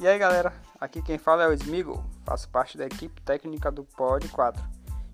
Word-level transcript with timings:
E 0.00 0.06
aí 0.06 0.16
galera, 0.16 0.52
aqui 0.80 1.02
quem 1.02 1.18
fala 1.18 1.42
é 1.42 1.48
o 1.48 1.52
Smigo, 1.52 2.04
faço 2.24 2.48
parte 2.50 2.78
da 2.78 2.86
equipe 2.86 3.20
técnica 3.20 3.68
do 3.68 3.82
Pod 3.82 4.28
4. 4.28 4.62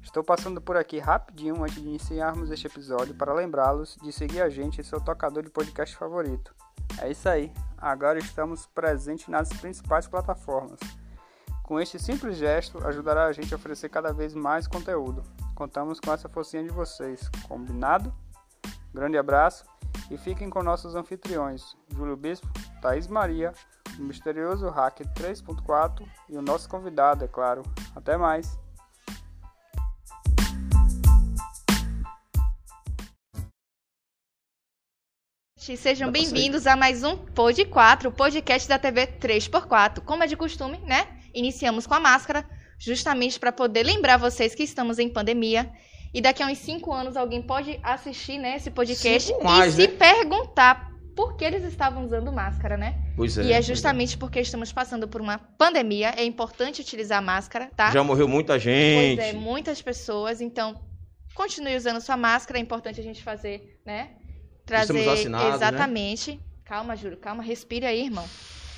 Estou 0.02 0.22
passando 0.22 0.60
por 0.60 0.76
aqui 0.76 0.98
rapidinho 0.98 1.64
antes 1.64 1.76
de 1.76 1.88
iniciarmos 1.88 2.50
este 2.50 2.66
episódio 2.66 3.14
para 3.14 3.32
lembrá-los 3.32 3.96
de 4.02 4.12
seguir 4.12 4.42
a 4.42 4.50
gente 4.50 4.82
em 4.82 4.84
seu 4.84 5.00
tocador 5.00 5.42
de 5.42 5.48
podcast 5.48 5.96
favorito. 5.96 6.54
É 7.00 7.10
isso 7.10 7.26
aí, 7.26 7.50
agora 7.78 8.18
estamos 8.18 8.66
presentes 8.66 9.26
nas 9.28 9.48
principais 9.48 10.06
plataformas. 10.06 10.78
Com 11.62 11.80
este 11.80 11.98
simples 11.98 12.36
gesto, 12.36 12.86
ajudará 12.86 13.24
a 13.24 13.32
gente 13.32 13.54
a 13.54 13.56
oferecer 13.56 13.88
cada 13.88 14.12
vez 14.12 14.34
mais 14.34 14.68
conteúdo. 14.68 15.22
Contamos 15.54 15.98
com 15.98 16.12
essa 16.12 16.28
forcinha 16.28 16.62
de 16.62 16.68
vocês, 16.68 17.26
combinado? 17.48 18.14
Grande 18.92 19.16
abraço 19.16 19.64
e 20.10 20.18
fiquem 20.18 20.50
com 20.50 20.62
nossos 20.62 20.94
anfitriões, 20.94 21.74
Júlio 21.88 22.18
Bispo, 22.18 22.46
Thaís 22.82 23.08
Maria, 23.08 23.54
o 23.98 24.02
misterioso 24.02 24.68
Hacker 24.68 25.06
3.4 25.14 26.06
e 26.28 26.36
o 26.36 26.42
nosso 26.42 26.68
convidado, 26.68 27.24
é 27.24 27.28
claro. 27.28 27.62
Até 27.94 28.16
mais! 28.16 28.58
Sejam 35.56 36.12
bem-vindos 36.12 36.66
a 36.66 36.76
mais 36.76 37.02
um 37.02 37.16
Pod 37.16 37.64
4, 37.64 38.10
o 38.10 38.12
podcast 38.12 38.68
da 38.68 38.78
TV 38.78 39.06
3x4. 39.06 40.00
Como 40.00 40.22
é 40.22 40.26
de 40.26 40.36
costume, 40.36 40.78
né? 40.80 41.06
Iniciamos 41.32 41.86
com 41.86 41.94
a 41.94 42.00
máscara, 42.00 42.46
justamente 42.78 43.40
para 43.40 43.50
poder 43.50 43.82
lembrar 43.82 44.18
vocês 44.18 44.54
que 44.54 44.62
estamos 44.62 44.98
em 44.98 45.08
pandemia. 45.08 45.72
E 46.12 46.20
daqui 46.20 46.42
a 46.42 46.46
uns 46.46 46.58
5 46.58 46.92
anos 46.92 47.16
alguém 47.16 47.40
pode 47.40 47.80
assistir 47.82 48.36
né, 48.38 48.56
esse 48.56 48.70
podcast 48.70 49.32
Cinco 49.32 49.42
mais, 49.42 49.78
e 49.78 49.82
se 49.82 49.88
né? 49.88 49.96
perguntar 49.96 50.93
por 51.14 51.36
que 51.36 51.44
eles 51.44 51.62
estavam 51.64 52.04
usando 52.04 52.32
máscara, 52.32 52.76
né? 52.76 52.96
Pois 53.16 53.38
é. 53.38 53.42
e 53.44 53.52
é 53.52 53.62
justamente 53.62 54.18
porque 54.18 54.40
estamos 54.40 54.72
passando 54.72 55.06
por 55.06 55.20
uma 55.20 55.38
pandemia. 55.38 56.14
É 56.16 56.24
importante 56.24 56.80
utilizar 56.80 57.22
máscara, 57.22 57.70
tá? 57.76 57.90
Já 57.90 58.02
morreu 58.02 58.28
muita 58.28 58.54
Pois 58.54 58.62
gente. 58.62 59.20
é, 59.20 59.32
muitas 59.32 59.80
pessoas. 59.80 60.40
Então, 60.40 60.80
continue 61.34 61.76
usando 61.76 62.00
sua 62.00 62.16
máscara. 62.16 62.58
É 62.58 62.62
importante 62.62 63.00
a 63.00 63.04
gente 63.04 63.22
fazer, 63.22 63.80
né? 63.86 64.10
Trazer. 64.66 64.94
Estamos 64.94 65.04
vacinados, 65.04 65.48
né? 65.48 65.54
Exatamente. 65.54 66.40
Calma, 66.64 66.96
Júlio, 66.96 67.18
calma. 67.18 67.42
Respire 67.42 67.86
aí, 67.86 68.04
irmão. 68.04 68.26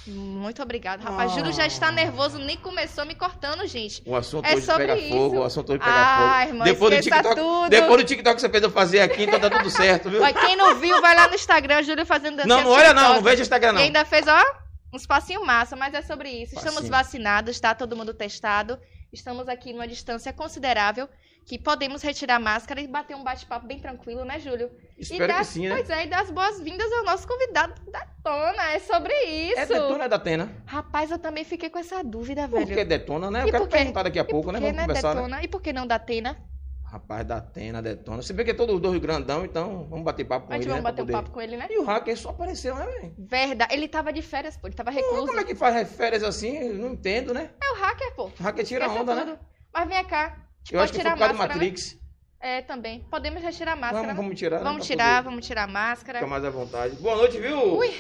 Muito 0.07 0.63
obrigado. 0.63 1.03
Rapaz, 1.03 1.33
Ah. 1.33 1.35
Júlio 1.35 1.53
já 1.53 1.67
está 1.67 1.91
nervoso, 1.91 2.39
nem 2.39 2.57
começou 2.57 3.05
me 3.05 3.15
cortando, 3.15 3.67
gente. 3.67 4.03
O 4.07 4.15
assunto 4.15 4.45
É 4.47 4.55
hoje 4.55 4.65
sobre 4.67 4.87
pega 4.87 4.99
isso. 5.01 5.09
fogo, 5.11 5.39
o 5.39 5.43
assunto 5.45 5.71
hoje 5.71 5.79
pega 5.81 5.91
Ah, 5.93 6.17
fogo. 6.39 6.49
irmão, 6.51 6.65
depois 6.65 6.95
do 6.97 7.03
TikTok, 7.03 7.35
tudo. 7.35 7.69
depois 7.71 7.97
do 8.03 8.07
TikTok 8.07 8.35
que 8.37 8.41
você 8.41 8.49
fez 8.49 8.63
eu 8.63 8.71
fazer 8.71 9.01
aqui, 9.01 9.25
então 9.25 9.41
tá 9.41 9.51
tudo 9.51 9.69
certo, 9.71 10.09
viu? 10.09 10.23
Olha, 10.23 10.33
quem 10.33 10.55
não 10.57 10.75
viu, 10.77 11.01
vai 11.01 11.15
lá 11.15 11.27
no 11.29 11.35
Instagram, 11.35 11.83
Júlio 11.83 12.07
fazendo 12.07 12.37
dancinha 12.37 12.57
Não, 12.57 12.63
não 12.65 12.71
olha 12.71 12.95
não, 12.95 13.15
não 13.15 13.23
veja 13.23 13.43
Instagram 13.43 13.71
E 13.71 13.73
não. 13.73 13.81
ainda 13.83 14.05
fez, 14.05 14.27
ó, 14.29 14.45
uns 14.93 15.07
passinhos 15.07 15.45
massa, 15.45 15.75
mas 15.75 15.93
é 15.93 16.03
sobre 16.03 16.29
isso. 16.31 16.55
Estamos 16.55 16.75
Passinho. 16.77 16.93
vacinados, 16.93 17.59
tá? 17.59 17.75
Todo 17.75 17.97
mundo 17.97 18.15
testado. 18.15 18.79
Estamos 19.13 19.49
aqui 19.49 19.73
numa 19.73 19.87
distância 19.89 20.33
considerável, 20.33 21.09
que 21.47 21.57
podemos 21.59 22.03
retirar 22.03 22.37
a 22.37 22.41
máscara 22.41 22.81
e 22.81 22.89
bater 22.89 23.15
um 23.15 23.23
bate-papo 23.23 23.67
bem 23.69 23.79
tranquilo, 23.79 24.25
né, 24.25 24.41
Júlio? 24.41 24.69
Espero 24.99 25.25
e 25.25 25.29
dar, 25.29 25.39
que 25.39 25.45
sim, 25.45 25.69
né? 25.69 25.77
Pois 25.77 25.89
é, 25.91 26.05
e 26.05 26.09
dar 26.09 26.23
as 26.23 26.31
boas-vindas 26.31 26.91
ao 26.93 27.05
nosso 27.05 27.27
convidado 27.27 27.81
da 27.91 28.05
Tona. 28.23 28.73
É 28.73 28.81
sobre 28.81 29.15
isso. 29.25 29.61
É 29.61 29.65
detona 29.67 30.05
é 30.05 30.09
da 30.09 30.19
Tena. 30.19 30.51
Rapaz, 30.67 31.09
eu 31.11 31.19
também 31.21 31.45
fiquei 31.45 31.71
com 31.71 31.79
essa 31.79 32.03
dúvida, 32.03 32.49
Por 32.49 32.65
velho. 32.65 32.77
que 32.77 32.85
detona, 32.85 33.31
né? 33.31 33.39
E 33.39 33.43
Eu 33.43 33.47
quero 33.53 33.59
por 33.65 33.69
quê? 33.71 33.77
perguntar 33.77 34.03
daqui 34.03 34.19
a 34.19 34.25
pouco, 34.25 34.51
e 34.51 34.53
né? 34.55 34.59
por 34.59 34.65
Vamos 34.65 34.77
né, 34.77 34.83
conversar, 34.87 35.09
né? 35.15 35.23
Detona? 35.23 35.43
E 35.45 35.49
por 35.49 35.63
que 35.63 35.73
não 35.73 35.87
da 35.87 35.99
Tena? 36.01 36.37
Rapaz, 36.83 37.25
da 37.27 37.39
detona. 37.39 38.23
Se 38.23 38.33
bem 38.33 38.45
que 38.45 38.51
é 38.51 38.55
todos 38.55 38.75
os 38.75 38.81
dois 38.81 38.99
grandão, 39.01 39.45
então 39.45 39.87
vamos 39.89 40.05
bater 40.05 40.25
papo 40.25 40.47
com 40.49 40.53
A 40.53 40.57
gente 40.57 40.65
ele, 40.65 40.73
vai 40.73 40.81
né? 40.81 40.83
bater 40.85 41.03
um 41.03 41.07
pra 41.07 41.17
papo 41.19 41.31
com 41.31 41.41
ele, 41.41 41.57
né? 41.57 41.63
poder- 41.69 41.75
E 41.75 41.79
o 41.79 41.85
hacker 41.85 42.17
só 42.17 42.31
apareceu, 42.31 42.75
né, 42.75 42.87
velho? 42.87 43.15
Verdade. 43.19 43.73
Ele 43.75 43.87
tava 43.87 44.13
de 44.13 44.23
férias, 44.23 44.57
pô. 44.57 44.67
Ele 44.67 44.75
tava 44.75 44.91
recluso. 44.91 45.27
Como 45.27 45.39
é 45.41 45.45
que 45.45 45.55
faz 45.55 45.93
férias 45.95 46.23
assim? 46.25 46.57
Eu 46.57 46.75
não 46.75 46.93
entendo, 46.93 47.33
né? 47.35 47.51
É 47.63 47.73
o 47.73 47.77
hacker, 47.77 48.15
pô. 48.17 48.25
O 48.27 48.43
hacker 48.43 48.65
tira 48.65 48.87
Esquece 48.87 49.01
onda, 49.03 49.15
tudo. 49.17 49.27
né? 49.27 49.39
Mas 49.73 49.89
vem 49.89 50.05
cá. 50.07 50.46
Eu 50.73 50.81
acho 50.81 50.93
que 50.93 50.99
foi 50.99 51.05
tirar 51.05 51.13
por 51.13 51.19
causa 51.19 51.33
do 51.33 51.39
máscara, 51.39 51.61
né? 51.61 51.67
Matrix. 51.67 51.99
É, 52.41 52.63
também. 52.63 53.01
Podemos 53.11 53.43
retirar 53.43 53.73
a 53.73 53.77
máscara. 53.77 54.03
Vamos, 54.03 54.17
né? 54.17 54.23
vamos 54.23 54.39
tirar, 54.39 54.59
né? 54.59 54.65
Vamos 54.65 54.79
pra 54.79 54.87
tirar, 54.87 55.17
poder 55.17 55.31
vamos 55.31 55.47
tirar 55.47 55.63
a 55.65 55.67
máscara. 55.67 56.19
Ficar 56.19 56.31
mais 56.31 56.45
à 56.45 56.51
vontade. 56.51 56.97
Boa 56.97 57.17
noite, 57.17 57.39
viu? 57.39 57.79
Ui. 57.79 57.95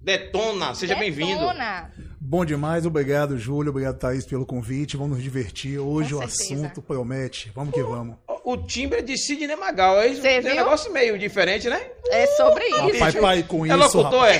Detona, 0.00 0.74
seja 0.74 0.94
bem-vindo. 0.96 1.40
Detona. 1.40 1.90
Bom 2.22 2.44
demais, 2.44 2.86
obrigado, 2.86 3.36
Júlio, 3.36 3.70
obrigado, 3.70 3.98
Thaís, 3.98 4.24
pelo 4.24 4.46
convite. 4.46 4.96
Vamos 4.96 5.14
nos 5.16 5.22
divertir. 5.22 5.78
Hoje 5.78 6.14
Com 6.14 6.24
o 6.24 6.28
certeza. 6.28 6.54
assunto 6.54 6.82
promete. 6.82 7.50
Vamos 7.54 7.74
que 7.74 7.82
vamos. 7.82 8.16
O 8.44 8.56
timbre 8.56 9.02
de 9.02 9.16
Sidney 9.18 9.54
Magal. 9.56 10.00
É 10.00 10.14
Cê 10.14 10.38
um 10.40 10.54
negócio 10.54 10.92
meio 10.92 11.18
diferente, 11.18 11.68
né? 11.68 11.80
É 12.08 12.26
sobre 12.28 12.64
isso. 12.66 12.92
Rapaz, 12.94 13.14
pai, 13.16 13.42
com 13.42 13.66
É 13.66 13.68
isso. 13.68 13.76
locutor, 13.98 14.26
é? 14.26 14.38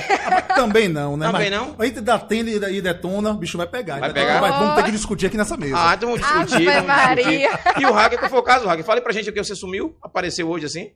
Também 0.55 0.87
não, 0.87 1.15
né? 1.15 1.27
Também 1.31 1.49
Mas 1.51 1.59
não? 1.59 1.85
Entre 1.85 2.01
da 2.01 2.17
tenda 2.17 2.49
e 2.49 2.77
e 2.77 2.81
detona, 2.81 3.31
o 3.31 3.35
bicho 3.35 3.57
vai 3.57 3.67
pegar. 3.67 3.99
Vai 3.99 4.11
Detona 4.11 4.27
pegar? 4.27 4.39
vai- 4.41 4.51
vamos 4.51 4.75
ter 4.75 4.83
que 4.85 4.91
discutir 4.91 5.25
aqui 5.27 5.37
nessa 5.37 5.55
mesa. 5.57 5.75
Ah, 5.77 5.93
então 5.95 6.09
vamos 6.09 6.21
discutir. 6.25 6.67
Ave 6.69 6.87
vamos 6.87 7.05
discutir. 7.05 7.25
Maria. 7.25 7.59
E 7.79 7.85
o 7.85 7.91
hacker, 7.93 8.17
qual 8.19 8.29
foi 8.31 8.39
o 8.39 8.43
caso, 8.43 8.65
hacker? 8.67 8.85
Fale 8.85 9.01
pra 9.01 9.13
gente 9.13 9.29
o 9.29 9.33
que 9.33 9.43
você 9.43 9.55
sumiu, 9.55 9.95
apareceu 10.01 10.49
hoje 10.49 10.65
assim. 10.65 10.91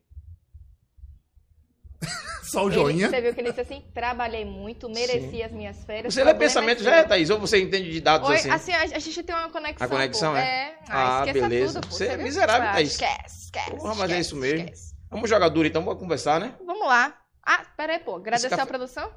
Só 2.56 2.64
o 2.64 2.68
Ele- 2.70 2.76
joinha. 2.76 3.10
você 3.10 3.22
viu 3.22 3.34
que 3.34 3.42
ele 3.42 3.50
disse 3.50 3.62
assim? 3.62 3.84
Trabalhei 3.94 4.46
muito, 4.46 4.90
mereci 4.90 5.44
as 5.44 5.52
minhas 5.52 5.84
férias. 5.86 6.14
Você 6.14 6.24
lê 6.24 6.34
pensamento 6.34 6.82
é 6.82 6.84
já, 6.84 6.96
é, 6.96 7.04
Thaís? 7.04 7.30
Ou 7.30 7.38
você 7.40 7.62
entende 7.62 7.92
de 7.92 8.00
dados 8.02 8.28
Oi, 8.30 8.36
assim? 8.38 8.50
assim, 8.50 8.72
a, 8.74 8.82
a 8.82 9.00
gente 9.00 9.24
tem 9.24 9.36
uma 9.36 9.50
conexão. 9.50 9.86
A 9.86 9.90
conexão, 9.90 10.32
pô. 10.32 10.38
é? 10.38 10.76
Ah, 10.90 11.20
Ah, 11.22 11.26
esqueça 11.28 11.48
beleza. 11.50 11.82
tudo. 11.82 11.90
pô, 11.90 11.96
Você 11.96 12.06
é 12.08 12.18
miserável, 12.18 12.70
Ah, 12.70 12.74
Thaís. 12.74 12.92
Esquece, 12.94 13.44
esquece. 13.46 13.72
Porra, 13.72 13.90
mas 13.96 14.00
é 14.00 14.04
esquece, 14.06 14.22
isso 14.22 14.36
mesmo. 14.38 14.60
esquece. 14.66 14.96
Vamos 15.12 15.30
jogar 15.30 15.50
duro 15.50 15.68
então, 15.68 15.84
vamos 15.84 16.00
conversar, 16.00 16.40
né? 16.40 16.54
Vamos 16.66 16.88
lá. 16.88 17.14
Ah, 17.46 17.62
pera 17.78 17.94
aí, 17.94 18.00
pô. 18.00 18.16
Agradecer 18.16 18.50
café- 18.50 18.62
a 18.64 18.66
produção? 18.66 19.12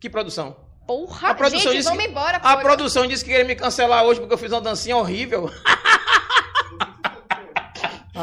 Que 0.00 0.08
produção? 0.08 0.56
Porra, 0.86 1.28
A 1.30 1.34
produção 1.34 1.60
gente, 1.72 1.76
disse 1.76 1.88
vamos 1.88 2.04
que- 2.04 2.10
embora. 2.10 2.38
A 2.38 2.56
pô. 2.56 2.62
produção 2.62 3.06
disse 3.06 3.24
que 3.24 3.30
queria 3.30 3.44
me 3.44 3.54
cancelar 3.54 4.04
hoje 4.04 4.20
porque 4.20 4.34
eu 4.34 4.38
fiz 4.38 4.50
uma 4.52 4.60
dancinha 4.60 4.96
horrível. 4.96 5.48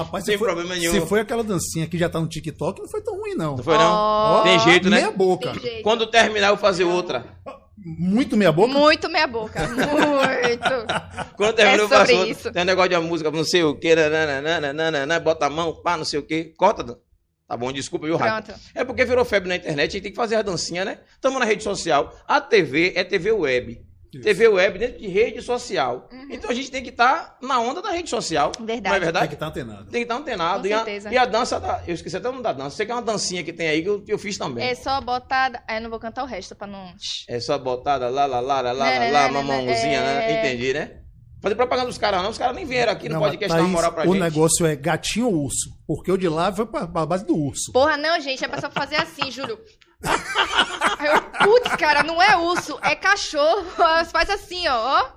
Rapaz, 0.03 0.25
Sem 0.25 0.33
se 0.33 0.37
foi, 0.39 0.47
problema 0.47 0.75
nenhum. 0.75 0.91
Se 0.91 1.01
foi 1.01 1.19
aquela 1.21 1.43
dancinha 1.43 1.87
que 1.87 1.97
já 1.97 2.09
tá 2.09 2.19
no 2.19 2.27
TikTok, 2.27 2.81
não 2.81 2.87
foi 2.89 3.01
tão 3.01 3.17
ruim, 3.19 3.35
não. 3.35 3.55
Não 3.57 3.63
foi 3.63 3.77
não? 3.77 3.91
Ó, 3.93 4.41
Tem 4.43 4.59
jeito, 4.59 4.89
né? 4.89 4.97
Meia 4.97 5.11
boca. 5.11 5.53
jeito. 5.53 5.83
Quando 5.83 6.07
terminar, 6.07 6.47
eu 6.47 6.55
vou 6.55 6.61
fazer 6.61 6.83
outra. 6.83 7.25
Muito 7.77 8.35
meia 8.35 8.51
boca. 8.51 8.73
Muito 8.73 9.09
meia 9.09 9.25
boca. 9.27 9.67
Muito. 9.67 10.85
Quando 11.37 11.53
terminar, 11.55 11.79
É 11.79 11.81
eu 11.81 11.87
faço 11.89 12.13
outra. 12.13 12.27
isso. 12.29 12.51
Tem 12.51 12.61
um 12.61 12.65
negócio 12.65 12.89
de 12.89 12.95
uma 12.95 13.01
música, 13.07 13.31
não 13.31 13.43
sei 13.45 13.63
o 13.63 13.73
que, 13.75 13.95
nananana, 13.95 15.19
bota 15.19 15.45
a 15.45 15.49
mão, 15.49 15.73
pá, 15.81 15.95
não 15.97 16.05
sei 16.05 16.19
o 16.19 16.23
que. 16.23 16.45
Corta. 16.57 16.97
Tá 17.47 17.57
bom, 17.57 17.71
desculpa, 17.71 18.05
viu, 18.05 18.15
Raio? 18.17 18.43
Pronto. 18.43 18.59
É 18.75 18.83
porque 18.83 19.03
virou 19.05 19.25
febre 19.25 19.49
na 19.49 19.55
internet, 19.55 19.89
a 19.89 19.91
gente 19.93 20.03
tem 20.03 20.11
que 20.11 20.15
fazer 20.15 20.35
a 20.35 20.41
dancinha, 20.41 20.85
né? 20.85 20.99
Estamos 21.15 21.39
na 21.39 21.45
rede 21.45 21.63
social. 21.63 22.13
A 22.27 22.39
TV 22.39 22.93
é 22.95 23.03
TV 23.03 23.31
web. 23.31 23.81
Isso. 24.13 24.23
TV 24.23 24.47
web 24.47 24.79
dentro 24.79 24.99
de 24.99 25.07
rede 25.07 25.41
social. 25.41 26.09
Então 26.31 26.49
a 26.49 26.53
gente 26.53 26.71
tem 26.71 26.81
que 26.81 26.89
estar 26.89 27.37
na 27.43 27.59
onda 27.59 27.79
da 27.81 27.91
rede 27.91 28.09
social. 28.09 28.51
Uhum. 28.59 28.65
Verdade. 28.65 28.89
Não 28.89 28.89
é 28.89 28.99
Tem 28.99 29.05
verdade? 29.05 29.27
que 29.27 29.33
estar 29.35 29.45
antenado. 29.47 29.83
Tem 29.91 30.01
que 30.01 30.11
estar 30.11 30.15
antenado. 30.15 30.61
Com 30.61 30.67
E 30.67 30.73
a, 30.73 30.77
certeza. 30.77 31.13
e 31.13 31.17
a 31.17 31.25
dança, 31.25 31.59
da, 31.59 31.83
eu 31.87 31.93
esqueci 31.93 32.17
até 32.17 32.27
o 32.27 32.31
nome 32.31 32.43
da 32.43 32.51
dança. 32.53 32.75
Sei 32.75 32.85
que 32.87 32.91
é 32.91 32.95
uma 32.95 33.01
dancinha 33.03 33.43
que 33.43 33.53
tem 33.53 33.67
aí 33.67 33.83
que 33.83 33.89
eu, 33.89 34.03
eu 34.07 34.17
fiz 34.17 34.37
também. 34.37 34.67
É 34.67 34.73
só 34.73 34.99
botar. 34.99 35.63
Aí 35.67 35.77
eu 35.77 35.81
não 35.81 35.89
vou 35.91 35.99
cantar 35.99 36.23
o 36.23 36.25
resto 36.25 36.55
pra 36.55 36.65
não. 36.67 36.91
É 37.27 37.39
só 37.39 37.57
botada 37.59 38.09
lá, 38.09 38.25
lá, 38.25 38.39
lá, 38.39 38.61
lá, 38.61 38.71
lá, 38.71 38.73
lá, 38.73 38.99
né, 38.99 39.29
mamãozinha, 39.29 40.01
né, 40.01 40.31
é. 40.31 40.39
Entendi, 40.39 40.73
né? 40.73 40.91
Fazer 41.41 41.55
propaganda 41.55 41.87
dos 41.87 41.97
caras 41.97 42.21
não, 42.21 42.31
os 42.31 42.37
caras 42.37 42.53
nem 42.55 42.65
vieram 42.65 42.91
aqui 42.91 43.07
no 43.07 43.13
Não, 43.15 43.21
podcast 43.21 43.55
dar 43.55 43.61
uma 43.63 43.69
moral 43.69 43.93
pra 43.93 44.03
o 44.09 44.11
gente. 44.13 44.19
negócio 44.21 44.65
é 44.65 44.75
gatinho 44.75 45.27
ou 45.27 45.43
urso. 45.45 45.69
Porque 45.87 46.11
o 46.11 46.17
de 46.17 46.27
lá 46.27 46.51
foi 46.51 46.65
pra, 46.65 46.85
pra 46.85 47.05
base 47.05 47.25
do 47.25 47.33
urso. 47.33 47.71
Porra, 47.71 47.95
não, 47.95 48.19
gente. 48.19 48.43
É 48.43 48.47
pra 48.47 48.59
só 48.59 48.69
fazer 48.69 48.97
assim, 48.97 49.29
Júlio. 49.31 49.57
Aí 50.03 51.07
eu, 51.07 51.21
putz, 51.21 51.75
cara, 51.75 52.03
não 52.03 52.21
é 52.21 52.35
urso, 52.37 52.77
é 52.81 52.95
cachorro. 52.95 53.63
Faz 54.11 54.29
assim, 54.29 54.67
ó. 54.67 54.75
ó. 54.75 55.09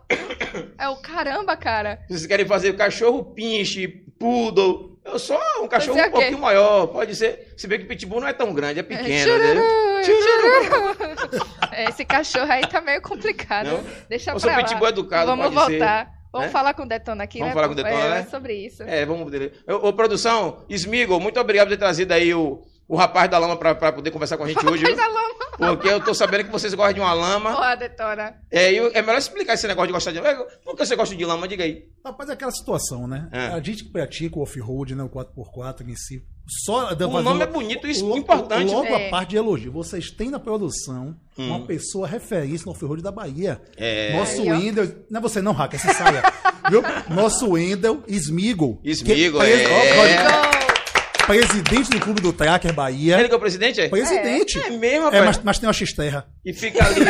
É 0.79 0.89
o 0.89 0.97
caramba, 0.97 1.57
cara. 1.57 2.01
Vocês 2.09 2.27
querem 2.27 2.47
fazer 2.47 2.77
cachorro 2.77 3.25
pinche, 3.25 3.89
poodle. 4.19 4.93
Eu 5.05 5.19
sou 5.19 5.37
um 5.61 5.67
cachorro 5.67 6.01
um 6.01 6.11
pouquinho 6.11 6.39
maior, 6.39 6.87
pode 6.87 7.17
ser. 7.17 7.53
Se 7.57 7.67
bem 7.67 7.81
que 7.81 7.87
pitbull 7.87 8.21
não 8.21 8.29
é 8.29 8.33
tão 8.33 8.53
grande, 8.55 8.79
é 8.79 8.83
pequeno, 8.85 9.33
Chururu, 9.33 9.55
né? 9.55 10.05
chururu. 10.05 11.49
Esse 11.89 12.05
cachorro 12.05 12.51
aí 12.51 12.65
tá 12.69 12.81
meio 12.81 13.03
complicado. 13.03 13.67
Não? 13.67 13.85
Deixa 14.09 14.31
Eu 14.31 14.35
pra 14.35 14.41
sou 14.41 14.51
lá. 14.51 14.57
pitbull 14.59 14.89
educado, 14.89 15.27
Vamos 15.27 15.53
pode 15.53 15.67
ser, 15.67 15.79
voltar. 15.79 16.11
Vamos 16.33 16.47
né? 16.47 16.53
falar 16.53 16.75
com 16.75 16.83
o 16.85 16.87
Detona 16.87 17.25
aqui, 17.25 17.39
Vamos 17.41 17.51
né? 17.51 17.55
falar 17.55 17.67
com 17.67 17.73
o 17.73 17.77
Detona, 17.77 18.05
é, 18.05 18.11
né? 18.11 18.19
É 18.21 18.31
sobre 18.31 18.55
isso. 18.55 18.83
É, 18.85 19.05
vamos. 19.05 19.33
Ô, 19.67 19.89
ô, 19.89 19.93
produção, 19.93 20.65
Smigo, 20.69 21.19
muito 21.19 21.39
obrigado 21.41 21.67
por 21.67 21.75
ter 21.75 21.79
trazido 21.79 22.13
aí 22.13 22.33
o, 22.33 22.63
o 22.89 22.97
rapaz 22.97 23.31
da 23.31 23.39
lama 23.39 23.57
pra, 23.57 23.75
pra 23.75 23.93
poder 23.93 24.11
conversar 24.11 24.37
com 24.37 24.45
a 24.45 24.49
gente 24.49 24.65
hoje, 24.67 24.83
Faz 24.85 24.95
viu? 24.97 25.05
a 25.05 25.09
lama. 25.09 25.33
Porque 25.59 25.89
eu 25.89 26.01
tô 26.03 26.15
sabendo 26.15 26.45
que 26.45 26.51
vocês 26.51 26.73
gostam 26.75 26.95
de 26.95 27.01
uma 27.01 27.13
lama. 27.13 27.53
Porra, 27.53 27.77
Detona. 27.77 28.35
É, 28.51 28.73
e 28.73 28.79
é 28.79 29.03
melhor 29.03 29.19
explicar 29.19 29.53
esse 29.55 29.67
negócio 29.69 29.87
de 29.89 29.93
gostar 29.93 30.11
de 30.13 30.19
lama. 30.21 30.45
Por 30.65 30.75
que 30.77 30.85
você 30.87 30.97
gosta 30.97 31.15
de 31.15 31.25
lama? 31.25 31.47
Diga 31.47 31.63
aí. 31.65 31.85
Rapaz, 32.05 32.31
é 32.31 32.33
aquela 32.33 32.51
situação, 32.51 33.07
né? 33.07 33.29
É. 33.31 33.47
A 33.49 33.61
gente 33.61 33.85
que 33.85 33.91
pratica 33.93 34.39
o 34.39 34.43
off-road, 34.43 34.95
né? 34.95 35.03
O 35.05 35.09
4x4 35.11 35.89
em 35.89 35.95
si. 35.95 36.23
Só 36.65 36.93
O 36.93 37.23
nome 37.23 37.45
é 37.45 37.47
bonito, 37.47 37.87
isso 37.87 38.13
é 38.13 38.17
importante. 38.19 38.73
Logo 38.73 38.87
É. 38.87 39.07
a 39.07 39.11
parte 39.11 39.31
de 39.31 39.37
elogio. 39.37 39.71
Vocês 39.71 40.11
têm 40.11 40.29
na 40.31 40.41
produção 40.41 41.15
Hum. 41.39 41.49
uma 41.49 41.67
pessoa 41.67 42.07
referência 42.09 42.65
no 42.67 42.73
off-road 42.73 43.01
da 43.03 43.13
Bahia. 43.13 43.61
É. 43.77 44.17
Nosso 44.17 44.43
ó. 44.43 44.51
Wendel. 44.51 44.89
Não 45.09 45.19
é 45.19 45.23
você 45.23 45.41
não, 45.41 45.53
Hacker, 45.53 45.79
você 45.81 45.95
saia. 45.95 46.23
viu? 46.69 46.83
Nosso 47.11 47.51
Wendel 47.51 48.03
Smigo. 48.09 48.81
Smigo, 48.85 49.39
que 49.39 49.45
é. 49.47 50.49
ó. 50.49 50.52
Presidente 51.27 51.91
do 51.91 52.01
Clube 52.01 52.21
do 52.21 52.33
Tracker 52.33 52.73
Bahia. 52.73 53.19
Ele 53.19 53.29
que 53.29 53.35
é 53.35 53.37
o 53.37 53.41
presidente, 53.41 53.81
é? 53.81 53.89
Presidente. 53.89 54.59
É 54.59 54.71
mesmo, 54.71 55.09
É, 55.09 55.19
rapaz. 55.19 55.25
mas, 55.25 55.41
mas 55.45 55.59
tem 55.59 55.67
uma 55.67 55.73
X-Terra. 55.73 56.27
E 56.45 56.53
fica 56.53 56.85
ali. 56.85 57.01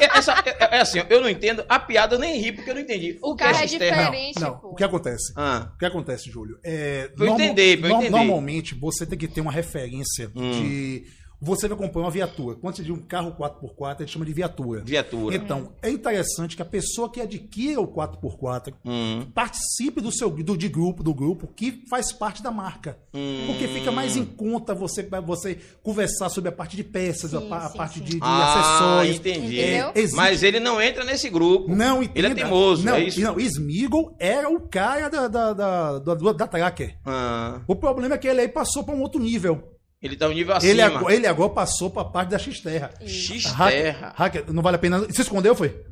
é, 0.00 0.18
essa- 0.18 0.42
é- 0.44 0.76
é 0.76 0.80
assim, 0.80 1.02
eu 1.08 1.20
não 1.20 1.28
entendo 1.28 1.64
a 1.68 1.78
piada, 1.78 2.16
eu 2.16 2.18
nem 2.18 2.38
ri 2.40 2.52
porque 2.52 2.70
eu 2.70 2.74
não 2.74 2.82
entendi. 2.82 3.18
O, 3.22 3.32
O 3.32 3.36
que 3.36 3.44
é 3.44 3.50
é 3.50 3.66
diferente. 3.66 4.40
Não, 4.40 4.58
pô. 4.58 4.68
o 4.70 4.74
que 4.74 4.84
acontece? 4.84 5.32
Ah, 5.36 5.68
O 5.74 5.78
que 5.78 5.84
acontece, 5.84 6.30
Júlio? 6.30 6.58
É, 6.64 7.10
eu 7.18 7.26
entender, 7.28 7.78
eu 7.82 7.88
entender. 7.90 8.10
Normalmente 8.10 8.74
você 8.74 9.06
tem 9.06 9.18
que 9.18 9.28
ter 9.28 9.40
uma 9.40 9.52
referência 9.52 10.30
Hum. 10.34 10.50
de. 10.50 11.04
Você 11.40 11.68
vai 11.68 11.76
comprar 11.76 12.00
uma 12.00 12.10
viatura. 12.10 12.56
Quando 12.56 12.76
você 12.76 12.82
diz 12.82 12.90
um 12.90 13.02
carro 13.02 13.32
4x4, 13.38 13.96
a 13.96 13.98
gente 14.00 14.12
chama 14.12 14.24
de 14.24 14.32
viatura. 14.32 14.80
viatura. 14.82 15.36
Então, 15.36 15.72
é 15.82 15.90
interessante 15.90 16.56
que 16.56 16.62
a 16.62 16.64
pessoa 16.64 17.10
que 17.10 17.20
adquira 17.20 17.80
o 17.80 17.86
4x4 17.88 18.72
Hum, 18.84 19.26
participe 19.34 20.00
do 20.00 20.10
seu 20.10 20.30
do, 20.30 20.56
de 20.56 20.68
grupo, 20.68 21.02
do 21.02 21.12
grupo 21.12 21.46
que 21.46 21.82
faz 21.90 22.12
parte 22.12 22.42
da 22.42 22.50
marca. 22.50 22.96
hum. 23.12 23.44
Porque 23.46 23.68
fica 23.68 23.90
mais 23.92 24.16
em 24.16 24.24
conta 24.24 24.74
você, 24.74 25.02
você 25.26 25.58
conversar 25.82 26.28
sobre 26.30 26.48
a 26.48 26.52
parte 26.52 26.76
de 26.76 26.84
peças, 26.84 27.32
Sim, 27.32 27.48
a, 27.50 27.56
a 27.56 27.68
sim, 27.68 27.76
parte 27.76 27.98
sim. 27.98 28.04
de, 28.04 28.12
de 28.12 28.18
Ah, 28.22 28.60
acessórios. 28.60 29.16
entendi. 29.16 29.58
Existe- 29.94 30.16
Mas 30.16 30.42
ele 30.42 30.60
não 30.60 30.80
entra 30.80 31.04
nesse 31.04 31.28
grupo. 31.28 31.74
Não, 31.74 31.98
Ele 31.98 32.06
entenda. 32.06 32.28
é 32.28 32.34
teimoso, 32.34 32.84
não, 32.86 32.94
é 32.94 33.04
isso? 33.04 33.20
Não, 33.20 33.38
Smiggle 33.38 34.14
era 34.18 34.48
o 34.48 34.60
cara 34.60 35.08
da, 35.10 35.28
da, 35.28 35.52
da, 35.52 35.98
da, 35.98 36.14
da 36.32 36.46
Tracker. 36.46 36.96
Ah, 37.04 37.60
O 37.66 37.76
problema 37.76 38.14
é 38.14 38.18
que 38.18 38.28
ele 38.28 38.40
aí 38.40 38.48
passou 38.48 38.82
para 38.84 38.94
um 38.94 39.02
outro 39.02 39.20
nível. 39.20 39.73
Ele 40.06 40.16
tá 40.16 40.28
um 40.28 40.32
nível 40.32 40.54
acima. 40.54 40.70
Ele 40.70 40.82
agora, 40.82 41.14
ele 41.14 41.26
agora 41.26 41.50
passou 41.50 41.90
para 41.90 42.02
a 42.02 42.04
parte 42.04 42.28
da 42.30 42.38
X-Terra. 42.38 42.90
X-Terra. 43.04 44.12
Hacker, 44.16 44.52
não 44.52 44.62
vale 44.62 44.76
a 44.76 44.78
pena. 44.78 45.06
Se 45.10 45.22
escondeu, 45.22 45.54
foi? 45.54 45.84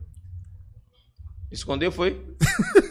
Escondeu, 1.51 1.93
foi? 1.93 2.19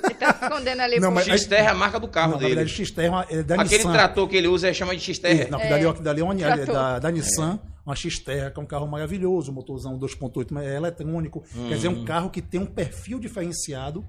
Ele 0.04 0.14
tá 0.16 0.38
escondendo 0.44 0.82
ali. 0.82 1.00
Não, 1.00 1.12
mas- 1.12 1.28
X-Terra 1.28 1.70
é 1.70 1.72
a 1.72 1.76
marca 1.76 2.00
do 2.00 2.08
carro 2.08 2.34
não, 2.34 2.38
na 2.38 2.44
dele. 2.44 2.56
verdade, 2.56 2.76
X-Terra 2.76 3.26
é 3.30 3.42
da 3.42 3.56
Aquele 3.56 3.78
Nissan. 3.78 3.92
trator 3.94 4.28
que 4.28 4.38
ele 4.38 4.48
usa 4.48 4.70
é 4.70 4.74
chama 4.74 4.96
de 4.96 5.02
X-Terra. 5.02 5.48
Não, 5.50 5.60
que 5.60 5.68
dali, 5.68 5.86
é- 5.86 5.94
que 5.94 6.02
dali 6.02 6.22
é 6.22 6.24
uma, 6.24 6.34
é 6.40 6.66
da, 6.66 7.00
da 7.00 7.12
Nissan, 7.12 7.60
uma 7.84 7.96
X-Terra, 7.96 8.52
que 8.52 8.60
é 8.60 8.64
um 8.64 8.66
carro 8.68 8.88
maravilhoso, 8.88 9.52
motorzão 9.52 9.98
2.8, 9.98 10.48
mas 10.52 10.66
é 10.68 10.76
eletrônico. 10.76 11.44
Quer 11.68 11.76
dizer, 11.76 11.88
é 11.88 11.90
Hum. 11.90 12.02
um 12.02 12.06
carro 12.06 12.30
que 12.30 12.40
tem 12.42 12.60
um 12.60 12.66
perfil 12.68 13.20
diferenciado 13.20 14.06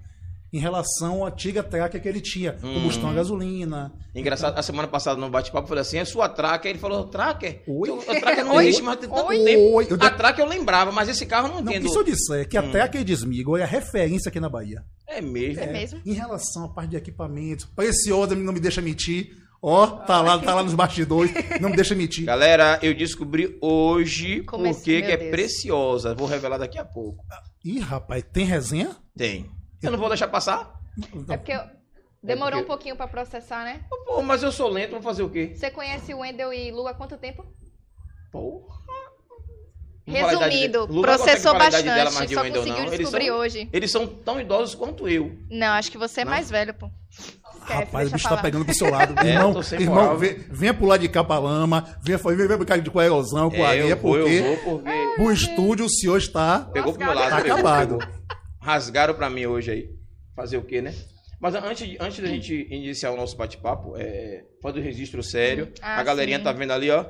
em 0.53 0.59
relação 0.59 1.25
à 1.25 1.29
antiga 1.29 1.63
Tracker 1.63 2.01
que 2.03 2.09
ele 2.09 2.21
tinha. 2.21 2.53
Combustão 2.53 3.09
Hum. 3.09 3.13
a 3.13 3.15
gasolina. 3.15 3.93
Engraçado, 4.15 4.59
a 4.59 4.63
semana 4.63 4.87
passada 4.87 5.19
no 5.21 5.31
bate-papo 5.31 5.65
eu 5.65 5.69
falei 5.69 5.83
assim: 5.83 5.99
é 5.99 6.05
sua 6.05 6.29
Tracker? 6.29 6.71
Ele 6.71 6.79
falou: 6.79 7.07
Tracker? 7.07 7.63
Oi? 7.67 7.89
Eu- 7.89 8.01
A 8.01 8.21
Tracker 8.21 8.45
não 8.45 8.57
Oi? 8.57 8.65
existe 8.67 8.83
mais 8.83 8.99
tem 8.99 9.09
tanto 9.09 9.27
Oi? 9.29 9.45
tempo. 9.45 9.75
Oi? 9.77 9.87
Eu- 9.91 9.97
A 10.01 10.11
Tracker 10.11 10.45
eu 10.45 10.49
lembrava, 10.49 10.93
mas 10.93 11.09
esse 11.09 11.25
carro 11.25 11.49
eu 11.49 11.55
não 11.55 11.63
Não, 11.63 11.73
e 11.73 11.89
se 11.89 11.97
eu 11.99 12.05
disser 12.05 12.49
que 12.49 12.57
a 12.57 12.63
Hum. 12.63 12.71
Tracker 12.71 13.03
de 13.05 13.13
Smiggle 13.15 13.57
é 13.57 13.63
a 13.63 13.67
referência 13.67 14.29
aqui 14.29 14.39
na 14.41 14.49
Bahia? 14.49 14.83
É 15.09 15.21
mesmo. 15.21 15.61
É 15.63 15.73
mesmo? 15.73 16.01
Em 16.05 16.13
relação 16.13 16.65
à 16.65 16.69
parte 16.69 16.91
de 16.91 16.97
equipamentos, 16.97 17.65
Preciosa 17.67 18.35
não 18.35 18.53
me 18.53 18.61
deixa 18.61 18.81
mentir. 18.83 19.29
Ó, 19.65 19.87
tá 19.87 20.21
lá, 20.21 20.39
tá 20.41 20.55
lá 20.57 20.63
nos 20.65 20.75
bastidores, 20.75 21.31
não 21.61 21.71
me 21.71 21.77
deixa 21.77 21.95
mentir. 21.95 22.25
Galera, 22.25 22.81
eu 22.83 22.93
descobri 22.95 23.57
hoje 23.63 24.43
Como 24.43 24.65
por 24.75 24.83
que 24.83 24.97
é 24.97 25.17
Deus? 25.17 25.31
preciosa. 25.31 26.15
Vou 26.17 26.27
revelar 26.27 26.59
daqui 26.59 26.79
a 26.79 26.85
pouco. 26.85 27.25
Ih, 27.65 27.79
rapaz, 27.79 28.25
tem 28.33 28.45
resenha? 28.45 28.91
Tem. 29.17 29.47
Eu 29.83 29.91
não 29.91 29.99
vou 29.99 30.09
deixar 30.09 30.29
passar? 30.29 30.73
É 31.29 31.37
porque 31.37 31.53
eu- 31.53 31.61
demorou 32.23 32.61
porque- 32.61 32.65
um 32.65 32.67
pouquinho 32.67 32.97
pra 32.97 33.09
processar, 33.09 33.65
né? 33.65 33.81
Pô, 34.07 34.23
mas 34.23 34.43
eu 34.43 34.53
sou 34.53 34.69
lento, 34.69 34.93
vou 34.93 35.03
fazer 35.03 35.23
o 35.23 35.31
quê? 35.31 35.53
Você 35.55 35.71
conhece 35.71 36.13
o 36.15 36.19
Wendel 36.19 36.53
e 36.53 36.71
Lu 36.71 36.87
há 36.87 36.95
quanto 36.95 37.17
tempo? 37.17 37.45
Porra. 38.31 38.81
Não 40.05 40.17
a 40.17 40.31
Resumindo, 40.31 40.81
consegue 40.89 41.01
processou 41.03 41.53
a 41.53 41.57
idade 41.69 41.83
dela 41.85 41.97
bastante, 42.11 42.15
mais 42.17 42.29
de 42.29 42.35
só 42.35 42.43
Wendell, 42.43 42.63
conseguiu 42.63 42.83
não. 42.83 42.89
Eles 42.89 42.99
descobrir 42.99 43.27
são- 43.27 43.37
hoje. 43.37 43.69
Eles 43.73 43.91
são 43.93 44.07
tão 44.07 44.41
idosos 44.41 44.75
quanto 44.75 45.09
eu. 45.09 45.33
Não, 45.49 45.69
acho 45.75 45.93
que 45.93 45.99
você 45.99 46.23
é 46.23 46.25
Não? 46.25 46.33
mais 46.33 46.51
velho, 46.51 46.75
pô. 46.75 46.91
Esquece, 47.61 47.73
Rapaz, 47.85 48.09
o 48.09 48.13
bicho 48.13 48.29
tá 48.29 48.37
pegando 48.39 48.65
pro 48.65 48.75
seu 48.75 48.91
lado. 48.91 49.15
É, 49.25 49.35
irmão, 49.35 49.55
irmão 49.79 50.19
vem- 50.19 50.39
venha 50.51 50.75
pular 50.75 50.97
de 50.97 51.09
capa 51.09 51.39
lama, 51.39 51.97
venha, 52.03 52.19
venha, 52.19 52.37
venha 52.37 52.57
brincar 52.59 52.81
de 52.81 52.91
com 52.91 53.01
erosão, 53.01 53.49
com 53.49 53.59
É, 53.59 53.65
areia, 53.67 53.91
eu 53.91 53.97
vou, 53.97 54.13
porque 54.17 54.29
eu 54.33 54.57
vou, 54.57 54.79
porque 54.81 55.23
o 55.23 55.31
estúdio 55.31 55.85
o 55.87 55.89
senhor 55.89 56.17
está 56.19 56.61
pegou 56.73 56.93
pro 56.95 57.05
meu 57.05 57.15
lado. 57.15 57.31
tá 57.31 57.37
pegou, 57.41 57.53
acabado. 57.59 57.99
Rasgaram 58.63 59.13
pra 59.13 59.29
mim 59.29 59.45
hoje 59.45 59.71
aí. 59.73 59.91
Fazer 60.37 60.57
o 60.57 60.63
quê, 60.63 60.81
né? 60.81 60.95
Mas 61.41 61.57
antes, 61.57 61.97
antes 61.99 62.21
da 62.21 62.29
gente 62.29 62.69
iniciar 62.71 63.11
o 63.11 63.17
nosso 63.17 63.37
bate-papo, 63.37 63.95
é, 63.97 64.45
fazer 64.63 64.79
o 64.79 64.83
registro 64.83 65.21
sério. 65.21 65.73
Ah, 65.83 65.99
a 65.99 66.03
galerinha 66.05 66.39
sim. 66.39 66.45
tá 66.45 66.53
vendo 66.53 66.73
ali, 66.73 66.89
ó. 66.89 67.05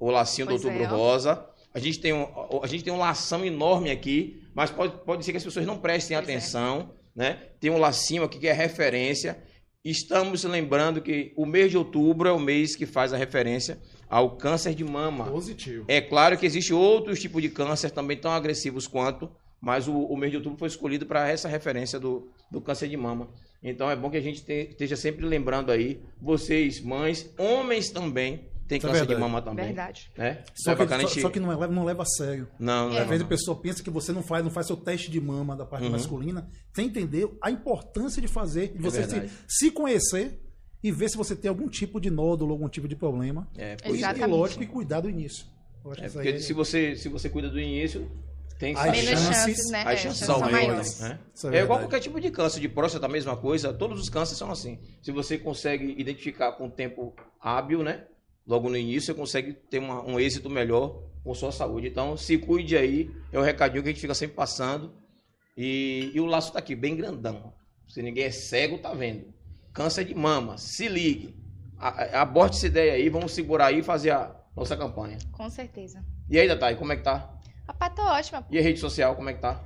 O 0.00 0.10
lacinho 0.10 0.46
Pois 0.46 0.62
do 0.62 0.68
Outubro 0.68 0.84
é. 0.84 0.88
Rosa. 0.88 1.46
A 1.74 1.78
gente, 1.78 2.00
tem 2.00 2.14
um, 2.14 2.26
a 2.62 2.66
gente 2.66 2.82
tem 2.82 2.92
um 2.92 2.98
lação 2.98 3.44
enorme 3.44 3.90
aqui, 3.90 4.42
mas 4.54 4.70
pode, 4.70 4.96
pode 5.04 5.24
ser 5.24 5.32
que 5.32 5.36
as 5.36 5.44
pessoas 5.44 5.66
não 5.66 5.78
prestem 5.78 6.16
Pois 6.16 6.28
é. 6.28 6.32
atenção, 6.32 6.94
né? 7.14 7.34
Tem 7.60 7.70
um 7.70 7.76
lacinho 7.76 8.22
aqui 8.22 8.38
que 8.38 8.48
é 8.48 8.52
referência. 8.54 9.42
Estamos 9.84 10.42
lembrando 10.44 11.02
que 11.02 11.34
o 11.36 11.44
mês 11.44 11.70
de 11.70 11.76
outubro 11.76 12.26
é 12.26 12.32
o 12.32 12.40
mês 12.40 12.74
que 12.74 12.86
faz 12.86 13.12
a 13.12 13.18
referência 13.18 13.78
ao 14.08 14.38
câncer 14.38 14.74
de 14.74 14.82
mama. 14.82 15.26
Positivo. 15.26 15.84
É 15.86 16.00
claro 16.00 16.38
que 16.38 16.46
existem 16.46 16.74
outros 16.74 17.20
tipos 17.20 17.42
de 17.42 17.50
câncer 17.50 17.90
também 17.90 18.16
tão 18.16 18.32
agressivos 18.32 18.86
quanto, 18.86 19.30
mas 19.60 19.88
o, 19.88 19.94
o 19.94 20.16
mês 20.16 20.30
de 20.30 20.36
outubro 20.36 20.58
foi 20.58 20.68
escolhido 20.68 21.06
para 21.06 21.28
essa 21.28 21.48
referência 21.48 21.98
do, 21.98 22.30
do 22.50 22.60
câncer 22.60 22.88
de 22.88 22.96
mama. 22.96 23.28
Então 23.62 23.90
é 23.90 23.96
bom 23.96 24.08
que 24.10 24.16
a 24.16 24.20
gente 24.20 24.44
te- 24.44 24.68
esteja 24.70 24.94
sempre 24.96 25.26
lembrando 25.26 25.72
aí, 25.72 26.00
vocês, 26.20 26.80
mães, 26.80 27.28
homens 27.38 27.90
também, 27.90 28.48
têm 28.68 28.78
Isso 28.78 28.86
é 28.86 28.90
câncer 28.90 29.02
de 29.02 29.08
verdade. 29.08 29.20
mama 29.20 29.42
também. 29.42 29.64
Verdade. 29.66 30.10
Né? 30.16 30.44
Só 30.54 30.72
é 30.72 30.76
que, 30.76 30.86
só, 30.88 30.98
gente- 30.98 31.20
só 31.22 31.28
que 31.30 31.40
não, 31.40 31.48
leva, 31.48 31.66
não 31.66 31.84
leva 31.84 32.02
a 32.02 32.06
sério. 32.06 32.46
Não, 32.58 32.88
não 32.90 32.94
É. 32.96 32.98
é. 33.00 33.02
Às 33.02 33.08
vezes 33.08 33.24
a 33.24 33.28
pessoa 33.28 33.60
pensa 33.60 33.82
que 33.82 33.90
você 33.90 34.12
não 34.12 34.22
faz, 34.22 34.44
não 34.44 34.50
faz 34.50 34.66
seu 34.68 34.76
teste 34.76 35.10
de 35.10 35.20
mama 35.20 35.56
da 35.56 35.64
parte 35.66 35.86
Uhum. 35.86 35.90
masculina, 35.90 36.48
sem 36.72 36.86
entender 36.86 37.28
a 37.42 37.50
importância 37.50 38.22
de 38.22 38.28
fazer, 38.28 38.68
de 38.74 38.78
você 38.82 39.02
se, 39.08 39.28
se 39.48 39.70
conhecer 39.72 40.40
e 40.84 40.92
ver 40.92 41.08
se 41.10 41.16
você 41.16 41.34
tem 41.34 41.48
algum 41.48 41.68
tipo 41.68 42.00
de 42.00 42.08
nódulo, 42.10 42.52
algum 42.52 42.68
tipo 42.68 42.86
de 42.86 42.94
problema. 42.94 43.48
É, 43.56 43.72
E, 43.72 43.76
pois 43.88 44.02
é. 44.02 44.18
e 44.18 44.26
lógico, 44.26 44.62
e 44.62 44.66
cuidar 44.68 45.00
do 45.00 45.10
início. 45.10 45.44
Eu 45.84 45.90
acho 45.90 46.00
que 46.00 46.06
É, 46.06 46.10
porque 46.10 46.38
se 46.38 46.52
você, 46.52 46.94
se 46.94 47.08
você 47.08 47.28
cuida 47.28 47.48
do 47.50 47.58
início, 47.58 48.08
tem 48.58 48.74
As. 48.76 48.84
Menos 48.90 49.04
chances- 49.04 49.36
chances, 49.36 49.70
né? 49.70 49.82
As 49.82 49.92
É, 49.92 49.96
chances 49.96 50.26
são 50.26 50.34
aumentam, 50.36 50.60
maiores. 50.68 51.00
né? 51.00 51.18
Isso 51.34 51.48
é 51.48 51.58
É, 51.58 51.62
igual 51.62 51.78
qualquer 51.78 52.00
tipo 52.00 52.20
de 52.20 52.30
câncer 52.30 52.60
de 52.60 52.68
próstata, 52.68 53.06
a 53.06 53.08
mesma 53.08 53.36
coisa. 53.36 53.72
Todos 53.72 54.00
os 54.00 54.08
cânceres 54.08 54.38
são 54.38 54.50
assim. 54.50 54.78
Se 55.02 55.10
você 55.12 55.38
consegue 55.38 55.94
identificar 55.98 56.52
com 56.52 56.68
tempo 56.68 57.14
hábil, 57.40 57.82
né? 57.82 58.04
Logo 58.46 58.68
no 58.68 58.76
início, 58.76 59.12
você 59.12 59.14
consegue 59.14 59.52
ter 59.52 59.78
uma- 59.78 60.02
um 60.04 60.18
êxito 60.18 60.48
melhor 60.50 61.02
com 61.22 61.34
sua 61.34 61.52
saúde. 61.52 61.86
Então, 61.88 62.16
se 62.16 62.38
cuide 62.38 62.76
aí. 62.76 63.10
É 63.32 63.38
o 63.38 63.42
recadinho 63.42 63.82
que 63.82 63.88
a 63.90 63.92
gente 63.92 64.00
fica 64.00 64.14
sempre 64.14 64.34
passando. 64.36 64.92
E, 65.56 66.10
e 66.14 66.20
o 66.20 66.26
laço 66.26 66.52
tá 66.52 66.58
aqui, 66.58 66.74
bem 66.74 66.96
grandão. 66.96 67.52
Se 67.88 68.02
ninguém 68.02 68.24
é 68.24 68.30
cego, 68.30 68.78
tá 68.78 68.92
vendo. 68.94 69.32
Câncer 69.72 70.04
de 70.04 70.14
mama, 70.14 70.56
se 70.58 70.88
ligue. 70.88 71.34
A- 71.78 71.88
a- 72.18 72.22
Aborte 72.22 72.56
essa 72.56 72.66
ideia 72.66 72.92
aí, 72.94 73.08
vamos 73.08 73.32
segurar 73.32 73.66
aí 73.66 73.80
e 73.80 73.82
fazer 73.82 74.10
a 74.10 74.34
nossa 74.56 74.76
campanha. 74.76 75.18
Com 75.32 75.48
certeza. 75.50 76.02
E 76.28 76.38
aí, 76.38 76.48
Datai, 76.48 76.76
como 76.76 76.92
é 76.92 76.96
que 76.96 77.02
tá? 77.02 77.37
Rapaz, 77.68 77.92
tô 77.94 78.02
ótima. 78.02 78.46
E 78.50 78.58
a 78.58 78.62
rede 78.62 78.80
social, 78.80 79.14
como 79.14 79.28
é 79.28 79.34
que 79.34 79.40
tá? 79.40 79.60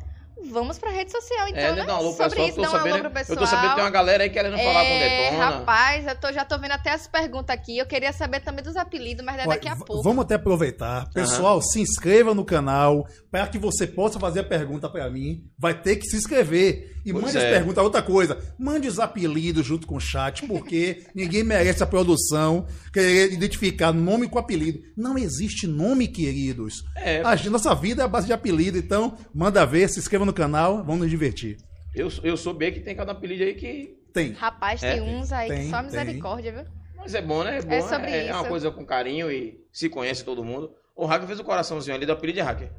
Vamos 0.50 0.76
pra 0.76 0.90
rede 0.90 1.12
social, 1.12 1.46
então, 1.46 1.60
é, 1.60 1.72
né? 1.72 1.84
um 1.86 1.90
alô, 1.96 2.10
Sobre 2.12 2.30
pessoal. 2.30 2.48
isso, 2.48 2.56
tô 2.56 2.62
dá 2.62 2.68
um 2.68 2.72
sabendo, 2.72 2.94
alô 2.94 3.02
pro 3.04 3.10
pessoal. 3.12 3.36
Eu 3.36 3.40
tô 3.40 3.46
sabendo 3.46 3.68
que 3.68 3.74
tem 3.76 3.84
uma 3.84 3.90
galera 3.90 4.24
aí 4.24 4.30
querendo 4.30 4.56
falar 4.58 4.84
com 4.84 4.90
o 4.90 4.94
É, 4.94 5.20
Detona. 5.30 5.44
Rapaz, 5.44 6.06
eu 6.08 6.16
tô, 6.16 6.32
já 6.32 6.44
tô 6.44 6.58
vendo 6.58 6.72
até 6.72 6.90
as 6.90 7.06
perguntas 7.06 7.54
aqui. 7.54 7.78
Eu 7.78 7.86
queria 7.86 8.12
saber 8.12 8.40
também 8.40 8.64
dos 8.64 8.76
apelidos, 8.76 9.24
mas 9.24 9.38
é 9.38 9.46
daqui 9.46 9.68
a 9.68 9.76
pouco. 9.76 10.02
Vamos 10.02 10.24
até 10.24 10.34
aproveitar. 10.34 11.08
Pessoal, 11.10 11.62
se 11.62 11.80
inscreva 11.80 12.34
no 12.34 12.44
canal 12.44 13.06
para 13.30 13.46
que 13.46 13.56
você 13.58 13.86
possa 13.86 14.18
fazer 14.18 14.40
a 14.40 14.44
pergunta 14.44 14.88
para 14.88 15.08
mim. 15.08 15.44
Vai 15.56 15.74
ter 15.80 15.94
que 15.96 16.06
se 16.06 16.16
inscrever. 16.16 16.91
E 17.04 17.12
Pois 17.12 17.24
mande 17.24 17.38
as 17.38 17.44
é. 17.44 17.50
perguntas. 17.50 17.82
Outra 17.82 18.00
coisa, 18.02 18.38
mande 18.58 18.86
os 18.86 18.98
apelidos 19.00 19.66
junto 19.66 19.86
com 19.86 19.96
o 19.96 20.00
chat, 20.00 20.46
porque 20.46 21.04
ninguém 21.14 21.42
merece 21.42 21.82
a 21.82 21.86
produção 21.86 22.66
querer 22.92 23.32
identificar 23.32 23.92
nome 23.92 24.28
com 24.28 24.38
apelido. 24.38 24.78
Não 24.96 25.18
existe 25.18 25.66
nome, 25.66 26.06
queridos. 26.08 26.84
É. 26.96 27.20
A 27.22 27.34
gente- 27.36 27.50
nossa 27.50 27.74
vida 27.74 28.02
é 28.02 28.04
a 28.04 28.08
base 28.08 28.26
de 28.28 28.32
apelido. 28.32 28.78
Então, 28.78 29.16
manda 29.34 29.66
ver, 29.66 29.88
se 29.88 29.98
inscreva 29.98 30.24
no 30.24 30.32
canal, 30.32 30.84
vamos 30.84 31.00
nos 31.02 31.10
divertir. 31.10 31.56
Eu, 31.94 32.08
eu 32.22 32.36
soube 32.36 32.64
aí 32.64 32.72
que 32.72 32.80
tem 32.80 32.94
cada 32.94 33.12
apelido 33.12 33.42
aí 33.44 33.54
que. 33.54 33.96
Tem. 34.14 34.32
Rapaz, 34.32 34.82
É, 34.82 34.92
tem 34.94 35.02
uns 35.02 35.32
aí 35.32 35.48
tem, 35.48 35.62
que 35.64 35.70
só 35.70 35.76
tem. 35.78 35.86
misericórdia, 35.86 36.52
viu? 36.52 36.64
Mas 36.96 37.14
é 37.14 37.22
bom, 37.22 37.42
né? 37.42 37.58
É, 37.58 37.62
bom, 37.62 37.72
É 37.72 37.80
sobre 37.82 38.10
é, 38.10 38.26
é 38.28 38.34
uma 38.34 38.44
coisa 38.44 38.70
com 38.70 38.84
carinho 38.86 39.30
e 39.30 39.58
se 39.72 39.88
conhece 39.88 40.24
todo 40.24 40.44
mundo. 40.44 40.70
O 40.94 41.04
Hacker 41.06 41.26
fez 41.26 41.40
o 41.40 41.44
coraçãozinho 41.44 41.96
ali 41.96 42.06
do 42.06 42.12
apelido 42.12 42.36
de 42.36 42.42
Hacker. 42.42 42.70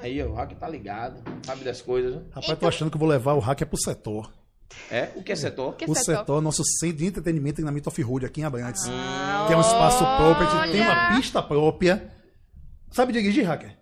Aí, 0.00 0.22
ó, 0.22 0.26
o 0.28 0.34
Hacker 0.34 0.56
tá 0.58 0.68
ligado, 0.68 1.22
sabe 1.44 1.64
das 1.64 1.80
coisas. 1.82 2.14
né? 2.16 2.22
Rapaz, 2.30 2.58
tô 2.58 2.68
achando 2.68 2.90
que 2.90 2.96
eu 2.96 3.00
vou 3.00 3.08
levar 3.08 3.34
o 3.34 3.40
hacker 3.40 3.66
pro 3.66 3.78
setor. 3.78 4.32
É? 4.90 5.08
O 5.16 5.22
que 5.22 5.32
é 5.32 5.36
setor? 5.36 5.74
Que 5.76 5.90
O 5.90 5.94
setor? 5.94 6.16
setor 6.18 6.38
é 6.38 6.40
nosso 6.42 6.62
centro 6.64 6.98
de 6.98 7.06
entretenimento 7.06 7.54
e 7.54 7.56
treinamento 7.56 7.88
off-road 7.88 8.26
aqui 8.26 8.42
em 8.42 8.44
Abrantes. 8.44 8.84
Ah, 8.88 9.44
que 9.46 9.52
é 9.52 9.56
um 9.56 9.60
espaço 9.60 10.04
próprio, 10.04 10.70
tem 10.70 10.82
uma 10.82 11.16
pista 11.16 11.42
própria. 11.42 12.12
Sabe 12.90 13.12
dirigir, 13.12 13.46
hacker? 13.46 13.76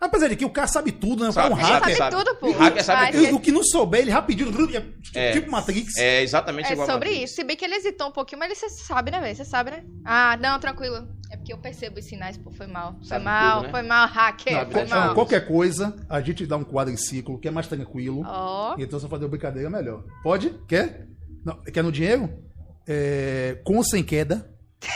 Apesar 0.00 0.28
de 0.28 0.36
que 0.36 0.44
o 0.44 0.50
cara 0.50 0.68
sabe 0.68 0.92
tudo, 0.92 1.24
né? 1.24 1.30
O 1.30 1.34
cara 1.34 1.48
é 1.48 1.52
um 1.52 1.56
Sabe, 1.56 1.72
hacker. 1.72 1.96
sabe 1.96 2.16
tudo, 2.16 2.34
pô. 2.36 2.48
O 2.48 2.52
hacker 2.52 2.84
sabe 2.84 3.12
tudo. 3.12 3.24
E 3.24 3.32
o 3.32 3.40
que 3.40 3.50
não 3.50 3.64
souber, 3.64 4.00
ele 4.00 4.12
rapidinho. 4.12 4.52
É. 5.12 5.32
Tipo 5.32 5.50
Matrix. 5.50 5.96
É 5.96 6.22
exatamente 6.22 6.68
É 6.68 6.72
igual 6.72 6.88
a 6.88 6.92
sobre 6.92 7.10
isso. 7.10 7.34
Se 7.34 7.42
bem 7.42 7.56
que 7.56 7.64
ele 7.64 7.74
hesitou 7.74 8.08
um 8.08 8.12
pouquinho, 8.12 8.38
mas 8.38 8.48
ele 8.50 8.54
você 8.54 8.68
sabe, 8.68 9.10
né, 9.10 9.20
velho? 9.20 9.34
Você 9.34 9.44
sabe, 9.44 9.72
né? 9.72 9.82
Ah, 10.04 10.36
não, 10.40 10.58
tranquilo. 10.60 11.08
É 11.32 11.36
porque 11.36 11.52
eu 11.52 11.58
percebo 11.58 11.98
os 11.98 12.04
sinais, 12.04 12.36
pô. 12.36 12.50
Foi 12.52 12.68
mal. 12.68 12.94
Foi 12.94 13.04
Sabe 13.06 13.24
mal, 13.24 13.56
tudo, 13.56 13.64
né? 13.66 13.70
foi 13.72 13.82
mal, 13.82 14.06
hacker. 14.08 14.52
Sabe, 14.52 14.72
foi 14.72 14.84
mal. 14.86 15.14
qualquer 15.14 15.46
coisa, 15.48 15.96
a 16.08 16.20
gente 16.20 16.46
dá 16.46 16.56
um 16.56 16.64
quadro 16.64 16.94
em 16.94 16.96
ciclo, 16.96 17.38
que 17.38 17.48
é 17.48 17.50
mais 17.50 17.66
tranquilo. 17.66 18.22
Ó. 18.24 18.76
Então, 18.78 19.00
se 19.00 19.04
eu 19.04 19.10
fazer 19.10 19.24
uma 19.24 19.30
brincadeira, 19.30 19.68
melhor. 19.68 20.04
Pode? 20.22 20.50
Quer? 20.68 21.08
Não, 21.44 21.60
quer 21.62 21.82
no 21.82 21.90
dinheiro? 21.90 22.30
É, 22.86 23.58
com 23.64 23.76
ou 23.76 23.84
sem 23.84 24.04
queda? 24.04 24.48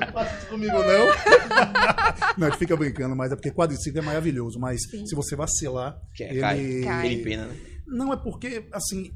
Não 0.00 0.12
faça 0.12 0.36
isso 0.36 0.43
comigo, 0.54 0.72
não. 0.72 1.06
Não, 2.36 2.46
a 2.48 2.50
gente 2.50 2.58
fica 2.58 2.76
brincando, 2.76 3.14
mas 3.14 3.30
é 3.30 3.36
porque 3.36 3.50
quadriciclo 3.50 4.00
é 4.00 4.02
maravilhoso. 4.02 4.58
Mas 4.58 4.80
se 4.82 5.14
você 5.14 5.36
vacilar, 5.36 5.96
Que 6.14 6.24
é, 6.24 6.30
ele. 6.30 6.40
cai. 6.40 6.80
Cai. 6.82 7.06
Ele 7.06 7.20
empina, 7.20 7.46
né? 7.46 7.56
Não, 7.86 8.12
é 8.12 8.16
porque, 8.16 8.64
assim, 8.72 9.12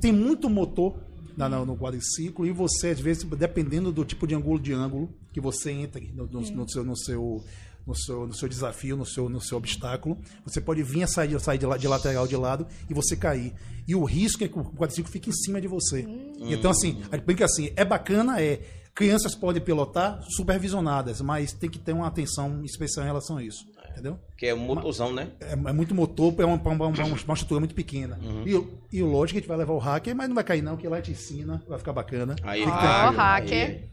tem 0.00 0.12
muito 0.12 0.50
motor 0.50 0.98
na- 1.36 1.48
na- 1.48 1.64
no 1.64 1.76
quadriciclo 1.76 2.44
e 2.46 2.50
você, 2.50 2.88
às 2.88 3.00
vezes, 3.00 3.22
dependendo 3.24 3.92
do 3.92 4.04
tipo 4.04 4.26
de 4.26 4.34
ângulo 4.34 4.58
de 4.58 4.72
ângulo 4.72 5.14
que 5.32 5.40
você 5.40 5.70
entre 5.70 6.12
no, 6.12 6.26
no- 6.26 6.40
no 6.40 6.68
seu, 6.68 6.84
no, 6.84 6.96
seu, 6.96 7.44
no, 7.86 7.94
seu, 7.94 8.26
no 8.26 8.34
seu 8.34 8.48
desafio, 8.48 8.96
no 8.96 9.06
seu, 9.06 9.28
no 9.28 9.40
seu 9.40 9.56
obstáculo, 9.58 10.18
você 10.44 10.60
pode 10.60 10.82
vir 10.82 11.04
a 11.04 11.06
sair, 11.06 11.38
sair 11.40 11.58
de, 11.58 11.66
la- 11.66 11.76
de 11.76 11.86
lateral 11.86 12.26
de 12.26 12.36
lado 12.36 12.66
e 12.90 12.94
você 12.94 13.16
cair. 13.16 13.52
E 13.86 13.94
o 13.94 14.04
risco 14.04 14.42
é 14.42 14.48
que 14.48 14.58
o 14.58 14.64
quadriciclo 14.64 15.10
fique 15.12 15.30
em 15.30 15.34
cima 15.34 15.60
de 15.60 15.68
você. 15.68 16.04
Então, 16.40 16.70
assim, 16.70 17.02
a 17.10 17.16
brinca 17.18 17.44
assim, 17.44 17.70
é 17.76 17.84
bacana, 17.84 18.40
é. 18.42 18.60
Crianças 18.94 19.34
podem 19.34 19.62
pilotar 19.62 20.20
supervisionadas, 20.36 21.20
mas 21.20 21.52
tem 21.52 21.70
que 21.70 21.78
ter 21.78 21.92
uma 21.92 22.06
atenção 22.06 22.62
especial 22.64 23.04
em 23.04 23.08
relação 23.08 23.38
a 23.38 23.42
isso. 23.42 23.64
Entendeu? 23.90 24.18
Que 24.38 24.46
é 24.46 24.54
um 24.54 24.58
motorzão, 24.58 25.12
né? 25.12 25.32
É, 25.40 25.52
é 25.52 25.72
muito 25.72 25.94
motor, 25.94 26.34
é 26.38 26.44
uma, 26.46 26.56
uma, 26.56 26.86
uma, 26.86 26.88
uma 27.04 27.34
estrutura 27.34 27.60
muito 27.60 27.74
pequena. 27.74 28.18
Uhum. 28.22 28.42
E, 28.46 28.54
o- 28.54 28.78
e 28.90 29.02
o 29.02 29.06
lógico 29.06 29.38
é 29.38 29.40
que 29.40 29.40
a 29.40 29.40
gente 29.42 29.48
vai 29.48 29.58
levar 29.58 29.74
o 29.74 29.78
hacker, 29.78 30.16
mas 30.16 30.28
não 30.28 30.34
vai 30.34 30.44
cair 30.44 30.62
não, 30.62 30.76
que 30.78 30.88
lá 30.88 30.96
a 30.96 31.00
gente 31.00 31.12
ensina, 31.12 31.62
vai 31.68 31.78
ficar 31.78 31.92
bacana. 31.92 32.34
Aí, 32.42 32.62
Ó, 32.62 32.70
tranquilo. 32.70 33.16
hacker. 33.16 33.88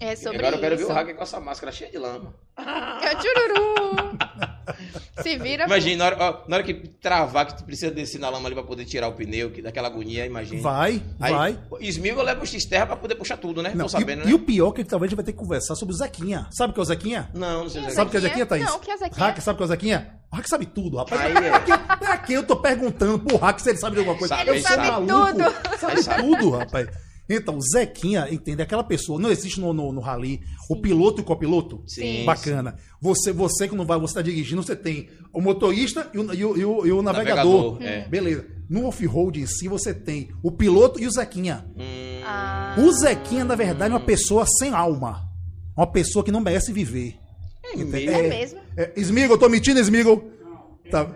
É 0.00 0.14
sobre 0.14 0.38
Agora 0.38 0.56
eu 0.56 0.60
quero 0.60 0.76
ver 0.76 0.84
o 0.84 0.92
hacker 0.92 1.16
com 1.16 1.22
essa 1.22 1.40
máscara 1.40 1.72
cheia 1.72 1.90
de 1.90 1.98
lama. 1.98 2.34
É 2.56 3.14
o 3.14 3.18
tchururu. 3.18 4.18
Se 5.22 5.36
vira. 5.38 5.64
Imagina, 5.64 5.96
na 5.98 6.04
hora, 6.06 6.16
ó, 6.20 6.48
na 6.48 6.56
hora 6.56 6.64
que 6.64 6.74
travar, 6.74 7.46
que 7.46 7.56
tu 7.58 7.64
precisa 7.64 7.90
descer 7.90 8.18
na 8.20 8.28
lama 8.28 8.46
ali 8.48 8.54
pra 8.54 8.64
poder 8.64 8.84
tirar 8.84 9.08
o 9.08 9.12
pneu, 9.12 9.50
que 9.50 9.62
daquela 9.62 9.88
agonia, 9.88 10.26
imagina. 10.26 10.60
Vai, 10.62 11.02
Aí, 11.20 11.32
vai. 11.32 11.58
Esmigo 11.80 12.22
leva 12.22 12.42
o 12.42 12.46
X-Terra 12.46 12.86
pra 12.86 12.96
poder 12.96 13.14
puxar 13.14 13.36
tudo, 13.36 13.62
né? 13.62 13.72
Não, 13.74 13.86
Tô 13.86 13.90
sabendo, 13.90 14.22
e, 14.22 14.24
né? 14.26 14.30
e 14.30 14.34
o 14.34 14.38
pior 14.38 14.70
é 14.70 14.72
que 14.72 14.84
talvez 14.84 15.08
a 15.08 15.10
gente 15.10 15.16
vai 15.16 15.24
ter 15.24 15.32
que 15.32 15.38
conversar 15.38 15.74
sobre 15.74 15.94
o 15.94 15.96
Zequinha. 15.98 16.46
Sabe 16.50 16.70
o 16.70 16.74
que 16.74 16.80
é 16.80 16.82
o 16.82 16.86
Zequinha? 16.86 17.30
Não, 17.34 17.62
não 17.64 17.70
sei 17.70 17.82
se 17.84 17.90
Sabe 17.92 18.08
o 18.08 18.10
que 18.10 18.16
é 18.16 18.20
o 18.20 18.22
Zequinha? 18.22 18.44
Zequinha, 18.44 18.46
Thaís? 18.46 18.64
Não, 18.64 18.76
o 18.76 18.80
que 18.80 18.90
é 18.90 18.96
Zequinha? 18.96 19.26
Hacker, 19.26 19.42
sabe 19.42 19.54
o 19.54 19.56
que 19.56 19.62
é 19.62 19.64
o 19.64 19.68
Zequinha? 19.68 20.10
O 20.30 20.36
hacker 20.36 20.48
sabe 20.50 20.66
tudo, 20.66 20.96
rapaz. 20.98 21.20
Aí 21.20 21.32
é. 21.36 21.50
pra, 21.50 21.60
que, 21.60 21.96
pra 22.04 22.16
que 22.18 22.32
eu 22.34 22.42
tô 22.46 22.56
perguntando 22.56 23.18
pro 23.18 23.36
hacker 23.38 23.62
se 23.62 23.70
ele 23.70 23.78
sabe 23.78 23.94
de 23.94 24.00
alguma 24.00 24.18
coisa? 24.18 24.36
Sabe, 24.36 24.50
eu 24.50 24.54
ele 24.54 24.62
sabe 24.62 24.86
maluco. 24.86 25.14
tudo. 25.32 25.78
Sabe 25.78 25.92
Ele 25.92 26.02
sabe. 26.02 26.22
tudo, 26.22 26.50
rapaz. 26.50 26.88
Então, 27.30 27.60
Zequinha, 27.60 28.26
entende? 28.30 28.62
Aquela 28.62 28.82
pessoa, 28.82 29.20
não 29.20 29.30
existe 29.30 29.60
no, 29.60 29.72
no, 29.74 29.92
no 29.92 30.00
rally 30.00 30.40
o 30.70 30.80
piloto 30.80 31.20
e 31.20 31.22
o 31.22 31.24
copiloto? 31.24 31.82
Sim. 31.86 32.24
Bacana. 32.24 32.76
Você, 33.02 33.32
você 33.32 33.68
que 33.68 33.76
não 33.76 33.84
vai, 33.84 33.98
você 33.98 34.14
tá 34.14 34.22
dirigindo, 34.22 34.62
você 34.62 34.74
tem 34.74 35.08
o 35.32 35.40
motorista 35.40 36.10
e 36.14 36.18
o, 36.18 36.32
e 36.34 36.44
o, 36.44 36.56
e 36.56 36.64
o- 36.64 36.86
e 36.86 36.92
o 36.92 37.02
navegador. 37.02 37.72
Navegador, 37.74 37.82
é. 37.82 38.08
Beleza. 38.08 38.46
No 38.68 38.86
off-road 38.86 39.40
em 39.40 39.46
si, 39.46 39.68
você 39.68 39.92
tem 39.92 40.30
o 40.42 40.50
piloto 40.50 40.98
e 41.00 41.06
o 41.06 41.10
Zequinha. 41.10 41.66
Hum, 41.76 42.22
Ah, 42.24 42.76
O 42.78 42.90
Zequinha, 42.92 43.44
na 43.44 43.54
verdade, 43.54 43.92
é 43.92 43.94
uma 43.94 44.04
pessoa 44.04 44.44
sem 44.58 44.72
alma. 44.74 45.28
Uma 45.76 45.86
pessoa 45.86 46.24
que 46.24 46.32
não 46.32 46.40
merece 46.40 46.72
viver. 46.72 47.16
mesmo? 47.76 47.96
é 48.10 48.22
mesmo? 48.28 48.60
É, 48.76 48.92
Smigol, 48.96 49.36
eu 49.36 49.38
tô 49.40 49.48
mentindo, 49.48 49.78
Smigol? 49.80 50.30
Tá. 50.90 51.06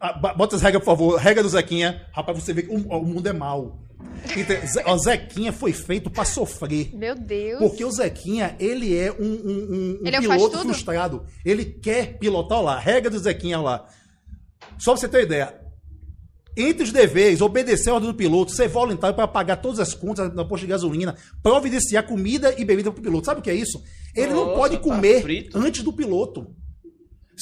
Ah, 0.00 0.12
ba- 0.14 0.32
bota 0.34 0.56
as 0.56 0.62
regras, 0.62 0.82
por 0.82 0.90
favor. 0.90 1.16
Regra 1.18 1.42
do 1.42 1.48
Zequinha. 1.48 2.06
Rapaz, 2.12 2.42
você 2.42 2.52
vê 2.52 2.62
que 2.62 2.70
o, 2.74 2.76
o 2.78 3.04
mundo 3.04 3.26
é 3.28 3.32
mau. 3.32 3.78
Então, 4.36 4.94
o 4.94 4.98
Zequinha 4.98 5.52
foi 5.52 5.72
feito 5.72 6.08
pra 6.10 6.24
sofrer. 6.24 6.94
Meu 6.94 7.14
Deus. 7.16 7.58
Porque 7.58 7.84
o 7.84 7.90
Zequinha, 7.90 8.54
ele 8.60 8.96
é 8.96 9.10
um, 9.10 9.16
um- 9.24 9.26
um- 9.26 9.98
um 10.02 10.06
Ele 10.06 10.16
é 10.16 10.18
o 10.18 10.22
piloto 10.22 10.58
frustrado. 10.60 11.24
Ele 11.44 11.64
quer 11.64 12.18
pilotar 12.18 12.62
lá. 12.62 12.78
Regra 12.78 13.10
do 13.10 13.18
Zequinha 13.18 13.58
lá. 13.60 13.86
Só 14.78 14.92
pra 14.92 15.00
você 15.00 15.08
ter 15.08 15.16
uma 15.18 15.22
ideia. 15.24 15.54
Entre 16.56 16.82
os 16.82 16.92
deveres, 16.92 17.40
obedecer 17.40 17.90
a 17.90 17.94
ordem 17.94 18.10
do 18.10 18.16
piloto, 18.16 18.52
ser 18.52 18.68
voluntário 18.68 19.14
para 19.16 19.26
pagar 19.26 19.56
todas 19.56 19.78
as 19.80 19.94
contas 19.94 20.34
na 20.34 20.44
posto 20.44 20.62
de 20.64 20.68
gasolina, 20.70 21.16
providenciar 21.42 22.06
comida 22.06 22.54
e 22.58 22.64
bebida 22.64 22.90
pro 22.92 23.02
piloto. 23.02 23.26
Sabe 23.26 23.40
o 23.40 23.42
que 23.42 23.50
é 23.50 23.54
isso? 23.54 23.82
Ele 24.14 24.32
não 24.32 24.46
Nossa, 24.46 24.56
pode 24.58 24.76
tá 24.76 24.82
comer 24.82 25.22
frito. 25.22 25.56
antes 25.58 25.82
do 25.82 25.92
piloto. 25.92 26.54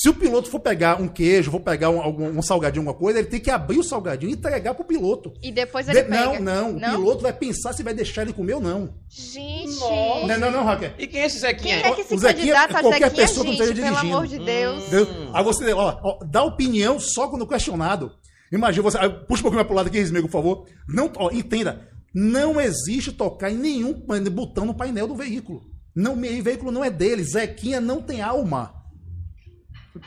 Se 0.01 0.09
o 0.09 0.15
piloto 0.15 0.49
for 0.49 0.61
pegar 0.61 1.01
um 1.03 1.09
queijo, 1.09 1.51
for 1.51 1.59
pegar 1.61 1.91
um, 1.91 2.01
algum, 2.01 2.29
um 2.29 2.41
salgadinho, 2.43 2.83
alguma 2.83 2.97
coisa, 2.97 3.19
ele 3.19 3.27
tem 3.29 3.41
que 3.41 3.51
abrir 3.51 3.79
o 3.79 3.83
salgadinho 3.83 4.31
e 4.31 4.35
entregar 4.35 4.73
pro 4.75 4.85
piloto. 4.85 5.33
E 5.43 5.51
depois 5.51 5.89
ele 5.89 6.03
De- 6.03 6.09
pega. 6.09 6.39
não, 6.39 6.73
não, 6.73 6.95
o 6.95 6.99
piloto 7.01 7.23
vai 7.23 7.33
pensar 7.33 7.73
se 7.73 7.83
vai 7.83 7.93
deixar 7.93 8.23
ele 8.23 8.33
comer 8.33 8.55
ou 8.55 8.61
não. 8.61 8.95
Gente. 9.09 9.81
Não, 10.27 10.39
não, 10.39 10.51
não, 10.53 10.65
Hacker. 10.65 10.95
E 10.99 11.07
quem 11.07 11.23
é 11.23 11.27
esse 11.27 11.41
Quem 11.41 11.51
Zequinha? 11.51 11.77
é 11.79 11.93
que 11.93 12.05
se 12.05 12.15
O 12.15 12.19
Zequinha- 12.19 12.55
candidata 12.55 12.79
a 12.79 12.81
qualquer 12.83 13.09
Zequinha, 13.11 13.27
pessoa 13.27 13.45
que 13.45 13.51
não 13.51 13.57
gente? 13.59 13.63
esteja 13.69 13.83
Pelo 13.83 13.97
dirigindo. 13.97 14.17
amor 14.17 14.27
de 14.29 14.39
Deus. 14.39 14.87
Entendeu? 14.87 15.31
Aí 15.35 15.45
você 15.45 15.73
ó, 15.73 15.99
ó, 16.03 16.25
dá 16.25 16.43
opinião 16.45 17.01
só 17.01 17.27
quando 17.29 17.47
questionado. 17.47 18.13
Imagina 18.53 18.83
você. 18.83 18.99
aí 18.99 19.09
Puxa 19.11 19.41
um 19.41 19.43
pouquinho 19.43 19.55
mais 19.57 19.67
pro 19.67 19.77
lado 19.77 19.89
aqui, 19.89 19.99
Rismigo, 19.99 20.29
por 20.29 20.33
favor. 20.33 20.67
Não, 20.89 21.11
ó, 21.17 21.31
entenda. 21.33 21.89
Não 22.15 22.61
existe 22.61 23.11
tocar 23.13 23.51
em 23.51 23.57
nenhum 23.57 23.93
botão 24.31 24.65
no 24.65 24.75
painel 24.75 25.07
do 25.09 25.15
veículo. 25.15 25.63
Não, 25.95 26.15
o 26.15 26.43
veículo 26.43 26.71
não 26.71 26.85
é 26.85 26.91
dele. 26.91 27.25
Zequinha 27.25 27.81
não 27.81 28.01
tem 28.01 28.23
alma. 28.23 28.75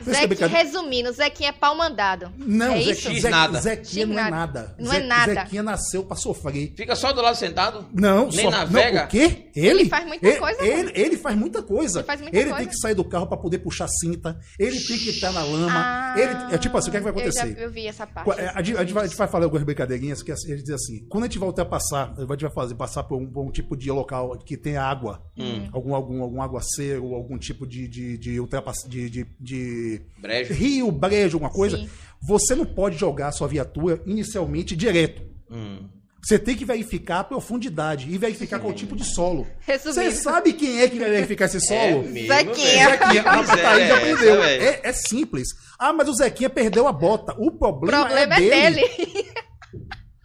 Zequinha, 0.03 0.27
brincadeira. 0.27 0.63
resumindo, 0.63 1.11
Zequinha 1.11 1.49
é 1.49 1.51
pau 1.51 1.75
mandado. 1.75 2.31
Não, 2.37 2.73
é 2.73 2.81
Ze- 2.81 2.91
isso? 2.91 3.09
X 3.11 3.21
Ze- 3.21 3.29
nada. 3.29 3.59
Zequinha 3.61 4.05
não 4.05 4.19
é 4.19 4.29
nada. 4.29 4.75
Não 4.79 4.93
é 4.93 4.99
nada. 4.99 5.33
Zequinha 5.33 5.63
nasceu 5.63 6.03
pra 6.03 6.15
sofrer. 6.15 6.73
Fica 6.75 6.95
só 6.95 7.11
do 7.11 7.21
lado 7.21 7.35
sentado? 7.35 7.85
Não, 7.93 8.27
Nem 8.29 8.45
só, 8.45 8.49
navega? 8.51 8.99
Não, 8.99 9.05
o 9.05 9.09
quê? 9.09 9.49
Ele, 9.55 9.85
faz 9.89 10.05
muita 10.07 10.27
ele- 10.27 10.39
coisa, 10.39 10.63
Ele, 10.65 10.91
ele 10.95 11.17
faz 11.17 11.35
muita 11.37 11.61
coisa. 11.63 11.99
Ele 11.99 12.05
faz 12.07 12.21
muita 12.21 12.37
Ele 12.37 12.49
coisa. 12.49 12.59
tem 12.59 12.67
que 12.67 12.77
sair 12.79 12.95
do 12.95 13.03
carro 13.03 13.27
pra 13.27 13.37
poder 13.37 13.59
puxar 13.59 13.87
cinta. 13.87 14.39
Ele 14.59 14.79
tem 14.79 14.97
que 14.97 15.09
estar 15.09 15.31
na 15.31 15.43
lama. 15.43 15.71
Ah, 15.75 16.15
ele, 16.17 16.55
é 16.55 16.57
tipo 16.57 16.77
assim, 16.77 16.89
o 16.89 16.91
que, 16.91 16.97
é 16.97 16.99
que 16.99 17.03
vai 17.11 17.13
Eu, 17.25 17.31
já, 17.31 17.41
acontecer? 17.41 17.63
eu 17.63 17.71
vi 17.71 17.87
essa 17.87 18.07
parte. 18.07 18.25
Qu- 18.29 18.39
é, 18.39 18.51
A 18.55 18.61
gente, 18.61 18.77
a 18.77 18.81
gente 18.81 18.93
vai, 18.93 19.03
a 19.03 19.07
gente 19.07 19.17
vai 19.17 19.27
falar 19.27 19.45
algumas 19.45 19.63
brincadeirinhas 19.65 20.21
que 20.23 20.31
assim, 20.31 20.51
ele 20.51 20.61
diz 20.61 20.71
assim: 20.73 21.05
quando 21.09 21.23
a 21.25 21.27
gente 21.27 21.39
vai 21.39 21.47
ultrapassar, 21.47 22.13
a 22.17 22.21
gente 22.21 22.41
vai 22.41 22.51
fazer 22.53 22.75
passar 22.75 23.03
por 23.03 23.17
um, 23.21 23.25
por 23.27 23.43
um 23.45 23.51
tipo 23.51 23.75
de 23.75 23.91
local 23.91 24.37
que 24.39 24.55
tem 24.57 24.77
água, 24.77 25.21
Hum. 25.37 25.67
algum, 25.73 25.93
algum, 25.95 26.21
algum 26.23 26.41
aguaceiro, 26.41 27.13
algum 27.13 27.37
tipo 27.37 27.65
de, 27.67 27.87
de, 27.87 28.17
de, 28.17 28.39
ultrapass- 28.39 28.87
de, 28.87 29.09
de, 29.09 29.25
de 29.39 29.80
Brejo. 30.19 30.53
rio, 30.53 30.91
brejo, 30.91 31.37
alguma 31.37 31.51
coisa, 31.51 31.77
Sim. 31.77 31.89
você 32.21 32.55
não 32.55 32.65
pode 32.65 32.97
jogar 32.97 33.27
a 33.27 33.31
sua 33.31 33.47
viatura 33.47 34.01
inicialmente 34.05 34.75
direto. 34.75 35.21
Hum. 35.49 35.87
Você 36.23 36.37
tem 36.37 36.55
que 36.55 36.63
verificar 36.63 37.21
a 37.21 37.23
profundidade 37.23 38.07
e 38.07 38.15
verificar 38.15 38.59
qual 38.59 38.71
tipo 38.73 38.95
de 38.95 39.03
solo. 39.03 39.47
Resumindo. 39.61 39.95
Você 40.03 40.11
sabe 40.11 40.53
quem 40.53 40.79
é 40.79 40.87
que 40.87 40.99
vai 40.99 41.09
verificar 41.09 41.45
esse 41.45 41.59
solo? 41.59 42.03
mesmo, 42.03 42.27
Zequinha. 42.35 42.89
Zequinha. 42.89 43.23
Ah, 43.25 43.39
a 43.39 43.43
Thaís 43.43 43.57
já 43.57 43.79
é, 43.79 43.91
aprendeu. 43.97 44.39
velho. 44.41 44.63
É, 44.63 44.79
é 44.83 44.93
simples. 44.93 45.47
Ah, 45.79 45.91
mas 45.91 46.07
o 46.07 46.13
Zequinha 46.13 46.47
perdeu 46.47 46.87
a 46.87 46.93
bota. 46.93 47.33
O 47.39 47.47
O 47.47 47.51
problema, 47.51 48.05
problema 48.05 48.35
é 48.35 48.37
é 48.37 48.71
dele. 48.71 48.87
dele. 48.87 49.25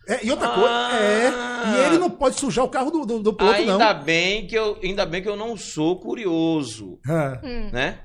É, 0.08 0.24
e 0.24 0.30
outra 0.30 0.46
Ah. 0.46 0.54
coisa, 0.54 1.04
é. 1.04 1.82
E 1.82 1.86
ele 1.88 1.98
não 1.98 2.08
pode 2.08 2.38
sujar 2.38 2.64
o 2.64 2.68
carro 2.68 2.92
do, 2.92 3.04
do, 3.04 3.18
do 3.20 3.34
piloto, 3.34 3.60
não. 3.64 3.72
Ainda 3.72 3.92
bem, 3.92 4.46
que 4.46 4.54
eu, 4.54 4.78
ainda 4.80 5.04
bem 5.04 5.20
que 5.20 5.28
eu 5.28 5.34
não 5.34 5.56
sou 5.56 5.98
curioso, 5.98 7.00
Ah. 7.08 7.40
Hum. 7.42 7.70
né? 7.72 7.98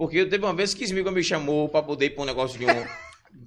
Porque 0.00 0.24
teve 0.24 0.42
uma 0.42 0.54
vez 0.54 0.72
que 0.72 0.82
Smigo 0.84 1.10
me 1.10 1.22
chamou 1.22 1.68
pra 1.68 1.82
poder 1.82 2.06
ir 2.06 2.10
pra 2.14 2.22
um 2.22 2.26
negócio 2.26 2.58
de 2.58 2.64
um. 2.64 2.68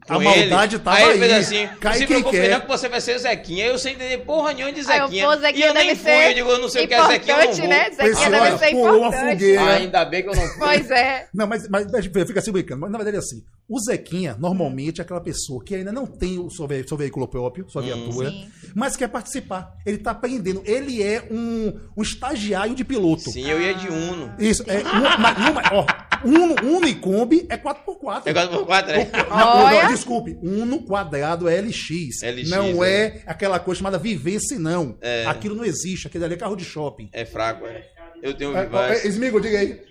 com 0.06 0.14
A 0.14 0.20
maldade 0.20 0.76
ele. 0.76 0.84
tava 0.84 0.98
aí. 0.98 1.10
ele 1.10 1.20
fez 1.20 1.32
aí. 1.34 1.40
assim: 1.40 1.76
Cai 1.80 1.92
não 1.94 1.98
se 1.98 2.06
preocupe, 2.06 2.38
quer." 2.38 2.50
não, 2.52 2.60
que 2.62 2.68
você 2.68 2.88
vai 2.90 3.02
ser 3.02 3.18
Zequinha. 3.18 3.66
Eu 3.66 3.80
sem 3.80 3.96
entender 3.96 4.20
porra 4.20 4.54
nenhuma 4.54 4.72
de 4.72 4.82
Aí 4.82 5.00
eu, 5.00 5.08
Zequinha. 5.08 5.26
e 5.26 5.40
Zequinha 5.40 5.66
eu 5.66 5.74
nem 5.74 5.96
fui, 5.96 6.12
eu 6.30 6.34
digo, 6.36 6.50
eu 6.52 6.60
não 6.60 6.70
sei 6.70 6.86
o 6.86 6.88
que 6.88 6.94
é 6.94 7.08
Zequinha, 7.08 7.34
eu 7.34 7.38
não 7.38 7.44
importante, 7.44 7.60
vou. 7.62 7.70
né? 7.70 7.84
Zequinha 7.90 8.08
Pessoal, 8.10 8.32
deve 8.32 8.58
ser 8.60 8.72
pulou 8.72 8.98
uma 9.00 9.08
importante. 9.08 9.32
fogueira. 9.32 9.74
Ainda 9.74 10.06
bem 10.06 10.22
que 10.22 10.30
eu 10.30 10.36
não 10.36 10.48
fui. 10.48 10.60
Pois 10.60 10.92
é. 10.92 11.28
Não, 11.34 11.48
mas, 11.48 11.68
mas, 11.70 11.92
mas 11.92 12.06
fica 12.06 12.40
assim 12.40 12.52
brincando. 12.52 12.82
Mas 12.82 12.92
na 12.92 12.98
verdade 13.00 13.16
é 13.18 13.20
assim. 13.20 13.44
O 13.74 13.80
Zequinha, 13.80 14.36
normalmente, 14.40 15.02
é 15.02 15.04
aquela 15.04 15.20
pessoa 15.20 15.64
que 15.64 15.74
ainda 15.74 15.92
não 15.92 16.06
tem 16.06 16.38
o 16.38 16.48
seu, 16.52 16.68
ve- 16.68 16.88
seu 16.88 16.96
veículo 16.96 17.28
próprio, 17.28 17.68
sua 17.70 17.82
viatura, 17.82 18.30
Sim. 18.30 18.48
mas 18.76 18.96
quer 18.96 19.08
participar. 19.08 19.76
Ele 19.84 19.98
tá 19.98 20.12
aprendendo. 20.12 20.62
Ele 20.64 21.02
é 21.02 21.28
um, 21.32 21.74
um 21.98 22.04
estagiário 22.04 22.76
de 22.76 22.84
piloto. 22.84 23.32
Sim, 23.32 23.50
eu 23.50 23.60
ia 23.60 23.74
de 23.74 23.88
Uno. 23.88 24.32
Isso, 24.38 24.64
é. 24.68 24.78
Um, 24.78 25.20
mas, 25.20 25.38
uma, 25.50 25.62
ó, 25.72 25.86
Uno, 26.24 26.56
Uno 26.78 26.88
e 26.88 26.94
Kombi 26.94 27.48
é 27.50 27.58
4x4. 27.58 28.26
Negócio 28.28 28.50
por 28.52 28.66
quatro, 28.68 28.92
é? 28.92 29.10
Não, 29.30 29.72
não, 29.84 29.88
desculpe, 29.88 30.38
Uno 30.44 30.84
quadrado 30.84 31.50
é 31.50 31.60
LX. 31.60 32.22
LX, 32.22 32.50
não 32.52 32.84
é. 32.84 33.06
é. 33.06 33.24
aquela 33.26 33.60
coisa 33.60 33.80
chamada 33.80 33.98
vivência, 33.98 34.60
não. 34.60 34.98
É. 35.02 35.26
Aquilo 35.26 35.56
não 35.56 35.66
existe, 35.66 36.06
aquele 36.06 36.26
ali 36.26 36.36
é 36.36 36.38
carro 36.38 36.56
de 36.56 36.64
shopping. 36.64 37.10
É 37.12 37.26
fraco, 37.26 37.66
é. 37.66 37.88
Eu 38.22 38.36
tenho 38.36 38.52
um 38.52 38.58
É, 38.58 38.66
Vivaz. 38.66 39.04
é, 39.04 39.08
Smigo, 39.10 39.42
diga 39.42 39.58
aí. 39.58 39.82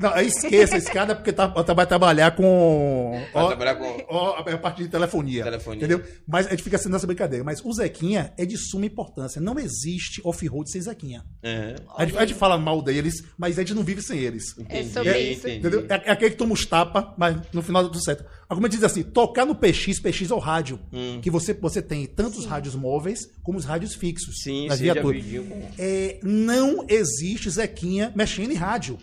Não, 0.00 0.16
esqueça 0.20 0.76
a 0.76 0.78
escada 0.78 1.14
porque 1.14 1.32
tá, 1.32 1.48
tá- 1.48 1.74
vai 1.74 1.86
trabalhar 1.86 2.30
com. 2.32 3.12
Vai 3.32 3.42
ó, 3.42 3.46
trabalhar 3.48 3.74
com- 3.74 4.04
ó, 4.08 4.36
a 4.38 4.58
parte 4.58 4.82
de 4.84 4.88
telefonia. 4.88 5.42
Telefonia. 5.42 5.78
Entendeu? 5.78 6.04
Mas 6.26 6.46
a 6.46 6.50
gente 6.50 6.62
fica 6.62 6.76
assim 6.76 6.88
nessa 6.88 7.06
brincadeira. 7.06 7.44
Mas 7.44 7.64
o 7.64 7.72
Zequinha 7.72 8.32
é 8.36 8.46
de 8.46 8.56
suma 8.56 8.86
importância. 8.86 9.40
Não 9.40 9.58
existe 9.58 10.20
off-road 10.24 10.70
sem 10.70 10.80
Zequinha. 10.80 11.24
É. 11.42 11.74
A 11.96 12.04
gente, 12.04 12.16
a 12.16 12.20
gente 12.26 12.34
fala 12.38 12.56
mal 12.56 12.80
deles, 12.80 13.24
mas 13.36 13.58
a 13.58 13.62
gente 13.62 13.74
não 13.74 13.82
vive 13.82 14.00
sem 14.00 14.18
eles. 14.18 14.56
É 14.58 14.62
Entendi, 14.62 14.92
sobre 14.92 15.18
isso. 15.18 15.48
Entendeu? 15.48 15.86
É, 15.88 16.08
é 16.08 16.10
aquele 16.12 16.30
que 16.30 16.36
toma 16.36 16.54
os 16.54 16.64
tapas, 16.64 17.04
mas 17.16 17.36
no 17.52 17.62
final 17.62 17.82
dá 17.82 17.88
tudo 17.88 18.02
certo. 18.04 18.24
Alguma 18.48 18.68
diz 18.68 18.82
assim: 18.84 19.02
tocar 19.02 19.44
no 19.44 19.54
PX, 19.54 20.00
PX 20.00 20.30
é 20.30 20.34
o 20.34 20.38
rádio. 20.38 20.78
Hum. 20.92 21.18
Que 21.20 21.30
você, 21.30 21.52
você 21.54 21.82
tem 21.82 22.06
tanto 22.06 22.38
os 22.38 22.46
rádios 22.46 22.74
móveis 22.74 23.28
como 23.42 23.58
os 23.58 23.64
rádios 23.64 23.94
fixos. 23.94 24.42
Sim, 24.42 24.68
nas 24.68 24.78
sim, 24.78 24.86
já 24.86 24.92
viaturas. 24.94 25.24
É, 25.78 26.20
não 26.22 26.84
existe 26.88 27.50
Zequinha 27.50 28.12
mexendo 28.14 28.52
em 28.52 28.54
rádio. 28.56 28.98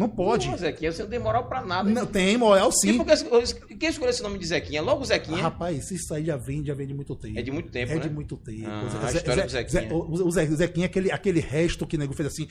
Não 0.00 0.08
pode. 0.08 0.48
Pô, 0.48 0.56
Zequinha, 0.56 0.90
você 0.90 1.02
não 1.02 1.10
tem 1.10 1.18
moral 1.18 1.44
pra 1.44 1.60
nada. 1.62 1.90
Não, 1.90 2.06
tem 2.06 2.34
moral 2.38 2.70
E 2.70 2.72
sim. 2.72 2.96
por 2.96 3.04
que 3.06 3.76
quem 3.76 3.90
escolheu 3.90 4.10
esse 4.10 4.22
nome 4.22 4.38
de 4.38 4.46
Zequinha? 4.46 4.80
Logo 4.80 5.02
o 5.02 5.04
Zequinha. 5.04 5.42
Rapaz, 5.42 5.90
isso 5.90 6.14
aí 6.14 6.24
já 6.24 6.38
vem, 6.38 6.64
já 6.64 6.72
vem 6.72 6.86
de 6.86 6.94
muito 6.94 7.14
tempo. 7.14 7.38
É 7.38 7.42
de 7.42 7.50
muito 7.50 7.70
tempo, 7.70 7.92
É 7.92 7.94
né? 7.96 8.00
de 8.00 8.08
muito 8.08 8.34
tempo. 8.38 8.66
Ah, 8.66 9.10
Zé- 9.10 9.20
do 9.44 9.50
Zequinha. 9.50 9.82
Zé- 9.82 9.88
o, 9.92 10.26
o 10.26 10.30
Zé- 10.30 10.44
o 10.44 10.56
Zequinha 10.56 10.86
é 10.86 10.88
aquele, 10.88 11.12
aquele 11.12 11.40
resto 11.40 11.86
que 11.86 11.96
o 11.96 11.98
nego 11.98 12.14
fez 12.14 12.28
assim. 12.28 12.48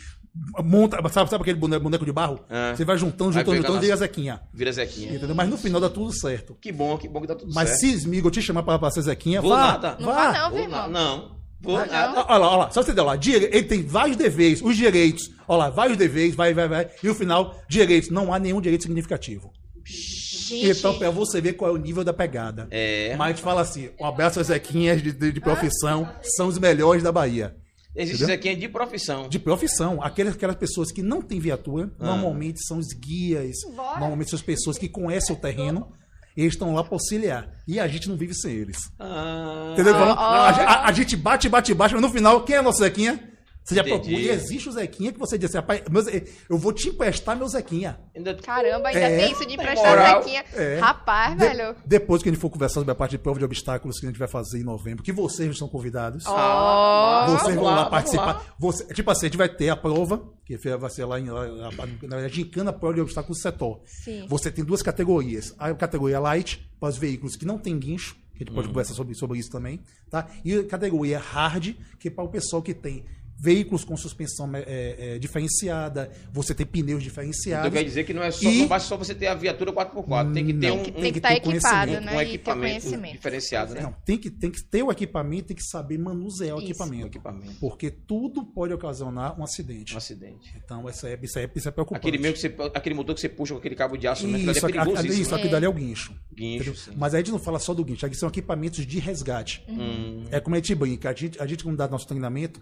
Monta, 0.63 0.97
sabe, 1.09 1.29
sabe 1.29 1.41
aquele 1.41 1.57
boneco, 1.57 2.05
de 2.05 2.11
barro? 2.11 2.39
Ah. 2.49 2.73
Você 2.75 2.85
vai 2.85 2.97
juntando, 2.99 3.31
juntando, 3.33 3.57
juntando 3.57 3.77
e 3.77 3.81
vira 3.81 3.95
Zequinha. 3.97 4.41
Vira 4.53 4.71
Zequinha. 4.71 5.15
Entendeu? 5.15 5.35
Mas 5.35 5.49
no 5.49 5.57
final 5.57 5.81
dá 5.81 5.89
tudo 5.89 6.11
certo. 6.13 6.55
Que 6.61 6.71
bom, 6.71 6.97
que 6.99 7.07
bom 7.07 7.19
que 7.21 7.27
tá 7.27 7.35
tudo 7.35 7.51
Mas 7.53 7.69
certo. 7.69 7.81
se 7.81 7.91
Smigo 7.93 8.29
te 8.29 8.41
chamar 8.43 8.61
pra, 8.61 8.77
pra 8.77 8.91
ser 8.91 9.01
Zequinha, 9.01 9.41
Vou 9.41 9.49
vá. 9.49 9.71
nada. 9.71 9.97
Não 9.99 10.05
vá. 10.05 10.31
não, 10.33 10.51
viu, 10.51 10.61
irmão? 10.63 10.87
Não. 10.89 11.38
Vai- 11.61 11.87
nada. 11.87 12.25
Olha 12.27 12.37
lá, 12.37 12.47
olha 12.49 12.57
lá, 12.57 12.71
só 12.71 12.81
você 12.81 12.93
der 12.93 13.01
lá, 13.03 13.15
ele 13.15 13.63
tem 13.63 13.83
vários 13.83 14.15
deveres, 14.17 14.61
os 14.61 14.75
direitos, 14.77 15.29
olha 15.47 15.57
lá, 15.65 15.69
vários 15.69 15.97
deveres, 15.97 16.33
vai, 16.35 16.53
vai, 16.53 16.67
vai, 16.67 16.89
e 17.03 17.07
no 17.07 17.13
final, 17.15 17.55
direitos, 17.67 18.09
não 18.09 18.33
há 18.33 18.39
nenhum 18.39 18.61
direito 18.61 18.83
significativo. 18.83 19.51
Gente, 19.85 20.69
Então, 20.79 20.97
pra 20.97 21.09
você 21.09 21.39
ver 21.41 21.53
qual 21.53 21.69
é 21.71 21.73
o 21.73 21.77
nível 21.77 22.03
da 22.03 22.13
pegada. 22.13 22.67
É. 22.71 23.15
Mas 23.17 23.27
a 23.27 23.29
gente 23.31 23.41
fala 23.41 23.61
assim, 23.61 23.89
um 23.99 24.05
abraço 24.05 24.39
às 24.39 24.47
Zequinhas 24.47 25.01
de, 25.01 25.11
de, 25.11 25.31
de 25.31 25.41
profissão, 25.41 26.09
são 26.35 26.47
os 26.47 26.57
melhores 26.57 27.03
da 27.03 27.11
Bahia. 27.11 27.55
Existe? 27.95 28.25
Zequinha 28.25 28.55
de 28.55 28.69
profissão. 28.69 29.27
De 29.27 29.37
profissão, 29.39 30.01
aquelas, 30.01 30.35
aquelas 30.35 30.55
pessoas 30.55 30.91
que 30.91 31.01
não 31.01 31.21
têm 31.21 31.39
viatura, 31.39 31.91
Ah. 31.99 32.05
normalmente 32.05 32.63
são 32.65 32.77
os 32.77 32.87
guias, 32.93 33.57
normalmente 33.99 34.29
são 34.29 34.37
as 34.37 34.43
pessoas 34.45 34.77
que 34.77 34.87
conhecem 34.87 35.35
o 35.35 35.39
terreno, 35.39 35.91
eles 36.35 36.53
estão 36.53 36.73
lá 36.73 36.83
para 36.83 36.95
auxiliar. 36.95 37.47
E 37.67 37.79
a 37.79 37.87
gente 37.87 38.07
não 38.09 38.15
vive 38.17 38.33
sem 38.33 38.51
eles. 38.53 38.77
Ah, 38.99 39.69
Entendeu? 39.73 39.95
Ah, 39.95 40.49
a, 40.49 40.49
a- 40.49 40.87
a 40.87 40.91
gente 40.91 41.15
bate, 41.15 41.47
bate, 41.49 41.73
bate, 41.73 41.93
mas 41.93 42.01
no 42.01 42.09
final, 42.09 42.41
quem 42.43 42.55
é 42.55 42.61
nosso 42.61 42.79
Zequinha? 42.79 43.28
Você 43.69 43.75
já 43.75 43.81
Entendi. 43.81 43.97
procura. 43.99 44.19
E 44.19 44.29
existe 44.29 44.69
o 44.69 44.71
Zequinha 44.71 45.13
que 45.13 45.19
você 45.19 45.37
diz 45.37 45.49
assim, 45.49 45.57
rapaz, 45.57 45.83
meu 45.89 46.03
eu 46.49 46.57
vou 46.57 46.73
te 46.73 46.89
emprestar 46.89 47.37
meu 47.37 47.47
Zequinha. 47.47 47.99
Caramba, 48.43 48.87
ainda 48.89 48.99
É, 48.99 49.17
tem 49.19 49.31
isso 49.31 49.45
de 49.45 49.53
emprestar 49.53 49.89
moral. 49.89 50.23
Zequinha. 50.23 50.43
É. 50.53 50.79
Rapaz, 50.79 51.37
De- 51.37 51.45
velho. 51.45 51.75
depois 51.85 52.23
que 52.23 52.29
a 52.29 52.31
gente 52.31 52.41
for 52.41 52.49
conversar 52.49 52.75
sobre 52.75 52.91
a 52.91 52.95
parte 52.95 53.11
de 53.11 53.17
prova 53.19 53.37
de 53.39 53.45
obstáculos 53.45 53.99
que 53.99 54.05
a 54.05 54.09
gente 54.09 54.17
vai 54.19 54.27
fazer 54.27 54.59
em 54.59 54.63
novembro, 54.63 55.03
que 55.03 55.11
vocês 55.11 55.49
estão 55.51 55.67
convidados. 55.67 56.25
Ó. 56.25 57.25
Vocês 57.27 57.41
vamos 57.41 57.55
vão 57.55 57.63
lá, 57.65 57.75
vamos 57.75 57.89
participar. 57.89 58.25
lá. 58.25 58.45
Você, 58.59 58.85
tipo 58.93 59.09
assim, 59.11 59.25
a 59.25 59.29
gente 59.29 59.37
vai 59.37 59.49
ter 59.49 59.69
a 59.69 59.75
prova, 59.75 60.21
que 60.45 60.57
vai 60.57 60.89
ser 60.89 61.05
lá 61.05 61.19
em. 61.19 61.29
lá- 61.29 61.45
lá- 61.45 61.71
Na 62.03 62.15
verdade, 62.17 62.35
gincana 62.35 62.73
prova 62.73 62.95
de 62.95 63.01
obstáculos 63.01 63.37
do 63.37 63.41
setor. 63.41 63.81
Sim. 63.85 64.25
Você 64.27 64.51
tem 64.51 64.63
duas 64.65 64.81
categorias. 64.81 65.53
A 65.59 65.73
categoria 65.73 66.19
light, 66.19 66.67
para 66.79 66.89
os 66.89 66.97
veículos 66.97 67.35
que 67.35 67.45
não 67.45 67.57
tem 67.57 67.77
guincho, 67.77 68.15
que 68.35 68.43
a 68.43 68.45
gente 68.45 68.55
pode 68.55 68.67
conversar 68.69 68.93
sobre, 68.93 69.13
sobre 69.15 69.37
isso 69.37 69.49
também. 69.51 69.81
Tá? 70.09 70.27
E 70.45 70.55
a 70.55 70.63
categoria 70.65 71.19
hard, 71.19 71.75
que 71.99 72.07
é 72.07 72.11
para 72.11 72.23
o 72.23 72.29
pessoal 72.29 72.61
que 72.61 72.73
tem 72.73 73.05
veículos 73.41 73.83
com 73.85 73.95
suspensão 73.95 74.49
é, 74.55 75.15
é, 75.15 75.19
diferenciada, 75.19 76.11
você 76.31 76.53
tem 76.53 76.65
pneus 76.65 77.01
diferenciados. 77.01 77.67
Então 77.67 77.77
quer 77.79 77.85
dizer 77.87 78.03
que 78.03 78.13
não 78.13 78.21
é 78.23 78.31
só, 78.31 78.49
E- 78.49 78.59
não 78.59 78.67
basta 78.67 78.87
só 78.89 78.97
você 78.97 79.15
ter 79.15 79.27
a 79.27 79.35
viatura 79.35 79.71
4x4, 79.71 80.33
tem 80.33 80.45
que 80.45 80.53
ter 80.53 80.67
Não. 80.67 80.75
um, 80.79 80.83
Tem 80.83 80.91
que 80.93 80.99
um, 80.99 81.01
tem 81.01 81.11
que 81.13 81.19
estar 81.19 81.29
ter 81.29 81.35
equipado, 81.49 81.91
né? 81.91 81.99
um 82.13 82.17
ter 82.17 82.21
equipamento 82.23 82.97
diferenciado, 83.11 83.73
né? 83.73 83.81
Não, 83.81 83.93
tem 84.05 84.17
que, 84.17 84.29
tem 84.29 84.51
que 84.51 84.63
ter 84.63 84.83
o 84.83 84.91
equipamento, 84.91 85.47
tem 85.47 85.55
que 85.57 85.63
saber 85.63 85.97
manusear 85.97 86.55
o 86.55 86.59
Isso. 86.59 86.67
Um 86.67 86.69
equipamento. 86.69 87.07
equipamento, 87.07 87.53
Porque 87.59 87.89
tudo 87.89 88.45
pode 88.45 88.73
ocasionar 88.73 89.39
um 89.39 89.43
acidente. 89.43 89.93
um 89.93 89.97
acidente. 89.97 90.53
Então, 90.63 90.87
isso 90.89 91.07
é, 91.07 91.17
isso 91.21 91.39
é, 91.39 91.49
isso 91.55 91.67
é 91.67 91.71
preocupante. 91.71 92.05
Aquele, 92.07 92.21
meio 92.21 92.33
que 92.33 92.39
você, 92.39 92.53
aquele 92.73 92.95
motor 92.95 93.15
que 93.15 93.21
você 93.21 93.29
puxa 93.29 93.53
com 93.53 93.59
aquele 93.59 93.75
cabo 93.75 93.97
de 93.97 94.07
aço, 94.07 94.27
né? 94.27 94.35
Aquilo 94.35 94.49
ali 94.49 94.57
Isso, 94.57 94.65
é 94.65 94.71
perigoso 94.71 94.97
aqui, 94.99 95.07
isso. 95.09 95.21
isso, 95.21 95.31
né? 95.31 95.37
aqui 95.37 95.47
dali 95.49 95.65
é 95.65 95.69
o 95.69 95.73
guincho. 95.73 96.13
Guincho. 96.33 96.91
Mas 96.95 97.13
aí 97.13 97.21
a 97.21 97.23
gente 97.23 97.31
não 97.31 97.39
fala 97.39 97.59
só 97.59 97.73
do 97.73 97.83
guincho, 97.83 98.05
aqui 98.05 98.15
são 98.15 98.29
equipamentos 98.29 98.85
de 98.85 98.99
resgate. 98.99 99.63
Hum, 99.67 100.25
É 100.29 100.39
como 100.39 100.55
a 100.55 100.59
gente 100.59 100.73
brinca, 100.75 101.09
a 101.09 101.13
gente, 101.13 101.41
a 101.41 101.45
gente 101.45 101.63
quando 101.63 101.77
dá 101.77 101.87
nosso 101.87 102.07
treinamento, 102.07 102.61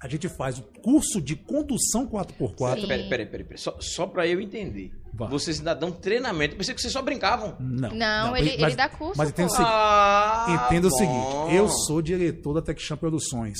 a 0.00 0.08
gente 0.08 0.28
faz 0.28 0.58
o 0.58 0.62
curso 0.82 1.20
de 1.20 1.34
condução 1.34 2.06
4x4. 2.06 2.80
Sim. 2.80 2.86
peraí, 2.86 3.08
peraí, 3.08 3.26
peraí. 3.26 3.44
peraí. 3.44 3.58
Só, 3.58 3.76
só 3.80 4.06
pra 4.06 4.26
eu 4.26 4.40
entender. 4.40 4.92
Vá. 5.12 5.26
Vocês 5.26 5.58
ainda 5.58 5.74
dão 5.74 5.90
treinamento. 5.90 6.54
Pensei 6.56 6.74
que 6.74 6.80
vocês 6.80 6.92
só 6.92 7.02
brincavam. 7.02 7.56
Não, 7.58 7.90
Não, 7.90 8.36
ele- 8.36 8.50
ele 8.50 8.76
dá 8.76 8.88
curso, 8.88 9.18
Mas 9.18 9.30
entenda 9.30 9.50
o 9.52 9.56
Ah, 9.58 10.64
entenda 10.66 10.86
o 10.86 10.90
seguinte, 10.90 11.54
eu 11.56 11.68
sou 11.68 12.00
diretor 12.00 12.54
da 12.54 12.62
TechChamp 12.62 13.00
Produções. 13.00 13.58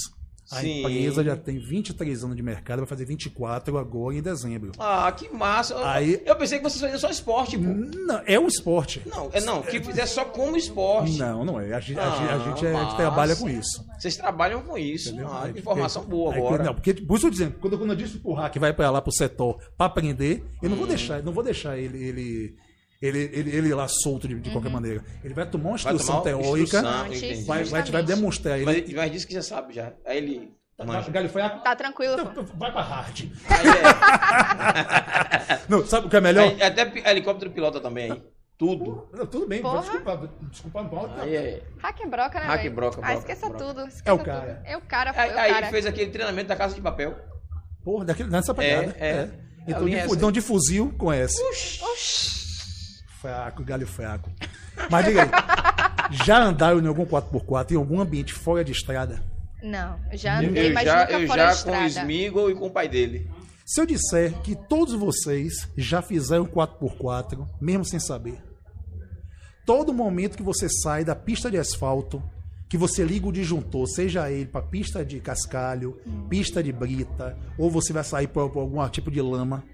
A 0.50 0.60
Sim. 0.60 0.80
empresa 0.80 1.22
já 1.22 1.36
tem 1.36 1.58
23 1.58 2.24
anos 2.24 2.34
de 2.34 2.42
mercado, 2.42 2.78
vai 2.78 2.86
fazer 2.86 3.04
24 3.04 3.76
agora 3.76 4.14
em 4.14 4.22
dezembro. 4.22 4.72
Ah, 4.78 5.12
que 5.12 5.28
massa. 5.28 5.74
Eu- 5.74 5.84
Aí- 5.86 6.22
Eu 6.24 6.34
pensei 6.36 6.58
que 6.58 6.64
vocês 6.64 6.80
faziam 6.80 6.98
só 6.98 7.10
esporte, 7.10 7.58
pô. 7.58 7.64
Não, 7.64 8.22
é 8.26 8.40
um 8.40 8.46
esporte. 8.46 9.02
Não, 9.04 9.28
é 9.32 9.40
não, 9.42 9.60
que 9.60 9.78
fizer 9.80 10.06
só 10.06 10.24
como 10.24 10.56
esporte. 10.56 11.18
Não, 11.18 11.44
não 11.44 11.60
é. 11.60 11.74
A 11.74 11.80
gente, 11.80 11.98
a 12.00 12.02
Ah, 12.02 12.16
gente- 12.16 12.30
a 12.30 12.38
gente, 12.38 12.66
é- 12.66 12.70
a 12.70 12.72
gente 12.72 12.82
massa. 12.84 12.96
trabalha 12.96 13.36
com 13.36 13.48
isso. 13.48 13.84
Vocês 13.98 14.16
trabalham 14.16 14.62
com 14.62 14.78
isso. 14.78 15.10
Entendeu? 15.10 15.28
Ah, 15.30 15.50
que 15.52 15.58
informação 15.58 16.02
porque- 16.02 16.16
boa 16.16 16.34
agora. 16.34 16.64
Não, 16.64 16.74
porque, 16.74 16.94
por 16.94 17.18
isso 17.18 17.26
eu 17.26 17.30
dizendo, 17.30 17.54
quando, 17.60 17.76
quando 17.76 17.90
eu 17.90 17.96
disse 17.96 18.18
pro 18.18 18.32
hack 18.32 18.56
vai 18.58 18.72
pra 18.72 18.90
lá 18.90 19.02
pro 19.02 19.12
setor 19.12 19.58
pra 19.76 19.86
aprender, 19.86 20.42
eu 20.62 20.70
não 20.70 20.76
Hum. 20.76 20.80
vou 20.80 20.88
deixar, 20.88 21.22
não 21.22 21.32
vou 21.32 21.44
deixar 21.44 21.76
ele, 21.76 22.02
ele, 22.02 22.56
ele, 23.00 23.18
ele, 23.32 23.56
ele 23.56 23.74
lá 23.74 23.86
solto 23.88 24.26
de, 24.28 24.40
de 24.40 24.50
qualquer 24.50 24.70
maneira. 24.70 25.04
Ele 25.22 25.34
vai 25.34 25.46
tomar 25.48 25.70
uma 25.70 25.76
Vai 25.78 25.92
instrução 25.94 26.20
tomar 26.22 26.34
uma 26.36 26.42
teórica, 26.42 26.78
instrução, 26.78 27.06
entendi. 27.06 27.44
vai, 27.44 27.64
vai, 27.64 27.82
te 27.82 27.92
vai 27.92 28.02
demonstrar 28.02 28.56
ele. 28.58 28.64
Mas, 28.66 28.92
mas 28.92 29.12
disse 29.12 29.26
que 29.26 29.34
já 29.34 29.42
sabe 29.42 29.74
já. 29.74 29.92
Aí 30.04 30.18
ele 30.18 30.52
manja. 30.84 31.10
Galho 31.10 31.28
foi 31.28 31.42
a... 31.42 31.50
Tá 31.50 31.74
tranquilo. 31.76 32.16
Então, 32.20 32.44
Vai 32.56 32.70
pra 32.72 32.82
hard. 32.82 33.24
Aí 33.48 33.66
é, 33.68 35.60
Não, 35.68 35.86
sabe 35.86 36.06
o 36.06 36.10
que 36.10 36.16
é 36.16 36.20
melhor? 36.20 36.44
aí 36.48 36.62
até 36.62 36.84
pi- 36.86 37.02
helicóptero 37.06 37.50
pilota 37.50 37.80
também 37.80 38.12
aí. 38.12 38.22
Tudo. 38.56 39.08
Não, 39.12 39.24
tudo 39.26 39.46
bem, 39.46 39.62
Porra. 39.62 39.80
desculpa, 39.82 40.30
desculpa, 40.50 40.82
não. 40.82 41.14
Aí 41.20 41.36
é. 41.36 41.62
Hack 41.78 42.04
broca, 42.08 42.40
né, 42.40 42.46
Hack 42.46 42.62
velho? 42.62 42.74
broca, 42.74 42.96
Ah, 43.00 43.06
broca, 43.06 43.18
esqueça 43.20 43.48
broca. 43.48 43.64
tudo. 43.64 43.80
esqueça 43.86 44.02
É 44.04 44.12
o 44.12 44.16
tudo. 44.18 44.26
cara. 44.26 44.62
É 44.64 44.76
o 44.76 44.80
cara, 44.80 45.14
pô, 45.14 45.20
Aí, 45.20 45.30
é 45.30 45.34
o 45.34 45.38
aí 45.38 45.52
cara. 45.52 45.66
fez 45.68 45.86
aquele 45.86 46.10
treinamento 46.10 46.48
da 46.48 46.56
casa 46.56 46.74
de 46.74 46.80
papel. 46.80 47.16
Porra, 47.84 48.04
daquele, 48.06 48.28
nessa 48.30 48.52
pegada. 48.52 48.96
É, 48.98 49.08
é. 49.10 49.30
Então, 49.68 49.82
Ali 49.82 49.90
de, 49.92 49.96
é 49.98 50.06
então, 50.06 50.32
de 50.32 50.40
fuzil, 50.40 50.92
conhece. 50.98 51.40
Oxi. 51.40 52.37
Fraco, 53.20 53.64
galho 53.64 53.86
fraco. 53.86 54.30
Mas 54.90 55.04
diga 55.04 55.22
aí, 55.22 55.30
já 56.24 56.42
andaram 56.42 56.80
em 56.80 56.86
algum 56.86 57.04
4x4 57.04 57.72
em 57.72 57.76
algum 57.76 58.00
ambiente 58.00 58.32
fora 58.32 58.64
de 58.64 58.72
estrada? 58.72 59.22
Não, 59.62 59.98
já 60.12 60.42
Eu, 60.42 60.50
andei, 60.50 60.72
mas 60.72 60.84
já, 60.84 61.00
nunca 61.00 61.12
eu 61.18 61.26
fora 61.26 61.46
já 61.46 61.52
de 61.54 61.64
com 61.64 61.70
o 61.70 61.74
estrada. 61.74 61.88
Smiggle 61.88 62.50
e 62.50 62.54
com 62.54 62.66
o 62.66 62.70
pai 62.70 62.88
dele. 62.88 63.28
Se 63.66 63.80
eu 63.80 63.86
disser 63.86 64.32
que 64.42 64.54
todos 64.54 64.94
vocês 64.94 65.68
já 65.76 66.00
fizeram 66.00 66.46
4x4, 66.46 67.46
mesmo 67.60 67.84
sem 67.84 67.98
saber, 67.98 68.40
todo 69.66 69.92
momento 69.92 70.36
que 70.36 70.42
você 70.42 70.68
sai 70.68 71.04
da 71.04 71.14
pista 71.14 71.50
de 71.50 71.58
asfalto, 71.58 72.22
que 72.68 72.78
você 72.78 73.02
liga 73.04 73.26
o 73.26 73.32
disjuntor, 73.32 73.86
seja 73.88 74.30
ele 74.30 74.46
para 74.46 74.62
pista 74.62 75.04
de 75.04 75.20
cascalho, 75.20 76.00
pista 76.28 76.62
de 76.62 76.72
brita, 76.72 77.36
ou 77.58 77.70
você 77.70 77.92
vai 77.92 78.04
sair 78.04 78.28
por 78.28 78.40
algum 78.40 78.86
tipo 78.88 79.10
de 79.10 79.20
lama, 79.20 79.64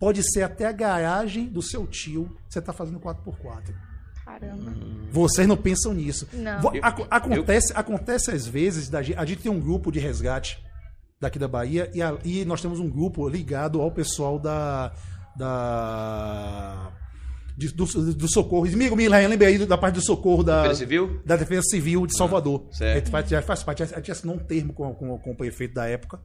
pode 0.00 0.22
ser 0.32 0.42
até 0.42 0.66
a 0.66 0.72
garagem 0.72 1.46
do 1.46 1.62
seu 1.62 1.86
tio, 1.86 2.34
você 2.48 2.58
está 2.58 2.72
fazendo 2.72 2.98
4x4. 2.98 3.72
Caramba. 4.24 4.72
Vocês 5.12 5.46
não 5.46 5.56
pensam 5.56 5.92
nisso. 5.92 6.26
Não. 6.32 6.74
Eu- 6.74 6.80
aco- 6.84 7.06
acontece, 7.10 7.72
acontece 7.76 8.30
às 8.30 8.46
vezes, 8.46 8.88
da 8.88 9.02
gen- 9.02 9.16
a 9.16 9.24
gente 9.24 9.42
tem 9.42 9.52
um 9.52 9.60
grupo 9.60 9.92
de 9.92 9.98
resgate 10.00 10.58
daqui 11.20 11.38
da 11.38 11.46
Bahia 11.48 11.90
e, 11.94 12.00
a- 12.00 12.16
e 12.24 12.44
nós 12.44 12.62
temos 12.62 12.80
um 12.80 12.88
grupo 12.88 13.28
ligado 13.28 13.80
ao 13.80 13.90
pessoal 13.92 14.38
da. 14.38 14.92
da 15.70 16.92
de- 17.56 17.74
do, 17.74 17.84
do 18.14 18.28
socorro. 18.32 18.66
Amigo, 18.66 18.96
me 18.96 19.06
lembrei 19.08 19.48
aí 19.48 19.66
da 19.66 19.76
parte 19.76 19.96
do 19.96 20.02
socorro 20.04 20.42
da, 20.42 20.62
Defesa 20.62 20.78
Civil? 20.78 21.20
da 21.26 21.36
Defesa 21.36 21.62
Civil 21.62 22.06
de 22.06 22.16
Salvador. 22.16 22.66
certo. 22.72 22.92
A 22.96 22.98
gente 23.00 23.10
faz, 23.10 23.28
já 23.28 23.42
faz 23.42 23.62
parte, 23.62 23.82
a 23.82 23.86
gente 23.86 24.10
assinou 24.12 24.36
um 24.36 24.38
termo 24.38 24.72
com, 24.72 24.94
com, 24.94 25.18
com 25.18 25.30
o 25.32 25.36
prefeito 25.36 25.74
da 25.74 25.86
época. 25.86 26.18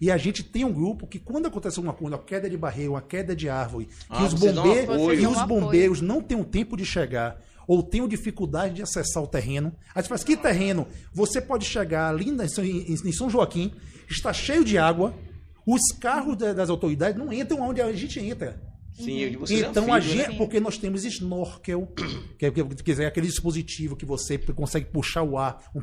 E 0.00 0.10
a 0.10 0.16
gente 0.16 0.42
tem 0.44 0.64
um 0.64 0.72
grupo 0.72 1.06
que, 1.06 1.18
quando 1.18 1.46
acontece 1.46 1.78
alguma 1.78 1.92
coisa, 1.92 2.14
uma 2.16 2.22
queda 2.22 2.48
de 2.48 2.56
barreira, 2.56 2.90
uma 2.92 3.02
queda 3.02 3.34
de 3.34 3.48
árvore, 3.48 3.86
que 3.86 3.94
Ah, 4.08 4.24
os 4.24 4.32
vocês 4.34 4.54
dão 4.54 4.62
bombeiros, 4.64 4.86
que 4.96 5.02
Vocês 5.02 5.20
os 5.26 5.42
bombeiros 5.48 6.00
não 6.00 6.20
têm 6.22 6.40
o 6.40 6.44
tempo 6.44 6.76
de 6.76 6.84
chegar 6.84 7.40
ou 7.66 7.82
tenham 7.82 8.08
dificuldade 8.08 8.74
de 8.74 8.82
acessar 8.82 9.22
o 9.22 9.26
terreno. 9.26 9.74
Aí 9.94 10.02
você 10.02 10.08
faz, 10.08 10.24
que 10.24 10.36
terreno? 10.36 10.86
Você 11.12 11.40
pode 11.40 11.64
chegar 11.66 12.08
ali 12.10 12.30
em, 12.30 13.12
São 13.12 13.28
Joaquim, 13.28 13.72
está 14.08 14.32
cheio 14.32 14.64
de 14.64 14.78
água, 14.78 15.12
os 15.66 15.82
carros 16.00 16.36
da- 16.36 16.52
das 16.54 16.70
autoridades 16.70 17.18
não 17.18 17.30
entram 17.32 17.60
onde 17.60 17.82
a 17.82 17.92
gente 17.92 18.18
entra. 18.20 18.58
Sim, 18.98 19.18
eu 19.18 19.30
de 19.30 19.36
vocês 19.36 19.62
é 19.62 19.66
Então, 19.68 19.92
a 19.92 19.96
anfíbio, 19.98 20.16
gente, 20.18 20.30
né? 20.32 20.36
porque 20.38 20.60
nós 20.60 20.76
temos 20.78 21.04
snorkel, 21.04 21.86
que 22.38 22.46
é, 22.46 22.50
que 22.50 22.60
é- 22.60 22.64
quer 22.64 22.90
dizer, 22.92 23.06
aquele 23.06 23.26
dispositivo 23.26 23.96
que 23.96 24.04
você 24.06 24.36
consegue 24.38 24.86
puxar 24.86 25.22
o 25.22 25.38
ar, 25.38 25.62
um 25.74 25.80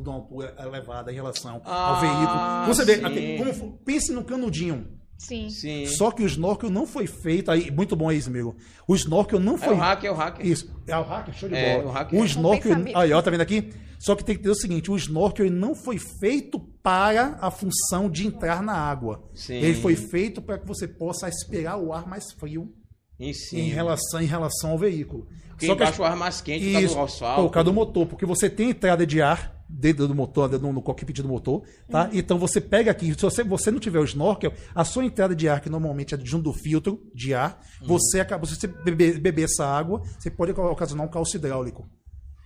de 0.00 0.08
uma 0.08 0.16
altura 0.18 0.54
elevada 0.58 1.10
em 1.12 1.14
relação 1.14 1.60
Ah, 1.64 1.94
ao 1.94 2.00
veículo. 2.00 2.74
Você 2.74 2.84
vê, 2.84 2.98
como, 3.38 3.78
pense 3.84 4.12
no 4.12 4.24
canudinho. 4.24 4.99
Sim. 5.20 5.50
Sim. 5.50 5.86
Só 5.86 6.10
que 6.10 6.22
o 6.22 6.26
snorkel 6.26 6.70
não 6.70 6.86
foi 6.86 7.06
feito, 7.06 7.50
aí, 7.50 7.70
muito 7.70 7.94
bom 7.94 8.10
isso, 8.10 8.30
meu. 8.30 8.56
O 8.88 8.94
snorkel 8.94 9.38
não 9.38 9.54
É 9.54 9.58
foi 9.58 9.74
o 9.74 9.76
hacker, 9.76 10.08
é 10.08 10.12
o 10.12 10.16
hacker. 10.16 10.46
isso. 10.46 10.74
É 10.86 10.96
o 10.96 11.02
hacker, 11.02 11.34
show 11.34 11.48
de 11.48 11.54
É, 11.54 11.76
bola. 11.76 11.88
o 11.88 11.92
hacker. 11.92 12.18
O 12.18 12.22
Um 12.22 12.24
snorkel. 12.24 12.72
Aí, 12.94 13.12
ó, 13.12 13.20
tá 13.20 13.30
vendo 13.30 13.42
aqui? 13.42 13.70
Só 13.98 14.16
que 14.16 14.24
tem 14.24 14.34
que 14.34 14.42
ter 14.42 14.48
o 14.48 14.54
seguinte: 14.54 14.90
o 14.90 14.96
snorkel 14.96 15.50
não 15.50 15.74
foi 15.74 15.98
feito 15.98 16.58
para 16.82 17.36
a 17.40 17.50
função 17.50 18.08
de 18.08 18.26
entrar 18.26 18.62
na 18.62 18.72
água. 18.72 19.22
Sim. 19.34 19.56
Ele 19.56 19.74
foi 19.74 19.94
feito 19.94 20.40
para 20.40 20.58
que 20.58 20.66
você 20.66 20.88
possa 20.88 21.26
aspirar 21.26 21.78
o 21.78 21.92
ar 21.92 22.08
mais 22.08 22.32
frio 22.32 22.72
Em 23.18 23.30
em 23.52 23.68
relação, 23.68 24.22
em 24.22 24.26
relação 24.26 24.70
ao 24.70 24.78
veículo. 24.78 25.26
Porque 25.50 25.66
Só 25.66 25.76
que 25.76 26.00
o 26.00 26.04
ar 26.04 26.16
mais 26.16 26.40
quente 26.40 26.64
por 26.64 26.72
causa 26.80 26.94
do 26.94 27.00
asfalto. 27.02 27.42
por 27.42 27.50
causa 27.50 27.64
do 27.64 27.72
motor, 27.74 28.06
porque 28.06 28.24
você 28.24 28.48
tem 28.48 28.70
entrada 28.70 29.06
de 29.06 29.20
ar 29.20 29.59
dentro 29.72 30.08
do 30.08 30.14
motor, 30.14 30.50
no, 30.60 30.72
no 30.72 30.82
cockpit 30.82 31.20
do 31.22 31.28
motor, 31.28 31.62
tá? 31.88 32.04
Uhum. 32.04 32.10
Então 32.12 32.38
você 32.38 32.60
pega 32.60 32.90
aqui, 32.90 33.14
se 33.14 33.20
você, 33.22 33.44
você 33.44 33.70
não 33.70 33.78
tiver 33.78 34.00
o 34.00 34.04
snorkel, 34.04 34.52
a 34.74 34.84
sua 34.84 35.04
entrada 35.04 35.34
de 35.34 35.48
ar, 35.48 35.60
que 35.60 35.70
normalmente 35.70 36.14
é 36.14 36.18
junto 36.22 36.44
do 36.44 36.52
filtro 36.52 37.00
de 37.14 37.32
ar, 37.32 37.60
Uhum. 37.80 37.88
você 37.88 38.20
acaba, 38.20 38.46
se 38.46 38.56
você 38.56 38.66
beber, 38.66 39.18
beber 39.20 39.44
essa 39.44 39.64
água, 39.64 40.02
você 40.18 40.30
pode 40.30 40.52
ocasionar 40.52 41.06
um 41.06 41.10
calço 41.10 41.36
hidráulico. 41.36 41.88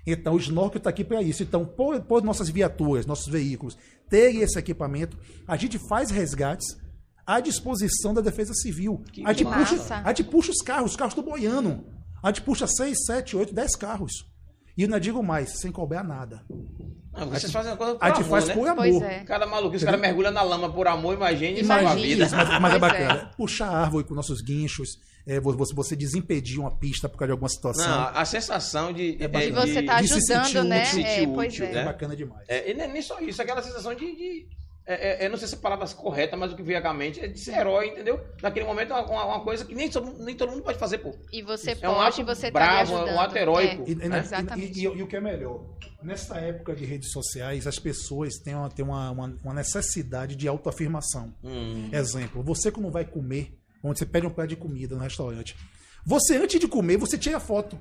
Então 0.06 0.34
o 0.34 0.38
snorkel 0.38 0.78
está 0.78 0.90
aqui 0.90 1.02
para 1.02 1.22
isso. 1.22 1.42
Então, 1.42 1.64
por, 1.64 2.00
por 2.02 2.22
nossas 2.22 2.50
viaturas, 2.50 3.06
nossos 3.06 3.26
veículos 3.26 3.76
terem 4.08 4.42
esse 4.42 4.58
equipamento, 4.58 5.18
a 5.48 5.56
gente 5.56 5.78
faz 5.88 6.10
resgates 6.10 6.76
à 7.26 7.40
disposição 7.40 8.12
da 8.12 8.20
Defesa 8.20 8.52
Civil. 8.52 9.02
Que 9.10 9.24
a, 9.26 9.32
gente 9.32 9.44
massa. 9.44 9.76
puxa, 9.76 9.94
a 10.04 10.08
gente 10.08 10.24
puxa 10.24 10.50
os 10.52 10.62
carros, 10.62 10.90
os 10.90 10.96
carros 10.96 11.12
estão 11.16 11.24
boiando. 11.24 11.84
A 12.22 12.28
gente 12.28 12.42
puxa 12.42 12.66
6, 12.66 13.06
7, 13.06 13.36
8, 13.36 13.54
10 13.54 13.76
carros. 13.76 14.12
E 14.76 14.86
não 14.86 14.98
digo 14.98 15.22
mais, 15.22 15.60
sem 15.60 15.72
cobrar 15.72 16.02
nada. 16.04 16.44
Não, 17.16 17.28
vocês 17.28 17.52
fazem 17.52 17.70
uma 17.72 17.76
coisa 17.76 17.94
por 17.94 18.04
A 18.04 18.08
gente 18.08 18.16
amor, 18.18 18.28
faz 18.30 18.48
né? 18.48 18.54
por 18.54 18.68
amor. 18.68 18.76
Pois 18.76 19.02
é. 19.02 19.18
Cada 19.24 19.46
maluco, 19.46 19.76
os 19.76 19.84
caras 19.84 20.00
mergulham 20.00 20.32
na 20.32 20.42
lama 20.42 20.72
por 20.72 20.86
amor, 20.88 21.14
imagine 21.14 21.60
e 21.60 21.64
salva 21.64 21.90
a 21.90 21.94
vida. 21.94 22.24
Isso, 22.24 22.34
mas, 22.36 22.60
mas 22.60 22.72
é 22.72 22.76
é. 22.76 22.78
bacana. 22.78 23.30
Puxar 23.36 23.68
árvore 23.68 24.04
com 24.04 24.14
nossos 24.14 24.40
guinchos, 24.40 24.98
é, 25.26 25.38
vo- 25.40 25.56
você, 25.56 25.72
você 25.74 25.94
desimpedir 25.96 26.58
uma 26.58 26.76
pista 26.76 27.08
por 27.08 27.16
causa 27.16 27.28
de 27.28 27.32
alguma 27.32 27.48
situação. 27.48 27.86
Não, 27.88 28.08
a 28.18 28.24
sensação 28.24 28.92
de. 28.92 29.16
É 29.20 29.24
é, 29.24 29.48
E 29.48 29.52
você 29.52 29.82
tá 29.82 30.00
de 30.00 30.08
se 30.08 30.32
ajudando, 30.32 30.68
né? 30.68 30.82
útil, 30.82 31.00
É, 31.06 31.26
pois 31.26 31.52
útil, 31.52 31.64
é. 31.66 31.70
é 31.70 31.74
né? 31.74 31.84
bacana 31.84 32.16
demais. 32.16 32.44
É, 32.48 32.70
e 32.70 32.74
não 32.74 32.84
é 32.84 32.88
nem 32.88 33.00
só 33.02 33.18
isso, 33.20 33.40
aquela 33.40 33.62
sensação 33.62 33.94
de. 33.94 34.04
de- 34.14 34.46
é, 34.86 35.22
é, 35.22 35.26
eu 35.26 35.30
não 35.30 35.36
sei 35.38 35.48
se 35.48 35.54
a 35.54 35.58
palavra 35.58 35.84
é 35.86 35.88
correta, 35.94 36.36
mas 36.36 36.52
o 36.52 36.56
que 36.56 36.62
veio 36.62 36.86
à 36.86 36.92
mente 36.92 37.20
é 37.20 37.26
de 37.26 37.38
ser 37.38 37.52
herói, 37.58 37.88
entendeu? 37.88 38.20
Naquele 38.42 38.66
momento 38.66 38.92
é 38.92 39.00
uma, 39.00 39.24
uma 39.24 39.40
coisa 39.42 39.64
que 39.64 39.74
nem, 39.74 39.88
todo- 39.88 40.22
nem 40.22 40.34
todo 40.36 40.50
mundo 40.50 40.62
pode 40.62 40.78
fazer, 40.78 40.98
pô. 40.98 41.14
E 41.32 41.42
você 41.42 41.72
É 41.80 41.88
um 41.88 41.94
pode, 41.94 42.20
ato 42.20 42.24
você 42.26 42.50
tá 42.50 42.58
bravo, 42.58 42.96
é 42.96 43.12
um 43.14 43.20
ato 43.20 43.36
heróico. 43.36 43.84
É. 43.86 43.90
E, 43.90 43.94
né? 43.94 44.18
Exatamente. 44.18 44.78
e- 44.78 44.82
e- 44.86 44.98
e 44.98 45.02
o 45.02 45.06
que 45.06 45.16
é 45.16 45.20
melhor, 45.20 45.64
nessa 46.02 46.36
época 46.38 46.74
de 46.76 46.84
redes 46.84 47.10
sociais, 47.12 47.66
as 47.66 47.78
pessoas 47.78 48.34
têm 48.38 48.54
uma, 48.54 48.68
têm 48.68 48.84
uma, 48.84 49.10
uma, 49.10 49.38
uma 49.42 49.54
necessidade 49.54 50.36
de 50.36 50.46
autoafirmação. 50.46 51.34
Hum. 51.42 51.88
Exemplo, 51.92 52.42
você 52.42 52.70
quando 52.70 52.90
vai 52.90 53.04
comer, 53.04 53.58
quando 53.80 53.96
você 53.98 54.04
pede 54.04 54.26
um 54.26 54.30
prato 54.30 54.48
de 54.50 54.56
comida 54.56 54.94
no 54.94 55.00
restaurante, 55.00 55.56
você 56.04 56.36
antes 56.36 56.60
de 56.60 56.68
comer, 56.68 56.98
você 56.98 57.16
tira 57.16 57.40
foto. 57.40 57.78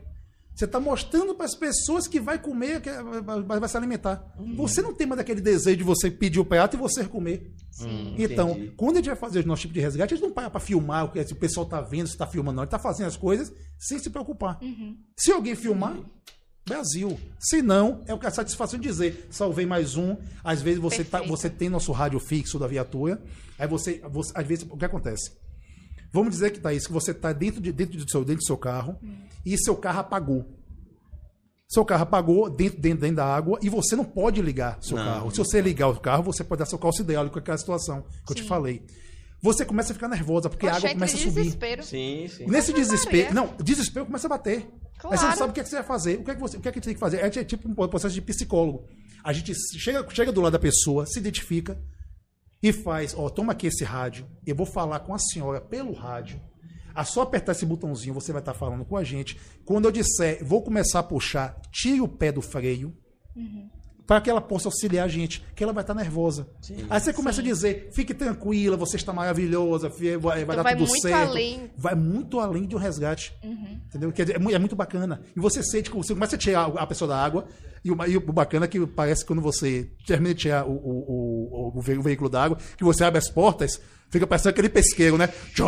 Você 0.55 0.65
está 0.65 0.79
mostrando 0.79 1.33
para 1.33 1.45
as 1.47 1.55
pessoas 1.55 2.07
que 2.07 2.19
vai 2.19 2.37
comer, 2.37 2.79
que 2.79 2.89
vai, 3.23 3.41
vai- 3.59 3.67
se 3.69 3.75
alimentar. 3.75 4.23
Uhum. 4.37 4.55
Você 4.57 4.81
não 4.83 4.93
tem 4.93 5.07
mais 5.07 5.19
aquele 5.19 5.41
desejo 5.41 5.77
de 5.77 5.83
você 5.83 6.11
pedir 6.11 6.39
o 6.39 6.45
prato 6.45 6.75
e 6.75 6.79
você 6.79 7.03
comer. 7.05 7.51
Hum, 7.81 8.13
Então, 8.19 8.51
entendi. 8.51 8.71
quando 8.77 8.91
a 8.93 8.95
gente 8.97 9.07
vai 9.07 9.15
fazer 9.15 9.43
o 9.43 9.47
nosso 9.47 9.63
tipo 9.63 9.73
de 9.73 9.79
resgate, 9.79 10.13
a 10.13 10.17
gente 10.17 10.25
não 10.25 10.31
para 10.33 10.51
para 10.51 10.59
filmar 10.59 11.05
o 11.05 11.11
que 11.11 11.23
se 11.25 11.33
o 11.33 11.35
pessoal 11.35 11.65
está 11.65 11.81
vendo, 11.81 12.05
se 12.05 12.13
está 12.13 12.27
filmando, 12.27 12.57
não. 12.57 12.63
Ele 12.63 12.67
está 12.67 12.77
fazendo 12.77 13.07
as 13.07 13.17
coisas 13.17 13.51
sem 13.79 13.97
se 13.97 14.11
preocupar. 14.11 14.59
Se 15.17 15.31
alguém 15.31 15.55
filmar, 15.55 15.97
Brasil. 16.65 17.19
Se 17.39 17.61
não, 17.61 18.01
é 18.07 18.13
a 18.13 18.31
satisfação 18.31 18.79
de 18.79 18.87
dizer, 18.87 19.27
salvei 19.31 19.65
mais 19.65 19.97
um. 19.97 20.15
Às 20.43 20.61
vezes 20.61 20.79
você, 20.79 21.03
tá, 21.03 21.21
você 21.23 21.49
tem 21.49 21.67
nosso 21.67 21.91
rádio 21.91 22.19
fixo 22.19 22.57
da 22.59 22.67
viatura, 22.67 23.21
aí 23.59 23.67
você, 23.67 24.01
você- 24.09 24.31
às 24.35 24.45
vezes, 24.47 24.65
o 24.69 24.77
que 24.77 24.85
acontece? 24.85 25.31
Vamos 26.11 26.29
dizer 26.29 26.51
que 26.51 26.59
tá 26.59 26.71
isso, 26.71 26.85
que 26.87 26.93
você 26.93 27.09
está 27.11 27.33
dentro, 27.33 27.59
de, 27.59 27.71
dentro, 27.71 27.97
do 27.97 28.09
seu, 28.09 28.21
dentro 28.23 28.41
do 28.43 28.45
seu 28.45 28.55
carro 28.57 28.97
e 29.45 29.57
seu 29.57 29.75
carro 29.75 29.99
apagou. 29.99 30.45
Seu 31.67 31.83
carro 31.83 32.03
apagou 32.03 32.49
dentro, 32.49 32.79
dentro, 32.79 32.99
dentro 33.01 33.15
da 33.17 33.25
água 33.25 33.57
e 33.61 33.69
você 33.69 33.95
não 33.95 34.05
pode 34.05 34.41
ligar 34.41 34.77
seu 34.81 34.95
Não. 34.97 35.03
carro. 35.05 35.31
Se 35.31 35.37
você 35.37 35.59
ligar 35.61 35.87
o 35.87 35.99
carro, 35.99 36.21
você 36.23 36.43
pode 36.43 36.59
dar 36.59 36.65
seu 36.65 36.77
calço 36.77 37.01
hidráulico, 37.01 37.39
aquela 37.39 37.57
situação 37.57 38.03
que 38.25 38.31
eu 38.31 38.35
te 38.35 38.43
falei. 38.43 38.85
Você 39.41 39.65
começa 39.65 39.91
a 39.91 39.95
ficar 39.95 40.07
nervosa, 40.07 40.49
porque 40.49 40.67
a 40.67 40.69
Poxa, 40.71 40.77
água 40.87 40.89
entra 40.89 40.99
começa 41.07 41.15
a 41.17 41.19
subir. 41.19 41.41
desespero. 41.43 41.83
Sim, 41.83 42.27
sim. 42.29 42.45
Nesse 42.47 42.71
desespero. 42.71 43.33
Maria. 43.33 43.33
Não, 43.33 43.57
desespero 43.61 44.05
começa 44.05 44.27
a 44.27 44.29
bater. 44.29 44.57
Aí 44.59 44.67
você 45.01 45.07
não 45.09 45.17
Claro. 45.17 45.37
sabe 45.37 45.49
o 45.49 45.53
que, 45.53 45.59
é 45.59 45.63
que 45.63 45.69
você 45.69 45.75
vai 45.77 45.83
fazer. 45.85 46.19
O 46.19 46.23
que 46.23 46.31
é 46.31 46.35
que, 46.35 46.39
você, 46.41 46.57
o 46.57 46.61
que, 46.61 46.69
é 46.69 46.71
que 46.71 46.79
tem 46.81 46.93
que 46.93 46.99
fazer? 46.99 47.17
É 47.17 47.29
tipo 47.43 47.67
um 47.67 47.73
processo 47.73 48.13
de 48.13 48.21
psicólogo. 48.21 48.85
A 49.23 49.33
gente 49.33 49.53
chega, 49.79 50.05
chega 50.11 50.31
do 50.31 50.39
lado 50.41 50.53
da 50.53 50.59
pessoa, 50.59 51.05
se 51.05 51.19
identifica 51.19 51.77
e 52.61 52.71
faz: 52.71 53.13
Ó, 53.17 53.27
toma 53.29 53.51
aqui 53.51 53.67
esse 53.67 53.83
rádio. 53.83 54.25
Eu 54.45 54.55
vou 54.55 54.65
falar 54.65 54.99
com 54.99 55.13
a 55.13 55.19
senhora 55.19 55.59
pelo 55.59 55.91
rádio. 55.91 56.39
É 56.95 57.03
só 57.03 57.21
apertar 57.21 57.53
esse 57.53 57.65
botãozinho, 57.65 58.13
você 58.13 58.31
vai 58.31 58.41
estar 58.41 58.53
falando 58.53 58.85
com 58.85 58.95
a 58.97 59.03
gente. 59.03 59.39
Quando 59.65 59.85
eu 59.85 59.91
disser, 59.91 60.43
vou 60.45 60.61
começar 60.61 60.99
a 60.99 61.03
puxar, 61.03 61.59
tire 61.71 62.01
o 62.01 62.07
pé 62.07 62.31
do 62.31 62.41
freio. 62.41 62.93
Para 64.05 64.19
que 64.19 64.29
ela 64.29 64.41
possa 64.41 64.67
auxiliar 64.67 65.05
a 65.05 65.07
gente, 65.07 65.43
que 65.55 65.63
ela 65.63 65.71
vai 65.71 65.81
estar 65.81 65.93
nervosa. 65.93 66.45
Sim. 66.61 66.85
Aí 66.89 66.99
você 66.99 67.13
começa 67.13 67.39
a 67.39 67.43
dizer: 67.43 67.89
fique 67.93 68.13
tranquila, 68.13 68.75
você 68.75 68.97
está 68.97 69.13
maravilhosa, 69.13 69.87
vai, 69.87 70.17
vai 70.19 70.41
Então 70.41 70.55
dar 70.57 70.63
vai 70.63 70.75
tudo 70.75 70.89
muito 70.89 71.01
certo. 71.01 71.29
além. 71.29 71.71
Vai 71.77 71.95
muito 71.95 72.39
além 72.39 72.67
de 72.67 72.75
um 72.75 72.79
resgate. 72.79 73.33
Uhum. 73.41 73.79
Entendeu? 73.87 74.11
Quer 74.11 74.25
dizer, 74.25 74.41
é 74.41 74.53
é 74.53 74.59
muito 74.59 74.75
bacana. 74.75 75.21
E 75.33 75.39
você 75.39 75.63
sente 75.63 75.89
que 75.89 75.95
você 75.95 76.13
começa 76.13 76.35
a 76.35 76.37
tirar 76.37 76.65
a 76.65 76.85
pessoa 76.85 77.07
da 77.07 77.17
água. 77.17 77.47
E 77.83 77.91
o, 77.91 78.05
e 78.05 78.15
o 78.17 78.21
bacana 78.21 78.65
é 78.65 78.67
que 78.67 78.85
parece 78.87 79.21
que 79.21 79.27
quando 79.27 79.41
você 79.41 79.89
termina 80.07 80.33
de 80.33 80.39
tirar 80.41 80.65
o, 80.65 80.71
o, 80.71 81.71
o, 81.73 81.77
o 81.77 81.81
ve- 81.81 81.97
o 81.97 82.01
veículo 82.01 82.29
da 82.29 82.43
água, 82.43 82.57
que 82.77 82.83
você 82.83 83.03
abre 83.03 83.17
as 83.19 83.29
portas, 83.29 83.79
fica 84.09 84.25
parecendo 84.25 84.51
aquele 84.51 84.69
pesqueiro, 84.69 85.17
né? 85.17 85.27
Tchô, 85.53 85.67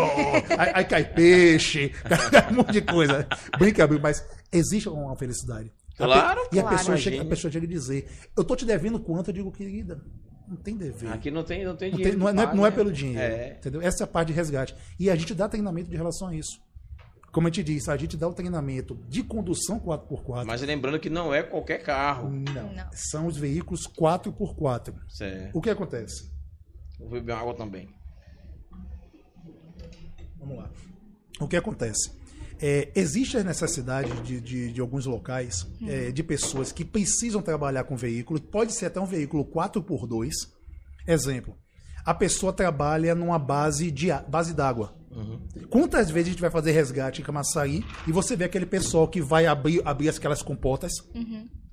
aí, 0.58 0.72
aí 0.76 0.86
cai 0.86 1.04
peixe, 1.04 1.90
cai 2.32 2.52
um 2.52 2.56
monte 2.56 2.72
de 2.72 2.82
coisa. 2.82 3.28
Brinca, 3.60 3.86
mas 4.02 4.26
existe 4.52 4.88
uma 4.88 5.16
felicidade. 5.18 5.72
A 6.00 6.04
pe- 6.04 6.14
Claro, 6.14 6.42
E 6.52 6.60
a 6.60 6.62
claro. 6.62 6.78
pessoa, 6.78 6.98
chega, 6.98 7.10
a 7.10 7.18
Imagine. 7.18 7.30
pessoa 7.30 7.52
chega 7.52 7.66
a 7.66 7.70
dizer: 7.70 8.08
Eu 8.38 8.44
tô 8.44 8.56
te 8.56 8.66
devendo 8.66 9.00
quanto? 9.00 9.30
Eu 9.30 9.34
digo, 9.34 9.52
querida, 9.52 10.02
não 10.48 10.58
tem 10.58 10.76
dever. 10.78 11.10
Aqui 11.12 11.32
não 11.32 11.44
tem, 11.44 11.64
não 11.66 11.76
tem 11.76 11.90
Não, 11.92 11.98
dinheiro. 11.98 12.18
tem- 12.18 12.20
não 12.20 12.28
é, 12.30 12.32
que 12.32 12.38
não 12.38 12.44
é- 12.52 12.56
não 12.56 12.66
é 12.66 12.70
né? 12.70 12.76
pelo 12.76 12.92
dinheiro. 12.92 13.20
É. 13.22 13.56
Entendeu? 13.60 13.82
Essa 13.82 14.04
é 14.04 14.06
a 14.06 14.08
parte 14.08 14.28
de 14.30 14.34
resgate. 14.34 14.76
E 15.00 15.10
a 15.10 15.16
gente 15.16 15.34
dá 15.34 15.48
treinamento 15.50 15.90
de 15.90 15.96
relação 15.98 16.28
a 16.30 16.36
isso. 16.36 16.60
Como 17.36 17.48
a 17.48 17.50
gente 17.52 17.66
disse, 17.66 17.92
a 17.92 17.98
gente 17.98 18.16
dá 18.16 18.30
o 18.30 18.34
treinamento 18.34 18.96
de 19.10 19.22
condução 19.22 19.78
4x4. 19.78 20.46
Mas 20.46 20.62
lembrando 20.62 20.98
que 20.98 21.10
não 21.10 21.34
é 21.34 21.44
qualquer 21.44 21.84
carro. 21.84 22.30
Não. 22.30 22.72
Não. 22.74 22.90
São 22.94 23.28
os 23.28 23.36
veículos 23.36 23.86
4x4. 23.88 24.94
Certo. 25.10 25.54
O 25.54 25.60
que 25.62 25.70
acontece? 25.70 26.32
Vou 26.98 27.10
beber 27.10 27.34
água 27.34 27.54
também. 27.54 27.90
Vamos 30.40 30.58
lá. 30.60 30.70
O 31.42 31.46
que 31.46 31.58
acontece? 31.58 32.10
É, 32.62 32.90
existe 32.96 33.36
a 33.38 33.44
necessidade 33.44 34.10
de, 34.22 34.40
de, 34.40 34.72
de 34.72 34.80
alguns 34.80 35.06
locais, 35.06 35.68
é, 35.86 36.12
de 36.12 36.24
pessoas 36.24 36.72
que 36.72 36.86
precisam 36.86 37.42
trabalhar 37.42 37.84
com 37.84 37.98
veículo, 37.98 38.40
pode 38.40 38.72
ser 38.72 38.86
até 38.86 38.98
um 39.02 39.06
veículo 39.06 39.44
4x2. 39.44 40.30
Exemplo, 41.06 41.54
a 42.06 42.14
pessoa 42.14 42.54
trabalha 42.54 43.14
numa 43.14 43.38
base 43.38 43.92
de 43.92 44.10
a- 44.10 44.22
base 44.22 44.54
d'água. 45.24 45.68
Quantas 45.70 46.10
vezes 46.10 46.28
a 46.30 46.32
gente 46.32 46.42
vai 46.42 46.50
fazer 46.52 46.72
resgate 46.72 47.22
em 47.22 47.24
Camaçari 47.26 47.86
e 48.08 48.12
você 48.12 48.36
vê 48.36 48.46
aquele 48.46 48.66
pessoal 48.66 49.08
que 49.08 49.22
vai 49.22 49.46
abrir, 49.46 49.82
abrir 49.86 50.10
aquelas 50.10 50.42
comportas 50.42 50.92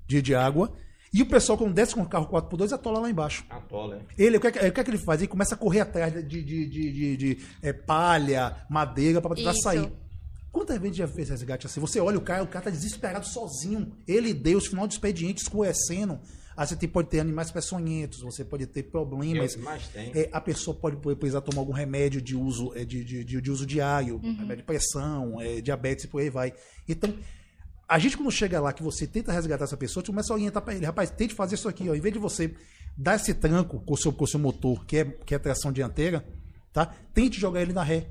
de, 0.07 0.21
de 0.21 0.35
água 0.35 0.73
e 1.13 1.21
o 1.21 1.25
pessoal 1.27 1.57
quando 1.57 1.73
desce 1.73 1.93
com 1.93 2.01
o 2.01 2.09
carro 2.09 2.27
4x2 2.27 2.71
atola 2.73 2.99
lá 2.99 3.09
embaixo. 3.09 3.45
Atola, 3.49 3.97
é. 4.17 4.23
Ele, 4.23 4.37
o 4.37 4.39
que, 4.41 4.47
é 4.47 4.51
que- 4.51 4.59
o 4.67 4.71
que 4.71 4.79
é 4.79 4.83
que 4.83 4.89
ele 4.89 4.97
faz? 4.97 5.21
Ele 5.21 5.27
começa 5.27 5.53
a 5.53 5.57
correr 5.57 5.81
atrás 5.81 6.11
de, 6.13 6.21
de, 6.43 6.67
de, 6.67 6.91
de- 6.91 7.17
de, 7.17 7.37
é, 7.61 7.71
palha, 7.71 8.57
madeira 8.69 9.21
para 9.21 9.35
tentar 9.35 9.51
Isso. 9.51 9.61
sair. 9.61 9.91
Quantas 10.51 10.77
vezes 10.79 10.97
já 10.97 11.07
fez 11.07 11.29
resgate 11.29 11.65
assim? 11.65 11.79
Você 11.79 11.99
olha 11.99 12.17
o 12.17 12.21
cara, 12.21 12.43
o 12.43 12.47
cara 12.47 12.65
tá 12.65 12.69
desesperado 12.71 13.25
sozinho. 13.27 13.91
Ele 14.07 14.29
e 14.29 14.33
Deus, 14.33 14.67
final 14.67 14.87
de 14.87 14.93
expediente, 14.93 15.41
escurecendo. 15.41 16.19
Aí 16.55 16.67
você 16.67 16.75
tem- 16.75 16.87
pode 16.89 17.09
ter 17.09 17.19
animais 17.19 17.49
peçonhentos, 17.51 18.21
você 18.21 18.43
pode 18.45 18.65
ter 18.67 18.83
problemas. 18.83 19.55
É 20.13 20.29
a 20.31 20.39
pessoa 20.39 20.75
pode 20.75 20.97
precisar 21.15 21.41
tomar 21.41 21.61
algum 21.61 21.73
remédio 21.73 22.21
de 22.21 22.35
uso, 22.35 22.71
é, 22.75 22.85
de, 22.85 23.03
de, 23.03 23.23
de, 23.23 23.41
de 23.41 23.51
uso 23.51 23.65
diário, 23.65 24.17
remédio 24.19 24.57
de 24.57 24.63
pressão, 24.63 25.41
é, 25.41 25.61
diabetes 25.61 26.05
e 26.05 26.07
por 26.07 26.21
aí 26.21 26.29
vai. 26.29 26.53
Então, 26.87 27.13
a 27.87 27.97
gente 27.99 28.15
quando 28.17 28.31
chega 28.31 28.59
lá 28.61 28.71
que 28.71 28.83
você 28.83 29.05
tenta 29.07 29.31
resgatar 29.31 29.63
essa 29.65 29.77
pessoa, 29.77 30.03
você 30.03 30.11
começa 30.11 30.31
a 30.31 30.35
orientar 30.35 30.61
para 30.61 30.75
ele, 30.75 30.85
rapaz, 30.85 31.09
tente 31.09 31.33
fazer 31.33 31.55
isso 31.55 31.67
aqui, 31.67 31.89
ó. 31.89 31.95
Em 31.95 31.99
vez 31.99 32.13
de 32.13 32.19
você 32.19 32.53
dar 32.95 33.15
esse 33.15 33.33
tranco 33.33 33.79
com 33.81 33.93
o 33.93 33.97
seu, 33.97 34.13
com 34.13 34.23
o 34.23 34.27
seu 34.27 34.39
motor, 34.39 34.85
que 34.85 34.97
é, 34.97 35.05
que 35.05 35.33
é 35.33 35.39
tração 35.39 35.71
dianteira, 35.71 36.23
tá? 36.71 36.85
Tente 37.13 37.39
jogar 37.39 37.61
ele 37.61 37.73
na 37.73 37.83
ré. 37.83 38.07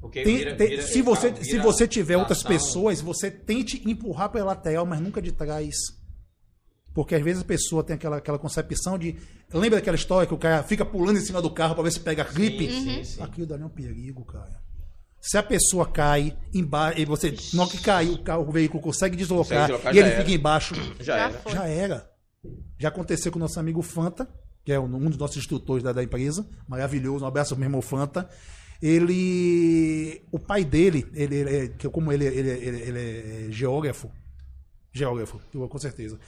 Porque 0.00 0.22
Tem- 0.22 0.36
vira- 0.36 0.54
tem- 0.56 0.68
vira- 0.68 0.82
se, 0.82 1.02
você, 1.02 1.30
vira 1.32 1.44
se 1.44 1.58
você 1.58 1.88
tiver 1.88 2.16
outras 2.16 2.38
pessoas, 2.44 3.00
você 3.00 3.30
tente 3.32 3.82
empurrar 3.88 4.30
pela 4.30 4.44
lateral, 4.46 4.86
mas 4.86 5.00
nunca 5.00 5.20
de 5.20 5.32
trás. 5.32 5.74
Porque 6.98 7.14
às 7.14 7.22
vezes 7.22 7.42
a 7.42 7.44
pessoa 7.44 7.84
tem 7.84 7.94
aquela, 7.94 8.16
aquela 8.16 8.40
concepção 8.40 8.98
de. 8.98 9.14
Lembra 9.54 9.78
daquela 9.78 9.94
história 9.94 10.26
que 10.26 10.34
o 10.34 10.36
cara 10.36 10.64
fica 10.64 10.84
pulando 10.84 11.16
em 11.16 11.20
cima 11.20 11.40
do 11.40 11.48
carro 11.48 11.76
para 11.76 11.84
ver 11.84 11.92
se 11.92 12.00
pega 12.00 12.24
gripe? 12.24 12.68
Sim, 12.68 12.82
sim, 12.84 13.04
sim. 13.04 13.22
Aquilo 13.22 13.46
dali 13.46 13.62
é 13.62 13.66
um 13.66 13.68
perigo, 13.68 14.24
cara. 14.24 14.60
Se 15.20 15.38
a 15.38 15.42
pessoa 15.44 15.86
cai 15.86 16.36
embaixo, 16.52 16.98
e 17.00 17.04
você, 17.04 17.32
hora 17.56 17.70
que 17.70 17.78
cai, 17.80 18.08
o, 18.08 18.18
carro, 18.24 18.48
o 18.48 18.50
veículo 18.50 18.82
consegue 18.82 19.16
deslocar, 19.16 19.68
Consegue 19.70 19.76
deslocar, 19.76 19.94
e 19.94 19.98
ele 20.00 20.08
era. 20.08 20.18
fica 20.24 20.32
embaixo, 20.32 20.74
Já, 20.98 21.04
Já 21.04 21.16
era. 21.28 21.42
já 21.52 21.66
era. 21.68 22.10
Já 22.80 22.88
aconteceu 22.88 23.30
com 23.30 23.38
o 23.38 23.42
nosso 23.42 23.60
amigo 23.60 23.80
Fanta, 23.80 24.28
que 24.64 24.72
é 24.72 24.80
um 24.80 25.08
dos 25.08 25.18
nossos 25.18 25.36
instrutores 25.36 25.84
da, 25.84 25.92
da 25.92 26.02
empresa, 26.02 26.44
maravilhoso, 26.66 27.24
um 27.24 27.28
abraço 27.28 27.54
ao 27.54 27.60
meu 27.60 27.66
irmão 27.68 27.80
Fanta. 27.80 28.28
Ele. 28.82 30.20
O 30.32 30.38
pai 30.40 30.64
dele, 30.64 31.06
ele, 31.14 31.36
ele 31.36 31.56
é- 31.56 31.68
que 31.68 31.88
como 31.88 32.12
ele, 32.12 32.24
ele, 32.26 32.50
ele, 32.50 32.80
ele 32.82 32.98
é 32.98 33.52
geógrafo, 33.52 34.10
geógrafo, 34.92 35.40
com 35.68 35.78
certeza. 35.78 36.18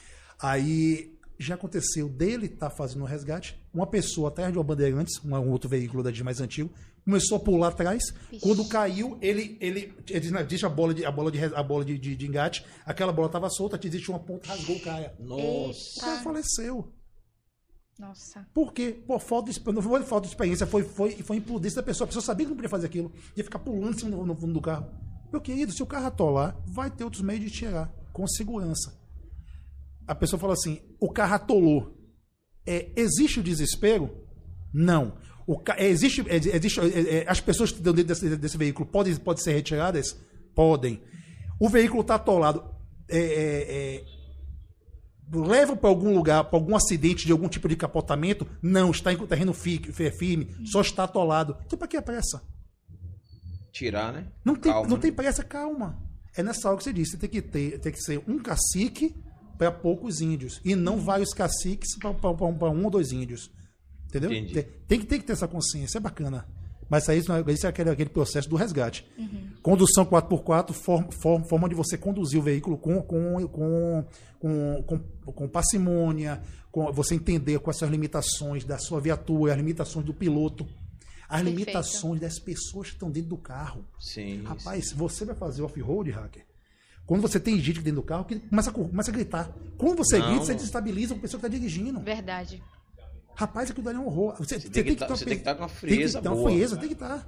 Aí 0.42 1.18
já 1.38 1.54
aconteceu 1.54 2.08
dele 2.08 2.46
estar 2.46 2.68
fazendo 2.68 3.02
um 3.02 3.06
resgate, 3.06 3.58
uma 3.72 3.86
pessoa 3.86 4.28
atrás 4.28 4.52
de 4.52 4.58
uma 4.58 4.64
Bandeirantes, 4.64 5.18
um, 5.24 5.34
um 5.34 5.50
outro 5.50 5.70
veículo 5.70 6.02
da 6.02 6.10
de 6.10 6.22
mais 6.22 6.40
antigo, 6.40 6.70
começou 7.02 7.38
a 7.38 7.40
pular 7.40 7.68
atrás. 7.68 8.02
Vixe. 8.30 8.42
Quando 8.42 8.68
caiu, 8.68 9.18
ele, 9.22 9.56
ele, 9.60 9.94
ele 10.08 10.44
deixa 10.44 10.66
a 10.66 10.70
bola 10.70 10.92
de 10.92 11.04
a 11.04 11.10
bola 11.10 11.30
de 11.30 11.42
a 11.42 11.62
bola 11.62 11.84
de, 11.84 11.98
de, 11.98 12.14
de 12.14 12.26
engate, 12.26 12.64
aquela 12.84 13.12
bola 13.12 13.26
estava 13.26 13.48
solta, 13.48 13.80
existe 13.82 14.10
uma 14.10 14.18
ponta, 14.18 14.48
rasgou 14.48 14.76
o 14.76 14.80
cara. 14.80 15.14
O 15.18 15.24
Nossa. 15.24 16.00
cara 16.00 16.22
faleceu. 16.22 16.92
Nossa. 17.98 18.46
Por 18.54 18.72
quê? 18.72 19.02
Por 19.06 19.20
falta 19.20 19.50
de, 19.50 19.72
não 19.72 19.82
foi 19.82 20.02
falta 20.02 20.26
de 20.26 20.32
experiência, 20.32 20.66
foi, 20.66 20.82
foi, 20.82 21.12
foi 21.22 21.36
imprudência 21.36 21.76
da 21.76 21.86
pessoa. 21.86 22.04
A 22.04 22.08
pessoa 22.08 22.22
sabia 22.22 22.46
que 22.46 22.50
não 22.50 22.56
podia 22.56 22.70
fazer 22.70 22.86
aquilo. 22.86 23.12
Ia 23.36 23.44
ficar 23.44 23.58
pulando 23.58 23.94
em 23.94 23.98
cima 23.98 24.10
do, 24.10 24.24
no 24.24 24.34
fundo 24.34 24.54
do 24.54 24.60
carro. 24.60 24.90
Meu 25.30 25.40
querido, 25.40 25.72
se 25.72 25.82
o 25.82 25.86
carro 25.86 26.06
atolar, 26.06 26.56
vai 26.66 26.90
ter 26.90 27.04
outros 27.04 27.22
meios 27.22 27.44
de 27.44 27.50
tirar, 27.50 27.92
com 28.12 28.26
segurança. 28.26 28.99
A 30.10 30.14
pessoa 30.14 30.40
fala 30.40 30.54
assim: 30.54 30.80
o 30.98 31.08
carro 31.12 31.34
atolou. 31.34 31.96
É, 32.66 32.90
existe 32.96 33.38
o 33.40 33.42
desespero? 33.42 34.10
Não. 34.74 35.16
O, 35.46 35.60
é, 35.76 35.86
existe, 35.88 36.20
é, 36.28 36.36
existe 36.36 36.80
é, 36.80 37.18
é, 37.18 37.24
as 37.28 37.40
pessoas 37.40 37.70
que 37.70 37.78
estão 37.78 37.92
dentro 37.92 38.08
desse, 38.08 38.36
desse 38.36 38.56
veículo 38.58 38.86
podem, 38.88 39.14
podem 39.16 39.42
ser 39.42 39.52
retiradas? 39.52 40.16
Podem. 40.54 41.00
O 41.60 41.68
veículo 41.68 42.00
está 42.02 42.16
atolado. 42.16 42.64
É, 43.08 44.02
levam 45.32 45.76
para 45.76 45.88
algum 45.88 46.12
lugar, 46.14 46.44
para 46.44 46.58
algum 46.58 46.74
acidente 46.74 47.24
de 47.24 47.32
algum 47.32 47.48
tipo 47.48 47.68
de 47.68 47.76
capotamento? 47.76 48.46
Não, 48.60 48.90
está 48.90 49.12
em 49.12 49.26
terreno 49.26 49.52
fi- 49.54 49.78
fi- 49.92 50.10
firme, 50.10 50.54
só 50.66 50.80
está 50.80 51.04
atolado. 51.04 51.56
Então, 51.66 51.78
para 51.78 51.86
que 51.88 51.96
a 51.96 52.02
pressa? 52.02 52.42
Tirar, 53.72 54.12
né? 54.12 54.26
Não 54.44 54.56
tem, 54.56 54.72
Calma, 54.72 54.88
não 54.88 54.96
né? 54.96 55.02
tem 55.02 55.12
pressa, 55.12 55.44
calma. 55.44 56.02
É 56.36 56.42
nessa 56.42 56.68
hora 56.68 56.76
que 56.78 56.84
você 56.84 56.92
disse, 56.92 57.16
tem 57.16 57.30
que 57.30 57.40
ter, 57.42 57.78
tem 57.78 57.92
que 57.92 58.00
ser 58.00 58.22
um 58.26 58.38
cacique 58.38 59.14
para 59.60 59.70
poucos 59.70 60.22
índios 60.22 60.58
e 60.64 60.74
não 60.74 60.96
vários 60.96 61.34
caciques 61.34 61.94
para 61.98 62.70
um 62.70 62.84
ou 62.84 62.90
dois 62.90 63.12
índios. 63.12 63.50
Entendeu? 64.06 64.30
Tem, 64.30 64.46
tem 64.46 64.98
que, 64.98 65.06
tem 65.06 65.20
que 65.20 65.26
ter 65.26 65.34
essa 65.34 65.46
consciência, 65.46 65.98
é 65.98 66.00
bacana. 66.00 66.48
Mas 66.88 67.06
aí 67.10 67.18
isso, 67.18 67.30
é- 67.30 67.68
aquele, 67.68 67.90
aquele 67.90 68.08
processo 68.08 68.48
do 68.48 68.56
resgate. 68.56 69.06
Condução 69.62 70.06
4x4, 70.06 70.72
forma, 70.72 71.12
forma, 71.12 71.44
forma 71.44 71.68
de 71.68 71.74
você 71.74 71.98
conduzir 71.98 72.40
o 72.40 72.42
veículo 72.42 72.78
com, 72.78 73.02
com, 73.02 73.46
com, 73.48 74.04
com, 74.38 74.82
com, 74.82 75.32
com 75.32 75.48
parcimônia, 75.48 76.40
com 76.72 76.90
você 76.90 77.14
entender 77.14 77.58
quais 77.60 77.76
são 77.76 77.86
as 77.86 77.92
limitações 77.92 78.64
da 78.64 78.78
sua 78.78 78.98
viatura, 78.98 79.52
as 79.52 79.58
limitações 79.58 80.06
do 80.06 80.14
piloto, 80.14 80.64
as 81.28 81.42
Perfeito. 81.42 81.58
limitações 81.58 82.20
das 82.20 82.38
pessoas 82.40 82.88
que 82.88 82.94
estão 82.94 83.10
dentro 83.10 83.28
do 83.28 83.36
carro. 83.36 83.84
Sim. 84.00 84.42
Rapaz, 84.42 84.88
se 84.88 84.94
você 84.94 85.26
vai 85.26 85.36
fazer 85.36 85.62
off-road, 85.62 86.10
hacker, 86.10 86.44
quando 87.10 87.22
você 87.22 87.40
tem 87.40 87.58
gente 87.58 87.80
dentro 87.80 88.00
do 88.00 88.06
carro, 88.06 88.24
que 88.24 88.38
começa 88.38 88.70
a, 88.70 88.72
começa 88.72 89.10
a 89.10 89.12
gritar. 89.14 89.50
Quando 89.76 89.96
você 89.98 90.16
Não. 90.16 90.28
grita, 90.28 90.44
você 90.44 90.54
desestabiliza 90.54 91.12
a 91.12 91.18
pessoa 91.18 91.40
que 91.40 91.46
está 91.46 91.58
dirigindo. 91.58 91.98
Verdade. 91.98 92.62
Rapaz, 93.34 93.68
aquilo 93.68 93.84
dali 93.84 93.96
é 93.96 94.00
um 94.00 94.06
horror. 94.06 94.36
Você, 94.38 94.60
Você 94.60 94.68
tem 94.70 94.84
que 94.84 94.94
tá- 94.94 95.08
você 95.08 95.24
tem 95.24 95.36
que 95.38 95.42
tá 95.42 95.54
com 95.56 95.62
uma 95.62 95.68
tem 95.68 95.76
frieza 95.76 96.18
que 96.18 96.22
ter 96.22 96.28
uma 96.28 96.36
boa. 96.36 96.50
frieza, 96.52 96.76
tem 96.76 96.86
que 96.86 96.94
estar. 96.94 97.26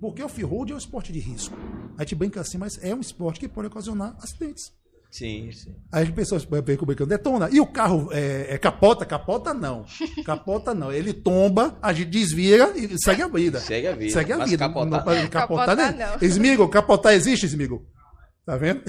Porque 0.00 0.22
off-road 0.22 0.70
é 0.70 0.74
um 0.76 0.78
esporte 0.78 1.12
de 1.12 1.18
risco. 1.18 1.56
A 1.96 2.02
gente 2.04 2.14
brinca 2.14 2.40
assim, 2.40 2.58
mas 2.58 2.78
é 2.80 2.94
um 2.94 3.00
esporte 3.00 3.40
que 3.40 3.48
pode 3.48 3.66
ocasionar 3.66 4.16
acidentes. 4.22 4.70
Sim, 5.10 5.50
sim. 5.50 5.74
Aí 5.90 6.04
as 6.04 6.10
pessoas 6.10 6.44
brincam, 6.44 6.86
brincando, 6.86 7.08
detona. 7.10 7.48
E 7.50 7.58
o 7.60 7.66
carro 7.66 8.10
é, 8.12 8.54
é 8.54 8.58
capota? 8.58 9.04
Capota 9.04 9.52
não. 9.52 9.84
Capota 10.24 10.72
não. 10.72 10.92
Ele 10.92 11.12
tomba, 11.12 11.76
a 11.82 11.92
gente 11.92 12.10
desvira 12.10 12.72
e 12.78 12.96
segue 13.02 13.22
a 13.22 13.26
vida. 13.26 13.58
Segue 13.58 13.88
a 13.88 13.94
vida. 13.96 14.12
Segue 14.12 14.32
a 14.32 14.38
Mas 14.38 14.50
vida. 14.50 14.68
capotar- 14.68 14.90
Não 14.90 15.02
pode 15.02 15.28
capotar, 15.28 15.66
Capotar 15.66 15.96
né? 15.96 16.06
não. 16.20 16.28
Smigo, 16.28 16.68
capotar 16.68 17.14
existe, 17.14 17.46
Smigo? 17.46 17.84
Tá 18.48 18.56
vendo? 18.56 18.82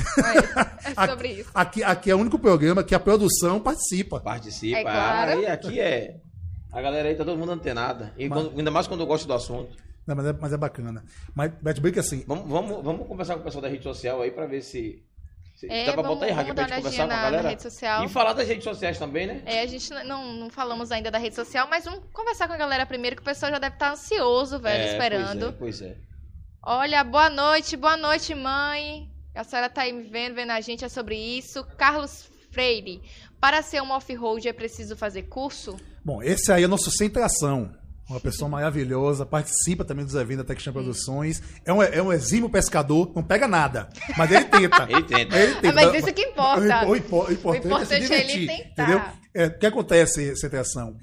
É, 0.88 1.04
é 1.04 1.04
sobre 1.08 1.28
isso. 1.34 1.50
Aqui, 1.54 1.84
aqui 1.84 2.10
é 2.10 2.16
o 2.16 2.18
único 2.18 2.40
programa 2.40 2.82
que 2.82 2.96
a 2.96 3.00
produção 3.00 3.60
participa. 3.60 4.22
Participa. 4.22 4.78
É 4.78 4.82
claro. 4.84 5.32
Aí 5.32 5.46
aqui 5.48 5.80
é. 5.82 6.16
A 6.72 6.82
galera 6.82 7.10
aí 7.10 7.16
tá 7.16 7.26
todo 7.26 7.38
mundo 7.38 7.52
antenada. 7.52 8.14
E 8.18 8.30
quando- 8.30 8.58
ainda 8.58 8.72
mais 8.72 8.88
quando 8.88 9.02
eu 9.02 9.06
gosto 9.06 9.28
do 9.28 9.34
assunto. 9.34 9.76
Não, 10.08 10.16
mas, 10.16 10.26
é, 10.28 10.34
mas 10.40 10.54
é 10.54 10.58
bacana. 10.58 11.04
Mas, 11.36 11.52
mas 11.62 11.78
brinca 11.78 12.00
assim. 12.00 12.24
Vamos, 12.26 12.48
vamos, 12.50 12.82
vamos 12.84 13.06
conversar 13.06 13.34
com 13.34 13.42
o 13.42 13.44
pessoal 13.44 13.62
da 13.62 13.68
rede 13.68 13.84
social 13.84 14.22
aí 14.22 14.32
pra 14.32 14.46
ver 14.46 14.62
se. 14.62 15.04
se 15.56 15.68
É, 15.70 15.88
dá 15.88 15.92
pra 15.92 16.04
vamos- 16.04 16.18
botar 16.20 16.28
aí, 16.28 16.32
Raquel, 16.32 16.56
vamos 16.56 16.68
pra 16.70 16.76
gente 16.78 16.84
conversar 16.86 17.06
com 17.08 17.12
a 17.12 17.16
na- 17.18 17.22
galera. 17.24 17.44
na 17.44 17.50
rede 17.50 17.62
social. 17.62 18.06
E 18.06 18.08
falar 18.08 18.32
das 18.32 18.48
redes 18.48 18.64
sociais 18.64 18.98
também, 18.98 19.28
né? 19.28 19.42
É, 19.46 19.60
a 19.62 19.66
gente 19.68 19.90
não, 20.06 20.34
não 20.36 20.50
falamos 20.50 20.90
ainda 20.90 21.12
da 21.12 21.18
rede 21.18 21.36
social, 21.36 21.68
mas 21.70 21.84
vamos 21.84 22.00
conversar 22.14 22.48
com 22.48 22.54
a 22.54 22.58
galera 22.58 22.86
primeiro, 22.86 23.18
que 23.18 23.22
o 23.22 23.26
pessoal 23.26 23.52
já 23.52 23.60
deve 23.60 23.76
estar 23.76 23.92
ansioso, 23.92 24.58
velho, 24.58 24.84
É, 24.84 24.92
esperando. 24.94 25.54
Pois 25.60 25.82
é, 25.82 25.88
pois 25.90 25.98
é. 26.06 26.10
Olha, 26.64 27.04
boa 27.04 27.30
noite, 27.30 27.76
boa 27.76 27.98
noite, 27.98 28.34
mãe. 28.34 29.10
A 29.40 29.44
senhora 29.46 29.70
tá 29.70 29.84
aí 29.84 29.94
me 29.94 30.04
vendo, 30.04 30.36
vendo 30.36 30.52
a 30.52 30.60
gente, 30.60 30.84
é 30.84 30.90
sobre 30.90 31.16
isso. 31.16 31.64
Carlos 31.78 32.30
Freire, 32.52 33.02
para 33.40 33.62
ser 33.62 33.82
um 33.82 33.90
off-road 33.92 34.46
é 34.50 34.52
preciso 34.52 34.98
fazer 34.98 35.24
curso? 35.24 35.78
Bom, 36.04 36.22
esse 36.22 36.52
aí 36.52 36.64
é 36.64 36.68
nosso 36.68 36.92
sem 36.92 37.10
tração. 37.10 37.74
Uma 38.10 38.20
pessoa 38.20 38.50
maravilhosa, 38.50 39.26
participa 39.26 39.86
também 39.86 40.04
dos 40.04 40.16
eventos 40.16 40.44
da 40.46 40.54
Texan 40.54 40.74
Produções. 40.74 41.42
É 41.64 41.72
um, 41.72 41.82
é 41.82 42.02
um 42.02 42.12
exímio 42.12 42.50
pescador, 42.50 43.14
não 43.16 43.24
pega 43.24 43.48
nada. 43.48 43.88
Mas 44.18 44.30
ele 44.32 44.46
tenta. 44.46 44.84
Ele 44.92 45.04
tenta. 45.04 45.38
Ele 45.40 45.56
tenta. 45.56 45.70
Ah, 45.70 45.74
mas 45.74 45.94
isso 46.04 46.14
que 46.14 46.22
importa. 46.24 46.86
O, 46.88 46.96
impo- 46.98 47.26
o 47.28 47.32
importante, 47.32 47.64
O 47.64 47.68
importante 47.68 48.04
é 48.04 48.08
se 48.08 48.14
é 48.14 48.20
ele 48.20 48.34
divertir. 48.34 48.48
tentar. 48.76 48.84
Entendeu? 48.84 49.02
É, 49.34 49.46
o 49.46 49.58
que 49.60 49.66
acontece, 49.66 50.36
Centração? 50.36 50.98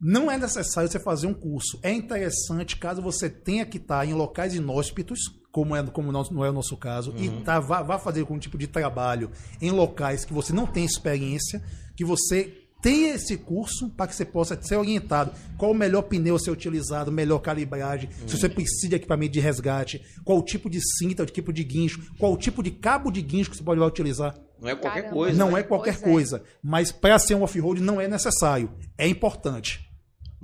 Não 0.00 0.30
é 0.30 0.36
necessário 0.36 0.90
você 0.90 0.98
fazer 0.98 1.26
um 1.26 1.34
curso. 1.34 1.78
É 1.82 1.90
interessante 1.90 2.76
caso 2.76 3.00
você 3.00 3.30
tenha 3.30 3.64
que 3.64 3.78
estar 3.78 4.06
em 4.06 4.12
locais 4.12 4.54
inóspitos, 4.54 5.20
como, 5.50 5.74
é, 5.74 5.82
como 5.84 6.12
não, 6.12 6.44
é 6.44 6.50
o 6.50 6.52
nosso 6.52 6.76
caso, 6.76 7.14
e 7.16 7.30
tá, 7.42 7.58
vá, 7.58 7.82
vá 7.82 7.98
fazer 7.98 8.20
algum 8.20 8.38
tipo 8.38 8.58
de 8.58 8.66
trabalho 8.66 9.30
em 9.60 9.70
locais 9.70 10.24
que 10.24 10.34
você 10.34 10.52
não 10.52 10.66
tem 10.66 10.84
experiência, 10.84 11.62
que 11.96 12.04
você 12.04 12.66
tenha 12.82 13.14
esse 13.14 13.38
curso 13.38 13.88
para 13.88 14.06
que 14.06 14.14
você 14.14 14.24
possa 14.24 14.60
ser 14.60 14.76
orientado. 14.76 15.32
Qual 15.56 15.70
o 15.70 15.74
melhor 15.74 16.02
pneu 16.02 16.36
a 16.36 16.38
ser 16.38 16.50
utilizado, 16.50 17.10
melhor 17.10 17.38
calibragem, 17.38 18.10
se 18.26 18.36
você 18.36 18.50
precisa 18.50 18.90
de 18.90 18.96
equipamento 18.96 19.32
de 19.32 19.40
resgate, 19.40 20.02
qual 20.24 20.38
o 20.38 20.42
tipo 20.42 20.68
de 20.68 20.78
cinta, 20.98 21.22
o 21.22 21.26
tipo 21.26 21.52
de 21.54 21.64
guincho, 21.64 22.12
qual 22.18 22.34
o 22.34 22.36
tipo 22.36 22.62
de 22.62 22.70
cabo 22.70 23.10
de 23.10 23.22
guincho 23.22 23.50
que 23.50 23.56
você 23.56 23.64
pode 23.64 23.80
utilizar. 23.80 24.34
Não 24.60 24.68
é 24.68 24.74
qualquer 24.74 25.02
Caramba. 25.02 25.16
coisa. 25.16 25.38
Não 25.38 25.50
né? 25.52 25.60
é 25.60 25.62
qualquer 25.62 25.98
Pois 25.98 26.02
é. 26.02 26.12
coisa. 26.12 26.42
Mas 26.62 26.92
para 26.92 27.18
ser 27.18 27.34
um 27.34 27.42
off-road 27.42 27.80
não 27.80 28.00
é 28.00 28.08
necessário. 28.08 28.70
É 28.96 29.08
importante. 29.08 29.85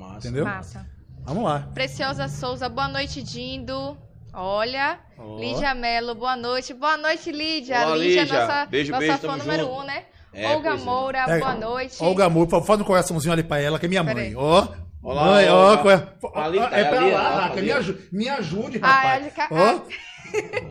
Massa. 0.02 0.18
Entendeu? 0.28 0.44
Massa. 0.44 0.86
Vamos 1.24 1.44
lá. 1.44 1.68
Preciosa 1.72 2.28
Souza, 2.28 2.68
boa 2.68 2.88
noite, 2.88 3.22
Dindo. 3.22 3.96
Olha, 4.34 4.98
Ó. 5.18 5.38
Lídia 5.38 5.74
Melo, 5.74 6.14
boa 6.14 6.36
noite. 6.36 6.72
Boa 6.74 6.96
noite, 6.96 7.30
Lídia. 7.30 7.86
Olá, 7.86 7.96
Lídia, 7.96 8.22
Lídia. 8.22 8.40
nossa, 8.46 8.66
Beijo, 8.66 8.90
nossa 8.92 9.00
beijo, 9.06 9.18
fã 9.18 9.36
número 9.36 9.62
junto. 9.64 9.74
um, 9.80 9.84
né? 9.84 10.02
É, 10.34 10.48
Olga 10.48 10.70
é. 10.70 10.76
Moura, 10.78 11.18
É, 11.28 11.38
boa 11.38 11.54
noite. 11.54 11.96
Olga 12.02 12.24
Amor, 12.24 12.48
faz 12.64 12.80
um 12.80 12.84
coraçãozinho 12.84 13.32
ali 13.32 13.42
pra 13.42 13.60
ela, 13.60 13.78
que 13.78 13.84
é 13.86 13.88
minha 13.88 14.02
mãe. 14.02 14.34
Ó. 14.34 14.66
Olá, 15.02 15.24
mãe, 15.26 15.48
ó. 15.50 15.74
É- 15.74 16.08
Ali, 16.40 16.58
tá, 16.58 16.70
é 16.78 16.84
pra 16.84 16.98
ali, 17.00 17.10
lá, 17.10 17.40
Raca, 17.40 17.60
me, 17.60 17.72
aju- 17.72 17.98
me 18.10 18.28
ajude, 18.28 18.78
Ah, 18.82 18.86
rapaz. 18.86 19.26
é 19.26 19.30
cá- 19.30 19.48
Ó. 19.50 19.80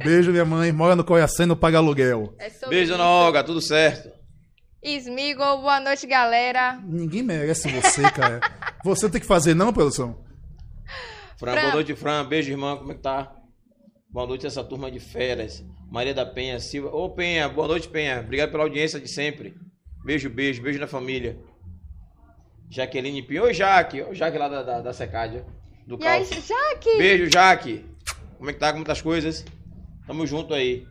Beijo, 0.03 0.31
minha 0.31 0.45
mãe. 0.45 0.71
Mora 0.71 0.95
no 0.95 1.03
coração 1.03 1.43
e 1.45 1.47
não 1.47 1.55
paga 1.55 1.77
aluguel. 1.77 2.33
É 2.39 2.49
Beijo, 2.67 2.93
isso. 2.93 3.01
Olga, 3.03 3.43
tudo 3.43 3.61
certo. 3.61 4.09
Smigol, 4.83 5.61
boa 5.61 5.79
noite, 5.79 6.07
galera. 6.07 6.79
Ninguém 6.83 7.21
merece 7.21 7.69
você, 7.69 8.01
cara. 8.11 8.39
Você 8.83 9.09
tem 9.09 9.21
que 9.21 9.27
fazer, 9.27 9.53
não, 9.53 9.71
produção? 9.71 10.23
Fran, 11.37 11.51
Fran. 11.53 11.61
boa 11.61 11.73
noite, 11.73 11.95
Fran. 11.95 12.25
Beijo, 12.25 12.51
irmã, 12.51 12.77
como 12.77 12.91
é 12.91 12.95
que 12.95 13.01
tá? 13.01 13.31
Boa 14.09 14.25
noite 14.25 14.47
essa 14.47 14.63
turma 14.63 14.89
de 14.89 14.99
férias. 14.99 15.63
Maria 15.91 16.13
da 16.13 16.25
Penha 16.25 16.59
Silva. 16.59 16.89
Ô, 16.89 17.09
Penha, 17.09 17.47
boa 17.47 17.67
noite, 17.67 17.87
Penha. 17.87 18.19
Obrigado 18.21 18.51
pela 18.51 18.63
audiência 18.63 18.99
de 18.99 19.07
sempre. 19.07 19.55
Beijo, 20.03 20.29
beijo, 20.29 20.61
beijo 20.63 20.79
na 20.79 20.87
família. 20.87 21.37
Jaqueline 22.69 23.21
Pinho. 23.21 23.43
Oi, 23.43 23.53
Jaque. 23.53 24.01
Oi, 24.01 24.15
Jaque 24.15 24.37
lá 24.37 24.47
da, 24.47 24.63
da, 24.63 24.81
da 24.81 24.93
Secádia, 24.93 25.45
do 25.85 25.97
E 26.01 26.07
aí. 26.07 26.25
Jaque? 26.25 26.97
Beijo, 26.97 27.31
Jaque. 27.31 27.85
Como 28.37 28.49
é 28.49 28.53
que 28.53 28.59
tá? 28.59 28.71
Como 28.73 28.83
tá 28.83 28.93
as 28.93 29.01
coisas? 29.01 29.45
Tamo 30.07 30.25
junto 30.25 30.53
aí. 30.53 30.87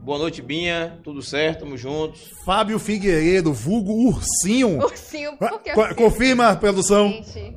Boa 0.00 0.18
noite, 0.18 0.40
Binha. 0.40 0.98
Tudo 1.02 1.20
certo? 1.22 1.60
Tamo 1.60 1.76
juntos. 1.76 2.30
Fábio 2.44 2.78
Figueiredo, 2.78 3.52
vulgo 3.52 3.92
Ursinho. 3.92 4.78
Ursinho, 4.78 5.36
por 5.36 5.60
que 5.62 5.70
ursinho? 5.72 5.94
Confirma, 5.96 6.56
produção. 6.56 7.08
Gente, 7.10 7.56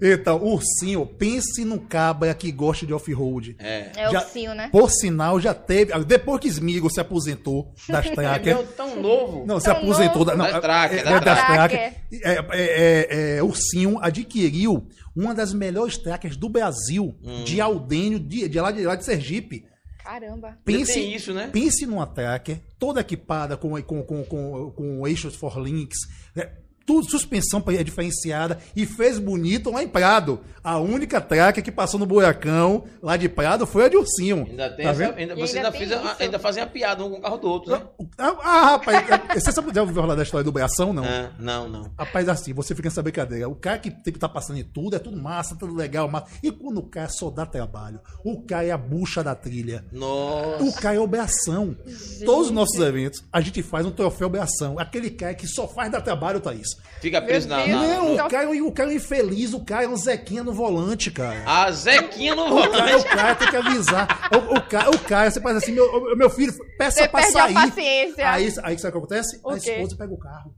Então, 0.00 0.40
Ursinho, 0.44 1.04
pense 1.06 1.64
no 1.64 1.80
cabra 1.80 2.32
que 2.34 2.52
gosta 2.52 2.86
de 2.86 2.92
off-road. 2.94 3.56
É. 3.58 3.90
é 3.96 4.10
Já- 4.10 4.20
ursinho, 4.22 4.54
né? 4.54 4.68
Por 4.70 4.90
sinal, 4.90 5.40
já 5.40 5.52
teve. 5.54 5.92
Depois 6.04 6.40
que 6.40 6.46
Smigo 6.48 6.88
se 6.90 7.00
aposentou 7.00 7.72
das 7.88 8.06
É 8.06 8.10
tracker. 8.14 8.54
meu, 8.56 8.66
tão 8.66 9.00
novo. 9.02 9.44
Não, 9.46 9.58
se 9.58 9.66
Tão 9.66 9.76
aposentou 9.76 10.24
da, 10.24 10.36
não, 10.36 10.44
Das 10.44 10.60
tracker, 10.60 10.98
é, 11.00 11.02
das 11.04 11.12
é, 11.12 11.20
das 11.20 11.46
tracker. 11.46 11.78
tracker. 11.78 11.98
É, 12.22 12.32
é, 12.32 12.46
é, 12.52 13.36
é, 13.38 13.42
Ursinho 13.42 13.98
adquiriu 14.00 14.86
uma 15.16 15.34
das 15.34 15.52
melhores 15.52 15.96
trackers 15.98 16.36
do 16.36 16.48
Brasil, 16.48 17.16
Hum. 17.24 17.42
de 17.44 17.60
Aldênio, 17.60 18.20
de, 18.20 18.48
de, 18.48 18.60
lá 18.60 18.70
de 18.70 18.84
lá 18.84 18.94
de 18.94 19.04
Sergipe. 19.04 19.64
Caramba. 20.08 20.58
Tem 20.64 21.14
isso, 21.14 21.34
né? 21.34 21.50
Pense 21.52 21.84
numa 21.84 22.06
tracker 22.06 22.62
toda 22.78 23.02
equipada 23.02 23.58
com, 23.58 23.80
com, 23.82 24.02
com, 24.02 24.24
com, 24.24 24.70
com 24.70 25.06
eixos 25.06 25.36
for 25.36 25.60
links, 25.60 25.98
né, 26.34 26.50
tudo, 26.88 27.10
suspensão 27.10 27.62
é 27.68 27.84
diferenciada 27.84 28.58
e 28.74 28.86
fez 28.86 29.18
bonito 29.18 29.70
lá 29.70 29.82
em 29.82 29.88
Prado. 29.88 30.40
A 30.64 30.78
única 30.78 31.20
traca 31.20 31.60
que 31.60 31.70
passou 31.70 32.00
no 32.00 32.06
buracão 32.06 32.84
lá 33.02 33.16
de 33.18 33.28
Prado 33.28 33.66
foi 33.66 33.84
a 33.84 33.88
de 33.88 33.96
Ursinho. 33.98 34.46
Ainda 34.48 34.70
tem 34.70 34.84
Tá 34.86 34.90
essa, 34.90 34.98
vendo? 34.98 35.14
ainda, 35.18 35.34
você 35.36 35.58
ainda 35.58 35.68
ainda, 35.68 35.78
tem 35.78 35.86
fez 35.86 35.92
a- 35.92 36.16
ainda 36.18 36.38
fazem 36.38 36.62
a 36.62 36.66
piada 36.66 37.04
um 37.04 37.10
com 37.10 37.18
o 37.18 37.20
carro 37.20 37.36
do 37.36 37.48
outro, 37.48 37.72
né? 37.72 37.82
Ah, 38.16 38.36
ah, 38.42 38.64
rapaz, 38.72 39.04
você 39.34 39.52
sabe, 39.52 39.70
já 39.74 39.82
ouviu 39.82 39.94
falar 40.00 40.14
da 40.14 40.22
história 40.22 40.42
do 40.44 40.50
Bração, 40.52 40.92
não? 40.94 41.04
Ah, 41.04 41.30
não, 41.38 41.68
não. 41.68 41.90
Rapaz, 41.98 42.26
assim, 42.28 42.52
você 42.54 42.74
fica 42.74 42.88
nessa 42.88 43.02
brincadeira. 43.02 43.48
O 43.48 43.54
cara 43.54 43.78
que 43.78 43.90
tem 43.90 44.04
que 44.12 44.16
estar 44.16 44.28
passando 44.30 44.58
em 44.58 44.64
tudo, 44.64 44.96
é 44.96 44.98
tudo 44.98 45.16
massa, 45.20 45.54
tudo 45.56 45.74
legal, 45.74 46.08
massa. 46.08 46.26
E 46.42 46.50
quando 46.50 46.78
o 46.78 46.82
cara 46.88 47.08
só 47.10 47.28
dá 47.30 47.44
trabalho, 47.44 48.00
o 48.24 48.42
cara 48.42 48.64
é 48.64 48.70
a 48.70 48.78
bucha 48.78 49.22
da 49.22 49.34
trilha. 49.34 49.84
Nossa. 49.92 50.64
O 50.64 50.72
cara 50.72 50.96
é 50.96 51.00
obriação. 51.00 51.76
Todos 52.24 52.46
os 52.46 52.52
nossos 52.52 52.78
eventos, 52.80 53.22
a 53.32 53.40
gente 53.40 53.62
faz 53.62 53.84
um 53.86 53.90
troféu 53.90 54.26
obriação. 54.28 54.78
Aquele 54.78 55.10
cara 55.10 55.34
que 55.34 55.46
só 55.46 55.66
faz 55.68 55.90
dar 55.90 56.00
trabalho, 56.00 56.40
Thaís. 56.40 56.68
Fica 57.00 57.22
preso 57.22 57.48
na, 57.48 57.64
na, 57.64 57.66
Não, 57.66 58.14
o 58.14 58.28
cara, 58.28 58.50
o 58.50 58.72
cara 58.72 58.90
é 58.90 58.94
infeliz, 58.94 59.52
o 59.54 59.64
cara 59.64 59.84
é 59.84 59.88
um 59.88 59.96
Zequinha 59.96 60.42
no 60.42 60.52
volante, 60.52 61.10
cara. 61.12 61.42
A 61.46 61.70
Zequinha 61.70 62.34
no 62.34 62.46
O 62.46 62.60
cara, 62.60 62.68
o 62.68 62.72
volante. 62.72 63.04
cara 63.04 63.34
tem 63.36 63.48
que 63.48 63.56
avisar. 63.56 64.28
O, 64.32 64.56
o 64.56 64.60
cara, 64.62 64.90
o 64.90 64.98
cara, 64.98 65.30
você 65.30 65.40
faz 65.40 65.56
assim, 65.58 65.72
meu, 65.72 66.16
meu 66.16 66.28
filho, 66.28 66.52
peça 66.76 67.02
Você 67.02 67.08
pra 67.08 67.20
perde 67.20 67.38
a 67.38 67.42
sair. 67.42 67.54
paciência. 67.54 68.30
Aí, 68.32 68.52
aí 68.64 68.78
sabe 68.78 68.88
o 68.88 68.92
que 68.92 68.98
acontece? 68.98 69.40
O 69.44 69.50
a 69.50 69.56
esposa 69.56 69.96
pega 69.96 70.12
o 70.12 70.18
carro. 70.18 70.52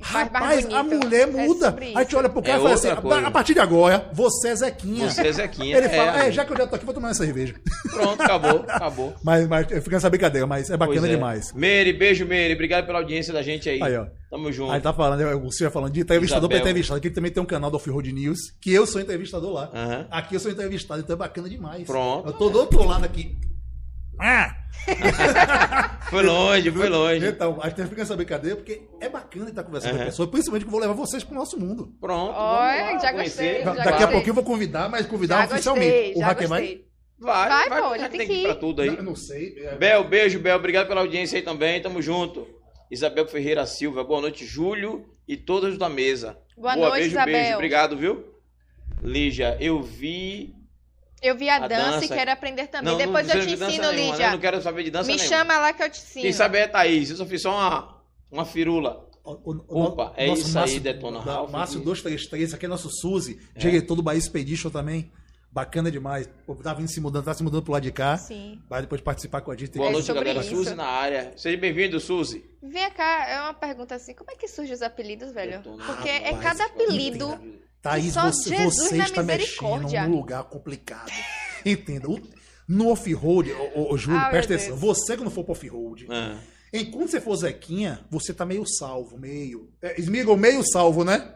Mais 0.00 0.28
Rapaz, 0.32 0.66
a 0.66 0.82
mulher 0.82 1.28
É 1.28 1.46
muda. 1.46 1.76
aí 1.80 1.92
a 1.94 2.02
gente 2.02 2.16
olha 2.16 2.28
pro 2.28 2.42
cara 2.42 2.54
É 2.54 2.58
e 2.58 2.62
fala 2.62 2.74
assim: 2.74 2.94
coisa. 2.96 3.26
a 3.26 3.30
partir 3.30 3.54
de 3.54 3.60
agora, 3.60 4.08
você 4.12 4.48
é 4.48 4.56
Zequinha. 4.56 5.10
Você 5.10 5.26
é 5.26 5.32
Zequinha. 5.32 5.76
Ele 5.78 5.88
fala, 5.88 6.24
é, 6.24 6.32
já 6.32 6.44
que 6.44 6.52
eu 6.52 6.56
já 6.56 6.66
tô 6.66 6.76
aqui, 6.76 6.84
vou 6.84 6.94
tomar 6.94 7.08
uma 7.08 7.14
cerveja. 7.14 7.54
Pronto, 7.90 8.22
acabou, 8.22 8.64
acabou. 8.68 9.14
Mas, 9.22 9.46
mas 9.46 9.66
fica 9.66 9.90
nessa 9.90 10.08
brincadeira, 10.10 10.46
mas 10.46 10.70
é 10.70 10.76
bacana 10.76 11.06
é. 11.06 11.10
demais. 11.10 11.52
Meire, 11.52 11.92
beijo, 11.92 12.24
Meire. 12.26 12.54
Obrigado 12.54 12.86
pela 12.86 12.98
audiência 12.98 13.32
da 13.32 13.42
gente 13.42 13.68
aí. 13.68 13.82
Aí, 13.82 13.96
ó. 13.96 14.06
Tamo 14.30 14.50
junto. 14.52 14.70
Aí 14.72 14.80
tá 14.80 14.92
falando, 14.92 15.20
o 15.44 15.52
senhor 15.52 15.70
falando 15.70 15.92
de 15.92 16.00
entrevistador 16.00 16.48
pra 16.48 16.56
Isabel. 16.58 16.70
entrevistado. 16.70 16.98
Aqui 16.98 17.10
também 17.10 17.30
tem 17.30 17.42
um 17.42 17.46
canal 17.46 17.70
do 17.70 17.76
Off-Road 17.76 18.12
News, 18.12 18.38
que 18.60 18.72
eu 18.72 18.86
sou 18.86 19.00
entrevistador 19.00 19.52
lá. 19.52 19.70
Aham. 19.74 20.06
Aqui 20.10 20.34
eu 20.36 20.40
sou 20.40 20.50
entrevistado, 20.50 21.00
então 21.00 21.14
é 21.14 21.18
bacana 21.18 21.48
demais. 21.48 21.84
Pronto. 21.84 22.28
Eu 22.28 22.32
tô 22.34 22.48
do 22.48 22.58
outro 22.60 22.84
lado 22.86 23.04
aqui. 23.04 23.36
Ah! 24.20 24.56
Foi 26.10 26.22
longe, 26.24 26.70
foi 26.70 26.88
longe. 26.88 27.26
Então, 27.26 27.58
a 27.62 27.68
gente 27.68 27.82
fica 27.84 27.96
nessa 28.00 28.16
brincadeira 28.16 28.56
porque 28.56 28.82
é 29.00 29.08
bacana 29.08 29.50
estar 29.50 29.62
conversando 29.62 29.90
com 29.92 29.96
a 29.96 30.00
Aham. 30.00 30.06
pessoa, 30.06 30.28
principalmente 30.28 30.62
que 30.64 30.68
eu 30.68 30.72
vou 30.72 30.80
levar 30.80 30.94
vocês 30.94 31.22
pro 31.22 31.34
nosso 31.34 31.58
mundo. 31.60 31.94
Pronto. 32.00 32.34
Olha, 32.34 32.84
vamos 32.86 32.94
lá 32.94 33.08
já 33.08 33.12
conhecer. 33.12 33.44
gostei, 33.44 33.64
já 33.64 33.72
Daqui 33.74 33.80
a 33.80 33.90
gostei. 33.92 34.06
pouquinho 34.08 34.30
eu 34.30 34.34
vou 34.34 34.44
convidar, 34.44 34.88
mas 34.88 35.06
convidar 35.06 35.38
Já 35.40 35.44
oficialmente. 35.54 35.90
gostei, 36.14 36.14
o 36.16 36.20
Hacker 36.26 36.48
vai? 36.48 36.80
Vai, 37.20 37.48
Vai, 37.48 37.68
vai, 37.68 37.82
pô, 37.82 37.98
já 37.98 38.08
tem 38.08 38.18
tem 38.18 38.26
que 38.28 38.34
ir 38.34 38.42
pra 38.44 38.54
tudo 38.56 38.82
aí. 38.82 38.88
Eu 38.88 39.02
não 39.02 39.14
sei. 39.14 39.54
é- 39.58 39.76
Bel, 39.76 40.04
beijo, 40.08 40.40
Bel. 40.40 40.56
Obrigado 40.56 40.88
pela 40.88 41.02
audiência 41.02 41.36
aí 41.38 41.42
também. 41.44 41.80
Tamo 41.82 42.00
junto. 42.02 42.46
Isabel 42.90 43.28
Ferreira 43.28 43.66
Silva. 43.66 44.02
Boa 44.02 44.22
noite, 44.22 44.44
Júlio 44.46 45.04
e 45.28 45.36
todos 45.36 45.76
da 45.78 45.88
mesa. 45.88 46.38
Boa 46.56 46.74
noite, 46.74 46.94
beijo, 46.94 47.10
Isabel. 47.10 47.32
beijo. 47.34 47.54
Obrigado, 47.54 47.96
viu? 47.96 48.24
Lígia, 49.02 49.56
eu 49.60 49.80
vi. 49.82 50.54
Eu 51.22 51.36
vi 51.36 51.48
a, 51.50 51.56
A 51.56 51.68
dança, 51.68 51.98
e 51.98 52.00
dança. 52.00 52.14
quero 52.14 52.30
aprender 52.30 52.66
também. 52.68 52.92
Não, 52.92 52.98
Depois 52.98 53.26
não 53.28 53.34
eu 53.34 53.46
te 53.46 53.52
ensino, 53.52 53.68
nenhuma? 53.92 53.92
Lídia. 53.92 54.26
Eu 54.26 54.30
não 54.32 54.38
quero 54.38 54.62
saber 54.62 54.82
de 54.84 54.90
dança 54.90 55.06
Me 55.10 55.16
nenhuma. 55.16 55.36
chama 55.36 55.58
lá 55.58 55.72
que 55.72 55.82
eu 55.82 55.90
te 55.90 55.98
ensino. 56.00 56.22
Quem 56.22 56.32
sabe 56.32 56.58
é 56.58 56.66
Thaís. 56.66 57.10
Eu 57.10 57.16
só 57.16 57.26
fiz 57.26 57.42
só 57.42 57.50
uma, 57.52 58.02
uma 58.30 58.44
firula. 58.46 59.06
O- 59.22 59.52
o- 59.52 59.82
Opa, 59.84 60.10
o 60.10 60.14
é 60.16 60.26
nosso 60.28 60.40
isso 60.42 60.48
aí, 60.48 60.54
Márcio- 60.54 60.80
Detona 60.80 61.18
da- 61.20 61.32
Ralph. 61.34 61.50
Márcio 61.50 61.78
que- 61.78 61.84
233, 61.84 62.54
aqui 62.54 62.64
é 62.64 62.68
nosso 62.68 62.88
Suzy, 62.90 63.38
diretor 63.54 63.94
do 63.94 64.02
Bahia 64.02 64.18
Expedition 64.18 64.70
também. 64.70 65.12
Bacana 65.52 65.90
demais. 65.90 66.28
Pô, 66.46 66.54
tá 66.54 66.72
vindo 66.72 66.88
se 66.88 67.00
mudando, 67.00 67.24
tá 67.24 67.34
se 67.34 67.42
mudando 67.42 67.62
pro 67.64 67.72
lado 67.72 67.82
de 67.82 67.90
cá. 67.92 68.16
Sim. 68.16 68.62
Vai 68.68 68.82
depois 68.82 69.00
participar 69.00 69.40
com 69.40 69.50
a 69.50 69.56
gente. 69.56 69.76
Boa 69.76 69.88
É 69.88 69.92
noite, 69.92 70.06
sobre 70.06 70.24
galera. 70.24 70.46
isso. 70.46 70.54
Suzy 70.56 70.74
na 70.74 70.86
área. 70.86 71.32
Seja 71.36 71.56
bem-vindo, 71.58 71.98
Suzy. 72.00 72.44
Vem 72.62 72.88
cá, 72.92 73.28
é 73.28 73.40
uma 73.42 73.52
pergunta 73.54 73.94
assim, 73.96 74.14
como 74.14 74.30
é 74.30 74.36
que 74.36 74.46
surgem 74.46 74.72
os 74.74 74.80
apelidos, 74.80 75.32
velho? 75.32 75.58
Detona. 75.58 75.84
Porque 75.84 76.08
é 76.08 76.32
cada 76.36 76.64
apelido. 76.66 77.38
Thaís, 77.82 78.14
você, 78.14 78.64
você 78.64 78.98
está 79.02 79.22
mexendo 79.22 79.88
num 80.08 80.16
lugar 80.16 80.44
complicado. 80.44 81.10
Entenda. 81.64 82.10
o- 82.10 82.20
No 82.68 82.88
off-road, 82.90 83.52
ô, 83.74 83.96
Júlio, 83.96 84.20
Ah, 84.20 84.28
presta 84.30 84.54
atenção. 84.54 84.78
Deus. 84.78 84.98
Você 84.98 85.16
que 85.16 85.24
não 85.24 85.30
for 85.30 85.42
pro 85.42 85.52
off-road, 85.52 86.06
Ah, 86.08 86.38
enquanto 86.72 87.10
você 87.10 87.20
for 87.20 87.34
Zequinha, 87.36 88.00
você 88.08 88.32
tá 88.32 88.46
meio 88.46 88.64
salvo, 88.66 89.18
meio. 89.18 89.68
É, 89.82 90.00
Smigol, 90.00 90.36
meio 90.36 90.62
salvo, 90.62 91.04
né? 91.04 91.34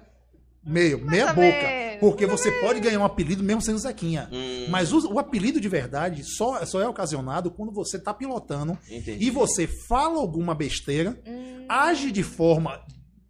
Meio, 0.64 1.04
meia 1.04 1.26
boca. 1.34 1.42
menos, 1.42 2.00
Porque 2.00 2.24
você 2.26 2.50
pode 2.60 2.80
ganhar 2.80 2.98
um 3.00 3.04
apelido 3.04 3.42
mesmo 3.42 3.60
sendo 3.60 3.78
Zequinha. 3.78 4.28
hum, 4.32 4.66
Mas 4.70 4.92
o, 4.92 5.12
o 5.14 5.18
apelido 5.18 5.60
de 5.60 5.68
verdade 5.68 6.22
só, 6.24 6.64
só 6.64 6.80
é 6.80 6.88
ocasionado 6.88 7.50
quando 7.50 7.70
você 7.72 7.98
tá 7.98 8.14
pilotando 8.14 8.78
entendi. 8.88 9.24
e 9.26 9.30
você 9.30 9.66
fala 9.88 10.18
alguma 10.18 10.54
besteira, 10.54 11.20
Hum. 11.26 11.66
age 11.68 12.10
de 12.12 12.22
forma. 12.22 12.80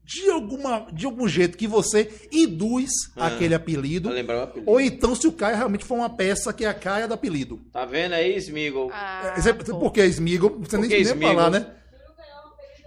De, 0.05 0.31
alguma, 0.31 0.87
de 0.93 1.07
algum 1.07 1.27
jeito 1.27 1.57
que 1.57 1.67
você 1.67 2.11
induz 2.31 2.91
Ah. 3.17 3.29
aquele 3.29 3.55
apelido. 3.55 4.11
Apelido. 4.11 4.63
Ou 4.71 4.81
então, 4.81 5.15
se 5.15 5.27
o 5.27 5.33
cara 5.33 5.57
realmente 5.57 5.85
for 5.85 5.95
uma 5.95 6.11
peça 6.11 6.53
que 6.53 6.65
é 6.65 6.69
a 6.69 6.75
cara 6.75 7.09
do 7.09 7.15
apelido. 7.15 7.61
Tá 7.73 7.85
vendo 7.87 8.13
aí, 8.13 8.37
Smigol? 8.37 8.91
Ah, 8.93 9.35
É, 9.37 9.53
por 9.53 9.91
que 9.93 10.05
Smigol? 10.05 10.59
Você 10.61 10.77
nem 10.77 10.89
nem 10.91 11.21
falar, 11.21 11.51
né? 11.51 11.67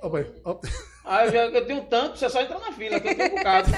Opa, 0.03 0.25
opa. 0.45 0.67
Ah, 1.09 1.25
eu, 1.25 1.31
já, 1.31 1.45
eu 1.45 1.65
tenho 1.65 1.81
tanto, 1.85 2.19
você 2.19 2.25
é 2.25 2.29
só 2.29 2.41
entra 2.41 2.59
na 2.59 2.71
fila, 2.71 2.99
que 2.99 3.07
eu 3.07 3.15
tenho 3.15 3.31
um 3.31 3.35
bocado. 3.37 3.69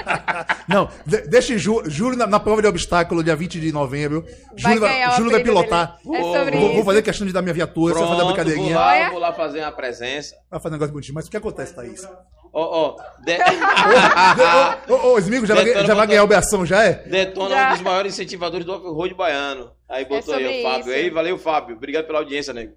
Não, 0.68 0.88
de, 1.04 1.20
deixa 1.28 1.58
Jú- 1.58 1.82
Júlio 1.90 2.16
na, 2.16 2.26
na 2.28 2.38
prova 2.40 2.62
de 2.62 2.68
obstáculo, 2.68 3.22
dia 3.24 3.34
20 3.36 3.60
de 3.60 3.72
novembro. 3.72 4.24
Vai 4.62 4.74
Júlio 4.74 4.80
ganhar 4.80 5.12
o 5.12 5.16
Júlio 5.16 5.30
vai 5.32 5.40
apelido 5.40 5.60
pilotar. 5.60 5.98
É 5.98 6.02
Vou- 6.04 6.72
Vou, 6.76 6.84
fazer 6.84 7.02
questão 7.02 7.26
de 7.26 7.32
dar 7.32 7.42
minha 7.42 7.52
viatura, 7.52 7.92
você 7.94 8.00
vai 8.00 8.08
fazer 8.08 8.22
a 8.22 8.24
Pronto, 8.24 8.36
vou 8.36 8.44
brincadeirinha. 8.44 8.78
lá, 8.78 9.10
vou 9.10 9.18
lá 9.18 9.32
fazer 9.34 9.60
uma 9.60 9.72
presença. 9.72 10.34
Vai 10.50 10.60
fazer 10.60 10.72
um 10.74 10.76
negócio 10.76 10.92
bonitinho. 10.92 11.14
Mas 11.14 11.26
o 11.26 11.30
que 11.30 11.36
acontece, 11.36 11.74
Thaís? 11.74 12.08
Ó, 12.52 12.62
ó, 12.96 12.96
de- 13.24 13.38
Ô, 14.92 15.12
ô, 15.14 15.20
já, 15.20 15.54
vai, 15.54 15.86
já 15.86 15.94
vai 15.94 16.06
ganhar 16.06 16.20
a 16.20 16.24
obrigação, 16.24 16.66
já 16.66 16.82
é? 16.84 16.94
Detona 16.94 17.54
Já. 17.54 17.68
um 17.68 17.72
dos 17.74 17.80
maiores 17.82 18.12
incentivadores 18.14 18.66
do 18.66 18.72
off-road 18.72 19.14
baiano. 19.14 19.70
Aí 19.88 20.04
botou 20.04 20.34
aí 20.34 20.44
sobre 20.44 20.60
o 20.60 20.62
Fábio. 20.62 20.92
Aí, 20.92 21.10
valeu, 21.10 21.38
Fábio. 21.38 21.76
Obrigado 21.76 22.06
pela 22.06 22.18
audiência, 22.18 22.52
nego. 22.52 22.74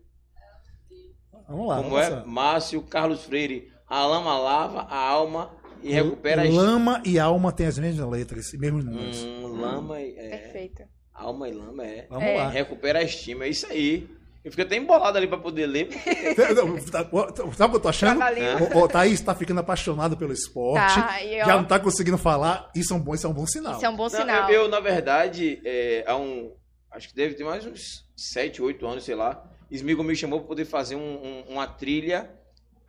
Vamos 1.48 1.68
lá. 1.68 1.78
Como 1.84 1.98
é? 1.98 2.10
lá. 2.10 2.24
Márcio 2.26 2.82
Carlos 2.84 3.24
Freire. 3.24 3.72
A 3.88 4.06
lama 4.06 4.38
lava 4.38 4.82
a 4.90 4.98
alma 4.98 5.52
e 5.84 5.92
recupera 5.92 6.44
as... 6.44 6.50
Lama 6.54 7.02
e 7.06 7.20
alma 7.20 7.52
tem 7.52 7.68
as 7.68 7.78
mesmas 7.78 8.10
letras 8.10 8.52
mesmos 8.54 8.86
números. 8.86 9.24
Hum, 9.24 9.60
lama 9.60 10.02
e... 10.02 10.16
É, 10.18 10.30
Perfeito. 10.38 10.84
alma 11.14 11.50
e 11.50 11.52
lama, 11.52 11.86
é. 11.86 12.08
Vamos 12.10 12.24
É. 12.26 12.38
lá. 12.38 12.50
Recupera 12.50 13.00
a 13.00 13.04
estima, 13.04 13.46
é 13.46 13.50
isso 13.50 13.68
aí. 13.68 14.08
Eu 14.44 14.52
fiquei 14.52 14.66
até 14.66 14.76
embolado 14.76 15.18
ali 15.18 15.26
pra 15.28 15.38
poder 15.38 15.66
ler. 15.66 15.88
porque- 15.88 16.86
Sabe 16.92 17.10
o 17.14 17.70
que 17.70 17.76
eu 17.76 17.80
tô 17.80 17.88
achando? 17.88 18.18
Trabalhinho. 18.18 18.76
Ô, 18.76 18.80
ô, 18.84 18.88
Thaís 18.90 19.22
tá 19.22 19.34
ficando 19.34 19.60
apaixonado 19.62 20.18
pelo 20.18 20.34
esporte. 20.34 20.96
Tá, 20.96 21.24
e 21.24 21.42
ó- 21.42 21.46
já 21.46 21.56
não 21.58 21.64
tá 21.64 21.80
conseguindo 21.80 22.18
falar. 22.18 22.70
Isso 22.76 22.94
é 22.94 22.96
um 22.98 23.00
bom, 23.00 23.14
isso 23.16 23.26
é 23.26 23.30
um 23.30 23.34
bom 23.34 23.48
sinal. 23.48 23.76
Isso 23.78 23.86
é 23.86 23.90
um 23.90 23.96
bom 23.96 24.04
Não, 24.04 24.10
sinal. 24.10 24.50
eu, 24.50 24.64
eu, 24.64 24.68
na 24.68 24.80
verdade, 24.82 25.62
é, 25.64 26.04
há 26.06 26.18
um. 26.18 26.54
Acho 26.92 27.08
que 27.10 27.16
deve 27.16 27.36
ter 27.36 27.44
mais 27.44 27.66
uns 27.66 28.06
7, 28.16 28.62
8 28.62 28.86
anos, 28.86 29.04
sei 29.06 29.16
lá. 29.16 29.44
Smigo 29.72 30.04
me 30.04 30.16
chamou 30.16 30.40
pra 30.40 30.50
poder 30.50 30.66
fazer 30.66 30.96
um- 30.96 31.00
um- 31.00 31.44
uma 31.54 31.66
trilha 31.66 32.30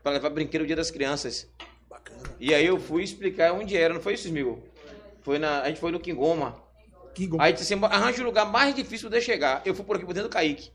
pra 0.03 0.13
levar 0.13 0.31
brinquedo 0.31 0.63
no 0.63 0.67
Dia 0.67 0.77
das 0.77 0.91
Crianças. 0.91 1.49
Bacana. 1.89 2.19
E 2.41 2.53
aí 2.53 2.67
eu 2.67 2.79
fui 2.81 3.03
explicar 3.05 3.53
onde 3.53 3.77
era, 3.77 3.95
não 3.95 4.01
foi 4.01 4.15
isso, 4.15 4.27
Smigo? 4.27 4.63
Foi 5.23 5.39
na, 5.39 5.63
a 5.63 5.69
gente 5.69 5.81
foi 5.81 5.91
no 5.93 6.01
Quingoma. 6.01 6.57
Que 7.15 7.27
go- 7.29 7.39
Aí 7.41 7.53
disse 7.53 7.73
assim, 7.73 7.83
arranja 7.85 8.21
o 8.23 8.27
lugar 8.27 8.45
mais 8.45 8.75
difícil 8.75 9.09
de 9.09 9.21
chegar. 9.21 9.63
Eu 9.65 9.73
fui 9.75 9.85
por 9.85 9.97
aqui 9.97 10.05
por 10.05 10.13
dentro 10.13 10.29
do 10.29 10.33
Caique. 10.33 10.71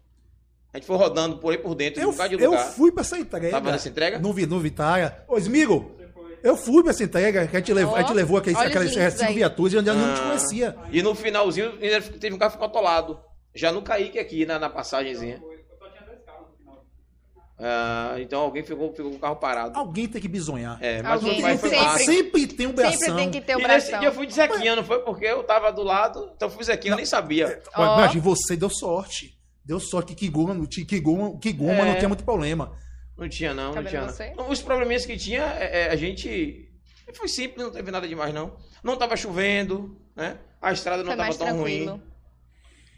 A 0.73 0.77
gente 0.77 0.85
foi 0.85 0.97
rodando 0.97 1.37
por 1.37 1.51
aí 1.51 1.57
por 1.57 1.73
dentro, 1.73 1.99
eu, 2.01 2.09
um 2.09 2.11
bocado 2.11 2.37
de 2.37 2.43
eu 2.43 2.51
lugar. 2.51 2.65
fui 2.73 2.91
pra 2.91 3.01
essa 3.01 3.17
entrega. 3.17 3.49
Tava 3.51 3.71
nessa 3.71 3.89
entrega? 3.89 4.19
No, 4.19 4.31
Vi- 4.31 4.45
no 4.45 4.59
Vitária. 4.59 5.23
Ô, 5.27 5.37
Smigo, 5.37 5.97
eu 6.43 6.55
fui 6.55 6.83
pra 6.83 6.91
essa 6.91 7.03
entrega 7.03 7.47
que 7.47 7.55
a 7.55 7.59
gente 7.59 7.73
levou, 7.73 7.93
Ó, 7.93 7.97
a 7.97 8.01
gente 8.01 8.13
levou 8.13 8.39
os 8.39 8.47
aquelas 8.55 8.91
cinco 9.13 9.33
viaturas 9.33 9.73
e 9.73 9.77
onde 9.77 9.89
eu 9.89 9.95
não 9.95 10.13
te 10.13 10.21
Ah. 10.21 10.23
conhecia. 10.25 10.75
E 10.91 11.01
no 11.01 11.15
finalzinho 11.15 11.71
ainda 11.81 12.01
teve 12.01 12.35
um 12.35 12.37
carro 12.37 12.51
que 12.51 12.57
ficou 12.57 12.67
atolado. 12.67 13.19
Já 13.55 13.71
no 13.71 13.81
Kaique 13.81 14.19
aqui, 14.19 14.45
na, 14.45 14.59
na 14.59 14.69
passagenzinha. 14.69 15.41
Ah, 17.61 18.15
então 18.19 18.39
alguém 18.41 18.63
ficou, 18.63 18.89
ficou 18.93 19.11
com 19.11 19.17
o 19.17 19.19
carro 19.19 19.35
parado. 19.35 19.77
Alguém 19.77 20.07
tem 20.07 20.21
que 20.21 20.29
bisonhar. 20.29 20.77
É, 20.81 21.01
mas 21.01 21.11
Alguém, 21.21 21.39
o 21.39 21.41
pai 21.41 21.57
foi 21.57 21.69
sempre. 21.71 21.99
Sempre 22.05 22.47
tem 22.47 22.67
um 22.67 22.69
Sempre 22.69 22.83
bração. 22.83 23.15
tem 23.17 23.31
que 23.31 23.41
ter 23.41 23.57
o 23.57 23.59
E 23.59 23.67
nesse 23.67 23.89
dia 23.99 24.07
eu 24.07 24.13
fui 24.13 24.25
de 24.27 24.33
Zequinha, 24.33 24.75
não 24.77 24.83
foi? 24.83 24.99
Porque 24.99 25.25
eu 25.25 25.43
tava 25.43 25.69
do 25.71 25.83
lado, 25.83 26.31
então 26.35 26.47
eu 26.47 26.53
fui 26.53 26.63
Zequinha, 26.63 26.93
eu 26.93 26.97
nem 26.97 27.05
sabia. 27.05 27.61
Mas, 27.75 27.89
Ó. 27.89 27.97
Imagina, 27.97 28.23
você 28.23 28.55
deu 28.55 28.69
sorte. 28.69 29.37
Deu 29.69 29.79
sorte 29.79 30.15
que 30.15 30.25
Kiguma, 30.25 30.55
no- 30.55 30.67
Kiguma, 30.67 31.37
Kiguma 31.37 31.73
É. 31.73 31.85
não 31.85 31.95
tinha 31.97 32.07
muito 32.09 32.23
problema. 32.23 32.75
Não 33.15 33.29
tinha, 33.29 33.53
não, 33.53 33.75
não 33.75 33.83
tinha. 33.83 34.07
Não. 34.35 34.49
Os 34.49 34.63
probleminhas 34.63 35.05
que 35.05 35.15
tinha, 35.15 35.43
é, 35.43 35.81
é, 35.81 35.91
a 35.91 35.95
gente. 35.95 36.67
Foi 37.13 37.27
simples, 37.27 37.63
não 37.63 37.71
teve 37.71 37.91
nada 37.91 38.07
demais, 38.07 38.33
não. 38.33 38.55
Não 38.83 38.97
tava 38.97 39.15
chovendo, 39.15 39.95
né? 40.15 40.39
A 40.59 40.71
estrada 40.71 41.03
não 41.03 41.11
Foi 41.11 41.17
tava 41.17 41.27
mais 41.27 41.37
tão 41.37 41.45
tranquilo. 41.47 41.91
ruim. 41.91 42.01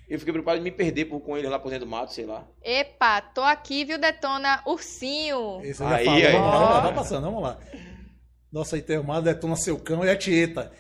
Eu 0.08 0.18
fiquei 0.20 0.32
preocupado 0.32 0.60
de 0.60 0.64
me 0.64 0.72
perder 0.72 1.06
por, 1.06 1.20
com 1.20 1.38
ele 1.38 1.50
lá 1.50 1.60
por 1.60 1.70
dentro 1.70 1.86
do 1.86 1.92
mato, 1.92 2.14
sei 2.14 2.26
lá. 2.26 2.48
Epa, 2.64 3.20
tô 3.20 3.42
aqui, 3.42 3.84
viu, 3.84 3.98
Detona? 4.00 4.62
Ursinho. 4.66 5.60
Esse 5.66 5.84
Aí, 5.84 6.08
aí. 6.08 6.32
Vamos 6.32 6.48
lá, 6.48 6.52
vamos 6.58 6.70
lá, 6.70 6.80
vamos 6.80 6.96
passando, 6.96 7.24
vamos 7.26 7.44
lá. 7.44 7.60
Nossa 8.50 8.78
Intermada 8.78 9.34
detona 9.34 9.58
seu 9.58 9.78
cão 9.78 10.06
e 10.06 10.10
a 10.10 10.16
Tieta. 10.16 10.72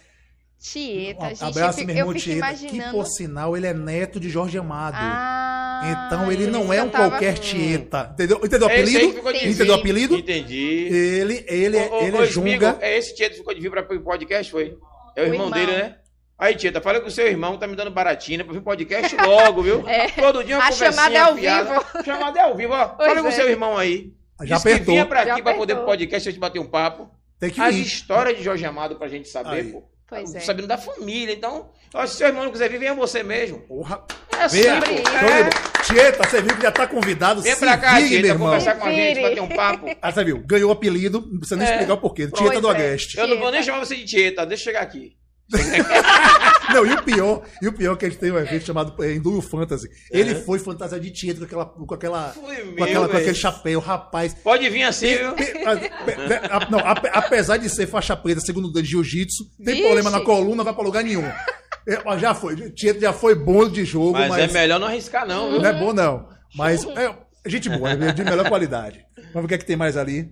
Tieta, 0.61 1.25
Um 1.25 1.29
gente. 1.29 1.43
abraço, 1.43 1.79
eu 1.79 1.85
meu 1.87 1.95
irmão 1.95 2.13
eu 2.13 2.19
fico 2.19 2.23
Tieta. 2.31 2.53
Que, 2.53 2.65
imaginando. 2.67 2.91
por 2.97 3.05
sinal, 3.07 3.57
ele 3.57 3.65
é 3.67 3.73
neto 3.73 4.19
de 4.19 4.29
Jorge 4.29 4.57
Amado. 4.59 4.95
Ah, 4.99 6.05
Então 6.07 6.31
ele 6.31 6.45
não 6.47 6.71
é 6.71 6.83
um 6.83 6.89
qualquer 6.89 7.33
Tieta. 7.39 8.11
Entendeu? 8.13 8.39
Entendeu 8.43 8.67
o 8.67 8.71
É 8.71 8.75
que 8.75 8.81
apelido? 8.81 9.19
Entendeu 9.47 9.75
o 9.75 9.79
apelido? 9.79 10.15
Entendi. 10.17 10.87
Ele, 10.91 11.43
ele, 11.47 11.77
Ô, 11.77 11.95
ô, 11.95 12.01
ele 12.03 12.17
ô, 12.17 12.21
é 12.23 12.25
Junga. 12.27 12.77
É 12.79 12.95
esse 12.97 13.15
Tieto 13.15 13.31
que 13.31 13.37
ficou 13.39 13.53
de 13.55 13.59
vir 13.59 13.71
para 13.71 13.81
o 13.81 14.01
podcast, 14.01 14.51
foi? 14.51 14.77
É 15.15 15.21
o, 15.21 15.23
O 15.23 15.27
irmão, 15.33 15.47
irmão. 15.47 15.51
dele, 15.51 15.71
né? 15.71 15.95
Aí, 16.37 16.55
Tieta, 16.55 16.79
fala 16.79 16.99
com 17.01 17.07
o 17.07 17.11
seu 17.11 17.27
irmão, 17.27 17.57
tá 17.57 17.67
me 17.67 17.75
dando 17.75 17.89
baratina 17.91 18.43
pra 18.43 18.53
vir 18.53 18.61
podcast 18.61 19.15
logo, 19.15 19.63
viu? 19.63 19.83
É. 19.89 20.07
Todo 20.09 20.43
dia 20.43 20.57
uma 20.57 20.65
A 20.67 20.71
chamada 20.71 21.15
é 21.15 21.19
ao 21.19 21.35
fiada. 21.35 21.69
vivo. 21.71 22.03
Chamada 22.05 22.39
é 22.39 22.43
ao 22.43 22.55
vivo, 22.55 22.73
ó. 22.73 22.87
Pois 22.89 23.07
fala 23.09 23.21
com 23.21 23.27
o 23.27 23.31
é. 23.31 23.35
seu 23.35 23.49
irmão 23.49 23.75
aí. 23.77 24.13
Já 24.43 24.55
Diz 24.55 24.63
que 24.63 24.69
apertou. 24.69 24.93
vinha 24.93 25.05
pra 25.07 25.25
Já 25.25 25.33
aqui 25.33 25.41
pra 25.43 25.53
poder 25.55 25.75
podcast, 25.77 26.29
a 26.29 26.31
gente 26.31 26.39
bater 26.39 26.59
um 26.59 26.67
papo. 26.67 27.09
Tem 27.39 27.49
que 27.49 27.59
As 27.61 27.73
vir. 27.75 27.81
histórias 27.81 28.37
de 28.37 28.43
Jorge 28.43 28.63
Amado 28.65 28.95
pra 28.95 29.07
gente 29.07 29.27
saber, 29.27 29.49
Aí. 29.49 29.71
pô. 29.71 29.83
Pois 30.11 30.35
é. 30.35 30.41
Sabendo 30.41 30.67
da 30.67 30.77
família. 30.77 31.33
Então, 31.33 31.69
ó, 31.93 32.05
se 32.05 32.17
seu 32.17 32.27
irmão 32.27 32.43
não 32.43 32.51
quiser 32.51 32.69
vir, 32.69 32.77
venha 32.79 32.93
você 32.93 33.23
mesmo. 33.23 33.59
Porra. 33.61 34.03
É 34.37 34.43
assim, 34.43 34.59
É. 34.59 34.73
bola. 34.81 35.49
Tieta, 35.85 36.27
você 36.27 36.41
viu 36.41 36.53
que 36.55 36.61
já 36.61 36.71
tá 36.71 36.85
convidado. 36.85 37.41
Vem 37.41 37.55
pra 37.55 37.77
cá, 37.77 37.95
vire, 37.95 38.09
Tieta, 38.09 38.21
meu 38.23 38.31
irmão. 38.33 38.47
conversar 38.49 38.75
com 38.75 38.85
a 38.87 38.91
gente, 38.91 39.15
vire. 39.15 39.21
bater 39.29 39.41
um 39.41 39.47
papo. 39.47 39.85
Ah, 40.01 40.11
você 40.11 40.23
viu? 40.25 40.43
Ganhou 40.45 40.69
o 40.69 40.73
apelido, 40.73 41.21
não 41.31 41.39
precisa 41.39 41.55
nem 41.55 41.65
É. 41.67 41.71
explicar 41.71 41.93
o 41.93 41.97
porquê. 41.97 42.27
Pois 42.27 42.41
Tieta 42.41 42.59
do 42.61 42.67
é. 42.67 42.71
Agreste. 42.71 43.17
Eu 43.17 43.27
não 43.27 43.39
vou 43.39 43.51
nem 43.51 43.63
chamar 43.63 43.79
você 43.85 43.95
de 43.95 44.03
Tieta, 44.05 44.45
deixa 44.45 44.63
eu 44.63 44.65
chegar 44.65 44.81
aqui. 44.81 45.15
Não, 46.73 46.85
e 46.85 46.93
o 46.93 47.03
pior, 47.03 47.41
e 47.61 47.67
o 47.67 47.73
pior 47.73 47.93
é 47.93 47.95
que 47.97 48.05
a 48.05 48.09
gente 48.09 48.19
tem 48.19 48.31
um 48.31 48.37
evento 48.37 48.65
chamado 48.65 49.03
é, 49.03 49.11
Enduro 49.13 49.41
Fantasy. 49.41 49.89
Ele 50.09 50.35
foi 50.35 50.57
fantasiado 50.57 51.03
de 51.03 51.11
Tieta 51.11 51.39
com 51.39 51.45
aquela, 51.45 51.65
com 51.65 51.93
aquela, 51.93 52.29
Foi 52.29 52.55
com, 52.77 52.83
aquela, 52.83 53.09
com 53.09 53.17
aquele 53.17 53.35
chapéu, 53.35 53.79
rapaz. 53.81 54.33
Pode 54.35 54.69
vir 54.69 54.83
assim, 54.83 55.07
viu? 55.15 55.35
A- 55.65 56.57
a- 56.57 56.69
não, 56.69 56.79
ape- 56.79 57.09
apesar 57.11 57.57
de 57.57 57.69
ser 57.69 57.87
faixa 57.87 58.15
preta, 58.15 58.39
segundo 58.39 58.69
o 58.69 58.81
de 58.81 58.87
jiu-jitsu, 58.87 59.43
tem 59.57 59.75
Vixe. 59.75 59.81
problema 59.81 60.09
na 60.09 60.21
coluna, 60.21 60.63
vai 60.63 60.73
pra 60.73 60.83
lugar 60.83 61.03
nenhum. 61.03 61.25
É, 61.25 62.17
já 62.19 62.33
foi, 62.33 62.55
Tieta 62.71 63.01
já 63.01 63.11
foi 63.11 63.35
bom 63.35 63.67
de 63.67 63.83
jogo, 63.83 64.13
Mas, 64.13 64.29
mas, 64.29 64.49
é 64.49 64.53
melhor 64.53 64.79
não 64.79 64.87
arriscar, 64.87 65.27
não, 65.27 65.49
viu? 65.51 65.59
não 65.61 65.69
é 65.69 65.73
bom 65.73 65.91
não. 65.91 66.29
Mas 66.55 66.85
é 66.85 67.13
gente 67.49 67.67
boa, 67.69 67.91
é 67.91 68.11
de 68.13 68.23
melhor 68.23 68.47
qualidade. 68.47 69.03
Vamos 69.33 69.41
ver 69.41 69.45
o 69.45 69.47
que 69.49 69.55
é 69.55 69.57
que 69.57 69.65
tem 69.65 69.75
mais 69.75 69.97
ali. 69.97 70.29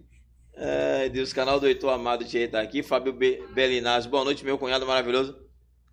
Ai, 0.61 1.09
Deus, 1.09 1.31
canal 1.31 1.57
do 1.57 1.67
Heitor 1.67 1.93
Amado 1.93 2.25
Tieta 2.25 2.59
aqui, 2.59 2.83
Fábio 2.83 3.13
Be 3.13 3.41
Belinaz. 3.53 4.05
Boa 4.05 4.25
noite, 4.25 4.43
meu 4.43 4.57
cunhado 4.57 4.85
maravilhoso. 4.85 5.37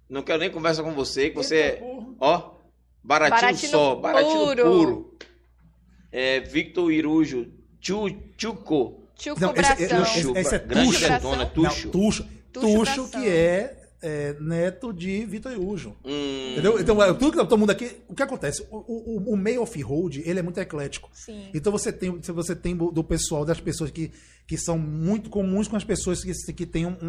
Não 0.09 0.23
quero 0.23 0.41
nem 0.41 0.51
conversa 0.51 0.83
com 0.83 0.93
você, 0.93 1.31
que 1.31 1.37
você 1.37 1.57
é, 1.57 1.83
ó, 2.19 2.55
baratinho, 3.01 3.41
Baratinho 3.41 3.71
só, 3.71 3.95
baratinho 3.95 4.57
puro. 4.57 4.65
puro. 4.65 5.19
É, 6.11 6.41
Victor 6.41 6.91
Irujo, 6.91 7.47
Chu, 7.81 8.09
Chuco. 8.37 9.07
Tchuco 9.15 9.41
Não, 9.41 9.55
esse, 9.55 9.85
esse, 9.85 9.95
esse, 9.95 10.39
esse 10.39 10.55
é 10.57 10.59
Grande 10.59 10.91
Tuxo. 10.91 11.09
Não, 11.23 11.91
Tuxo. 11.91 12.29
Tuxo. 12.53 13.11
Que 13.11 13.29
é, 13.29 13.76
é, 14.03 14.35
neto 14.41 14.93
de 14.93 15.25
Vitor 15.25 15.53
Irujo. 15.53 15.97
Hum, 16.05 16.53
Entendeu? 16.53 16.79
Então, 16.81 17.03
é, 17.03 17.13
tudo 17.15 17.33
que 17.33 17.39
todo 17.39 17.59
mundo 17.59 17.71
aqui. 17.71 17.97
O 18.09 18.15
que 18.15 18.23
acontece? 18.23 18.63
O, 18.71 18.77
o, 18.77 19.33
o 19.33 19.37
meio 19.37 19.63
off-road, 19.63 20.23
ele 20.25 20.39
é 20.39 20.43
muito 20.43 20.59
eclético. 20.61 21.09
Sim. 21.13 21.51
Então 21.55 21.73
você 21.73 21.93
tem, 21.93 22.11
você 22.21 22.55
tem 22.55 22.77
do 22.77 23.03
pessoal, 23.05 23.45
das 23.45 23.61
pessoas 23.61 23.91
que, 23.91 24.13
que 24.47 24.57
são 24.59 24.79
muito 24.79 25.31
comuns 25.31 25.67
com 25.69 25.77
as 25.77 25.85
pessoas 25.85 26.23
que, 26.23 26.53
que 26.53 26.67
têm 26.67 26.87
um, 26.87 26.91
um- 27.03 27.07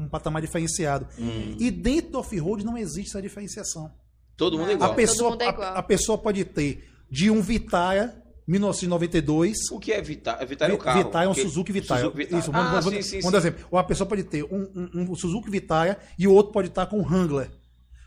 um- 0.00 0.04
um 0.04 0.08
patamar 0.08 0.40
diferenciado. 0.42 1.06
hum. 1.18 1.56
E 1.58 1.70
dentro 1.70 2.12
do 2.12 2.18
off-road 2.18 2.64
não 2.64 2.76
existe 2.78 3.10
essa 3.10 3.22
diferenciação. 3.22 3.90
Todo 4.36 4.56
mundo 4.56 4.68
é 4.70 4.72
A 4.72 4.76
igual. 4.76 4.94
pessoa, 4.94 5.30
mundo 5.32 5.42
é 5.42 5.48
igual. 5.48 5.62
a, 5.74 5.78
a 5.78 5.82
pessoa 5.82 6.16
pode 6.16 6.44
ter 6.44 6.84
de 7.10 7.30
um 7.30 7.42
Vitara 7.42 8.22
1992. 8.46 9.70
O 9.70 9.78
que 9.78 9.92
é 9.92 10.00
Vitara? 10.02 10.44
Vitara 10.44 10.72
é 10.72 10.74
o 10.74 10.78
carro. 10.78 11.04
Vitara 11.04 11.24
é 11.24 11.28
um 11.28 11.32
Porque- 11.34 11.48
Suzuki 11.48 11.72
Vitara. 11.72 12.00
Isso, 12.00 12.50
ah, 12.52 12.52
vamos, 12.52 12.84
sim, 12.84 12.90
vamos, 12.90 13.06
sim, 13.06 13.20
vamos 13.20 13.30
sim. 13.42 13.48
exemplo. 13.48 13.66
Uma 13.70 13.84
pessoa 13.84 14.08
pode 14.08 14.22
ter 14.24 14.44
um, 14.44 14.68
um- 14.74 14.90
um 15.10 15.14
Suzuki 15.14 15.50
Vitara 15.50 15.98
e 16.18 16.26
o 16.26 16.32
outro 16.32 16.52
pode 16.52 16.68
estar 16.68 16.86
com 16.86 16.98
um 16.98 17.02
Wrangler. 17.04 17.50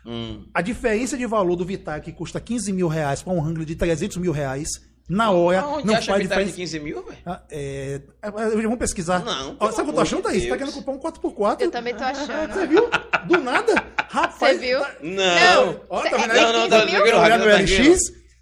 Hum. 0.06 0.44
A 0.52 0.60
diferença 0.60 1.16
de 1.16 1.26
valor 1.26 1.56
do 1.56 1.64
Vitara, 1.64 2.00
que 2.00 2.12
custa 2.12 2.38
15 2.40 2.72
mil 2.72 2.88
reais, 2.88 3.22
para 3.22 3.32
um 3.32 3.38
Wrangler 3.40 3.64
de 3.66 3.74
300 3.74 4.18
mil 4.18 4.32
reais, 4.32 4.68
na 5.08 5.30
hora, 5.30 5.60
Aonde 5.60 5.86
não 5.86 5.94
acha 5.94 6.12
faz 6.12 6.22
Vitara 6.22 6.44
de 6.44 6.50
diferença. 6.50 6.76
15 6.76 6.80
mil, 6.80 7.02
velho? 7.04 7.18
Ah, 7.24 7.42
é, 7.50 8.00
é, 8.22 8.30
vamos 8.30 8.78
pesquisar. 8.78 9.24
Não, 9.24 9.56
Ó, 9.58 9.70
Sabe 9.70 9.82
o 9.82 9.84
que 9.84 9.90
eu 9.90 9.94
tô 9.94 10.00
achando, 10.00 10.22
Thaís? 10.22 10.42
Você 10.42 10.48
tá 10.50 10.56
Deus. 10.56 10.70
querendo 10.70 10.84
comprar 10.84 10.92
um 10.94 11.12
4x4? 11.12 11.60
Eu 11.62 11.70
também 11.70 11.94
tô 11.94 12.04
achando. 12.04 12.26
Você 12.52 12.66
viu? 12.66 12.90
Do 13.26 13.38
nada? 13.40 13.74
Rapaz. 14.10 14.58
Você 14.58 14.66
viu? 14.66 14.80
tá- 14.80 14.94
Não. 15.02 15.74
Tá 15.74 16.02
vendo 16.02 16.32
é 16.32 16.38
aí? 16.38 16.40
Não, 16.40 16.52
não, 16.52 16.60
quinze 16.60 16.70
tá- 16.70 16.78
tá- 16.80 17.10
Tá 17.10 17.22
olhando 17.22 17.44
no 17.44 17.50
tá 17.50 17.58
LX, 17.58 18.00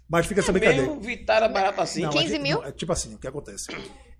mas 0.09 0.25
fica 0.25 0.41
essa 0.41 0.51
brincadeira. 0.51 0.87
Mesmo 0.87 1.01
Vitara 1.01 1.47
barato 1.47 1.81
assim. 1.81 2.01
Não, 2.01 2.09
15 2.11 2.35
é, 2.35 2.39
mil? 2.39 2.59
não, 2.59 2.67
é 2.67 2.71
tipo 2.71 2.91
assim, 2.91 3.15
o 3.15 3.17
que 3.17 3.27
acontece? 3.27 3.67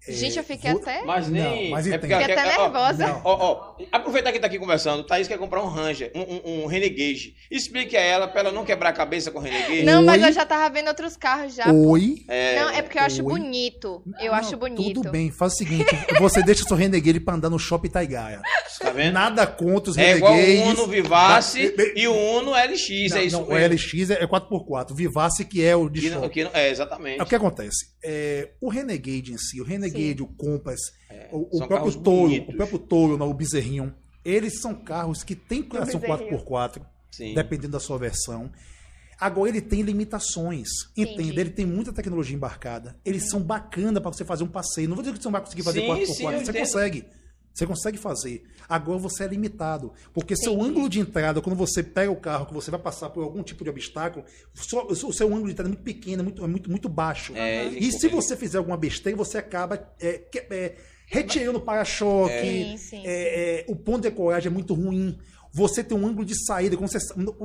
Gente, 0.08 0.38
eu 0.38 0.44
fiquei 0.44 0.72
vou- 0.72 0.82
até. 0.82 1.02
Mas 1.06 1.30
nem. 1.30 1.64
Não, 1.66 1.70
mas 1.72 1.88
é 1.88 1.98
porque 1.98 2.14
Fiquei 2.16 2.34
até 2.36 2.58
ó, 2.58 2.64
nervosa. 2.64 3.08
Não. 3.08 3.22
Ó, 3.24 3.38
ó, 3.80 3.84
aproveitar 3.92 4.32
que 4.34 4.40
tá 4.40 4.48
aqui 4.48 4.60
conversando, 4.60 5.04
Thaís 5.06 5.28
quer 5.28 5.38
comprar 5.38 5.64
um 5.64 5.68
Ranger, 5.68 6.12
um, 6.14 6.22
um, 6.22 6.64
um 6.64 6.66
Renegade. 6.66 7.36
Explique 7.50 7.96
a 7.96 8.02
ela 8.02 8.28
pra 8.28 8.42
ela 8.42 8.52
não 8.52 8.66
quebrar 8.66 8.90
a 8.90 8.94
cabeça 8.94 9.32
com 9.32 9.40
o 9.40 9.42
Renegade. 9.42 9.84
Não, 9.84 10.04
mas 10.04 10.22
Oi? 10.22 10.30
eu 10.30 10.34
já 10.34 10.46
tava 10.46 10.70
vendo 10.74 10.88
outros 10.90 11.16
carros 11.16 11.56
já. 11.56 11.72
Oi? 11.72 12.18
É, 12.28 12.60
Não, 12.60 12.70
é 12.72 12.82
porque 12.82 12.98
eu 12.98 13.04
acho 13.04 13.24
Oi? 13.26 13.30
bonito. 13.40 14.04
Eu 14.20 14.32
Não, 14.32 14.40
acho 14.40 14.58
bonito. 14.58 14.96
Tudo 15.02 15.12
bem, 15.12 15.32
faz 15.32 15.54
o 15.54 15.56
seguinte: 15.58 15.96
você 16.20 16.42
deixa 16.44 16.64
seu 16.66 16.76
Renegade 16.76 17.20
pra 17.22 17.36
andar 17.36 17.50
no 17.50 17.58
shopping 17.58 17.90
Taigaia. 17.90 18.42
tá 18.80 18.90
vendo? 18.92 19.14
Nada 19.14 19.48
contra 19.48 19.92
os 19.92 19.98
É 19.98 20.18
igual 20.18 20.34
o 20.34 20.36
Renegades. 20.36 20.80
Uno 20.80 20.88
Vivace 20.88 21.74
Não, 21.78 21.86
e 21.96 22.08
o 22.08 22.14
Uno 22.14 22.52
LX, 22.52 23.12
Não, 23.12 23.18
é 23.18 23.24
isso 23.24 23.38
não, 23.38 23.46
o 23.46 23.54
mesmo. 23.54 23.74
LX 23.74 24.10
é 24.12 24.28
4x4. 24.28 24.94
Vivace 24.94 25.46
que 25.46 25.64
é 25.64 25.76
o 25.76 25.88
de 25.88 26.02
Que 26.02 26.10
não- 26.10 26.22
não- 26.22 26.52
é, 26.54 26.70
exatamente. 26.70 27.20
É 27.20 27.24
o 27.24 27.26
que 27.26 27.36
acontece. 27.36 27.94
É, 28.04 28.50
o 28.60 28.68
Renegade 28.70 29.32
em 29.32 29.38
si, 29.38 29.62
o 29.62 29.64
Renegade, 29.64 29.93
o 30.22 30.28
Compass, 30.28 30.80
o, 31.32 31.48
o 31.56 31.58
são 31.58 31.68
próprio 31.68 31.92
Toro, 31.94 32.22
bonitos. 32.22 32.54
o 32.54 32.58
próprio 32.58 32.80
Toro, 32.80 33.18
não, 33.18 33.30
o 33.30 33.34
Bezerrinho, 33.34 33.94
eles 34.24 34.60
são 34.62 34.74
carros 34.74 35.24
que 35.24 35.36
têm 35.36 35.64
tração 35.64 36.00
Bezerrinho. 36.00 36.40
4x4, 36.40 36.82
Sim. 37.12 37.34
dependendo 37.34 37.74
da 37.74 37.80
sua 37.80 37.98
versão. 37.98 38.52
Agora 39.20 39.50
ele 39.50 39.62
tem 39.62 39.82
limitações, 39.84 40.68
Entendi. 40.98 41.14
entende? 41.24 41.40
Ele 41.40 41.50
tem 41.52 41.66
muita 41.66 41.94
tecnologia 41.94 42.36
embarcada. 42.36 42.98
Eles 43.06 43.30
são 43.30 43.42
bacana 43.42 44.02
para 44.02 44.12
você 44.12 44.26
fazer 44.26 44.44
um 44.44 44.48
passeio. 44.48 44.90
Não 44.90 44.96
vou 44.96 45.04
dizer 45.04 45.16
que 45.16 45.22
você 45.22 45.28
não 45.28 45.32
vai 45.34 45.42
conseguir 45.42 45.64
fazer 45.64 45.82
Sim, 45.82 45.88
4x4, 45.88 46.06
sim, 46.08 46.24
eu 46.26 46.32
você 46.32 46.38
entendo. 46.42 46.58
consegue. 46.60 47.06
Você 47.54 47.68
consegue 47.68 47.98
fazer. 47.98 48.44
Agora 48.68 48.98
você 48.98 49.26
é 49.26 49.28
limitado. 49.28 49.94
Porque 50.12 50.36
seu 50.36 50.60
ângulo 50.62 50.90
de 50.90 51.00
entrada, 51.00 51.40
quando 51.42 51.56
você 51.56 51.84
pega 51.84 52.12
o 52.12 52.16
carro, 52.16 52.48
que 52.48 52.54
você 52.54 52.72
vai 52.72 52.80
passar 52.80 53.10
por 53.12 53.24
algum 53.24 53.44
tipo 53.44 53.64
de 53.64 53.70
obstáculo, 53.70 54.26
só- 54.54 54.88
o 54.88 54.96
seu 55.14 55.28
ângulo 55.28 55.46
de 55.46 55.52
entrada 55.52 55.70
é 55.70 55.74
muito 55.74 55.84
pequeno, 55.84 56.22
é 56.22 56.24
muito, 56.24 56.44
é 56.44 56.48
muito, 56.48 56.70
muito 56.70 56.90
baixo. 56.90 57.32
É, 57.36 57.68
e 57.68 57.92
se 57.92 58.08
você 58.08 58.36
fizer 58.36 58.58
alguma 58.58 58.76
besteira, 58.78 59.16
você 59.16 59.38
acaba 59.38 59.88
é, 60.00 60.14
que- 60.18 60.48
é, 60.50 60.76
retirando 61.06 61.60
o 61.60 61.62
para-choque. 61.62 62.34
Sim, 62.42 62.78
sim. 62.78 63.04
é, 63.06 63.60
é, 63.62 63.66
o 63.68 63.76
ponto 63.76 64.02
de 64.02 64.12
coragem 64.12 64.48
é 64.50 64.54
muito 64.54 64.74
ruim. 64.74 65.20
Você 65.56 65.84
tem 65.84 65.96
um 65.96 66.08
ângulo 66.08 66.26
de 66.26 66.34
saída. 66.48 66.76
Você, 66.78 66.98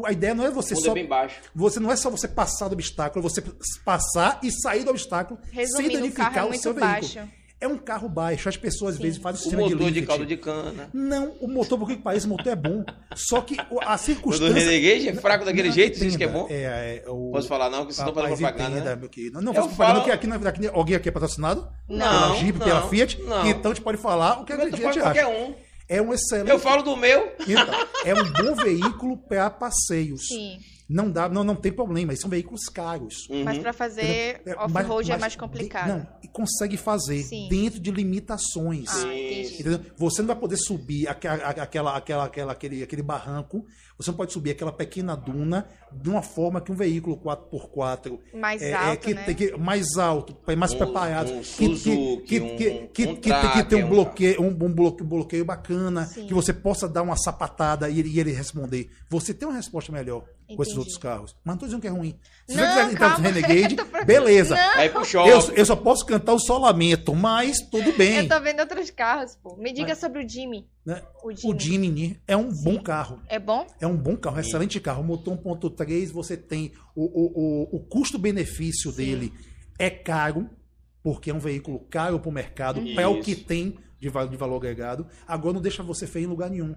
a 0.06 0.10
ideia 0.12 0.34
não 0.34 0.46
é 0.46 0.50
você 0.50 0.72
O 0.72 0.78
só. 0.80 0.92
é 0.92 0.94
bem 0.94 1.06
baixo. 1.06 1.42
Você 1.54 1.78
não 1.78 1.92
é 1.92 1.96
só 1.96 2.08
você 2.08 2.26
passar 2.26 2.68
do 2.68 2.72
obstáculo, 2.72 3.22
é 3.26 3.28
você 3.28 3.42
passar 3.84 4.40
e 4.42 4.50
sair 4.50 4.84
do 4.84 4.90
obstáculo 4.90 5.38
sem 5.44 5.52
Resumindo, 5.52 5.90
o 5.90 5.96
danificar 5.98 6.32
carro 6.32 6.54
é 6.54 6.56
o 6.56 6.58
seu 6.58 6.72
baixo. 6.72 7.14
veículo. 7.16 7.37
É 7.60 7.66
um 7.66 7.76
carro 7.76 8.08
baixo. 8.08 8.48
As 8.48 8.56
pessoas 8.56 8.94
às 8.94 9.00
vezes 9.00 9.18
fazem 9.18 9.38
o 9.38 9.40
O 9.40 9.42
sistema 9.42 9.68
de 9.68 9.74
motor 9.74 9.88
de 9.88 9.94
lift. 9.94 10.06
caldo 10.06 10.24
de 10.26 10.36
cana. 10.36 10.88
Não, 10.94 11.30
o 11.40 11.48
motor, 11.48 11.76
por 11.78 11.88
que 11.88 11.96
que 11.96 12.02
parece, 12.02 12.26
o 12.26 12.28
motor 12.28 12.52
é 12.52 12.54
bom. 12.56 12.84
Só 13.16 13.40
que 13.40 13.56
a 13.58 13.66
O 13.68 13.80
do 13.96 13.98
circunstância. 13.98 14.54
Renegade 14.54 15.08
é 15.08 15.14
fraco 15.14 15.44
daquele 15.44 15.68
Não, 15.68 15.74
jeito, 15.74 15.98
diz 15.98 16.14
que 16.16 16.22
é 16.22 16.26
entenda, 16.26 16.32
bom. 16.44 16.46
É, 16.50 17.02
é, 17.04 17.10
o... 17.10 17.32
Posso 17.32 17.48
falar 17.48 17.68
não, 17.68 17.84
que 17.84 17.92
vocês 17.92 17.98
estão 18.06 18.14
fazendo 18.14 18.38
propaganda, 18.38 18.70
entenda, 18.76 18.94
né? 18.94 18.96
meu. 18.96 19.42
Não, 19.42 19.50
Eu 19.50 19.54
faço 19.54 19.68
propaganda 19.68 19.94
falo- 20.00 20.04
que 20.04 20.10
aqui, 20.12 20.26
não 20.28 20.36
é- 20.36 20.48
aqui, 20.48 20.66
alguém 20.68 20.94
aqui 20.96 21.08
é 21.08 21.12
patrocinado? 21.12 21.68
Não, 21.88 21.98
Pela 21.98 22.34
Jeep, 22.36 22.58
pela 22.60 22.80
não, 22.80 22.88
Fiat? 22.88 23.20
não. 23.22 23.46
Então 23.48 23.70
a 23.72 23.74
gente 23.74 23.82
pode 23.82 23.98
falar 23.98 24.40
o 24.40 24.44
que 24.44 24.52
a 24.52 24.56
gente 24.64 24.84
acha. 24.84 25.00
qualquer 25.00 25.26
um. 25.26 25.54
É 25.88 26.00
um 26.02 26.12
excelente. 26.12 26.50
Eu 26.50 26.58
falo 26.60 26.82
do 26.82 26.96
meu. 26.96 27.32
Então, 27.40 27.66
é 28.04 28.14
um 28.14 28.30
bom 28.34 28.54
veículo 28.54 29.16
para 29.16 29.48
passeios. 29.50 30.26
Sim. 30.28 30.58
Não 30.88 31.10
dá, 31.10 31.28
não, 31.28 31.44
não 31.44 31.54
tem 31.54 31.70
problema. 31.70 32.16
São 32.16 32.30
veículos 32.30 32.64
caros. 32.68 33.28
Mas 33.44 33.56
Uhum. 33.58 33.62
pra 33.62 33.72
fazer 33.74 34.02
É, 34.02 34.40
off-road 34.56 35.10
é 35.10 35.14
mas- 35.14 35.20
mais 35.20 35.20
mas 35.20 35.36
complicado. 35.36 35.84
de- 35.84 35.92
Não, 35.92 36.06
e 36.24 36.28
consegue 36.28 36.76
fazer 36.78 37.22
Sim. 37.24 37.46
dentro 37.50 37.78
de 37.78 37.90
limitações. 37.90 38.88
Ah. 39.04 39.14
Entendeu? 39.14 39.80
Você 39.96 40.22
não 40.22 40.26
vai 40.28 40.36
poder 40.36 40.56
subir 40.56 41.06
aque- 41.08 41.26
a- 41.28 41.34
aquela, 41.34 41.96
aquela, 41.96 42.24
aquela, 42.24 42.52
aquele, 42.52 42.82
aquele 42.82 43.02
barranco, 43.02 43.66
você 43.98 44.10
não 44.10 44.16
pode 44.16 44.32
subir 44.32 44.52
aquela 44.52 44.72
pequena 44.72 45.14
duna 45.14 45.66
de 45.92 46.08
uma 46.08 46.22
forma 46.22 46.60
que 46.60 46.72
um 46.72 46.74
veículo 46.76 47.16
4x4 47.18 48.18
Mais 48.34 48.62
é, 48.62 48.70
é, 48.70 48.74
alto, 48.74 49.00
que, 49.06 49.14
né? 49.14 49.22
tem 49.24 49.34
que, 49.34 49.56
mais 49.58 49.96
alto, 49.98 50.36
mais 50.56 50.72
Um- 50.72 50.78
preparado, 50.78 51.30
um 51.32 51.40
que, 51.40 51.46
que, 51.56 51.76
Suzuki, 51.76 52.22
que, 52.26 52.40
um- 52.40 52.56
que, 52.56 52.68
um 52.70 52.86
que, 52.88 53.16
que, 53.16 53.52
que 53.52 53.64
tem 53.64 53.84
um 53.84 53.88
bloqueio, 53.88 54.40
um, 54.42 54.46
um 54.48 54.72
bloqueio, 54.72 55.08
bloqueio 55.08 55.44
bacana, 55.44 56.06
Sim. 56.06 56.26
que 56.26 56.34
você 56.34 56.52
possa 56.52 56.88
dar 56.88 57.02
uma 57.02 57.16
sapatada 57.16 57.88
e 57.90 57.98
ele, 57.98 58.08
e 58.08 58.20
ele 58.20 58.32
responder. 58.32 58.88
Você 59.10 59.34
tem 59.34 59.46
uma 59.48 59.56
resposta 59.56 59.92
melhor 59.92 60.24
com 60.56 60.62
esses 60.62 60.72
Entendi. 60.72 60.78
outros 60.78 60.96
carros. 60.98 61.36
Mas 61.44 61.54
não 61.54 61.58
tô 61.58 61.66
dizendo 61.66 61.80
que 61.80 61.86
é 61.86 61.90
ruim. 61.90 62.18
Se 62.48 62.56
Não, 62.56 62.64
você 62.64 62.70
quiser 62.80 62.92
entrar 62.92 63.18
no. 63.18 63.24
Renegade, 63.28 63.76
beleza. 64.06 64.56
Aí 64.76 64.88
pro 64.88 65.04
shopping. 65.04 65.28
Eu, 65.30 65.40
eu 65.54 65.66
só 65.66 65.76
posso 65.76 66.04
cantar 66.06 66.32
o 66.32 66.38
só 66.38 66.58
lamento, 66.58 67.14
mas 67.14 67.58
tudo 67.70 67.92
bem. 67.96 68.16
Eu 68.18 68.28
tô 68.28 68.40
vendo 68.40 68.60
outros 68.60 68.90
carros, 68.90 69.36
pô. 69.36 69.56
Me 69.56 69.72
diga 69.72 69.88
Mas- 69.88 69.98
sobre 69.98 70.24
o 70.24 70.28
Jimmy. 70.28 70.66
né? 70.86 71.02
O 71.22 71.30
Jimmy. 71.32 71.54
O 71.54 71.60
Jimny 71.60 72.22
é 72.26 72.36
um 72.36 72.48
bom 72.64 72.82
carro. 72.82 73.20
É 73.28 73.38
bom? 73.38 73.66
É 73.80 73.86
um 73.86 73.96
bom 73.96 74.16
carro, 74.16 74.36
um 74.36 74.40
excelente 74.40 74.80
carro. 74.80 75.04
Motor 75.04 75.36
1.3, 75.36 76.10
você 76.12 76.36
tem 76.36 76.72
o, 76.96 77.04
o, 77.04 77.72
o, 77.74 77.76
o 77.76 77.80
custo-benefício 77.86 78.90
dele 78.92 79.32
é 79.78 79.90
caro, 79.90 80.48
porque 81.02 81.30
é 81.30 81.34
um 81.34 81.38
veículo 81.38 81.80
caro 81.90 82.18
para 82.18 82.28
o 82.28 82.32
mercado, 82.32 82.82
é 82.98 83.06
o 83.06 83.20
que 83.20 83.34
tem 83.36 83.78
de, 84.00 84.08
de 84.10 84.36
valor 84.36 84.56
agregado. 84.56 85.06
Agora 85.26 85.54
não 85.54 85.60
deixa 85.60 85.82
você 85.82 86.06
feio 86.06 86.24
em 86.24 86.28
lugar 86.28 86.50
nenhum. 86.50 86.74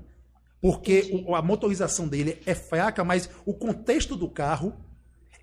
Porque 0.62 1.24
o- 1.28 1.36
a 1.36 1.42
motorização 1.42 2.08
dele 2.08 2.38
é 2.46 2.54
fraca, 2.54 3.04
mas 3.04 3.30
o 3.46 3.54
contexto 3.54 4.16
do 4.16 4.30
carro, 4.30 4.74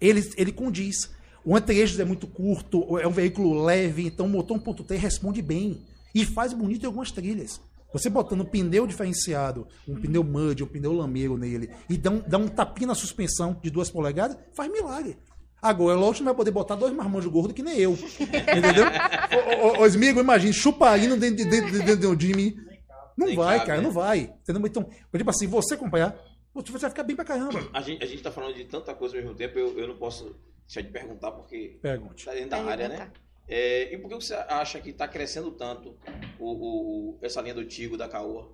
ele, 0.01 0.29
ele 0.37 0.53
condiz. 0.53 1.11
O 1.45 1.57
anti-eixos 1.57 1.99
é 1.99 2.05
muito 2.05 2.27
curto, 2.27 2.99
é 2.99 3.07
um 3.07 3.11
veículo 3.11 3.63
leve, 3.65 4.07
então 4.07 4.27
o 4.27 4.29
motor 4.29 4.57
1.3 4.59 4.97
responde 5.01 5.43
bem. 5.43 5.81
E 6.15 6.25
faz 6.25 6.53
bonito 6.53 6.83
em 6.83 6.87
algumas 6.87 7.11
trilhas. 7.11 7.61
Você 7.93 8.11
botando 8.11 8.43
um 8.43 8.45
pneu 8.45 8.87
diferenciado, 8.87 9.67
um 9.89 9.97
pneu 10.01 10.23
mud, 10.23 10.63
um 10.63 10.67
pneu 10.67 10.93
lameiro 10.93 11.37
nele, 11.39 11.71
e 11.89 11.97
dá 11.97 12.11
um, 12.11 12.21
dá 12.27 12.37
um 12.39 12.47
tapinha 12.49 12.89
na 12.89 12.95
suspensão 12.95 13.59
de 13.63 13.71
duas 13.71 13.91
polegadas, 13.91 14.37
faz 14.55 14.71
milagre. 14.71 15.17
Agora, 15.61 15.99
lógico, 15.99 16.21
não 16.25 16.33
vai 16.33 16.37
poder 16.37 16.51
botar 16.51 16.77
dois 16.77 16.93
marmanjos 16.95 17.33
gordos 17.33 17.53
que 17.55 17.63
nem 17.63 17.79
eu. 17.79 17.93
Entendeu? 18.21 18.85
ô, 19.63 19.81
ô, 19.81 19.83
ô, 19.83 19.87
Smigo, 19.87 20.21
imagina, 20.21 20.53
chuparino 20.53 21.17
dentro 21.17 21.37
de, 21.37 21.45
dentro, 21.51 21.73
de- 21.73 21.83
dentro 21.85 22.17
de 22.17 22.27
Jimmy. 22.27 22.57
Não 23.19 23.27
Nem 23.27 23.37
vai, 23.37 23.57
cabe, 23.57 23.67
cara, 23.67 23.81
né? 23.81 23.85
não 23.85 23.93
vai. 23.93 24.19
Entendeu? 24.43 24.67
Então, 24.67 24.89
tipo 25.17 25.31
assim, 25.31 25.47
você 25.49 25.75
acompanhar, 25.75 26.17
você 26.55 26.79
vai 26.79 26.91
ficar 26.91 27.03
bem 27.03 27.17
pra 27.17 27.25
caramba. 27.25 27.69
A 27.73 27.81
gente, 27.81 28.03
a 28.03 28.07
gente 28.07 28.23
tá 28.23 28.31
falando 28.31 28.55
de 28.55 28.65
tanta 28.65 28.95
coisa 28.95 29.17
ao 29.17 29.23
mesmo 29.23 29.37
tempo, 29.37 29.59
eu, 29.59 29.77
eu 29.79 29.89
não 29.89 29.97
posso 29.97 30.37
deixar 30.67 30.83
de 30.83 30.89
perguntar 30.93 31.33
porque 31.33 31.79
Pergunte. 31.83 32.25
tá 32.25 32.33
dentro 32.33 32.51
da 32.51 32.63
área, 32.65 32.89
né? 32.89 33.11
É, 33.49 33.93
e 33.93 33.99
por 33.99 34.09
que 34.09 34.15
você 34.15 34.35
acha 34.35 34.79
que 34.81 34.91
está 34.91 35.09
crescendo 35.09 35.51
tanto 35.51 35.97
o, 36.39 36.45
o- 36.53 37.11
o- 37.13 37.19
essa 37.23 37.41
linha 37.41 37.55
do 37.55 37.65
Tigo 37.65 37.97
da 37.97 38.07
Caoa? 38.09 38.49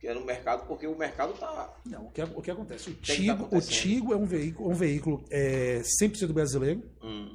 Que 0.00 0.06
é 0.06 0.14
no 0.14 0.24
mercado, 0.24 0.64
porque 0.68 0.86
o 0.86 0.96
mercado 0.96 1.32
tá. 1.32 1.74
Não, 1.84 2.04
o 2.06 2.10
que, 2.12 2.22
o 2.22 2.40
que 2.40 2.50
acontece? 2.52 2.90
O 2.90 2.94
que 2.94 3.06
tá 3.08 3.14
Tigo, 3.14 3.42
o 3.42 3.46
acontecendo. 3.46 3.72
Tigo 3.72 4.12
é 4.12 4.16
um 4.16 4.24
veículo, 4.24 4.70
um 4.70 4.74
veículo 4.74 5.24
é, 5.30 5.82
100% 6.00 6.32
brasileiro. 6.32 6.82
hum. 7.02 7.28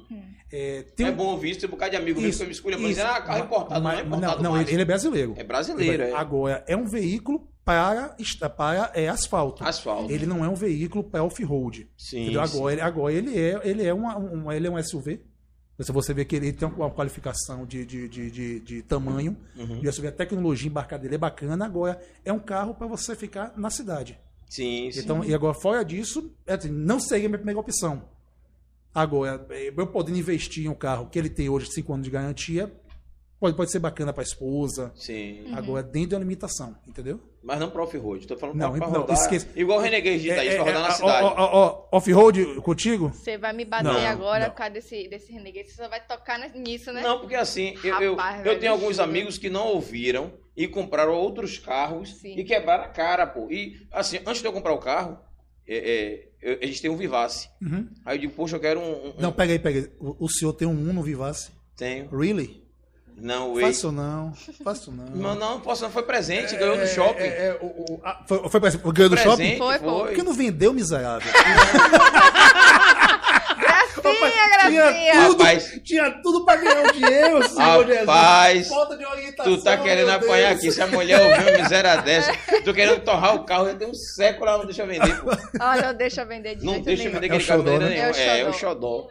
É, 0.50 0.84
é 0.98 1.10
bom 1.12 1.26
ouvir 1.32 1.50
isso, 1.50 1.60
tem 1.60 1.68
um 1.68 1.72
bocado 1.72 1.90
de 1.90 1.96
amigo 1.96 2.20
que 2.20 2.28
Isso, 2.28 2.38
foi 2.38 2.46
me 2.46 2.52
escolher, 2.52 2.76
isso. 2.78 2.84
mas 2.84 2.98
ah, 3.00 3.20
carro 3.20 3.44
importado, 3.44 3.80
não 3.82 3.90
é 3.90 3.96
Mas- 3.96 4.06
importado 4.06 4.42
não, 4.42 4.52
mais. 4.52 4.68
ele 4.70 4.82
é 4.82 4.84
brasileiro. 4.84 5.34
É 5.36 5.42
brasileiro, 5.44 6.02
é. 6.04 6.12
Agora, 6.12 6.64
é 6.68 6.76
um 6.76 6.84
veículo 6.86 7.46
para, 7.64 8.16
para 8.56 8.92
é, 8.94 9.08
asfalto. 9.08 9.64
Asfalto. 9.64 10.12
Ele 10.12 10.24
não 10.26 10.44
é 10.44 10.48
um 10.48 10.54
veículo 10.54 11.02
para 11.02 11.24
off-road. 11.24 11.88
Sim, 11.98 12.28
sim. 12.28 12.36
Agora, 12.36 12.72
ele- 12.72 12.80
agora 12.82 13.12
ele 13.12 13.38
é, 13.38 13.60
ele 13.64 13.84
é, 13.84 13.92
uma, 13.92 14.16
um, 14.16 14.50
ele 14.52 14.66
é 14.68 14.70
um 14.70 14.80
SUV. 14.82 15.20
Se 15.80 15.90
você 15.90 16.14
vê 16.14 16.24
que 16.24 16.36
ele 16.36 16.52
tem 16.52 16.68
uma 16.68 16.90
qualificação 16.90 17.66
de, 17.66 17.84
de, 17.84 18.08
de, 18.08 18.30
de, 18.30 18.60
de 18.60 18.82
tamanho, 18.82 19.36
Uhum. 19.56 19.80
e 19.82 19.86
você 19.86 20.00
vê 20.00 20.08
a 20.08 20.12
tecnologia 20.12 20.68
embarcada 20.68 21.02
dele 21.02 21.16
é 21.16 21.18
bacana, 21.18 21.64
agora 21.64 22.00
é 22.24 22.32
um 22.32 22.38
carro 22.38 22.74
para 22.74 22.86
você 22.86 23.16
ficar 23.16 23.52
na 23.56 23.70
cidade. 23.70 24.18
Sim, 24.48 24.90
sim. 24.92 25.00
Então, 25.00 25.24
e 25.24 25.34
agora, 25.34 25.52
fora 25.54 25.84
disso, 25.84 26.30
é 26.46 26.54
assim, 26.54 26.70
não 26.70 27.00
seria 27.00 27.26
a 27.26 27.28
minha 27.28 27.38
primeira 27.38 27.58
opção. 27.58 28.04
Agora, 28.94 29.44
eh, 29.50 29.72
eu 29.76 29.86
podendo 29.88 30.16
investir 30.18 30.64
em 30.64 30.68
um 30.68 30.74
carro 30.74 31.08
que 31.10 31.18
ele 31.18 31.28
tem 31.28 31.48
hoje 31.48 31.68
5 31.72 31.92
anos 31.92 32.04
de 32.04 32.10
garantia, 32.12 32.72
pode, 33.44 33.56
pode 33.56 33.70
ser 33.70 33.78
bacana 33.78 34.12
para 34.12 34.22
a 34.22 34.24
esposa. 34.24 34.90
Sim. 34.94 35.52
Agora, 35.54 35.82
dentro 35.82 36.10
da 36.10 36.18
limitação, 36.18 36.74
entendeu? 36.88 37.20
Mas 37.42 37.60
não 37.60 37.68
para 37.70 37.82
off-road. 37.82 38.26
Tô 38.26 38.36
falando 38.38 38.56
Não, 38.56 38.70
pra, 38.70 38.78
pra 38.78 38.88
não, 38.90 39.00
rodar. 39.02 39.16
esqueça. 39.16 39.46
Igual 39.54 39.78
o 39.78 39.82
Renegade 39.82 40.26
da 40.28 40.42
isso, 40.44 40.56
pra 40.56 40.64
rodar 40.64 40.82
na 40.82 40.88
ó, 40.88 40.92
cidade. 40.92 41.24
ó, 41.26 41.34
ó, 41.36 41.86
ó, 41.92 41.96
Off-road 41.98 42.60
contigo? 42.62 43.08
Você 43.10 43.36
vai 43.36 43.52
me 43.52 43.66
bater 43.66 43.84
Não, 43.84 43.96
agora 44.06 44.44
não. 44.44 44.50
por 44.50 44.56
causa 44.56 44.72
desse, 44.72 45.06
desse 45.08 45.30
Renegade. 45.30 45.68
Você 45.68 45.74
só 45.82 45.88
vai 45.88 46.00
tocar 46.06 46.38
nisso, 46.54 46.90
né? 46.92 47.02
Não, 47.02 47.20
porque 47.20 47.34
assim, 47.34 47.76
eu, 47.84 48.00
eu, 48.00 48.14
Rapaz, 48.14 48.38
eu 48.38 48.44
velho, 48.44 48.60
tenho 48.60 48.72
alguns 48.72 48.98
amigos 48.98 49.36
que 49.36 49.50
não 49.50 49.66
ouviram 49.68 50.32
e 50.56 50.66
compraram 50.66 51.12
outros 51.12 51.58
carros 51.58 52.14
Sim. 52.16 52.34
e 52.38 52.44
quebraram 52.44 52.84
a 52.84 52.88
cara, 52.88 53.26
pô. 53.26 53.48
E 53.50 53.76
assim, 53.92 54.20
antes 54.26 54.40
de 54.40 54.48
eu 54.48 54.52
comprar 54.52 54.72
o 54.72 54.78
carro, 54.78 55.18
é, 55.68 55.76
é, 55.76 56.28
eu- 56.40 56.58
a 56.62 56.66
gente 56.66 56.80
tem 56.80 56.90
um 56.90 56.96
Vivace. 56.96 57.48
Uhum. 57.60 57.88
Aí 58.06 58.16
eu 58.16 58.20
digo, 58.22 58.32
poxa, 58.32 58.56
eu 58.56 58.60
quero 58.60 58.80
um. 58.80 59.08
um- 59.08 59.14
Não, 59.18 59.32
pega 59.32 59.52
aí, 59.52 59.58
pega 59.58 59.80
aí. 59.80 59.90
O, 60.00 60.24
o 60.24 60.28
senhor 60.30 60.54
tem 60.54 60.66
um 60.66 60.70
Uno 60.90 61.02
Vivace? 61.02 61.50
Tenho. 61.76 62.08
Really? 62.08 62.63
Não, 63.16 63.52
o 63.54 63.60
Faço 63.60 63.92
não, 63.92 64.32
faço 64.64 64.90
não. 64.90 65.04
Não, 65.06 65.34
não, 65.36 65.60
posso, 65.60 65.82
não 65.84 65.90
foi 65.90 66.02
presente, 66.02 66.56
ganhou 66.56 66.76
no 66.76 66.86
shopping. 66.86 67.22
É, 67.22 67.26
é, 67.26 67.58
o, 67.62 67.66
o- 67.66 68.00
ah, 68.04 68.20
foi, 68.26 68.38
foi, 68.48 68.70
foi 68.72 68.92
ganhou 68.92 69.08
do 69.10 69.16
shopping? 69.16 69.36
presente, 69.36 69.58
Foi, 69.58 69.78
foi. 69.78 70.06
Por 70.08 70.12
que 70.14 70.22
não 70.22 70.32
vendeu, 70.32 70.72
miserável? 70.74 71.32
Gracinha, 73.56 74.48
gracinha. 74.48 74.92
Tinha 74.92 75.22
tudo, 75.28 75.38
Rapaz. 75.42 75.80
tinha 75.84 76.10
tudo 76.22 76.44
pra 76.44 76.56
ganhar 76.56 76.84
o 76.88 76.92
dinheiro, 76.92 77.48
senhor 77.48 77.86
Rapaz, 77.88 78.52
Jesus. 78.54 78.68
Falta 78.68 78.96
de 78.96 79.04
orientação. 79.06 79.56
Tu 79.56 79.62
tá 79.62 79.76
querendo 79.76 80.10
apanhar 80.10 80.48
Deus. 80.50 80.58
aqui. 80.58 80.72
Se 80.72 80.82
a 80.82 80.86
mulher 80.86 81.20
ouvir 81.22 81.48
uma 81.50 81.62
miséria 81.62 81.96
dessa, 81.96 82.32
tô 82.64 82.74
querendo 82.74 83.00
torrar 83.02 83.34
o 83.36 83.44
carro, 83.44 83.66
já 83.68 83.74
tem 83.76 83.88
um 83.88 83.94
século, 83.94 84.48
ela 84.48 84.58
não 84.58 84.66
deixa 84.66 84.86
vender, 84.86 85.20
pô. 85.22 85.30
Olha, 85.60 85.86
não 85.88 85.94
deixa 85.94 86.24
vender 86.24 86.56
de 86.56 86.64
Não 86.64 86.80
deixa 86.80 87.04
nenhum. 87.04 87.14
vender 87.20 87.26
É 87.28 87.30
o 87.30 87.34
aquele 87.36 87.48
carro 87.48 87.62
de 87.62 87.70
maneira 87.70 87.94
né? 87.94 88.00
nenhuma. 88.12 88.18
É 88.18 88.40
É, 88.40 88.44
o 88.44 88.50
o 88.50 88.52
xodó. 88.52 89.06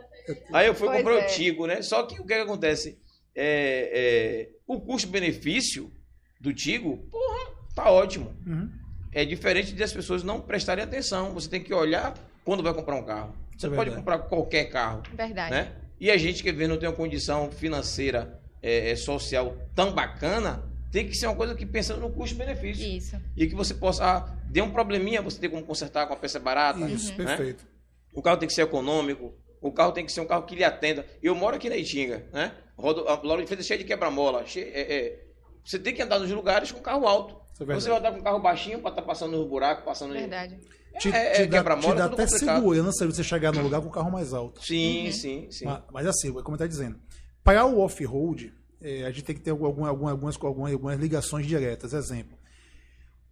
Aí 0.54 0.68
eu 0.68 0.76
fui 0.76 0.88
Pois 0.88 0.99
comprar 0.99 1.16
é. 1.20 1.26
o 1.26 1.28
Tigo, 1.28 1.68
né? 1.68 1.82
Só 1.82 2.04
que 2.04 2.16
o 2.16 2.26
que, 2.26 2.34
que 2.36 2.41
acontece? 2.41 2.97
É, 3.36 3.90
é, 3.94 4.50
o 4.68 4.80
custo-benefício 4.82 5.92
do 6.40 6.54
Tigo, 6.54 6.98
porra, 7.10 7.52
tá 7.76 7.90
ótimo. 7.92 8.34
Uhum. 8.46 8.70
É 9.12 9.24
diferente 9.26 9.74
de 9.74 9.84
as 9.84 9.94
pessoas 9.94 10.24
não 10.24 10.42
prestarem 10.42 10.84
atenção. 10.84 11.34
Você 11.34 11.50
tem 11.50 11.62
que 11.62 11.74
olhar 11.74 12.14
quando 12.44 12.64
vai 12.64 12.74
comprar 12.74 12.96
um 12.96 13.04
carro. 13.04 13.36
Você 13.58 13.68
É 13.68 13.70
não 13.70 13.76
pode 13.76 13.92
comprar 13.92 14.20
qualquer 14.20 14.66
carro, 14.66 15.04
Verdade. 15.16 15.52
né? 15.52 15.72
E 16.00 16.10
a 16.12 16.18
gente 16.18 16.42
que 16.44 16.52
vê 16.52 16.68
não 16.68 16.78
tem 16.78 16.90
uma 16.90 16.96
condição 16.96 17.50
financeira, 17.52 18.40
é, 18.62 18.92
é, 18.92 18.96
social 18.96 19.56
tão 19.76 19.94
bacana, 19.94 20.64
tem 20.92 21.08
que 21.08 21.16
ser 21.16 21.28
uma 21.28 21.36
coisa 21.36 21.56
que 21.56 21.66
pensa 21.66 21.96
no 21.96 22.12
custo-benefício. 22.12 22.86
Isso. 22.88 23.16
E 23.38 23.48
que 23.48 23.56
você 23.56 23.74
possa, 23.74 24.04
ah, 24.04 24.36
deu 24.50 24.66
um 24.66 24.72
probleminha, 24.72 25.22
você 25.22 25.40
tem 25.40 25.50
como 25.50 25.64
consertar 25.64 26.08
com 26.08 26.14
a 26.14 26.18
peça 26.18 26.40
barata. 26.40 26.80
Isso, 26.90 27.10
né? 27.12 27.26
perfeito. 27.26 27.66
O 28.14 28.22
carro 28.22 28.38
tem 28.38 28.48
que 28.48 28.54
ser 28.54 28.62
econômico. 28.64 29.34
O 29.62 29.72
carro 29.72 29.92
tem 29.92 30.06
que 30.06 30.12
ser 30.12 30.22
um 30.22 30.26
carro 30.26 30.44
que 30.44 30.56
lhe 30.56 30.64
atenda. 30.64 31.06
Eu 31.22 31.34
moro 31.36 31.56
aqui 31.56 31.70
na 31.70 31.78
Itinga, 31.78 32.26
né? 32.34 32.52
Rodo, 32.78 33.08
a 33.08 33.20
Laura 33.24 33.42
de 33.42 33.48
Freitas 33.48 33.66
é 33.66 33.68
cheia 33.68 33.78
de 33.80 33.84
quebra-mola. 33.86 34.44
é- 34.56 34.60
é. 34.94 35.24
Você 35.66 35.80
tem 35.80 35.94
que 35.94 36.02
andar 36.02 36.20
nos 36.20 36.30
lugares 36.32 36.72
com 36.72 36.82
carro 36.82 37.08
alto. 37.08 37.36
É. 37.62 37.66
Você 37.76 37.90
vai 37.90 38.00
andar 38.00 38.12
com 38.12 38.22
carro 38.22 38.40
baixinho 38.40 38.80
para 38.80 38.90
estar 38.90 39.02
passando 39.04 39.38
no 39.38 39.46
buraco, 39.48 39.86
passando... 39.86 40.12
Verdade. 40.14 40.58
Te, 41.00 41.10
É, 41.10 41.32
te 41.32 41.42
é 41.44 41.46
dá, 41.48 41.58
quebra-mola, 41.58 41.94
te 41.94 41.98
dá 41.98 42.04
é 42.06 42.10
tudo 42.10 42.22
até 42.22 42.26
complicado. 42.32 42.56
segurança 42.60 43.08
de 43.08 43.16
você 43.16 43.24
chegar 43.24 43.52
no 43.54 43.62
lugar 43.64 43.82
com 43.82 43.88
o 43.88 43.92
carro 43.92 44.12
mais 44.12 44.34
alto. 44.34 44.64
Sim, 44.64 45.06
Uhum. 45.08 45.12
sim, 45.12 45.48
sim. 45.52 45.66
Mas, 45.66 45.82
mas 45.92 46.08
assim, 46.08 46.32
como 46.34 46.56
eu 46.56 46.60
tá 46.60 46.68
dizendo, 46.68 47.00
para 47.44 47.66
o 47.66 47.80
off-road, 47.80 48.54
é, 48.82 49.04
a 49.04 49.10
gente 49.12 49.24
tem 49.24 49.36
que 49.36 49.42
ter 49.42 49.52
algum, 49.52 49.66
algum- 49.86 50.08
algumas, 50.08 50.36
algumas, 50.40 50.72
algumas 50.74 51.00
ligações 51.00 51.48
diretas. 51.48 51.94
Exemplo, 51.94 52.38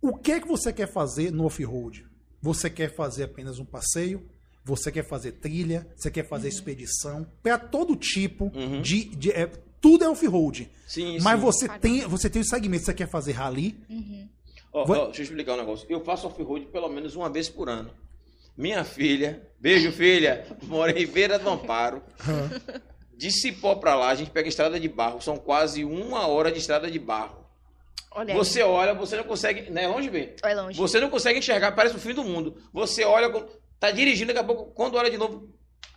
o 0.02 0.18
que 0.18 0.32
é 0.32 0.39
que 0.39 0.48
você 0.48 0.72
quer 0.74 0.88
fazer 0.88 1.32
no 1.32 1.46
off-road? 1.46 2.08
Você 2.42 2.70
quer 2.70 2.96
fazer 2.96 3.26
apenas 3.26 3.60
um 3.60 3.66
passeio? 3.66 4.28
Você 4.64 4.91
quer 4.91 5.03
fazer 5.07 5.34
trilha? 5.34 5.88
Você 5.95 6.12
quer 6.12 6.28
fazer 6.28 6.47
expedição? 6.47 7.26
Para 7.41 7.57
todo 7.57 7.95
tipo 7.95 8.51
Uhum. 8.55 8.82
de... 8.82 9.05
de- 9.05 9.32
é, 9.32 9.49
tudo 9.82 10.03
é 10.03 10.09
off-road. 10.09 10.70
Sim, 10.88 11.18
Mas 11.22 11.39
sim. 11.39 11.45
você 11.45 11.68
tem, 11.68 12.01
você 12.01 12.30
tem 12.30 12.41
os 12.41 12.49
segmentos. 12.49 12.86
Você 12.86 12.93
quer 12.93 13.09
fazer 13.09 13.32
rally? 13.32 13.76
Ó, 14.72 14.86
Vai- 14.86 14.99
ó, 14.99 15.05
deixa 15.05 15.22
eu 15.22 15.24
explicar 15.24 15.53
um 15.53 15.57
negócio. 15.57 15.88
Eu 15.89 16.03
faço 16.03 16.28
off-road 16.28 16.68
pelo 16.68 16.88
menos 16.88 17.16
uma 17.16 17.30
vez 17.30 17.49
por 17.49 17.68
ano. 17.68 17.89
Minha 18.55 18.84
filha, 18.84 19.41
beijo 19.59 19.91
filha, 19.91 20.45
mora 20.64 20.91
em 20.97 21.07
Beira 21.07 21.39
do 21.39 21.49
Amparo. 21.49 22.03
De 23.18 23.32
Cipó 23.32 23.76
pra 23.76 23.95
lá, 23.95 24.09
a 24.09 24.16
gente 24.16 24.30
pega 24.32 24.47
estrada 24.49 24.80
de 24.80 24.88
barro. 24.88 25.22
São 25.22 25.38
quase 25.38 25.84
uma 25.84 26.28
hora 26.28 26.51
de 26.51 26.59
estrada 26.59 26.89
de 26.89 26.99
barro. 26.99 27.39
Olha 28.12 28.34
aí. 28.34 28.38
Você 28.38 28.62
olha, 28.62 28.93
você 28.93 29.16
não 29.16 29.24
consegue. 29.24 29.70
Não 29.72 29.82
é 29.82 29.88
longe, 29.88 30.09
bem? 30.09 30.34
É 30.43 30.53
longe. 30.53 30.78
Você 30.78 30.99
não 30.99 31.09
consegue 31.09 31.39
enxergar, 31.39 31.72
parece 31.72 31.95
o 31.95 31.99
fim 31.99 32.14
do 32.14 32.24
mundo. 32.24 32.57
Você 32.74 33.03
olha, 33.03 33.30
tá 33.82 33.91
dirigindo, 33.91 34.27
daqui 34.27 34.39
a 34.39 34.43
pouco, 34.43 34.71
quando 34.73 34.95
olha 34.95 35.09
de 35.11 35.17
novo, 35.17 35.49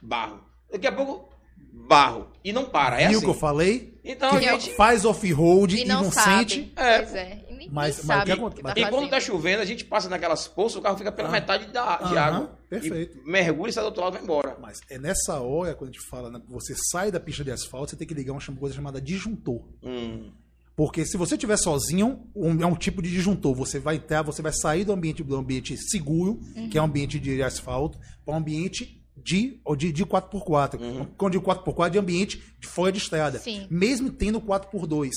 barro. 0.03 0.41
Daqui 0.73 0.87
a 0.87 0.93
pouco, 0.93 1.33
barro. 1.73 2.29
E 2.43 2.53
não 2.53 2.65
para, 2.65 3.01
é 3.01 3.09
Viu 3.09 3.15
o 3.15 3.17
assim. 3.19 3.25
que 3.27 3.31
eu 3.31 3.35
falei? 3.39 4.01
Então, 4.03 4.31
que 4.39 4.49
a 4.49 4.53
gente. 4.53 4.71
faz 4.75 5.05
off-road 5.05 5.77
E 5.77 5.83
e 5.83 5.85
não, 5.87 6.03
não, 6.05 6.11
sabe. 6.13 6.39
sente. 6.51 6.73
É. 6.77 6.99
Pois 6.99 7.15
é. 7.15 7.45
E 7.51 7.71
Mas- 7.71 7.97
mas 7.97 7.99
o 7.99 8.07
sabe 8.07 8.25
que 8.25 8.31
o 8.31 8.35
aconte- 8.35 8.57
que 8.57 8.63
tá 8.63 8.73
E 8.77 8.91
quando 8.91 9.09
tá 9.09 9.21
chovendo, 9.21 9.63
a 9.63 9.65
gente 9.65 9.85
passa 9.85 10.09
naquelas 10.09 10.47
poças, 10.49 10.77
o 10.77 10.83
carro 10.83 10.99
fica 10.99 11.11
pela 11.13 11.31
metade 11.31 11.67
da, 11.73 11.97
de 11.99 12.17
Aham, 12.17 12.19
água. 12.37 12.59
perfeito. 12.69 13.19
E 13.19 13.31
mergulha 13.31 13.71
e 13.71 13.73
sai 13.73 13.83
do 13.83 13.87
outro 13.87 14.03
lado 14.03 14.13
e 14.15 14.17
vai 14.17 14.23
embora. 14.23 14.57
Mas 14.61 14.81
é 14.91 14.99
nessa 14.99 15.41
hora, 15.41 15.75
quando 15.75 15.91
a 15.91 15.93
gente 15.93 16.07
fala, 16.09 16.31
né, 16.31 16.41
você 16.49 16.75
sai 16.91 17.11
da 17.11 17.19
pista 17.21 17.43
de 17.45 17.51
asfalto, 17.51 17.91
você 17.91 17.97
tem 17.97 18.07
que 18.07 18.13
ligar 18.15 18.33
uma 18.33 18.41
coisa 18.59 18.75
chamada 18.75 19.01
disjuntor. 19.01 19.63
Hum. 19.83 20.33
Porque 20.77 21.05
se 21.07 21.17
você 21.17 21.35
estiver 21.37 21.57
sozinho, 21.57 22.21
um- 22.35 22.61
é 22.63 22.67
um 22.67 22.75
tipo 22.75 23.01
de 23.01 23.09
disjuntor. 23.11 23.55
Você 23.55 23.79
vai 23.79 23.97
entrar, 23.97 24.23
você 24.23 24.43
vai 24.43 24.53
sair 24.53 24.85
do 24.85 24.93
ambiente, 24.93 25.23
do 25.23 25.37
ambiente 25.37 25.77
seguro, 25.77 26.41
que 26.71 26.77
é 26.77 26.83
um 26.83 26.87
ambiente 26.87 27.19
de 27.21 27.43
asfalto, 27.43 27.97
para 28.25 28.35
um 28.35 28.39
ambiente 28.39 29.01
de, 29.17 29.61
ou 29.65 29.77
de, 29.77 29.93
de 29.93 30.05
4x4. 30.05 30.79
Quando 31.17 31.35
eu 31.35 31.41
digo 31.41 31.45
4x4, 31.45 31.91
de 31.91 31.99
ambiente 31.99 32.43
de 32.59 32.67
fora 32.67 32.91
de 32.91 32.99
estrada. 32.99 33.39
Sim. 33.39 33.67
Mesmo 33.71 34.11
tendo 34.11 34.41
4x2. 34.41 35.11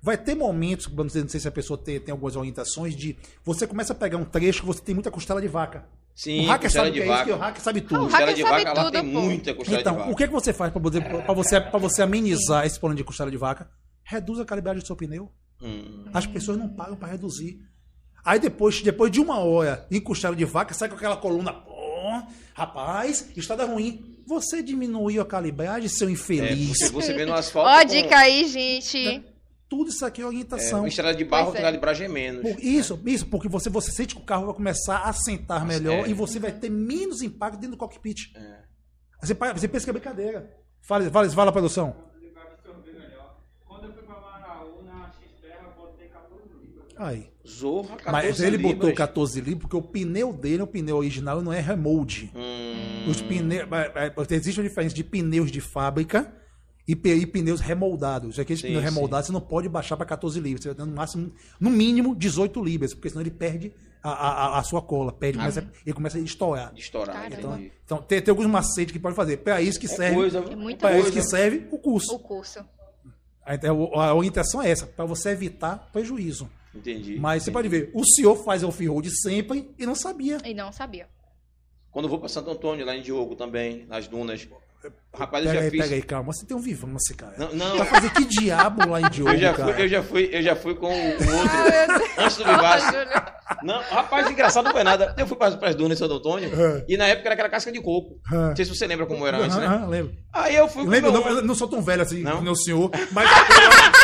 Vai 0.00 0.16
ter 0.18 0.34
momentos, 0.34 0.86
não 0.94 1.08
sei 1.08 1.40
se 1.40 1.48
a 1.48 1.50
pessoa 1.50 1.78
tem, 1.78 1.98
tem 1.98 2.12
algumas 2.12 2.36
orientações, 2.36 2.94
de 2.94 3.16
você 3.42 3.66
começa 3.66 3.94
a 3.94 3.96
pegar 3.96 4.18
um 4.18 4.24
trecho 4.24 4.60
que 4.60 4.66
você 4.66 4.80
tem 4.82 4.94
muita 4.94 5.10
costela 5.10 5.40
de 5.40 5.48
vaca. 5.48 5.86
Sim, 6.14 6.44
o 6.44 6.48
hacker 6.48 6.70
sabe 6.70 6.90
o 6.90 6.92
de 6.92 6.98
que 7.00 7.02
é 7.02 7.06
isso, 7.06 7.12
vaca. 7.14 7.24
que 7.24 7.32
o 7.32 7.36
hacker 7.38 7.62
sabe 7.62 7.80
tudo. 7.80 8.00
O 8.02 8.04
Costela 8.04 8.20
hacker 8.26 8.34
de 8.36 8.42
sabe 8.42 8.64
vaca, 8.64 8.78
lá 8.78 8.84
tudo, 8.84 8.92
tem 9.02 9.12
pô. 9.12 9.20
muita 9.22 9.54
costela 9.54 9.76
de 9.78 9.80
Então, 9.82 9.96
vaca. 9.96 10.10
o 10.12 10.14
que, 10.14 10.22
é 10.22 10.26
que 10.28 10.32
você 10.32 10.52
faz 10.52 10.72
para 10.72 10.80
você, 10.82 11.00
pra 11.00 11.34
você, 11.34 11.60
pra 11.60 11.78
você 11.78 12.02
amenizar 12.02 12.64
esse 12.66 12.78
problema 12.78 12.98
de 12.98 13.02
costela 13.04 13.30
de 13.30 13.36
vaca? 13.36 13.68
Reduz 14.04 14.38
a 14.38 14.44
calibragem 14.44 14.80
do 14.82 14.86
seu 14.86 14.94
pneu. 14.96 15.32
Hum. 15.62 16.04
As 16.12 16.26
pessoas 16.26 16.58
não 16.58 16.68
pagam 16.68 16.96
para 16.96 17.08
reduzir. 17.08 17.58
Aí 18.24 18.38
depois, 18.38 18.80
depois 18.82 19.10
de 19.10 19.20
uma 19.20 19.38
hora 19.38 19.86
em 19.90 20.00
costela 20.00 20.34
de 20.36 20.44
vaca, 20.44 20.72
sai 20.74 20.88
com 20.88 20.94
aquela 20.94 21.16
coluna. 21.16 21.52
Pô, 21.52 22.22
rapaz, 22.54 23.30
estrada 23.36 23.64
ruim. 23.64 24.22
Você 24.26 24.62
diminuiu 24.62 25.20
a 25.22 25.26
calibragem, 25.26 25.88
seu 25.88 26.08
É, 26.08 26.12
infeliz. 26.12 26.78
porque 26.78 26.94
você 26.94 27.12
vê 27.12 27.24
no 27.26 27.32
asfalto. 27.34 27.68
Ó, 27.68 27.82
dica 27.82 28.16
aí, 28.16 28.46
gente. 28.48 29.22
Tudo 29.68 29.90
isso 29.90 30.04
aqui 30.06 30.20
é 30.20 30.24
É, 30.24 30.26
orientação. 30.26 30.80
uma 30.80 30.88
estrada 30.88 31.14
de 31.16 31.24
barro 31.24 31.52
tem 31.52 31.60
é. 31.60 31.64
calibragem 31.64 32.08
menos. 32.08 32.42
Por- 32.42 32.58
isso, 32.62 33.00
isso, 33.06 33.26
porque 33.26 33.48
você, 33.48 33.68
você 33.68 33.90
sente 33.90 34.14
que 34.14 34.20
o 34.20 34.24
carro 34.24 34.46
vai 34.46 34.54
começar 34.54 34.98
a 35.02 35.12
sentar 35.12 35.66
melhor 35.66 36.06
é. 36.06 36.10
e 36.10 36.14
você 36.14 36.38
vai 36.38 36.52
ter 36.52 36.70
menos 36.70 37.22
impacto 37.22 37.56
dentro 37.58 37.72
do 37.76 37.78
cockpit. 37.78 38.34
É. 38.36 38.64
Você, 39.20 39.34
você 39.34 39.68
pensa 39.68 39.84
que 39.84 39.90
é 39.90 39.92
brincadeira. 39.92 40.54
Fala, 40.80 41.10
fala, 41.10 41.30
fala 41.30 41.52
produção. 41.52 41.96
Quando 43.66 43.84
eu 43.86 43.92
fui 43.94 44.02
pra 44.02 44.20
Maraú, 44.20 44.82
na 44.84 45.10
X-Terra, 45.10 45.64
eu 45.76 45.82
botei 45.82 46.08
14 46.08 46.48
libras. 46.62 46.83
Aí. 46.96 47.28
Zorra, 47.46 47.96
14 47.96 48.10
Mas 48.12 48.40
ele 48.40 48.56
botou 48.58 48.88
libras. 48.88 48.94
14 48.96 49.40
libras 49.40 49.60
porque 49.62 49.76
o 49.76 49.82
pneu 49.82 50.32
dele, 50.32 50.62
o 50.62 50.66
pneu 50.66 50.96
original, 50.96 51.42
não 51.42 51.52
é 51.52 51.60
remold. 51.60 52.30
Hum, 52.34 53.10
Os 53.10 53.20
pneus, 53.20 53.68
é, 53.72 54.06
é, 54.06 54.34
existe 54.34 54.60
uma 54.60 54.68
diferença 54.68 54.94
de 54.94 55.04
pneus 55.04 55.50
de 55.50 55.60
fábrica 55.60 56.32
e, 56.88 56.92
e 56.92 57.26
pneus 57.26 57.60
remoldados. 57.60 58.38
Aqueles 58.38 58.60
Sim, 58.60 58.68
pneus 58.68 58.82
sim. 58.84 58.88
remoldados 58.90 59.26
você 59.26 59.32
não 59.32 59.40
pode 59.40 59.68
baixar 59.68 59.96
para 59.96 60.06
14 60.06 60.38
libras. 60.40 60.62
Você 60.62 60.68
vai 60.68 60.76
ter 60.76 60.84
no 60.90 60.96
máximo, 60.96 61.32
no 61.60 61.70
mínimo, 61.70 62.14
18 62.14 62.62
libras, 62.64 62.94
porque 62.94 63.08
senão 63.10 63.20
ele 63.22 63.30
perde 63.30 63.72
a, 64.02 64.10
a, 64.10 64.58
a- 64.58 64.62
sua 64.62 64.80
cola. 64.80 65.12
Perde, 65.12 65.38
começa, 65.38 65.68
ele 65.84 65.94
começa 65.94 66.16
a 66.18 66.20
estourar. 66.20 66.72
estourar. 66.76 67.26
Então, 67.32 67.58
então 67.84 67.98
tem, 67.98 68.22
tem 68.22 68.30
alguns 68.32 68.46
macetes 68.46 68.92
que 68.92 68.98
pode 68.98 69.16
fazer. 69.16 69.38
Para 69.38 69.60
isso 69.60 69.78
que 69.80 69.86
É 69.86 69.88
serve. 69.88 70.14
coisa, 70.16 70.38
É 70.38 70.42
Para 70.76 70.92
isso 70.98 71.10
coisa. 71.10 71.12
que 71.12 71.22
serve 71.22 71.66
o 71.70 71.78
curso. 71.78 72.14
O 72.14 72.18
curso. 72.18 72.60
A, 73.46 73.52
a, 73.54 74.06
a 74.08 74.14
orientação 74.14 74.62
é 74.62 74.70
essa, 74.70 74.86
para 74.86 75.04
você 75.04 75.30
evitar 75.30 75.90
prejuízo. 75.92 76.48
Entendi. 76.74 77.18
Mas 77.18 77.42
você 77.44 77.50
pode 77.50 77.68
entendi. 77.68 77.84
ver, 77.86 77.90
o 77.94 78.04
senhor 78.04 78.36
faz 78.36 78.62
off-road 78.64 79.08
sempre 79.10 79.70
e 79.78 79.86
não 79.86 79.94
sabia. 79.94 80.38
E 80.44 80.52
não 80.54 80.72
sabia. 80.72 81.06
Quando 81.90 82.06
eu 82.06 82.10
vou 82.10 82.18
pra 82.18 82.28
Santo 82.28 82.50
Antônio, 82.50 82.84
lá 82.84 82.96
em 82.96 83.02
Diogo 83.02 83.36
também, 83.36 83.86
nas 83.86 84.08
dunas. 84.08 84.48
Rapaz, 85.14 85.44
eu 85.46 85.50
Pega 85.52 85.60
já 85.62 85.64
aí, 85.66 85.70
fiz. 85.70 85.80
pega 85.80 85.94
aí, 85.94 86.02
calma. 86.02 86.32
Você 86.32 86.44
tem 86.44 86.56
um 86.56 86.60
vivance, 86.60 87.14
cara. 87.14 87.34
Não, 87.38 87.54
não, 87.54 87.78
Vai 87.78 87.86
fazer 87.86 88.10
que 88.12 88.24
diabo 88.26 88.86
lá 88.90 89.00
em 89.00 89.08
Diogo, 89.10 89.30
eu 89.32 89.38
já 89.38 89.54
cara? 89.54 89.72
fui, 89.72 89.82
eu 89.84 89.88
já 89.88 90.02
fui, 90.02 90.30
eu 90.32 90.42
já 90.42 90.56
fui 90.56 90.74
com 90.74 90.86
o 90.88 90.90
outro 91.38 92.18
antes 92.18 92.36
do 92.36 92.44
Vivace. 92.44 92.86
Não, 93.62 93.80
rapaz, 93.82 94.30
engraçado 94.30 94.64
não 94.64 94.72
foi 94.72 94.82
nada. 94.84 95.14
Eu 95.18 95.26
fui 95.26 95.36
para 95.36 95.48
as 95.68 95.74
dunas 95.74 95.98
de 95.98 96.04
Santo 96.04 96.14
Antônio 96.14 96.50
É. 96.54 96.84
e 96.88 96.96
na 96.96 97.06
época 97.06 97.28
era 97.28 97.34
aquela 97.34 97.48
casca 97.48 97.70
de 97.70 97.80
coco. 97.80 98.18
É. 98.32 98.34
Não 98.36 98.56
sei 98.56 98.64
se 98.64 98.74
você 98.74 98.86
lembra 98.86 99.06
como 99.06 99.26
era 99.26 99.38
antes, 99.38 99.56
né? 99.56 99.66
Aham, 99.66 99.74
aham, 99.76 99.88
lembro. 99.88 100.12
Aí 100.32 100.56
eu 100.56 100.68
fui 100.68 100.84
com 100.84 100.90
Lembro, 100.90 101.12
meu... 101.12 101.34
não, 101.36 101.42
não 101.42 101.54
sou 101.54 101.68
tão 101.68 101.82
velho 101.82 102.02
assim, 102.02 102.22
Não? 102.22 102.42
o 102.42 102.56
senhor, 102.56 102.90
mas 103.12 103.28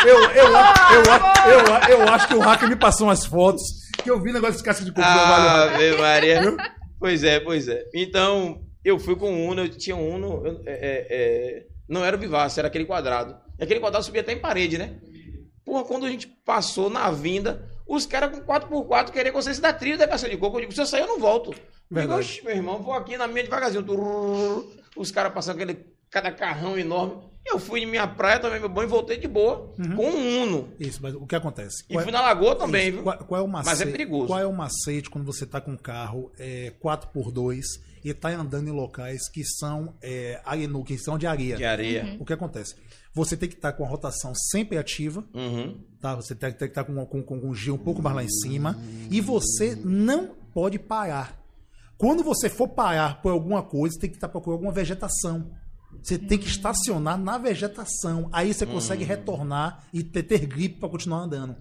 eu, 0.06 0.16
eu, 0.16 0.28
eu, 0.30 0.44
eu, 0.46 1.96
eu, 1.96 1.98
eu, 2.06 2.08
acho 2.12 2.28
que 2.28 2.34
o 2.34 2.40
hacker 2.40 2.68
me 2.68 2.76
passou 2.76 3.06
umas 3.08 3.24
fotos 3.24 3.62
que 4.02 4.10
eu 4.10 4.20
vi 4.20 4.32
negócio 4.32 4.56
de 4.58 4.62
casca 4.62 4.84
de 4.84 4.90
coco. 4.92 5.06
Ah, 5.06 5.64
Ah, 5.70 5.74
Ave 5.74 5.96
Maria. 5.96 6.56
Pois 6.98 7.24
é, 7.24 7.40
pois 7.40 7.66
é. 7.68 7.82
Então, 7.94 8.60
eu 8.84 8.98
fui 8.98 9.16
com 9.16 9.32
o 9.32 9.46
Uno, 9.50 9.62
eu 9.62 9.68
tinha 9.70 9.96
um 9.96 10.14
Uno, 10.16 10.42
eu- 10.46 10.62
é, 10.66 10.72
é, 10.72 11.06
é, 11.10 11.62
não 11.88 12.04
era 12.04 12.16
o 12.16 12.20
Vivace, 12.20 12.58
era 12.58 12.68
aquele 12.68 12.84
quadrado. 12.84 13.36
E 13.58 13.64
aquele 13.64 13.80
quadrado 13.80 14.04
subia 14.04 14.20
até 14.20 14.32
em 14.32 14.38
parede, 14.38 14.76
né? 14.78 14.96
Porra, 15.64 15.84
quando 15.84 16.04
a 16.06 16.08
gente 16.10 16.26
passou 16.44 16.90
na 16.90 17.10
vinda, 17.10 17.68
os 17.92 18.06
caras 18.06 18.30
com 18.30 18.44
4x4 18.44 19.10
queriam 19.10 19.34
que 19.34 19.42
você 19.42 19.52
se 19.52 19.60
da 19.60 19.72
trilha 19.72 19.98
da 19.98 20.06
caça 20.06 20.28
de 20.28 20.36
coco. 20.36 20.56
Eu 20.56 20.60
digo, 20.60 20.72
se 20.72 20.80
eu 20.80 20.86
sair, 20.86 21.00
eu 21.00 21.08
não 21.08 21.18
volto. 21.18 21.50
Eu 21.50 21.54
digo, 21.54 21.66
Verdade. 21.90 22.20
"Oxe, 22.20 22.44
meu 22.44 22.54
irmão, 22.54 22.80
vou 22.80 22.94
aqui 22.94 23.16
na 23.16 23.26
minha 23.26 23.42
devagarzinho. 23.42 23.84
Os 24.96 25.10
caras 25.10 25.32
passando 25.32 25.56
aquele 25.56 25.86
cada 26.08 26.30
carrão 26.30 26.78
enorme. 26.78 27.28
Eu 27.50 27.58
fui 27.58 27.80
em 27.80 27.86
minha 27.86 28.06
praia, 28.06 28.38
tomei 28.38 28.58
meu 28.60 28.68
banho 28.68 28.86
e 28.86 28.90
voltei 28.90 29.18
de 29.18 29.26
boa 29.28 29.72
com 29.96 30.06
um 30.06 30.42
Uno. 30.42 30.68
Isso, 30.78 31.00
mas 31.02 31.14
o 31.14 31.26
que 31.26 31.34
acontece? 31.34 31.82
E 31.88 31.92
Qual 31.94 32.00
é- 32.00 32.02
fui 32.04 32.12
na 32.12 32.20
lagoa 32.20 32.54
também, 32.56 32.84
Isso. 32.88 32.92
viu? 32.94 33.02
Qual, 33.02 33.18
qual 33.18 33.40
é 33.40 33.44
o 33.44 33.48
macete? 33.48 33.70
Mas 33.70 33.80
é 33.80 33.90
perigoso. 33.90 34.26
Qual 34.28 34.38
é 34.38 34.46
o 34.46 34.52
macete 34.52 35.10
quando 35.10 35.24
você 35.24 35.44
está 35.44 35.60
com 35.60 35.72
um 35.72 35.76
carro 35.76 36.30
é, 36.38 36.72
4x2 36.82 37.62
e 38.04 38.10
está 38.10 38.28
andando 38.30 38.68
em 38.68 38.72
locais 38.72 39.28
que 39.28 39.44
são 39.44 39.94
é, 40.02 40.40
arenu, 40.44 40.84
que 40.84 40.96
são 40.96 41.18
de 41.18 41.26
areia? 41.26 41.56
De 41.56 41.64
areia. 41.64 42.16
O 42.20 42.24
que 42.24 42.32
acontece? 42.32 42.74
Você 43.12 43.36
tem 43.36 43.48
que 43.48 43.56
estar 43.56 43.72
com 43.72 43.84
a 43.84 43.88
rotação 43.88 44.32
sempre 44.34 44.78
ativa, 44.78 45.24
Uhum. 45.34 45.76
tá? 46.00 46.14
Você 46.14 46.34
tem, 46.34 46.50
tem 46.52 46.58
que 46.68 46.72
estar 46.72 46.84
com, 46.84 47.04
com, 47.06 47.22
com 47.22 47.48
o 47.48 47.54
G 47.54 47.72
um 47.72 47.78
pouco 47.78 48.00
mais 48.00 48.14
lá 48.14 48.22
em 48.22 48.28
cima 48.30 48.78
e 49.10 49.20
você 49.20 49.76
não 49.84 50.36
pode 50.54 50.78
parar. 50.78 51.36
Quando 51.98 52.22
você 52.22 52.48
for 52.48 52.68
parar 52.68 53.20
por 53.20 53.30
alguma 53.32 53.62
coisa, 53.62 53.98
tem 54.00 54.08
que 54.08 54.16
estar 54.16 54.28
procurando 54.28 54.58
alguma 54.58 54.72
vegetação. 54.72 55.50
Você 56.02 56.18
tem 56.18 56.38
que 56.38 56.46
estacionar 56.48 57.18
na 57.18 57.38
vegetação. 57.38 58.28
Aí 58.32 58.52
você 58.54 58.64
consegue 58.66 59.04
retornar 59.04 59.84
e 59.92 60.02
ter, 60.02 60.22
ter 60.22 60.46
gripe 60.46 60.78
para 60.80 60.88
continuar 60.88 61.18
andando. 61.20 61.56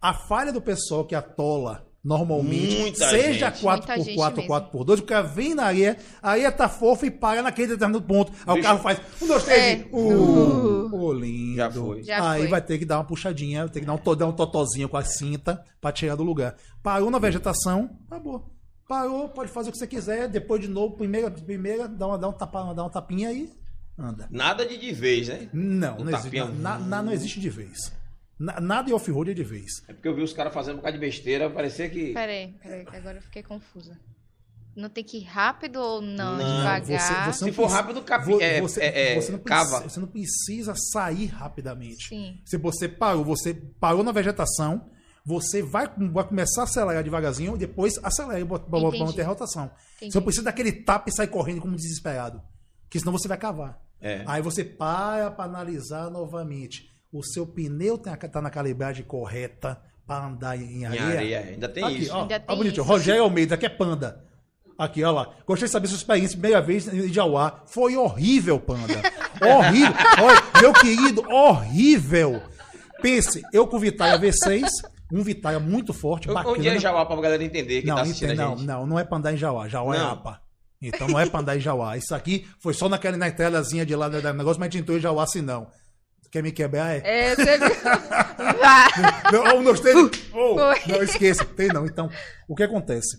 A 0.00 0.12
falha 0.14 0.52
do 0.52 0.60
pessoal 0.60 1.04
que 1.04 1.14
atola 1.14 1.84
normalmente, 2.04 2.78
Muita 2.78 3.08
seja 3.10 3.50
gente. 3.50 3.64
4x4 3.64 3.66
Muita 3.66 3.96
ou 3.98 4.04
gente 4.04 4.18
4x2, 4.18 4.98
o 5.00 5.02
cara 5.02 5.22
vem 5.26 5.54
na 5.56 5.64
areia, 5.64 5.96
a 6.22 6.30
areia 6.30 6.52
tá 6.52 6.68
fofa 6.68 7.06
e 7.06 7.10
para 7.10 7.42
naquele 7.42 7.68
determinado 7.68 8.04
ponto. 8.04 8.30
Aí 8.46 8.52
o 8.52 8.54
Bicho. 8.54 8.62
carro 8.68 8.78
faz 8.80 9.00
um, 9.20 9.26
dois, 9.26 9.42
três, 9.42 9.60
É. 9.60 9.72
e... 9.80 9.88
Uh, 9.92 10.94
ô, 10.94 11.12
lindo. 11.12 11.56
Já 11.56 11.70
foi. 11.70 12.02
Já 12.04 12.30
Aí 12.30 12.40
foi. 12.42 12.48
vai 12.48 12.62
ter 12.62 12.78
que 12.78 12.84
dar 12.84 12.98
uma 12.98 13.04
puxadinha, 13.04 13.68
tem 13.68 13.82
que 13.82 13.86
dar 13.86 13.94
um, 13.94 13.98
to- 13.98 14.14
dar 14.14 14.26
um 14.28 14.32
totozinho 14.32 14.88
com 14.88 14.96
a 14.96 15.02
cinta 15.04 15.60
pra 15.80 15.90
tirar 15.90 16.14
do 16.14 16.22
lugar. 16.22 16.54
Parou 16.80 17.10
na 17.10 17.18
vegetação, 17.18 17.90
acabou. 18.06 18.52
Parou, 18.88 19.28
pode 19.30 19.50
fazer 19.50 19.70
o 19.70 19.72
que 19.72 19.78
você 19.78 19.86
quiser, 19.88 20.28
depois 20.28 20.60
de 20.60 20.68
novo, 20.68 20.96
primeira, 20.96 21.28
primeira 21.28 21.88
dá, 21.88 22.06
uma, 22.06 22.16
dá, 22.18 22.28
um 22.28 22.32
tapa, 22.32 22.72
dá 22.72 22.84
uma 22.84 22.90
tapinha 22.90 23.32
e 23.32 23.50
anda. 23.98 24.28
Nada 24.30 24.64
de 24.66 24.76
de 24.78 24.92
vez, 24.92 25.28
né? 25.28 25.48
Não, 25.52 25.98
Um 25.98 26.04
não 26.04 26.16
existe, 26.16 26.36
na- 26.58 26.78
na- 26.78 27.02
não 27.02 27.12
existe 27.12 27.40
de 27.40 27.50
vez. 27.50 27.92
Na- 28.38 28.60
nada 28.60 28.90
em 28.90 28.92
off-road 28.92 29.30
é 29.30 29.34
de 29.34 29.42
vez. 29.44 29.82
É 29.88 29.92
porque 29.94 30.06
eu 30.08 30.14
vi 30.14 30.22
os 30.22 30.32
caras 30.32 30.52
fazendo 30.52 30.74
um 30.74 30.76
bocado 30.78 30.94
de 30.98 31.00
besteira, 31.00 31.48
parecia 31.48 31.88
que. 31.88 32.12
Peraí, 32.12 32.54
peraí, 32.62 32.84
que 32.84 32.96
agora 32.96 33.18
eu 33.18 33.22
fiquei 33.22 33.42
confusa. 33.42 33.98
Não 34.76 34.90
tem 34.90 35.02
que 35.02 35.16
ir 35.16 35.24
rápido 35.24 35.76
ou 35.80 36.02
não? 36.02 36.36
Não, 36.36 36.80
devagar? 36.80 37.32
Se 37.32 37.50
for 37.50 37.64
rápido, 37.66 38.02
capi- 38.02 38.26
vo- 38.32 38.40
é- 38.42 38.60
você, 38.60 38.80
é- 38.82 39.12
é, 39.12 39.14
você 39.20 39.32
não 39.32 39.38
cava. 39.38 39.80
precisa, 39.80 39.88
você 39.88 40.00
não 40.00 40.06
precisa 40.06 40.74
sair 40.92 41.26
rapidamente. 41.28 42.08
Sim. 42.08 42.38
Se 42.44 42.58
você 42.58 42.86
parou, 42.86 43.24
você 43.24 43.54
parou 43.54 44.04
na 44.04 44.12
vegetação, 44.12 44.90
você 45.24 45.62
vai, 45.62 45.88
vai 46.12 46.24
começar 46.28 46.60
a 46.60 46.64
acelerar 46.64 47.02
devagarzinho, 47.02 47.56
depois 47.56 47.98
acelera 48.02 48.44
para 48.44 48.78
Entendi. 48.78 48.98
manter 49.02 49.22
a 49.22 49.28
rotação. 49.28 49.70
Entendi. 49.96 50.12
Você 50.12 50.18
não 50.18 50.24
precisa 50.24 50.44
daquele 50.44 50.72
tapa 50.72 51.08
e 51.08 51.12
sair 51.16 51.28
correndo 51.28 51.62
como 51.62 51.74
desesperado. 51.74 52.42
Porque 52.86 52.98
senão 52.98 53.12
você 53.12 53.28
vai 53.28 53.36
cavar. 53.38 53.78
É. 54.00 54.22
Aí 54.26 54.40
você 54.42 54.64
para 54.64 55.30
para 55.30 55.44
analisar 55.44 56.10
novamente. 56.10 56.90
O 57.12 57.22
seu 57.22 57.46
pneu 57.46 57.94
está 57.96 58.42
na 58.42 58.50
calibragem 58.50 59.04
correta 59.04 59.80
para 60.06 60.26
andar 60.26 60.56
em 60.56 60.82
Em 60.82 60.84
areia. 60.86 61.04
areia, 61.04 61.40
ainda 61.40 61.68
tem 61.68 61.82
Aqui, 61.84 62.02
isso. 62.02 62.14
ó, 62.14 62.22
Ainda 62.22 62.34
ó 62.36 62.38
tem 62.38 62.56
bonitinho. 62.56 62.82
isso. 62.82 62.82
Rogério 62.82 63.22
Almeida, 63.22 63.56
que 63.56 63.66
é 63.66 63.68
panda. 63.68 64.24
Aqui, 64.78 65.02
ó 65.02 65.10
lá. 65.10 65.30
Gostei 65.46 65.66
de 65.66 65.72
saber 65.72 65.86
sua 65.88 65.96
experiência, 65.96 66.36
primeira 66.38 66.60
vez 66.60 66.86
em 66.86 67.12
Jauá. 67.12 67.62
Foi 67.66 67.96
horrível, 67.96 68.60
panda. 68.60 68.94
horrível. 69.40 69.94
Olha, 70.22 70.42
meu 70.60 70.72
querido, 70.74 71.22
horrível. 71.32 72.42
Pense, 73.00 73.40
eu 73.52 73.66
com 73.66 73.76
o 73.76 73.80
Vitaia 73.80 74.18
V6, 74.18 74.66
um 75.12 75.22
Vitaia 75.22 75.58
muito 75.58 75.92
forte, 75.94 76.28
bacana. 76.28 76.56
Onde 76.56 76.68
é 76.68 76.78
Jauá 76.78 77.06
pra 77.06 77.16
galera 77.20 77.42
entender 77.42 77.80
que 77.80 77.86
não, 77.86 77.96
tá 77.96 78.02
assistindo 78.02 78.28
entende, 78.32 78.42
a 78.42 78.44
não, 78.46 78.56
gente? 78.58 78.66
não, 78.66 78.86
não 78.86 78.98
é 78.98 79.04
pra 79.04 79.16
andar 79.18 79.32
em 79.32 79.36
Jauá. 79.36 79.66
Jauá 79.68 79.94
é 79.96 79.98
Não. 79.98 80.10
APA. 80.12 80.40
Então 80.80 81.08
não 81.08 81.18
é 81.18 81.26
pra 81.26 81.40
andar 81.40 81.56
em 81.56 81.60
Jauá. 81.60 81.96
Isso 81.96 82.14
aqui 82.14 82.46
foi 82.60 82.74
só 82.74 82.88
naquela 82.88 83.16
na 83.16 83.30
telazinha 83.30 83.86
de 83.86 83.94
lá 83.94 84.08
do 84.08 84.16
negócio, 84.20 84.60
mas 84.60 84.68
a 84.68 84.70
gente 84.70 84.78
entrou 84.78 84.96
em 84.96 85.00
Jauá 85.00 85.24
assim 85.24 85.40
não. 85.40 85.68
Quer 86.30 86.42
me 86.42 86.52
quebrar? 86.52 86.96
É. 86.96 87.02
É, 87.04 87.34
você. 87.34 87.58
Não, 89.32 89.62
não 89.62 89.74
tem. 89.74 89.94
Oh, 90.32 90.56
não 90.86 91.02
esqueça, 91.02 91.44
tem 91.44 91.68
não. 91.68 91.86
Então, 91.86 92.10
o 92.48 92.54
que 92.54 92.62
acontece? 92.62 93.18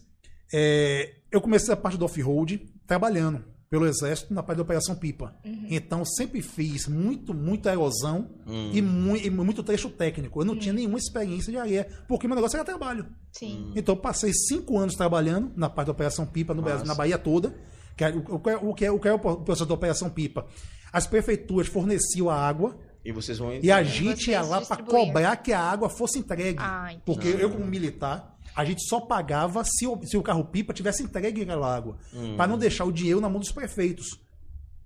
É, 0.53 1.15
eu 1.31 1.41
comecei 1.41 1.73
a 1.73 1.77
parte 1.77 1.97
do 1.97 2.05
off-road 2.05 2.65
trabalhando 2.85 3.43
pelo 3.69 3.85
exército 3.85 4.33
na 4.33 4.41
parte 4.41 4.57
da 4.57 4.63
operação 4.63 4.95
pipa. 4.95 5.35
Então, 5.69 6.05
sempre 6.05 6.41
fiz 6.41 6.87
muito, 6.87 7.33
muita 7.33 7.71
erosão 7.71 8.29
e, 8.73 8.81
mui- 8.81 9.21
e 9.25 9.29
muito 9.29 9.61
trecho 9.63 9.89
técnico. 9.89 10.39
Eu 10.41 10.45
não 10.45 10.57
tinha 10.57 10.73
nenhuma 10.73 10.97
experiência 10.97 11.51
de 11.51 11.57
areia, 11.57 11.87
porque 12.07 12.27
meu 12.27 12.35
negócio 12.35 12.55
era 12.55 12.63
trabalho. 12.65 13.05
Sim. 13.33 13.71
Então, 13.75 13.95
eu 13.95 13.99
passei 14.01 14.31
cinco 14.33 14.77
anos 14.77 14.95
trabalhando 14.95 15.51
na 15.55 15.69
parte 15.69 15.87
da 15.87 15.91
Operação 15.91 16.25
Pipa 16.25 16.53
no 16.53 16.61
Brasil, 16.61 16.85
na 16.85 16.95
Bahia 16.95 17.17
toda. 17.17 17.53
Que 17.97 18.03
é, 18.05 18.09
o, 18.09 18.39
que 18.39 18.49
é- 18.49 18.57
o, 18.57 18.73
que 18.73 18.85
é, 18.85 18.91
o 18.91 18.99
que 18.99 19.07
é 19.07 19.13
o 19.13 19.19
processo 19.19 19.65
da 19.65 19.73
Operação 19.73 20.09
Pipa? 20.09 20.45
As 20.93 21.05
prefeituras 21.05 21.67
forneciam 21.67 22.29
a 22.29 22.35
água 22.35 22.77
E 23.03 23.11
vocês 23.11 23.37
vão 23.37 23.53
e 23.61 23.69
a 23.71 23.83
gente 23.83 24.29
ia 24.31 24.41
lá 24.41 24.61
para 24.61 24.83
cobrar 24.83 25.35
que 25.37 25.51
a 25.51 25.59
água 25.59 25.89
fosse 25.89 26.19
entregue. 26.19 26.59
Ah. 26.61 26.93
Porque 27.05 27.27
eu, 27.27 27.49
como 27.49 27.65
militar, 27.65 28.36
a 28.57 28.65
gente 28.65 28.81
só 28.87 28.99
pagava 28.99 29.63
se 29.63 29.85
o, 29.87 29.99
se 30.03 30.17
o 30.17 30.23
carro 30.23 30.43
pipa 30.45 30.73
tivesse 30.73 31.03
entregue 31.03 31.43
aquela 31.43 31.73
água. 31.73 31.97
Para 32.35 32.47
não 32.47 32.57
deixar 32.57 32.85
o 32.85 32.91
dinheiro 32.91 33.21
na 33.21 33.29
mão 33.29 33.39
dos 33.39 33.51
prefeitos. 33.51 34.07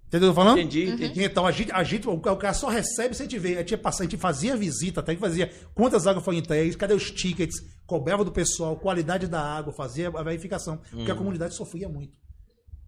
Entendeu 0.08 0.30
o 0.30 0.34
que 0.34 0.40
eu 0.40 0.44
tô 0.44 0.50
falando? 0.50 0.60
Entendi, 0.60 0.90
entendi. 1.06 1.24
Então 1.24 1.46
a 1.48 1.52
gente, 1.52 1.72
a 1.72 1.84
gente, 1.84 2.08
o 2.08 2.20
ca- 2.20 2.34
o 2.34 2.38
cara 2.38 2.54
só 2.54 2.68
recebe 2.68 3.16
se 3.16 3.22
a 3.22 3.26
gente 3.26 3.40
vê. 3.40 3.56
A 3.56 3.60
gente, 3.60 3.72
ia 3.72 3.78
passar, 3.78 4.04
a 4.04 4.08
gente 4.08 4.18
fazia 4.20 4.58
visita, 4.58 5.00
até 5.00 5.16
que 5.16 5.22
fazia 5.22 5.50
quantas 5.74 6.06
águas 6.06 6.24
foram 6.26 6.38
entregues, 6.38 6.76
cadê 6.76 6.94
os 6.94 7.10
tickets, 7.12 7.56
cobrava 7.88 8.26
do 8.26 8.32
pessoal, 8.32 8.76
qualidade 8.76 9.28
da 9.28 9.42
água, 9.42 9.72
fazia 9.72 10.10
a 10.10 10.22
verificação. 10.24 10.82
Porque 10.92 11.12
a 11.12 11.16
comunidade 11.16 11.56
sofria 11.56 11.88
muito. 11.88 12.14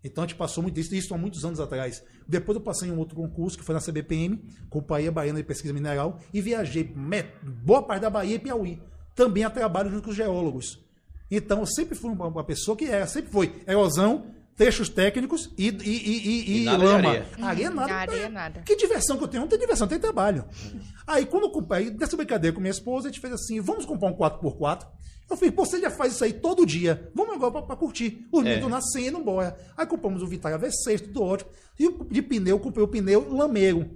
Então 0.03 0.21
a 0.21 0.27
gente 0.27 0.35
passou 0.35 0.61
muito 0.61 0.77
isso, 0.81 0.93
isso 0.93 1.13
há 1.13 1.17
muitos 1.17 1.45
anos 1.45 1.61
atrás. 1.61 2.03
Depois 2.27 2.57
eu 2.57 2.61
passei 2.61 2.89
em 2.89 2.91
um 2.91 2.99
outro 2.99 3.15
concurso, 3.15 3.57
que 3.57 3.63
foi 3.63 3.73
na 3.73 3.79
CBPM, 3.79 4.43
Companhia 4.69 5.09
Baiana 5.09 5.39
de 5.39 5.45
Pesquisa 5.45 5.73
Mineral, 5.73 6.19
e 6.33 6.41
viajei 6.41 6.83
boa 7.63 7.81
parte 7.83 8.01
da 8.01 8.09
Bahia 8.09 8.35
e 8.35 8.39
Piauí. 8.39 8.81
Também 9.15 9.43
a 9.43 9.49
trabalho 9.49 9.89
junto 9.89 10.03
com 10.03 10.09
os 10.11 10.15
geólogos. 10.15 10.79
Então 11.29 11.59
eu 11.59 11.65
sempre 11.65 11.95
fui 11.95 12.11
uma, 12.11 12.43
pessoa 12.43 12.75
que 12.77 12.85
era, 12.85 13.07
sempre 13.07 13.31
foi 13.31 13.61
erosão, 13.67 14.25
trechos 14.55 14.87
técnicos 14.89 15.49
e, 15.57 15.69
e, 15.69 15.71
e, 15.83 16.27
e- 16.57 16.61
E 16.61 16.65
nada 16.65 16.83
lama. 16.83 17.09
areia. 17.09 17.25
Areia 17.41 17.69
nada. 17.71 17.87
Na 17.87 17.95
areia, 17.95 18.29
nada. 18.29 18.61
Que 18.61 18.75
diversão 18.75 19.17
que 19.17 19.23
eu 19.23 19.27
tenho? 19.27 19.41
Não 19.41 19.47
tem 19.47 19.57
diversão, 19.59 19.87
tem 19.87 19.99
trabalho. 19.99 20.45
Aí, 21.07 21.25
quando 21.25 21.43
eu 21.43 21.49
comprei, 21.51 21.89
dessa 21.89 22.15
brincadeira 22.15 22.53
com 22.53 22.61
minha 22.61 22.71
esposa, 22.71 23.07
a 23.07 23.11
gente 23.11 23.19
fez 23.21 23.33
assim: 23.33 23.59
vamos 23.59 23.85
comprar 23.85 24.09
um 24.09 24.15
4x4. 24.15 24.85
Eu 25.29 25.37
falei, 25.37 25.51
pô, 25.51 25.65
você 25.65 25.79
já 25.79 25.89
faz 25.89 26.13
isso 26.13 26.23
aí 26.23 26.33
todo 26.33 26.65
dia. 26.65 27.09
Vamos 27.15 27.33
agora 27.33 27.51
pra, 27.51 27.61
pra 27.63 27.75
curtir. 27.77 28.27
Os 28.31 28.41
É. 28.41 28.49
meninos 28.49 28.69
nascendo, 28.69 29.07
indo 29.07 29.19
embora. 29.19 29.57
Aí 29.75 29.87
compramos 29.87 30.21
o 30.21 30.27
Vitara 30.27 30.59
V6, 30.59 30.99
tudo 31.01 31.23
ótimo. 31.23 31.49
E 31.79 31.87
o- 31.87 32.05
de 32.11 32.21
pneu, 32.21 32.59
comprei 32.59 32.83
o 32.83 32.87
pneu 32.87 33.33
lameiro. 33.33 33.89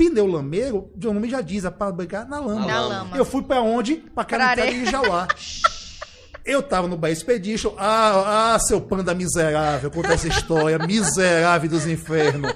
Pneu 0.00 0.26
lameiro, 0.26 0.90
o 0.96 1.12
nome 1.12 1.28
já 1.28 1.42
diz, 1.42 1.62
é 1.66 1.70
para 1.70 1.92
brincar 1.92 2.26
na 2.26 2.40
lama. 2.40 2.66
Na 2.66 2.80
lama. 2.80 3.16
Eu 3.18 3.24
fui 3.26 3.42
pra 3.42 3.60
onde? 3.60 3.96
Pra 3.96 4.10
Pra 4.14 4.24
Canacara 4.24 4.62
areia. 4.62 4.82
e 4.82 4.86
Jauá. 4.86 5.28
Eu 6.42 6.62
tava 6.62 6.88
no 6.88 6.96
Bahia 6.96 7.12
Expedition. 7.12 7.74
Ah, 7.76 8.54
ah, 8.54 8.58
seu 8.58 8.80
panda 8.80 9.14
miserável, 9.14 9.90
conta 9.90 10.14
essa 10.14 10.26
história, 10.26 10.78
miserável 10.86 11.68
dos 11.68 11.86
infernos. 11.86 12.50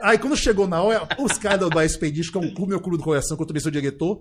Aí 0.00 0.16
quando 0.16 0.36
chegou 0.36 0.68
na 0.68 0.80
hora, 0.80 1.08
os 1.18 1.32
caras 1.36 1.58
do 1.58 1.68
Bahia 1.68 1.86
Expedition, 1.86 2.30
que 2.30 2.38
é 2.38 2.40
um 2.48 2.54
clube, 2.54 2.70
meu 2.70 2.80
clube 2.80 2.98
do 2.98 3.02
coração, 3.02 3.36
que 3.36 3.42
eu 3.42 3.46
também 3.48 3.60
sou 3.60 3.72
diretor, 3.72 4.20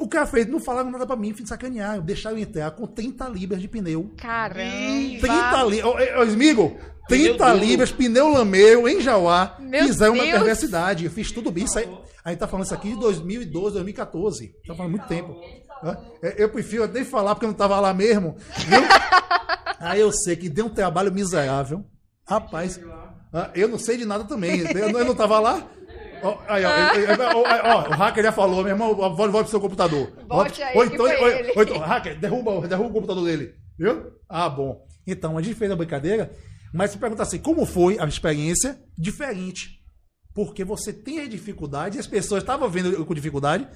o 0.00 0.08
cara 0.08 0.26
fez, 0.26 0.46
não 0.46 0.58
falaram 0.58 0.90
nada 0.90 1.06
pra 1.06 1.14
mim, 1.16 1.32
fim 1.34 1.42
de 1.42 1.48
sacanear. 1.48 2.00
Deixaram 2.00 2.36
eu 2.36 2.42
entrar 2.42 2.70
com 2.72 2.86
30 2.86 3.28
libras 3.28 3.60
de 3.60 3.68
pneu. 3.68 4.10
Caramba. 4.16 5.20
30 5.20 5.62
libras. 5.64 5.84
Ô, 6.16 6.20
ô, 6.20 6.24
Smigo, 6.24 6.76
30 7.08 7.36
Pneu 7.36 7.36
duro. 7.36 7.64
libras, 7.66 7.92
pneu 7.92 8.28
lameiro, 8.28 8.88
em 8.88 9.00
Jauá. 9.00 9.56
Meu 9.60 9.84
Fizeram 9.84 10.14
uma 10.14 10.22
Deus. 10.24 10.36
perversidade. 10.36 11.04
Eu 11.04 11.10
fiz 11.10 11.30
tudo 11.32 11.50
bem. 11.50 11.64
Isso 11.64 11.78
aí, 11.78 11.88
a 12.24 12.30
gente 12.30 12.38
tá 12.38 12.46
falando 12.48 12.64
isso 12.66 12.74
aqui 12.74 12.90
de 12.90 13.00
2012, 13.00 13.74
2014. 13.74 14.54
Tá 14.66 14.74
falando 14.74 14.92
muito 14.92 15.06
tempo. 15.08 15.34
É, 16.22 16.42
Eu 16.42 16.48
prefiro 16.50 16.86
nem 16.86 17.04
falar 17.04 17.34
porque 17.34 17.46
eu 17.46 17.50
não 17.50 17.56
tava 17.56 17.78
lá 17.80 17.92
mesmo. 17.94 18.36
viu? 18.66 18.80
Aí 19.80 20.00
eu 20.00 20.12
sei 20.12 20.36
que 20.36 20.48
deu 20.48 20.66
um 20.66 20.70
trabalho 20.70 21.10
miserável. 21.12 21.84
Rapaz, 22.28 22.78
eu 23.54 23.66
não 23.66 23.78
sei 23.78 23.96
de 23.96 24.04
nada 24.04 24.24
também. 24.24 24.60
Eu 24.60 24.92
não, 24.92 24.98
eu 25.00 25.04
não 25.06 25.14
tava 25.14 25.40
lá. 25.40 25.66
Ó, 26.22 26.38
aí, 26.48 26.64
ó, 26.64 26.68
ó, 26.70 27.42
ó, 27.42 27.74
ó, 27.74 27.88
o 27.88 27.92
hacker 27.92 28.22
já 28.24 28.32
falou, 28.32 28.62
meu 28.62 28.72
irmão, 28.72 28.94
volte, 28.94 29.16
volte 29.32 29.44
pro 29.44 29.50
seu 29.50 29.60
computador. 29.60 30.12
Volte 30.28 30.62
aí, 30.62 30.76
ou 30.76 30.84
então, 30.84 31.06
ou- 31.06 31.62
então, 31.62 31.78
hacker, 31.78 32.18
derruba, 32.18 32.66
derruba 32.68 32.88
o 32.90 32.92
computador 32.92 33.24
dele. 33.24 33.54
Viu? 33.78 34.12
Ah, 34.28 34.48
bom. 34.48 34.84
Então, 35.06 35.36
a 35.38 35.42
gente 35.42 35.54
fez 35.56 35.70
a 35.70 35.76
brincadeira, 35.76 36.30
mas 36.74 36.90
se 36.90 36.98
perguntar 36.98 37.22
assim, 37.24 37.38
como 37.38 37.64
foi 37.64 37.98
a 37.98 38.04
experiência? 38.06 38.78
Diferente. 38.96 39.80
Porque 40.34 40.64
você 40.64 40.92
tem 40.92 41.20
a 41.20 41.28
dificuldade, 41.28 41.96
e 41.96 42.00
as 42.00 42.06
pessoas 42.06 42.42
estavam 42.42 42.68
vendo 42.68 43.04
com 43.04 43.14
dificuldade. 43.14 43.66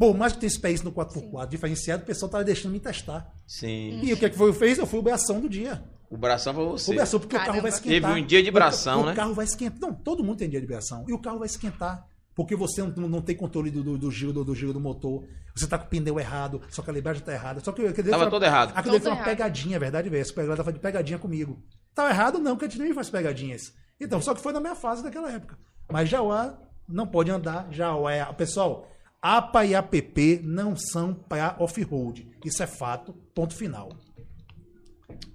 Por 0.00 0.16
mais 0.16 0.32
que 0.32 0.38
tenha 0.40 0.48
experiência 0.48 0.82
no 0.86 0.92
4x4 0.92 1.46
diferenciado, 1.46 2.02
o 2.02 2.06
pessoal 2.06 2.28
estava 2.28 2.42
deixando 2.42 2.72
me 2.72 2.80
testar. 2.80 3.30
Sim. 3.46 4.00
E 4.02 4.14
o 4.14 4.16
que, 4.16 4.24
é 4.24 4.30
que 4.30 4.36
foi 4.36 4.50
que 4.50 4.56
eu 4.56 4.68
fiz? 4.68 4.78
Eu 4.78 4.86
fui 4.86 4.98
o 4.98 5.02
bração 5.02 5.38
do 5.42 5.46
dia. 5.46 5.84
O 6.08 6.16
bração 6.16 6.54
pra 6.54 6.62
você. 6.62 6.90
O 6.90 6.94
bração, 6.94 7.20
porque 7.20 7.36
o 7.36 7.38
carro 7.38 7.48
Caramba. 7.52 7.68
vai 7.68 7.70
esquentar. 7.70 8.10
Teve 8.10 8.22
um 8.22 8.26
dia 8.26 8.42
de 8.42 8.50
bração, 8.50 9.02
o, 9.02 9.06
né? 9.06 9.12
O 9.12 9.14
carro 9.14 9.34
vai 9.34 9.44
esquentar. 9.44 9.78
Não, 9.78 9.92
todo 9.94 10.24
mundo 10.24 10.38
tem 10.38 10.48
dia 10.48 10.58
de 10.58 10.66
bração. 10.66 11.04
E 11.06 11.12
o 11.12 11.18
carro 11.18 11.38
vai 11.38 11.44
esquentar. 11.46 12.06
Porque 12.34 12.56
você 12.56 12.82
não, 12.82 13.08
não 13.08 13.20
tem 13.20 13.36
controle 13.36 13.70
do, 13.70 13.82
do, 13.84 13.98
do 13.98 14.10
giro, 14.10 14.32
do, 14.32 14.42
do 14.42 14.54
giro 14.54 14.72
do 14.72 14.80
motor. 14.80 15.22
Você 15.54 15.66
tá 15.66 15.76
com 15.76 15.84
o 15.84 15.88
pneu 15.88 16.18
errado, 16.18 16.62
sua 16.70 16.82
calibragem 16.82 17.22
tá 17.22 17.34
errada. 17.34 17.60
Só 17.60 17.70
que 17.70 17.86
aquele 17.86 18.08
Tava 18.08 18.22
foi- 18.22 18.30
todo 18.30 18.42
errado. 18.42 18.72
Aquilo 18.74 18.94
Todo 18.94 19.02
foi 19.02 19.10
uma 19.10 19.16
errado. 19.18 19.26
pegadinha, 19.28 19.76
é 19.76 19.78
verdade, 19.78 20.08
velho. 20.08 20.22
Esse 20.22 20.32
pegada 20.32 20.64
foi 20.64 20.72
de 20.72 20.78
pegadinha 20.78 21.18
comigo. 21.18 21.62
Tava 21.94 22.08
errado, 22.08 22.38
não, 22.38 22.52
porque 22.56 22.64
a 22.64 22.68
gente 22.70 22.80
nem 22.80 22.94
faz 22.94 23.10
pegadinhas. 23.10 23.74
Então, 24.00 24.22
só 24.22 24.32
que 24.34 24.40
foi 24.40 24.54
na 24.54 24.60
minha 24.60 24.74
fase 24.74 25.02
daquela 25.02 25.30
época. 25.30 25.58
Mas 25.92 26.08
Jauá 26.08 26.58
não 26.88 27.06
pode 27.06 27.30
andar, 27.30 27.68
Jauá 27.70 28.12
é. 28.12 28.24
Pessoal, 28.32 28.88
APA 29.22 29.66
e 29.66 29.74
APP 29.74 30.40
não 30.42 30.74
são 30.76 31.12
para 31.14 31.56
off-road. 31.58 32.26
Isso 32.44 32.62
é 32.62 32.66
fato, 32.66 33.12
ponto 33.34 33.54
final. 33.54 33.90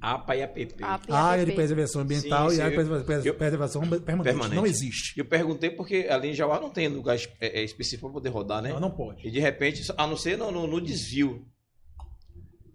APA 0.01 0.35
e 0.35 0.43
APP. 0.43 0.83
APA. 0.83 1.13
A 1.13 1.21
área 1.23 1.45
de 1.45 1.51
preservação 1.51 2.01
ambiental 2.01 2.49
Sim, 2.49 2.57
e 2.57 2.61
a 2.61 2.65
área 2.65 2.77
de 2.77 2.83
sim, 2.83 3.11
eu- 3.11 3.23
eu- 3.25 3.33
preservação 3.35 3.81
permanente. 3.81 4.23
Permanente. 4.23 4.55
Não 4.55 4.65
existe. 4.65 5.19
Eu 5.19 5.25
perguntei 5.25 5.69
porque 5.69 6.07
ali 6.09 6.29
em 6.29 6.33
Jauá 6.33 6.59
não 6.59 6.69
tem 6.69 6.87
lugar 6.87 7.17
é, 7.41 7.59
é, 7.59 7.63
específico 7.63 8.07
pra 8.07 8.13
poder 8.13 8.29
rodar, 8.29 8.61
né? 8.61 8.69
Não, 8.71 8.79
não 8.79 8.91
pode. 8.91 9.27
E 9.27 9.31
de 9.31 9.39
repente, 9.39 9.81
a 9.97 10.07
não 10.07 10.15
ser 10.17 10.37
no, 10.37 10.51
no- 10.51 10.65
no 10.67 10.79
desvio. 10.81 11.45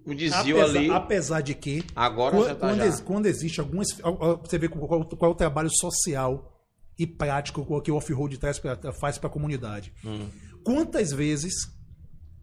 No 0.06 0.14
desvio 0.14 0.60
Apesar, 0.60 0.78
ali, 0.78 0.90
apesar 0.90 1.40
de 1.40 1.54
que, 1.54 1.84
agora 1.94 2.34
quando, 2.36 2.46
já 2.48 2.54
tá 2.54 2.60
quando 2.68 2.78
já. 2.78 2.86
ex- 2.86 3.00
quando 3.00 3.26
existe 3.26 3.60
algumas. 3.60 3.88
Você 4.42 4.58
vê 4.58 4.68
qual, 4.68 4.86
qual- 4.88 5.30
é 5.30 5.32
o 5.32 5.34
trabalho 5.36 5.70
social 5.70 6.60
e 6.98 7.06
prático 7.06 7.80
que 7.82 7.90
o 7.90 7.96
off-road 7.96 8.38
faz 9.00 9.18
para 9.18 9.28
a 9.28 9.32
comunidade. 9.32 9.92
Hum, 10.04 10.28
Quantas 10.64 11.12
vezes, 11.12 11.54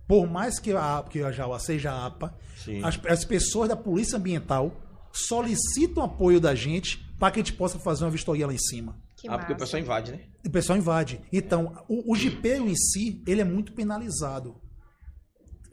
por 0.07 0.27
mais 0.27 0.59
que 0.59 0.71
a, 0.71 1.03
que 1.09 1.21
a 1.21 1.31
Jaua 1.31 1.59
seja 1.59 2.05
APA, 2.05 2.37
sim. 2.63 2.83
as, 2.83 2.99
as 3.05 3.25
pessoas 3.25 3.69
da 3.69 3.75
Polícia 3.75 4.17
Ambiental 4.17 4.71
solicitam 5.11 6.03
apoio 6.03 6.39
da 6.39 6.53
gente 6.53 7.05
para 7.19 7.31
que 7.31 7.39
a 7.39 7.43
gente 7.43 7.53
possa 7.53 7.79
fazer 7.79 8.03
uma 8.03 8.11
vistoria 8.11 8.45
lá 8.45 8.53
em 8.53 8.59
cima. 8.59 8.95
Que 9.15 9.27
ah, 9.27 9.37
porque 9.37 9.53
o 9.53 9.55
massa. 9.55 9.65
pessoal 9.65 9.81
invade, 9.81 10.11
né? 10.11 10.19
O 10.45 10.49
pessoal 10.49 10.77
invade. 10.77 11.21
Então, 11.33 11.83
o, 11.87 12.13
o 12.13 12.15
jipeiro 12.15 12.69
em 12.69 12.75
si, 12.75 13.23
ele 13.25 13.41
é 13.41 13.43
muito 13.43 13.73
penalizado. 13.73 14.61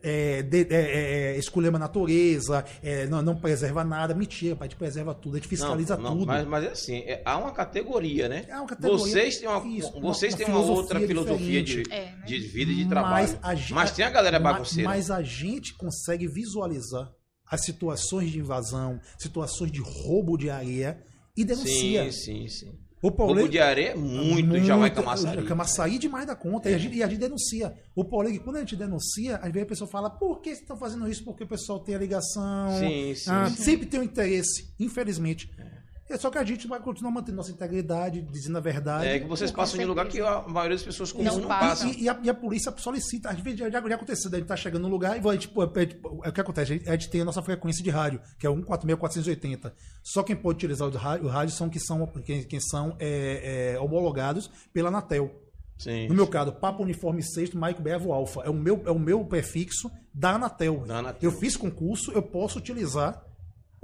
É, 0.07 0.42
de, 0.42 0.66
é, 0.68 0.74
é, 0.74 1.34
é, 1.34 1.38
escolhemos 1.38 1.76
a 1.76 1.84
natureza, 1.84 2.62
é, 2.82 3.07
não, 3.07 3.22
não 3.22 3.34
preserva 3.36 3.82
nada. 3.82 4.14
Mentira, 4.14 4.55
pai, 4.55 4.66
a 4.66 4.70
gente 4.70 4.78
preserva 4.78 5.14
tudo, 5.14 5.36
a 5.36 5.38
gente 5.38 5.48
fiscaliza 5.48 5.96
não, 5.96 6.02
não, 6.11 6.11
tudo. 6.18 6.26
Mas, 6.26 6.46
mas 6.46 6.64
é 6.64 6.68
assim, 6.68 6.98
é- 7.07 7.22
há 7.24 7.38
uma 7.38 7.52
categoria, 7.52 8.28
né? 8.28 8.44
É 8.46 8.55
uma 8.57 8.66
categoria- 8.66 8.98
Vocês 8.98 9.38
têm 9.38 9.48
uma, 9.48 9.66
isso, 9.66 9.98
vocês 10.02 10.34
uma- 10.34 10.38
têm 10.38 10.46
uma 10.48 10.59
uma 10.61 10.72
outra 10.72 11.00
filosofia 11.00 11.62
de, 11.62 11.82
né? 11.88 12.22
de 12.26 12.38
vida 12.38 12.70
e 12.70 12.74
de 12.76 12.86
trabalho. 12.88 13.38
Mas 13.42 13.70
Mas 13.70 13.90
tem 13.92 14.05
a 14.05 14.11
galera 14.11 14.38
bagunceira. 14.38 14.88
Mas 14.88 15.11
a 15.11 15.22
gente 15.22 15.74
consegue 15.74 16.28
visualizar 16.28 17.11
as 17.50 17.64
situações 17.64 18.30
de 18.30 18.38
invasão, 18.38 19.00
situações 19.18 19.72
de 19.72 19.80
roubo 19.80 20.36
de 20.36 20.50
areia 20.50 20.98
e 21.36 21.44
denuncia. 21.44 22.11
Sim, 22.12 22.46
sim, 22.46 22.48
sim. 22.48 22.84
O 23.09 23.11
Roubo 23.11 23.48
de 23.48 23.59
areia 23.59 23.90
é 23.90 23.94
muito, 23.94 24.59
já 24.61 24.76
vai 24.76 24.90
camaçaria. 24.90 25.42
Camaçari 25.42 25.98
demais 25.98 26.26
da 26.26 26.34
conta. 26.34 26.70
E, 26.70 26.74
a 26.74 26.78
gente, 26.78 26.96
e 26.96 27.02
a 27.02 27.07
gente 27.07 27.18
denuncia. 27.20 27.74
O 27.94 28.02
é 28.22 28.32
que 28.32 28.38
quando 28.38 28.57
a 28.57 28.61
gente 28.61 28.76
denuncia, 28.76 29.36
às 29.36 29.52
vezes 29.52 29.62
a 29.62 29.66
pessoa 29.66 29.90
fala, 29.90 30.09
por 30.09 30.40
que 30.40 30.50
vocês 30.50 30.61
estão 30.61 30.76
fazendo 30.76 31.09
isso? 31.09 31.22
Porque 31.24 31.44
o 31.44 31.46
pessoal 31.46 31.80
tem 31.80 31.94
a 31.94 31.98
ligação. 31.98 32.78
Sim, 32.78 33.14
sim, 33.14 33.30
Ah, 33.30 33.50
sim. 33.50 33.62
Sempre 33.62 33.86
tem 33.86 34.00
um 34.00 34.05
interesse, 34.05 34.72
infelizmente. 34.80 35.50
É 35.59 35.84
só 36.18 36.30
que 36.30 36.36
a 36.38 36.44
gente 36.44 36.66
vai 36.66 36.78
continuar 36.80 37.11
mantendo 37.11 37.36
nossa 37.36 37.50
integridade, 37.50 38.20
dizendo 38.20 38.59
a 38.59 38.61
verdade. 38.61 39.07
É 39.07 39.18
que 39.18 39.26
vocês 39.26 39.50
passam 39.50 39.80
em 39.80 39.86
lugar 39.86 40.07
que 40.07 40.20
a 40.20 40.42
maioria 40.42 40.76
das 40.76 40.84
pessoas 40.84 41.11
comuns 41.11 41.32
Não 41.34 41.40
não, 41.40 41.48
passa. 41.48 41.84
passam. 41.86 41.90
E, 41.90 42.02
e 42.02 42.09
a, 42.09 42.18
e 42.22 42.28
a 42.30 42.34
polícia 42.34 42.72
solicita, 42.76 43.30
às 43.30 43.40
vezes 43.40 43.61
já, 43.61 43.70
já, 43.70 43.78
aconteceu, 43.78 44.30
a 44.32 44.36
gente 44.36 44.46
tá 44.46 44.57
chegando 44.57 44.82
no 44.82 44.88
lugar 44.88 45.18
e 45.18 45.32
gente, 45.32 45.48
pô, 45.48 45.62
a 45.62 45.80
gente- 45.80 45.98
é 46.22 46.28
o 46.28 46.32
que 46.32 46.40
acontece? 46.40 46.82
A 46.86 46.92
gente, 46.92 47.09
tem 47.09 47.22
a 47.22 47.24
nossa 47.24 47.42
frequência 47.42 47.82
de 47.82 47.90
rádio, 47.90 48.20
que 48.38 48.46
é 48.46 48.50
146-480. 48.50 49.72
Só 50.02 50.22
quem 50.22 50.36
pode 50.36 50.57
utilizar 50.57 50.88
o 50.88 50.90
rádio, 50.96 51.26
o 51.26 51.28
rádio 51.28 51.55
são 51.55 51.68
que 51.70 51.80
são, 51.80 52.07
quem, 52.24 52.42
quem 52.44 52.61
são 52.61 52.96
é, 52.98 53.74
é, 53.74 53.80
homologados 53.80 54.50
pela 54.72 54.88
Anatel. 54.88 55.40
Sim. 55.78 56.07
No 56.09 56.14
meu 56.14 56.26
caso, 56.26 56.52
Papa 56.52 56.82
Uniforme 56.82 57.22
6, 57.22 57.55
Mike 57.55 57.82
Bevo 57.82 58.12
Alpha. 58.12 58.42
É 58.44 58.50
o, 58.50 58.55
meu, 58.55 58.82
é 58.86 58.90
o 58.90 58.98
meu 58.98 59.24
prefixo 59.24 59.90
da 60.12 60.32
Anatel. 60.34 60.84
Da 60.86 60.98
Anatel. 60.98 61.30
Eu 61.30 61.36
fiz 61.36 61.57
concurso, 61.57 62.12
eu 62.12 62.22
posso 62.22 62.59
utilizar 62.59 63.22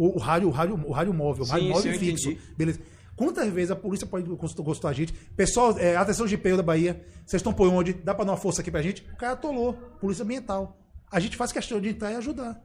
o, 0.04 0.16
o 0.16 0.18
rádio, 0.18 0.48
o, 0.48 0.50
rádio, 0.50 0.82
o 0.86 0.92
rádio 0.92 1.12
móvel, 1.14 1.42
o 1.42 1.46
Sim, 1.46 1.52
rádio 1.52 1.68
móvel 1.68 1.92
sim, 1.92 1.98
fixo. 1.98 2.30
entendi. 2.30 2.54
Beleza. 2.56 2.80
Quantas 3.16 3.48
vezes 3.52 3.70
a 3.70 3.76
polícia 3.76 4.06
pode 4.06 4.26
gostar 4.26 4.88
da 4.88 4.94
gente? 4.94 5.12
Pessoal, 5.36 5.78
é, 5.78 5.94
atenção 5.94 6.26
de 6.26 6.36
da 6.56 6.62
Bahia, 6.62 7.04
vocês 7.26 7.40
estão 7.40 7.52
por 7.52 7.68
onde? 7.68 7.92
Dá 7.92 8.14
pra 8.14 8.24
dar 8.24 8.32
uma 8.32 8.38
força 8.38 8.62
aqui 8.62 8.70
pra 8.70 8.80
gente? 8.80 9.02
O 9.12 9.16
cara 9.16 9.32
atolou, 9.34 9.74
polícia 10.00 10.22
ambiental. 10.24 10.78
A 11.12 11.20
gente 11.20 11.36
faz 11.36 11.52
questão 11.52 11.78
de 11.80 11.90
entrar 11.90 12.12
e 12.12 12.16
ajudar. 12.16 12.58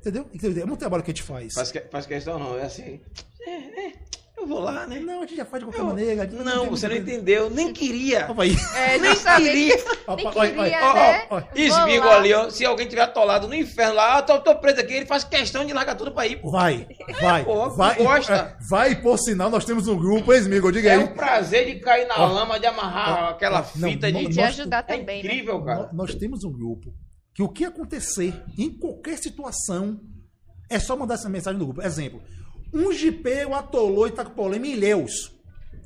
Entendeu? 0.00 0.28
Entendeu? 0.34 0.64
É 0.64 0.66
muito 0.66 0.80
trabalho 0.80 1.02
que 1.02 1.10
a 1.10 1.14
gente 1.14 1.22
faz. 1.22 1.54
Faz, 1.54 1.72
que- 1.72 1.80
faz 1.80 2.04
questão 2.04 2.38
não, 2.38 2.58
é 2.58 2.64
assim. 2.64 3.00
É, 3.40 3.86
é, 3.86 3.92
eu 4.44 4.48
vou 4.48 4.60
lá, 4.60 4.86
né? 4.86 5.00
Não, 5.00 5.18
a 5.22 5.26
gente 5.26 5.36
já 5.36 5.44
faz 5.44 5.60
de 5.62 5.66
qualquer 5.66 5.80
Eu- 5.80 5.86
maneira. 5.86 6.26
não, 6.44 6.60
tem 6.62 6.70
você 6.70 6.88
não 6.88 6.96
entendeu, 6.96 7.50
nem 7.50 7.72
queria. 7.72 8.26
Opa 8.30 8.42
aí. 8.44 8.54
É. 8.76 8.96
Opa, 10.06 10.16
Nem 10.16 10.26
olha, 10.26 10.36
olha, 10.38 10.52
queria, 10.70 10.84
ó, 10.90 10.94
né? 10.94 11.26
ó, 11.30 11.36
ó. 11.36 11.42
Esmigo 11.54 12.06
lá. 12.06 12.16
ali, 12.16 12.32
ó. 12.34 12.50
Se 12.50 12.64
alguém 12.64 12.86
tiver 12.86 13.02
atolado 13.02 13.48
no 13.48 13.54
inferno 13.54 13.94
lá, 13.94 14.18
ah, 14.18 14.22
tô, 14.22 14.38
tô 14.40 14.54
preso 14.56 14.80
aqui, 14.80 14.92
ele 14.94 15.06
faz 15.06 15.24
questão 15.24 15.64
de 15.64 15.72
largar 15.72 15.94
tudo 15.96 16.12
pra 16.12 16.26
ir, 16.26 16.40
pô. 16.40 16.50
Vai, 16.50 16.86
vai, 17.20 17.44
Pô, 17.44 17.70
vai. 17.70 17.96
gosta. 17.96 18.34
é, 18.34 18.56
Vai, 18.68 18.94
por 19.00 19.18
sinal, 19.18 19.50
nós 19.50 19.64
temos 19.64 19.88
um 19.88 19.96
grupo, 19.98 20.32
hein, 20.32 20.40
Smigo? 20.40 20.70
Diga 20.70 20.90
É 20.90 20.96
aí. 20.96 21.04
o 21.04 21.14
prazer 21.14 21.66
de 21.66 21.80
cair 21.80 22.06
na 22.06 22.16
Ó. 22.18 22.26
lama, 22.32 22.58
de 22.60 22.66
amarrar 22.66 23.24
Ó. 23.24 23.28
aquela 23.30 23.60
Não, 23.76 23.88
fita 23.90 24.10
não, 24.10 24.20
de. 24.24 24.36
Nós- 24.36 24.48
ajudar 24.48 24.78
É 24.88 24.96
também, 24.96 25.22
né? 25.22 25.28
incrível, 25.34 25.62
cara. 25.64 25.88
Nó- 25.92 26.04
Nós 26.04 26.14
temos 26.14 26.44
um 26.44 26.52
grupo 26.52 26.92
que 27.34 27.42
o 27.42 27.48
que 27.48 27.64
acontecer 27.64 28.34
em 28.58 28.70
qualquer 28.70 29.16
situação 29.18 29.98
é 30.70 30.78
só 30.78 30.96
mandar 30.96 31.14
essa 31.14 31.28
mensagem 31.28 31.58
no 31.58 31.66
grupo. 31.66 31.82
Exemplo, 31.82 32.20
um 32.74 32.92
jipeiro 32.92 33.54
atolou 33.54 34.06
e 34.06 34.10
tá 34.10 34.24
com 34.24 34.32
problema 34.32 34.66
em 34.66 34.72
Ilhéus. 34.72 35.32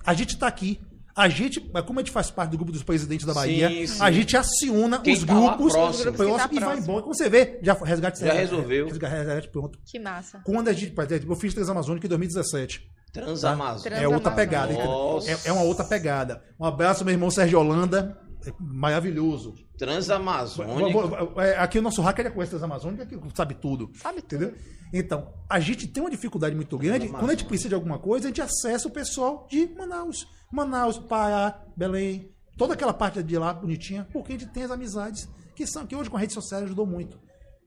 A 0.04 0.14
gente 0.14 0.36
tá 0.38 0.46
aqui. 0.46 0.80
A 1.14 1.28
gente, 1.28 1.58
como 1.84 1.98
a 1.98 2.02
gente 2.02 2.12
faz 2.12 2.30
parte 2.30 2.52
do 2.52 2.56
grupo 2.56 2.70
dos 2.70 2.84
presidentes 2.84 3.26
da 3.26 3.34
Bahia, 3.34 3.68
Sim, 3.68 3.86
sim. 3.88 3.98
a 4.00 4.08
gente 4.12 4.36
aciona 4.36 5.00
Quem 5.00 5.14
os 5.14 5.24
tá 5.24 5.34
grupos, 5.34 5.72
próximo. 5.72 6.12
Que 6.12 6.18
tá 6.18 6.24
e 6.24 6.28
vai 6.28 6.48
próximo. 6.60 6.82
embora. 6.84 7.02
Como 7.02 7.12
você 7.14 7.28
vê, 7.28 7.58
já 7.60 7.72
resgate 7.74 8.20
Já 8.20 8.32
resolveu. 8.32 8.86
Resgate, 8.86 9.14
resgate 9.16 9.48
pronto. 9.48 9.80
Que 9.84 9.98
massa. 9.98 10.40
Quando 10.44 10.68
a 10.68 10.72
gente, 10.72 10.94
eu 11.28 11.34
fiz 11.34 11.52
Transamazônica 11.54 12.06
em 12.06 12.08
2017. 12.08 12.88
Transamazônica. 13.12 13.90
Trans- 13.90 14.00
É 14.02 14.06
outra 14.08 14.30
Transamazônica. 14.30 14.80
pegada. 15.26 15.42
É, 15.44 15.48
é 15.48 15.52
uma 15.52 15.62
outra 15.62 15.84
pegada. 15.84 16.42
Um 16.60 16.64
abraço, 16.64 17.04
meu 17.04 17.12
irmão 17.12 17.30
Sérgio 17.32 17.58
Holanda. 17.58 18.16
É 18.46 18.52
maravilhoso. 18.60 19.54
Transamazônica. 19.76 21.42
É, 21.42 21.58
Aqui 21.58 21.78
o 21.78 21.82
nosso 21.82 22.00
hacker 22.02 22.26
já 22.26 22.30
conhece 22.30 22.54
as 22.54 22.62
Amazônicas, 22.62 23.08
que 23.08 23.18
sabe 23.34 23.54
tudo. 23.54 23.90
Sabe 23.94 24.22
tudo. 24.22 24.44
Entendeu? 24.44 24.54
Então, 24.92 25.32
a 25.48 25.60
gente 25.60 25.86
tem 25.86 26.02
uma 26.02 26.10
dificuldade 26.10 26.54
muito 26.56 26.76
grande. 26.78 27.06
Amazônia. 27.06 27.18
Quando 27.20 27.30
a 27.30 27.34
gente 27.34 27.46
precisa 27.46 27.68
de 27.70 27.74
alguma 27.74 27.98
coisa, 27.98 28.26
a 28.26 28.30
gente 28.30 28.40
acessa 28.42 28.88
o 28.88 28.90
pessoal 28.90 29.46
de 29.50 29.66
Manaus. 29.74 30.26
Manaus, 30.50 30.98
Pará, 30.98 31.62
Belém, 31.76 32.30
toda 32.56 32.74
aquela 32.74 32.94
parte 32.94 33.22
de 33.22 33.36
lá 33.38 33.52
bonitinha, 33.52 34.08
porque 34.12 34.32
a 34.32 34.38
gente 34.38 34.50
tem 34.50 34.62
as 34.64 34.70
amizades 34.70 35.28
que 35.54 35.66
são 35.66 35.86
que 35.86 35.94
hoje 35.94 36.08
com 36.08 36.16
a 36.16 36.20
rede 36.20 36.32
social 36.32 36.62
ajudou 36.62 36.86
muito. 36.86 37.18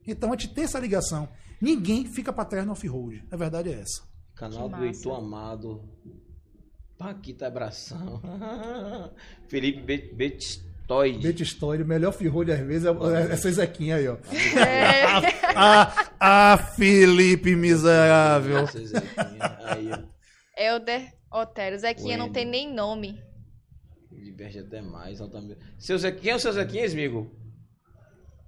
Então 0.07 0.29
a 0.29 0.31
gente 0.35 0.53
tem 0.53 0.63
essa 0.63 0.79
ligação. 0.79 1.29
Ninguém 1.61 2.05
fica 2.05 2.33
pra 2.33 2.43
trás 2.45 2.65
no 2.65 2.71
off-road. 2.71 3.23
A 3.31 3.35
verdade 3.37 3.69
é 3.69 3.73
essa. 3.81 4.01
Canal 4.35 4.69
Que 4.69 4.75
do 4.77 4.85
Heitor 4.85 5.17
Amado. 5.17 5.83
Paquita 6.97 7.47
Abração. 7.47 8.21
Felipe 9.47 9.81
Bet- 10.15 10.63
Betistoide. 10.87 11.19
Bete 11.19 11.43
Story, 11.43 11.83
o 11.83 11.85
melhor 11.85 12.09
off-road 12.09 12.51
às 12.51 12.59
vezes 12.59 12.85
é 12.85 12.89
é 12.89 13.33
essa 13.33 13.51
Zequinha 13.51 13.95
aí, 13.97 14.07
ó. 14.07 14.17
É. 14.59 15.41
Ah, 15.53 15.93
ah, 16.17 16.57
Felipe 16.57 17.57
miserável. 17.57 18.65
Elder 20.57 21.11
Otero. 21.31 21.77
Zequinha 21.77 22.17
não 22.17 22.31
tem 22.31 22.45
nem 22.45 22.73
nome. 22.73 23.21
Me 24.09 24.23
diverte 24.23 24.59
até 24.59 24.81
mais. 24.81 25.19
Altamira. 25.19 25.57
Seu 25.77 25.97
Zequinha, 25.97 26.33
é 26.33 26.35
o 26.35 26.39
seu 26.39 26.53
Zequinha, 26.53 26.85
amigo? 26.85 27.29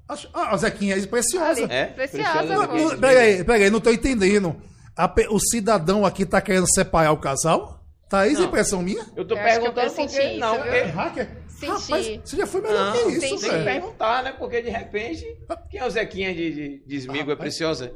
Acho- 0.08 0.30
Ah, 0.34 0.54
a 0.54 0.58
Zequinha 0.58 0.96
é 0.98 1.06
preciosa. 1.06 1.64
É? 1.66 1.88
Preciosa, 1.88 2.68
Preciosa. 2.68 2.98
Pega 2.98 3.20
aí, 3.20 3.44
pega 3.44 3.66
aí, 3.66 3.70
não 3.70 3.82
tô 3.82 3.92
entendendo. 3.92 4.56
A 4.96 5.14
o 5.30 5.40
cidadão 5.40 6.06
aqui 6.06 6.26
tá 6.26 6.40
querendo 6.40 6.68
separar 6.74 7.12
o 7.12 7.18
casal? 7.18 7.84
Tá 8.10 8.28
isso 8.28 8.42
Não. 8.42 8.48
impressão 8.48 8.82
minha? 8.82 9.04
Eu 9.16 9.26
tô 9.26 9.34
Eu 9.36 9.40
eu 9.40 9.44
perguntando 9.44 9.90
senti 9.90 10.14
porque... 10.14 10.28
isso, 10.30 10.40
não, 10.40 10.56
porque... 10.56 10.70
É 10.70 10.84
hacker? 10.86 11.43
Rapaz, 11.68 12.06
você 12.24 12.38
já 12.38 12.48
foi 12.48 12.62
melhor 12.62 12.86
Não, 12.86 12.94
que 12.94 13.00
tem 13.04 13.12
isso, 13.12 13.22
senti. 13.28 13.42
que 13.44 13.50
velho. 13.50 13.66
perguntar, 13.66 14.24
né? 14.24 14.32
Porque 14.34 14.62
de 14.62 14.70
repente... 14.70 15.26
Quem 15.70 15.80
é 15.80 15.86
o 15.86 15.90
Zequinha 15.90 16.34
de, 16.34 16.54
de, 16.54 16.86
de 16.86 16.96
Esmigo? 16.96 17.32
É. 17.32 17.36
Preciosa? 17.36 17.92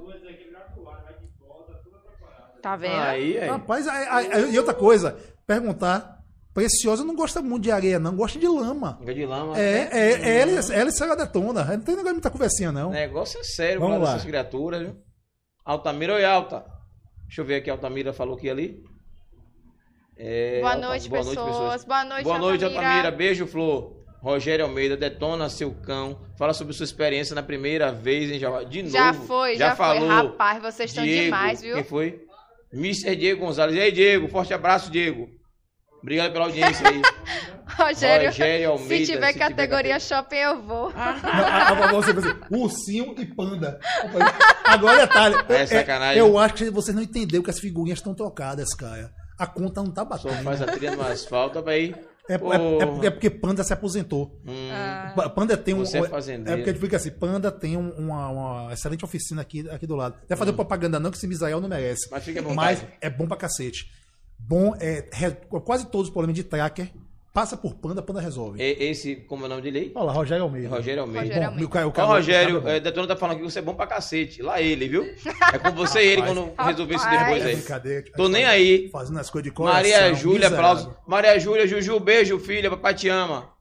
Tá 2.62 2.76
vendo? 2.76 2.96
Aí, 2.96 3.38
aí. 3.38 3.48
Rapaz, 3.48 3.88
aí- 3.88 4.08
aí- 4.10 4.32
aí- 4.34 4.54
e 4.54 4.58
outra 4.58 4.74
coisa, 4.74 5.18
perguntar. 5.46 6.18
Preciosa 6.54 7.04
não 7.06 7.16
gosta 7.16 7.40
muito 7.40 7.64
de 7.64 7.72
areia, 7.72 8.00
não, 8.00 8.16
gosta 8.16 8.40
de 8.40 8.48
lama. 8.48 8.98
Fica 9.00 9.14
de 9.14 9.26
lama. 9.28 9.56
É, 9.60 9.62
né? 9.84 9.90
é, 9.92 10.12
é 10.14 10.38
ela, 10.42 10.74
ela 10.74 10.90
e 10.90 10.92
Sega 10.92 11.16
Detona. 11.16 11.64
Não 11.64 11.80
tem 11.82 11.96
negócio 11.96 12.06
de 12.06 12.14
muita 12.14 12.32
conversinha, 12.32 12.72
não. 12.72 12.90
O 12.90 12.94
negócio 12.94 13.40
é 13.40 13.44
sério 13.44 13.80
Vamos 13.80 14.02
lá. 14.02 14.10
essas 14.16 14.26
criaturas, 14.26 14.82
viu? 14.82 14.96
Altamira, 15.64 16.16
oi, 16.16 16.26
Alta. 16.26 16.66
Deixa 17.28 17.42
eu 17.42 17.46
ver 17.46 17.58
aqui, 17.58 17.70
Altamira 17.70 18.12
falou 18.12 18.36
que 18.36 18.50
ali. 18.50 18.84
É, 20.20 20.60
Boa, 20.60 20.74
Alta- 20.74 20.88
noite, 20.88 21.10
pessoas. 21.10 21.84
Boa 21.84 22.04
noite, 22.06 22.24
Boa 22.24 22.40
noite, 22.40 22.64
Altamira. 22.64 22.90
Altamira. 22.90 23.12
Beijo, 23.12 23.46
Flor. 23.48 23.96
Rogério 24.22 24.66
Almeida, 24.66 24.98
detona 24.98 25.48
seu 25.48 25.72
cão. 25.72 26.20
Fala 26.38 26.54
sobre 26.54 26.74
sua 26.74 26.84
experiência 26.86 27.36
na 27.36 27.44
primeira 27.44 27.92
vez 27.92 28.32
em 28.32 28.40
Java. 28.40 28.66
De 28.66 28.82
novo. 28.82 28.94
Já 28.94 29.14
foi, 29.14 29.56
já, 29.56 29.76
falou. 29.76 30.00
foi. 30.00 30.10
Rapaz, 30.10 30.62
vocês 30.62 30.90
estão 30.90 31.04
Diego, 31.04 31.26
demais, 31.26 31.62
viu? 31.62 31.76
Quem 31.76 31.84
foi? 31.84 32.22
Mr. 32.74 33.16
Diego 33.16 33.46
Gonzalez. 33.46 33.78
E 33.78 33.80
aí, 33.80 33.92
Diego? 33.92 34.28
Forte 34.28 34.54
abraço, 34.54 34.92
Diego. 34.92 35.30
Obrigado 36.02 36.32
pela 36.34 36.46
audiência 36.46 36.88
aí. 36.88 37.02
Rogério, 37.78 38.28
Rogério 38.28 38.72
Almeida. 38.72 39.06
se 39.06 39.12
tiver 39.12 39.34
se 39.34 39.40
categoria 39.40 40.00
shopping, 40.00 40.36
eu 40.36 40.62
vou. 40.64 40.92
Ah, 40.96 41.68
ah, 41.70 41.92
você 41.92 42.14
pensa, 42.14 42.36
ursinho 42.50 43.14
e 43.18 43.26
panda. 43.26 43.80
Agora 44.64 45.06
detalhe. 45.06 45.36
É 45.50 45.66
sacanagem. 45.66 46.18
Eu 46.18 46.38
acho 46.40 46.56
que 46.56 46.70
vocês 46.72 46.96
não 46.96 47.04
entenderam 47.04 47.44
que 47.44 47.50
as 47.52 47.60
figurinhas 47.60 48.00
estão 48.00 48.16
trocadas, 48.16 48.74
cara. 48.74 49.12
A 49.38 49.46
conta 49.48 49.84
não 49.84 49.92
tá 49.92 50.02
Só 50.18 50.30
batendo. 50.30 50.44
faz 50.44 50.62
a 50.62 50.66
trilha 50.66 50.96
no 50.96 51.02
asfalto, 51.04 51.68
aí. 51.70 51.94
É, 52.30 52.34
é- 52.34 52.36
é 52.36 52.86
porque, 52.86 53.08
é 53.08 53.10
porque 53.12 53.30
Panda 53.30 53.64
se 53.64 53.72
aposentou. 53.72 54.38
Hum, 54.46 54.70
Ah, 54.72 55.14
Pa- 55.16 55.30
Panda 55.30 55.56
tem 55.56 55.74
um. 55.74 55.80
Você 55.86 56.00
é 56.00 56.10
fazendeiro. 56.10 56.60
É 56.62 56.64
porque 56.64 56.80
fica 56.80 56.98
assim: 56.98 57.12
Panda 57.12 57.50
tem 57.52 57.78
um- 57.78 57.92
uma, 57.92 58.30
uma 58.30 58.74
excelente 58.74 59.06
oficina 59.06 59.42
aqui, 59.42 59.70
aqui 59.70 59.88
do 59.88 59.96
lado. 59.96 60.16
Não 60.22 60.28
vai 60.28 60.38
fazer 60.38 60.54
propaganda, 60.54 61.00
não, 61.00 61.10
que 61.10 61.18
esse 61.18 61.28
Misael 61.28 61.62
não 61.62 61.70
merece. 61.70 62.06
Hum. 62.08 62.10
Mas 62.12 62.24
fica 62.26 62.42
vontade. 62.42 62.56
Mas 62.82 62.86
é 63.00 63.10
bom 63.10 63.28
pra 63.28 63.38
cacete. 63.38 63.86
Bom, 64.40 64.76
é, 64.80 65.04
quase 65.64 65.86
todos 65.88 66.08
os 66.08 66.14
problemas 66.14 66.36
de 66.36 66.44
tracker 66.44 66.92
passa 67.38 67.56
por 67.56 67.76
Panda, 67.76 68.02
Panda 68.02 68.20
resolve. 68.20 68.60
E- 68.60 68.90
Esse, 68.90 69.16
como 69.16 69.44
é 69.44 69.46
o 69.46 69.50
nome 69.50 69.62
dele 69.62 69.78
aí? 69.78 69.92
Olha 69.94 70.06
lá, 70.06 70.12
Rogério 70.12 70.44
Almeida. 70.44 70.70
Rogério 70.70 71.02
Almeida. 71.04 71.28
Rogério 71.36 71.52
Bom, 71.60 71.64
o 71.66 71.70
cara, 71.70 71.86
o 71.86 71.90
Ó, 71.90 71.92
cara- 71.92 72.08
Rogério, 72.08 72.58
o 72.58 72.62
cara- 72.64 72.76
é, 72.78 72.80
Detona 72.80 73.08
tá 73.08 73.16
falando 73.16 73.38
que 73.38 73.44
você 73.44 73.60
é 73.60 73.62
bom 73.62 73.76
pra 73.76 73.86
cacete. 73.86 74.42
Lá 74.42 74.60
ele, 74.60 74.88
viu? 74.88 75.04
É 75.54 75.60
com 75.60 75.72
você 75.74 76.00
e 76.02 76.08
ele 76.08 76.24
quando 76.24 76.52
resolver 76.58 76.96
isso 76.96 77.04
Rapaz. 77.06 77.24
depois 77.26 77.44
é 77.46 77.50
aí. 77.50 77.56
brincadeira. 77.58 78.06
Tô 78.18 78.28
nem 78.28 78.44
aí. 78.44 78.90
Fazendo 78.90 79.20
as 79.20 79.30
coisas 79.30 79.44
de 79.52 79.56
coração. 79.56 79.76
Maria 79.84 80.14
Júlia, 80.16 80.48
aplausos. 80.48 80.90
Maria 81.06 81.40
Júlia, 81.40 81.68
Juju, 81.68 82.00
beijo, 82.00 82.40
filha, 82.40 82.72
papai 82.72 82.96
te 82.96 83.08
ama. 83.08 83.52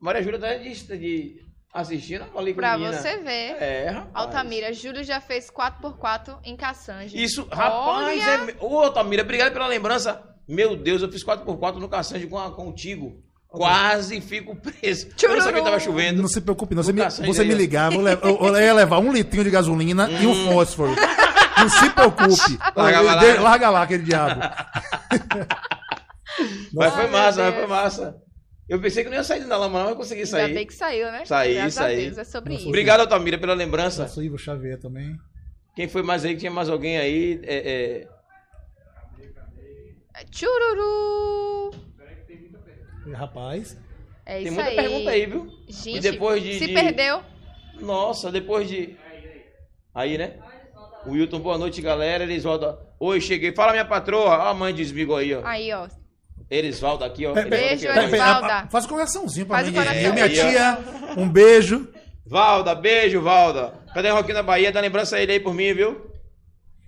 Maria 0.00 0.22
Júlia 0.22 0.38
tá 0.38 0.54
de, 0.54 0.72
de 0.96 1.36
assistindo 1.74 2.22
a 2.22 2.26
pra 2.54 2.78
menina. 2.78 2.92
você 2.96 3.18
ver. 3.18 3.56
É, 3.60 3.90
rapaz. 3.90 4.10
Altamira, 4.14 4.72
Júlio 4.72 5.04
já 5.04 5.20
fez 5.20 5.50
4x4 5.50 6.38
em 6.44 6.56
Caçange. 6.56 7.22
Isso, 7.22 7.46
rapaz, 7.52 8.18
Olha, 8.22 8.52
é... 8.52 8.56
Ô, 8.58 8.78
Altamira, 8.78 9.22
obrigado 9.22 9.52
pela 9.52 9.66
lembrança. 9.66 10.24
Meu 10.48 10.74
Deus, 10.76 11.02
eu 11.02 11.10
fiz 11.12 11.22
4x4 11.22 11.74
no 11.76 11.88
Caçange 11.88 12.26
com 12.26 12.38
a, 12.38 12.50
contigo. 12.50 13.22
Quase 13.48 14.20
fico 14.20 14.54
preso. 14.56 15.08
Eu 15.22 15.30
não 15.36 15.40
sabia 15.40 15.60
que 15.60 15.64
tava 15.64 15.80
chovendo. 15.80 16.20
Não 16.20 16.28
se 16.28 16.40
preocupe, 16.40 16.74
não. 16.74 16.82
Você, 16.82 16.92
me, 16.92 17.02
você 17.02 17.44
me 17.44 17.54
ó. 17.54 17.56
ligar, 17.56 17.92
eu, 17.92 18.06
eu- 18.06 18.46
eu 18.46 18.56
ia 18.60 18.74
levar 18.74 18.98
um 18.98 19.10
litrinho 19.12 19.44
de 19.44 19.50
gasolina 19.50 20.06
e 20.10 20.26
um 20.26 20.34
fósforo. 20.52 20.94
Não 21.56 21.68
se 21.70 21.88
preocupe. 21.90 22.58
Larga 22.76 22.98
Eu- 22.98 23.02
lá. 23.04 23.16
de- 23.16 23.38
larga 23.40 23.70
lá 23.70 23.82
aquele 23.82 24.02
diabo. 24.02 24.40
Mas 26.72 26.94
foi 26.94 27.06
massa, 27.08 27.42
mas 27.42 27.54
foi 27.54 27.66
massa. 27.66 28.16
Eu 28.68 28.78
pensei 28.80 29.02
que 29.02 29.08
não 29.08 29.16
ia 29.16 29.24
sair 29.24 29.44
da 29.44 29.56
lama, 29.56 29.78
não, 29.78 29.86
mas 29.88 29.96
consegui 29.96 30.20
ainda 30.20 30.30
sair. 30.30 30.52
bem 30.54 30.66
que 30.66 30.74
saiu, 30.74 31.10
né? 31.10 31.24
Saí, 31.24 31.54
Graças 31.54 31.78
a 31.78 31.82
saí. 31.84 32.04
Deus, 32.04 32.18
é 32.18 32.24
sobre 32.24 32.54
isso. 32.54 32.68
Obrigado, 32.68 33.00
Altamira, 33.00 33.38
pela 33.38 33.54
lembrança. 33.54 34.02
Nossa, 34.02 34.20
o 34.20 34.22
Ivo 34.22 34.36
Xavier 34.36 34.78
também. 34.78 35.16
Quem 35.74 35.88
foi 35.88 36.02
mais 36.02 36.22
aí? 36.24 36.36
Tinha 36.36 36.50
mais 36.50 36.68
alguém 36.68 36.98
aí? 36.98 37.40
É, 37.44 37.56
é, 37.56 38.08
Chururu! 40.30 41.70
Rapaz. 43.14 43.76
É 44.26 44.34
Tem 44.34 44.42
isso 44.44 44.52
muita 44.54 44.68
aí. 44.70 44.76
pergunta 44.76 45.10
aí, 45.10 45.26
viu? 45.26 45.48
Gente, 45.68 45.96
E 45.96 46.00
depois 46.00 46.42
de- 46.42 46.58
se 46.58 46.66
de- 46.66 46.74
perdeu, 46.74 47.22
Nossa, 47.80 48.30
depois 48.30 48.68
de. 48.68 48.96
Aí, 49.94 50.18
né? 50.18 50.34
O 51.06 51.12
Wilton, 51.12 51.38
boa 51.40 51.56
noite, 51.56 51.80
galera. 51.80 52.24
Elisvaldo. 52.24 52.76
Oi, 53.00 53.20
cheguei. 53.20 53.54
Fala, 53.54 53.72
minha 53.72 53.84
patroa. 53.84 54.24
Ó, 54.30 54.48
a 54.48 54.52
mãe 54.54 54.74
de 54.74 54.82
Esmigo 54.82 55.14
aí, 55.16 55.32
ó. 55.34 55.40
aí, 55.46 55.72
ó. 55.72 55.86
Elisvaldo 56.50 57.04
aqui, 57.04 57.24
ó. 57.26 57.32
Pe- 57.32 57.44
pe- 57.44 57.50
Beijo, 57.50 57.86
Elisvaldo 57.86 58.00
aqui, 58.00 58.00
ó. 58.00 58.08
Elisvaldo. 58.08 58.40
Valda. 58.40 58.54
a- 58.54 58.62
a- 58.64 58.68
Faz 58.68 58.84
um 58.84 58.88
coraçãozinho 58.88 59.46
pra 59.46 59.56
Faz 59.56 59.68
mim. 59.68 59.74
coração. 59.74 60.00
Eu, 60.02 60.12
minha 60.12 60.24
Aí, 60.26 60.40
ó. 60.40 60.48
tia, 60.50 60.78
um 61.16 61.28
beijo. 61.28 61.88
Valda, 62.26 62.74
beijo, 62.74 63.20
Valda. 63.22 63.72
Cadê 63.94 64.10
o 64.10 64.14
Roquinho 64.14 64.34
da 64.34 64.42
Bahia? 64.42 64.70
Dá 64.72 64.80
lembrança 64.80 65.16
aí 65.16 65.30
aí 65.30 65.40
por 65.40 65.54
mim, 65.54 65.72
viu? 65.72 66.07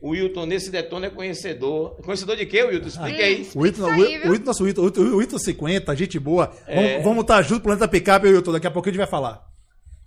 O 0.00 0.10
Wilton, 0.10 0.46
nesse 0.46 0.70
detona, 0.70 1.06
é 1.06 1.10
conhecedor. 1.10 1.96
Conhecedor 2.02 2.36
de 2.36 2.46
quê, 2.46 2.62
Wilton? 2.64 2.88
Explica 2.88 3.22
aí. 3.22 3.48
O 3.54 3.62
aí, 3.64 4.18
viu? 4.18 4.30
o 4.30 4.34
Ito, 4.34 4.46
nosso 4.46 4.66
Ito, 4.68 4.80
o 4.82 5.16
o 5.16 5.22
Ito 5.22 5.38
50, 5.38 5.94
gente 5.94 6.18
boa. 6.18 6.50
É. 6.66 6.92
Vamos, 6.92 7.04
vamos 7.04 7.20
estar 7.22 7.42
junto, 7.42 7.62
Planeta 7.62 7.86
Picape, 7.86 8.26
o 8.28 8.38
Ito. 8.38 8.52
Daqui 8.52 8.66
a 8.66 8.70
pouco 8.70 8.88
a 8.88 8.92
gente 8.92 8.98
vai 8.98 9.06
falar. 9.06 9.44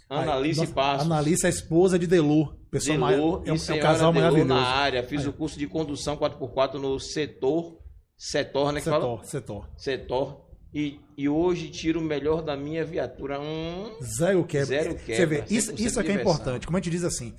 Analice 0.10 0.60
Nossa, 0.62 0.74
Passos. 0.74 1.06
Analice, 1.06 1.46
a 1.46 1.50
esposa 1.50 1.98
de 1.98 2.06
Delor. 2.08 2.56
Pessoa 2.70 2.98
Delor 2.98 3.10
mai- 3.10 3.16
e 3.16 3.20
é, 3.20 3.22
um, 3.22 3.44
é 3.46 3.54
um 3.54 3.58
senhora 3.58 3.82
casal 3.84 4.12
Delor 4.14 4.30
maravilhoso. 4.32 4.62
na 4.62 4.68
área. 4.68 5.04
Fiz 5.04 5.26
o 5.26 5.34
curso 5.34 5.58
de 5.58 5.68
condução 5.68 6.18
4x4 6.18 6.74
no 6.80 7.00
setor. 7.00 7.80
Setor, 8.18 8.72
né? 8.74 8.80
Que 8.80 8.90
fala? 8.90 9.02
Setor, 9.24 9.26
setor. 9.26 9.70
Setor. 9.78 10.44
E, 10.74 11.00
e 11.18 11.30
hoje 11.30 11.70
tiro 11.70 12.00
o 12.00 12.04
melhor 12.04 12.42
da 12.42 12.56
minha 12.58 12.84
viatura. 12.84 13.40
Hum, 13.40 13.92
Zero 14.18 14.44
quebra. 14.44 14.66
Zero 14.66 14.92
Você 14.94 14.98
quebra, 15.06 15.28
vê, 15.48 15.56
isso, 15.56 15.72
100% 15.72 15.80
isso 15.80 16.00
aqui 16.00 16.10
é 16.10 16.12
diversão. 16.14 16.34
importante. 16.34 16.66
Como 16.66 16.78
a 16.78 16.80
gente 16.80 16.90
diz 16.90 17.04
assim, 17.04 17.34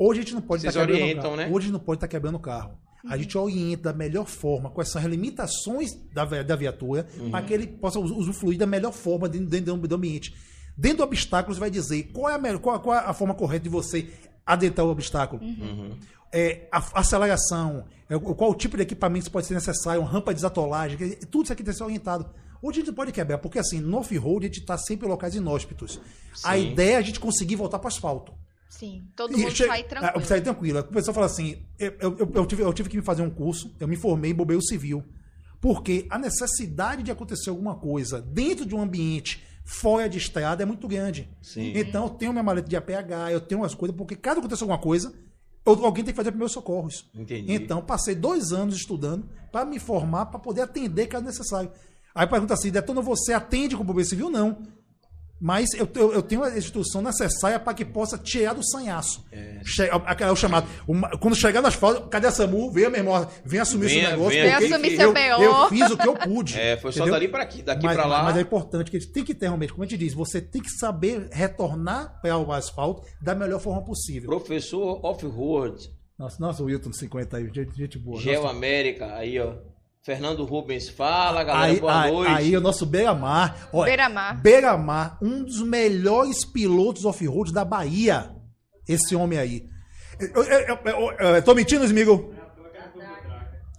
hoje 0.00 0.20
a 0.20 0.22
gente 0.22 0.34
não 0.34 0.40
pode 0.42 0.66
estar 0.66 0.80
quebrando 0.80 0.98
o 0.98 1.02
orientam, 1.02 1.22
carro. 1.22 1.36
né? 1.36 1.46
Hoje 1.46 1.56
a 1.56 1.60
gente 1.60 1.72
não 1.72 1.80
pode 1.80 1.96
estar 1.98 2.08
quebrando 2.08 2.34
o 2.36 2.40
carro. 2.40 2.78
A 3.08 3.16
gente 3.16 3.38
orienta 3.38 3.92
da 3.92 3.92
melhor 3.96 4.26
forma 4.26 4.68
quais 4.70 4.90
são 4.90 5.00
as 5.00 5.06
limitações 5.08 5.90
da, 6.12 6.24
da 6.24 6.56
viatura 6.56 7.06
Uhum. 7.18 7.30
para 7.30 7.44
que 7.44 7.54
ele 7.54 7.66
possa 7.66 7.98
us- 7.98 8.10
usufruir 8.10 8.58
da 8.58 8.66
melhor 8.66 8.92
forma 8.92 9.28
dentro, 9.28 9.46
dentro 9.48 9.76
do 9.76 9.94
ambiente. 9.94 10.34
Dentro 10.76 10.98
do 10.98 11.04
obstáculo, 11.04 11.54
você 11.54 11.60
vai 11.60 11.70
dizer 11.70 12.04
qual 12.12 12.28
é 12.30 12.34
a, 12.34 12.38
melhor, 12.38 12.58
qual, 12.58 12.78
qual 12.80 12.96
é 12.96 12.98
a 12.98 13.12
forma 13.14 13.34
correta 13.34 13.62
de 13.64 13.68
você 13.70 14.08
adentrar 14.44 14.86
o 14.86 14.90
obstáculo. 14.90 15.42
Uhum. 15.42 15.96
É, 16.32 16.68
a, 16.70 16.78
a 16.78 17.00
aceleração, 17.00 17.84
é, 18.08 18.16
o- 18.16 18.20
qual 18.34 18.50
o 18.50 18.54
tipo 18.54 18.76
de 18.76 18.82
equipamento 18.82 19.30
pode 19.30 19.46
ser 19.46 19.54
necessário, 19.54 20.00
uma 20.02 20.10
rampa 20.10 20.32
de 20.32 20.36
desatolagem, 20.36 20.98
tudo 21.30 21.44
isso 21.44 21.52
aqui 21.52 21.62
tem 21.62 21.72
que 21.72 21.78
ser 21.78 21.84
orientado. 21.84 22.26
Hoje 22.62 22.76
a 22.76 22.80
gente 22.80 22.88
não 22.88 22.94
pode 22.94 23.12
quebrar, 23.12 23.38
porque 23.38 23.58
assim, 23.58 23.80
no 23.80 23.96
off-road 23.96 24.44
a 24.44 24.48
gente 24.48 24.60
está 24.60 24.76
sempre 24.76 25.06
em 25.06 25.10
locais 25.10 25.34
inóspitos. 25.34 25.98
A 26.44 26.54
Sim. 26.56 26.72
ideia 26.72 26.94
é 26.94 26.96
a 26.96 27.02
gente 27.02 27.18
conseguir 27.18 27.56
voltar 27.56 27.78
para 27.78 27.86
o 27.86 27.88
asfalto. 27.88 28.32
Sim, 28.70 29.02
todo 29.14 29.36
mundo 29.36 29.52
che- 29.52 29.66
sai 29.66 29.80
Ah, 29.80 29.84
tranquilo. 29.84 30.24
sai 30.26 30.40
tranquilo. 30.40 30.78
A 30.78 30.82
pessoa 30.84 31.12
fala 31.12 31.26
assim: 31.26 31.58
eu, 31.78 31.92
eu- 32.00 32.30
eu- 32.34 32.46
tive, 32.46 32.62
eu 32.62 32.72
tive 32.72 32.88
que 32.88 32.96
me 32.96 33.02
fazer 33.02 33.20
um 33.20 33.28
curso, 33.28 33.74
eu 33.78 33.86
me 33.86 33.96
formei 33.96 34.30
em 34.30 34.34
bombeiro 34.34 34.62
civil. 34.62 35.04
Porque 35.60 36.06
a 36.08 36.18
necessidade 36.18 37.02
de 37.02 37.10
acontecer 37.10 37.50
alguma 37.50 37.74
coisa 37.74 38.22
dentro 38.22 38.64
de 38.64 38.74
um 38.74 38.80
ambiente 38.80 39.42
fora 39.64 40.08
de 40.08 40.16
estrada 40.16 40.62
é 40.62 40.66
muito 40.66 40.88
grande. 40.88 41.28
Sim. 41.42 41.72
Então 41.76 42.04
eu 42.04 42.10
tenho 42.10 42.32
minha 42.32 42.42
maleta 42.42 42.68
de 42.68 42.76
APH, 42.76 43.30
eu 43.32 43.40
tenho 43.40 43.60
umas 43.60 43.74
coisas, 43.74 43.94
porque 43.96 44.16
caso 44.16 44.38
aconteça 44.40 44.64
alguma 44.64 44.78
coisa, 44.80 45.12
eu- 45.66 45.84
alguém 45.84 46.02
tem 46.02 46.14
que 46.14 46.16
fazer 46.16 46.30
primeiros 46.30 46.52
socorros. 46.52 47.10
Entendi. 47.14 47.52
Então, 47.52 47.82
passei 47.82 48.14
dois 48.14 48.52
anos 48.52 48.76
estudando 48.76 49.28
para 49.52 49.64
me 49.66 49.78
formar, 49.78 50.26
para 50.26 50.38
poder 50.40 50.62
atender 50.62 51.08
caso 51.08 51.24
necessário. 51.24 51.70
Aí 52.14 52.26
pergunta 52.26 52.54
assim, 52.54 52.70
Detona, 52.70 53.02
você 53.02 53.32
atende 53.34 53.76
com 53.76 53.82
o 53.82 53.84
bombeiro 53.86 54.08
civil? 54.08 54.30
Não. 54.30 54.62
Mas 55.40 55.72
eu, 55.72 55.88
eu, 55.94 56.12
eu 56.12 56.22
tenho 56.22 56.44
a 56.44 56.56
instrução 56.58 57.00
necessária 57.00 57.58
para 57.58 57.72
que 57.72 57.82
possa 57.84 58.18
tirar 58.18 58.52
do 58.52 58.62
sanhaço. 58.62 59.24
Che- 59.64 59.88
a- 59.90 60.26
a- 60.28 60.32
o 60.32 60.36
chamado. 60.36 60.68
uma- 60.86 61.08
quando 61.18 61.34
chegar 61.34 61.62
nas 61.62 61.74
fotos, 61.74 62.08
cadê 62.10 62.26
a 62.26 62.30
SAMU? 62.30 62.70
Venha, 62.72 62.90
meu 62.90 63.00
irmão, 63.00 63.26
vem 63.44 63.58
assumir 63.60 63.86
esse 63.86 64.02
negócio. 64.02 64.30
Vem 64.38 64.52
assumir 64.52 64.92
eu, 64.92 64.96
seu 64.98 65.12
BO. 65.14 65.42
eu 65.42 65.68
fiz 65.68 65.90
o 65.90 65.96
que 65.96 66.06
eu 66.08 66.14
pude. 66.14 66.58
É, 66.60 66.76
foi 66.76 66.92
só 66.92 66.98
entendeu? 67.00 67.14
dali 67.14 67.28
pra 67.28 67.42
aqui, 67.42 67.62
daqui 67.62 67.86
mas, 67.86 67.96
pra 67.96 68.06
lá. 68.06 68.22
Mas 68.24 68.36
é 68.36 68.40
importante 68.42 68.90
que 68.90 68.96
a 68.98 69.00
gente 69.00 69.12
tem 69.12 69.24
que 69.24 69.34
ter 69.34 69.46
realmente, 69.46 69.72
como 69.72 69.82
a 69.82 69.86
gente 69.86 69.98
diz, 69.98 70.12
você 70.12 70.40
tem 70.42 70.60
que 70.60 70.70
saber 70.70 71.28
retornar 71.32 72.20
para 72.20 72.36
o 72.36 72.52
asfalto 72.52 73.02
da 73.20 73.34
melhor 73.34 73.60
forma 73.60 73.82
possível. 73.82 74.28
Professor 74.28 75.00
Off-Road, 75.04 75.90
Nossa, 76.18 76.36
nossa, 76.38 76.62
o 76.62 76.66
Wilton 76.66 76.92
50 76.92 77.38
aí, 77.38 77.48
gente, 77.52 77.74
gente 77.74 77.98
boa. 77.98 78.20
Geo. 78.20 78.46
América, 78.46 79.14
aí, 79.14 79.38
ó. 79.38 79.54
Fernando 80.02 80.44
Rubens, 80.44 80.88
fala, 80.88 81.44
galera, 81.44 81.72
Aí, 81.72 81.78
boa 81.80 82.02
aí, 82.02 82.10
noite. 82.12 82.32
aí 82.32 82.56
o 82.56 82.60
nosso 82.60 82.86
Beira-Mar. 82.86 83.68
Beira-Mar. 83.84 84.40
Beira-Mar, 84.40 85.18
um 85.22 85.44
dos 85.44 85.60
melhores 85.60 86.42
pilotos 86.44 87.04
off-road 87.04 87.52
da 87.52 87.64
Bahia. 87.66 88.30
Esse 88.88 89.14
homem 89.14 89.38
aí. 89.38 89.62
Eu, 90.18 90.42
eu, 90.42 90.58
eu- 90.68 90.78
eu- 91.18 91.34
eu- 91.34 91.42
tô 91.42 91.54
mentindo, 91.54 91.84
Smigo? 91.84 92.34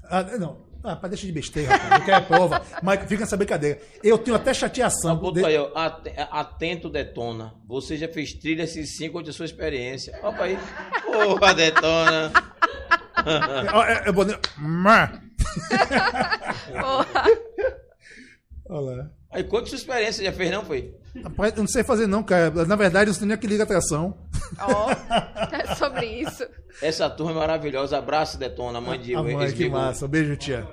Ah, 0.10 0.24
não. 0.38 0.70
Ah, 0.84 0.96
para 0.96 1.10
deixa 1.10 1.26
de 1.28 1.32
besteira, 1.32 1.72
rapaz. 1.76 1.90
Não 2.00 2.06
quero 2.06 2.26
prova. 2.26 2.62
Mas 2.82 3.08
fica 3.08 3.24
essa 3.24 3.38
brincadeira. 3.38 3.80
Eu 4.04 4.18
tenho 4.18 4.36
até 4.36 4.52
chateação. 4.54 5.16
Botou 5.18 5.46
aí, 5.46 5.58
ó. 5.58 5.72
At- 5.76 6.08
Atento 6.32 6.90
Detona. 6.90 7.54
Você 7.68 7.98
já 7.98 8.08
fez 8.08 8.34
trilha 8.34 8.66
se 8.68 8.86
sim, 8.86 9.10
conte 9.10 9.30
a 9.30 9.34
sua 9.34 9.46
experiência. 9.46 10.20
Opa 10.24 10.44
aí. 10.46 10.58
Porra, 11.06 11.54
Detona. 11.54 12.32
Ó, 13.74 13.84
é- 13.84 14.04
é 14.08 14.12
bonito. 14.12 14.40
Mar. 16.74 16.82
Porra. 16.82 17.24
Olha 18.70 18.96
lá. 18.98 19.10
Aí, 19.32 19.44
conte 19.44 19.70
sua 19.70 19.78
experiência. 19.78 20.24
Já 20.24 20.32
fez, 20.32 20.52
não 20.52 20.64
foi? 20.66 20.94
Rapaz, 21.24 21.54
eu 21.56 21.60
não 21.60 21.68
sei 21.68 21.84
fazer 21.84 22.08
não, 22.08 22.24
cara. 22.24 22.66
Na 22.66 22.76
verdade, 22.76 23.10
eu 23.10 23.14
não 23.14 23.20
sei 23.20 23.28
nem 23.28 23.38
que 23.38 23.48
liga 23.48 23.64
a 23.64 23.68
tração. 23.68 24.18
Ó, 24.60 24.90
é 25.52 25.76
sobre 25.76 26.06
isso. 26.06 26.46
Essa 26.82 27.10
turma 27.10 27.32
é 27.32 27.36
maravilhosa. 27.36 27.98
Abraço, 27.98 28.38
Detona. 28.38 28.80
Mãe 28.80 29.00
de 29.00 29.16
Ah, 29.16 29.24
mãe, 29.24 29.52
que 29.52 29.70
massa. 29.70 30.08
Beijo, 30.08 30.36
tia. 30.38 30.68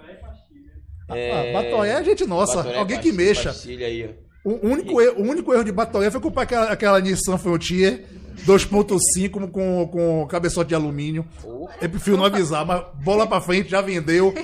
É, 1.11 1.33
Ah, 1.33 1.63
Batoré 1.63 1.91
é 1.91 2.05
gente 2.05 2.27
nossa. 2.27 2.57
Batoré, 2.59 2.79
Alguém 2.79 2.99
que 3.01 3.09
Pastilha, 3.11 3.27
mexa. 3.29 3.49
Pastilha 3.51 3.87
aí. 3.87 4.15
O 4.45 4.67
único, 4.67 5.01
erro, 5.01 5.21
o 5.21 5.23
único 5.29 5.53
erro 5.53 5.65
de 5.65 5.73
Batoré 5.73 6.11
foi 6.11 6.21
comprar 6.21 6.43
aquela, 6.43 6.71
aquela 6.71 7.01
Nissan 7.01 7.37
Frontier 7.39 8.05
2.5 8.47 9.31
com, 9.31 9.49
com, 9.49 9.89
com 9.89 10.27
cabeçote 10.27 10.69
de 10.69 10.75
alumínio. 10.75 11.27
Oh, 11.45 11.69
Eu 11.81 11.89
prefiro 11.89 12.17
não 12.17 12.25
avisar, 12.25 12.65
mas 12.65 12.85
bola 13.03 13.27
pra 13.27 13.41
frente, 13.41 13.71
já 13.71 13.81
vendeu. 13.81 14.35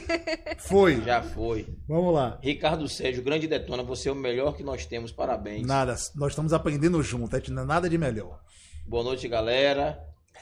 Foi. 0.58 1.02
já 1.02 1.22
foi. 1.22 1.66
Vamos 1.88 2.14
lá. 2.14 2.38
Ricardo 2.42 2.88
Sérgio, 2.88 3.22
grande 3.22 3.46
Detona. 3.46 3.82
Você 3.82 4.08
é 4.08 4.12
o 4.12 4.14
melhor 4.14 4.56
que 4.56 4.62
nós 4.62 4.86
temos. 4.86 5.12
Parabéns. 5.12 5.66
Nada, 5.66 5.96
nós 6.14 6.32
estamos 6.32 6.52
aprendendo 6.52 7.02
junto, 7.02 7.36
não 7.52 7.62
é 7.62 7.66
nada 7.66 7.88
de 7.88 7.98
melhor. 7.98 8.40
Boa 8.86 9.04
noite, 9.04 9.26
galera. 9.28 9.98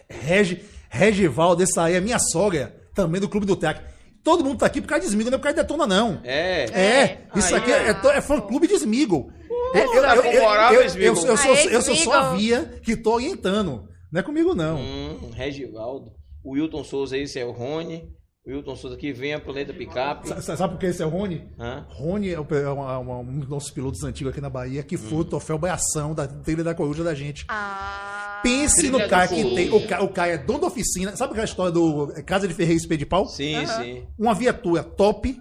Regi, 0.09 0.63
Regivaldo, 0.89 1.63
essa 1.63 1.85
aí 1.85 1.95
é 1.95 2.01
minha 2.01 2.19
sogra, 2.19 2.75
também 2.95 3.21
do 3.21 3.29
Clube 3.29 3.47
do 3.47 3.57
TEC. 3.57 3.81
Todo 4.23 4.45
mundo 4.45 4.59
tá 4.59 4.67
aqui 4.67 4.81
por 4.81 4.87
causa 4.87 5.03
de 5.03 5.09
Smigo, 5.09 5.31
não 5.31 5.37
é 5.37 5.39
por 5.39 5.45
causa 5.45 5.57
de 5.57 5.63
Detona, 5.63 5.87
não. 5.87 6.21
É. 6.23 6.65
É, 6.71 7.23
isso 7.35 7.55
Aí, 7.55 7.61
aqui 7.61 7.73
é, 7.73 7.91
é, 7.91 8.19
é 8.19 8.21
fã-clube 8.21 8.69
de 8.69 8.75
Smigo. 8.75 9.33
Eu, 9.75 9.95
eu, 9.95 10.03
eu, 10.05 10.23
favorável, 10.23 10.77
eu, 10.79 10.83
eu, 10.83 10.87
Smigo. 10.87 11.07
eu 11.07 11.37
sou, 11.37 11.53
Aê, 11.53 11.75
eu 11.77 11.83
sou 11.83 11.95
só 11.97 12.35
via 12.35 12.81
que 12.83 12.97
tô 12.97 13.15
orientando. 13.15 13.89
Não 14.13 14.21
é 14.21 14.23
comigo, 14.23 14.55
não. 14.55 14.77
Hum, 14.79 15.31
Regivaldo. 15.35 16.13
O 16.45 16.53
Wilton 16.53 16.85
Souza, 16.85 17.17
esse 17.17 17.39
é 17.39 17.45
o 17.45 17.53
Rony. 17.53 18.05
O 18.45 18.51
Wilton 18.51 18.75
Souza 18.77 18.97
aqui 18.97 19.13
vem 19.13 19.33
a 19.33 19.41
Planeta 19.41 19.73
Picape. 19.73 20.27
Sa- 20.29 20.43
sa- 20.43 20.57
Sabe 20.57 20.75
por 20.75 20.81
que 20.81 20.87
esse 20.87 21.01
é 21.03 21.07
o 21.07 21.09
Rony? 21.09 21.49
Hã? 21.59 21.87
Rony 21.89 22.31
é, 22.31 22.41
o- 22.41 22.47
é 22.51 22.69
uma- 22.69 22.99
uma- 22.99 23.19
um 23.21 23.39
dos 23.39 23.49
nossos 23.49 23.71
pilotos 23.71 24.03
antigos 24.03 24.33
aqui 24.33 24.41
na 24.41 24.51
Bahia, 24.51 24.83
que 24.83 24.97
Hum. 24.97 24.99
foi 24.99 25.19
o 25.19 25.25
troféu 25.25 25.57
Baiação 25.57 26.13
da 26.15 26.27
trilha 26.27 26.65
da 26.65 26.75
coruja 26.75 27.05
da 27.05 27.15
gente. 27.15 27.45
Ah. 27.49 28.41
Pense 28.43 28.91
no 28.91 28.99
cara 29.09 29.29
que 29.29 29.37
Coruja. 29.37 29.55
tem. 29.55 29.71
O 29.73 29.87
cara, 29.87 30.03
o 30.05 30.09
cara 30.09 30.33
é 30.33 30.39
dono 30.39 30.59
da 30.63 30.67
oficina. 30.67 31.15
Sabe 31.17 31.31
aquela 31.31 31.45
história 31.45 31.71
do 31.71 32.13
é, 32.17 32.23
Casa 32.23 32.49
de 32.49 32.55
Ferreira 32.55 32.75
e 32.75 32.83
Espelho 32.83 32.99
de 32.99 33.07
Pau? 33.07 33.25
Sim, 33.29 33.65
sim. 33.67 34.05
Uma 34.19 34.35
viatura 34.35 34.83
top, 34.83 35.41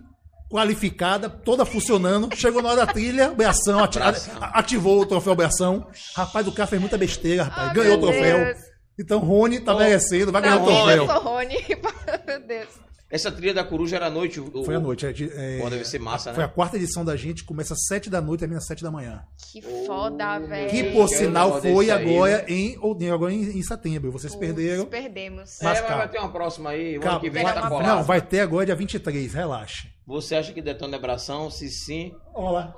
qualificada, 0.51 1.29
toda 1.29 1.65
funcionando. 1.65 2.29
Chegou 2.35 2.61
na 2.61 2.69
hora 2.69 2.85
da 2.85 2.93
trilha, 2.93 3.29
Beação, 3.31 3.83
ati- 3.83 3.99
ativou 4.41 4.99
o 5.01 5.05
troféu 5.05 5.33
Beação. 5.35 5.87
Rapaz, 6.15 6.45
o 6.47 6.51
cara 6.51 6.67
fez 6.67 6.79
muita 6.81 6.97
besteira, 6.97 7.43
rapaz. 7.45 7.69
Ah, 7.69 7.73
ganhou 7.73 7.97
o 7.97 8.01
troféu. 8.01 8.45
Deus. 8.45 8.57
Então, 8.99 9.19
Rony 9.19 9.61
tá 9.61 9.73
merecendo, 9.73 10.31
vai 10.31 10.41
ganhar 10.41 10.57
Não, 10.57 10.63
o 10.63 10.65
troféu. 10.67 10.97
eu 10.97 11.07
sou 11.07 11.19
Rony. 11.21 11.55
Meu 12.27 12.39
Deus. 12.45 12.67
Essa 13.09 13.29
trilha 13.29 13.53
da 13.53 13.63
coruja 13.65 13.97
era 13.97 14.05
à 14.05 14.09
noite. 14.09 14.39
o- 14.39 14.63
Foi 14.63 14.73
à 14.75 14.79
noite. 14.79 15.05
é, 15.05 15.11
de- 15.11 15.29
é, 15.33 15.59
Pô, 15.61 15.69
deve 15.69 15.83
ser 15.83 15.99
massa, 15.99 16.33
Foi 16.33 16.43
a 16.43 16.47
né? 16.47 16.53
quarta 16.53 16.77
edição 16.77 17.03
da 17.03 17.15
gente, 17.17 17.43
começa 17.43 17.73
às 17.73 17.85
sete 17.87 18.09
da 18.09 18.21
noite 18.21 18.39
e 18.39 18.41
termina 18.41 18.59
às 18.59 18.65
sete 18.65 18.81
da 18.83 18.89
manhã. 18.91 19.21
Que 19.51 19.61
foda, 19.85 20.39
velho. 20.39 20.69
Que, 20.69 20.83
por 20.91 21.09
sinal, 21.09 21.59
foi 21.61 21.85
desse 21.87 21.91
aí, 21.91 22.13
agora, 22.13 22.45
em, 22.47 22.77
ou- 22.79 22.97
em- 23.01 23.09
agora 23.11 23.33
em, 23.33 23.41
em 23.57 23.63
setembro. 23.63 24.11
Vocês 24.13 24.33
Putz, 24.33 24.45
perderam. 24.45 24.85
Perdemos. 24.85 25.59
É, 25.61 25.63
Mas 25.65 25.79
mas 25.79 25.81
calma. 25.81 25.97
vai 25.97 26.07
ter 26.09 26.19
uma 26.19 26.31
próxima 26.31 26.69
aí. 26.69 26.97
O 26.97 27.05
ano 27.09 27.19
que 27.19 27.29
vem 27.29 27.43
vai- 27.43 27.53
tá 27.53 27.67
colado. 27.69 27.85
não, 27.87 28.03
vai 28.03 28.21
ter 28.21 28.39
agora 28.41 28.65
dia 28.65 28.75
23, 28.75 29.33
relaxe. 29.33 29.90
Você 30.05 30.35
acha 30.35 30.51
que 30.51 30.61
Detona 30.61 30.97
é 30.97 30.99
bração? 30.99 31.49
Se 31.49 31.69
sim, 31.69 32.13
Olha 32.33 32.51
lá. 32.51 32.73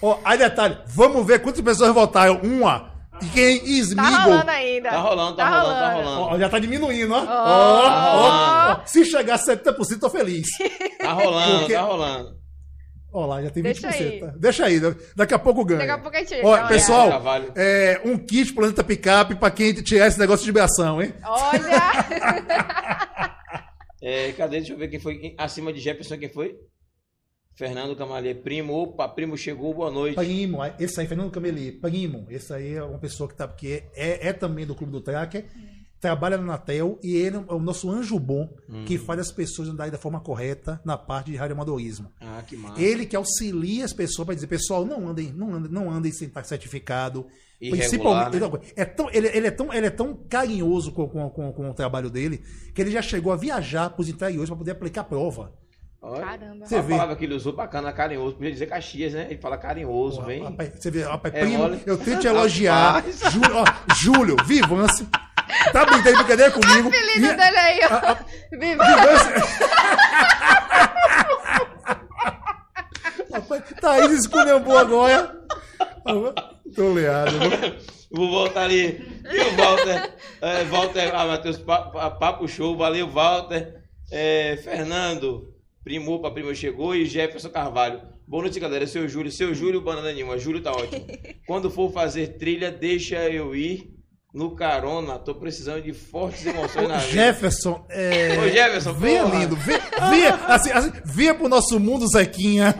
Ó, 0.00 0.18
aí 0.24 0.38
detalhe, 0.38 0.78
vamos 0.86 1.26
ver 1.26 1.40
quantas 1.40 1.60
pessoas 1.60 1.92
votaram. 1.94 2.40
Uma. 2.42 2.90
E 3.20 3.26
quem? 3.26 3.58
Tá 3.60 3.66
Smigo. 3.66 4.02
rolando 4.24 4.50
ainda. 4.50 4.90
Tá 4.90 4.98
rolando, 4.98 5.36
tá 5.36 5.48
rolando, 5.48 5.78
tá 5.80 5.92
rolando. 5.94 6.20
Ó, 6.22 6.38
já 6.38 6.48
tá 6.48 6.58
diminuindo, 6.58 7.14
ó. 7.14 7.18
Ó, 7.18 7.24
ó, 7.28 8.72
ó. 8.72 8.80
Se 8.84 9.04
chegar 9.04 9.34
a 9.34 9.38
70%, 9.38 10.00
tô 10.00 10.10
feliz. 10.10 10.48
Tá 10.98 11.12
rolando, 11.12 11.58
Porque- 11.60 11.74
tá 11.74 11.82
rolando. 11.82 12.42
Ó 13.14 13.26
lá, 13.26 13.42
já 13.42 13.50
tem 13.50 13.62
20%. 13.62 13.82
Deixa 13.82 13.88
aí. 14.04 14.20
tá? 14.20 14.26
Deixa 14.38 14.64
aí, 14.64 14.80
daqui 15.14 15.34
a 15.34 15.38
pouco 15.38 15.64
ganha. 15.66 15.80
Daqui 15.80 15.90
a 15.92 15.98
pouco 15.98 16.16
a 16.16 16.20
gente 16.20 16.34
Ó, 16.42 16.48
uma 16.56 16.66
pessoal, 16.66 17.10
é, 17.54 18.00
um 18.06 18.16
kit 18.16 18.54
Planeta 18.54 18.82
Picape 18.82 19.34
pra 19.34 19.50
quem 19.50 19.74
tirar 19.74 20.06
esse 20.06 20.18
negócio 20.18 20.42
de 20.44 20.50
vibração, 20.50 21.00
hein? 21.02 21.12
Olha! 21.22 23.22
É, 24.02 24.32
cadê? 24.32 24.58
Deixa 24.58 24.72
eu 24.72 24.78
ver 24.78 24.88
quem 24.88 24.98
foi. 24.98 25.34
Acima 25.38 25.72
de 25.72 25.78
Jefferson, 25.78 26.18
quem 26.18 26.28
foi? 26.28 26.58
Fernando 27.54 27.94
Camalê. 27.94 28.34
Primo, 28.34 28.74
opa, 28.74 29.08
primo 29.08 29.36
chegou, 29.36 29.72
boa 29.72 29.90
noite. 29.90 30.16
Primo, 30.16 30.58
esse 30.80 31.00
aí, 31.00 31.06
Fernando 31.06 31.30
Cameli, 31.30 31.70
Primo, 31.72 32.26
esse 32.28 32.52
aí 32.52 32.74
é 32.74 32.82
uma 32.82 32.98
pessoa 32.98 33.28
que 33.28 33.36
tá, 33.36 33.46
porque 33.46 33.84
é, 33.94 34.28
é 34.28 34.32
também 34.32 34.66
do 34.66 34.74
Clube 34.74 34.92
do 34.92 35.00
Tracker, 35.00 35.46
trabalha 36.02 36.36
na 36.36 36.42
Natel 36.42 36.98
e 37.00 37.14
ele 37.14 37.36
é 37.36 37.54
o 37.54 37.60
nosso 37.60 37.88
anjo 37.88 38.18
bom 38.18 38.52
que 38.84 38.98
faz 38.98 39.20
as 39.20 39.30
pessoas 39.30 39.68
andarem 39.68 39.92
da 39.92 39.96
forma 39.96 40.18
correta 40.18 40.80
na 40.84 40.98
parte 40.98 41.30
de 41.30 41.36
radioamadorismo. 41.36 42.10
Ah, 42.20 42.42
que 42.44 42.56
massa. 42.56 42.82
Ele 42.82 43.06
que 43.06 43.14
auxilia 43.14 43.84
as 43.84 43.92
pessoas 43.92 44.26
para 44.26 44.34
dizer, 44.34 44.48
pessoal, 44.48 44.84
não 44.84 45.08
andem, 45.08 45.32
não 45.32 45.54
andem, 45.54 45.70
não 45.70 45.88
andem 45.88 46.10
sem 46.10 46.26
estar 46.26 46.42
certificado. 46.42 47.24
Irregular, 47.60 48.28
né? 48.32 48.36
ele, 48.36 48.72
é 48.74 48.84
tão, 48.84 49.08
ele, 49.12 49.28
ele 49.28 49.46
é 49.46 49.50
tão, 49.52 49.72
ele 49.72 49.86
é 49.86 49.90
tão 49.90 50.12
carinhoso 50.28 50.90
com, 50.90 51.08
com, 51.08 51.30
com, 51.30 51.52
com 51.52 51.70
o 51.70 51.74
trabalho 51.74 52.10
dele 52.10 52.42
que 52.74 52.82
ele 52.82 52.90
já 52.90 53.00
chegou 53.00 53.32
a 53.32 53.36
viajar 53.36 53.88
para 53.90 54.02
os 54.02 54.08
interiores 54.08 54.50
para 54.50 54.58
poder 54.58 54.72
aplicar 54.72 55.02
a 55.02 55.04
prova. 55.04 55.52
Olha. 56.00 56.20
Caramba. 56.26 56.66
Você 56.66 56.74
a 56.74 56.82
vê. 56.82 56.94
palavra 56.94 57.14
que 57.14 57.24
ele 57.24 57.34
usou 57.34 57.52
bacana, 57.52 57.92
carinhoso. 57.92 58.34
Podia 58.34 58.50
dizer 58.50 58.66
Caxias, 58.66 59.12
né? 59.12 59.28
Ele 59.30 59.40
fala 59.40 59.56
carinhoso, 59.56 60.20
vem. 60.22 60.42
rapaz, 60.42 60.72
você 60.76 60.90
vê, 60.90 61.04
rapaz, 61.04 61.32
É 61.32 61.40
primo, 61.42 61.58
mole. 61.58 61.80
eu 61.86 61.96
tento 61.96 62.22
te 62.22 62.26
elogiar. 62.26 63.04
Ó, 63.54 63.94
Júlio, 63.94 64.34
Vivance. 64.44 65.06
Tá 65.72 65.84
brincando 65.84 66.10
de 66.10 66.16
brincadeira 66.22 66.50
comigo. 66.50 66.88
Apelido 66.88 67.26
E- 67.26 67.36
dele 67.36 67.58
aí, 67.58 67.80
ó. 67.84 68.14
Viva. 68.58 68.84
Vivance. 68.84 69.32
Rapaz, 73.32 73.62
Thaís 73.80 74.12
esculhambou 74.12 74.76
agora. 74.78 75.34
Tô 76.74 76.92
leado. 76.92 77.32
viu? 77.38 77.76
Vou 78.10 78.28
voltar 78.30 78.64
ali. 78.64 79.02
E 79.30 79.40
o 79.40 79.56
Walter? 79.56 80.14
É, 80.40 80.64
Walter, 80.64 81.14
ah, 81.14 81.26
Matheus, 81.26 81.58
pa- 81.58 81.90
pa- 81.90 82.10
papo 82.10 82.46
show. 82.46 82.76
Valeu, 82.76 83.08
Walter. 83.08 83.82
É, 84.10 84.58
Fernando, 84.62 85.54
primo, 85.82 86.12
opa, 86.12 86.30
primo 86.30 86.54
chegou. 86.54 86.94
E 86.94 87.06
Jefferson 87.06 87.48
Carvalho. 87.48 88.02
Boa 88.26 88.42
noite, 88.44 88.60
galera. 88.60 88.86
Seu 88.86 89.08
Júlio. 89.08 89.32
Seu 89.32 89.54
Júlio, 89.54 89.80
banana 89.80 90.12
nenhuma. 90.12 90.38
Júlio 90.38 90.62
tá 90.62 90.72
ótimo. 90.72 91.06
Quando 91.46 91.70
for 91.70 91.90
fazer 91.92 92.36
trilha, 92.38 92.70
deixa 92.70 93.16
eu 93.30 93.54
ir 93.56 93.91
no 94.32 94.54
carona. 94.54 95.18
Tô 95.18 95.34
precisando 95.34 95.82
de 95.82 95.92
fortes 95.92 96.44
emoções 96.46 96.88
na 96.88 96.96
vida. 96.98 97.12
Jefferson, 97.12 97.84
é. 97.88 98.38
Ô, 98.38 98.48
Jefferson, 98.48 98.92
venha 98.94 99.22
porra. 99.24 99.38
lindo. 99.38 99.56
Venha, 99.56 99.80
venha, 100.10 100.34
assim, 100.46 100.70
assim, 100.70 100.92
venha 101.04 101.34
pro 101.34 101.48
nosso 101.48 101.78
mundo, 101.78 102.06
Zequinha. 102.08 102.74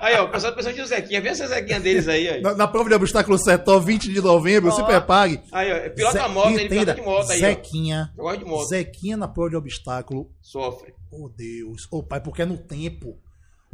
Aí, 0.00 0.14
ó, 0.18 0.24
o 0.24 0.28
pessoal 0.30 0.52
tá 0.52 0.58
pensando 0.58 0.74
de 0.76 0.86
Zequinha. 0.86 1.20
Vê 1.20 1.28
essa 1.30 1.46
Zequinha 1.48 1.80
deles 1.80 2.06
aí, 2.08 2.28
aí. 2.28 2.40
Na, 2.40 2.54
na 2.54 2.68
prova 2.68 2.88
de 2.88 2.94
obstáculo 2.94 3.38
Setó, 3.38 3.78
20 3.80 4.12
de 4.12 4.20
novembro, 4.20 4.70
se 4.72 4.80
Ó. 4.80 4.84
prepare. 4.84 5.40
Aí, 5.52 5.72
ó. 5.72 5.90
Pilota 5.90 6.22
Ze- 6.22 6.28
moto, 6.28 6.50
ele 6.50 6.68
pilota 6.68 6.94
de 6.94 7.00
moto 7.02 7.30
aí, 7.32 7.38
ó. 7.38 7.40
Zequinha. 7.40 8.12
Eu 8.16 8.24
gosto 8.24 8.38
de 8.38 8.44
moto. 8.44 8.68
Zequinha 8.68 9.16
na 9.16 9.28
prova 9.28 9.50
de 9.50 9.56
obstáculo. 9.56 10.30
Sofre. 10.40 10.94
Oh, 11.10 11.28
Deus. 11.28 11.86
Ô, 11.90 12.02
pai, 12.02 12.20
porque 12.20 12.42
é 12.42 12.46
no 12.46 12.58
tempo. 12.58 13.18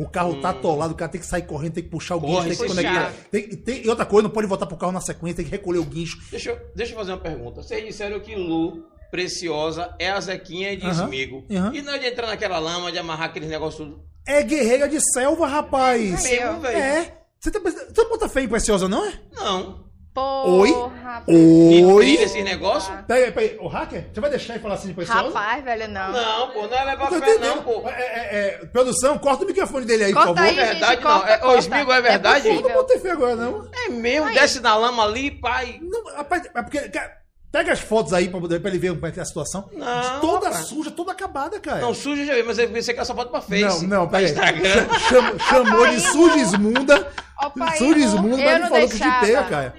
O 0.03 0.09
carro 0.11 0.41
tá 0.41 0.51
atolado, 0.51 0.93
o 0.95 0.97
cara 0.97 1.11
tem 1.11 1.21
que 1.21 1.27
sair 1.27 1.43
correndo, 1.43 1.75
tem 1.75 1.85
que 1.85 1.91
puxar 1.91 2.17
o 2.17 2.21
Corre, 2.21 2.49
guincho, 2.49 2.49
tem 2.49 2.69
que 2.69 2.75
puxar. 2.75 2.93
conectar. 2.95 3.29
Tem, 3.31 3.49
tem- 3.57 3.85
e 3.85 3.89
outra 3.89 4.05
coisa, 4.05 4.25
não 4.25 4.31
pode 4.31 4.47
voltar 4.47 4.67
pro 4.67 4.77
carro 4.77 4.93
na 4.93 5.01
sequência, 5.01 5.37
tem 5.37 5.45
que 5.45 5.51
recolher 5.51 5.79
o 5.79 5.85
guincho. 5.85 6.19
Deixa 6.31 6.51
eu, 6.51 6.59
deixa 6.75 6.93
eu 6.93 6.97
fazer 6.99 7.13
uma 7.13 7.19
pergunta. 7.21 7.63
Vocês 7.63 7.85
disseram 7.85 8.19
que 8.21 8.35
Lu, 8.35 8.85
Preciosa, 9.11 9.95
é 9.99 10.11
a 10.11 10.19
Zequinha 10.21 10.77
de 10.77 10.87
Aham, 10.87 11.05
Esmigo. 11.05 11.45
aham. 11.51 11.73
E 11.75 11.83
não 11.83 11.93
é 11.95 11.99
de 11.99 12.07
entrar 12.07 12.27
naquela 12.27 12.59
lama, 12.59 12.91
de 12.91 12.99
amarrar 12.99 13.29
aqueles 13.29 13.49
negócios 13.49 13.87
tudo. 13.89 14.03
É 14.27 14.43
guerreira 14.43 14.89
de 14.89 14.99
selva, 15.13 15.47
rapaz. 15.47 16.25
É 16.25 16.31
mesmo, 16.41 16.61
velho. 16.61 16.77
É. 16.79 17.19
Você, 17.39 17.51
tá, 17.51 17.59
você 17.61 18.03
não 18.03 18.09
bota 18.11 18.29
fé 18.29 18.41
em 18.43 18.49
preciosa, 18.49 18.89
não 18.89 19.05
é? 19.05 19.13
Não. 19.35 19.85
Porra. 20.15 21.23
E 21.27 21.85
Oi? 21.85 22.05
trilha 22.05 22.25
esse 22.25 22.43
negócio? 22.43 22.93
Peraí, 23.07 23.33
peraí. 23.33 23.57
Ô, 23.59 23.67
hacker, 23.67 24.09
você 24.13 24.21
vai 24.21 24.29
deixar 24.31 24.55
ele 24.55 24.63
falar 24.63 24.75
assim 24.75 24.89
de 24.89 24.95
preciosa? 24.95 25.23
Rapaz, 25.23 25.65
velho, 25.65 25.89
não. 25.89 26.13
Não, 26.13 26.51
pô, 26.51 26.67
não 26.67 26.77
é 26.77 26.85
levar 26.85 27.09
fé, 27.09 27.17
entendendo. 27.17 27.57
não, 27.57 27.63
pô. 27.63 27.89
É, 27.89 27.91
é, 27.93 28.37
é, 28.63 28.67
produção, 28.67 29.19
corta 29.19 29.45
o 29.45 29.47
microfone 29.47 29.87
dele 29.87 30.05
aí, 30.05 30.13
Corta 30.13 30.29
por 30.29 30.37
favor. 30.37 30.49
aí, 30.51 30.59
É 30.59 30.65
verdade, 30.65 30.93
gente, 30.95 31.03
não. 31.05 31.11
corta, 31.13 31.31
É- 31.31 31.39
corta. 31.39 31.77
É 31.97 32.01
verdade? 32.03 32.49
Eu 32.49 32.61
não 32.61 32.73
botei 32.73 32.99
fé 32.99 33.11
agora, 33.13 33.37
não. 33.37 33.69
É 33.73 33.89
mesmo, 33.89 34.27
Aí. 34.29 34.35
desce 34.35 34.61
na 34.61 34.77
lama 34.77 35.03
ali, 35.05 35.31
pai. 35.31 35.79
Não, 35.83 36.05
rapaz, 36.15 36.43
é 36.55 36.63
porque. 36.63 36.81
cara, 36.91 37.22
Pega 37.53 37.71
as 37.73 37.81
fotos 37.81 38.15
aí 38.15 38.29
pra, 38.31 38.41
poder- 38.41 38.61
pra 38.61 38.71
ele 38.71 38.79
ver 38.79 38.95
como 38.95 39.07
é 39.07 39.11
que 39.13 39.19
é 39.19 39.23
a 39.23 39.27
situação. 39.27 39.69
Não, 39.75 40.21
toda 40.21 40.47
rapaz. 40.49 40.67
suja, 40.67 40.91
toda 40.91 41.13
acabada, 41.13 41.61
cara. 41.61 41.83
Não, 41.83 41.93
sujo 41.93 42.23
eu 42.23 42.27
já 42.27 42.35
vi, 42.35 42.43
mas 42.43 42.59
eu 42.59 42.69
pensei 42.71 42.95
que 42.95 43.05
só 43.05 43.15
foto 43.15 43.31
pra 43.31 43.43
Face. 43.43 43.87
não, 43.87 44.01
não, 44.01 44.09
pra. 44.09 44.23
Instagram. 44.23 44.89
Cha- 44.89 44.99
cham- 44.99 45.39
chamou 45.51 45.87
de 45.87 46.01
sujesmunda. 46.01 47.13
Ó, 47.43 47.51
pai, 47.51 47.77
Sujesmunda, 47.77 48.41
eu 48.41 48.45
mas 48.51 48.61
não 48.61 48.69
falou 48.69 48.89
que 48.89 48.95
deixava. 48.99 49.27
jiteia, 49.27 49.43
cara. 49.45 49.75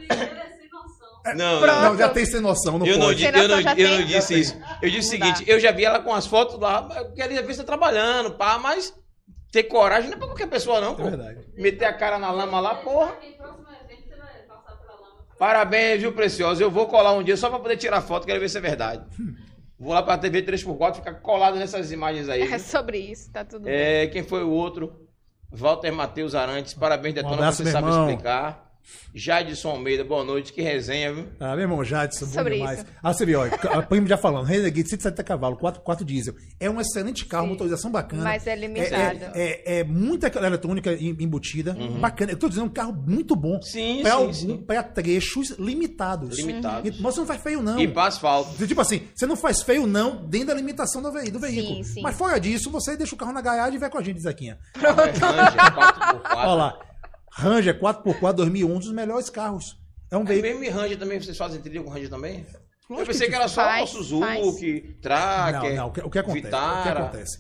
Não, 1.35 1.59
Pronto. 1.61 1.75
não. 1.75 1.83
Não, 1.93 1.97
já 1.97 2.09
tem 2.09 2.25
sem 2.25 2.41
noção, 2.41 2.77
não 2.77 2.85
Eu 2.85 2.97
não, 2.99 3.11
eu 3.11 3.47
não, 3.47 3.61
já 3.61 3.73
eu 3.75 3.89
não 3.89 4.05
disse 4.05 4.39
isso. 4.39 4.57
Eu 4.81 4.89
disse 4.89 5.07
o 5.07 5.11
seguinte, 5.11 5.45
dá. 5.45 5.51
eu 5.53 5.59
já 5.59 5.71
vi 5.71 5.85
ela 5.85 5.99
com 5.99 6.13
as 6.13 6.27
fotos 6.27 6.59
lá, 6.59 6.87
eu 6.97 7.11
queria 7.13 7.41
ver 7.41 7.53
você 7.55 7.63
trabalhando, 7.63 8.31
pá, 8.31 8.59
mas 8.59 8.93
ter 9.51 9.63
coragem 9.63 10.09
não 10.09 10.17
é 10.17 10.19
pra 10.19 10.27
qualquer 10.27 10.47
pessoa, 10.47 10.81
não, 10.81 10.95
pô. 10.95 11.03
É 11.07 11.09
verdade. 11.11 11.39
Meter 11.55 11.85
a 11.85 11.93
cara 11.93 12.19
na 12.19 12.29
lama 12.29 12.59
lá, 12.59 12.75
porra. 12.75 13.13
Parabéns, 15.43 15.99
viu, 15.99 16.13
Preciosa? 16.13 16.63
Eu 16.63 16.71
vou 16.71 16.87
colar 16.87 17.11
um 17.11 17.21
dia 17.21 17.35
só 17.35 17.49
pra 17.49 17.59
poder 17.59 17.75
tirar 17.75 17.99
foto, 17.99 18.25
quero 18.25 18.39
ver 18.39 18.47
se 18.47 18.57
é 18.57 18.61
verdade. 18.61 19.03
Vou 19.77 19.91
lá 19.93 20.01
pra 20.01 20.17
TV 20.17 20.41
3x4, 20.41 20.95
ficar 20.95 21.15
colado 21.15 21.57
nessas 21.57 21.91
imagens 21.91 22.29
aí. 22.29 22.43
É 22.43 22.57
sobre 22.57 22.97
isso, 22.97 23.29
tá 23.29 23.43
tudo 23.43 23.65
bem. 23.65 23.73
É, 23.73 24.07
quem 24.07 24.23
foi 24.23 24.41
o 24.41 24.49
outro? 24.49 25.05
Walter 25.51 25.91
Matheus 25.91 26.33
Arantes, 26.33 26.73
parabéns, 26.73 27.15
Detona, 27.15 27.33
abraço, 27.33 27.61
você 27.61 27.71
sabe 27.71 27.89
irmão. 27.89 28.09
explicar. 28.09 28.62
Jadson 29.13 29.69
Almeida, 29.69 30.03
boa 30.03 30.23
noite, 30.23 30.51
que 30.53 30.61
resenha, 30.61 31.13
viu? 31.13 31.27
Ah, 31.39 31.51
meu 31.55 31.61
irmão, 31.61 31.83
Jadson, 31.83 32.25
bom 32.25 32.31
Sobre 32.31 32.55
demais. 32.55 32.79
isso. 32.79 32.87
Ah, 33.01 33.13
você 33.13 33.25
viu, 33.25 33.39
ó, 33.41 33.45
a 33.77 33.81
primo 33.81 34.07
já 34.07 34.17
falando, 34.17 34.45
Renegade 34.45 34.89
170 34.89 35.23
cavalos, 35.23 35.59
4, 35.59 35.81
4 35.81 36.05
diesel. 36.05 36.33
É 36.59 36.69
um 36.69 36.79
excelente 36.81 37.25
carro, 37.25 37.45
Sim. 37.45 37.49
motorização 37.51 37.91
bacana. 37.91 38.23
Mas 38.23 38.47
é 38.47 38.55
limitado. 38.55 39.19
É, 39.35 39.61
é- 39.65 39.79
é 39.79 39.83
muita 39.83 40.27
eletrônica 40.45 40.91
em- 40.93 41.15
embutida, 41.19 41.75
bacana. 41.99 42.31
Eu 42.31 42.37
tô 42.37 42.49
dizendo, 42.49 42.65
um 42.65 42.69
carro 42.73 42.93
muito 42.93 43.35
bom. 43.35 43.53
Uhum. 43.55 43.61
Sim, 43.61 43.99
pra 44.01 44.11
sim, 44.11 44.17
algum- 44.17 44.33
sim. 44.33 44.57
Pra 44.57 44.83
trechos 44.83 45.51
limitados. 45.59 46.37
Limitados. 46.37 46.99
Mas 46.99 47.13
você 47.13 47.19
não 47.19 47.27
faz 47.27 47.41
feio, 47.41 47.61
não. 47.61 47.79
E 47.79 47.87
pra 47.87 48.05
asfalto. 48.05 48.65
Tipo 48.67 48.81
assim, 48.81 49.03
você 49.13 49.25
não 49.25 49.35
faz 49.35 49.61
feio, 49.61 49.85
não, 49.87 50.25
dentro 50.27 50.47
da 50.47 50.53
limitação 50.55 51.01
do, 51.01 51.11
veí- 51.11 51.31
do 51.31 51.39
veículo. 51.39 51.83
sim. 51.83 52.01
Mas 52.01 52.15
fora 52.17 52.39
disso, 52.39 52.69
você 52.71 52.97
deixa 52.97 53.13
o 53.15 53.17
carro 53.17 53.31
na 53.33 53.41
garagem 53.41 53.75
e 53.75 53.79
vai 53.79 53.89
com 53.89 53.97
a 53.97 54.03
gente, 54.03 54.19
Zequinha. 54.21 54.57
4x4. 54.75 56.21
Olha 56.35 56.53
lá. 56.53 56.79
Ranger 57.35 57.79
4x4 57.79 58.33
2001, 58.33 58.71
um 58.71 58.79
dos 58.79 58.91
melhores 58.91 59.29
carros. 59.29 59.77
É 60.11 60.17
um 60.17 60.21
É 60.21 60.25
veículo. 60.25 60.59
mesmo 60.59 60.79
Ranger 60.79 60.97
também, 60.99 61.19
vocês 61.19 61.37
fazem 61.37 61.61
trilha 61.61 61.81
com 61.83 61.89
Ranger 61.89 62.09
também? 62.09 62.45
eu 62.89 62.95
Lógico 62.95 63.07
pensei 63.11 63.27
que 63.27 63.31
que 63.31 63.35
era 63.35 63.47
só 63.47 63.61
faz, 63.63 63.89
Suzuki, 63.89 64.97
Tracker, 65.01 65.69
Não, 65.71 65.75
não. 65.75 65.87
O 65.87 65.91
que, 65.91 66.01
o 66.01 66.09
que 66.09 66.19
acontece? 66.19 66.45
Vitara. 66.45 66.89
O 66.89 66.93
que 66.93 66.99
acontece? 66.99 67.39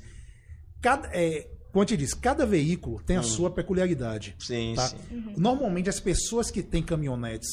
Cada, 0.81 1.09
é, 1.13 1.47
como 1.71 1.83
eu 1.83 1.85
te 1.85 1.95
disse, 1.97 2.15
cada 2.15 2.45
veículo 2.45 3.01
tem 3.03 3.17
a 3.17 3.23
sua 3.23 3.51
peculiaridade. 3.51 4.35
Sim, 4.39 4.73
tá? 4.75 4.87
sim. 4.87 4.97
Normalmente 5.37 5.89
as 5.89 5.99
pessoas 5.99 6.49
que 6.49 6.63
têm 6.63 6.81
caminhonetes 6.81 7.49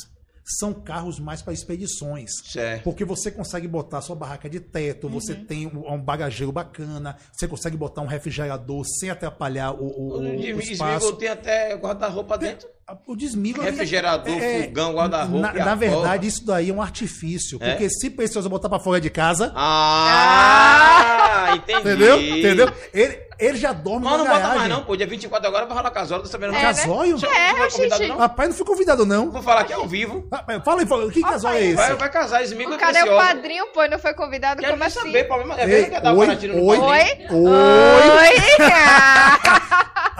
são 0.58 0.72
carros 0.72 1.18
mais 1.18 1.42
para 1.42 1.52
expedições. 1.52 2.30
Certo. 2.44 2.84
Porque 2.84 3.04
você 3.04 3.30
consegue 3.30 3.68
botar 3.68 4.00
sua 4.00 4.16
barraca 4.16 4.48
de 4.48 4.60
teto, 4.60 5.08
você 5.08 5.34
tem 5.34 5.66
um, 5.66 6.00
bagageiro 6.00 6.52
bacana, 6.52 7.16
você 7.32 7.46
consegue 7.46 7.76
botar 7.76 8.02
um 8.02 8.06
refrigerador 8.06 8.84
sem 8.84 9.10
atrapalhar 9.10 9.72
o, 9.72 9.86
o, 9.86 10.18
O 10.18 10.56
o, 10.56 10.60
espaço. 10.60 11.16
tem 11.16 11.28
até 11.28 11.74
guarda-roupa 11.76 12.36
dentro. 12.38 12.68
O 13.06 13.14
desmigo 13.14 13.60
Refrigerador, 13.62 14.36
fogão, 14.40 14.94
guarda-roupa 14.94 15.52
Na, 15.52 15.56
e 15.56 15.60
a 15.60 15.64
na 15.64 15.74
verdade, 15.76 16.26
isso 16.26 16.44
daí 16.44 16.70
é 16.70 16.72
um 16.72 16.82
artifício. 16.82 17.56
É? 17.60 17.70
Porque 17.70 17.88
se 17.88 18.10
precisa 18.10 18.48
botar 18.48 18.68
para 18.68 18.80
fora 18.80 19.00
de 19.00 19.08
casa, 19.08 19.52
Ah, 19.54 21.52
entendi. 21.54 21.78
entendeu? 21.80 22.20
Entendeu? 22.20 22.68
Ele, 22.92 23.16
ele 23.38 23.56
já 23.58 23.72
dorme 23.72 24.04
Mas 24.06 24.12
na 24.14 24.18
não 24.18 24.24
bota 24.26 24.38
garagem. 24.40 24.58
mais 24.58 24.68
não, 24.70 24.82
pô. 24.84 24.96
Dia 24.96 25.06
24 25.06 25.46
agora 25.46 25.66
vai 25.66 25.76
rolar 25.76 25.90
casório, 25.92 26.24
tá 26.24 26.30
sabendo? 26.30 26.50
É, 26.52 26.56
né? 26.56 26.62
Casóio? 26.62 27.16
Você 27.16 27.26
É, 27.26 27.52
não 27.52 27.56
foi 27.58 27.70
convidado, 27.70 28.08
não? 28.08 28.18
Rapaz, 28.18 28.48
não 28.48 28.56
fui 28.56 28.66
convidado, 28.66 29.06
não. 29.06 29.30
Vou 29.30 29.42
falar 29.42 29.60
aqui 29.60 29.72
ao 29.72 29.86
vivo. 29.86 30.26
Ah, 30.32 30.44
Fala 30.64 30.80
aí, 30.80 30.86
fala, 30.86 31.08
que 31.12 31.20
casório 31.20 31.58
é 31.58 31.64
esse? 31.66 31.76
Vai, 31.76 31.94
vai 31.94 32.10
casar, 32.10 32.42
esse 32.42 32.54
O 32.56 32.74
é 32.74 32.76
cara 32.76 32.98
é 32.98 33.04
o 33.04 33.16
padrinho, 33.16 33.66
pô, 33.72 33.84
e 33.84 33.88
não 33.88 34.00
foi 34.00 34.14
convidado, 34.14 34.60
Quero 34.60 34.72
como 34.72 34.82
assim? 34.82 34.98
saber, 34.98 35.28
problema 35.28 35.54
é 35.60 35.64
ver 35.66 35.88
que 35.90 35.94
é 35.94 36.00
dar 36.00 36.12
oi, 36.12 36.26
oi. 36.26 36.36
Oi? 36.60 36.78
Oi! 36.80 36.98
Oi! 37.30 38.34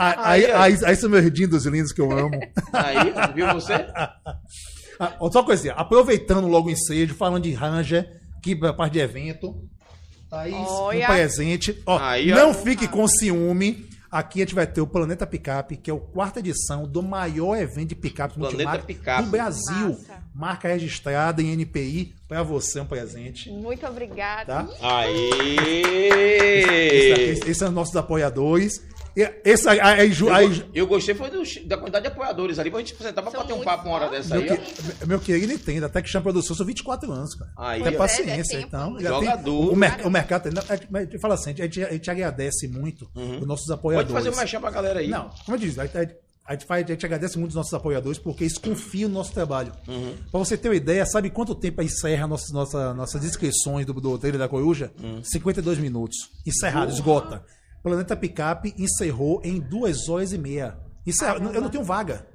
Ah, 0.03 0.15
Aí, 0.31 0.47
Aí, 0.47 0.53
aí, 0.53 0.79
aí 0.87 0.97
são 0.97 1.11
meus 1.11 1.27
lindos 1.27 1.67
lindos 1.67 1.93
que 1.93 2.01
eu 2.01 2.11
amo. 2.11 2.41
Aí, 2.73 3.13
viu 3.35 3.47
você? 3.53 3.75
Ah, 4.99 5.17
ó, 5.19 5.31
só 5.31 5.41
uma 5.41 5.47
coisinha, 5.47 5.73
aproveitando 5.75 6.47
logo 6.47 6.69
o 6.69 6.71
ensejo, 6.71 7.15
falando 7.15 7.45
de 7.45 7.53
Ranger, 7.53 8.21
que 8.43 8.53
é 8.53 8.73
parte 8.73 8.93
de 8.95 8.99
evento. 9.01 9.69
Thaís, 10.29 10.55
Olha. 10.55 11.05
um 11.05 11.07
presente. 11.07 11.83
Ó, 11.87 11.99
Aí, 11.99 12.33
ó. 12.33 12.37
não 12.37 12.55
fique 12.55 12.87
com 12.87 13.07
ciúme. 13.09 13.89
Aqui 14.11 14.41
a 14.41 14.45
gente 14.45 14.57
vai 14.57 14.67
ter 14.67 14.81
o 14.81 14.87
Planeta 14.89 15.25
Picap, 15.25 15.77
que 15.77 15.89
é 15.89 15.95
o 15.95 16.01
quarta 16.01 16.41
edição 16.41 16.85
do 16.85 17.01
maior 17.01 17.57
evento 17.57 17.91
de 17.91 17.95
picape 17.95 18.35
Planeta 18.35 18.65
multimarca 18.65 19.23
do 19.23 19.31
Brasil. 19.31 19.89
Massa. 19.91 20.25
Marca 20.35 20.69
registrada 20.69 21.41
em 21.41 21.53
NPI. 21.53 22.13
Para 22.29 22.43
você 22.43 22.81
um 22.81 22.87
presente. 22.87 23.51
Muito 23.51 23.87
obrigada. 23.87 24.65
Tá? 24.65 24.69
Aí. 24.83 25.31
Esse, 26.93 27.51
esse 27.51 27.55
são 27.55 27.69
os 27.69 27.75
nossos 27.75 27.95
apoiadores. 27.95 28.85
E 29.17 29.23
Esse 29.45 29.69
aí, 29.69 29.81
aí, 29.81 30.13
Ju- 30.13 30.31
aí, 30.31 30.53
Ju- 30.53 30.67
Eu 30.75 30.87
gostei 30.87 31.15
foi 31.15 31.31
do- 31.31 31.43
da 31.67 31.77
quantidade 31.77 32.05
de 32.07 32.13
apoiadores 32.13 32.59
ali, 32.59 32.71
pra 32.71 32.79
gente 32.81 32.95
sentar 32.97 33.23
pra 33.25 33.31
bater 33.33 33.53
um 33.53 33.61
papo 33.63 33.87
uma 33.89 33.97
hora 33.97 34.09
dessa 34.11 34.37
meu, 34.39 34.53
aí, 34.53 34.59
que- 34.59 35.07
meu 35.07 35.19
querido 35.21 35.53
entenda, 35.53 35.87
até 35.87 36.01
que 36.03 36.09
chama 36.09 36.23
produção, 36.25 36.55
são 36.55 36.65
24 36.65 37.11
anos, 37.13 37.35
cara. 37.35 37.51
Aí, 37.57 37.83
Tem 37.83 37.95
ó. 37.95 37.99
paciência, 37.99 38.57
É, 38.57 38.61
é 38.61 38.63
então. 38.63 38.99
já 39.01 39.09
Jogador. 39.11 39.43
Tem, 39.67 39.69
o, 39.73 39.77
mer- 39.77 40.07
o 40.07 40.11
mercado 40.11 40.43
tem. 40.43 40.53
A 40.69 40.77
gente- 40.77 40.89
a 40.97 41.01
gente 41.01 41.19
fala 41.19 41.35
assim, 41.35 41.51
a 41.51 41.55
gente, 41.55 41.85
a 41.85 41.93
gente 41.93 42.11
agradece 42.11 42.69
muito 42.69 43.09
os 43.15 43.47
nossos 43.47 43.67
Pode 43.67 43.79
apoiadores. 43.79 44.13
fazer 44.13 44.31
um 44.31 44.37
mexão 44.37 44.61
pra 44.61 44.71
galera 44.71 45.01
aí. 45.01 45.09
Não, 45.09 45.31
como 45.45 45.57
eu 45.57 45.61
disse, 45.61 45.81
a, 45.81 45.85
a- 45.85 45.87
a 46.47 46.53
gente, 46.55 46.65
faz- 46.67 46.85
a 46.85 46.89
gente 46.89 47.07
agradece 47.07 47.39
muito 47.39 47.51
os 47.51 47.57
nossos 47.57 47.73
apoiadores 47.75 48.19
porque 48.19 48.43
eles 48.45 48.59
confiam 48.59 49.09
no 49.09 49.15
nosso 49.17 49.33
trabalho. 49.33 49.73
Uhum. 49.87 50.15
Pra 50.31 50.39
você 50.41 50.57
ter 50.57 50.69
uma 50.69 50.75
ideia, 50.75 51.07
sabe 51.07 51.31
quanto 51.31 51.55
tempo 51.55 51.81
encerra 51.83 52.27
nossas, 52.27 52.51
nossa, 52.53 52.93
nossas 52.95 53.25
inscrições 53.25 53.87
do, 53.87 53.93
do 53.93 54.19
trailer 54.19 54.39
da 54.41 54.49
Coruja? 54.49 54.91
Uhum. 55.01 55.23
52 55.23 55.79
minutos. 55.79 56.17
Encerrado, 56.47 56.91
esgota. 56.93 57.45
Planeta 57.83 58.17
Picap 58.17 58.75
encerrou 58.79 59.41
em 59.45 59.59
2 59.61 60.09
horas 60.09 60.33
e 60.33 60.39
meia. 60.39 60.79
Encerra, 61.07 61.37
eu 61.37 61.61
não 61.61 61.71
tenho 61.71 61.85
vaga. 61.85 62.27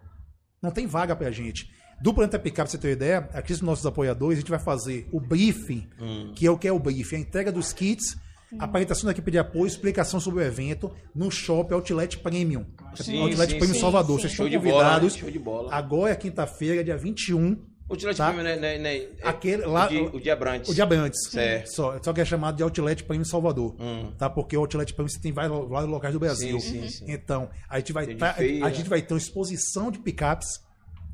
Não 0.62 0.72
tem 0.72 0.88
vaga 0.88 1.16
pra 1.16 1.30
gente. 1.32 1.70
Do 2.02 2.14
Planeta 2.14 2.38
Picap, 2.40 2.64
pra 2.64 2.72
você 2.72 2.78
ter 2.78 2.88
uma 2.90 2.94
ideia, 2.94 3.30
aqui 3.34 3.54
os 3.54 3.62
nossos 3.62 3.86
apoiadores, 3.86 4.38
a 4.38 4.42
gente 4.42 4.50
vai 4.50 4.60
fazer 4.60 5.08
o 5.12 5.20
briefing, 5.20 5.88
Hum. 6.00 6.34
que 6.36 6.46
é 6.46 6.52
o 6.52 6.58
que 6.58 6.68
é 6.68 6.72
o 6.72 6.80
briefing, 6.80 7.16
a 7.18 7.20
entrega 7.20 7.52
dos 7.52 7.72
kits, 7.72 8.18
a 8.60 8.66
apresentação 8.66 9.06
da 9.06 9.12
equipe 9.12 9.32
de 9.32 9.38
apoio, 9.38 9.66
explicação 9.68 10.20
sobre 10.20 10.44
o 10.44 10.46
evento 10.46 10.92
no 11.14 11.30
Shopping 11.32 11.74
Outlet 11.74 12.18
Premium. 12.20 12.66
Sim, 12.96 13.22
Outlet 13.22 13.52
sim, 13.52 13.58
Premium 13.58 13.76
sim, 13.76 13.80
Salvador. 13.82 14.16
sim. 14.18 14.22
Vocês 14.24 14.32
estão 14.34 14.50
de 14.50 14.58
bola, 14.58 14.72
convidados. 14.84 15.14
né? 15.14 15.20
Show 15.22 15.32
de 15.32 15.40
bola. 15.40 15.74
Agora 15.74 16.12
é 16.12 16.16
quinta-feira, 16.16 16.84
dia 16.84 16.98
21. 16.98 17.58
O 17.88 17.96
Tilete 17.96 18.18
Tá. 18.18 18.28
Premium, 18.28 18.44
né, 18.44 18.56
né, 18.56 18.78
né, 18.80 18.96
é- 18.98 19.10
Aquele 19.24 19.64
lá- 19.66 19.86
o, 19.86 19.90
de, 19.90 19.98
o 19.98 20.20
Diabrantes. 20.20 20.70
O 20.70 20.74
dia 20.74 20.86
antes. 20.86 21.30
Certo. 21.30 21.68
Só, 21.72 22.00
só 22.02 22.14
que 22.14 22.20
é 22.22 22.26
chamado 22.26 22.56
de 22.58 22.64
Outlet 22.64 23.04
Premium 23.04 23.26
Salvador. 23.26 23.76
Hum. 23.80 24.12
Tá? 24.18 24.28
Porque 24.30 24.58
o 24.58 24.62
Outlet 24.62 24.92
Premium 24.94 25.10
você 25.10 25.20
tem 25.20 25.32
vários, 25.32 25.70
vários 25.70 25.90
locais 25.92 26.14
do 26.14 26.20
Brasil. 26.20 26.60
Sim, 26.60 26.82
sim, 26.82 26.90
sim. 26.90 27.06
Então, 27.08 27.48
a 27.70 27.78
gente 27.78 27.94
vai 27.94 28.08
tá- 28.16 28.34
feira. 28.34 28.66
a 28.66 28.72
gente 28.72 28.90
vai 28.90 29.02
ter 29.04 29.14
uma 29.14 29.20
exposição 29.20 29.92
de 29.92 30.00
picapes. 30.00 30.48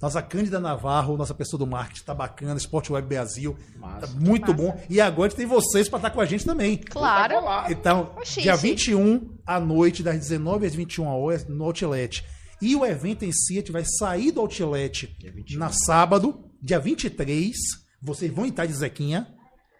Nossa 0.02 0.20
Cândida 0.20 0.60
Navarro, 0.60 1.16
nossa 1.16 1.34
pessoa 1.34 1.60
do 1.60 1.68
marketing, 1.68 2.04
tá 2.06 2.14
bacana. 2.16 2.58
Sport 2.58 2.90
Web 2.90 3.08
Brasil. 3.08 3.56
Massa. 3.78 4.08
Tá 4.08 4.14
muito 4.14 4.52
Massa. 4.52 4.54
bom. 4.54 4.82
E 4.90 5.00
agora 5.00 5.28
a 5.28 5.30
gente 5.30 5.38
tem 5.38 5.46
vocês 5.46 5.88
para 5.88 5.98
estar 5.98 6.10
com 6.10 6.22
a 6.22 6.26
gente 6.26 6.44
também. 6.46 6.78
Claro. 6.78 7.42
Tá. 7.44 7.68
Então, 7.70 8.12
Oxi, 8.18 8.42
dia 8.42 8.54
oxi. 8.56 8.64
21 8.68 9.30
à 9.46 9.60
noite, 9.60 10.02
das 10.02 10.18
19 10.18 10.66
às 10.66 10.74
21 10.74 11.06
horas, 11.06 11.46
no 11.48 11.66
Outlet. 11.66 12.26
E 12.60 12.76
o 12.76 12.84
evento 12.84 13.26
em 13.26 13.32
si, 13.32 13.54
a 13.54 13.56
gente 13.58 13.72
vai 13.72 13.84
sair 13.86 14.32
do 14.32 14.40
Outlet 14.42 15.16
Dia 15.20 15.32
21. 15.32 15.60
na 15.60 15.70
sábado, 15.70 16.46
dia 16.62 16.80
23. 16.80 17.56
Vocês 18.02 18.32
vão 18.32 18.46
entrar 18.46 18.66
de 18.66 18.74
Zequinha. 18.74 19.28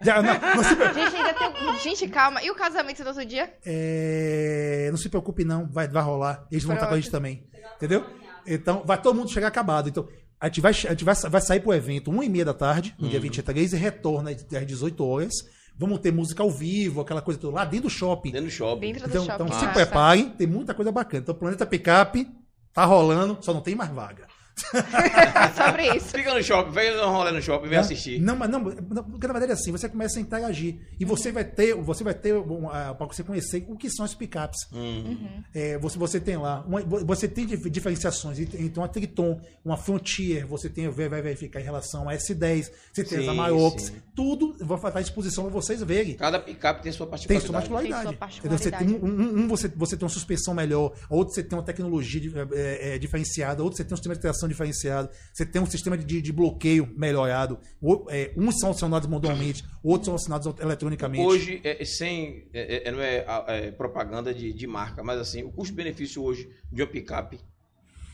Já, 0.04 0.22
não, 0.22 0.34
não 0.56 0.64
se, 0.64 0.70
Gente, 0.76 1.16
ainda 1.16 1.34
tem... 1.34 1.80
Gente, 1.80 2.08
calma. 2.08 2.42
E 2.44 2.50
o 2.50 2.56
casamento 2.56 3.04
do 3.04 3.08
outro 3.10 3.24
dia? 3.26 3.54
é, 3.66 4.88
não 4.90 4.98
se 4.98 5.10
preocupe, 5.10 5.44
não. 5.44 5.68
Vai, 5.70 5.88
vai 5.88 6.02
rolar. 6.04 6.46
Eles 6.52 6.64
vão 6.64 6.74
estar 6.76 6.88
com 6.88 6.94
a 6.96 7.00
gente 7.00 7.12
também. 7.12 7.46
Entendeu? 7.76 8.06
Então, 8.46 8.84
vai 8.86 9.00
todo 9.00 9.16
mundo 9.16 9.30
chegar 9.32 9.48
acabado. 9.48 9.90
Então, 9.90 10.08
a 10.40 10.48
gente 10.48 10.60
vai, 10.62 10.72
a 10.72 10.74
gente 10.74 11.04
vai, 11.06 11.14
vai 11.16 11.42
sair 11.42 11.60
pro 11.60 11.74
evento 11.74 12.10
1 12.10 12.24
e 12.24 12.30
meia 12.30 12.46
da 12.46 12.54
tarde, 12.54 12.96
no 12.98 13.08
dia 13.08 13.18
Uhum. 13.20 13.24
23, 13.24 13.74
e 13.74 13.78
retorna 13.78 14.32
às 14.32 14.44
18 14.66 15.06
horas. 15.06 15.34
Vamos 15.78 16.00
ter 16.00 16.12
música 16.12 16.42
ao 16.44 16.50
vivo, 16.52 17.02
aquela 17.02 17.22
coisa 17.22 17.40
toda, 17.40 17.56
lá 17.56 17.66
dentro 17.66 17.88
do 17.88 17.90
shopping. 17.92 18.32
Dentro 18.32 18.48
do 18.48 18.52
shopping. 18.52 18.94
Dentro 18.94 19.04
do 19.04 19.10
Então, 19.10 19.26
shopping. 19.26 19.44
então 19.44 19.60
se 19.60 19.66
Massa. 19.66 19.74
preparem, 19.74 20.30
tem 20.32 20.48
muita 20.48 20.74
coisa 20.74 20.92
bacana. 20.92 21.22
Então, 21.22 21.36
Planeta 21.36 21.66
Picap 21.66 22.28
tá 22.74 22.86
rolando, 22.86 23.38
só 23.42 23.54
não 23.54 23.62
tem 23.62 23.76
mais 23.76 23.90
vaga. 23.92 24.26
Sobre 25.56 25.96
isso. 25.96 26.08
Fica 26.10 26.34
no 26.34 26.44
shopping, 26.44 26.72
vem 26.72 26.96
dar 26.96 27.08
um 27.08 27.12
rolê 27.12 27.32
no 27.32 27.42
shopping, 27.42 27.64
vem 27.68 27.72
Né? 27.72 27.78
assistir. 27.80 28.20
Não, 28.22 28.36
mas 28.36 28.50
não, 28.50 28.60
não, 28.60 29.04
porque 29.04 29.28
na 29.28 29.34
verdade 29.34 29.52
é 29.52 29.56
assim, 29.56 29.72
você 29.72 29.88
começa 29.90 30.20
a 30.20 30.22
interagir. 30.22 30.76
E 31.00 31.06
você 31.06 31.32
vai 31.32 31.44
ter, 31.44 31.74
você 31.76 32.04
vai 32.04 32.14
ter 32.14 32.36
um, 32.36 32.70
ah, 32.70 32.94
para 32.96 33.08
você 33.08 33.24
conhecer 33.24 33.66
o 33.68 33.76
que 33.76 33.90
são 33.90 34.06
as 34.06 34.14
picapes. 34.14 34.60
Hum. 34.74 35.18
É, 35.54 35.78
você, 35.78 35.98
você 35.98 36.20
tem 36.20 36.38
lá, 36.38 36.64
uma- 36.68 36.82
você 36.82 37.28
tem 37.28 37.46
dif- 37.46 37.70
diferenciações. 37.70 38.40
Então 38.40 38.84
a 38.84 38.88
Triton, 38.88 39.40
uma 39.64 39.78
Frontier, 39.78 40.46
você 40.46 40.70
tem, 40.70 40.90
vai, 40.90 41.10
vai 41.10 41.22
verificar 41.22 41.60
em 41.60 41.64
relação 41.64 42.08
a 42.10 42.14
S10, 42.14 42.72
você 42.92 43.04
tem 43.04 43.20
Sim, 43.20 43.24
as 43.24 43.28
Amarok, 43.30 43.82
sim. 43.82 43.94
tudo 44.16 44.56
vai 44.60 44.78
estar 44.78 45.00
à 45.00 45.02
disposição 45.02 45.44
para 45.46 45.54
vocês 45.54 45.82
verem. 45.84 46.16
Cada 46.16 46.40
picape 46.40 46.84
tem 46.84 46.92
sua 46.92 47.06
Tem 47.08 47.12
particularidade. 47.12 48.04
sua 48.04 48.14
particularidade. 48.14 48.18
Tem 48.18 48.30
sua 48.30 48.40
Entendeu? 48.40 48.58
Você 48.58 48.72
tem 48.72 48.88
um, 48.88 48.92
particularidade. 49.00 49.40
um- 49.40 49.44
um 49.44 49.48
você, 49.48 49.68
você 49.76 49.98
tem 49.98 50.04
uma 50.06 50.10
suspensão 50.14 50.54
melhor, 50.54 50.94
outro 51.10 51.34
você 51.34 51.44
tem 51.44 51.58
uma 51.58 51.64
tecnologia 51.66 52.22
de- 52.22 52.34
é, 52.56 52.96
é, 52.96 52.98
diferenciada, 52.98 53.64
outro 53.64 53.78
você 53.78 53.84
tem 53.84 53.94
um 53.94 53.98
sistema 53.98 54.16
de 54.16 54.22
tração 54.22 54.41
diferenciado, 54.48 55.10
você 55.34 55.46
tem 55.46 55.62
um 55.62 55.66
sistema 55.66 55.98
de, 55.98 56.22
de 56.22 56.32
bloqueio 56.32 56.92
melhorado. 56.98 57.60
O- 57.82 58.06
é, 58.10 58.34
uns 58.38 58.60
são 58.60 58.72
acionados 58.72 59.08
manualmente, 59.08 59.64
outros 59.84 60.06
são 60.06 60.16
acionados 60.16 60.62
eletronicamente. 60.62 61.26
Hoje, 61.26 61.62
é, 61.64 61.82
é 61.82 61.86
sem, 61.86 62.48
é, 62.54 62.88
é, 62.88 62.92
não 62.92 63.02
é, 63.02 63.26
a- 63.28 63.46
é 63.48 63.72
propaganda 63.72 64.34
de, 64.34 64.54
de 64.54 64.68
marca, 64.68 65.04
mas 65.04 65.20
assim, 65.20 65.44
o 65.44 65.52
custo-benefício 65.52 66.22
hoje 66.24 66.50
de 66.72 66.82
uma 66.82 66.88
picape, 66.88 67.40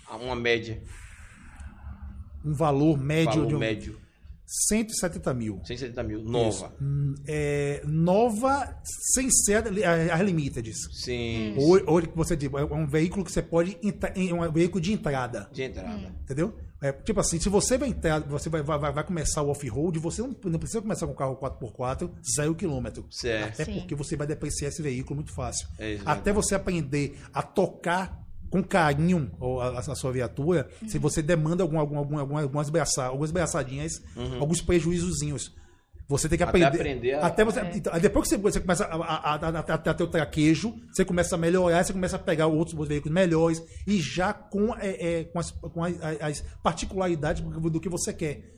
a 0.10 0.16
uma 0.16 0.36
média, 0.36 0.82
um 2.46 2.54
valor 2.54 2.98
médio 2.98 3.26
valor 3.34 3.48
de 3.48 3.56
um, 3.56 3.60
médio, 3.60 4.02
170 4.48 5.34
mil. 5.34 5.60
170 5.66 6.04
mil, 6.04 6.24
nova. 6.24 6.74
Hum, 6.82 7.14
é, 7.28 7.82
nova 7.86 8.80
sem 9.14 9.30
ser 9.30 9.56
a- 9.86 10.16
as 10.16 10.22
limited. 10.22 10.74
Sim, 10.94 11.54
Hoje, 11.58 11.84
hoje 11.86 12.08
que 12.08 12.16
você 12.16 12.36
diz, 12.36 12.50
é 12.54 12.64
um 12.64 12.88
veículo 12.88 13.26
que 13.26 13.32
você 13.32 13.42
pode 13.42 13.78
é 13.84 14.34
um 14.34 14.52
veículo 14.52 14.80
de 14.82 14.94
entrada. 14.94 15.50
de 15.52 15.64
entrada. 15.64 16.16
Entendeu? 16.24 16.58
É, 16.82 16.92
tipo 16.92 17.20
assim, 17.20 17.40
se 17.40 17.50
você 17.50 17.76
vai 17.78 17.90
entrar, 17.90 18.20
você 18.22 18.50
vai, 18.50 18.62
vai, 18.62 18.80
vai 18.94 19.04
começar 19.04 19.42
o 19.42 19.50
off-road, 19.50 19.98
você 20.00 20.22
não, 20.22 20.36
não 20.46 20.60
precisa 20.60 20.80
começar 20.82 21.08
com 21.08 21.14
um 21.14 21.16
carro 21.16 21.36
4x4, 21.36 22.10
zero 22.36 22.54
quilômetro. 22.56 23.06
Certo. 23.10 23.54
Até 23.54 23.66
Sim. 23.66 23.80
porque 23.80 23.96
você 23.96 24.16
vai 24.16 24.28
depreciar 24.28 24.70
esse 24.70 24.82
veículo 24.82 25.16
muito 25.16 25.34
fácil. 25.34 25.68
É 25.80 25.94
isso, 25.96 26.04
Até 26.08 26.32
você 26.32 26.54
aprender 26.56 27.18
a 27.34 27.42
tocar 27.42 28.27
com 28.50 28.64
carinho 28.64 29.32
a, 29.62 29.80
a 29.80 29.96
sua 29.96 30.12
viatura, 30.12 30.70
se 30.88 30.98
você 30.98 31.22
demanda 31.22 31.64
algum, 31.64 31.78
algum, 31.80 31.98
algum, 31.98 32.18
algum- 32.20 32.38
algumas, 32.38 32.70
braça, 32.70 33.04
algumas 33.06 33.32
braçadinhas, 33.32 34.02
alguns 34.40 34.62
prejuízozinhos. 34.62 35.56
Você 36.10 36.30
tem 36.30 36.38
que 36.38 36.44
Uhum. 36.46 36.50
Até 36.50 36.64
aprender. 36.64 36.80
aprender 36.82 37.14
a- 37.16 37.26
até 37.28 37.44
você, 37.44 37.60
então, 37.76 37.94
aí 37.94 38.00
depois 38.00 38.30
que 38.30 38.38
você, 38.38 38.42
você 38.42 38.62
começa 38.62 38.86
a, 38.86 38.96
a, 38.96 39.36
a, 39.36 39.94
ter 39.94 40.04
o 40.04 40.08
traquejo, 40.08 40.74
você 40.90 41.04
começa 41.04 41.36
a 41.36 41.38
melhorar, 41.38 41.84
você 41.84 41.92
começa 41.92 42.16
a 42.16 42.20
pegar 42.20 42.48
outros 42.48 42.88
veículos 42.88 43.14
melhores 43.14 43.62
e 43.86 44.00
já 44.00 44.32
com, 44.34 44.74
é, 44.78 45.20
é, 45.20 45.24
com, 45.26 45.38
as, 45.40 45.52
com 45.52 45.84
as, 45.84 45.96
as 46.22 46.42
particularidades 46.64 47.42
do 47.44 47.80
que 47.82 47.90
você 47.90 48.14
quer. 48.14 48.54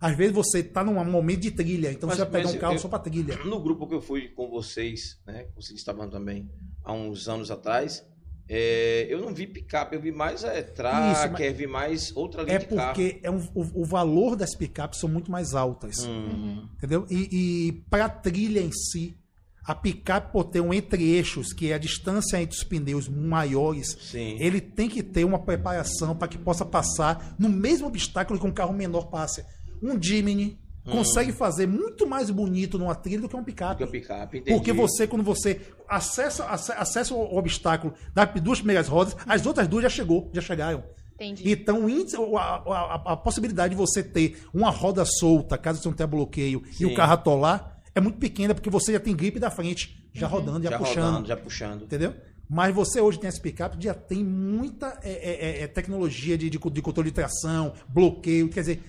Às 0.00 0.14
vezes 0.16 0.32
você 0.32 0.60
está 0.60 0.84
num 0.84 1.02
momento 1.04 1.40
de 1.40 1.50
trilha, 1.50 1.90
então 1.90 2.06
Mas- 2.06 2.18
você 2.18 2.24
vai 2.24 2.40
pegar 2.42 2.54
um 2.54 2.58
carro 2.60 2.74
eu- 2.74 2.78
só 2.78 2.86
para 2.86 2.98
trilha. 3.00 3.36
No 3.44 3.60
grupo 3.60 3.88
que 3.88 3.94
eu 3.94 4.00
fui 4.00 4.28
com 4.28 4.48
vocês, 4.48 5.18
né? 5.26 5.46
Vocês 5.56 5.78
estavam 5.80 6.08
também 6.08 6.48
há 6.84 6.92
uns 6.92 7.28
anos 7.28 7.50
atrás. 7.50 8.04
É, 8.48 9.06
eu 9.08 9.20
não 9.20 9.34
vi 9.34 9.46
picape, 9.46 9.94
eu 9.96 10.00
vi 10.00 10.12
mais 10.12 10.44
é, 10.44 10.62
tracker, 10.62 11.54
vi 11.54 11.66
mais 11.66 12.14
outra 12.16 12.42
linha 12.42 12.56
É 12.56 12.58
porque 12.60 13.18
é 13.22 13.30
um- 13.30 13.48
o, 13.54 13.82
o 13.82 13.84
valor 13.84 14.36
das 14.36 14.54
picapes 14.54 15.00
são 15.00 15.08
muito 15.08 15.30
mais 15.30 15.54
altas. 15.54 16.04
Hum, 16.06 16.68
Entendeu? 16.76 17.06
E, 17.10 17.28
e 17.68 17.72
para 17.90 18.04
a 18.04 18.08
trilha 18.08 18.60
em 18.60 18.70
si, 18.72 19.16
a 19.64 19.74
picape 19.74 20.30
por 20.32 20.44
ter 20.44 20.60
um 20.60 20.72
entre-eixos, 20.72 21.52
que 21.52 21.72
é 21.72 21.74
a 21.74 21.78
distância 21.78 22.40
entre 22.40 22.56
os 22.56 22.62
pneus 22.62 23.08
maiores, 23.08 23.96
Sim. 24.00 24.36
ele 24.38 24.60
tem 24.60 24.88
que 24.88 25.02
ter 25.02 25.24
uma 25.24 25.40
preparação 25.40 26.14
para 26.14 26.28
que 26.28 26.38
possa 26.38 26.64
passar 26.64 27.34
no 27.36 27.48
mesmo 27.48 27.88
obstáculo 27.88 28.38
que 28.38 28.46
um 28.46 28.52
carro 28.52 28.72
menor 28.72 29.06
passe. 29.10 29.44
Um 29.82 30.00
Jimny 30.00 30.56
consegue 30.90 31.32
fazer 31.32 31.66
muito 31.66 32.06
mais 32.06 32.30
bonito 32.30 32.78
numa 32.78 32.94
trilha 32.94 33.20
do 33.22 33.28
que 33.28 33.36
um 33.36 33.44
picape. 33.44 33.78
que 33.78 33.84
é 33.84 33.86
picape, 33.86 34.38
entendi. 34.38 34.56
Porque 34.56 34.72
você, 34.72 35.06
quando 35.06 35.22
você 35.22 35.60
acessa, 35.88 36.44
ace- 36.52 36.72
acessa 36.72 37.14
o 37.14 37.36
obstáculo 37.36 37.94
das 38.14 38.28
duas 38.40 38.58
primeiras 38.58 38.88
rodas, 38.88 39.16
as 39.26 39.44
outras 39.46 39.66
duas 39.68 39.82
já 39.82 39.88
chegou, 39.90 40.30
já 40.32 40.40
chegaram. 40.40 40.82
Entendi. 41.14 41.50
Então, 41.50 41.84
o 41.84 41.88
índice- 41.90 42.16
a, 42.16 42.40
a- 42.40 43.12
a 43.12 43.16
possibilidade 43.16 43.74
de 43.74 43.76
você 43.76 44.02
ter 44.02 44.42
uma 44.52 44.70
roda 44.70 45.04
solta, 45.04 45.56
caso 45.56 45.80
você 45.80 45.88
não 45.88 45.94
tenha 45.96 46.06
bloqueio, 46.06 46.62
e 46.70 46.74
Sim. 46.74 46.84
o 46.86 46.94
carro 46.94 47.14
atolar, 47.14 47.80
é 47.94 48.00
muito 48.00 48.18
pequena, 48.18 48.54
porque 48.54 48.68
você 48.68 48.92
já 48.92 49.00
tem 49.00 49.16
gripe 49.16 49.38
da 49.40 49.50
frente, 49.50 50.06
já 50.12 50.26
rodando, 50.26 50.62
já, 50.64 50.70
já 50.70 50.78
puxando. 50.78 51.04
rodando, 51.04 51.28
já 51.28 51.36
puxando. 51.36 51.82
Entendeu? 51.84 52.14
Mas 52.48 52.72
você 52.74 53.00
hoje 53.00 53.18
tem 53.18 53.28
esse 53.28 53.40
picape, 53.40 53.76
já 53.82 53.92
tem 53.94 54.22
muita 54.22 54.98
é, 55.02 55.10
é, 55.10 55.62
é, 55.62 55.66
tecnologia 55.66 56.38
de, 56.38 56.48
de, 56.50 56.58
de 56.58 56.82
controle 56.82 57.08
de 57.10 57.14
tração, 57.14 57.72
bloqueio. 57.88 58.48
Quer 58.48 58.60
dizer, 58.60 58.82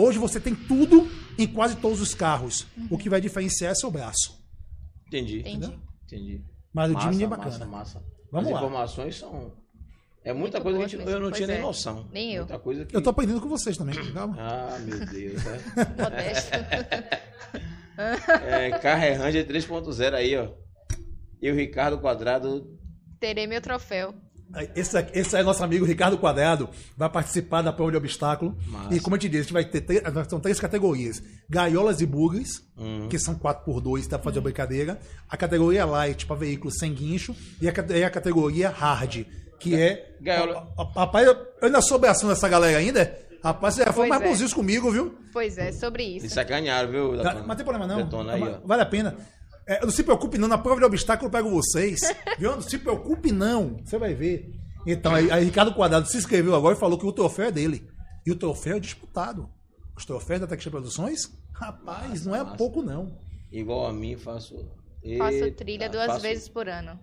hoje 0.00 0.18
você 0.18 0.38
tem 0.40 0.54
tudo 0.54 1.08
em 1.38 1.46
quase 1.46 1.76
todos 1.76 2.00
os 2.00 2.14
carros. 2.14 2.66
O 2.90 2.96
que 2.98 3.08
vai 3.10 3.20
diferenciar 3.20 3.72
é 3.72 3.74
seu 3.74 3.90
braço. 3.90 4.38
Entendi. 5.06 5.40
Entendi. 5.40 5.78
Entendi. 6.04 6.44
Mas 6.72 6.90
o 6.90 6.94
Massa, 6.94 7.10
Jimny 7.12 7.24
é 7.24 7.26
massa, 7.26 7.42
bacana. 7.44 7.66
massa. 7.66 8.02
Vamos 8.30 8.48
As 8.48 8.52
lá. 8.54 8.60
informações 8.60 9.16
são. 9.16 9.52
É 10.24 10.32
muita 10.32 10.58
Muito 10.60 10.62
coisa 10.76 10.78
que 10.78 10.96
gente, 10.98 11.10
eu 11.10 11.20
não 11.20 11.28
Pois 11.28 11.36
tinha 11.36 11.46
nem 11.46 11.56
é. 11.56 11.60
noção. 11.62 12.06
Nem 12.12 12.34
eu. 12.34 12.42
Muita 12.42 12.58
coisa 12.58 12.84
que... 12.84 12.94
Eu 12.94 13.02
tô 13.02 13.08
aprendendo 13.10 13.40
com 13.40 13.48
vocês 13.48 13.76
também. 13.76 13.94
Calma. 14.12 14.36
Ah, 14.38 14.78
meu 14.80 15.06
Deus. 15.06 15.42
né? 15.44 15.58
Modesto. 15.98 16.50
É, 17.96 18.70
carro 18.78 19.02
é 19.04 19.12
Ranger 19.14 19.46
3.0 19.46 20.14
aí, 20.14 20.36
ó. 20.36 20.50
E 21.40 21.50
o 21.50 21.54
Ricardo 21.54 21.98
Quadrado. 21.98 22.78
Terei 23.18 23.46
meu 23.46 23.60
troféu. 23.60 24.14
Esse, 24.74 24.96
esse 25.12 25.36
é 25.36 25.42
nosso 25.42 25.62
amigo 25.62 25.84
Ricardo 25.84 26.16
Quadrado, 26.16 26.68
vai 26.96 27.08
participar 27.10 27.60
da 27.62 27.72
prova 27.72 27.90
de 27.90 27.96
obstáculo. 27.98 28.56
Massa. 28.66 28.94
E 28.94 29.00
como 29.00 29.14
eu 29.16 29.20
te 29.20 29.28
disse, 29.28 29.40
a 29.40 29.42
gente 29.44 29.52
vai 29.52 29.64
ter 29.64 29.82
três, 29.82 30.02
são 30.28 30.40
três 30.40 30.58
categorias: 30.58 31.22
gaiolas 31.50 32.00
e 32.00 32.06
bugres, 32.06 32.62
Hum. 32.76 33.08
que 33.10 33.18
são 33.18 33.34
4x2, 33.34 34.08
dá 34.08 34.18
pra 34.18 34.24
fazer 34.24 34.38
a 34.38 34.42
brincadeira. 34.42 34.98
A 35.28 35.36
categoria 35.36 35.84
light 35.84 36.24
para 36.26 36.36
veículos 36.36 36.76
sem 36.78 36.94
guincho. 36.94 37.34
E 37.60 37.68
a, 37.68 37.72
e 37.96 38.04
a 38.04 38.10
categoria 38.10 38.70
hard, 38.70 39.24
que 39.60 39.74
é. 39.74 40.16
Gaiola- 40.20 40.68
Rapaz, 40.96 41.26
eu 41.26 41.34
eu 41.34 41.66
ainda 41.66 41.80
sou 41.82 41.96
abraçando 41.96 42.32
essa 42.32 42.48
galera 42.48 42.78
ainda. 42.78 43.18
Rapaz, 43.42 43.74
você 43.74 43.84
já 43.84 43.92
foi 43.92 44.08
mais 44.08 44.20
é. 44.22 44.28
bonzinhos 44.28 44.52
comigo, 44.54 44.90
viu? 44.90 45.16
Pois 45.32 45.56
é, 45.58 45.70
sobre 45.72 46.02
isso. 46.04 46.24
Me 46.24 46.30
sacanearam, 46.30 46.90
viu? 46.90 47.10
Tá, 47.18 47.22
Datona? 47.22 47.34
Mas 47.40 47.48
não 47.48 47.56
tem 47.56 47.64
problema 47.64 47.86
não. 47.86 48.30
Aí, 48.30 48.42
ó. 48.42 48.66
Vale 48.66 48.82
a 48.82 48.86
pena. 48.86 49.16
É, 49.68 49.82
não 49.84 49.90
se 49.90 50.02
preocupe 50.02 50.38
não, 50.38 50.48
na 50.48 50.56
prova 50.58 50.80
de 50.80 50.86
obstáculo 50.86 51.28
eu 51.28 51.32
pego 51.32 51.50
vocês. 51.50 52.00
viu? 52.38 52.52
Não 52.52 52.62
se 52.62 52.78
preocupe 52.78 53.30
não, 53.30 53.76
você 53.84 53.98
vai 53.98 54.14
ver. 54.14 54.50
Então, 54.86 55.14
aí, 55.14 55.30
aí 55.30 55.44
Ricardo 55.44 55.74
Quadrado 55.74 56.06
se 56.08 56.16
inscreveu 56.16 56.54
agora 56.54 56.74
e 56.74 56.78
falou 56.78 56.98
que 56.98 57.04
o 57.06 57.12
troféu 57.12 57.46
é 57.46 57.52
dele. 57.52 57.86
E 58.26 58.32
o 58.32 58.36
troféu 58.36 58.76
é 58.78 58.80
disputado. 58.80 59.48
Os 59.96 60.04
troféus 60.04 60.40
da 60.40 60.46
Texas 60.46 60.70
Produções, 60.70 61.30
rapaz, 61.52 62.24
não 62.24 62.34
é 62.34 62.42
massa. 62.42 62.56
pouco 62.56 62.82
não. 62.82 63.18
Igual 63.52 63.86
a 63.86 63.92
mim, 63.92 64.16
faço. 64.16 64.54
Faço 65.18 65.52
trilha 65.52 65.88
duas 65.88 66.06
faço- 66.06 66.20
vezes 66.20 66.48
por 66.48 66.68
ano. 66.68 66.98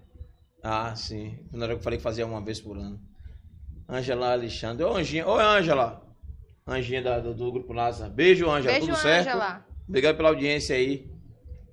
Ah, 0.64 0.96
sim. 0.96 1.38
Na 1.52 1.66
hora 1.66 1.74
que 1.76 1.80
eu 1.80 1.84
falei 1.84 1.98
que 1.98 2.04
fazia 2.04 2.26
uma 2.26 2.42
vez 2.44 2.60
por 2.60 2.78
ano. 2.78 3.00
Ângela 3.88 4.32
Alexandre. 4.32 4.84
Ô, 4.84 4.96
Anginha. 4.96 5.28
Oi, 5.28 5.44
Ângela. 5.44 6.02
Anginha 6.66 7.04
da- 7.04 7.20
do, 7.20 7.34
do 7.36 7.52
Grupo 7.52 7.74
NASA. 7.74 8.10
Beijo, 8.10 8.50
Ângela. 8.50 8.74
Beijo, 8.74 8.88
Tudo 8.88 8.98
certo? 8.98 9.28
Ângela. 9.28 9.66
Obrigado 9.88 10.18
pela 10.18 10.30
audiência 10.30 10.76
aí. 10.76 11.08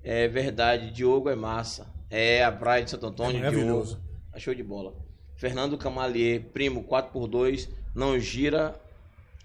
É 0.02 0.26
verdade. 0.28 0.90
Diogo 0.90 1.28
é 1.28 1.34
massa. 1.36 1.86
É 2.10 2.44
a 2.44 2.52
praia 2.52 2.84
de 2.84 2.90
Santo 2.90 3.06
Antônio. 3.06 3.36
É 3.36 3.40
maravilhoso. 3.40 3.96
Diogo. 3.96 4.12
Tá 4.32 4.38
show 4.38 4.54
de 4.54 4.62
bola. 4.62 4.94
Fernando 5.36 5.76
Camalier, 5.78 6.50
primo 6.52 6.84
4x2. 6.84 7.68
Não 7.94 8.18
gira, 8.18 8.74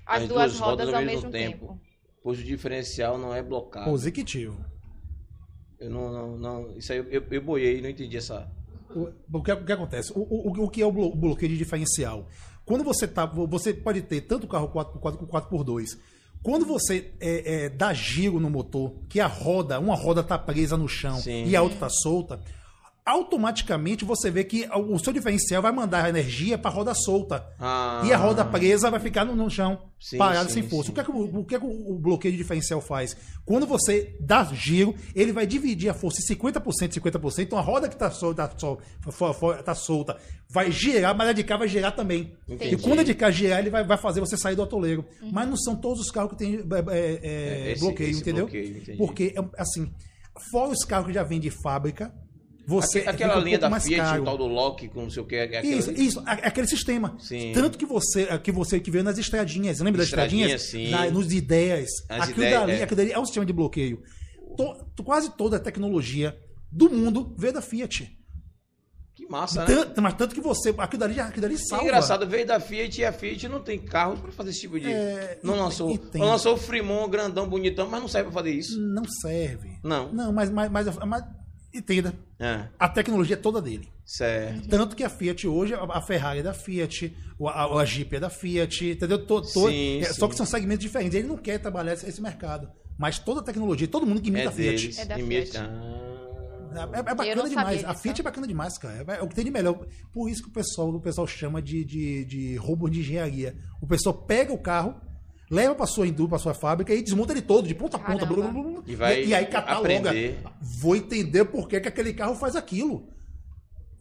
As, 0.06 0.24
As 0.24 0.28
duas, 0.30 0.52
duas 0.52 0.60
rodas 0.60 0.86
rodas 0.88 0.94
ao 0.94 1.02
mesmo 1.06 1.30
tempo. 1.30 1.80
pois 2.24 2.40
o 2.40 2.44
diferencial 2.44 3.18
não 3.18 3.34
é 3.34 3.42
blocado. 3.44 3.90
Positivo. 3.90 4.58
Eu 5.80 5.90
não, 5.90 6.12
não, 6.12 6.38
não. 6.38 6.78
Isso 6.78 6.92
aí 6.92 7.00
eu, 7.00 7.06
eu, 7.10 7.24
eu 7.30 7.42
boiei, 7.42 7.82
não 7.82 7.90
entendi 7.90 8.18
essa. 8.18 8.50
O, 8.90 9.10
o 9.38 9.44
que, 9.44 9.52
o 9.52 9.66
que 9.66 9.72
acontece? 9.72 10.12
O, 10.16 10.22
o, 10.22 10.64
o 10.66 10.70
que 10.70 10.82
é 10.82 10.86
o 10.86 10.92
blo- 10.92 11.14
bloqueio 11.16 11.52
de 11.52 11.58
diferencial? 11.58 12.28
Quando 12.66 12.84
você 12.84 13.08
tá. 13.08 13.26
Você 13.26 13.74
pode 13.74 14.02
ter 14.02 14.22
tanto 14.22 14.46
o 14.46 14.48
carro 14.48 14.70
4x4 14.70 15.18
como 15.18 15.28
4x2. 15.28 15.98
Quando 16.48 16.66
você 16.66 17.12
é, 17.20 17.66
é, 17.66 17.70
dá 17.70 17.94
giro 17.94 18.40
no 18.40 18.50
motor, 18.50 18.94
que 19.10 19.20
a 19.20 19.28
roda, 19.28 19.78
uma 19.82 19.96
roda 19.96 20.24
tá 20.24 20.38
presa 20.38 20.78
no 20.78 20.88
chão 20.88 21.20
Sim. 21.20 21.44
e 21.46 21.58
a 21.58 21.62
outra 21.62 21.78
tá 21.78 21.90
solta, 21.90 22.40
automaticamente 23.08 24.04
você 24.04 24.30
vê 24.30 24.44
que 24.44 24.68
o 24.74 25.00
seu 25.00 25.14
diferencial 25.14 25.62
vai 25.62 25.72
mandar 25.72 26.06
a 26.06 26.10
energia 26.10 26.58
para 26.58 26.70
a 26.70 26.74
roda 26.74 26.94
solta. 26.94 27.46
Ah. 27.60 28.02
E 28.06 28.12
a 28.12 28.18
roda 28.18 28.44
presa 28.44 28.92
vai 28.92 29.00
ficar 29.00 29.24
no, 29.26 29.36
no 29.36 29.50
chão, 29.50 29.82
Sim, 30.00 30.18
parada 30.18 30.50
sim, 30.50 30.56
sem 30.62 30.64
força. 30.70 30.88
sim. 30.88 30.92
O 30.92 30.94
que, 30.94 31.00
é 31.00 31.04
que, 31.04 31.12
o, 31.12 31.40
o 31.40 31.46
que 31.46 31.56
é 31.56 31.60
que 31.60 31.66
o 31.66 31.98
bloqueio 32.00 32.32
de 32.34 32.38
diferencial 32.38 32.82
faz? 32.82 33.16
Quando 33.46 33.66
você 33.66 34.16
dá 34.20 34.44
giro, 34.54 34.94
ele 35.16 35.32
vai 35.32 35.48
dividir 35.48 35.90
a 35.90 35.94
força 35.94 36.22
em 36.22 36.36
50%, 36.36 36.62
50%. 37.00 37.40
Então 37.40 37.58
a 37.58 37.62
roda 37.62 37.88
que 37.88 37.96
está 37.96 38.12
solta, 38.12 38.48
tá 38.48 38.78
fo- 39.12 39.54
tá 39.64 39.74
solta 39.74 40.18
vai 40.50 40.72
girar, 40.72 41.16
mas 41.16 41.30
a 41.30 41.34
de 41.34 41.44
cá 41.44 41.58
vai 41.58 41.68
girar 41.68 41.96
também. 41.96 42.34
Entendi. 42.48 42.76
E 42.76 42.78
quando 42.78 43.00
a 43.00 43.04
de 43.04 43.14
cá 43.14 43.32
girar, 43.32 43.60
ele 43.60 43.70
vai, 43.70 43.84
vai 43.86 43.98
fazer 43.98 44.20
você 44.20 44.38
sair 44.38 44.56
do 44.56 44.64
atoleiro. 44.64 45.06
Mas 45.32 45.48
não 45.48 45.58
são 45.58 45.76
todos 45.76 46.00
os 46.02 46.12
carros 46.12 46.32
que 46.32 46.38
têm 46.38 46.56
é, 46.56 46.60
é, 46.60 47.00
é, 47.00 47.20
É, 47.70 47.72
esse- 47.72 47.82
bloqueio, 47.82 48.10
esse 48.12 48.22
entendeu? 48.22 48.46
bloqueio. 48.46 48.98
Porque, 48.98 49.34
é, 49.36 49.62
assim, 49.62 49.92
fora 50.52 50.70
os 50.70 50.84
carros 50.86 51.08
que 51.08 51.14
já 51.14 51.24
vêm 51.24 51.40
de 51.40 51.50
fábrica, 51.50 52.14
você 52.68 53.00
Aquela 53.08 53.38
um 53.38 53.44
linha 53.44 53.58
pouco 53.58 53.74
da 53.76 53.80
Fiat, 53.80 53.96
caro. 54.02 54.22
o 54.22 54.26
tal 54.26 54.38
do 54.38 54.46
Lock, 54.46 54.90
com 54.90 55.04
não 55.04 55.10
sei 55.10 55.24
o 55.24 55.26
que. 55.26 55.36
É 55.36 55.44
aquela- 55.44 55.66
Isso, 55.66 55.92
isso, 55.94 56.22
aquele 56.26 56.68
sistema. 56.68 57.16
Sim. 57.18 57.54
Tanto 57.54 57.78
que 57.78 57.86
você, 57.86 58.26
que 58.40 58.52
você 58.52 58.78
que 58.80 58.92
veio 58.92 59.04
nas 59.06 59.18
estradinhas, 59.18 59.80
lembra 59.80 60.00
das 60.00 60.10
Estradinha, 60.10 60.54
estradinhas? 60.54 60.90
sim. 60.90 60.92
Na- 60.92 61.10
nos 61.10 61.32
ideias. 61.32 61.90
As 62.10 62.24
aquilo, 62.24 62.40
ideias, 62.46 62.60
dali, 62.60 62.72
é. 62.74 62.84
aquilo 62.84 62.98
dali 62.98 63.12
é 63.14 63.18
um 63.20 63.26
sistema 63.26 63.46
de 63.46 63.54
bloqueio. 63.54 64.02
To- 64.58 65.04
quase 65.06 65.30
toda 65.38 65.56
a 65.58 65.60
tecnologia 65.60 66.38
do 66.70 66.90
mundo 66.90 67.34
veio 67.38 67.54
da 67.54 67.62
Fiat. 67.62 68.16
Que 69.16 69.26
massa, 69.28 69.62
né? 69.62 69.66
Tanto, 69.66 70.00
mas 70.02 70.14
tanto 70.14 70.36
que 70.36 70.42
você. 70.42 70.76
Aquilo 70.78 71.00
dali, 71.00 71.20
aquilo 71.20 71.42
dali 71.42 71.56
É 71.56 71.58
salva. 71.58 71.84
engraçado, 71.86 72.28
veio 72.28 72.46
da 72.46 72.60
Fiat 72.60 73.02
e 73.02 73.06
a 73.06 73.12
Fiat 73.12 73.48
não 73.48 73.62
tem 73.62 73.80
carro 73.80 74.16
pra 74.18 74.32
fazer 74.32 74.52
esse 74.52 74.62
tipo 74.62 74.80
de. 74.80 74.92
É, 74.92 75.40
não 75.42 75.56
lançou. 75.56 75.98
Não 76.14 76.28
lançou 76.28 76.54
o 76.54 76.58
Fremont 76.58 77.10
grandão, 77.10 77.50
bonitão, 77.50 77.90
mas 77.90 78.00
não 78.00 78.08
serve 78.08 78.30
pra 78.30 78.42
fazer 78.42 78.52
isso. 78.54 78.80
Não 78.80 79.04
serve. 79.22 79.70
Não. 79.84 80.12
Não, 80.14 80.32
mas, 80.32 80.52
mas, 80.52 80.70
mas, 80.70 80.96
mas 80.98 81.24
entenda. 81.80 82.14
É, 82.40 82.66
A 82.80 82.88
tecnologia 82.90 83.36
é 83.36 83.40
toda 83.40 83.62
dele. 83.62 83.88
certo. 84.06 84.68
Tanto 84.70 84.96
que 84.96 85.04
a 85.04 85.10
Fiat 85.10 85.48
hoje, 85.48 85.74
a 85.74 86.02
Ferrari 86.02 86.40
é 86.40 86.44
da 86.44 86.54
Fiat, 86.54 87.16
o- 87.38 87.48
a, 87.48 87.80
a 87.82 87.86
Jeep 87.86 88.16
é 88.16 88.20
da 88.20 88.30
Fiat, 88.30 88.86
entendeu? 88.92 89.26
To- 89.26 89.42
to- 89.42 89.70
Sim, 89.70 90.00
é, 90.02 90.06
Só 90.14 90.26
sim. 90.26 90.30
que 90.32 90.36
são 90.38 90.46
segmentos 90.46 90.84
diferentes. 90.84 91.16
Ele 91.18 91.28
não 91.28 91.38
quer 91.38 91.58
trabalhar 91.60 91.94
esse, 91.94 92.08
esse 92.08 92.22
mercado. 92.22 92.70
Mas 92.98 93.20
toda 93.20 93.42
a 93.42 93.44
tecnologia, 93.44 93.88
todo 93.88 94.06
mundo 94.06 94.22
que 94.22 94.30
imita 94.30 94.46
É 94.46 94.48
a 94.48 94.52
Fiat. 94.52 95.00
É 95.02 95.06
da 95.06 95.20
imita- 95.20 95.52
Fiat. 95.52 95.58
Ah. 95.58 96.04
É, 96.74 96.80
é 96.80 97.00
Eu 97.00 97.04
bacana 97.04 97.50
demais. 97.50 97.54
sabia 97.54 97.88
A 97.90 97.92
disso. 97.92 98.04
Fiat 98.04 98.22
é 98.22 98.24
bacana 98.24 98.48
demais, 98.48 98.78
cara. 98.78 99.06
É, 99.08 99.20
é 99.20 99.22
o 99.24 99.28
que 99.28 99.34
tem 99.36 99.46
de 99.46 99.52
melhor. 99.52 99.86
Por 100.14 100.30
isso 100.30 100.44
que 100.44 100.50
o 100.50 100.52
pessoal, 100.52 100.90
o 100.90 101.00
pessoal 101.02 101.26
chama 101.26 101.62
de, 101.62 101.84
de, 101.84 102.26
de 102.26 102.56
roubo 102.58 102.90
de 102.90 103.00
engenharia. 103.00 103.56
O 103.82 103.88
pessoal 103.88 104.14
pega 104.16 104.54
o 104.54 104.58
carro, 104.60 104.96
leva 105.50 105.74
pra 105.76 105.86
sua 105.88 106.06
indústria, 106.08 106.30
pra 106.30 106.40
sua 106.40 106.54
fábrica 106.54 106.94
e 106.94 107.02
desmonta 107.02 107.34
ele 107.34 107.42
todo, 107.42 107.68
de 107.68 107.74
ponta 107.76 107.98
a 107.98 108.00
ponta. 108.00 108.26
Blá, 108.26 108.48
blá, 108.48 108.52
blá, 108.52 108.72
blá. 108.72 108.84
E 108.86 108.96
vai 108.96 109.24
e 109.24 109.34
aí 109.34 109.46
cataloga. 109.48 109.80
aprender. 110.10 110.40
Vou 110.62 110.96
entender 110.96 111.46
por 111.46 111.68
que, 111.68 111.80
que 111.80 111.88
aquele 111.88 112.14
carro 112.14 112.36
faz 112.36 112.56
aquilo. 112.56 113.08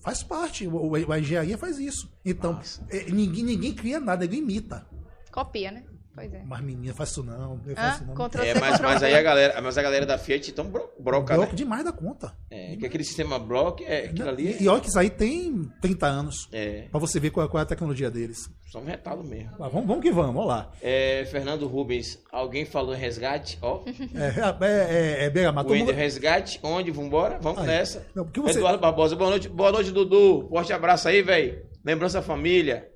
Faz 0.01 0.23
parte. 0.23 0.66
O- 0.68 0.90
o- 0.93 1.12
A 1.12 1.18
engenharia 1.18 1.59
faz 1.59 1.78
isso. 1.78 2.09
Então, 2.24 2.60
é, 2.90 3.10
ninguém, 3.10 3.44
ninguém 3.44 3.73
cria 3.74 3.98
nada, 4.01 4.24
ninguém 4.24 4.40
imita. 4.40 4.86
Copia, 5.32 5.70
né? 5.70 5.85
Pois 6.16 6.32
é. 6.32 6.43
Mas 6.47 6.60
menina, 6.62 6.94
faz 6.94 7.10
isso 7.10 7.22
não. 7.22 7.60
Eu 7.66 7.74
Ah, 7.76 7.90
faço 7.93 8.05
não. 8.06 8.14
Ctrl 8.14 8.43
É, 8.43 8.55
mas, 8.59 8.80
mas 8.80 9.02
aí 9.02 9.14
a 9.14 9.22
galera, 9.22 9.60
mas 9.60 9.76
a 9.76 9.82
galera 9.82 10.06
da 10.06 10.16
Fiat 10.16 10.51
então 10.51 10.64
bro- 10.64 10.90
broca, 10.98 11.34
Bloco 11.34 11.51
né? 11.52 11.56
demais 11.56 11.84
da 11.84 11.93
conta. 11.93 12.32
É, 12.51 12.74
que 12.76 12.86
aquele 12.86 13.05
sistema 13.05 13.38
block, 13.38 13.84
é, 13.84 14.06
aquilo 14.06 14.28
ali 14.28 14.56
E, 14.59 14.62
e 14.64 14.68
olha 14.68 14.80
que 14.80 14.88
isso 14.88 14.98
aí 14.98 15.10
tem 15.10 15.70
30 15.80 16.06
anos. 16.06 16.48
é, 16.51 16.86
Pra 16.90 16.98
você 16.98 17.20
ver 17.20 17.30
qual, 17.30 17.44
é- 17.47 17.48
qual 17.51 17.60
é 17.60 17.64
a 17.64 17.66
tecnologia 17.66 18.10
deles. 18.10 18.48
só 18.72 18.80
um 18.80 18.84
retalho 18.86 19.22
mesmo. 19.22 19.51
Mas 19.59 19.70
vamos, 19.72 19.86
vamos 19.86 20.02
que 20.02 20.10
vamos, 20.10 20.34
vamos 20.34 20.48
lá. 20.48 20.70
É, 20.82 21.24
Fernando 21.30 21.66
Rubens, 21.68 22.18
alguém 22.32 22.64
falou 22.64 22.94
em 22.94 22.98
resgate? 22.98 23.59
Ó, 23.60 23.82
É, 24.16 24.64
é, 24.66 25.22
é, 25.22 25.24
é 25.26 25.30
Bega, 25.30 25.52
Wender, 25.52 25.78
mundo- 25.78 25.93
resgate, 25.93 26.59
onde? 26.62 26.90
Vambora? 26.90 27.38
Vamos 27.43 27.60
Aí. 27.60 27.66
nessa. 27.66 28.06
Não, 28.14 28.24
você- 28.24 28.59
Eduardo 28.59 28.78
Barbosa, 28.80 29.14
boa 29.14 29.30
noite, 29.30 29.48
boa 29.51 29.70
noite, 29.70 29.90
Dudu. 29.93 30.48
Forte 30.48 30.72
abraço 30.72 31.09
aí, 31.09 31.20
velho. 31.22 31.62
Lembrança 31.84 32.20
família. 32.22 32.90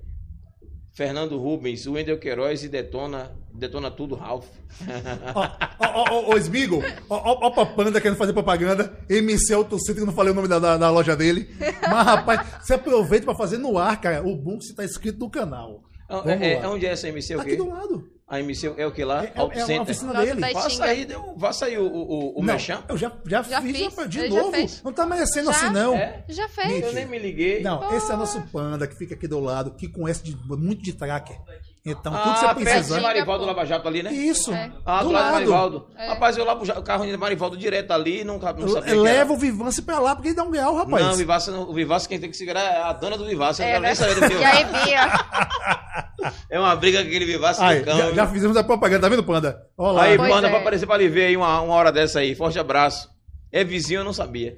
Fernando 0.93 1.37
Rubens, 1.37 1.87
Wendel 1.87 2.19
Queiroz 2.19 2.63
e 2.63 2.69
detona, 2.69 3.31
detona 3.53 3.89
tudo, 3.89 4.15
Ralph. 4.15 4.47
Ó, 5.79 6.31
ó, 6.31 6.37
Smigo, 6.37 6.81
ó, 7.09 7.15
ó, 7.15 7.47
ó 7.47 7.49
pra 7.49 7.65
Panda 7.65 7.99
querendo 7.99 8.17
fazer 8.17 8.33
propaganda. 8.33 8.97
MC 9.09 9.53
Autocentro, 9.53 9.95
que 9.95 10.01
eu 10.01 10.05
não 10.05 10.13
falei 10.13 10.31
o 10.31 10.35
nome 10.35 10.47
da, 10.47 10.59
da, 10.59 10.77
da 10.77 10.89
loja 10.89 11.15
dele. 11.15 11.49
Mas, 11.59 12.05
rapaz, 12.05 12.47
você 12.61 12.75
aproveita 12.75 13.25
pra 13.25 13.35
fazer 13.35 13.57
no 13.57 13.77
ar, 13.77 13.99
cara, 13.99 14.21
o 14.25 14.35
boom 14.35 14.57
que 14.57 14.65
você 14.65 14.73
tá 14.73 14.85
inscrito 14.85 15.19
no 15.19 15.29
canal. 15.29 15.83
É, 16.25 16.53
é, 16.53 16.59
lá. 16.61 16.69
onde 16.69 16.85
é 16.85 16.89
essa 16.89 17.07
MC? 17.07 17.35
O 17.35 17.39
quê? 17.43 17.47
aqui 17.49 17.57
do 17.57 17.69
lado. 17.69 18.09
A 18.27 18.39
MC 18.39 18.73
é 18.77 18.87
o 18.87 18.91
que 18.93 19.03
lá? 19.03 19.25
É, 19.25 19.33
é, 19.35 19.39
Auto 19.39 19.57
é 19.57 19.77
a 19.77 19.81
oficina 19.81 20.13
Nossa, 20.13 20.25
dele. 20.25 20.39
Vai 20.39 20.69
sair, 20.69 21.05
deu- 21.05 21.33
vai 21.35 21.53
sair 21.53 21.77
o, 21.79 21.85
o, 21.85 22.29
o 22.31 22.39
Não, 22.39 22.45
Merchan? 22.53 22.81
eu 22.87 22.97
já, 22.97 23.11
já, 23.25 23.43
Já 23.43 23.61
fiz, 23.61 23.77
fiz, 23.77 24.09
de 24.09 24.29
já 24.29 24.29
novo. 24.29 24.51
Não 24.85 24.93
tá 24.93 25.05
merecendo 25.05 25.51
Já? 25.51 25.57
assim, 25.57 25.69
não. 25.73 25.93
É? 25.95 26.23
Já 26.29 26.47
fez. 26.47 26.81
Eu 26.81 26.93
nem 26.93 27.05
me 27.05 27.19
liguei. 27.19 27.61
Não, 27.61 27.93
esse 27.93 28.09
é 28.09 28.15
nosso 28.15 28.41
panda 28.43 28.87
que 28.87 28.95
fica 28.95 29.15
aqui 29.15 29.27
do 29.27 29.39
lado, 29.41 29.71
que 29.71 29.89
conhece 29.89 30.23
de- 30.23 30.37
muito 30.47 30.81
de 30.81 30.93
tracker. 30.93 31.35
Então, 31.83 32.11
tudo 32.13 32.23
que 32.23 32.29
ah, 32.45 32.53
você 32.53 32.63
perto 32.63 32.93
de. 32.93 33.01
Marivaldo 33.01 33.43
Lava 33.43 33.65
Jato 33.65 33.87
ali, 33.87 34.03
né? 34.03 34.13
Isso. 34.13 34.53
É. 34.53 34.71
Ah, 34.85 35.01
do, 35.01 35.09
do 35.09 35.13
lado 35.13 35.23
do 35.23 35.31
lado. 35.31 35.33
Marivaldo. 35.33 35.87
É. 35.97 36.07
Rapaz, 36.09 36.37
eu 36.37 36.45
lavo 36.45 36.63
o 36.63 36.83
carro 36.83 37.05
de 37.05 37.17
Marivaldo 37.17 37.57
direto 37.57 37.91
ali, 37.91 38.23
não, 38.23 38.37
não 38.37 38.67
sabia 38.69 38.81
que 38.83 38.93
Leva 38.93 39.33
o 39.33 39.37
Vivance 39.37 39.81
pra 39.81 39.97
lá, 39.97 40.15
porque 40.15 40.29
ele 40.29 40.35
dá 40.35 40.43
um 40.43 40.51
real, 40.51 40.75
rapaz. 40.75 41.03
Não, 41.03 41.13
o 41.13 41.17
Vivace, 41.17 41.49
o 41.49 41.73
Vivace 41.73 42.07
quem 42.07 42.19
tem 42.19 42.29
que 42.29 42.37
segurar 42.37 42.61
é 42.61 42.81
a 42.83 42.93
dona 42.93 43.17
do 43.17 43.25
Vivace. 43.25 43.63
É, 43.63 43.73
não 43.73 43.81
né? 43.81 43.87
nem 43.87 43.95
saber 43.95 44.13
do 44.13 44.21
meu. 44.21 44.39
E 44.39 44.45
aí, 44.45 44.65
Bia? 44.65 45.01
É 46.51 46.59
uma 46.59 46.75
briga 46.75 47.01
com 47.01 47.07
aquele 47.07 47.25
Vivace 47.25 47.59
Aí, 47.61 47.79
do 47.79 47.85
cão. 47.85 47.97
já, 47.97 48.11
já 48.11 48.27
fizemos 48.27 48.55
a 48.55 48.63
propaganda, 48.63 49.01
tá 49.01 49.09
vendo, 49.09 49.23
Panda? 49.23 49.65
Olha 49.75 49.91
lá. 49.91 50.03
Aí, 50.03 50.17
Pois 50.17 50.29
manda 50.29 50.47
é. 50.47 50.49
pra 50.51 50.59
aparecer 50.59 50.85
pra 50.85 50.97
lhe 50.97 51.09
ver 51.09 51.25
aí 51.25 51.37
uma, 51.37 51.61
uma 51.61 51.73
hora 51.73 51.91
dessa 51.91 52.19
aí. 52.19 52.35
Forte 52.35 52.59
abraço. 52.59 53.09
É 53.51 53.63
vizinho, 53.63 54.01
eu 54.01 54.03
não 54.03 54.13
sabia. 54.13 54.55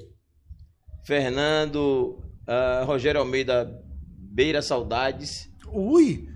Fernando, 1.05 2.21
ah, 2.45 2.83
Rogério 2.85 3.21
Almeida, 3.21 3.69
Beira 4.17 4.61
Saudades. 4.61 5.49
Ui, 5.71 6.27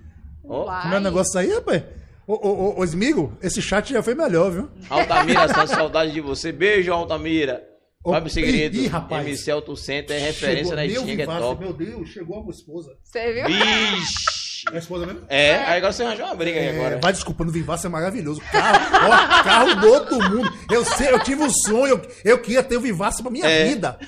Uai. 0.48 0.82
como 0.82 0.94
é 0.94 0.96
o 0.98 1.00
negócio 1.00 1.38
aí, 1.38 1.52
rapaz? 1.52 1.82
Ô, 2.26 2.34
ô, 2.34 2.48
ô, 2.76 2.80
ô, 2.80 2.84
Smigo, 2.84 3.36
esse 3.42 3.62
chat 3.62 3.92
já 3.92 4.02
foi 4.02 4.14
melhor, 4.14 4.50
viu? 4.50 4.68
Altamira, 4.90 5.48
Santos, 5.52 5.70
saudade 5.70 6.12
de 6.12 6.20
você. 6.20 6.52
Beijo, 6.52 6.92
Altamira. 6.92 7.62
Ô, 8.04 8.12
Fábio 8.12 8.30
Segredo, 8.30 8.76
ih, 8.76 8.86
rapaz. 8.86 9.26
MC 9.26 9.50
Auto 9.50 9.74
Center 9.76 10.16
é 10.16 10.20
referência 10.20 10.64
Chegou, 10.64 10.76
na 10.76 10.84
meu 10.86 11.02
Xinga, 11.04 11.22
é 11.22 11.26
top. 11.26 11.60
Meu 11.64 11.72
Deus, 11.72 12.08
chegou 12.10 12.36
a 12.38 12.40
minha 12.40 12.52
esposa. 12.52 12.90
Você 13.02 13.32
viu? 13.32 13.46
Vixe! 13.46 14.38
É 14.72 14.74
a 14.74 14.78
esposa 14.78 15.06
mesmo? 15.06 15.20
É, 15.28 15.54
aí 15.56 15.76
agora 15.78 15.92
você 15.92 16.02
arranjou 16.02 16.26
uma 16.26 16.34
briga 16.34 16.58
aí 16.60 16.66
É, 16.66 16.70
agora. 16.70 16.98
vai 17.00 17.12
desculpando, 17.12 17.50
o 17.50 17.52
Vivace 17.52 17.86
é 17.86 17.88
maravilhoso. 17.88 18.40
Carro, 18.52 19.08
ó, 19.08 19.42
carro 19.44 19.74
do 19.76 19.88
outro 19.88 20.16
mundo. 20.30 20.52
Eu 20.70 20.84
sei, 20.84 21.10
eu 21.12 21.18
tive 21.20 21.42
um 21.42 21.50
sonho, 21.50 21.94
eu, 21.94 22.32
eu 22.32 22.38
queria 22.42 22.62
ter 22.62 22.76
o 22.76 22.80
Vivace 22.80 23.22
pra 23.22 23.30
minha 23.30 23.46
É. 23.46 23.64
vida. 23.68 23.98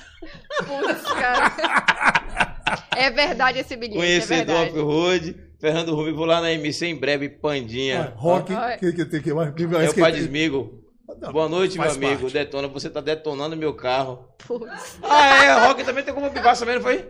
Putz, 0.59 1.01
cara. 1.13 1.51
É 2.95 3.09
verdade 3.09 3.59
esse 3.59 3.75
bilhete. 3.75 3.97
é 3.97 4.01
Conhecedor 4.01 4.45
verdade. 4.45 4.69
Off-Road, 4.79 5.35
Fernando 5.61 5.93
Rubens, 5.95 6.15
vou 6.15 6.25
lá 6.25 6.41
na 6.41 6.51
MC 6.51 6.87
em 6.87 6.95
breve, 6.95 7.29
Pandinha. 7.29 8.11
É, 8.15 8.19
rock, 8.19 8.51
Ó. 8.51 8.69
que, 8.77 8.91
que, 8.91 8.93
que, 8.93 9.05
que, 9.05 9.05
que, 9.05 9.21
que, 9.21 9.29
É 9.29 9.89
o 9.89 9.93
que- 9.93 10.01
pai 10.01 10.11
de 10.11 10.21
Smigo. 10.21 10.81
Não, 11.21 11.31
Boa 11.31 11.47
noite, 11.47 11.77
meu 11.77 11.89
amigo. 11.91 12.21
parte. 12.21 12.33
Detona, 12.33 12.67
você 12.67 12.89
tá 12.89 12.99
detonando 12.99 13.55
meu 13.55 13.73
carro. 13.75 14.27
Putz. 14.47 14.97
Ah, 15.03 15.43
é, 15.45 15.67
Rock 15.67 15.83
também 15.83 16.03
tem 16.03 16.13
como 16.13 16.29
Vivaça 16.31 16.61
também, 16.65 16.75
não 16.75 16.81
foi? 16.81 17.05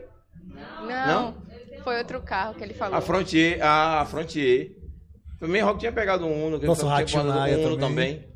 Não, 0.87 1.35
foi 1.83 1.97
outro 1.99 2.21
carro 2.21 2.53
que 2.55 2.63
ele 2.63 2.73
falou. 2.73 2.97
A 2.97 3.01
Frontier, 3.01 3.59
ah, 3.61 4.01
a 4.01 4.05
Frontier. 4.05 4.71
Também 5.39 5.61
Rock 5.61 5.79
tinha 5.79 5.91
pegado 5.91 6.25
um 6.25 6.47
Uno, 6.47 6.59
que 6.59 6.65
Nosso 6.65 6.81
ele 6.81 6.87
tinha 6.89 6.97
Ratinho 6.99 7.21
falado 7.21 7.39
Naia 7.39 7.57
do 7.57 7.63
Uno 7.67 7.77
também. 7.77 8.15
também. 8.17 8.31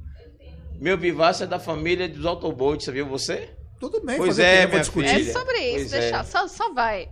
Meu 0.80 0.98
Vivaça 0.98 1.44
é 1.44 1.48
da 1.48 1.60
família 1.60 2.08
dos 2.08 2.26
Autobolt, 2.26 2.82
sabia 2.84 3.04
você? 3.04 3.50
Tudo 3.80 4.02
bem, 4.06 4.18
Pois 4.18 4.30
fazer 4.30 4.44
é, 4.44 4.68
minha 4.68 4.80
discutir. 4.80 5.30
É 5.30 5.34
sobre 5.34 5.58
isso, 5.60 5.90
Pois 5.90 5.94
é. 5.94 6.00
deixa, 6.00 6.24
só, 6.24 6.48
só 6.48 6.74
vai. 6.74 7.10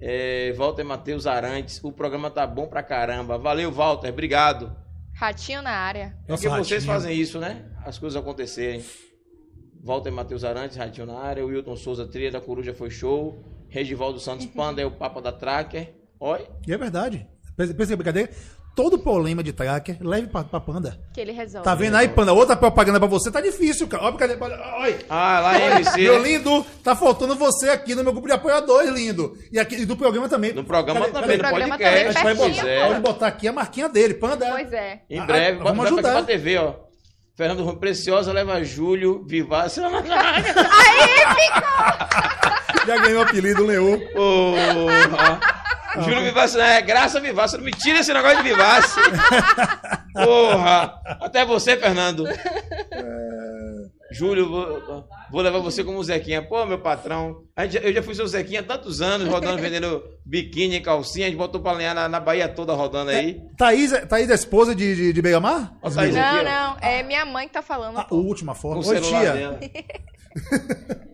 É, 0.00 0.52
Walter 0.56 0.84
Matheus 0.84 1.26
Arantes, 1.26 1.80
o 1.84 1.92
programa 1.92 2.30
tá 2.30 2.46
bom 2.46 2.66
pra 2.66 2.82
caramba. 2.82 3.36
Valeu, 3.38 3.70
Walter, 3.70 4.08
obrigado. 4.08 4.74
Ratinho 5.14 5.60
na 5.60 5.72
área. 5.72 6.16
É 6.26 6.30
Nosso 6.30 6.42
porque 6.42 6.48
vocês 6.48 6.84
Ratinho. 6.84 6.92
fazem 7.02 7.20
isso, 7.20 7.38
né? 7.38 7.70
As 7.84 7.98
coisas 7.98 8.20
acontecerem. 8.20 8.82
Walter 9.82 10.10
Matheus 10.10 10.44
Arantes, 10.44 10.76
Ratinho 10.76 11.06
na 11.06 11.18
área. 11.18 11.44
Wilton 11.44 11.76
Souza, 11.76 12.06
Trilha 12.06 12.30
da 12.30 12.40
Coruja 12.40 12.72
foi 12.74 12.90
show. 12.90 13.44
Regivaldo 13.68 14.18
Santos 14.18 14.46
Panda 14.54 14.80
é 14.80 14.86
o 14.86 14.90
Papa 14.90 15.20
da 15.20 15.32
Tracker. 15.32 15.94
Oi. 16.18 16.46
E 16.66 16.72
é 16.72 16.78
verdade. 16.78 17.26
Pensa 17.56 17.74
pensa 17.74 17.88
que 17.88 17.92
é 17.92 17.96
brincadeira. 17.96 18.30
Todo 18.74 18.98
problema 18.98 19.42
de 19.42 19.52
tracker, 19.52 19.98
leve 20.00 20.28
pra, 20.28 20.42
pra 20.44 20.60
Panda. 20.60 20.98
Que 21.12 21.20
ele 21.20 21.32
resolve. 21.32 21.64
Tá 21.64 21.74
vendo 21.74 21.96
aí, 21.96 22.08
Panda? 22.08 22.32
Outra 22.32 22.56
propaganda 22.56 22.98
pra 23.00 23.08
você 23.08 23.30
tá 23.30 23.40
difícil, 23.40 23.86
cara. 23.88 24.04
Olha, 24.04 24.16
cadê? 24.16 24.36
Olha. 24.40 24.98
Ah, 25.08 25.40
lá 25.40 25.58
em 25.58 25.62
MC. 25.72 26.00
Meu 26.02 26.22
lindo, 26.22 26.64
tá 26.82 26.94
faltando 26.96 27.34
você 27.36 27.68
aqui 27.68 27.94
no 27.94 28.02
meu 28.04 28.12
grupo 28.12 28.28
de 28.28 28.32
apoiadores, 28.32 28.90
lindo. 28.90 29.36
E, 29.52 29.58
aqui, 29.58 29.74
e 29.76 29.84
do 29.84 29.96
programa 29.96 30.28
também. 30.28 30.52
No 30.54 30.64
programa 30.64 31.00
Cadê- 31.00 31.12
também, 31.12 31.36
cadê? 31.38 31.42
no 31.42 31.48
programa 31.48 31.78
podcast. 31.78 31.96
também, 31.98 32.08
A 32.08 32.12
gente 32.12 32.22
vai 32.22 32.34
pertinho, 32.36 32.56
botar, 32.64 32.68
é. 32.70 32.86
pode 32.88 33.00
botar 33.00 33.26
aqui 33.26 33.48
a 33.48 33.52
marquinha 33.52 33.88
dele, 33.88 34.14
Panda. 34.14 34.46
Pois 34.50 34.72
é. 34.72 35.00
Em 35.10 35.18
Ah, 35.18 35.24
breve, 35.26 35.58
vamos 35.58 35.76
bota 35.76 35.88
ajudar. 35.88 36.12
pra 36.12 36.22
TV, 36.22 36.56
ó. 36.58 36.74
Fernando 37.36 37.64
Rui 37.64 37.76
Preciosa 37.76 38.32
leva 38.32 38.62
Júlio 38.64 39.24
Vivace. 39.26 39.80
Já 42.86 42.96
ganhou 42.98 43.20
o 43.20 43.22
apelido, 43.24 43.64
Leô. 43.66 43.98
Porra. 44.14 45.59
Júlio 45.98 46.22
Vivace, 46.22 46.58
é 46.60 46.80
graça 46.82 47.20
Vivace. 47.20 47.56
Não 47.56 47.64
me 47.64 47.72
tira 47.72 47.98
esse 48.00 48.12
negócio 48.12 48.38
de 48.38 48.48
Vivace. 48.48 49.00
Porra. 50.14 50.94
Até 51.20 51.44
você, 51.44 51.76
Fernando. 51.76 52.24
Júlio, 54.12 54.48
vou, 54.48 55.04
vou 55.30 55.40
levar 55.40 55.60
você 55.60 55.84
como 55.84 56.02
Zequinha. 56.02 56.42
Pô, 56.42 56.66
meu 56.66 56.80
patrão. 56.80 57.42
A 57.56 57.64
gente- 57.64 57.84
eu 57.84 57.92
já 57.92 58.02
fui 58.02 58.12
seu 58.14 58.26
Zequinha 58.26 58.58
há 58.60 58.62
tantos 58.64 59.00
anos, 59.00 59.28
rodando, 59.28 59.58
vendendo 59.62 60.02
biquíni, 60.26 60.80
calcinha. 60.80 61.26
A 61.26 61.28
gente 61.30 61.38
botou 61.38 61.60
pra 61.60 61.72
lenhar 61.72 61.94
na, 61.94 62.08
na 62.08 62.18
Bahia 62.18 62.48
toda 62.48 62.72
rodando 62.74 63.12
aí. 63.12 63.40
Thaís, 63.56 63.92
é- 63.92 64.04
Thaís 64.04 64.28
é 64.28 64.34
esposa 64.34 64.74
de, 64.74 64.96
de, 64.96 65.12
de 65.12 65.22
Begamar? 65.22 65.74
Ó, 65.80 65.88
Thaís 65.90 66.16
aqui, 66.16 66.36
Não, 66.36 66.44
não, 66.44 66.76
é 66.80 67.02
minha 67.04 67.24
mãe 67.24 67.46
que 67.46 67.54
tá 67.54 67.62
falando. 67.62 67.98
A 67.98 68.06
última 68.10 68.52
Com 68.54 68.60
forma. 68.60 68.82
o 68.82 68.88
Oi, 68.88 68.96
celular 68.96 69.20
tia. 69.20 69.32
dela. 69.32 69.60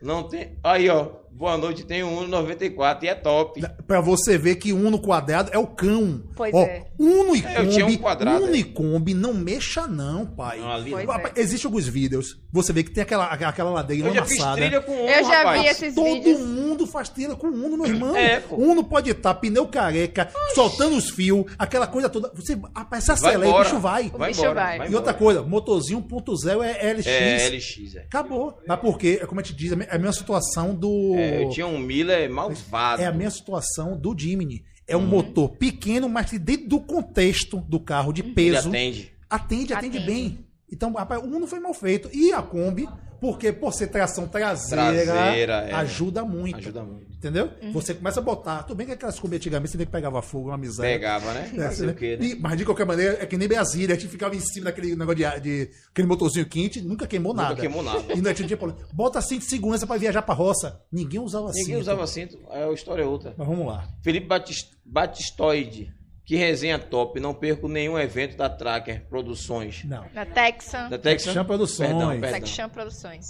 Não 0.00 0.22
tem. 0.28 0.56
Aí, 0.62 0.88
ó. 0.88 1.08
Boa 1.32 1.56
noite, 1.56 1.84
tem 1.84 2.02
um 2.02 2.28
1,94 2.28 3.02
e 3.04 3.08
é 3.08 3.14
top. 3.14 3.62
Pra 3.86 4.00
você 4.00 4.36
ver 4.36 4.56
que 4.56 4.72
Uno 4.72 4.98
quadrado 4.98 5.50
é 5.52 5.58
o 5.58 5.66
cão. 5.68 6.22
Pois 6.34 6.52
Ó, 6.52 6.62
é. 6.62 6.86
Uno 6.98 7.36
e 7.36 7.44
É, 7.44 7.60
eu 7.60 7.68
tinha 7.70 7.84
um 7.84 7.88
Kombi, 7.90 7.98
quadrado, 8.02 8.44
Uno 8.44 8.54
é. 8.54 8.58
e 8.58 8.64
Kombi, 8.64 9.14
não 9.14 9.32
mexa 9.34 9.86
não, 9.86 10.26
pai. 10.26 10.58
Não, 10.58 10.72
ali 10.72 10.90
Pois 10.90 11.06
não. 11.06 11.14
é. 11.14 11.32
Existem 11.36 11.68
alguns 11.68 11.86
vídeos, 11.86 12.40
você 12.52 12.72
vê 12.72 12.82
que 12.82 12.90
tem 12.90 13.02
aquela, 13.02 13.26
aquela 13.26 13.70
ladeira 13.70 14.08
Eu 14.08 14.14
já 14.14 14.24
fiz 14.24 14.40
amassada. 14.40 14.56
trilha 14.62 14.80
com 14.80 14.92
um, 14.92 15.08
Eu 15.08 15.24
já 15.24 15.36
rapaz. 15.38 15.62
vi 15.62 15.68
esses 15.68 15.94
Todo 15.94 16.12
vídeos. 16.14 16.40
mundo 16.40 16.86
faz 16.88 17.08
trilha 17.08 17.36
com 17.36 17.46
Uno, 17.46 17.76
meu 17.76 17.86
irmão. 17.86 18.16
É, 18.16 18.40
pô. 18.40 18.56
Uno 18.56 18.82
pode 18.82 19.10
estar 19.10 19.34
pneu 19.34 19.66
careca, 19.68 20.28
soltando 20.56 20.96
os 20.96 21.08
fios, 21.10 21.44
aquela 21.56 21.86
coisa 21.86 22.08
toda. 22.08 22.32
Você, 22.34 22.58
rapaz, 22.74 23.04
você 23.04 23.14
Vai 23.14 23.16
acelera 23.34 23.38
e 23.38 23.46
o 23.46 23.48
embora. 23.50 23.64
bicho 23.64 23.78
vai. 23.78 24.10
O 24.12 24.18
bicho 24.18 24.54
vai. 24.54 24.88
E 24.90 24.94
outra 24.96 25.14
coisa, 25.14 25.42
motorzinho 25.42 26.00
1.0 26.02 26.62
é 26.64 26.92
LX. 26.94 27.06
É, 27.06 27.48
LX, 27.48 27.94
é. 27.96 28.00
Acabou. 28.00 28.58
Mas 28.66 28.80
porque, 28.80 29.18
como 29.26 29.40
a 29.40 29.44
gente 29.44 29.54
diz, 29.56 29.70
é 29.72 29.74
a 29.94 29.98
mesma 29.98 30.12
situação 30.12 30.74
do. 30.74 31.14
É, 31.20 31.42
eu 31.44 31.48
tinha 31.50 31.66
um 31.66 31.78
Miller 31.78 32.30
malvado. 32.30 33.02
É 33.02 33.06
a 33.06 33.12
mesma 33.12 33.30
situação 33.30 33.96
do 33.96 34.14
Jimny. 34.18 34.64
É 34.86 34.96
um 34.96 35.00
Uhum. 35.00 35.06
motor 35.06 35.50
pequeno, 35.50 36.08
mas 36.08 36.30
que 36.30 36.38
dentro 36.38 36.68
do 36.68 36.80
contexto 36.80 37.58
do 37.68 37.78
carro 37.78 38.12
de 38.12 38.22
Ele 38.22 38.32
peso. 38.32 38.68
atende. 38.68 39.12
Atende, 39.28 39.74
atende, 39.74 39.98
Atende. 39.98 40.06
bem. 40.06 40.38
Então, 40.72 40.92
rapaz, 40.94 41.22
o 41.22 41.26
Uno 41.26 41.46
foi 41.46 41.60
mal 41.60 41.74
feito. 41.74 42.08
E 42.14 42.32
a 42.32 42.40
Kombi, 42.42 42.88
porque 43.20 43.52
por 43.52 43.72
ser 43.72 43.88
tração 43.88 44.26
traseira, 44.28 45.04
Traseira, 45.04 45.52
é. 45.68 45.72
ajuda 45.74 46.24
muito. 46.24 46.56
Ajuda 46.56 46.82
muito. 46.82 47.08
Entendeu? 47.18 47.50
Uhum. 47.60 47.72
Você 47.72 47.94
começa 47.94 48.20
a 48.20 48.22
botar. 48.22 48.62
Tudo 48.62 48.76
bem 48.76 48.86
que 48.86 48.92
aquelas 48.92 49.18
Kombi 49.18 49.36
antigamente 49.36 49.72
você 49.72 49.78
que 49.78 49.86
pegava 49.86 50.22
fogo, 50.22 50.50
uma 50.50 50.56
miséria. 50.58 50.92
Pegava, 50.94 51.32
né? 51.34 51.50
É, 51.52 51.56
Não 51.56 51.72
sei 51.72 51.86
né? 51.86 51.92
o 51.92 51.94
quê, 51.96 52.16
né? 52.16 52.26
E- 52.26 52.34
mas 52.40 52.56
de 52.56 52.64
qualquer 52.64 52.86
maneira, 52.86 53.18
é 53.20 53.26
que 53.26 53.36
nem 53.36 53.48
Brasília, 53.48 53.96
a 53.96 53.98
gente 53.98 54.08
ficava 54.08 54.36
em 54.36 54.40
cima 54.40 54.66
daquele 54.66 54.94
negócio 54.94 55.16
de, 55.16 55.40
de 55.40 55.70
aquele 55.90 56.06
motorzinho 56.06 56.46
quente, 56.46 56.80
nunca 56.80 57.06
queimou 57.08 57.32
Nunca 57.32 57.42
nada. 57.48 57.60
queimou 57.60 57.82
nada. 57.82 58.04
E 58.14 58.20
não 58.20 58.32
tinha 58.32 58.56
problema. 58.56 58.86
Bota 58.92 59.20
cinto 59.20 59.40
de 59.40 59.48
segurança 59.50 59.84
pra 59.86 59.96
viajar 59.96 60.22
pra 60.22 60.34
roça. 60.34 60.80
Ninguém 60.92 61.18
usava 61.20 61.46
Ninguém 61.48 61.64
cinto. 61.64 61.80
usava 61.80 62.06
cinto, 62.06 62.38
a 62.50 62.72
história 62.72 63.02
é 63.02 63.06
outra. 63.06 63.34
Mas 63.36 63.46
vamos 63.48 63.66
lá. 63.66 63.88
Felipe 64.02 64.26
Batis- 64.28 64.70
Batistoide. 64.84 65.92
Que 66.28 66.36
resenha 66.36 66.78
top. 66.78 67.18
Não 67.18 67.32
perco 67.32 67.68
nenhum 67.68 67.98
evento 67.98 68.36
da 68.36 68.50
Tracker 68.50 69.06
Produções. 69.08 69.82
Não. 69.84 70.04
Na 70.12 70.26
Texan. 70.26 70.90
Da 70.90 70.98
Texan? 70.98 71.28
Texan 71.28 71.44
Produções. 71.46 71.88
Perdão, 71.88 72.20
perdão. 72.20 72.40
Texan 72.40 72.68
Produções. 72.68 73.24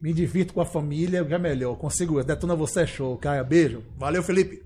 Me 0.00 0.12
divirto 0.12 0.54
com 0.54 0.60
a 0.60 0.64
família, 0.64 1.24
que 1.24 1.34
é 1.34 1.38
melhor. 1.38 1.74
Consigo. 1.74 2.22
Detona 2.22 2.54
você 2.54 2.82
é 2.82 2.86
show, 2.86 3.18
cara. 3.18 3.42
Beijo. 3.42 3.82
Valeu, 3.98 4.22
Felipe. 4.22 4.62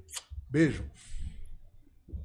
Beijo. 0.51 0.85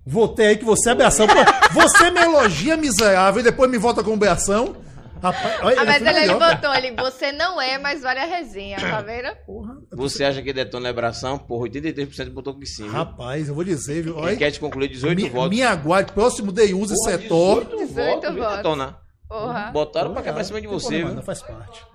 Votei 0.06 0.48
aí 0.48 0.58
que 0.58 0.66
você 0.66 0.90
é 0.90 0.92
abração. 0.92 1.26
Pô, 1.26 1.34
você 1.80 2.12
me 2.12 2.20
elogia 2.20 2.76
miserável 2.76 3.40
e 3.40 3.44
depois 3.46 3.72
me 3.72 3.78
volta 3.78 4.04
com 4.04 4.14
abração. 4.14 4.76
Rapaz, 5.22 5.60
olha, 5.64 5.82
Ah, 5.82 5.86
mas 5.86 5.98
foi 6.00 6.08
ele, 6.10 6.20
ele 6.20 6.34
botou 6.34 6.70
ali, 6.72 6.92
você 6.92 7.32
não 7.32 7.62
é, 7.62 7.78
mas 7.78 8.02
vale 8.02 8.20
a 8.20 8.26
resenha, 8.26 8.78
tá 8.80 9.02
vendo? 9.02 9.36
Porra. 9.46 9.76
Você 9.92 10.24
acha 10.24 10.42
que 10.42 10.52
detona 10.52 10.88
é 10.88 10.92
abração? 10.92 11.38
Porra, 11.38 11.68
83% 11.70 12.30
botou 12.32 12.58
que 12.58 12.66
sim. 12.66 12.84
viu? 12.84 12.92
Rapaz, 12.92 13.48
eu 13.48 13.56
vou 13.56 13.64
dizer, 13.64 14.02
viu? 14.04 14.18
Olha, 14.18 14.34
Enquete 14.34 14.60
concluiu 14.60 14.88
18 14.90 15.16
mi, 15.22 15.30
votos. 15.30 15.50
me 15.50 15.64
aguarde. 15.64 16.12
Próximo 16.14 16.52
Day 16.52 16.74
Use 16.74 16.94
Porra, 16.96 17.12
setor. 17.12 17.66
18 17.66 17.88
18 17.88 18.34
votos, 18.38 18.58
detona? 18.58 18.98
Porra. 19.28 19.72
Botaram 19.72 20.14
pra 20.14 20.22
cá 20.24 20.34
pra 20.34 20.44
cima 20.44 20.60
de 20.60 20.68
você, 20.68 20.98
viu? 21.04 21.14
Não 21.14 21.22
faz 21.24 21.42
parte. 21.42 21.86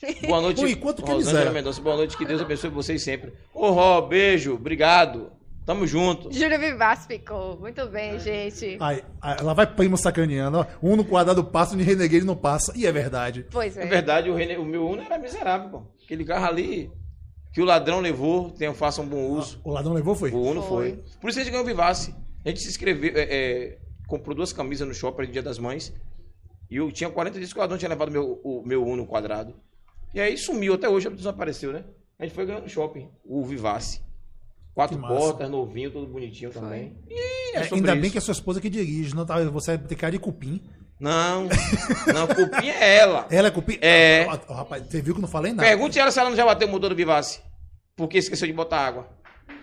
Boa 0.26 0.40
noite, 0.40 0.64
Oi, 0.64 0.74
quanto 0.76 1.02
que 1.02 1.10
é 1.10 1.14
Rosângela? 1.14 1.50
Mendonça. 1.50 1.80
Boa 1.82 1.96
noite, 1.96 2.16
que 2.16 2.24
Deus 2.24 2.40
abençoe 2.40 2.70
vocês 2.70 3.02
sempre. 3.02 3.34
Ô, 3.52 3.70
Ró, 3.70 4.00
beijo, 4.00 4.54
obrigado. 4.54 5.30
Tamo 5.66 5.86
junto. 5.86 6.32
Júlio 6.32 6.58
Vivaz 6.58 7.06
ficou. 7.06 7.58
Muito 7.60 7.86
bem, 7.88 8.18
gente. 8.18 8.76
Aí, 8.80 9.02
aí, 9.20 9.36
lá 9.42 9.52
vai 9.54 9.66
primo 9.66 9.96
sacaneando. 9.96 10.58
ó. 10.58 10.66
Um 10.82 10.96
no 10.96 11.04
quadrado 11.04 11.44
passa, 11.44 11.76
no 11.76 11.82
Renegade 11.82 12.24
não 12.24 12.36
passa. 12.36 12.72
E 12.76 12.86
é 12.86 12.92
verdade. 12.92 13.46
Pois 13.50 13.76
É 13.76 13.84
é. 13.84 13.86
verdade, 13.86 14.30
o, 14.30 14.34
René- 14.34 14.58
o 14.58 14.64
meu 14.64 14.86
Uno 14.88 15.02
era 15.02 15.18
miserável, 15.18 15.68
pô. 15.70 15.82
Aquele 16.04 16.24
carro 16.24 16.46
ali 16.46 16.90
que 17.52 17.60
o 17.60 17.64
ladrão 17.64 18.00
levou, 18.00 18.50
tenham, 18.50 18.74
façam 18.74 19.06
bom 19.06 19.22
uso. 19.28 19.60
O 19.64 19.70
ladrão 19.70 19.92
levou, 19.92 20.14
foi? 20.14 20.30
O 20.32 20.40
Uno 20.40 20.62
Foi. 20.62 20.92
foi. 20.92 21.04
Por 21.20 21.30
isso 21.30 21.38
a 21.38 21.42
gente 21.42 21.52
ganhou 21.52 21.64
o 21.64 21.68
Vivace. 21.68 22.14
A 22.44 22.48
gente 22.48 22.60
se 22.62 22.68
inscreveu, 22.68 23.12
é, 23.14 23.22
é, 23.22 23.78
comprou 24.08 24.34
duas 24.34 24.52
camisas 24.52 24.88
no 24.88 24.94
shopping 24.94 25.26
no 25.26 25.32
Dia 25.32 25.42
das 25.42 25.58
Mães. 25.58 25.92
E 26.70 26.76
eu 26.76 26.90
tinha 26.90 27.10
40 27.10 27.38
dias 27.38 27.52
que 27.52 27.58
o 27.58 27.60
ladrão 27.60 27.76
tinha 27.78 27.88
levado 27.88 28.10
meu, 28.10 28.40
o 28.42 28.62
meu 28.66 28.84
Uno 28.84 29.06
quadrado. 29.06 29.54
E 30.14 30.20
aí 30.20 30.36
sumiu, 30.38 30.74
até 30.74 30.88
hoje 30.88 31.08
desapareceu, 31.10 31.72
né? 31.72 31.84
A 32.18 32.24
gente 32.24 32.34
foi 32.34 32.46
ganhando 32.46 32.64
no 32.64 32.68
shopping, 32.68 33.08
o 33.24 33.44
Vivace. 33.44 34.00
Quatro 34.74 34.98
portas, 34.98 35.50
novinho, 35.50 35.90
todo 35.90 36.06
bonitinho 36.06 36.50
também. 36.50 36.96
E 37.08 37.56
é 37.56 37.60
É, 37.60 37.68
ainda 37.74 37.92
bem 37.94 38.02
isso. 38.04 38.12
que 38.12 38.18
é 38.18 38.20
sua 38.20 38.32
esposa 38.32 38.60
que 38.60 38.70
dirige, 38.70 39.14
não 39.14 39.26
tá, 39.26 39.38
você 39.44 39.76
vai 39.76 39.86
ter 39.86 39.96
cara 39.96 40.12
de 40.12 40.18
cupim. 40.18 40.62
Não, 40.98 41.48
não, 42.14 42.26
culpinha 42.26 42.74
é 42.74 42.98
ela. 42.98 43.26
Ela 43.30 43.48
é 43.48 43.50
cupim? 43.50 43.78
É. 43.80 44.26
Ah, 44.30 44.38
ah, 44.48 44.54
rapaz, 44.56 44.84
você 44.86 45.00
viu 45.00 45.14
que 45.14 45.18
eu 45.18 45.22
não 45.22 45.28
falei 45.28 45.52
nada. 45.52 45.66
Pergunte 45.66 45.98
ela 45.98 46.10
se 46.10 46.18
ela 46.20 46.28
não 46.30 46.36
já 46.36 46.44
bateu 46.44 46.68
o 46.68 46.70
motor 46.70 46.90
do 46.90 46.94
Vivace. 46.96 47.40
Porque 47.96 48.18
esqueceu 48.18 48.46
de 48.46 48.52
botar 48.52 48.80
água. 48.86 49.08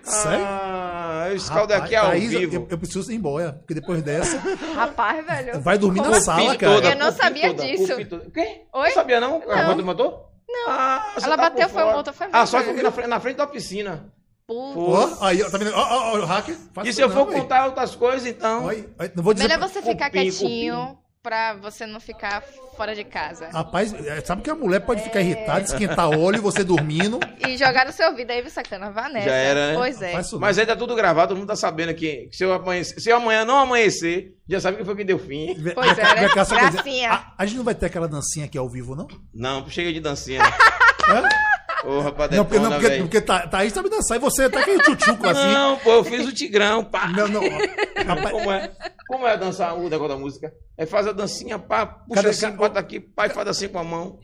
Sério? 0.04 0.46
Ah, 0.46 1.30
esse 1.34 1.48
caldo 1.50 1.74
Rapaz, 1.74 1.84
aqui 1.86 1.96
é 1.96 1.98
ao 2.00 2.08
Thaís, 2.10 2.32
eu- 2.34 2.40
vivo. 2.40 2.56
Eu, 2.56 2.68
eu 2.72 2.78
preciso 2.78 3.12
ir 3.12 3.16
embora, 3.16 3.54
porque 3.54 3.74
depois 3.74 4.02
dessa, 4.02 4.38
Rapaz, 4.74 5.26
velho. 5.26 5.62
vai 5.62 5.78
dormir 5.78 6.02
na 6.02 6.20
sala, 6.22 6.50
assim? 6.50 6.58
cara. 6.58 6.74
Eu 6.90 6.96
não 6.96 7.08
Cupim 7.08 7.18
sabia 7.24 7.48
toda, 7.54 7.64
disso. 7.68 7.88
cupim 7.88 8.06
toda. 8.06 8.28
O 8.28 8.32
quê? 8.32 8.62
Oi? 8.74 8.88
Não 8.88 8.94
sabia 8.94 9.20
não? 9.20 9.42
A 9.50 9.56
Não. 9.58 9.66
moto 9.68 9.78
do 9.78 9.86
motor? 9.86 10.26
Não. 10.50 10.70
Ah, 10.70 11.14
Ela 11.22 11.36
tá 11.38 11.50
bateu, 11.50 11.70
foi 11.70 11.84
o 11.84 11.92
motor, 11.92 12.14
foi 12.14 12.28
Ah, 12.32 12.46
só 12.46 12.64
que 12.64 12.72
na 12.82 12.92
frente, 12.92 13.08
na 13.08 13.20
frente 13.20 13.36
da 13.38 13.48
piscina. 13.48 14.12
Pô. 14.48 15.18
Aí, 15.22 15.44
ó, 15.44 15.50
tá 15.50 15.58
vendo? 15.58 15.74
Ó, 15.74 16.14
ó, 16.14 16.18
o 16.20 16.26
hacker. 16.26 16.56
faz 16.74 16.88
E 16.88 16.90
isso 16.90 16.96
se 16.96 17.02
eu 17.04 17.10
não, 17.10 17.16
for 17.16 17.28
véi. 17.28 17.42
contar 17.42 17.66
outras 17.66 17.96
coisas, 17.96 18.26
então... 18.26 18.70
Não 19.14 19.24
vou 19.24 19.34
dizer. 19.34 19.48
Melhor 19.48 19.68
você 19.68 19.82
ficar 19.82 20.10
Cupim, 20.10 20.22
quietinho 20.22 20.98
pra 21.28 21.56
você 21.56 21.86
não 21.86 22.00
ficar 22.00 22.42
fora 22.78 22.96
de 22.96 23.04
casa. 23.04 23.50
Rapaz, 23.50 23.94
é, 23.94 24.22
sabe 24.22 24.42
que 24.42 24.50
a 24.50 24.56
mulher 24.56 24.80
pode 24.80 25.02
ficar 25.02 25.20
irritada, 25.20 25.60
esquentar 25.60 26.10
óleo, 26.10 26.42
você 26.42 26.64
dormindo. 26.64 27.20
E 27.48 27.56
jogar 27.58 27.86
no 27.86 27.94
seu 27.94 28.10
ouvido 28.10 28.32
aí, 28.32 28.50
sacana? 28.50 28.92
Vá 28.92 29.08
nessa. 29.08 29.26
Já 29.26 29.34
era, 29.36 29.68
né? 29.70 29.74
Pois 29.76 30.02
é. 30.02 30.20
Isso 30.20 30.40
Mas 30.40 30.58
aí 30.58 30.66
tá 30.66 30.76
tudo 30.76 30.96
gravado, 30.96 31.30
todo 31.30 31.38
mundo 31.38 31.48
tá 31.48 31.56
sabendo 31.56 31.94
que 31.94 32.30
se 32.32 32.44
eu, 32.44 32.52
amanhecer, 32.52 33.00
se 33.00 33.10
eu 33.10 33.18
amanhã 33.18 33.46
não 33.46 33.58
amanhecer, 33.58 34.36
já 34.50 34.60
sabe 34.60 34.78
que 34.78 34.86
foi 34.86 34.96
quem 34.96 35.06
deu 35.06 35.20
fim. 35.20 35.56
Pois 35.74 35.98
é, 35.98 36.04
né? 36.04 36.28
Gracinha. 36.30 37.12
a, 37.12 37.34
a 37.38 37.46
gente 37.46 37.58
não 37.58 37.64
vai 37.64 37.76
ter 37.76 37.86
aquela 37.86 38.08
dancinha 38.08 38.46
aqui 38.46 38.58
ao 38.58 38.70
vivo, 38.70 38.96
não? 38.96 39.08
Não, 39.34 39.70
chega 39.70 39.94
de 39.94 40.00
dancinha. 40.00 40.40
né? 40.40 41.30
Ô, 41.86 42.00
rapaz, 42.02 42.32
não, 42.32 42.44
porque, 42.46 42.60
não, 42.60 42.72
porque, 42.72 42.98
porque 42.98 43.22
tá, 43.22 43.48
Thaís 43.48 43.72
sabe 43.72 43.90
dançar 43.90 44.18
e 44.18 44.20
você 44.20 44.50
tá 44.50 44.60
aquele 44.60 44.80
tchutchuco 44.82 45.28
assim. 45.28 45.48
Não, 45.54 45.78
pô, 45.80 45.92
eu 45.92 46.04
fiz 46.04 46.26
o 46.26 46.34
Tigrão, 46.34 46.84
pá. 46.84 47.08
Não, 47.08 47.28
não. 47.28 47.42
Rapaz, 47.42 48.32
Como 48.32 48.52
é? 48.52 48.72
Como 49.08 49.28
é 49.28 49.38
dançar 49.38 49.76
o 49.78 49.84
negócio 49.90 50.16
da 50.16 50.18
música? 50.20 50.52
É 50.78 50.86
faz 50.86 51.08
a 51.08 51.12
dancinha, 51.12 51.60
pá, 51.60 51.86
puxa 51.86 52.16
Cadê- 52.16 52.30
assim, 52.30 52.52
bota 52.52 52.80
aqui, 52.80 53.00
pá, 53.00 53.28
e 53.28 53.30
faz 53.30 53.48
assim 53.48 53.68
com 53.68 53.80
a 53.80 53.84
mão. 53.84 54.20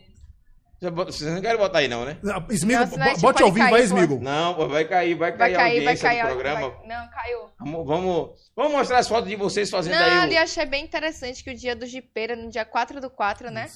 Vocês 0.82 1.32
não 1.32 1.40
querem 1.40 1.56
botar 1.56 1.78
aí, 1.78 1.88
não, 1.88 2.04
né? 2.04 2.18
Smigo, 2.50 2.80
Não, 2.80 2.86
senão 2.90 3.06
a 3.06 3.08
gente 3.10 3.20
bote 3.22 3.42
ao 3.42 3.50
vivo 3.50 3.64
cair, 3.70 3.74
aí, 3.82 3.88
pô. 3.88 3.96
Smigo. 3.96 4.18
Não, 4.22 4.54
pô, 4.54 4.68
vai 4.68 4.84
cair, 4.84 5.14
vai 5.14 5.32
cair 5.34 5.38
Vai 5.38 5.54
a 5.54 5.56
cair, 5.56 5.70
vai 5.76 5.78
audiência 5.94 6.08
cair. 6.10 6.22
do 6.22 6.26
programa. 6.28 6.60
vai- 6.70 6.86
Não, 6.88 7.10
caiu. 7.10 7.38
Vamos, 7.58 7.86
vamos, 7.86 8.30
vamos 8.54 8.72
mostrar 8.72 8.98
as 8.98 9.08
fotos 9.08 9.30
de 9.30 9.36
vocês 9.36 9.70
fazendo 9.70 9.94
Não, 9.94 10.04
aí 10.04 10.18
ali 10.18 10.34
o... 10.34 10.40
achei 10.42 10.66
bem 10.66 10.84
interessante 10.84 11.42
que 11.42 11.50
o 11.50 11.56
dia 11.56 11.74
do 11.74 11.86
Jipeira, 11.86 12.36
no 12.36 12.50
dia 12.50 12.66
4 12.66 13.00
do 13.00 13.08
4, 13.08 13.50
né? 13.50 13.66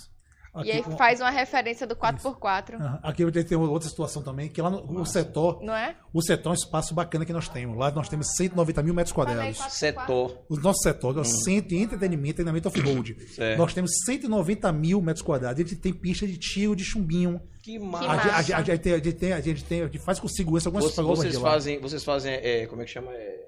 Aqui, 0.61 0.69
e 0.69 0.73
aí 0.73 0.83
faz 0.97 1.21
uma 1.21 1.31
referência 1.31 1.87
do 1.87 1.95
4x4, 1.97 2.75
Aham. 2.75 3.01
Aqui 3.03 3.23
eu 3.23 3.31
tenho 3.33 3.61
outra 3.71 3.89
situação 3.89 4.23
também, 4.23 4.49
que 4.49 4.61
lá 4.61 4.71
no, 4.71 4.87
no 4.87 5.07
setor, 5.07 5.63
não 5.63 5.75
é? 5.75 5.97
o 6.13 6.23
setor 6.23 6.51
é 6.51 6.53
um 6.53 6.55
espaço 6.55 6.95
bacana 6.95 7.25
que 7.25 7.33
nós 7.33 7.49
temos. 7.49 7.77
Lá 7.77 7.91
nós 7.91 8.09
temos 8.09 8.27
190 8.37 8.83
mil 8.83 8.95
metros 8.95 9.13
quadrados. 9.13 9.57
setor. 9.73 10.45
O 10.49 10.57
nosso 10.57 10.83
setor 10.83 11.17
é 11.17 11.21
o 11.21 11.25
centro 11.25 11.69
de 11.69 11.77
entretenimento 11.77 12.31
e 12.31 12.35
treinamento 12.35 12.69
off-road. 12.69 13.17
Nós 13.57 13.73
temos 13.75 13.91
190 14.05 14.73
mil 14.73 15.01
metros 15.01 15.23
quadrados. 15.23 15.61
A 15.61 15.63
gente 15.67 15.77
tem 15.77 15.93
pista 15.93 16.27
de 16.27 16.37
tiro 16.37 16.75
de 16.75 16.85
chumbinho. 16.85 17.41
Que 17.63 17.79
massa. 17.79 18.09
A, 18.11 18.17
gente- 18.43 18.53
a, 18.53 18.63
gente- 18.63 18.71
a 18.73 18.79
tem, 18.79 18.93
a 18.93 18.97
gente 18.99 19.13
tem, 19.13 19.33
a 19.33 19.41
gente 19.41 19.65
tem, 19.65 19.83
a 19.83 19.87
gente 19.87 19.99
faz 19.99 20.19
com 20.19 20.29
segurança 20.29 20.69
algumas 20.69 20.85
Vocês, 20.87 20.95
provas 20.97 21.19
vocês 21.19 21.35
lá. 21.35 21.51
fazem, 21.51 21.81
vocês 21.81 22.05
fazem, 22.05 22.33
é, 22.35 22.67
como 22.67 22.81
é 22.83 22.85
que 22.85 22.91
chama? 22.91 23.13
É, 23.13 23.47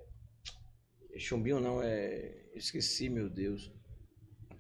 é 1.15 1.19
chumbinho 1.19 1.61
não, 1.61 1.81
é... 1.83 2.37
Esqueci, 2.55 3.09
meu 3.09 3.31
Deus. 3.31 3.71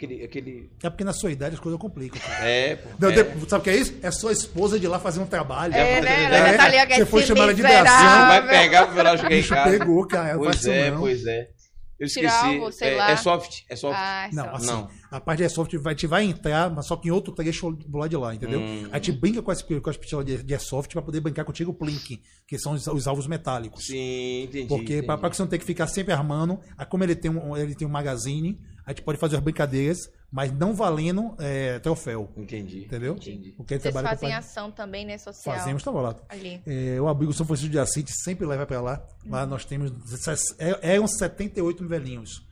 Aquele, 0.00 0.24
aquele... 0.24 0.70
É 0.82 0.88
porque 0.88 1.04
na 1.04 1.12
sua 1.12 1.30
idade 1.30 1.54
as 1.56 1.60
coisas 1.60 1.78
complicam. 1.78 2.18
cara. 2.20 2.42
É, 2.48 2.76
pô. 2.76 2.88
Não, 2.98 3.10
é. 3.10 3.14
Sabe 3.46 3.60
o 3.60 3.60
que 3.60 3.70
é 3.70 3.76
isso? 3.76 3.94
É 4.02 4.10
sua 4.10 4.32
esposa 4.32 4.80
de 4.80 4.88
lá 4.88 4.98
fazer 4.98 5.20
um 5.20 5.26
trabalho. 5.26 5.74
É, 5.74 6.00
né? 6.00 6.22
entender. 6.22 6.34
Ela 6.36 6.52
já 6.52 6.56
tá 6.56 6.64
ali, 6.64 6.86
que 6.86 6.94
Você 6.94 7.02
é 7.02 7.04
foi 7.04 7.22
chamar 7.22 7.42
ela 7.42 7.54
de 7.54 7.62
miserável. 7.62 8.26
Vai 8.26 8.48
pegar 8.48 8.86
pro 8.86 8.96
final 8.96 9.18
chegar 9.18 9.36
em 9.36 9.42
casa. 9.42 9.78
pegou, 9.78 10.06
cara. 10.06 10.28
Faz 10.38 10.38
Pois 10.38 10.64
é, 10.66 10.90
não. 10.90 11.00
pois 11.00 11.26
é. 11.26 11.50
Eu 11.98 12.08
Tirar 12.08 12.28
esqueci. 12.30 12.54
algo, 12.54 12.72
sei 12.72 12.94
é, 12.94 12.96
lá. 12.96 13.10
é 13.10 13.16
soft, 13.16 13.60
é 13.68 13.76
soft. 13.76 13.94
Ah, 13.94 14.30
Não, 14.32 14.44
só. 14.44 14.50
assim, 14.54 14.66
Não. 14.68 14.88
a 15.10 15.20
parte 15.20 15.36
de 15.36 15.42
airsoft 15.42 15.76
vai, 15.76 15.94
te 15.94 16.06
vai 16.06 16.24
entrar, 16.24 16.70
mas 16.70 16.86
só 16.86 16.96
que 16.96 17.08
em 17.08 17.10
outro 17.10 17.30
trecho 17.34 17.72
do 17.72 17.98
lado 17.98 18.08
de 18.08 18.16
lá, 18.16 18.34
entendeu? 18.34 18.58
Hum. 18.58 18.88
A 18.90 18.96
gente 18.96 19.12
brinca 19.12 19.42
com 19.42 19.50
as, 19.50 19.60
com 19.60 19.90
as 19.90 19.98
pistolas 19.98 20.24
de, 20.24 20.42
de 20.42 20.54
airsoft 20.54 20.90
pra 20.94 21.02
poder 21.02 21.20
brincar 21.20 21.44
contigo 21.44 21.72
o 21.72 21.74
plink, 21.74 22.22
que 22.48 22.58
são 22.58 22.72
os, 22.72 22.86
os 22.86 23.06
alvos 23.06 23.26
metálicos. 23.26 23.84
Sim, 23.84 24.44
entendi. 24.44 24.66
Porque 24.66 24.82
entendi. 24.94 25.02
pra, 25.06 25.18
pra 25.18 25.28
que 25.28 25.36
você 25.36 25.42
não 25.42 25.48
ter 25.50 25.58
que 25.58 25.64
ficar 25.66 25.86
sempre 25.88 26.14
armando, 26.14 26.58
aí 26.78 26.86
como 26.86 27.04
ele 27.04 27.14
tem 27.14 27.30
um, 27.30 27.54
ele 27.54 27.74
tem 27.74 27.86
um 27.86 27.90
magazine, 27.90 28.58
a 28.86 28.90
gente 28.90 29.02
pode 29.02 29.18
fazer 29.18 29.36
as 29.36 29.42
brincadeiras, 29.42 29.98
mas 30.32 30.52
não 30.52 30.74
valendo 30.74 31.34
é, 31.38 31.78
troféu. 31.80 32.30
Entendi. 32.36 32.84
Entendeu? 32.84 33.14
Entendi. 33.14 33.52
Porque 33.56 33.74
Vocês 33.74 33.82
trabalha 33.82 34.08
fazem 34.16 34.30
com 34.30 34.36
ação 34.36 34.70
também, 34.70 35.04
né, 35.04 35.18
social? 35.18 35.56
Fazemos, 35.56 35.82
tava 35.82 36.00
lá. 36.00 36.16
Ali. 36.28 36.62
É, 36.66 37.00
o 37.00 37.08
abrigo 37.08 37.32
São 37.32 37.44
Francisco 37.46 37.70
de 37.70 37.78
Assis 37.78 38.04
sempre 38.24 38.46
leva 38.46 38.64
pra 38.66 38.80
lá. 38.80 39.02
Lá 39.26 39.44
nós 39.46 39.64
temos. 39.64 39.92
ses- 40.20 40.54
é- 40.58 40.94
Eram 40.94 41.06
78 41.06 41.86
velhinhos. 41.86 42.46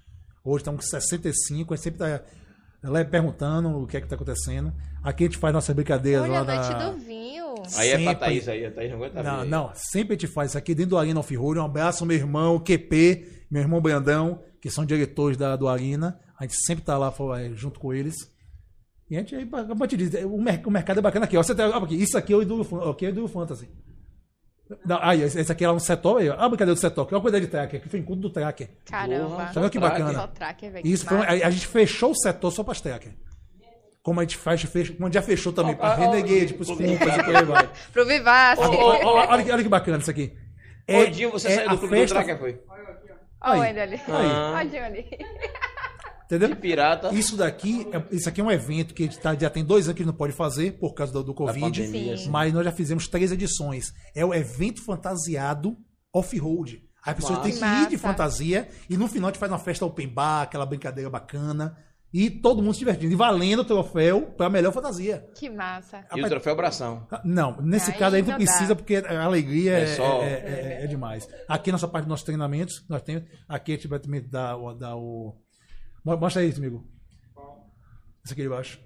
Hoje 0.44 0.59
estamos 0.62 0.84
com 0.84 0.90
65, 0.90 1.74
a 1.74 1.76
gente 1.76 1.84
sempre 1.84 1.98
tá. 1.98 2.22
Ela 2.82 3.00
é 3.00 3.05
perguntando 3.05 3.82
o 3.82 3.86
que 3.86 3.96
é 3.96 4.00
que 4.00 4.06
tá 4.06 4.14
acontecendo. 4.14 4.72
Aqui 5.02 5.24
a 5.24 5.26
gente 5.26 5.38
faz 5.38 5.52
nossas 5.52 5.74
brincadeiras 5.74 6.22
Olha, 6.24 6.40
lá 6.40 6.44
noite 6.44 6.70
da... 6.70 6.90
do 6.90 6.98
vinho. 6.98 7.55
Aí 7.76 7.88
é 7.90 7.94
pra 7.98 8.12
Sempre. 8.12 8.14
Thaís 8.16 8.48
aí, 8.48 8.64
a 8.66 8.70
Thaís 8.70 8.90
não 8.90 8.98
aguenta 8.98 9.22
Não, 9.22 9.44
não, 9.44 9.70
sempre 9.74 10.14
a 10.14 10.18
gente 10.18 10.28
faz 10.32 10.50
isso 10.52 10.59
aqui 10.59 10.74
dentro 10.74 10.90
do 10.90 10.98
Arena 10.98 11.20
Off-Road. 11.20 11.59
Um 11.59 11.64
abraço 11.64 12.05
ao 12.05 12.09
meu 12.09 12.16
irmão, 12.16 12.59
QP, 12.59 13.44
meu 13.50 13.60
irmão 13.62 13.80
Brandão, 13.80 14.40
que 14.60 14.70
são 14.70 14.85
diretores 14.85 15.36
da, 15.36 15.56
do 15.56 15.68
Arena. 15.68 16.18
A 16.39 16.44
gente 16.44 16.56
sempre 16.64 16.85
tá 16.85 16.97
lá 16.97 17.12
eh, 17.40 17.51
junto 17.55 17.78
com 17.80 17.93
eles. 17.93 18.14
E 19.10 19.16
a 19.16 19.20
gente, 19.20 19.35
aí, 19.35 19.47
como 19.47 19.85
eu 19.85 19.89
te 19.89 19.97
disse, 19.97 20.24
o, 20.24 20.39
mer- 20.40 20.62
o 20.66 20.70
mercado 20.70 20.98
é 20.98 21.02
bacana 21.02 21.24
aqui. 21.24 21.36
Ó, 21.36 21.43
você 21.43 21.55
tem, 21.55 21.64
ó, 21.64 21.78
aqui, 21.78 21.94
isso 21.97 22.16
aqui 22.18 22.32
é 22.32 22.36
o 22.36 22.43
Enduro, 22.43 22.90
aqui 22.90 23.06
é 23.06 23.09
o 23.09 23.10
Enduro 23.12 23.28
Fantasy. 23.28 23.68
Não, 24.85 24.98
aí, 25.01 25.22
esse 25.22 25.40
esse 25.40 25.51
aqui 25.51 25.64
é 25.64 25.68
lá 25.68 25.72
no 25.72 25.80
setor. 25.80 26.20
Aí, 26.20 26.28
ó, 26.28 26.35
a 26.35 26.47
brincadeira 26.48 26.74
do 26.74 26.78
setor. 26.80 27.06
Olha 27.10 27.16
a 27.18 27.20
coisa 27.22 27.40
de 27.40 27.47
tracker. 27.47 27.80
Aqui 27.80 27.89
foi 27.89 28.01
encontro 28.01 28.20
do 28.22 28.30
tracker. 28.30 28.68
Caramba. 28.85 29.51
Olha 29.56 29.70
que 29.70 29.78
Tracker. 29.78 29.80
bacana. 29.80 30.28
Tracker. 30.28 30.80
Isso 30.85 31.05
que 31.05 31.09
foi, 31.09 31.18
um- 31.18 31.22
a, 31.22 31.26
a 31.47 31.51
gente 31.51 31.66
fechou 31.66 32.10
o 32.10 32.14
setor 32.14 32.51
só 32.51 32.62
para 32.62 32.72
as 32.72 32.80
tracker. 32.82 33.12
Como 34.02 34.20
a 34.20 34.22
gente 34.24 34.36
faz, 34.36 34.62
fecha, 34.62 34.93
como 34.93 35.06
a 35.06 35.09
gente 35.09 35.14
já 35.14 35.22
fechou 35.22 35.52
também 35.55 35.74
para 35.74 35.94
Renegade, 35.94 36.52
para 36.55 36.62
os 36.62 36.68
ó, 36.70 36.76
Cumpas 36.76 37.16
e 37.16 37.22
por 37.24 37.36
aí 37.36 37.44
vai. 37.44 37.70
Pro 37.93 38.06
Vivaz. 38.06 38.59
Olha, 38.59 38.78
olha- 38.78 39.06
olha- 39.06 39.28
olha 39.30 39.44
que- 39.44 39.51
olha 39.52 39.62
que 39.62 39.68
bacana 39.70 39.98
isso 39.98 40.10
aqui. 40.10 40.36
É- 40.86 41.02
Odinho, 41.02 41.30
você 41.30 41.48
é 41.48 41.55
saiu 41.56 41.70
do 41.70 41.78
clube 41.78 41.97
festa- 41.97 42.14
do 42.20 42.24
Tracker, 42.24 42.39
foi? 42.39 42.60
Olha 43.40 43.59
o 43.59 43.62
Aí. 43.62 43.69
Wendel 43.69 43.82
ali. 43.82 44.01
Ah. 44.09 44.52
Olha 44.56 44.82
o 44.82 44.85
ali. 44.85 45.06
Entendeu? 46.24 46.48
De 46.48 46.56
pirata. 46.56 47.09
Isso 47.15 47.36
daqui, 47.36 47.86
é- 47.90 48.15
isso 48.15 48.28
aqui 48.28 48.40
é 48.40 48.44
um 48.44 48.51
evento 48.51 48.93
que 48.93 49.02
a 49.02 49.06
gente 49.06 49.19
tá- 49.19 49.35
já 49.35 49.48
tem 49.48 49.65
dois 49.65 49.86
anos 49.86 49.97
que 49.97 50.02
a 50.02 50.05
gente 50.05 50.12
não 50.12 50.19
pode 50.19 50.35
fazer 50.35 50.73
por 50.78 50.93
causa 50.93 51.10
do, 51.12 51.23
do 51.24 51.32
Covid. 51.35 51.59
pandemia, 51.59 52.19
Sim. 52.19 52.28
Mas 52.28 52.52
nós 52.52 52.65
já 52.65 52.73
fizemos 52.73 53.09
três 53.09 53.32
edições. 53.32 53.93
É 54.15 54.24
o 54.24 54.35
evento 54.35 54.85
fantasiado 54.85 55.74
off-road. 56.12 56.82
As 57.02 57.15
pessoas 57.15 57.39
têm 57.39 57.52
que 57.56 57.65
ir 57.65 57.89
de 57.89 57.97
fantasia 57.97 58.69
e 58.90 58.97
no 58.98 59.09
final 59.09 59.28
a 59.28 59.32
gente 59.32 59.40
faz 59.40 59.51
uma 59.51 59.59
festa 59.59 59.86
open 59.86 60.09
bar, 60.09 60.43
aquela 60.43 60.66
brincadeira 60.66 61.09
bacana. 61.09 61.78
E 62.12 62.30
todo 62.30 62.62
mundo 62.62 62.72
se 62.72 62.78
divertindo. 62.78 63.12
E 63.12 63.16
valendo 63.16 63.60
o 63.60 63.64
troféu 63.64 64.22
pra 64.36 64.48
melhor 64.48 64.72
fantasia. 64.72 65.28
Que 65.35 65.51
massa. 65.51 66.06
E 66.16 66.22
o 66.22 66.28
troféu 66.28 66.55
abração. 66.55 67.06
Não, 67.22 67.60
nesse 67.60 67.90
Aí 67.90 67.98
caso 67.98 68.16
a 68.16 68.18
gente 68.18 68.28
não 68.28 68.39
não 68.39 68.44
dá. 68.44 68.51
precisa, 68.51 68.74
porque 68.74 68.97
a 68.97 69.22
alegria 69.24 69.78
é, 69.78 69.82
É 69.82 69.86
só- 69.94 70.22
é- 70.22 70.32
é- 70.32 70.85
é 70.85 70.86
demais. 70.86 71.28
Aqui 71.47 71.70
nossa 71.70 71.86
parte 71.86 72.05
dos 72.05 72.10
nossos 72.10 72.24
treinamentos, 72.24 72.82
nós 72.89 73.02
temos. 73.02 73.24
Aqui 73.47 73.72
a 73.72 73.74
gente 73.74 73.89
vai 73.89 73.98
também 73.98 74.26
dar, 74.26 74.56
o- 74.56 74.72
dar 74.74 74.97
o. 74.97 75.36
Mo- 76.02 76.16
Mostra 76.16 76.40
aí, 76.40 76.51
amigo. 76.56 76.86
Esse 78.24 78.32
aqui 78.32 78.43
de 78.43 78.48
baixo. 78.48 78.80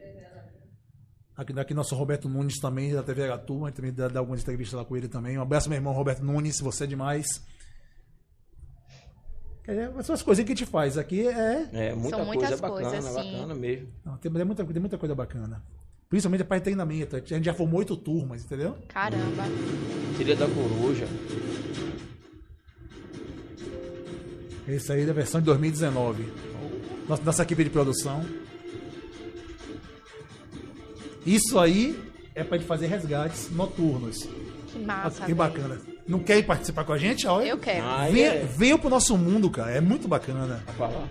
Aqui, 1.36 1.58
aqui 1.58 1.74
nosso 1.74 1.94
Roberto 1.94 2.28
Nunes 2.28 2.58
também, 2.60 2.92
da 2.92 3.02
TV 3.02 3.24
Agatu, 3.24 3.64
a 3.64 3.68
gente 3.68 3.76
também 3.76 3.92
dá, 3.92 4.06
dá 4.08 4.20
algumas 4.20 4.42
entrevistas 4.42 4.76
lá 4.78 4.84
com 4.84 4.96
ele 4.96 5.08
também. 5.08 5.38
Um 5.38 5.42
abraço, 5.42 5.68
meu 5.68 5.76
irmão 5.78 5.92
Roberto 5.92 6.22
Nunes, 6.22 6.60
você 6.60 6.84
é 6.84 6.86
demais. 6.86 7.26
É, 9.66 10.02
são 10.02 10.14
as 10.14 10.22
coisinhas 10.22 10.46
que 10.46 10.52
a 10.52 10.56
gente 10.56 10.70
faz. 10.70 10.98
Aqui 10.98 11.26
é. 11.26 11.68
É, 11.72 11.94
muita 11.94 12.16
São 12.16 12.26
coisa 12.26 12.40
muitas 12.40 12.60
bacana, 12.60 12.90
coisas, 12.90 13.14
bacana 13.14 13.54
mesmo. 13.54 13.88
Não, 14.04 14.16
tem, 14.16 14.32
tem 14.32 14.44
muita, 14.44 14.64
tem 14.64 14.80
muita 14.80 14.98
coisa 14.98 15.14
bacana. 15.14 15.62
Principalmente 16.08 16.42
a 16.42 16.44
parte 16.44 16.60
de 16.60 16.64
treinamento. 16.64 17.16
A 17.16 17.20
gente 17.20 17.44
já 17.44 17.54
formou 17.54 17.78
oito 17.78 17.96
turmas, 17.96 18.44
entendeu? 18.44 18.76
Caramba. 18.88 19.44
Trilha 20.16 20.36
da 20.36 20.46
Coruja. 20.46 21.06
Esse 24.68 24.92
aí 24.92 25.02
é 25.02 25.06
da 25.06 25.12
versão 25.12 25.40
de 25.40 25.46
2019. 25.46 26.30
Nossa, 27.08 27.22
nossa 27.22 27.42
equipe 27.42 27.64
de 27.64 27.70
produção. 27.70 28.24
Isso 31.24 31.58
aí 31.58 31.98
é 32.34 32.42
pra 32.42 32.58
gente 32.58 32.66
fazer 32.66 32.86
resgates 32.86 33.50
noturnos. 33.50 34.28
Que 34.72 34.78
massa. 34.78 35.20
que 35.20 35.20
velho. 35.20 35.36
bacana. 35.36 35.80
Não 36.08 36.18
quer 36.18 36.38
ir 36.38 36.44
participar 36.44 36.84
com 36.84 36.92
a 36.92 36.98
gente? 36.98 37.26
Olha. 37.26 37.46
Eu 37.46 37.58
quero. 37.58 37.86
Aí 37.86 38.12
Venha, 38.12 38.30
é. 38.32 38.44
venha 38.44 38.78
pro 38.78 38.88
nosso 38.88 39.16
mundo, 39.16 39.50
cara. 39.50 39.70
É 39.70 39.80
muito 39.80 40.08
bacana. 40.08 40.62
Falar. 40.76 41.08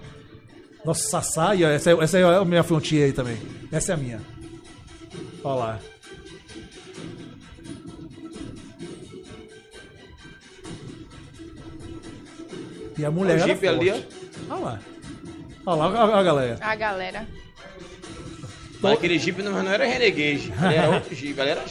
Nosso 0.83 1.07
Sassá, 1.09 1.53
e 1.53 1.63
ó, 1.63 1.69
essa, 1.69 1.91
essa 1.91 2.17
é 2.17 2.23
a 2.23 2.43
minha 2.43 2.63
frontier 2.63 3.05
aí 3.05 3.13
também. 3.13 3.37
Essa 3.71 3.91
é 3.91 3.95
a 3.95 3.97
minha. 3.97 4.19
Olha 5.43 5.55
lá. 5.55 5.79
E 12.97 13.05
a 13.05 13.11
mulher. 13.11 13.37
o 13.37 13.39
era 13.41 13.47
Jeep 13.47 13.67
ali, 13.67 13.89
ó. 13.91 13.97
Olha 14.49 14.59
lá. 14.63 14.79
Olha 15.65 15.75
lá, 15.75 16.05
olha 16.05 16.15
a 16.15 16.23
galera. 16.23 16.57
A 16.61 16.75
galera. 16.75 17.27
Mas 18.81 18.93
aquele 18.93 19.19
Jeep 19.19 19.41
não, 19.43 19.51
não 19.63 19.71
era 19.71 19.85
Renegade. 19.85 20.51
Era 20.59 20.89
outro 20.89 21.15
Jeep, 21.15 21.39
ele 21.39 21.49
era 21.51 21.67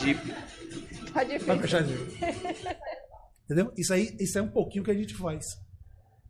Jeep. 1.14 1.44
Pode 1.44 1.44
Vai 1.44 1.58
fechar 1.58 1.82
isso. 1.82 2.06
Entendeu? 3.44 3.72
Isso 3.76 3.92
aí, 3.92 4.14
isso 4.20 4.38
é 4.38 4.42
um 4.42 4.48
pouquinho 4.48 4.84
que 4.84 4.90
a 4.90 4.94
gente 4.94 5.14
faz. 5.14 5.44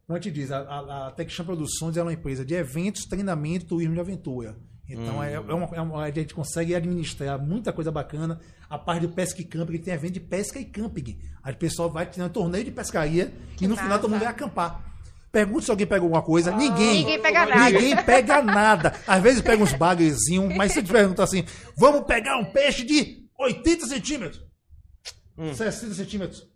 Como 0.06 0.16
eu 0.16 0.20
te 0.20 0.30
diz, 0.30 0.50
a, 0.50 0.58
a, 0.60 1.06
a 1.08 1.10
Techchamp 1.12 1.46
Produções 1.46 1.96
é 1.96 2.02
uma 2.02 2.12
empresa 2.12 2.44
de 2.44 2.54
eventos, 2.54 3.04
treinamento, 3.04 3.66
turismo 3.66 3.94
de 3.94 4.00
aventura. 4.00 4.56
Então 4.88 5.22
é, 5.22 5.34
é 5.34 5.38
uma, 5.40 5.66
é 5.72 5.80
uma- 5.80 6.02
a 6.02 6.10
gente 6.10 6.34
consegue 6.34 6.74
administrar 6.74 7.38
muita 7.40 7.72
coisa 7.72 7.92
bacana. 7.92 8.40
A 8.68 8.76
parte 8.76 9.06
de 9.06 9.14
pesca 9.14 9.40
e 9.40 9.44
camping, 9.44 9.72
que 9.74 9.78
tem 9.84 9.94
evento 9.94 10.14
de 10.14 10.20
pesca 10.20 10.58
e 10.58 10.64
camping. 10.64 11.16
Aí 11.44 11.52
o 11.54 11.56
pessoal 11.56 11.88
vai 11.90 12.06
ter 12.06 12.20
um 12.22 12.28
torneio 12.28 12.64
de 12.64 12.72
pescaria 12.72 13.32
Que 13.56 13.66
e 13.66 13.68
no 13.68 13.76
final 13.76 13.98
todo 14.00 14.10
mundo 14.10 14.20
massa. 14.20 14.24
vai 14.24 14.34
acampar. 14.34 14.84
Pergunte 15.30 15.64
se 15.66 15.70
alguém 15.70 15.86
pegou 15.86 16.06
alguma 16.06 16.22
coisa. 16.22 16.50
ninguém. 16.56 17.00
Ninguém 17.04 17.22
pega 17.22 17.46
nada. 17.46 17.70
Ninguém 17.70 17.96
pega 18.04 18.42
nada. 18.42 18.94
Às 19.06 19.22
vezes 19.22 19.40
pega 19.42 19.62
uns 19.62 19.72
bagrezinhos, 19.74 20.56
mas 20.56 20.72
se 20.72 20.82
te 20.82 20.90
pergunta 20.90 21.22
assim: 21.22 21.44
vamos 21.76 22.04
pegar 22.04 22.36
um 22.38 22.46
peixe 22.46 22.82
de 22.84 23.28
80 23.38 23.86
centímetros. 23.86 24.42
60 25.54 25.94
centímetros. 25.94 26.48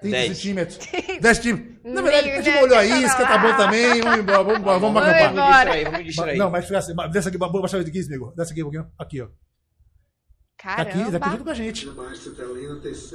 30 0.00 0.16
Dez. 0.16 0.36
centímetros. 0.36 0.78
10 1.20 1.36
centímetros. 1.36 1.94
Na 1.94 2.02
verdade, 2.02 2.30
a 2.30 2.42
gente 2.42 2.58
molhou 2.60 2.76
a 2.78 2.84
isca, 2.84 3.26
tá 3.26 3.38
bom 3.38 3.56
também. 3.56 4.00
Vamos 4.00 4.18
embora, 4.18 4.42
vamos 4.42 4.58
embora, 4.60 4.78
vamos 4.78 4.94
Vamos 4.94 5.02
acampar. 5.02 5.22
Vamos 5.22 5.32
embora. 5.32 5.64
distrair, 5.64 5.84
vamos 5.90 6.06
distrair. 6.06 6.38
Não, 6.38 6.50
mas 6.50 6.64
fica 6.64 6.78
assim, 6.78 6.94
desce 7.12 7.28
aqui, 7.28 7.38
vou 7.38 7.60
baixar 7.60 7.80
aqui, 7.80 8.00
amigo. 8.00 8.32
Desce 8.36 8.52
aqui 8.52 8.62
um 8.62 8.64
pouquinho. 8.64 8.90
Aqui, 8.98 9.20
ó. 9.22 9.28
Aqui, 10.64 10.92
daqui 10.92 11.02
junto 11.04 11.18
Caramba. 11.20 11.44
com 11.44 11.50
a 11.50 11.54
gente. 11.54 11.88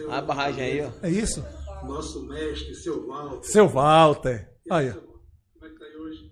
A 0.10 0.22
barragem 0.22 0.64
aí, 0.64 0.81
ó. 0.81 0.91
É 1.02 1.10
isso. 1.10 1.45
Nosso 1.84 2.26
mestre, 2.27 2.76
seu 2.76 3.07
Walter. 3.07 3.48
Seu 3.48 3.68
Walter. 3.69 4.49
Aí, 4.69 4.89
ó. 4.89 4.94
Como 4.94 5.65
é 5.65 5.69
que 5.69 5.80
tá 5.80 5.85
aí 5.85 5.95
hoje? 5.95 6.31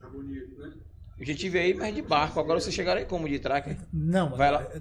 Tá 0.00 0.08
bonito, 0.08 0.58
né? 0.58 0.72
Eu 1.18 1.26
já 1.26 1.34
tive 1.34 1.58
aí, 1.58 1.72
mas 1.74 1.94
de 1.94 2.02
barco. 2.02 2.38
Agora 2.40 2.60
você 2.60 2.70
chegaram 2.70 3.00
aí 3.00 3.06
como 3.06 3.28
de 3.28 3.38
tracker? 3.38 3.78
Não, 3.92 4.36
Vai 4.36 4.50
lá. 4.50 4.62
é, 4.74 4.80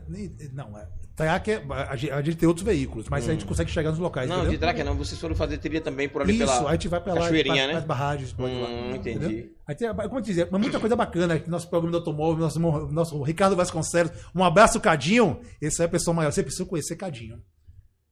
é, 1.19 1.25
Não, 1.25 1.75
é. 1.75 1.87
A 1.89 1.95
gente, 1.95 2.11
a 2.11 2.21
gente 2.21 2.37
tem 2.37 2.47
outros 2.47 2.65
veículos, 2.65 3.07
mas 3.09 3.29
a 3.29 3.31
gente 3.31 3.45
consegue 3.45 3.69
chegar 3.69 3.91
nos 3.91 3.99
locais. 3.99 4.27
Não, 4.27 4.37
entendeu? 4.37 4.53
de 4.53 4.57
tracker 4.57 4.83
não. 4.83 4.95
Vocês 4.95 5.19
foram 5.19 5.35
fazer 5.35 5.57
trilha 5.59 5.79
também 5.79 6.09
por 6.09 6.21
ali 6.21 6.33
Isso, 6.33 6.39
pela 6.45 6.69
a 6.69 6.71
gente 6.71 6.87
vai 6.87 6.99
pra 6.99 7.13
lá, 7.13 7.21
cachoeirinha, 7.21 7.67
né? 7.67 7.73
as 7.75 7.83
barragens. 7.83 8.33
pode 8.33 8.53
ir 8.53 8.61
lá, 8.61 8.67
Hum, 8.67 8.95
entendeu? 8.95 9.29
entendi. 9.29 9.51
Aí 9.67 9.75
tem, 9.75 9.93
como 9.93 10.17
eu 10.17 10.21
dizer, 10.21 10.47
mas 10.49 10.59
muita 10.59 10.79
coisa 10.79 10.95
bacana 10.95 11.35
aqui, 11.35 11.49
nosso 11.49 11.69
programa 11.69 11.91
do 11.91 11.97
automóvel, 11.97 12.43
nosso, 12.43 12.59
nosso 12.59 13.21
Ricardo 13.21 13.55
Vasconcelos. 13.55 14.11
Um 14.33 14.43
abraço, 14.43 14.79
Cadinho. 14.79 15.39
Esse 15.61 15.81
é 15.81 15.85
a 15.85 15.89
pessoa 15.89 16.13
maior. 16.15 16.31
Você 16.31 16.41
precisa 16.41 16.65
conhecer 16.65 16.95
Cadinho. 16.95 17.39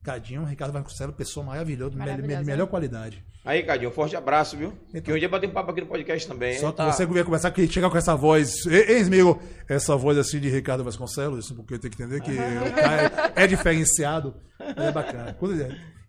Cadinho, 0.04 0.44
Ricardo 0.44 0.72
Vasconcelos, 0.74 1.16
pessoa 1.16 1.46
maravilhosa, 1.46 1.96
Maravilhosa. 1.96 2.40
de 2.40 2.46
melhor 2.46 2.68
qualidade. 2.68 3.24
Aí, 3.46 3.62
Cadinho, 3.64 3.90
um 3.90 3.94
forte 3.94 4.16
abraço, 4.16 4.58
viu? 4.58 4.74
Então. 4.90 5.02
Que 5.02 5.14
um 5.14 5.20
dia 5.20 5.30
bater 5.30 5.48
um 5.50 5.54
papo 5.54 5.72
aqui 5.72 5.82
no 5.82 5.88
podcast 5.88 6.28
também. 6.28 6.58
Só 6.60 6.72
que 6.72 6.78
tá... 6.78 6.92
você 6.92 7.06
vier 7.06 7.24
começar 7.24 7.50
a 7.56 7.68
chegar 7.68 7.90
com 7.90 7.98
essa 7.98 8.16
voz. 8.16 8.66
Ei, 8.66 9.02
amigo, 9.02 9.42
essa 9.70 9.96
voz 9.96 10.18
assim 10.18 10.40
de 10.40 10.50
Ricardo 10.50 10.84
Vasconcelos, 10.84 11.46
isso 11.46 11.56
porque 11.56 11.76
eu 11.76 11.80
tenho 11.80 11.94
que 11.94 12.02
entender 12.02 12.22
que 12.22 12.32
o 12.32 12.74
cara 12.76 13.32
é, 13.36 13.44
é 13.44 13.48
diferenciado. 13.48 14.36
mas 14.60 14.78
É 14.78 14.92
bacana. 14.92 15.36
Quando- 15.40 15.54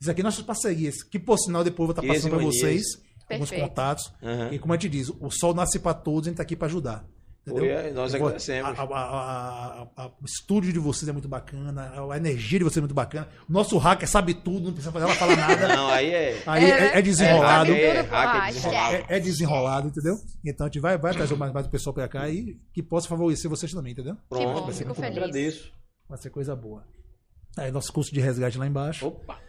Isso 0.00 0.10
aqui 0.10 0.20
é 0.20 0.24
nossas 0.24 0.42
parcerias, 0.44 1.02
que 1.02 1.18
por 1.18 1.38
sinal 1.38 1.62
depois 1.62 1.88
eu 1.88 1.94
vou 1.94 2.02
estar 2.02 2.14
Esse 2.14 2.22
passando 2.28 2.36
para 2.40 2.44
vocês 2.50 2.82
alguns 3.30 3.50
contatos. 3.50 4.12
Aham. 4.22 4.48
E 4.52 4.58
como 4.58 4.72
a 4.72 4.76
gente 4.76 4.88
diz, 4.88 5.08
o 5.20 5.30
sol 5.30 5.54
nasce 5.54 5.78
para 5.78 5.94
todos, 5.94 6.22
a 6.26 6.30
gente 6.30 6.34
está 6.34 6.42
aqui 6.42 6.56
para 6.56 6.66
ajudar. 6.66 7.04
Entendeu? 7.44 7.64
Foi, 7.64 7.88
é, 7.88 7.90
nós 7.92 8.14
agradecemos. 8.14 8.78
a- 8.78 8.82
a- 8.82 8.86
a- 8.86 9.82
a- 9.82 10.04
a- 10.04 10.06
o 10.20 10.24
estúdio 10.24 10.72
de 10.72 10.78
vocês 10.78 11.08
é 11.08 11.12
muito 11.12 11.26
bacana, 11.26 11.92
a 12.12 12.16
energia 12.16 12.58
de 12.60 12.64
vocês 12.64 12.76
é 12.76 12.80
muito 12.82 12.94
bacana. 12.94 13.28
O 13.48 13.52
nosso 13.52 13.76
hacker 13.78 14.08
sabe 14.08 14.32
tudo, 14.32 14.66
não 14.66 14.72
precisa 14.72 14.92
fazer 14.92 15.06
ela 15.06 15.14
falar 15.16 15.34
nada. 15.36 15.68
Não, 15.74 15.88
aí 15.88 16.10
é. 16.14 16.42
Aí 16.46 16.64
é, 16.70 16.98
é 16.98 17.02
desenrolado. 17.02 17.72
É, 17.72 17.80
É, 17.80 17.96
é, 17.98 18.50
desenrolado. 18.52 18.94
É, 18.96 19.06
é 19.16 19.20
desenrolado, 19.20 19.88
entendeu? 19.88 20.16
Então 20.44 20.66
a 20.66 20.68
gente 20.68 20.78
vai, 20.78 20.96
vai 20.96 21.12
trazer 21.12 21.34
mais, 21.36 21.52
mais 21.52 21.66
o 21.66 21.70
pessoal 21.70 21.92
pra 21.92 22.06
cá 22.06 22.28
e 22.28 22.60
que 22.72 22.80
possa 22.80 23.08
favorecer 23.08 23.50
vocês 23.50 23.72
também, 23.72 23.92
entendeu? 23.92 24.16
Pronto, 24.28 24.44
bom, 24.60 24.64
vai 24.66 24.72
ser 24.72 24.84
fico 24.84 24.94
bom. 24.94 25.00
feliz. 25.00 25.16
Agradeço. 25.16 25.72
Vai 26.08 26.18
ser 26.18 26.30
coisa 26.30 26.54
boa. 26.54 26.84
Aí 27.58 27.72
nosso 27.72 27.92
curso 27.92 28.14
de 28.14 28.20
resgate 28.20 28.56
lá 28.56 28.68
embaixo. 28.68 29.04
Opa! 29.08 29.40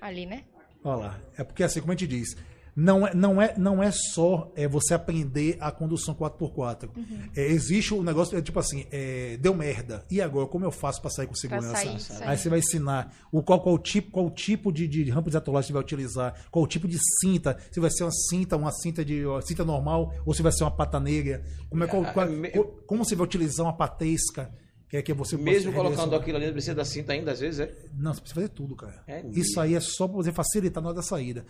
Ali, 0.00 0.26
né? 0.26 0.44
Olha 0.84 0.96
lá. 1.06 1.20
É 1.36 1.44
porque 1.44 1.62
assim, 1.62 1.80
como 1.80 1.92
a 1.92 1.96
gente 1.96 2.06
diz, 2.06 2.36
não 2.76 3.06
é, 3.06 3.14
não 3.14 3.42
é, 3.42 3.54
não 3.58 3.82
é 3.82 3.90
só 3.90 4.52
é, 4.56 4.66
você 4.68 4.94
aprender 4.94 5.56
a 5.60 5.70
condução 5.70 6.14
4x4. 6.14 6.88
É, 7.36 7.46
existe 7.46 7.92
um 7.94 8.02
negócio, 8.02 8.36
é, 8.36 8.42
tipo 8.42 8.58
assim, 8.58 8.86
é, 8.90 9.36
deu 9.40 9.54
merda. 9.54 10.04
E 10.10 10.20
agora, 10.20 10.46
como 10.46 10.64
eu 10.64 10.70
faço 10.70 11.00
para 11.00 11.10
sair 11.10 11.26
com 11.26 11.34
segurança? 11.34 11.72
sair, 11.76 12.00
sair. 12.00 12.28
Aí 12.28 12.36
você 12.38 12.48
vai 12.48 12.58
ensinar 12.60 13.14
o 13.32 13.42
qual, 13.42 13.60
qual 13.60 13.78
tipo, 13.78 14.10
qual 14.10 14.30
tipo 14.30 14.72
de, 14.72 14.86
de 14.88 15.10
rampa 15.10 15.30
de 15.30 15.36
atolagem 15.36 15.68
você 15.68 15.72
vai 15.72 15.82
utilizar, 15.82 16.34
qual 16.50 16.66
tipo 16.66 16.86
de 16.88 16.98
cinta, 17.20 17.56
se 17.70 17.80
vai 17.80 17.90
ser 17.90 18.04
uma 18.04 18.12
cinta, 18.12 18.56
uma 18.56 18.70
cinta 18.72 19.04
de 19.04 19.24
uma 19.26 19.42
cinta 19.42 19.64
normal, 19.64 20.14
ou 20.24 20.32
se 20.34 20.42
vai 20.42 20.52
ser 20.52 20.64
uma 20.64 20.70
pata 20.70 20.98
negra, 21.00 21.44
como, 21.68 21.84
é, 21.84 21.86
qual, 21.86 22.04
qual- 22.12 22.26
Ah, 22.26 22.30
me- 22.30 22.50
co- 22.50 22.64
como 22.86 23.04
você 23.04 23.14
vai 23.14 23.26
utilizar 23.26 23.66
uma 23.66 23.76
patesca, 23.76 24.50
que 24.88 24.96
é 24.96 25.02
que 25.02 25.12
você 25.12 25.36
Mesmo 25.36 25.72
colocando 25.72 26.16
aquilo 26.16 26.36
ali, 26.36 26.50
precisa 26.50 26.74
da 26.74 26.84
cinta 26.84 27.12
ainda, 27.12 27.30
às 27.32 27.38
vezes, 27.40 27.60
é. 27.60 27.72
não, 27.96 28.12
você 28.12 28.20
precisa 28.20 28.34
fazer 28.40 28.48
tudo, 28.48 28.74
cara. 28.74 29.02
É 29.06 29.24
Isso 29.32 29.60
aí 29.60 29.74
é 29.76 29.80
só 29.80 30.08
pra 30.08 30.16
você 30.16 30.32
facilitar 30.32 30.82
na 30.82 30.88
hora 30.88 30.96
da 30.96 31.02
saída. 31.02 31.44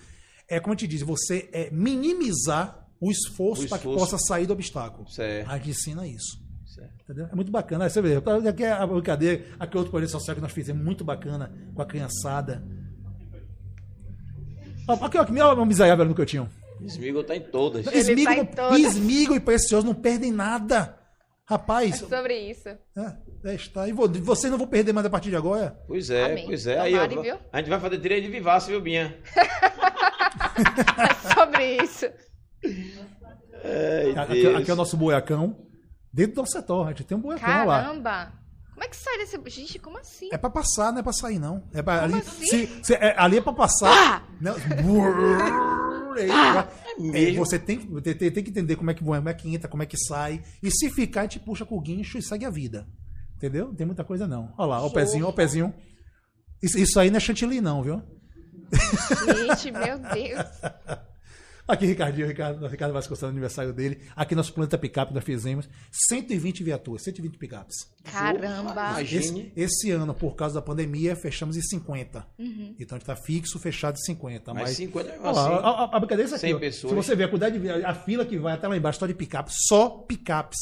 É 0.50 0.58
como 0.60 0.72
eu 0.72 0.76
te 0.76 0.86
disse, 0.86 1.04
você 1.04 1.48
é 1.52 1.70
minimizar 1.70 2.86
o 3.00 3.10
esforço 3.10 3.64
O 3.64 3.68
para 3.68 3.78
que 3.78 3.86
esforço. 3.86 4.10
possa 4.12 4.18
sair 4.26 4.46
do 4.46 4.52
obstáculo. 4.52 5.08
Certo. 5.08 5.48
A 5.48 5.56
gente 5.56 5.70
ensina 5.70 6.06
isso. 6.06 6.38
Certo. 6.66 6.92
Entendeu? 7.04 7.28
É 7.30 7.34
muito 7.34 7.50
bacana. 7.52 7.84
Aí 7.84 7.90
você 7.90 8.02
vê, 8.02 8.16
aqui 8.48 8.64
é 8.64 8.72
a 8.72 8.86
brincadeira, 8.86 9.44
aqui 9.58 9.76
é 9.76 9.78
outro 9.78 9.90
projeto 9.90 10.10
social 10.10 10.34
que 10.34 10.42
nós 10.42 10.52
fizemos, 10.52 10.84
muito 10.84 11.04
bacana, 11.04 11.52
com 11.74 11.80
a 11.80 11.86
criançada. 11.86 12.62
Aqui, 14.88 15.18
ó, 15.18 15.24
que 15.24 15.32
o 15.32 15.64
miserável 15.64 16.04
no 16.04 16.14
cantinho. 16.14 16.48
Smigol 16.82 17.22
tá 17.22 17.36
em 17.36 17.40
todas. 17.42 17.86
Esmigo, 17.86 18.24
tá 18.24 18.36
em 18.38 18.46
todas. 18.46 18.78
Esmigo 18.80 19.34
e 19.34 19.40
Precioso 19.40 19.86
não 19.86 19.94
perdem 19.94 20.32
nada. 20.32 20.96
É 20.96 21.52
Rapaz, 21.52 21.98
sobre 21.98 22.38
isso. 22.50 22.68
é, 22.68 22.78
é, 23.44 23.54
está. 23.56 23.86
E 23.88 23.92
vo- 23.92 24.08
vocês 24.22 24.50
não 24.50 24.56
vão 24.58 24.68
perder 24.68 24.92
mais 24.92 25.04
a 25.04 25.10
partir 25.10 25.30
de 25.30 25.36
agora? 25.36 25.76
Pois 25.88 26.08
é, 26.08 26.24
Amém. 26.26 26.46
pois 26.46 26.64
é. 26.66 26.78
Aí, 26.78 26.94
ó, 26.94 27.06
Tomare, 27.08 27.28
viu? 27.28 27.38
a 27.52 27.58
gente 27.58 27.68
vai 27.70 27.80
fazer 27.80 27.98
direito 27.98 28.24
de 28.26 28.30
vivaço, 28.30 28.68
viu, 28.68 28.80
Binha? 28.80 29.18
É 30.60 31.14
sobre 31.34 31.76
isso. 31.82 32.06
Ai, 33.64 34.10
Aqui, 34.16 34.46
aqui 34.46 34.70
é 34.70 34.74
o 34.74 34.76
nosso 34.76 34.96
buracão. 34.96 35.66
Dentro 36.12 36.42
do 36.42 36.48
setor, 36.50 36.86
a 36.86 36.90
gente 36.90 37.04
tem 37.04 37.16
um 37.16 37.20
buracão 37.20 37.66
lá. 37.66 37.82
Caramba. 37.82 38.32
Como 38.72 38.84
é 38.84 38.88
que 38.88 38.96
sai 38.96 39.18
desse... 39.18 39.38
Gente, 39.50 39.78
como 39.78 39.98
assim? 39.98 40.28
É 40.32 40.38
pra 40.38 40.48
passar, 40.48 40.90
não 40.90 41.00
é 41.00 41.02
pra 41.02 41.12
sair, 41.12 41.38
não. 41.38 41.62
É 41.72 41.82
pra, 41.82 42.02
ali, 42.04 42.14
assim? 42.14 42.46
se- 42.46 42.80
se- 42.82 42.94
é- 42.94 43.14
ali 43.18 43.36
é 43.36 43.40
pra 43.42 43.52
passar. 43.52 44.26
Não, 44.40 44.54
é, 46.16 46.22
mesmo? 46.98 47.44
você 47.44 47.58
tem, 47.58 47.78
tem, 48.00 48.14
tem- 48.14 48.30
tem 48.32 48.44
que 48.44 48.50
entender 48.50 48.76
como 48.76 48.90
é, 48.90 48.94
que, 48.94 49.04
como 49.04 49.28
é 49.28 49.34
que 49.34 49.54
entra, 49.54 49.68
como 49.68 49.82
é 49.82 49.86
que 49.86 49.98
sai. 49.98 50.42
E 50.62 50.70
se 50.70 50.90
ficar, 50.90 51.20
a 51.20 51.22
gente 51.24 51.40
puxa 51.40 51.64
com 51.66 51.76
o 51.76 51.80
guincho 51.80 52.16
e 52.18 52.22
segue 52.22 52.44
a 52.44 52.50
vida. 52.50 52.86
Entendeu? 53.36 53.66
Não 53.66 53.74
tem 53.74 53.86
muita 53.86 54.04
coisa, 54.04 54.26
não. 54.26 54.52
Olha 54.58 54.68
lá, 54.68 54.82
ó 54.82 54.86
o 54.86 54.92
pezinho, 54.92 55.26
ó 55.26 55.30
o 55.30 55.32
pezinho. 55.32 55.74
Isso, 56.62 56.78
isso 56.78 56.98
aí 56.98 57.10
não 57.10 57.16
é 57.18 57.20
chantilly, 57.20 57.60
não, 57.60 57.82
viu? 57.82 58.02
Gente, 58.72 59.70
meu 59.72 59.98
Deus. 59.98 60.46
Aqui, 61.68 61.86
Ricardinho, 61.86 62.26
Ricardo, 62.26 62.66
Ricardo 62.66 62.92
Vasconcelos, 62.92 63.30
aniversário 63.32 63.72
dele. 63.72 64.00
Aqui 64.16 64.34
nosso 64.34 64.52
planeta 64.52 64.76
picape 64.76 65.14
nós 65.14 65.22
fizemos 65.22 65.68
120 66.08 66.64
viaturas, 66.64 67.02
120 67.02 67.38
picapes. 67.38 67.76
Caramba. 68.02 68.72
Imagine. 68.72 69.52
Esse, 69.54 69.86
esse 69.86 69.90
ano, 69.92 70.12
por 70.12 70.34
causa 70.34 70.56
da 70.56 70.62
pandemia, 70.62 71.14
fechamos 71.14 71.56
em 71.56 71.62
50. 71.62 72.26
Uhum. 72.40 72.74
Então 72.76 72.96
a 72.96 72.98
gente 72.98 73.06
tá 73.06 73.14
fixo, 73.14 73.56
fechado 73.60 73.94
em 73.94 74.02
50. 74.04 74.52
Mas 74.52 74.62
Mas, 74.64 74.76
50 74.78 75.10
mesmo 75.10 75.24
Olha 75.24 75.32
lá, 75.32 75.44
assim. 75.46 75.54
a, 75.54 75.68
a, 75.68 75.96
a 75.96 76.00
brincadeira 76.00 76.28
é 76.32 76.34
aqui. 76.34 76.40
100 76.40 76.54
ó. 76.54 76.58
pessoas. 76.58 76.90
Se 76.90 76.96
você 76.96 77.14
ver 77.14 77.24
a 77.24 77.28
quantidade 77.28 77.52
de 77.56 77.60
vi- 77.60 77.70
a 77.84 77.94
fila 77.94 78.24
que 78.26 78.36
vai 78.36 78.54
até 78.54 78.66
lá 78.66 78.76
embaixo, 78.76 78.98
só 78.98 79.06
de 79.06 79.14
picape, 79.14 79.50
só 79.68 79.90
picapes. 79.90 80.58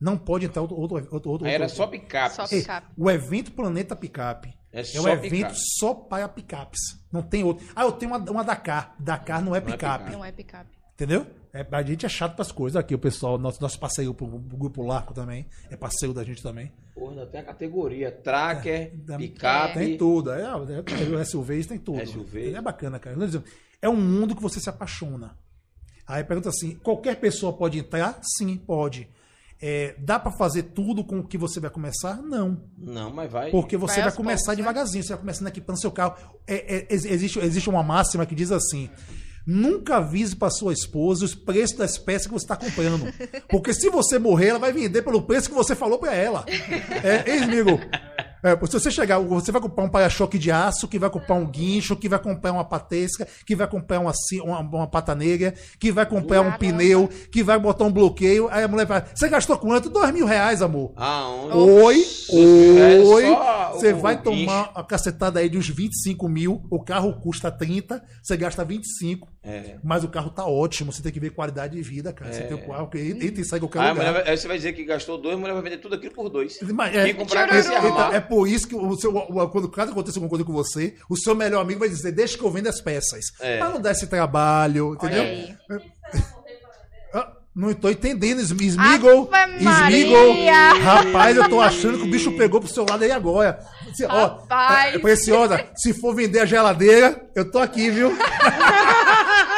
Não 0.00 0.16
pode 0.16 0.46
entrar 0.46 0.62
outro. 0.62 0.76
outro, 0.76 0.96
outro, 1.10 1.30
outro 1.30 1.46
Aí 1.48 1.54
era 1.54 1.64
outro- 1.64 1.76
só 1.76 1.88
picape. 1.88 2.36
Só 2.36 2.46
picape. 2.46 2.86
o 2.96 3.10
evento 3.10 3.50
Planeta 3.50 3.96
Picape 3.96 4.54
É 4.72 4.80
é, 4.80 4.84
só 4.84 5.02
um 5.02 5.08
evento 5.08 5.30
picape. 5.30 5.54
só 5.78 5.94
para 5.94 6.28
picapes. 6.28 6.80
Não 7.12 7.22
tem 7.22 7.44
outro. 7.44 7.66
Ah, 7.76 7.82
eu 7.82 7.92
tenho 7.92 8.12
uma, 8.12 8.18
uma 8.30 8.42
Dakar. 8.42 8.94
Dakar 8.98 9.42
não 9.42 9.54
é 9.54 9.60
Não 9.60 9.68
é 9.68 9.72
picape. 9.72 9.98
picape. 9.98 10.12
Não 10.16 10.24
é 10.24 10.32
picape. 10.32 10.70
Entendeu? 10.94 11.26
É, 11.52 11.66
a 11.70 11.82
gente 11.82 12.06
é 12.06 12.08
chato 12.08 12.34
pras 12.34 12.50
coisas. 12.50 12.76
Aqui 12.76 12.94
o 12.94 12.98
pessoal, 12.98 13.36
nosso, 13.36 13.60
nosso 13.60 13.78
parceiro 13.78 14.14
pro, 14.14 14.26
pro 14.26 14.56
grupo 14.56 14.82
Larco 14.82 15.12
também, 15.12 15.46
é 15.70 15.76
parceiro 15.76 16.14
da 16.14 16.24
gente 16.24 16.42
também. 16.42 16.72
Porra, 16.94 17.26
tem 17.26 17.40
a 17.40 17.44
categoria. 17.44 18.10
Tracker, 18.10 18.96
Da- 19.04 19.18
picape. 19.18 19.74
Tem 19.74 19.98
tudo. 19.98 20.32
É, 20.32 20.42
é, 20.42 21.20
é, 21.20 21.24
SUVs 21.24 21.66
tem 21.66 21.78
tudo. 21.78 22.06
SUV. 22.06 22.54
É 22.54 22.60
bacana, 22.60 22.98
cara. 22.98 23.16
É 23.82 23.88
um 23.88 23.96
mundo 23.96 24.34
que 24.34 24.42
você 24.42 24.60
se 24.60 24.70
apaixona. 24.70 25.36
Aí 26.06 26.24
pergunta 26.24 26.48
assim: 26.48 26.76
qualquer 26.76 27.16
pessoa 27.16 27.52
pode 27.52 27.78
entrar? 27.78 28.18
Sim, 28.22 28.56
pode. 28.56 29.08
É, 29.64 29.94
dá 29.96 30.18
pra 30.18 30.32
fazer 30.32 30.64
tudo 30.64 31.04
com 31.04 31.20
o 31.20 31.26
que 31.26 31.38
você 31.38 31.60
vai 31.60 31.70
começar? 31.70 32.20
Não. 32.20 32.64
Não, 32.76 33.12
mas 33.14 33.30
vai. 33.30 33.50
Porque 33.52 33.76
você 33.76 34.00
Vai 34.00 34.04
vai, 34.10 34.12
começar 34.12 34.50
né? 34.52 34.56
devagarzinho, 34.56 35.04
você 35.04 35.10
vai 35.10 35.18
começando 35.20 35.46
equipando 35.46 35.78
seu 35.80 35.92
carro. 35.92 36.16
É, 36.48 36.76
é, 36.78 36.86
ex- 36.90 37.04
existe, 37.04 37.38
existe 37.38 37.70
uma 37.70 37.82
máxima 37.82 38.26
que 38.26 38.34
diz 38.34 38.50
assim: 38.50 38.90
nunca 39.46 39.98
avise 39.98 40.34
para 40.34 40.50
sua 40.50 40.72
esposa 40.72 41.24
os 41.24 41.34
preços 41.36 41.76
das 41.76 41.96
peças 41.96 42.26
que 42.26 42.32
você 42.32 42.44
está 42.44 42.56
comprando. 42.56 43.06
Porque 43.48 43.72
se 43.72 43.88
você 43.88 44.18
morrer, 44.18 44.48
ela 44.48 44.58
vai 44.58 44.72
vender 44.72 45.02
pelo 45.02 45.22
preço 45.22 45.48
que 45.48 45.54
você 45.54 45.76
falou 45.76 45.98
para 45.98 46.12
ela. 46.12 46.44
É, 47.04 47.32
hein, 47.36 47.44
amigo? 47.44 47.78
É, 48.42 48.56
se 48.66 48.72
você 48.72 48.90
chegar, 48.90 49.18
você 49.20 49.52
vai 49.52 49.60
comprar 49.60 49.84
um 49.84 49.88
para-choque 49.88 50.38
de 50.38 50.50
aço, 50.50 50.88
que 50.88 50.98
vai 50.98 51.08
comprar 51.08 51.36
um 51.36 51.46
guincho, 51.46 51.94
que 51.94 52.08
vai 52.08 52.18
comprar 52.18 52.52
uma 52.52 52.64
patesca, 52.64 53.26
que 53.46 53.54
vai 53.54 53.68
comprar 53.68 54.00
uma, 54.00 54.12
uma, 54.42 54.60
uma 54.60 54.86
pata 54.86 55.14
negra, 55.14 55.54
que 55.78 55.92
vai 55.92 56.04
comprar 56.04 56.40
um 56.40 56.52
pneu, 56.52 57.08
que 57.30 57.42
vai 57.42 57.58
botar 57.58 57.84
um 57.84 57.92
bloqueio. 57.92 58.48
Aí 58.50 58.64
a 58.64 58.68
mulher 58.68 58.86
fala: 58.86 59.06
Você 59.14 59.28
gastou 59.28 59.56
quanto? 59.58 59.88
Dois 59.88 60.12
mil 60.12 60.26
reais, 60.26 60.60
amor. 60.60 60.92
Aonde? 60.96 61.56
Oi, 61.56 62.04
É 62.78 62.98
oi. 62.98 63.26
só 63.26 63.72
Você 63.74 63.92
vai 63.92 64.20
tomar 64.20 64.72
a 64.74 64.82
cacetada 64.82 65.38
aí 65.38 65.48
de 65.48 65.56
uns 65.56 65.68
25 65.68 66.28
mil. 66.28 66.62
O 66.70 66.82
carro 66.82 67.12
custa 67.20 67.50
30, 67.50 68.02
você 68.22 68.36
gasta 68.36 68.64
25. 68.64 69.31
É. 69.44 69.74
Mas 69.82 70.04
o 70.04 70.08
carro 70.08 70.30
tá 70.30 70.46
ótimo. 70.46 70.92
Você 70.92 71.02
tem 71.02 71.10
que 71.10 71.18
ver 71.18 71.30
qualidade 71.30 71.74
de 71.76 71.82
vida, 71.82 72.12
cara. 72.12 72.32
Você 72.32 72.42
tem 72.42 72.56
o 72.56 72.64
carro 72.68 72.86
que 72.88 72.98
entra 72.98 73.40
e 73.40 73.44
sai 73.44 73.58
lugar. 73.58 73.92
mulher 73.94 74.12
vai- 74.12 74.28
aí 74.30 74.36
você 74.36 74.46
vai 74.46 74.56
dizer 74.56 74.72
que 74.72 74.84
gastou 74.84 75.18
dois, 75.18 75.34
a 75.34 75.38
mulher 75.38 75.52
vai 75.52 75.62
vender 75.62 75.78
tudo 75.78 75.96
aquilo 75.96 76.14
por 76.14 76.28
dois. 76.28 76.58
Mas 76.62 76.94
é, 76.96 77.08
então, 77.08 78.12
é 78.12 78.20
por 78.20 78.46
isso 78.46 78.68
que 78.68 78.74
o 78.76 78.94
seu, 78.96 79.12
o- 79.16 79.48
quando 79.48 79.68
caso 79.68 79.90
aconteça 79.90 80.18
alguma 80.18 80.28
coisa 80.30 80.44
com 80.44 80.52
você, 80.52 80.94
o 81.10 81.16
seu 81.16 81.34
melhor 81.34 81.60
amigo 81.60 81.80
vai 81.80 81.88
dizer: 81.88 82.12
Deixa 82.12 82.38
que 82.38 82.44
eu 82.44 82.50
vendo 82.52 82.68
as 82.68 82.80
peças. 82.80 83.24
É. 83.40 83.58
Pra 83.58 83.68
não 83.70 83.80
dar 83.80 83.90
esse 83.90 84.06
trabalho, 84.06 84.94
entendeu? 84.94 85.22
aí. 85.22 85.56
Ah, 87.14 87.32
Não 87.54 87.70
estou 87.70 87.90
entendendo, 87.90 88.40
Sm- 88.40 88.62
Smigol. 88.62 89.28
Smigol. 89.58 90.34
Rapaz, 90.80 91.36
eu 91.36 91.48
tô 91.50 91.60
achando 91.60 91.98
que 91.98 92.04
o 92.04 92.10
bicho 92.10 92.32
pegou 92.36 92.60
pro 92.60 92.68
seu 92.72 92.86
lado 92.88 93.02
aí 93.04 93.10
agora. 93.10 93.58
Se- 93.92 94.06
ó, 94.06 94.08
Rapaz. 94.38 94.94
é, 94.94 94.98
preciosa, 94.98 95.66
se 95.76 95.92
for 95.92 96.14
vender 96.14 96.38
a 96.38 96.46
geladeira, 96.46 97.28
eu 97.34 97.50
tô 97.50 97.58
aqui, 97.58 97.90
viu? 97.90 98.10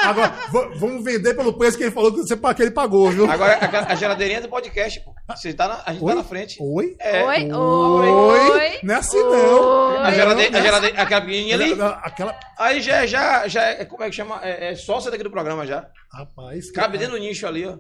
Agora, 0.04 0.34
vamos 0.76 1.04
vender 1.04 1.34
pelo 1.34 1.52
preço 1.56 1.76
que 1.76 1.84
ele 1.84 1.90
falou 1.90 2.12
que, 2.12 2.18
você, 2.18 2.36
que 2.36 2.62
ele 2.62 2.70
pagou, 2.70 3.10
viu? 3.10 3.30
Agora, 3.30 3.54
a, 3.54 3.92
a 3.92 3.94
geladeirinha 3.94 4.40
do 4.40 4.48
podcast, 4.48 5.00
pô. 5.00 5.14
Você 5.34 5.52
tá 5.54 5.68
na, 5.68 5.82
a 5.86 5.92
gente 5.92 6.04
tá 6.04 6.14
na 6.14 6.24
frente. 6.24 6.58
Oi? 6.60 6.96
É. 7.00 7.24
Oi, 7.24 7.52
Oi? 7.52 8.08
oi. 8.10 8.78
Não 8.82 8.94
é 8.94 8.98
assim, 8.98 9.18
não. 9.18 9.96
A 9.96 10.08
Oi. 10.08 10.14
geladeira, 10.14 10.58
a 10.58 10.62
geladeira, 10.62 11.02
aquela 11.02 11.20
pequenininha 11.22 11.54
ali. 11.56 11.72
Aquela. 12.02 12.38
Aí 12.58 12.80
já, 12.80 13.06
já, 13.06 13.48
já 13.48 13.62
é, 13.62 13.84
como 13.84 14.02
é 14.02 14.10
que 14.10 14.16
chama? 14.16 14.40
É, 14.42 14.72
é 14.72 14.74
sócia 14.76 15.10
daqui 15.10 15.24
do 15.24 15.30
programa 15.30 15.66
já. 15.66 15.88
Rapaz, 16.12 16.70
Cabe 16.70 16.98
dentro 16.98 17.14
do 17.14 17.20
nicho 17.20 17.46
ali, 17.46 17.66
ó. 17.66 17.78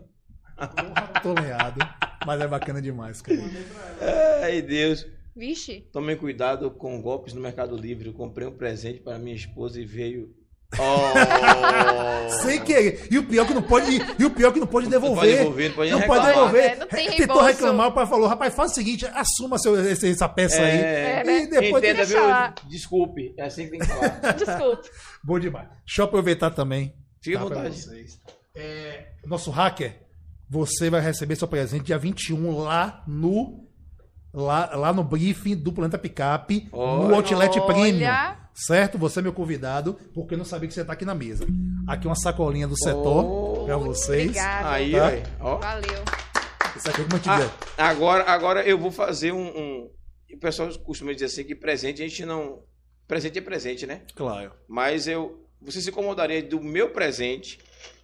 porra, 0.56 1.20
tô 1.22 1.32
lenhado. 1.34 1.80
Mas 2.26 2.40
é 2.40 2.46
bacana 2.48 2.80
demais, 2.80 3.20
cara. 3.20 3.38
Ai, 4.42 4.62
Deus. 4.62 5.06
Vixe. 5.36 5.80
Tomem 5.92 6.16
cuidado 6.16 6.70
com 6.70 7.02
golpes 7.02 7.34
no 7.34 7.40
Mercado 7.40 7.76
Livre. 7.76 8.06
Eu 8.08 8.14
comprei 8.14 8.46
um 8.46 8.56
presente 8.56 9.00
para 9.00 9.18
minha 9.18 9.34
esposa 9.34 9.80
e 9.80 9.84
veio. 9.84 10.28
Oh! 10.78 12.28
Sem 12.42 12.60
querer. 12.62 13.06
E 13.10 13.18
o 13.18 13.24
pior 13.26 13.46
que 13.46 13.54
não 13.54 13.62
pode, 13.62 13.90
e, 14.18 14.24
o 14.24 14.30
pior 14.30 14.52
que 14.52 14.60
não 14.60 14.66
pode 14.66 14.88
devolver. 14.88 15.16
pode 15.20 15.36
devolver, 15.36 15.68
não 15.68 15.74
pode 15.76 15.90
Não 15.90 15.98
nem 15.98 16.08
pode 16.08 16.26
reclamar. 16.26 16.52
devolver. 16.52 16.70
É, 16.72 16.76
não 16.76 16.86
tem 16.86 17.10
Tentou 17.10 17.42
reclamar, 17.42 17.88
o 17.88 17.92
pai 17.92 18.06
falou: 18.06 18.28
rapaz, 18.28 18.54
faz 18.54 18.72
o 18.72 18.74
seguinte, 18.74 19.06
assuma 19.14 19.58
seu, 19.58 19.76
essa 19.76 20.28
peça 20.28 20.56
É, 20.56 20.64
aí. 20.64 20.78
É, 20.80 21.24
né? 21.24 21.42
E 21.42 21.46
depois 21.48 21.84
Entenda, 21.84 22.06
deixa 22.06 22.46
viu? 22.48 22.68
Desculpe. 22.68 23.34
É 23.36 23.44
assim 23.44 23.64
que 23.64 23.70
tem 23.70 23.80
que 23.80 23.86
falar. 23.86 24.08
Desculpe. 24.34 24.88
Bom 25.22 25.38
demais. 25.38 25.68
Deixa 25.86 26.02
eu 26.02 26.04
aproveitar 26.06 26.50
também. 26.50 26.94
Fique 27.22 27.36
à 27.36 27.40
tá, 27.40 27.44
vontade. 27.44 27.80
vocês. 27.82 28.18
É, 28.56 29.06
nosso 29.26 29.50
hacker, 29.50 29.96
você 30.48 30.90
vai 30.90 31.00
receber 31.00 31.36
seu 31.36 31.48
presente 31.48 31.84
dia 31.86 31.98
21 31.98 32.58
lá 32.58 33.02
no. 33.06 33.62
Lá, 34.36 34.74
lá 34.74 34.92
no 34.92 35.04
briefing 35.04 35.54
do 35.54 35.70
Planeta 35.72 35.96
Picape, 35.96 36.68
no 36.72 36.76
Olha. 36.78 37.14
Outlet 37.18 37.60
Premium. 37.66 38.00
Certo? 38.54 38.96
Você 38.98 39.18
é 39.18 39.22
meu 39.22 39.32
convidado, 39.32 39.94
porque 40.14 40.34
eu 40.34 40.38
não 40.38 40.44
sabia 40.44 40.68
que 40.68 40.74
você 40.74 40.84
tá 40.84 40.92
aqui 40.92 41.04
na 41.04 41.14
mesa. 41.14 41.44
Aqui 41.88 42.06
uma 42.06 42.14
sacolinha 42.14 42.68
do 42.68 42.78
setor 42.78 43.24
Oh. 43.24 43.64
pra 43.64 43.76
vocês. 43.76 44.26
Obrigada. 44.28 44.70
Aí, 44.70 44.92
Tá. 44.92 45.06
aí. 45.08 45.22
Ó. 45.40 45.56
Valeu. 45.58 46.04
Isso 46.76 46.88
aqui 46.90 47.00
é 47.00 47.04
como 47.04 47.16
eu 47.16 47.20
te 47.20 47.28
dizer. 47.28 47.50
Ah, 47.76 47.88
agora, 47.88 48.24
agora 48.24 48.62
eu 48.66 48.78
vou 48.78 48.90
fazer 48.92 49.32
um, 49.32 49.46
um- 49.46 49.90
O 50.32 50.38
pessoal 50.38 50.68
costuma 50.80 51.12
dizer 51.12 51.26
assim 51.26 51.44
que 51.44 51.54
presente 51.54 52.02
a 52.02 52.08
gente 52.08 52.24
não. 52.26 52.62
Presente 53.06 53.38
é 53.38 53.42
presente, 53.42 53.86
né? 53.86 54.02
Claro. 54.16 54.52
Mas 54.68 55.06
eu. 55.06 55.46
Você 55.62 55.80
se 55.80 55.90
incomodaria 55.90 56.42
do 56.42 56.60
meu 56.60 56.90
presente 56.90 57.58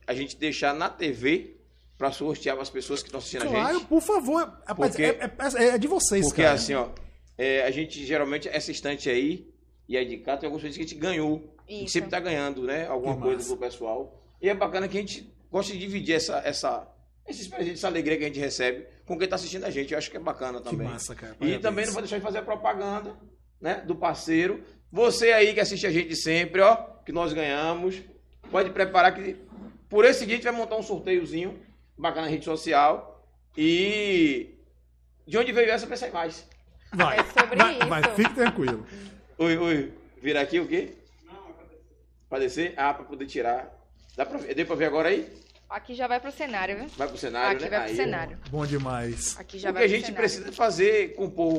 a 0.06 0.14
gente 0.14 0.36
deixar 0.36 0.72
na 0.74 0.89
TV 0.89 1.56
para 1.98 2.12
sortear 2.12 2.55
para 2.55 2.62
as 2.62 2.70
pessoas 2.70 3.01
que 3.02 3.09
estão 3.09 3.18
assistindo 3.18 3.43
a 3.43 3.47
Claro, 3.48 3.78
gente? 3.78 3.86
por 3.89 4.01
favor. 4.01 4.43
Rapaz, 4.66 4.93
Porque- 4.93 5.02
é, 5.02 5.31
é- 5.59 5.66
é 5.74 5.78
de 5.78 5.89
vocês, 5.89 6.27
Porque 6.27 6.43
cara. 6.43 6.55
assim, 6.55 6.74
ó. 6.74 6.89
é, 7.36 7.62
a 7.64 7.70
gente 7.72 8.05
geralmente, 8.06 8.48
essa 8.48 8.70
estante 8.70 9.10
aí, 9.10 9.49
e 9.91 9.97
a 9.99 10.05
de 10.05 10.17
cá, 10.19 10.37
tem 10.37 10.47
algumas 10.47 10.62
coisas 10.62 10.77
que 10.77 10.85
a 10.85 10.87
gente 10.87 10.99
ganhou. 10.99 11.43
A 11.69 11.71
gente 11.73 11.85
Isso. 11.85 11.93
sempre 11.93 12.11
tá 12.11 12.21
ganhando, 12.21 12.62
né? 12.62 12.87
Alguma 12.87 13.15
Que 13.17 13.21
coisa 13.23 13.37
massa. 13.39 13.49
pro 13.49 13.57
pessoal. 13.59 14.23
E 14.41 14.49
é 14.49 14.55
bacana 14.55 14.89
que 14.89 14.97
a 14.97 15.01
gente 15.01 15.33
gosta 15.51 15.73
de 15.73 15.79
dividir 15.79 16.15
essa, 16.15 16.39
essa, 16.45 16.89
esses 17.29 17.47
presentes, 17.49 17.79
essa 17.81 17.89
alegria 17.89 18.17
que 18.17 18.25
a 18.25 18.27
gente 18.29 18.41
recebe 18.41 18.87
com 19.05 19.19
quem 19.19 19.29
tá 19.29 19.37
assistindo 19.37 19.65
a 19.65 19.71
gente. 19.71 19.93
Eu 19.93 19.99
acho 19.99 20.11
que 20.11 20.17
é 20.17 20.21
bacana 20.21 20.61
Que 20.61 20.71
também. 20.71 20.87
massa, 20.89 21.15
cara. 21.15 21.33
E 21.33 21.37
Parabéns. 21.37 21.61
também 21.62 21.87
não 21.87 21.93
vou 21.93 22.03
deixar 22.03 22.17
de 22.19 22.23
fazer 22.23 22.39
a 22.39 22.43
propaganda, 22.43 23.17
né? 23.61 23.83
Do 23.87 23.95
parceiro. 23.97 24.62
Você 24.93 25.33
aí 25.33 25.53
que 25.55 25.61
assiste 25.61 25.87
a 25.87 25.91
gente 25.91 26.15
sempre, 26.17 26.61
ó, 26.61 26.77
que 27.05 27.12
nós 27.12 27.33
ganhamos. 27.33 28.01
Pode 28.51 28.71
preparar 28.71 29.15
que 29.15 29.37
por 29.89 30.05
esse 30.05 30.25
dia 30.25 30.35
a 30.35 30.37
gente 30.39 30.45
vai 30.45 30.53
montar 30.55 30.77
um 30.77 30.83
sorteiozinho 30.83 31.59
bacana 31.99 32.23
na 32.27 32.31
rede 32.33 32.45
social. 32.45 33.25
E 33.57 34.55
de 35.27 35.37
onde 35.39 35.53
veio 35.53 35.71
essa, 35.71 35.87
pensei 35.87 36.11
mais. 36.11 36.49
Vai, 36.93 37.19
É 37.21 37.25
sobre 37.25 37.57
vai, 37.57 37.79
isso. 37.79 37.87
vai, 37.89 38.03
fique 38.17 38.35
tranquilo. 38.35 38.85
Oi, 39.41 39.57
oi. 39.57 39.93
Vira 40.21 40.43
aqui 40.43 40.61
o 40.61 40.69
quê? 40.69 40.91
Pra 42.29 42.39
descer? 42.39 42.75
Ah, 42.77 42.93
pra 42.93 43.05
poder 43.05 43.25
tirar. 43.27 43.75
Dá 44.15 44.27
pra 44.27 44.37
ver? 44.37 44.55
Deu 44.55 44.67
pra 44.67 44.77
ver 44.77 44.85
agora 44.85 45.09
aí? 45.09 45.27
Aqui 45.67 45.95
já 45.95 46.07
vai 46.07 46.21
pro 46.21 46.31
cenário, 46.31 46.77
viu? 46.77 46.89
Vai 46.89 47.09
pro 47.09 47.17
cenário, 47.17 47.57
Aqui 47.57 47.65
né? 47.65 47.71
vai 47.71 47.81
pro 47.81 47.89
Aí, 47.91 47.97
cenário. 47.97 48.39
Bom 48.51 48.67
demais. 48.67 49.39
Aqui 49.39 49.59
já 49.59 49.71
o 49.71 49.73
que 49.73 49.79
vai 49.79 49.85
a 49.85 49.89
pro 49.89 49.97
gente 49.97 50.07
cenário. 50.07 50.17
precisa 50.29 50.53
fazer, 50.53 51.15
compor 51.15 51.55
o, 51.55 51.59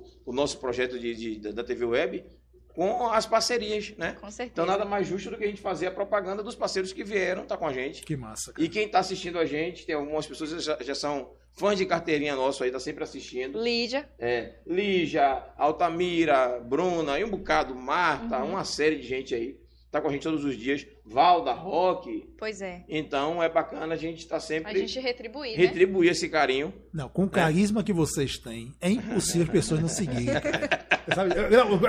o, 0.00 0.04
o 0.26 0.32
nosso 0.32 0.56
projeto 0.58 0.98
de, 0.98 1.36
de- 1.38 1.52
da 1.52 1.62
TV 1.62 1.84
Web 1.84 2.24
com 2.74 3.08
as 3.08 3.26
parcerias, 3.26 3.92
né? 3.98 4.16
Com 4.20 4.30
certeza. 4.30 4.52
Então 4.52 4.66
nada 4.66 4.84
mais 4.84 5.06
justo 5.06 5.30
do 5.30 5.36
que 5.38 5.44
a 5.44 5.46
gente 5.48 5.60
fazer 5.60 5.86
a 5.86 5.90
propaganda 5.90 6.42
dos 6.42 6.54
parceiros 6.54 6.92
que 6.92 7.04
vieram 7.04 7.42
estar 7.42 7.56
com 7.56 7.66
a 7.66 7.72
gente. 7.72 8.02
Que 8.02 8.16
massa. 8.16 8.52
cara. 8.52 8.64
E 8.64 8.68
quem 8.68 8.86
está 8.86 8.98
assistindo 9.00 9.38
a 9.38 9.44
gente, 9.44 9.84
tem 9.86 9.94
algumas 9.94 10.26
pessoas 10.26 10.52
que 10.52 10.60
já, 10.60 10.78
já 10.80 10.94
são 10.94 11.30
fãs 11.54 11.76
de 11.76 11.84
carteirinha 11.84 12.34
nosso 12.34 12.64
aí, 12.64 12.70
tá 12.70 12.80
sempre 12.80 13.04
assistindo. 13.04 13.62
Lídia. 13.62 14.08
É, 14.18 14.54
Lígia, 14.66 15.44
Altamira, 15.56 16.58
Bruna 16.60 17.18
e 17.18 17.24
um 17.24 17.28
bocado, 17.30 17.74
Marta, 17.74 18.38
Uhum. 18.38 18.50
uma 18.52 18.64
série 18.64 18.96
de 18.96 19.06
gente 19.06 19.34
aí. 19.34 19.60
Tá 19.92 20.00
com 20.00 20.08
a 20.08 20.10
gente 20.10 20.22
todos 20.22 20.42
os 20.42 20.56
dias. 20.56 20.86
Valda, 21.04 21.52
Rock. 21.52 22.24
Pois 22.38 22.62
é. 22.62 22.82
Então 22.88 23.42
é 23.42 23.48
bacana 23.50 23.92
a 23.92 23.96
gente 23.96 24.20
estar 24.20 24.36
A 24.36 24.40
sempre 24.40 24.78
gente 24.78 24.98
retribuir, 24.98 25.50
né? 25.54 25.66
retribuir 25.66 26.10
esse 26.10 26.30
carinho. 26.30 26.72
Não, 26.94 27.10
com 27.10 27.24
o 27.24 27.28
carisma 27.28 27.84
que 27.84 27.92
vocês 27.92 28.38
têm, 28.38 28.72
é 28.80 28.88
impossível 28.88 29.42
as 29.42 29.50
pessoas 29.50 29.80
não 29.82 29.88
seguirem. 29.88 30.28
Sabe, 31.14 31.30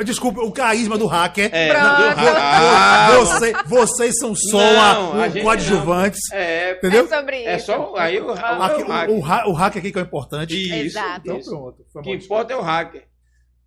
Desculpa, 0.03 0.41
o 0.41 0.51
carisma 0.51 0.97
do 0.97 1.05
hacker. 1.07 1.49
É, 1.53 1.69
Pronto. 1.69 1.85
do- 1.85 2.29
Ah, 2.35 3.07
Você- 3.19 3.53
vocês 3.67 4.13
são 4.19 4.35
só 4.35 4.57
Não, 4.57 5.13
a- 5.13 5.23
a 5.23 5.27
o 5.27 5.31
gente 5.31 5.43
coadjuvantes. 5.43 6.19
É, 6.33 6.73
Entendeu? 6.73 7.05
É 7.05 7.07
sobre 7.07 7.39
isso. 7.39 7.47
é 7.49 7.57
só 7.59 7.95
aí 7.95 8.19
o, 8.19 8.25
o, 8.25 8.31
o 8.31 8.33
o, 8.33 9.19
o, 9.19 9.25
ha- 9.25 9.47
o 9.47 9.53
hacker 9.53 9.79
aqui 9.79 9.91
que 9.93 9.97
é 9.99 10.01
o 10.01 10.05
importante. 10.05 10.53
Isso, 10.61 10.73
Exato. 10.97 11.21
Então 11.23 11.37
isso. 11.37 11.49
pronto. 11.49 11.85
Foi 11.93 12.01
O 12.01 12.03
que 12.05 12.11
importa 12.11 12.51
é 12.53 12.57
o 12.57 12.61
hacker. 12.61 13.05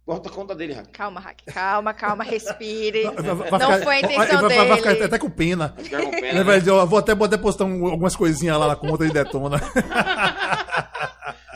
Corta 0.07 0.29
a 0.29 0.33
conta 0.33 0.55
dele, 0.55 0.73
hacker. 0.73 0.93
Calma, 0.93 1.19
Hack. 1.21 1.43
Calma, 1.53 1.93
calma, 1.93 2.23
respire. 2.23 3.03
Vai- 3.03 3.15
vai- 3.17 3.35
vai 3.35 3.51
Não 3.51 3.59
ficar- 3.73 3.83
foi 3.83 3.95
a 3.97 3.99
intenção 3.99 4.17
vai, 4.41 4.57
vai- 4.57 4.69
vai 4.69 4.77
ficar 4.77 4.93
dele. 4.93 5.05
até 5.05 5.19
com 5.19 5.29
pena. 5.31 5.75
Fica 5.77 6.01
com 6.01 6.11
pena, 6.13 6.27
Ele 6.29 6.39
né? 6.39 6.45
vai 6.45 6.59
dizer, 6.61 6.71
ó, 6.71 6.87
vou 6.87 6.99
até, 7.01 7.13
vou 7.13 7.27
até 7.27 7.37
postar 7.37 7.65
um- 7.65 7.87
algumas 7.87 8.15
coisinhas 8.15 8.57
lá 8.57 8.69
na 8.69 8.77
conta 8.77 9.05
e 9.05 9.11
detona. 9.11 9.61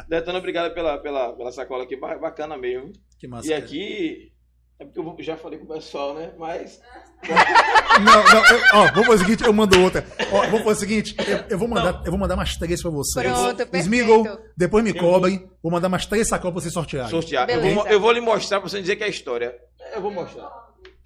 Detona, 0.08 0.38
obrigado 0.40 0.74
pela, 0.74 0.98
pela, 0.98 1.32
pela 1.34 1.52
sacola 1.52 1.84
aqui, 1.84 1.96
ba- 1.96 2.18
bacana 2.18 2.56
mesmo. 2.58 2.92
Que 3.18 3.28
massa. 3.28 3.46
E 3.46 3.54
aqui, 3.54 4.32
é 4.80 4.84
porque 4.84 5.20
eu 5.20 5.24
já 5.24 5.36
falei 5.36 5.58
com 5.58 5.66
o 5.66 5.68
pessoal, 5.68 6.14
né? 6.14 6.32
Mas 6.38 6.80
Não, 8.00 8.24
não, 8.24 8.46
eu, 8.46 8.60
ó, 8.72 8.86
vamos 8.92 9.06
fazer 9.06 9.22
o 9.22 9.26
seguinte, 9.26 9.44
eu 9.44 9.52
mando 9.52 9.80
outra. 9.82 10.04
Ó, 10.32 10.40
vamos 10.46 10.62
fazer 10.62 10.70
o 10.70 10.80
seguinte, 10.88 11.14
eu, 11.28 11.44
eu 11.50 11.58
vou 11.58 11.68
mandar, 11.68 12.02
eu 12.04 12.10
vou 12.10 12.18
mandar 12.18 12.34
umas 12.34 12.56
três 12.56 12.80
pra 12.82 12.90
vocês. 12.90 13.26
Pronto, 13.26 13.56
perfeito. 13.56 13.82
Smiggle, 13.84 14.38
depois 14.56 14.82
me 14.82 14.94
cobrem. 14.94 15.48
Vou 15.62 15.70
mandar 15.70 15.88
umas 15.88 16.06
três 16.06 16.26
sacolas 16.28 16.54
pra 16.54 16.62
vocês 16.62 16.72
sortearem. 16.72 17.10
sortear. 17.10 17.48
Eu 17.50 17.74
vou, 17.74 17.86
eu 17.86 18.00
vou 18.00 18.12
lhe 18.12 18.20
mostrar 18.20 18.60
pra 18.60 18.68
você 18.68 18.80
dizer 18.80 18.96
que 18.96 19.04
é 19.04 19.08
história. 19.08 19.54
Eu 19.94 20.00
vou 20.00 20.10
mostrar. 20.10 20.50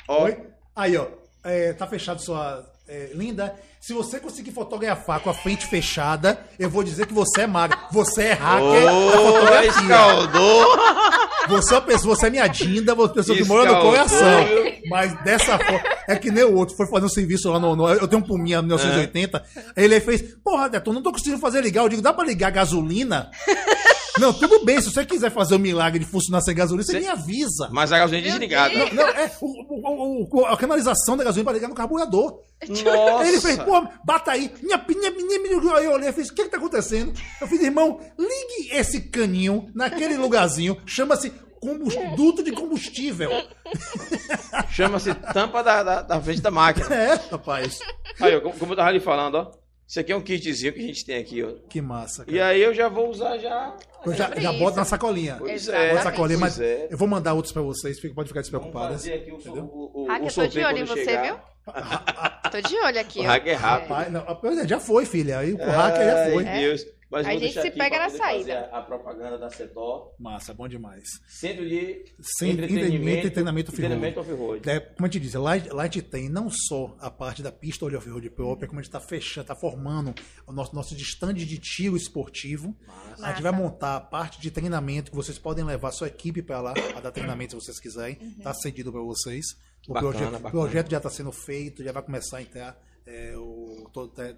Ó, 0.08 0.24
Oi? 0.24 0.46
Aí, 0.76 0.96
ó. 0.96 1.08
é, 1.44 1.72
tá 1.72 1.86
fechado 1.86 2.20
sua. 2.22 2.64
É, 2.88 3.10
linda. 3.14 3.54
Se 3.80 3.92
você 3.92 4.18
conseguir 4.18 4.50
fotografar 4.52 5.20
com 5.20 5.28
a 5.28 5.34
frente 5.34 5.66
fechada, 5.66 6.38
eu 6.58 6.70
vou 6.70 6.82
dizer 6.82 7.06
que 7.06 7.12
você 7.12 7.42
é 7.42 7.46
magra. 7.46 7.78
Você 7.92 8.22
é 8.22 8.32
hacker 8.32 8.82
da 8.84 8.92
Ô, 8.94 9.10
fotografia. 9.32 9.68
escaldou! 9.68 10.76
Você 11.48 11.74
é 11.74 11.80
pessoa, 11.82 12.16
você 12.16 12.26
é 12.26 12.30
minha 12.30 12.46
dinda, 12.46 12.94
você 12.94 13.02
é 13.02 13.08
uma 13.08 13.14
pessoa 13.14 13.36
que 13.38 13.44
mora 13.44 13.70
no 13.74 13.82
coração. 13.82 14.46
Mas 14.88 15.12
dessa 15.22 15.58
forma. 15.58 15.82
É 16.08 16.16
que 16.16 16.30
nem 16.30 16.44
o 16.44 16.54
outro, 16.54 16.74
foi 16.76 16.86
fazer 16.86 17.04
um 17.04 17.10
serviço 17.10 17.50
lá 17.50 17.58
no. 17.60 17.76
no- 17.76 17.88
eu 17.90 18.08
tenho 18.08 18.22
um 18.22 18.26
Puminha 18.26 18.62
1980. 18.62 19.42
Ele 19.76 20.00
fez, 20.00 20.22
porra, 20.42 20.68
Deton, 20.70 20.92
não 20.94 21.02
tô 21.02 21.12
conseguindo 21.12 21.38
fazer 21.38 21.60
ligar. 21.62 21.82
Eu 21.82 21.88
digo, 21.90 22.00
dá 22.02 22.12
pra 22.14 22.24
ligar 22.24 22.50
gasolina? 22.50 23.30
Não, 24.18 24.32
tudo 24.32 24.64
bem, 24.64 24.80
se 24.80 24.92
você 24.92 25.04
quiser 25.04 25.30
fazer 25.30 25.56
o 25.56 25.58
milagre 25.58 25.98
de 25.98 26.06
funcionar 26.06 26.40
sem 26.40 26.54
gasolina, 26.54 26.84
você 26.84 26.92
Cê- 26.92 27.00
me 27.00 27.08
avisa. 27.08 27.68
Mas 27.72 27.90
a 27.92 27.98
gasolina 27.98 28.26
é 28.26 28.30
desligada. 28.30 28.74
Não, 28.74 28.88
não, 28.94 29.08
é 29.08 29.30
o- 29.40 30.26
o- 30.26 30.40
o- 30.40 30.46
a 30.46 30.56
canalização 30.56 31.16
da 31.16 31.24
gasolina 31.24 31.44
pra 31.44 31.52
ligar 31.54 31.68
no 31.68 31.74
carburador. 31.74 32.40
Nossa! 32.68 33.26
Ele 33.26 33.40
fez, 33.40 33.58
pô, 33.58 33.86
bata 34.04 34.30
aí. 34.30 34.52
Minha, 34.62 34.84
minha, 34.88 35.10
minha, 35.10 35.38
minha, 35.42 35.76
aí 35.76 35.84
eu 35.84 35.92
olhei 35.92 36.08
e 36.08 36.12
fiz, 36.12 36.28
o 36.30 36.34
que 36.34 36.44
que 36.44 36.48
tá 36.50 36.56
acontecendo? 36.58 37.12
Eu 37.40 37.46
fiz, 37.48 37.60
irmão, 37.60 37.98
ligue 38.18 38.70
esse 38.72 39.00
caninho 39.10 39.68
naquele 39.74 40.16
lugarzinho, 40.16 40.76
chama-se 40.86 41.32
duto 42.16 42.42
de 42.42 42.52
combustível. 42.52 43.30
Chama-se 44.70 45.14
tampa 45.14 45.62
da, 45.62 45.82
da, 45.82 46.02
da 46.02 46.20
frente 46.20 46.40
da 46.40 46.50
máquina. 46.50 46.86
É, 46.94 47.14
rapaz. 47.30 47.78
Aí, 48.20 48.40
como, 48.40 48.54
como 48.58 48.72
eu 48.72 48.76
tava 48.76 48.90
lhe 48.90 49.00
falando, 49.00 49.34
ó. 49.36 49.63
Isso 49.94 50.00
aqui 50.00 50.10
é 50.10 50.16
um 50.16 50.20
kitzinho 50.20 50.72
que 50.72 50.80
a 50.80 50.82
gente 50.88 51.04
tem 51.06 51.16
aqui, 51.18 51.40
ó. 51.44 51.52
Que 51.68 51.80
massa, 51.80 52.24
E 52.26 52.32
cara. 52.32 52.46
aí 52.48 52.60
eu 52.60 52.74
já 52.74 52.88
vou 52.88 53.08
usar 53.10 53.38
já. 53.38 53.76
Eu 54.04 54.12
já, 54.12 54.28
já 54.40 54.52
boto 54.52 54.76
na 54.76 54.84
sacolinha. 54.84 55.36
Pois 55.38 55.68
é. 55.68 55.90
Bota 55.90 56.02
sacolinha, 56.02 56.36
mas 56.40 56.58
é. 56.58 56.88
eu 56.90 56.98
vou 56.98 57.06
mandar 57.06 57.32
outros 57.32 57.52
pra 57.52 57.62
vocês, 57.62 58.00
fica- 58.00 58.12
pode 58.12 58.26
ficar 58.26 58.40
Vamos 58.40 58.50
despreocupadas. 58.50 59.02
fazer 59.02 59.12
aqui 59.14 59.30
o, 59.30 59.36
entendeu? 59.36 59.62
o, 59.72 60.02
o, 60.02 60.06
Hack, 60.08 60.34
tô 60.34 60.46
de 60.48 60.64
olho 60.64 60.78
em 60.78 60.84
você, 60.84 61.04
chegar. 61.04 61.22
viu? 61.22 61.36
Tô 62.50 62.60
de 62.60 62.76
olho 62.76 62.98
aqui, 63.00 63.20
O 63.20 63.22
ó. 63.22 63.26
hack 63.26 63.46
é 63.46 63.52
rápido. 63.52 63.88
Pai, 63.88 64.10
não, 64.10 64.22
pois 64.34 64.58
é, 64.58 64.66
já 64.66 64.80
foi, 64.80 65.06
filha. 65.06 65.38
Aí 65.38 65.52
o 65.52 65.58
hacker 65.58 66.04
já 66.04 66.30
foi. 66.32 66.42
Deus. 66.44 66.86
Mas 67.14 67.28
A 67.28 67.36
gente 67.36 67.52
se 67.52 67.58
aqui 67.60 67.78
pega 67.78 67.96
na 67.96 68.10
saída. 68.10 68.68
A, 68.72 68.82
propaganda 68.82 69.38
da 69.38 69.48
Cetor. 69.48 70.12
Massa, 70.18 70.52
bom 70.52 70.66
demais. 70.66 71.04
Centro 71.28 71.68
de 71.68 72.04
Sem 72.20 72.50
entretenimento 72.50 73.28
e 73.28 73.30
treinamento 73.30 73.70
off-road. 73.70 73.88
treinamento 73.88 74.20
off-road. 74.20 74.68
É, 74.68 74.80
como 74.80 75.06
a 75.06 75.08
gente 75.08 75.20
diz, 75.20 75.34
lá, 75.34 75.52
lá 75.70 75.82
a 75.82 75.86
gente 75.86 76.02
tem 76.02 76.28
não 76.28 76.50
só 76.50 76.96
a 76.98 77.08
parte 77.10 77.40
da 77.40 77.52
pista 77.52 77.84
olho 77.84 77.98
off-road 77.98 78.28
própria, 78.30 78.66
como 78.66 78.80
a 78.80 78.82
gente 78.82 78.88
está 78.88 78.98
fechando, 78.98 79.42
está 79.42 79.54
formando 79.54 80.12
o 80.44 80.52
nosso, 80.52 80.74
nosso 80.74 80.94
stand 80.96 81.34
de 81.34 81.58
tiro 81.58 81.96
esportivo. 81.96 82.74
A 83.22 83.30
gente 83.30 83.42
vai 83.42 83.52
montar 83.52 83.94
a 83.94 84.00
parte 84.00 84.40
de 84.40 84.50
treinamento 84.50 85.12
que 85.12 85.16
vocês 85.16 85.38
podem 85.38 85.64
levar 85.64 85.90
a 85.90 85.92
sua 85.92 86.08
equipe 86.08 86.42
para 86.42 86.60
lá, 86.60 86.72
para 86.72 87.00
dar 87.00 87.12
treinamento 87.12 87.52
se 87.52 87.64
vocês 87.64 87.78
quiserem. 87.78 88.18
Está 88.36 88.52
cedido 88.52 88.90
para 88.90 89.02
vocês. 89.02 89.44
O 89.86 89.92
Bacana, 89.92 90.12
projeto, 90.12 90.32
bacana. 90.32 90.50
projeto 90.50 90.90
já 90.90 90.96
está 90.96 91.10
sendo 91.10 91.30
feito, 91.30 91.84
já 91.84 91.92
vai 91.92 92.02
começar 92.02 92.38
a 92.38 92.42
entrar 92.42 92.82
é, 93.06 93.34
o, 93.36 93.88
todo, 93.92 94.20
é, 94.20 94.34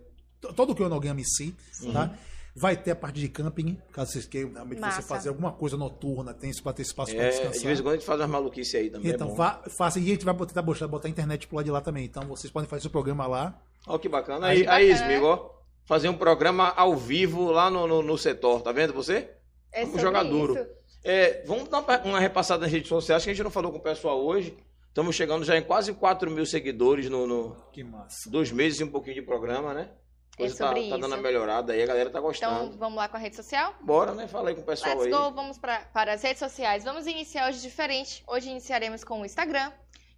todo 0.55 0.73
o 0.73 0.75
cronograma 0.75 1.21
em 1.21 1.25
si. 1.25 1.55
Tá? 1.93 2.13
Vai 2.59 2.75
ter 2.77 2.93
a 2.93 2.97
parte 2.97 3.21
de 3.21 3.29
camping, 3.29 3.77
caso 3.93 4.13
vocês 4.13 4.27
queiram 4.27 4.51
realmente 4.53 4.81
você 4.81 5.03
fazer 5.03 5.29
alguma 5.29 5.53
coisa 5.53 5.77
noturna, 5.77 6.33
tem 6.33 6.51
para 6.63 6.73
ter 6.73 6.83
espaço 6.83 7.13
para 7.15 7.25
É, 7.25 7.29
descansar. 7.29 7.53
de 7.61 7.67
vez 7.67 7.79
em 7.79 7.83
quando 7.83 7.93
a 7.93 7.97
gente 7.99 8.07
faz 8.07 8.19
umas 8.21 8.31
maluquices 8.31 8.75
aí 8.75 8.89
também. 8.91 9.13
Então, 9.13 9.27
é 9.27 9.31
bom. 9.31 9.37
vá, 9.37 9.63
faça. 9.69 9.99
E 9.99 10.05
a 10.05 10.07
gente 10.07 10.25
vai 10.25 10.33
botar, 10.33 10.63
botar, 10.63 10.89
botar 10.89 11.07
a 11.09 11.11
internet 11.11 11.47
pro 11.47 11.57
lado 11.57 11.67
de 11.67 11.71
lá 11.71 11.81
também. 11.83 12.05
Então, 12.07 12.23
vocês 12.25 12.51
podem 12.51 12.67
fazer 12.69 12.83
seu 12.83 12.91
programa 12.91 13.27
lá. 13.27 13.61
Olha 13.87 13.99
que 13.99 14.09
bacana. 14.09 14.47
Aí, 14.47 14.67
aí 14.67 14.89
bacana, 14.91 15.07
Smigo, 15.13 15.27
ó. 15.27 15.51
Fazer 15.85 16.09
um 16.09 16.17
programa 16.17 16.73
ao 16.77 16.97
vivo 16.97 17.51
lá 17.53 17.71
no, 17.71 17.87
no, 17.87 18.03
no 18.03 18.17
setor. 18.19 18.63
Tá 18.63 18.73
vendo 18.73 18.93
você? 18.95 19.31
É 19.71 19.85
Vamos 19.85 20.01
jogar 20.01 20.23
duro. 20.23 20.57
É, 21.05 21.45
vamos 21.47 21.69
dar 21.69 21.81
uma- 21.81 21.99
uma 22.05 22.19
repassada 22.21 22.63
nas 22.63 22.73
redes 22.73 22.89
sociais 22.89 23.23
que 23.23 23.31
a 23.31 23.35
gente 23.35 23.45
não 23.45 23.51
falou 23.51 23.71
com 23.71 23.79
o 23.79 23.83
pessoal 23.83 24.19
hoje. 24.25 24.57
Estamos 24.89 25.15
chegando 25.15 25.45
já 25.45 25.57
em 25.59 25.63
quase 25.63 25.93
4 25.93 26.31
mil 26.31 26.47
seguidores 26.47 27.11
no, 27.11 27.27
no 27.27 27.55
Que 27.71 27.85
massa. 27.85 28.31
dois 28.31 28.51
meses 28.51 28.81
e 28.81 28.85
um 28.85 28.91
pouquinho 28.91 29.15
de 29.17 29.23
programa, 29.23 29.75
né? 29.75 29.91
Coisa 30.37 30.55
É 30.55 30.59
tá, 30.59 30.67
sobre 30.69 30.83
tá 30.91 30.97
dando 30.97 31.07
isso. 31.07 31.15
uma 31.15 31.23
melhorada 31.23 31.73
aí, 31.73 31.83
a 31.83 31.87
galera 31.87 32.11
tá 32.11 32.21
gostando. 32.21 32.65
Então, 32.67 32.79
vamos 32.79 32.97
lá 32.99 33.09
com 33.09 33.17
a 33.17 33.21
rede 33.21 33.37
social? 33.37 33.75
Bora, 33.81 34.15
né? 34.15 34.29
Fala 34.29 34.51
aí 34.51 34.55
com 34.55 34.61
o 34.61 34.65
pessoal 34.65 34.97
Let's 34.99 35.07
aí. 35.07 35.11
go, 35.13 35.31
vamos 35.33 35.57
pra, 35.59 35.81
para 35.93 36.13
as 36.13 36.23
redes 36.23 36.39
sociais. 36.39 36.85
Vamos 36.85 37.07
iniciar 37.07 37.49
hoje 37.49 37.61
diferente. 37.63 38.23
Hoje 38.27 38.51
iniciaremos 38.51 39.03
com 39.03 39.21
o 39.23 39.25
Instagram, 39.25 39.73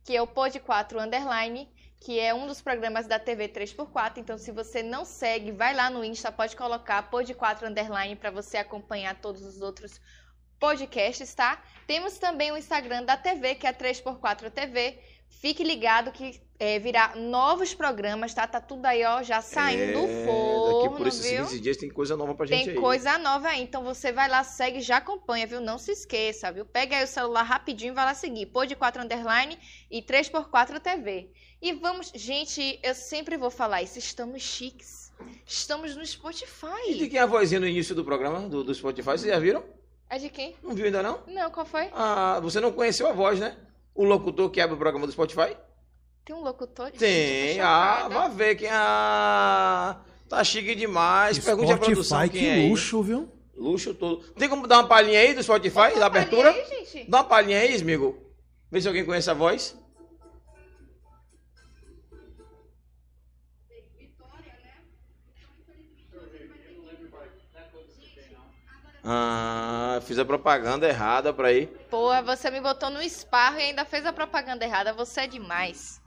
que 0.04 0.16
é 0.16 0.20
o 0.20 0.26
Pod4 0.26 0.96
Underline, 1.04 1.68
que 2.00 2.18
é 2.18 2.34
um 2.34 2.46
dos 2.46 2.60
programas 2.60 3.06
da 3.06 3.18
TV 3.18 3.48
3x4. 3.48 4.18
Então, 4.18 4.36
se 4.38 4.50
você 4.50 4.82
não 4.82 5.04
segue, 5.04 5.52
vai 5.52 5.72
lá 5.74 5.88
no 5.88 6.04
Insta, 6.04 6.32
pode 6.32 6.56
colocar 6.56 7.08
Pod4 7.10 7.68
Underline 7.68 8.16
para 8.16 8.30
você 8.32 8.56
acompanhar 8.56 9.14
todos 9.20 9.42
os 9.42 9.60
outros 9.60 10.00
podcasts, 10.58 11.32
tá? 11.34 11.62
Temos 11.86 12.18
também 12.18 12.50
o 12.50 12.56
Instagram 12.56 13.04
da 13.04 13.16
TV, 13.16 13.54
que 13.54 13.66
é 13.66 13.72
3x4 13.72 14.50
TV. 14.50 14.98
Fique 15.28 15.62
ligado 15.62 16.10
que 16.10 16.40
é, 16.58 16.80
virá 16.80 17.14
novos 17.14 17.72
programas, 17.72 18.34
tá? 18.34 18.44
Tá 18.46 18.60
tudo 18.60 18.84
aí, 18.86 19.04
ó, 19.04 19.22
já 19.22 19.40
saindo 19.40 19.92
do 19.92 20.06
É, 20.06 20.24
forno, 20.26 20.82
Daqui 20.82 20.96
por 20.96 21.06
esses 21.06 21.30
viu? 21.30 21.44
15 21.44 21.60
dias 21.60 21.76
tem 21.76 21.88
coisa 21.88 22.16
nova 22.16 22.34
pra 22.34 22.44
gente 22.46 22.64
Tem 22.64 22.74
aí. 22.74 22.80
coisa 22.80 23.16
nova 23.18 23.46
aí, 23.48 23.62
então 23.62 23.84
você 23.84 24.10
vai 24.10 24.28
lá, 24.28 24.42
segue, 24.42 24.80
já 24.80 24.96
acompanha, 24.96 25.46
viu? 25.46 25.60
Não 25.60 25.78
se 25.78 25.92
esqueça, 25.92 26.50
viu? 26.50 26.64
Pega 26.64 26.96
aí 26.96 27.04
o 27.04 27.06
celular 27.06 27.44
rapidinho 27.44 27.92
e 27.92 27.94
vai 27.94 28.04
lá 28.04 28.14
seguir. 28.14 28.46
Pod 28.46 28.74
4 28.74 29.02
Underline 29.02 29.56
e 29.88 30.02
3x4 30.02 30.80
TV. 30.80 31.30
E 31.62 31.72
vamos, 31.72 32.10
gente, 32.14 32.80
eu 32.82 32.94
sempre 32.94 33.36
vou 33.36 33.50
falar 33.50 33.82
isso, 33.82 33.98
estamos 33.98 34.42
chiques. 34.42 35.12
Estamos 35.46 35.94
no 35.94 36.02
E 36.02 36.04
de 36.04 36.10
Spotify. 36.10 37.08
quem 37.10 37.18
é 37.18 37.22
a 37.22 37.26
vozinha 37.26 37.60
no 37.60 37.66
início 37.68 37.94
do 37.94 38.04
programa, 38.04 38.48
do, 38.48 38.64
do 38.64 38.74
Spotify? 38.74 39.10
Vocês 39.10 39.32
já 39.32 39.38
viram? 39.38 39.64
É 40.10 40.18
de 40.18 40.30
quem? 40.30 40.56
Não 40.62 40.74
viu 40.74 40.86
ainda 40.86 41.02
não? 41.02 41.22
Não, 41.26 41.50
qual 41.50 41.66
foi? 41.66 41.88
Ah, 41.92 42.40
você 42.40 42.60
não 42.60 42.72
conheceu 42.72 43.06
a 43.08 43.12
voz, 43.12 43.38
né? 43.38 43.56
O 43.98 44.04
locutor 44.04 44.48
que 44.48 44.60
abre 44.60 44.76
o 44.76 44.78
programa 44.78 45.08
do 45.08 45.12
Spotify? 45.12 45.56
Tem 46.24 46.36
um 46.36 46.40
locutor? 46.40 46.92
Tem. 46.92 47.58
Ah, 47.58 48.06
vai 48.08 48.30
ver 48.30 48.54
quem. 48.54 48.68
Ah, 48.70 49.98
tá 50.28 50.44
chique 50.44 50.76
demais. 50.76 51.36
Pergunte 51.40 51.72
à 51.72 51.76
produção 51.76 52.18
Spotify, 52.18 52.32
quem 52.32 52.40
que 52.40 52.48
é 52.48 52.52
aí. 52.52 52.68
luxo, 52.70 53.02
viu? 53.02 53.28
Luxo 53.56 53.92
todo. 53.92 54.18
Tem 54.34 54.48
como 54.48 54.68
dar 54.68 54.78
uma 54.78 54.86
palhinha 54.86 55.18
aí 55.18 55.34
do 55.34 55.42
Spotify, 55.42 55.98
da 55.98 56.06
abertura? 56.06 56.50
aí, 56.50 56.64
gente. 56.84 57.10
Dá 57.10 57.18
uma 57.18 57.24
palhinha 57.24 57.58
aí, 57.58 57.74
amigo. 57.74 58.16
Vê 58.70 58.80
se 58.80 58.86
alguém 58.86 59.04
conhece 59.04 59.30
a 59.30 59.34
voz. 59.34 59.76
Ah, 69.10 70.00
fiz 70.02 70.18
a 70.18 70.24
propaganda 70.24 70.86
errada 70.86 71.32
pra 71.32 71.50
ir. 71.50 71.68
Pô, 71.90 72.10
você 72.24 72.50
me 72.50 72.60
botou 72.60 72.90
no 72.90 73.00
esparro 73.00 73.58
e 73.58 73.62
ainda 73.62 73.84
fez 73.86 74.04
a 74.04 74.12
propaganda 74.12 74.64
errada. 74.66 74.92
Você 74.92 75.22
é 75.22 75.26
demais. 75.26 75.98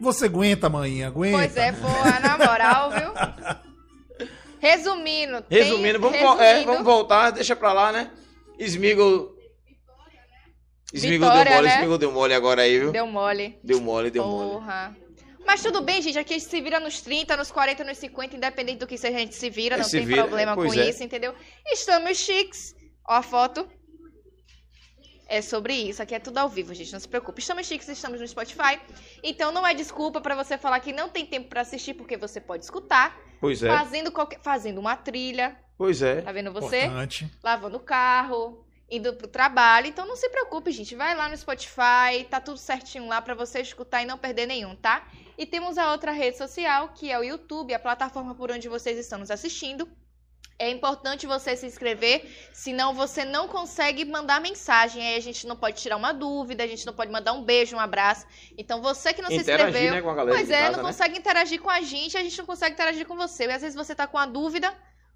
Você 0.00 0.24
aguenta, 0.24 0.70
manhã, 0.70 1.08
aguenta. 1.08 1.36
Pois 1.36 1.56
é, 1.56 1.72
pô, 1.72 1.88
na 2.26 2.38
moral, 2.38 2.90
viu? 2.92 4.28
Resumindo. 4.58 5.42
tem- 5.42 5.62
Resumindo, 5.62 6.00
vamos, 6.00 6.18
vo- 6.18 6.40
é, 6.40 6.64
vamos 6.64 6.82
voltar, 6.84 7.30
deixa 7.30 7.54
pra 7.54 7.72
lá, 7.72 7.92
né? 7.92 8.10
Smigol. 8.58 9.34
Smigol 10.92 11.28
deu 11.28 11.38
Vitória, 11.38 11.54
mole, 11.56 11.68
né? 11.68 11.74
Smigol 11.76 11.98
deu 11.98 12.12
mole 12.12 12.34
agora 12.34 12.62
aí, 12.62 12.78
viu? 12.78 12.90
Deu 12.90 13.06
mole. 13.06 13.58
Deu 13.62 13.80
mole, 13.80 14.10
deu 14.10 14.24
mole. 14.24 14.50
Porra. 14.52 14.96
Mas 15.48 15.62
tudo 15.62 15.80
bem, 15.80 16.02
gente. 16.02 16.18
Aqui 16.18 16.34
a 16.34 16.38
gente 16.38 16.46
se 16.50 16.60
vira 16.60 16.78
nos 16.78 17.00
30, 17.00 17.34
nos 17.34 17.50
40, 17.50 17.82
nos 17.82 17.96
50, 17.96 18.36
independente 18.36 18.80
do 18.80 18.86
que 18.86 18.98
seja, 18.98 19.16
a 19.16 19.20
gente 19.20 19.34
se 19.34 19.48
vira, 19.48 19.76
É, 19.76 19.78
não 19.78 19.84
se 19.84 19.96
tem 19.96 20.06
vira, 20.06 20.24
problema 20.24 20.54
com 20.54 20.66
é. 20.74 20.90
isso, 20.90 21.02
entendeu? 21.02 21.34
Estamos 21.66 22.18
chiques. 22.18 22.76
Ó 23.08 23.14
a 23.14 23.22
foto. 23.22 23.66
É 25.26 25.40
sobre 25.40 25.72
isso. 25.72 26.02
Aqui 26.02 26.14
é 26.14 26.18
tudo 26.18 26.36
ao 26.36 26.50
vivo, 26.50 26.74
gente. 26.74 26.92
Não 26.92 27.00
se 27.00 27.08
preocupe. 27.08 27.40
Estamos 27.40 27.66
chiques, 27.66 27.88
estamos 27.88 28.20
no 28.20 28.28
Spotify. 28.28 28.78
Então 29.22 29.50
não 29.50 29.66
é 29.66 29.72
desculpa 29.72 30.20
pra 30.20 30.34
você 30.34 30.58
falar 30.58 30.80
que 30.80 30.92
não 30.92 31.08
tem 31.08 31.24
tempo 31.24 31.48
pra 31.48 31.62
assistir, 31.62 31.94
porque 31.94 32.18
você 32.18 32.42
pode 32.42 32.64
escutar. 32.64 33.18
Pois 33.40 33.62
é, 33.62 33.68
Fazendo, 33.74 34.12
qualquer... 34.12 34.40
fazendo 34.42 34.78
uma 34.78 34.96
trilha. 34.96 35.56
pois 35.78 36.02
é. 36.02 36.20
Tá 36.20 36.30
vendo 36.30 36.52
você? 36.52 36.82
Importante. 36.84 37.30
lavando 37.42 37.78
o 37.78 37.80
carro, 37.80 38.66
indo 38.90 39.14
pro 39.14 39.28
trabalho. 39.28 39.86
Então 39.86 40.06
não 40.06 40.16
se 40.16 40.28
preocupe, 40.28 40.70
gente. 40.72 40.94
Vai 40.94 41.14
lá 41.14 41.26
no 41.26 41.36
Spotify, 41.38 42.24
tá 42.28 42.38
tudo 42.38 42.58
certinho 42.58 43.06
lá 43.08 43.22
pra 43.22 43.34
você 43.34 43.60
escutar 43.60 44.02
e 44.02 44.06
não 44.06 44.18
perder 44.18 44.44
nenhum, 44.46 44.76
tá? 44.76 45.06
E 45.38 45.46
temos 45.46 45.78
a 45.78 45.92
outra 45.92 46.10
rede 46.10 46.36
social, 46.36 46.88
que 46.88 47.12
é 47.12 47.18
o 47.18 47.22
YouTube, 47.22 47.72
a 47.72 47.78
plataforma 47.78 48.34
por 48.34 48.50
onde 48.50 48.68
vocês 48.68 48.98
estão 48.98 49.20
nos 49.20 49.30
assistindo. 49.30 49.88
É 50.58 50.68
importante 50.68 51.24
você 51.24 51.56
se 51.56 51.64
inscrever, 51.64 52.28
senão 52.52 52.92
você 52.92 53.24
não 53.24 53.46
consegue 53.46 54.04
mandar 54.04 54.40
mensagem. 54.40 55.00
Aí 55.00 55.14
a 55.14 55.20
gente 55.20 55.46
não 55.46 55.54
pode 55.54 55.80
tirar 55.80 55.96
uma 55.96 56.12
dúvida, 56.12 56.64
a 56.64 56.66
gente 56.66 56.84
não 56.84 56.92
pode 56.92 57.12
mandar 57.12 57.32
um 57.32 57.44
beijo, 57.44 57.76
um 57.76 57.78
abraço. 57.78 58.26
Então 58.58 58.82
você 58.82 59.14
que 59.14 59.22
não 59.22 59.28
se 59.28 59.36
Interagir, 59.36 59.68
inscreveu, 59.68 59.94
né, 59.94 60.02
com 60.02 60.10
a 60.10 60.14
galera 60.16 60.36
Pois 60.36 60.50
é, 60.50 60.62
casa, 60.62 60.76
não 60.78 60.82
né? 60.82 60.88
consegue 60.90 61.16
interagir 61.16 61.62
com 61.62 61.70
a 61.70 61.80
gente, 61.82 62.18
a 62.18 62.22
gente 62.24 62.36
não 62.36 62.44
consegue 62.44 62.74
interagir 62.74 63.06
com 63.06 63.16
você. 63.16 63.44
E 63.46 63.52
às 63.52 63.62
vezes 63.62 63.76
você 63.76 63.94
tá 63.94 64.08
com 64.08 64.18
a 64.18 64.26
dúvida, 64.26 64.74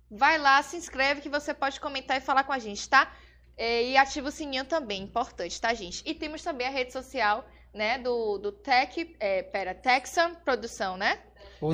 vai 0.09 0.39
lá, 0.39 0.63
se 0.63 0.77
inscreve 0.77 1.21
que 1.21 1.29
você 1.29 1.53
pode 1.53 1.81
comentar 1.81 2.17
e 2.17 2.21
falar 2.21 2.45
com 2.45 2.53
a 2.53 2.61
gente, 2.61 2.89
tá? 2.89 3.13
É, 3.57 3.83
E 3.91 3.97
ativa 3.97 4.29
o 4.29 4.31
sininho 4.31 4.65
também, 4.65 5.03
importante, 5.03 5.61
tá, 5.61 5.75
gente? 5.75 6.05
E 6.07 6.15
temos 6.15 6.41
também 6.41 6.69
a 6.69 6.71
rede 6.71 6.93
social, 6.93 7.45
né, 7.75 7.99
do, 7.99 8.39
do 8.39 8.53
Tech, 8.53 9.17
é, 9.19 9.43
pera, 9.43 9.75
Texan 9.75 10.35
Produção, 10.45 10.97
né? 10.97 11.19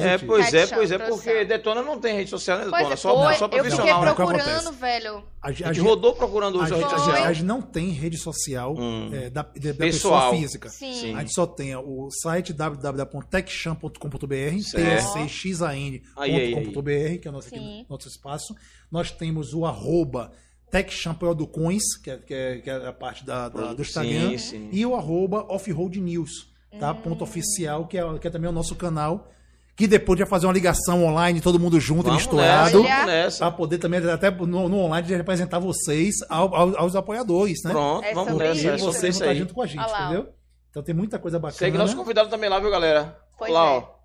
É, 0.01 0.19
pois 0.19 0.53
é, 0.53 0.67
pois 0.67 0.93
é, 0.93 0.99
porque 0.99 1.47
Detona 1.47 1.81
não 1.83 1.99
tem 1.99 2.15
rede 2.15 2.29
social, 2.29 2.59
né, 2.59 2.65
Pois 2.69 2.89
Detona? 2.89 2.93
é, 2.93 2.97
Só, 2.97 3.15
foi, 3.15 3.35
só 3.37 3.45
eu 3.47 3.49
fiquei 3.49 3.61
profissional, 3.61 4.05
né? 4.05 4.07
O 4.07 4.11
que 4.11 4.17
procurando, 4.17 4.49
acontece? 4.51 4.73
velho. 4.79 5.25
A, 5.41 5.47
A 5.47 5.49
a, 5.49 5.53
gente 5.53 5.81
rodou 5.81 6.15
procurando 6.15 6.61
a, 6.61 6.69
gente, 6.69 6.75
outros 6.83 6.93
a, 6.93 6.97
gente, 7.07 7.17
Foi. 7.17 7.23
a 7.27 7.33
gente 7.33 7.47
não 7.47 7.63
tem 7.63 7.89
rede 7.89 8.19
social 8.19 8.75
Hum. 8.79 9.09
é, 9.15 9.31
da, 9.31 9.41
da 9.43 9.49
Pessoal. 9.51 9.77
pessoa 9.79 10.31
física. 10.37 10.69
Sim. 10.69 10.93
Sim. 10.93 11.15
A 11.15 11.21
gente 11.21 11.33
só 11.33 11.47
tem 11.47 11.75
o 11.75 12.11
site 12.11 12.53
www.techchan.com.br, 12.53 14.63
Certo. 14.63 15.27
tcchan.com.br, 15.27 17.19
que 17.21 17.27
é 17.27 17.31
o 17.31 17.33
nosso, 17.33 17.49
aqui, 17.49 17.87
nosso 17.89 18.09
espaço. 18.09 18.55
Nós 18.91 19.11
temos 19.11 19.55
o 19.55 19.65
arroba 19.65 20.33
TechChamProducões, 20.71 21.83
que 22.03 22.11
é, 22.11 22.17
que, 22.19 22.35
é, 22.35 22.59
que 22.59 22.71
é 22.71 22.87
a 22.89 22.93
parte 22.93 23.25
da, 23.25 23.49
da- 23.49 23.73
do 23.75 23.83
Instagram. 23.83 24.31
Sim, 24.31 24.39
sim. 24.39 24.69
E 24.73 24.85
o 24.85 24.95
arroba 24.95 25.47
Offroad 25.53 26.01
News, 26.01 26.49
tá? 26.79 26.93
Hum. 26.93 26.97
Ponto 26.97 27.25
oficial, 27.25 27.87
que 27.87 27.99
é, 27.99 28.19
que 28.19 28.27
é 28.29 28.31
também 28.31 28.49
o 28.49 28.53
nosso 28.53 28.75
canal. 28.75 29.29
Que 29.77 29.87
depois 29.87 30.19
de 30.19 30.27
fazer 30.27 30.47
uma 30.47 30.53
ligação 30.53 31.05
online, 31.05 31.41
todo 31.41 31.57
mundo 31.59 31.79
junto, 31.79 32.03
Vamos 32.07 32.23
misturado. 32.23 32.83
nessa. 32.83 33.39
Pra 33.47 33.51
poder 33.57 33.79
também, 33.79 34.01
até 34.11 34.29
no, 34.29 34.69
no 34.69 34.77
online, 34.79 35.07
representar 35.07 35.61
vocês 35.61 36.17
ao- 36.29 36.53
ao- 36.53 36.77
aos 36.81 36.97
apoiadores, 36.97 37.63
né? 37.65 37.71
Pronto, 37.71 38.05
É 38.05 38.13
vamos 38.13 38.35
nessa. 38.39 38.55
isso. 38.55 38.69
É 38.71 38.75
E 38.75 38.79
sobre 38.81 38.93
vocês 38.99 39.15
isso 39.15 39.25
vão 39.25 39.31
estar 39.33 39.39
junto 39.41 39.55
com 39.55 39.63
a 39.63 39.67
gente, 39.67 39.79
Olha 39.81 39.93
lá, 39.93 40.01
ó. 40.01 40.05
entendeu? 40.13 40.33
Então 40.71 40.83
tem 40.83 40.95
muita 40.95 41.17
coisa 41.21 41.39
bacana. 41.39 41.59
Segue 41.59 41.79
nosso 41.79 41.95
convidado 41.97 42.29
também 42.29 42.51
lá, 42.51 42.59
viu, 42.59 42.71
galera? 42.73 43.17
Pois 43.39 43.53
lá, 43.53 43.65
é. 43.67 43.69
ó. 43.79 43.99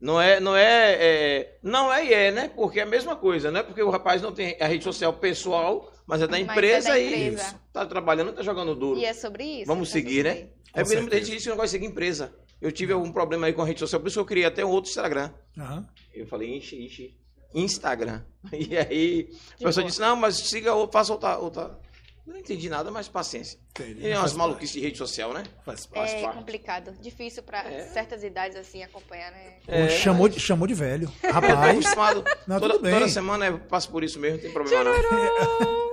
Não 0.00 0.20
é, 0.20 0.40
não 0.40 0.56
é, 0.56 0.94
é, 0.98 1.58
não 1.62 1.92
é 1.92 2.04
e 2.06 2.12
é, 2.12 2.30
né? 2.32 2.50
Porque 2.56 2.80
é 2.80 2.82
a 2.82 2.86
mesma 2.86 3.14
coisa, 3.14 3.50
né? 3.52 3.62
Porque 3.62 3.82
o 3.82 3.90
rapaz 3.90 4.20
não 4.22 4.32
tem 4.32 4.56
a 4.60 4.66
rede 4.66 4.82
social 4.82 5.12
pessoal, 5.12 5.92
mas 6.10 6.20
é 6.22 6.26
da 6.26 6.32
Mas 6.32 6.40
é 6.40 6.52
empresa 6.52 6.88
da 6.90 6.98
e 6.98 7.28
empresa. 7.28 7.60
tá 7.72 7.86
trabalhando, 7.86 8.32
tá 8.34 8.42
jogando 8.42 8.74
duro. 8.74 8.98
E 8.98 9.04
é 9.04 9.14
sobre 9.14 9.44
isso. 9.44 9.66
Vamos 9.66 9.88
é 9.88 9.92
seguir, 9.92 10.24
né? 10.24 10.48
É 10.74 10.82
porque 10.82 11.00
muita 11.00 11.16
gente 11.18 11.30
diz 11.30 11.42
que 11.42 11.48
não 11.48 11.56
gosta 11.56 11.68
de 11.68 11.72
seguir 11.72 11.86
empresa. 11.86 12.34
Eu 12.60 12.70
tive 12.70 12.92
algum 12.92 13.10
problema 13.10 13.46
aí 13.46 13.52
com 13.54 13.62
a 13.62 13.64
rede 13.64 13.80
social, 13.80 14.00
por 14.00 14.08
isso 14.08 14.16
que 14.16 14.20
eu 14.20 14.26
criei 14.26 14.44
até 14.44 14.64
um 14.64 14.68
outro 14.68 14.90
Instagram. 14.90 15.30
Aham. 15.56 15.88
Eu 16.12 16.26
falei, 16.26 16.54
enche, 16.56 16.76
enche. 16.76 17.16
Instagram. 17.54 18.22
E 18.52 18.76
aí, 18.76 19.28
a 19.60 19.64
pessoa 19.64 19.84
disse, 19.86 20.00
não, 20.00 20.14
mas 20.16 20.36
siga, 20.36 20.74
ou- 20.74 20.90
faça 20.90 21.12
outra, 21.12 21.38
outra. 21.38 21.78
Eu 22.26 22.34
não 22.34 22.40
entendi 22.40 22.68
nada, 22.68 22.90
mas 22.90 23.08
paciência. 23.08 23.58
Entendi. 23.70 24.02
E 24.02 24.08
é 24.08 24.16
umas 24.18 24.34
maluquices 24.34 24.74
de 24.74 24.80
rede 24.80 24.96
social, 24.98 25.32
né? 25.32 25.42
Faz 25.64 25.84
parte. 25.86 26.10
Faz 26.10 26.20
É 26.20 26.22
parte. 26.24 26.36
complicado, 26.38 26.92
difícil 27.00 27.42
pra 27.42 27.64
É. 27.68 27.86
certas 27.88 28.22
idades 28.22 28.56
assim 28.56 28.82
acompanhar, 28.84 29.32
né? 29.32 29.54
É, 29.66 29.88
chamou, 29.88 30.28
de, 30.28 30.38
chamou 30.38 30.68
de 30.68 30.74
velho. 30.74 31.10
Rapaz. 31.24 31.84
Não, 32.46 32.60
toda, 32.60 32.74
tudo 32.74 32.82
bem. 32.82 32.92
toda 32.94 33.08
semana 33.08 33.46
eu 33.46 33.58
passo 33.58 33.90
por 33.90 34.04
isso 34.04 34.20
mesmo, 34.20 34.36
não 34.36 34.42
tem 34.42 34.52
problema 34.52 34.84
não. 34.84 35.80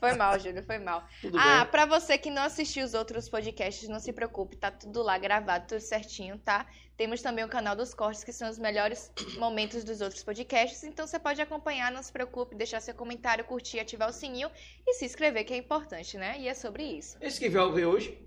Foi 0.00 0.14
mal, 0.14 0.38
Júlio, 0.38 0.62
foi 0.62 0.78
mal. 0.78 1.04
Tudo 1.20 1.38
ah, 1.38 1.62
bem. 1.62 1.70
pra 1.70 1.86
você 1.86 2.18
que 2.18 2.30
não 2.30 2.42
assistiu 2.42 2.84
os 2.84 2.94
outros 2.94 3.28
podcasts, 3.28 3.88
não 3.88 3.98
se 3.98 4.12
preocupe, 4.12 4.56
tá 4.56 4.70
tudo 4.70 5.02
lá 5.02 5.16
gravado, 5.16 5.66
tudo 5.66 5.80
certinho, 5.80 6.38
tá? 6.38 6.66
Temos 6.96 7.22
também 7.22 7.44
o 7.44 7.48
canal 7.48 7.74
dos 7.74 7.92
cortes, 7.92 8.22
que 8.22 8.32
são 8.32 8.48
os 8.48 8.58
melhores 8.58 9.10
momentos 9.38 9.82
dos 9.82 10.00
outros 10.00 10.22
podcasts. 10.22 10.84
Então 10.84 11.06
você 11.06 11.18
pode 11.18 11.40
acompanhar, 11.40 11.90
não 11.90 12.02
se 12.02 12.12
preocupe, 12.12 12.54
deixar 12.54 12.80
seu 12.80 12.94
comentário, 12.94 13.44
curtir, 13.44 13.80
ativar 13.80 14.08
o 14.08 14.12
sininho 14.12 14.50
e 14.86 14.94
se 14.94 15.04
inscrever, 15.04 15.44
que 15.44 15.54
é 15.54 15.56
importante, 15.56 16.16
né? 16.16 16.36
E 16.38 16.48
é 16.48 16.54
sobre 16.54 16.84
isso. 16.84 17.16
Esse 17.20 17.40
que 17.40 17.48
veio 17.48 17.88
hoje, 17.88 18.18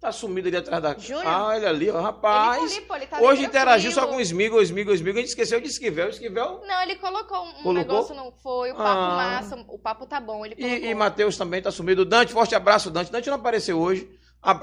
tá 0.00 0.10
sumido 0.12 0.48
ali 0.48 0.56
atrás 0.56 0.82
da... 0.82 0.96
Júnior? 0.96 1.24
Ah, 1.26 1.56
ele 1.56 1.66
ali, 1.66 1.90
ó, 1.90 1.94
Ele 1.96 2.02
rapaz. 2.02 2.58
tá 2.58 2.76
ali, 2.76 2.80
pô, 2.86 2.96
ele 2.96 3.06
tá 3.06 3.20
hoje 3.20 3.44
interagiu 3.44 3.92
só 3.92 4.06
com 4.06 4.16
o 4.16 4.20
Smigol, 4.20 4.58
o 4.58 4.62
Smigol, 4.62 4.92
o 4.92 4.96
Smigol. 4.96 5.18
A 5.18 5.20
gente 5.20 5.28
esqueceu 5.30 5.60
de 5.60 5.68
Esquivel, 5.68 6.06
o 6.06 6.10
Esquivel... 6.10 6.62
Não, 6.66 6.82
ele 6.82 6.96
colocou 6.96 7.38
um 7.44 7.52
Colocou? 7.62 7.74
negócio, 7.74 8.14
não 8.14 8.32
foi, 8.42 8.72
o 8.72 8.74
papo 8.76 8.88
Ah. 8.88 9.16
massa, 9.16 9.56
o 9.68 9.78
papo 9.78 10.06
tá 10.06 10.18
bom, 10.18 10.44
ele 10.46 10.54
colocou. 10.56 10.76
E, 10.78 10.86
e 10.86 10.94
Matheus 10.94 11.36
também 11.36 11.60
tá 11.60 11.70
sumido. 11.70 12.04
Dante, 12.04 12.32
forte 12.32 12.54
abraço, 12.54 12.90
Dante. 12.90 13.12
Dante 13.12 13.28
não 13.28 13.36
apareceu 13.36 13.78
hoje. 13.78 14.10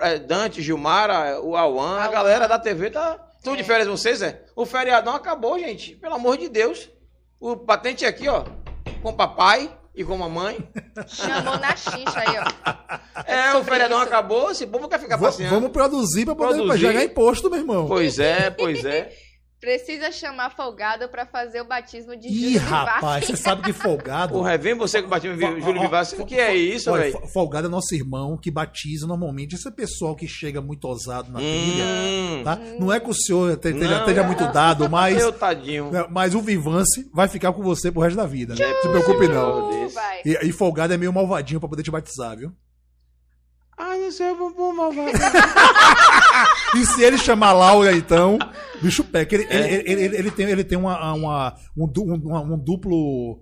É, 0.01 0.17
Dante, 0.17 0.61
Gilmara, 0.61 1.39
o 1.41 1.55
Auan, 1.55 1.99
a 1.99 2.07
galera 2.07 2.47
da 2.47 2.57
TV 2.57 2.89
tá. 2.89 3.23
De 3.43 3.61
É. 3.61 3.63
férias 3.63 3.87
vocês, 3.87 4.21
é? 4.21 4.43
O 4.55 4.65
feriadão 4.65 5.13
acabou, 5.15 5.57
gente. 5.59 5.95
Pelo 5.95 6.15
amor 6.15 6.35
de 6.37 6.49
Deus. 6.49 6.89
O 7.39 7.55
patente 7.55 8.03
é 8.03 8.07
aqui, 8.07 8.27
ó. 8.27 8.43
Com 9.01 9.13
papai 9.13 9.71
e 9.97 10.03
com 10.05 10.15
mamãe. 10.15 10.57
Chamou 11.07 11.57
na 11.59 11.75
chincha 11.75 12.19
aí, 12.19 12.37
ó. 12.37 13.23
É, 13.25 13.49
o 13.49 13.57
sobre 13.57 13.71
feriadão 13.71 13.97
isso. 13.97 14.07
acabou. 14.07 14.51
Esse 14.51 14.67
povo 14.67 14.87
quer 14.87 14.99
ficar 14.99 15.17
passeando. 15.17 15.53
vamos 15.55 15.71
produzir 15.71 16.23
pra 16.25 16.35
poder 16.35 16.55
Produzir. 16.57 16.79
jogar 16.79 17.03
imposto, 17.03 17.49
meu 17.49 17.59
irmão. 17.59 17.87
Pois 17.87 18.19
é, 18.19 18.49
pois 18.51 18.85
é. 18.85 19.11
Precisa 19.59 20.11
chamar 20.11 20.51
folgado 20.51 21.09
pra 21.09 21.25
fazer 21.25 21.61
o 21.61 21.65
batismo 21.65 22.15
de 22.15 22.27
Ih, 22.27 22.53
Júlio 22.53 22.59
rapaz, 22.59 23.25
Vivassi. 23.25 23.25
você 23.25 23.35
sabe 23.37 23.63
que 23.63 23.73
folgado. 23.73 24.33
Porra, 24.33 24.55
vem 24.55 24.75
você 24.75 25.01
que 25.01 25.09
Fo- 25.09 25.19
Júlio 25.19 25.81
Vivassi. 25.81 26.15
O 26.21 26.25
que 26.27 26.35
é 26.39 26.55
isso, 26.55 26.91
Olha, 26.91 27.03
velho? 27.05 27.19
fo- 27.19 27.27
Folgado 27.27 27.65
é 27.67 27.69
nosso 27.69 27.95
irmão 27.95 28.37
que 28.37 28.51
batiza 28.51 29.07
normalmente. 29.07 29.55
Esse 29.55 29.71
pessoal 29.71 30.15
que 30.15 30.27
chega 30.27 30.61
muito 30.61 30.85
ousado 30.85 31.31
na 31.31 31.39
trilha, 31.39 31.83
Hum, 31.85 32.41
tá? 32.43 32.55
Não 32.79 32.93
é 32.93 32.99
que 32.99 33.09
o 33.09 33.13
senhor 33.15 33.57
te- 33.57 33.69
esteja, 33.69 33.99
Não, 34.05 34.13
não. 34.15 34.25
muito 34.25 34.47
dado, 34.53 34.87
mas, 34.91 35.17
meu 35.17 35.31
tadinho. 35.33 35.89
mas 36.11 36.35
o 36.35 36.41
Vivance 36.41 37.09
vai 37.11 37.27
ficar 37.27 37.51
com 37.51 37.63
você 37.63 37.91
pro 37.91 38.01
resto 38.01 38.15
da 38.17 38.27
vida. 38.27 38.53
Não 38.53 38.63
É 38.63 38.81
se 38.81 38.87
preocupe, 38.87 39.27
não. 39.27 39.87
E, 40.23 40.37
e 40.49 40.51
folgado 40.51 40.93
é 40.93 40.97
meio 40.97 41.11
malvadinho 41.11 41.59
pra 41.59 41.67
poder 41.67 41.81
te 41.81 41.89
batizar, 41.89 42.37
viu? 42.37 42.51
Ai, 43.77 43.99
não 43.99 44.11
sei, 44.11 44.33
bumbum 44.33 44.73
malvado. 44.73 45.11
E 46.75 46.85
se 46.85 47.01
ele 47.03 47.17
chamar 47.17 47.53
Laura, 47.53 47.93
então, 47.95 48.37
bicho 48.81 49.03
pé, 49.03 49.23
que 49.25 49.35
ele, 49.35 49.47
É. 49.49 49.55
ele, 49.73 49.91
ele, 49.91 50.01
ele- 50.03 50.17
ele 50.17 50.31
tem, 50.31 50.45
ele 50.49 50.63
tem 50.63 50.77
uma, 50.77 51.13
uma, 51.13 51.55
um, 51.77 51.83
um- 51.85 52.53
um 52.53 52.57
duplo. 52.57 53.39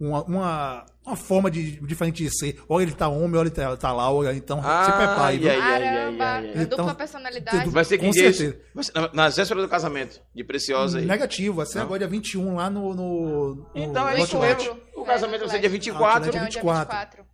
Uma, 0.00 0.22
uma, 0.24 0.86
uma 1.04 1.16
forma 1.16 1.50
de, 1.50 1.80
diferente 1.84 2.22
de 2.22 2.30
ser. 2.38 2.60
Ou 2.68 2.80
ele 2.80 2.92
tá 2.92 3.08
homem, 3.08 3.34
ou 3.34 3.40
ele 3.40 3.50
tá, 3.50 3.76
tá 3.76 3.90
Laura, 3.92 4.32
então 4.32 4.58
se 4.58 4.92
prepare. 4.92 5.48
ai, 5.48 5.48
ai, 5.48 5.60
ai, 5.60 5.82
Caramba, 5.82 6.24
ai, 6.24 6.30
ai. 6.30 6.50
a 6.50 6.64
dupla 6.66 6.84
Então, 6.84 6.94
personalidade. 6.94 7.70
Vai 7.70 7.84
ser 7.84 7.98
Com 7.98 8.10
dia 8.10 8.32
certeza. 8.32 8.60
isso? 8.78 8.92
Na- 8.94 9.10
Na 9.12 9.28
véspera 9.28 9.60
do 9.60 9.68
casamento, 9.68 10.20
de 10.32 10.44
Preciosa 10.44 10.98
aí. 10.98 11.04
Negativo, 11.04 11.56
vai 11.56 11.66
ser 11.66 11.78
Não. 11.78 11.84
agora 11.86 11.98
dia 11.98 12.06
21 12.08 12.54
lá 12.54 12.70
no. 12.70 12.94
no, 12.94 13.54
no 13.56 13.70
Então 13.74 14.08
é 14.08 14.16
no 14.18 14.22
isso 14.24 14.36
Outlet. 14.36 14.68
mesmo. 14.68 14.80
O 14.94 15.04
casamento 15.04 15.40
vai 15.40 15.48
ser 15.48 15.58
dia 15.58 15.68
Outlet. 15.68 15.72
24. 15.90 16.14
Outlet. 16.26 16.36
Não, 16.36 16.44
24. 16.44 16.90
dia 16.90 17.06
24. 17.08 17.24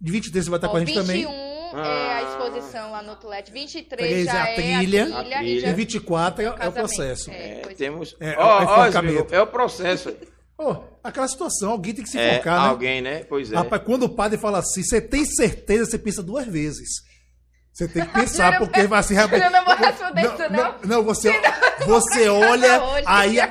De 0.00 0.12
23 0.12 0.44
você 0.44 0.50
vai 0.50 0.56
estar 0.58 0.68
Ó, 0.68 0.70
com 0.70 0.76
a 0.76 0.80
gente 0.80 0.88
21 0.94 1.02
também. 1.06 1.53
É 1.72 2.12
a 2.12 2.16
Ah. 2.18 2.22
exposição 2.22 2.90
lá 2.92 3.02
no 3.02 3.10
Outlet. 3.10 3.50
23 3.50 4.08
Três 4.10 4.26
já 4.26 4.32
é 4.32 4.40
a 4.42 4.48
é 4.48 4.54
trilha. 4.54 5.02
a 5.04 5.06
A 5.06 5.20
trilha. 5.22 5.38
trilha. 5.38 5.42
E 5.56 5.60
já 5.60 5.68
E 5.68 5.72
24 5.74 6.42
é, 6.42 6.44
é 6.60 6.68
o 6.68 6.72
processo. 6.72 7.30
É, 7.30 7.34
É, 7.34 7.60
pois 7.62 7.74
é. 7.74 7.76
temos. 7.76 8.16
É, 8.20 8.30
Ó, 8.38 8.62
é 8.62 8.66
ó, 8.66 8.86
é 9.32 9.40
o 9.42 9.46
processo. 9.46 10.14
Ô, 10.56 10.76
aquela 11.02 11.26
situação, 11.26 11.72
alguém 11.72 11.92
tem 11.94 12.04
que 12.04 12.10
se 12.10 12.18
É, 12.18 12.36
focar, 12.38 12.62
né? 12.62 12.68
alguém, 12.68 13.00
né? 13.02 13.24
Pois 13.28 13.50
é. 13.52 13.56
Rapaz, 13.56 13.82
quando 13.84 14.04
o 14.04 14.08
padre 14.08 14.38
fala 14.38 14.58
assim, 14.58 14.82
você 14.84 15.00
tem 15.00 15.24
certeza, 15.24 15.90
você 15.90 15.98
pensa 15.98 16.22
duas 16.22 16.46
vezes. 16.46 16.88
Você 17.72 17.88
tem 17.88 18.04
que 18.06 18.12
pensar, 18.14 18.56
porque 18.58 18.86
vai 18.86 19.02
se 19.02 19.14
Eu 19.16 19.26
não 19.50 19.64
vou 19.64 19.74
responder 19.74 20.20
isso, 20.22 20.38
não, 20.38 20.48
não. 20.50 20.74
não, 20.84 21.02
você, 21.02 21.32
você 21.84 22.28
olha, 22.28 22.80
aí 23.04 23.40
a, 23.40 23.46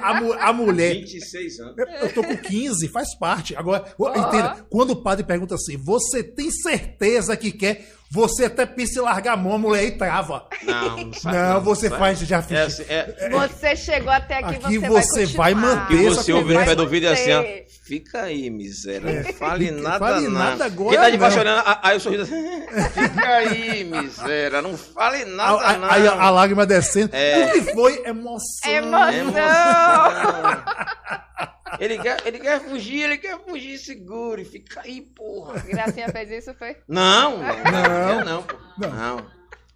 a 0.47 0.53
mulher. 0.53 0.93
26 0.93 1.59
anos. 1.59 1.75
Eu, 1.77 2.13
tô 2.13 2.23
com 2.23 2.37
15, 2.37 2.87
faz 2.87 3.13
parte. 3.19 3.53
Agora, 3.53 3.83
entenda, 4.15 4.65
quando 4.69 4.91
o 4.91 5.03
padre 5.03 5.25
pergunta 5.25 5.55
assim, 5.55 5.75
você 5.75 6.23
tem 6.23 6.49
certeza 6.51 7.35
que 7.35 7.51
quer? 7.51 7.85
Você 8.13 8.45
até 8.45 8.67
em 8.99 9.01
largar 9.01 9.33
a 9.33 9.37
mão, 9.37 9.55
a 9.55 9.57
mulher 9.57 9.85
e 9.85 9.91
trava. 9.91 10.45
Não, 10.61 10.97
não 10.97 11.13
sai. 11.13 11.33
Não, 11.33 11.61
você 11.61 11.89
sai. 11.89 11.97
faz, 11.97 12.19
já 12.19 12.37
É, 12.37 12.41
fiz. 12.43 12.57
assim, 12.59 12.85
é, 12.87 13.29
Você 13.31 13.75
chegou 13.75 14.11
até 14.11 14.35
aqui, 14.37 14.55
Aqui 14.55 14.77
você, 14.77 14.87
você 14.87 15.25
vai 15.35 15.55
vai, 15.55 15.63
manter 15.63 15.97
continuar. 15.97 16.11
E 16.11 16.15
você 16.15 16.33
ouve 16.33 16.53
no 16.53 16.63
pé 16.63 16.75
do 16.75 16.87
e 16.87 17.07
assim, 17.07 17.33
ó. 17.33 17.43
Fica 17.85 18.21
aí, 18.21 18.49
miséria. 18.51 19.23
Não 19.23 19.33
fale 19.33 19.67
fica- 19.69 19.81
nada, 19.81 19.99
fale 19.99 20.27
não. 20.27 20.31
nada 20.39 20.65
agora, 20.65 20.89
Quem 20.91 20.99
tá 20.99 21.09
de 21.09 21.17
baixo 21.17 21.39
olhando, 21.39 21.63
aí 21.81 21.95
eu 21.95 21.99
sorriso 21.99 22.23
assim. 22.23 22.63
Fica 22.93 23.27
aí, 23.27 23.83
miséria. 23.83 24.61
Não 24.61 24.77
fale 24.77 25.25
nada, 25.25 25.57
a- 25.65 25.77
não. 25.77 25.89
Aí 25.91 26.07
a, 26.07 26.11
a 26.13 26.29
lágrima 26.29 26.65
descendo. 26.67 27.09
É. 27.15 27.47
O 27.47 27.51
que 27.51 27.61
foi? 27.73 28.03
Emoção. 28.05 28.71
Emoção! 28.71 29.33
Ele 31.79 31.97
quer, 31.99 32.25
ele 32.25 32.39
quer 32.39 32.59
fugir, 32.61 33.01
ele 33.03 33.17
quer 33.17 33.39
fugir, 33.39 33.77
segure. 33.77 34.43
Fica 34.45 34.81
aí, 34.81 35.01
porra. 35.01 35.59
Gracinha 35.61 36.09
fez 36.09 36.29
isso, 36.31 36.53
foi? 36.55 36.77
Não, 36.87 37.37
não, 37.37 37.47
Não. 37.63 38.15
não, 38.19 38.25
não, 38.25 38.43
pô. 38.43 38.55
Não. 38.77 38.89
Não. 39.17 39.25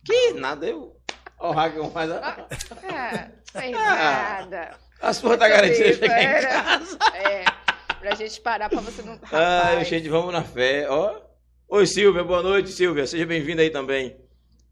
Que 0.06 0.34
nada, 0.34 0.66
eu. 0.66 0.96
Ó, 1.40 1.50
o 1.50 1.54
hacker 1.54 1.84
faz 1.92 2.12
a, 2.12 2.48
É, 2.84 3.32
fez 3.60 3.76
Ah. 3.76 4.40
nada. 4.42 4.70
a 5.02 5.14
sua 5.14 5.38
tá 5.38 5.48
garantida 5.48 5.94
chegar 5.94 6.22
em 6.22 6.26
era. 6.26 6.48
casa. 6.64 6.98
É, 7.16 7.44
pra 8.00 8.16
gente 8.16 8.42
parar 8.42 8.70
pra 8.70 8.80
você 8.82 9.02
não... 9.02 9.20
Ai, 9.32 9.70
Rapaz. 9.72 9.88
gente, 9.88 10.10
vamos 10.10 10.34
na 10.34 10.44
fé, 10.44 10.88
ó. 10.90 11.20
Oi, 11.70 11.86
Silvia, 11.86 12.24
boa 12.24 12.42
noite, 12.42 12.70
Silvia. 12.72 13.06
Seja 13.06 13.26
bem-vinda 13.26 13.62
aí 13.62 13.70
também. 13.70 14.18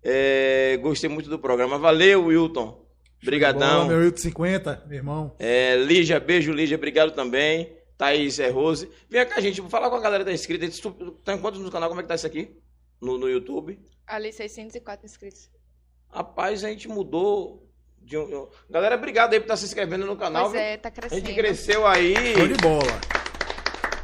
É, 0.03 0.77
gostei 0.81 1.09
muito 1.09 1.29
do 1.29 1.37
programa. 1.39 1.77
Valeu, 1.77 2.25
Wilton. 2.25 2.84
Obrigadão. 3.25 3.87
Meu 3.87 3.97
Wilton 3.99 4.17
50, 4.17 4.83
meu 4.87 4.97
irmão. 4.97 5.35
É, 5.39 5.75
Lígia, 5.77 6.19
beijo, 6.19 6.51
Lígia, 6.53 6.77
obrigado 6.77 7.11
também. 7.11 7.75
Thaís 7.97 8.39
é 8.39 8.49
Rose. 8.49 8.89
Vem 9.09 9.25
cá, 9.25 9.39
gente, 9.39 9.61
vou 9.61 9.69
falar 9.69 9.89
com 9.89 9.95
a 9.95 10.01
galera 10.01 10.23
da 10.23 10.31
inscrita. 10.33 10.67
Tu 10.69 11.11
tá 11.23 11.33
em 11.33 11.39
quantos 11.39 11.61
no 11.61 11.71
canal? 11.71 11.89
Como 11.89 12.01
é 12.01 12.03
que 12.03 12.09
tá 12.09 12.15
isso 12.15 12.27
aqui? 12.27 12.55
No, 13.01 13.17
no 13.17 13.29
YouTube? 13.29 13.79
Ali, 14.05 14.31
604 14.31 15.05
inscritos. 15.05 15.49
Rapaz, 16.09 16.63
a 16.63 16.69
gente 16.69 16.87
mudou. 16.87 17.63
De 18.01 18.15
um, 18.17 18.47
Galera, 18.69 18.95
obrigado 18.95 19.33
aí 19.33 19.39
por 19.39 19.45
estar 19.45 19.57
se 19.57 19.65
inscrevendo 19.65 20.05
no 20.05 20.15
canal. 20.15 20.51
Pois 20.51 20.61
é, 20.61 20.77
tá 20.77 20.89
A 20.89 20.91
crescendo. 20.91 21.25
gente 21.25 21.33
cresceu 21.35 21.87
aí 21.87 22.13
Show 22.35 22.47
de 22.47 22.53
bola. 22.55 23.01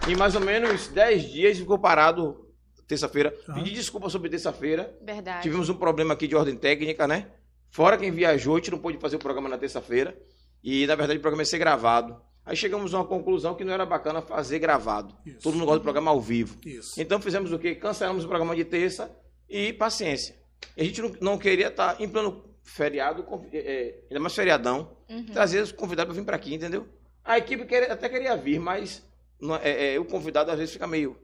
em 0.10 0.16
mais 0.16 0.34
ou 0.34 0.42
menos 0.42 0.88
10 0.88 1.24
dias 1.32 1.58
ficou 1.60 1.78
parado 1.78 2.50
terça-feira. 2.88 3.32
Ah. 3.48 3.54
Pedi 3.54 3.72
desculpa 3.72 4.10
sobre 4.10 4.28
terça-feira. 4.30 4.98
Verdade. 5.04 5.44
Tivemos 5.44 5.70
um 5.70 5.76
problema 5.76 6.16
aqui 6.16 6.28
de 6.28 6.36
ordem 6.36 6.56
técnica, 6.56 7.08
né? 7.08 7.28
Fora 7.72 7.98
quem 7.98 8.12
viajou, 8.12 8.56
a 8.56 8.58
gente 8.60 8.70
não 8.72 8.78
pôde 8.80 8.98
fazer 9.00 9.16
o 9.16 9.20
programa 9.20 9.50
na 9.50 9.58
terça-feira. 9.58 10.16
E, 10.64 10.86
na 10.86 10.94
verdade, 10.96 11.18
o 11.18 11.22
programa 11.22 11.42
ia 11.42 11.46
ser 11.46 11.58
gravado. 11.58 12.22
Aí 12.46 12.56
chegamos 12.56 12.94
a 12.94 12.98
uma 13.00 13.06
conclusão 13.08 13.56
que 13.56 13.64
não 13.64 13.72
era 13.74 13.86
bacana 13.86 14.22
fazer 14.22 14.60
gravado. 14.60 15.16
Isso. 15.26 15.40
Todo 15.42 15.54
mundo 15.54 15.66
gosta 15.66 15.80
de 15.80 15.84
programa 15.84 16.12
ao 16.12 16.20
vivo. 16.20 16.58
Isso. 16.66 17.00
Então 17.02 17.20
fizemos 17.22 17.52
o 17.52 17.58
quê? 17.60 17.74
Cancelamos 17.76 18.26
o 18.26 18.28
programa 18.28 18.56
de 18.56 18.66
terça 18.66 19.12
e 19.50 19.74
paciência. 19.74 20.36
E 20.76 20.82
a 20.82 20.86
gente 20.86 21.02
não, 21.02 21.12
não 21.22 21.38
queria 21.38 21.68
estar 21.70 22.00
em 22.02 22.08
plano 22.10 22.44
feriado, 22.64 23.26
é, 23.52 23.58
é, 23.58 24.04
ainda 24.10 24.20
mais 24.20 24.36
feriadão, 24.36 24.96
Uhum. 25.10 25.26
trazer 25.26 25.62
os 25.62 25.72
convidados 25.72 26.14
para 26.14 26.22
vir 26.22 26.26
para 26.26 26.36
aqui, 26.36 26.54
entendeu? 26.54 26.88
A 27.24 27.38
equipe 27.38 27.66
queria- 27.66 27.92
até 27.92 28.08
queria 28.08 28.36
vir, 28.38 28.60
mas 28.60 29.04
não- 29.40 29.56
é, 29.56 29.96
é, 29.96 30.00
o 30.00 30.06
convidado 30.06 30.52
às 30.52 30.58
vezes 30.58 30.74
fica 30.74 30.88
meio 30.88 31.18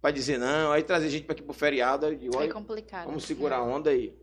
para 0.00 0.10
dizer 0.12 0.38
não, 0.38 0.72
aí 0.72 0.82
trazer 0.82 1.08
gente 1.08 1.24
para 1.24 1.32
aqui 1.34 1.42
pro 1.42 1.52
feriado, 1.52 2.06
aí, 2.06 2.18
É 2.40 2.48
complicado. 2.48 3.06
vamos 3.06 3.24
segurar 3.24 3.56
a 3.58 3.62
onda 3.64 3.90
aí. 3.90 4.14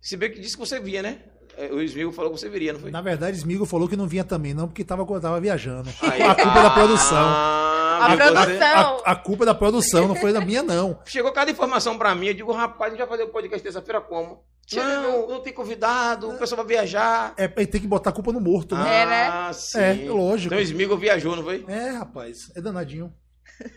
Se 0.00 0.16
bem 0.16 0.30
que 0.30 0.40
disse 0.40 0.54
que 0.56 0.60
você 0.60 0.78
via, 0.80 1.02
né? 1.02 1.18
É, 1.56 1.72
O 1.72 1.82
Smil 1.82 2.12
falou 2.12 2.32
que 2.32 2.38
você 2.38 2.48
viria, 2.48 2.72
não 2.72 2.80
foi? 2.80 2.90
Na 2.90 3.00
verdade, 3.00 3.36
Smigo 3.36 3.66
falou 3.66 3.88
que 3.88 3.96
não 3.96 4.06
vinha 4.06 4.22
também, 4.24 4.54
não, 4.54 4.68
porque 4.68 4.84
tava, 4.84 5.04
tava 5.20 5.40
viajando. 5.40 5.90
Aí- 6.02 6.22
A 6.22 6.34
culpa 6.34 6.58
é 6.58 6.62
da 6.62 6.70
produção. 6.70 7.16
Ah, 7.18 7.98
A 8.04 8.08
mas 8.10 8.18
você- 8.18 8.32
produção. 8.32 9.02
A, 9.04 9.10
a 9.12 9.16
culpa 9.16 9.42
é 9.44 9.46
da 9.46 9.54
produção, 9.54 10.06
não 10.08 10.14
foi 10.14 10.32
da 10.32 10.40
minha, 10.40 10.62
não. 10.62 11.00
Chegou 11.04 11.32
cada 11.32 11.50
informação 11.50 11.98
pra 11.98 12.14
mim, 12.14 12.28
eu 12.28 12.34
digo, 12.34 12.52
rapaz, 12.52 12.92
a 12.92 12.96
gente 12.96 13.00
vai 13.00 13.08
fazer 13.08 13.24
o 13.24 13.32
podcast 13.32 13.60
terça-feira 13.62 14.00
como? 14.00 14.44
Não, 14.72 15.26
não 15.26 15.40
tem 15.40 15.52
convidado, 15.52 16.28
o 16.30 16.38
pessoal 16.38 16.58
vai 16.64 16.76
viajar. 16.76 17.32
É, 17.36 17.48
tem 17.48 17.80
que 17.80 17.86
botar 17.88 18.10
a 18.10 18.12
culpa 18.12 18.30
no 18.32 18.40
morto, 18.40 18.76
né? 18.76 19.02
É, 19.02 19.06
né? 19.06 19.26
Ah, 19.28 19.50
sim. 19.52 19.78
É, 19.80 19.94
lógico. 20.10 20.54
Então 20.54 20.58
o 20.58 20.62
Smigol 20.62 20.98
viajou, 20.98 21.34
não 21.34 21.42
foi? 21.42 21.64
É, 21.66 21.88
rapaz, 21.90 22.52
é 22.54 22.60
danadinho. 22.60 23.12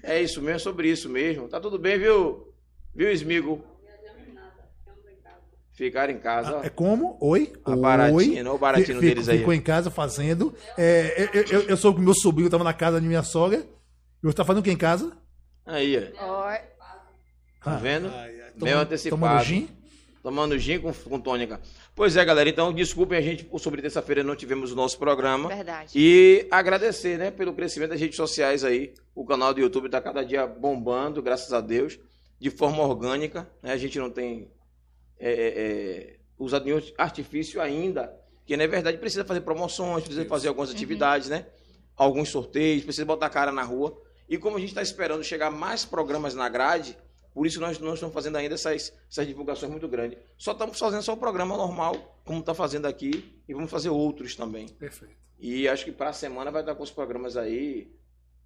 É 0.03 0.21
isso 0.21 0.39
mesmo, 0.41 0.57
é 0.57 0.59
sobre 0.59 0.89
isso 0.89 1.09
mesmo. 1.09 1.47
Tá 1.47 1.59
tudo 1.59 1.79
bem, 1.79 1.97
viu? 1.97 2.53
Viu, 2.93 3.09
Smigol? 3.11 3.63
Ficaram 5.73 6.13
em 6.13 6.19
casa, 6.19 6.57
ó. 6.57 6.63
É 6.63 6.69
como? 6.69 7.17
Oi? 7.21 7.53
A 7.65 7.71
Oi. 7.71 7.77
baratina, 7.77 8.49
olha 8.49 8.53
o 8.53 8.57
baratino 8.57 8.99
Fico- 8.99 9.01
deles 9.01 9.29
aí. 9.29 9.39
Ficou 9.39 9.53
em 9.53 9.61
casa 9.61 9.89
fazendo. 9.89 10.53
É, 10.77 11.29
eu, 11.33 11.43
eu, 11.43 11.61
eu 11.69 11.77
soube 11.77 11.99
que 11.99 12.05
meu 12.05 12.13
sobrinho 12.13 12.49
tava 12.49 12.63
na 12.63 12.73
casa 12.73 12.99
da 12.99 13.07
minha 13.07 13.23
sogra. 13.23 13.65
Eu 14.21 14.33
tá 14.33 14.45
fazendo 14.45 14.61
o 14.61 14.63
que 14.63 14.71
em 14.71 14.77
casa? 14.77 15.11
Aí, 15.65 16.11
ó. 16.19 16.55
Tá 17.63 17.75
vendo? 17.77 18.07
Ai, 18.09 18.41
ai, 18.41 18.51
tomando- 18.57 18.77
antecipado. 18.79 19.21
Tomando 19.21 19.43
gin? 19.43 19.69
Tomando 20.23 20.59
gin 20.59 20.79
com, 20.79 20.93
com 20.93 21.19
tônica. 21.19 21.59
Pois 21.95 22.15
é, 22.15 22.23
galera. 22.23 22.49
Então, 22.49 22.71
desculpem 22.73 23.17
a 23.17 23.21
gente 23.21 23.43
por 23.43 23.59
sobre 23.59 23.81
terça-feira 23.81 24.23
não 24.23 24.35
tivemos 24.35 24.71
o 24.71 24.75
nosso 24.75 24.97
programa. 24.99 25.49
verdade. 25.49 25.91
E 25.95 26.47
agradecer, 26.51 27.17
né, 27.17 27.31
pelo 27.31 27.53
crescimento 27.53 27.91
das 27.91 27.99
redes 27.99 28.15
sociais 28.17 28.63
aí. 28.63 28.93
O 29.15 29.25
canal 29.25 29.53
do 29.53 29.59
YouTube 29.61 29.85
está 29.87 29.99
cada 30.01 30.23
dia 30.23 30.45
bombando, 30.45 31.21
graças 31.21 31.51
a 31.53 31.59
Deus, 31.61 31.97
de 32.39 32.49
forma 32.49 32.83
orgânica. 32.83 33.47
Né? 33.63 33.73
A 33.73 33.77
gente 33.77 33.97
não 33.99 34.09
tem 34.09 34.47
é, 35.21 35.31
é, 35.31 35.47
é, 35.47 36.17
usado 36.37 36.65
nenhum 36.65 36.81
artifício 36.97 37.61
ainda, 37.61 38.11
que 38.45 38.57
na 38.57 38.65
verdade 38.65 38.97
precisa 38.97 39.23
fazer 39.23 39.41
promoções, 39.41 40.03
precisa 40.03 40.25
fazer 40.25 40.47
algumas 40.47 40.71
atividades, 40.71 41.29
né? 41.29 41.45
Alguns 41.95 42.29
sorteios, 42.29 42.83
precisa 42.83 43.05
botar 43.05 43.27
a 43.27 43.29
cara 43.29 43.51
na 43.51 43.61
rua. 43.61 43.95
E 44.27 44.37
como 44.37 44.57
a 44.57 44.59
gente 44.59 44.69
está 44.69 44.81
esperando 44.81 45.23
chegar 45.23 45.51
mais 45.51 45.85
programas 45.85 46.33
na 46.33 46.49
grade, 46.49 46.97
por 47.33 47.45
isso 47.45 47.61
nós 47.61 47.77
não 47.77 47.93
estamos 47.93 48.13
fazendo 48.13 48.37
ainda 48.37 48.55
essas, 48.55 48.91
essas 49.09 49.27
divulgações 49.27 49.71
muito 49.71 49.87
grandes. 49.87 50.17
Só 50.37 50.53
estamos 50.53 50.79
fazendo 50.79 51.03
só 51.03 51.13
o 51.13 51.17
programa 51.17 51.55
normal, 51.55 52.19
como 52.25 52.39
está 52.39 52.53
fazendo 52.53 52.87
aqui, 52.87 53.39
e 53.47 53.53
vamos 53.53 53.69
fazer 53.69 53.89
outros 53.89 54.35
também. 54.35 54.67
Perfeito. 54.67 55.15
E 55.39 55.67
acho 55.67 55.85
que 55.85 55.91
para 55.91 56.09
a 56.09 56.13
semana 56.13 56.49
vai 56.49 56.61
estar 56.61 56.75
com 56.75 56.83
os 56.83 56.91
programas 56.91 57.37
aí. 57.37 57.91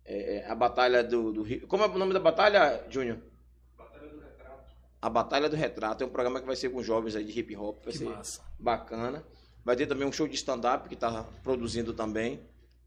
é, 0.06 0.46
a 0.48 0.54
Batalha 0.56 1.04
do, 1.04 1.32
do 1.32 1.42
Rio. 1.42 1.68
Como 1.68 1.84
é 1.84 1.88
o 1.88 1.98
nome 1.98 2.14
da 2.14 2.20
batalha, 2.20 2.84
Júnior? 2.90 3.18
A 5.06 5.10
Batalha 5.10 5.48
do 5.48 5.56
Retrato. 5.56 6.04
É 6.04 6.08
um 6.08 6.10
programa 6.10 6.40
que 6.40 6.48
vai 6.48 6.56
ser 6.56 6.70
com 6.70 6.82
jovens 6.82 7.16
aí 7.16 7.24
de 7.24 7.40
hip 7.40 7.56
hop. 7.56 7.84
Vai 7.84 7.92
Que 7.94 8.00
ser 8.00 8.06
massa. 8.06 8.42
bacana. 8.60 9.24
Vai 9.64 9.76
ter 9.76 9.86
também 9.86 10.08
um 10.08 10.12
show 10.12 10.28
de 10.28 10.34
stand-up 10.34 10.88
que 10.88 10.96
está 10.96 11.24
produzindo 11.44 11.94
também. 11.94 12.40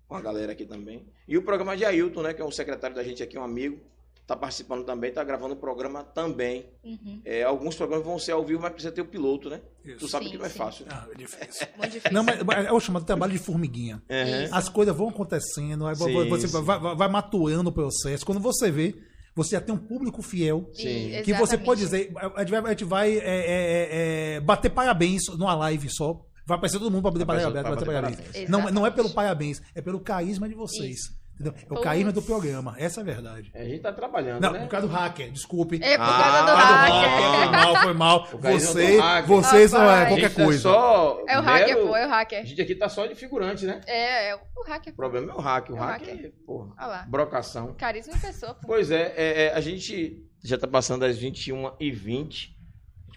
Com 0.08 0.16
a 0.16 0.20
galera 0.20 0.50
aqui 0.50 0.64
também. 0.64 1.06
E 1.28 1.38
o 1.38 1.42
programa 1.42 1.76
de 1.76 1.84
Ailton, 1.84 2.22
né? 2.22 2.34
Que 2.34 2.42
é 2.42 2.44
um 2.44 2.50
secretário 2.50 2.96
da 2.96 3.04
gente 3.04 3.22
aqui, 3.22 3.38
um 3.38 3.44
amigo. 3.44 3.78
Está 4.20 4.34
participando 4.36 4.84
também, 4.84 5.10
está 5.10 5.22
gravando 5.22 5.54
o 5.54 5.56
programa 5.56 6.02
também. 6.02 6.66
Uhum. 6.84 7.22
É, 7.24 7.44
alguns 7.44 7.76
programas 7.76 8.04
vão 8.04 8.18
ser 8.18 8.32
ao 8.32 8.44
vivo, 8.44 8.60
mas 8.60 8.72
precisa 8.72 8.92
ter 8.92 9.00
o 9.00 9.06
piloto, 9.06 9.48
né? 9.48 9.60
Isso. 9.84 9.98
Tu 10.00 10.08
sabe 10.08 10.24
Sim, 10.26 10.32
que 10.32 10.38
não 10.38 10.44
é 10.44 10.48
sim. 10.48 10.58
fácil. 10.58 10.86
Né? 10.86 10.92
Ah, 10.94 11.06
é 11.10 11.14
difícil. 11.14 11.66
Muito 11.78 11.92
difícil. 11.92 12.12
Não, 12.12 12.24
mas 12.24 12.42
mas 12.42 12.66
é 12.66 12.72
o 12.72 12.80
chamado 12.80 13.06
trabalho 13.06 13.32
de 13.32 13.38
formiguinha. 13.38 14.02
Uhum. 14.10 14.48
As 14.56 14.68
coisas 14.68 14.94
vão 14.94 15.08
acontecendo, 15.08 15.86
aí 15.86 15.94
Sim, 15.94 16.28
você 16.28 16.48
sim. 16.48 16.62
vai, 16.62 16.78
vai, 16.80 16.96
vai 16.96 17.08
maturando 17.08 17.70
o 17.70 17.72
processo. 17.72 18.26
Quando 18.26 18.40
você 18.40 18.70
vê, 18.70 18.96
você 19.38 19.54
já 19.54 19.60
tem 19.60 19.72
um 19.72 19.78
público 19.78 20.20
fiel. 20.20 20.68
Sim. 20.72 20.82
Que 21.22 21.32
você 21.32 21.54
exatamente. 21.54 21.64
pode 21.64 21.80
dizer, 21.80 22.12
a 22.34 22.40
gente 22.40 22.50
vai, 22.50 22.60
a 22.60 22.68
gente 22.70 22.84
vai 22.84 23.18
é, 23.18 23.20
é, 23.20 23.88
é, 24.36 24.40
bater 24.40 24.68
parabéns 24.68 25.22
numa 25.38 25.54
live 25.54 25.88
só. 25.88 26.20
Vai 26.44 26.56
aparecer 26.56 26.78
todo 26.78 26.90
mundo 26.90 27.02
pra 27.02 27.12
bater 27.12 27.26
parabéns. 27.26 28.48
Não, 28.48 28.62
não 28.70 28.86
é 28.86 28.90
pelo 28.90 29.06
Exatamente. 29.06 29.14
parabéns, 29.14 29.62
é 29.76 29.80
pelo 29.80 30.00
carisma 30.00 30.48
de 30.48 30.54
vocês. 30.54 31.16
Entendeu? 31.40 31.54
É 31.70 31.72
o 31.72 31.80
carisma 31.80 32.10
do 32.10 32.20
programa. 32.20 32.74
Essa 32.78 33.00
é 33.00 33.02
a 33.02 33.04
verdade. 33.04 33.52
A 33.54 33.62
gente 33.64 33.78
tá 33.80 33.92
trabalhando, 33.92 34.40
Não, 34.42 34.52
né? 34.52 34.58
por 34.60 34.68
causa 34.68 34.88
do 34.88 34.92
hacker, 34.92 35.30
desculpe. 35.30 35.78
É 35.80 35.96
por 35.96 36.02
Ah, 36.04 36.08
causa 36.08 36.32
causa 36.32 36.44
do 36.46 36.56
hacker. 36.56 37.08
hacker, 37.10 37.82
Foi 37.82 37.94
mal, 37.94 38.26
foi 38.26 38.40
mal. 38.40 38.52
Você, 38.58 38.98
hacker. 38.98 39.26
vocês 39.28 39.72
não 39.72 39.82
é 39.90 40.06
qualquer 40.06 40.24
A 40.24 40.28
gente 40.28 40.44
coisa. 40.44 40.60
só 40.62 41.22
É 41.28 41.38
o 41.38 41.42
hacker, 41.42 41.66
mero- 41.76 41.86
pô, 41.88 41.96
é 41.96 42.06
o 42.06 42.10
A 42.10 42.16
hacker. 42.18 42.44
gente 42.44 42.60
aqui 42.60 42.74
tá 42.74 42.88
só 42.88 43.06
de 43.06 43.14
figurante, 43.14 43.64
né? 43.66 43.80
É, 43.86 44.30
é 44.30 44.34
o 44.34 44.62
hacker. 44.66 44.92
O 44.92 44.96
problema 44.96 45.32
é 45.32 45.34
o 45.36 45.38
hack. 45.40 45.70
O 45.70 45.76
É 45.76 45.76
o 45.76 45.78
hack, 45.78 46.00
hacker. 46.08 46.32
porra, 46.44 46.74
Olha 46.76 46.86
lá. 46.86 47.06
brocação. 47.08 47.72
Carisma 47.74 48.14
em 48.14 48.18
pessoa, 48.18 48.54
pô. 48.54 48.66
Pois 48.66 48.90
é, 48.90 49.14
é, 49.16 49.42
é, 49.44 49.54
a 49.54 49.60
gente 49.60 50.20
já 50.42 50.58
tá 50.58 50.66
passando 50.66 51.02
das 51.02 51.16
21h20. 51.18 52.56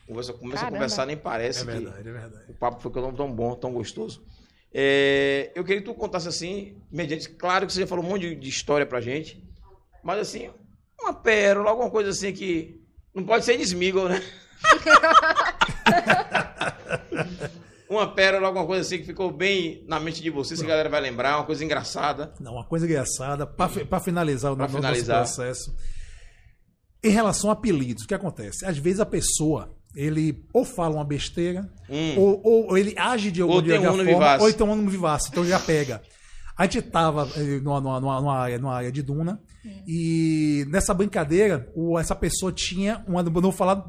Conversa, 0.07 0.33
começa 0.33 0.65
a 0.67 0.69
conversar, 0.71 1.05
nem 1.05 1.15
parece 1.17 1.61
É 1.61 1.65
que 1.65 1.71
verdade, 1.71 1.99
é 2.09 2.11
verdade. 2.11 2.45
o 2.49 2.53
papo 2.53 2.81
foi 2.81 2.91
tão 2.91 3.33
bom, 3.33 3.55
tão 3.55 3.71
gostoso. 3.73 4.21
É, 4.73 5.51
eu 5.53 5.63
queria 5.63 5.81
que 5.81 5.87
tu 5.87 5.93
contasse 5.93 6.27
assim, 6.27 6.77
mediante, 6.91 7.29
claro 7.29 7.67
que 7.67 7.73
você 7.73 7.81
já 7.81 7.87
falou 7.87 8.05
um 8.05 8.09
monte 8.09 8.21
de, 8.29 8.35
de 8.35 8.49
história 8.49 8.85
pra 8.85 9.01
gente, 9.01 9.43
mas 10.03 10.19
assim, 10.19 10.49
uma 11.01 11.13
pérola, 11.13 11.71
alguma 11.71 11.89
coisa 11.89 12.11
assim 12.11 12.31
que 12.31 12.79
não 13.13 13.25
pode 13.25 13.43
ser 13.43 13.57
de 13.57 13.63
Smigol, 13.63 14.07
né? 14.07 14.21
uma 17.89 18.07
pérola, 18.13 18.47
alguma 18.47 18.65
coisa 18.65 18.81
assim 18.81 18.99
que 18.99 19.05
ficou 19.05 19.31
bem 19.31 19.83
na 19.87 19.99
mente 19.99 20.21
de 20.21 20.29
vocês, 20.29 20.59
que 20.59 20.65
a 20.65 20.69
galera 20.69 20.89
vai 20.89 21.01
lembrar, 21.01 21.37
uma 21.37 21.45
coisa 21.45 21.63
engraçada. 21.65 22.33
Não, 22.39 22.53
uma 22.53 22.65
coisa 22.65 22.85
engraçada, 22.85 23.45
para 23.45 23.99
finalizar 23.99 24.53
o 24.53 24.55
Pra 24.55 24.65
nosso 24.65 24.77
finalizar. 24.77 25.17
processo. 25.23 25.75
Em 27.03 27.09
relação 27.09 27.49
a 27.49 27.53
apelidos, 27.53 28.03
o 28.03 28.07
que 28.07 28.13
acontece? 28.13 28.65
Às 28.65 28.77
vezes 28.77 28.99
a 28.99 29.05
pessoa, 29.05 29.75
ele 29.95 30.43
ou 30.53 30.63
fala 30.63 30.95
uma 30.95 31.03
besteira, 31.05 31.69
Hum. 31.89 32.17
ou, 32.17 32.41
ou- 32.43 32.67
ou 32.69 32.77
ele 32.77 32.93
age 32.97 33.31
de 33.31 33.41
Ou 33.43 33.49
alguma 33.51 33.63
de 33.63 33.71
um 33.71 33.75
alguma 33.75 33.93
ano 33.93 34.03
forma, 34.03 34.13
vivace. 34.19 34.43
ou 34.43 34.49
então 34.49 34.71
um 34.71 34.87
vivace, 34.87 35.29
então 35.31 35.45
já 35.45 35.59
pega. 35.59 36.01
A 36.57 36.63
gente 36.63 36.81
tava 36.83 37.27
eh, 37.35 37.59
numa, 37.59 37.79
numa, 37.81 37.99
numa, 38.21 38.37
área, 38.37 38.57
numa 38.59 38.73
área 38.75 38.91
de 38.91 39.01
duna, 39.01 39.39
e 39.87 40.65
nessa 40.69 40.93
brincadeira, 40.93 41.69
o- 41.75 41.97
essa 41.97 42.15
pessoa 42.15 42.51
tinha 42.51 43.03
uma. 43.07 43.21
Não 43.23 43.31
vou 43.31 43.51
falar 43.51 43.85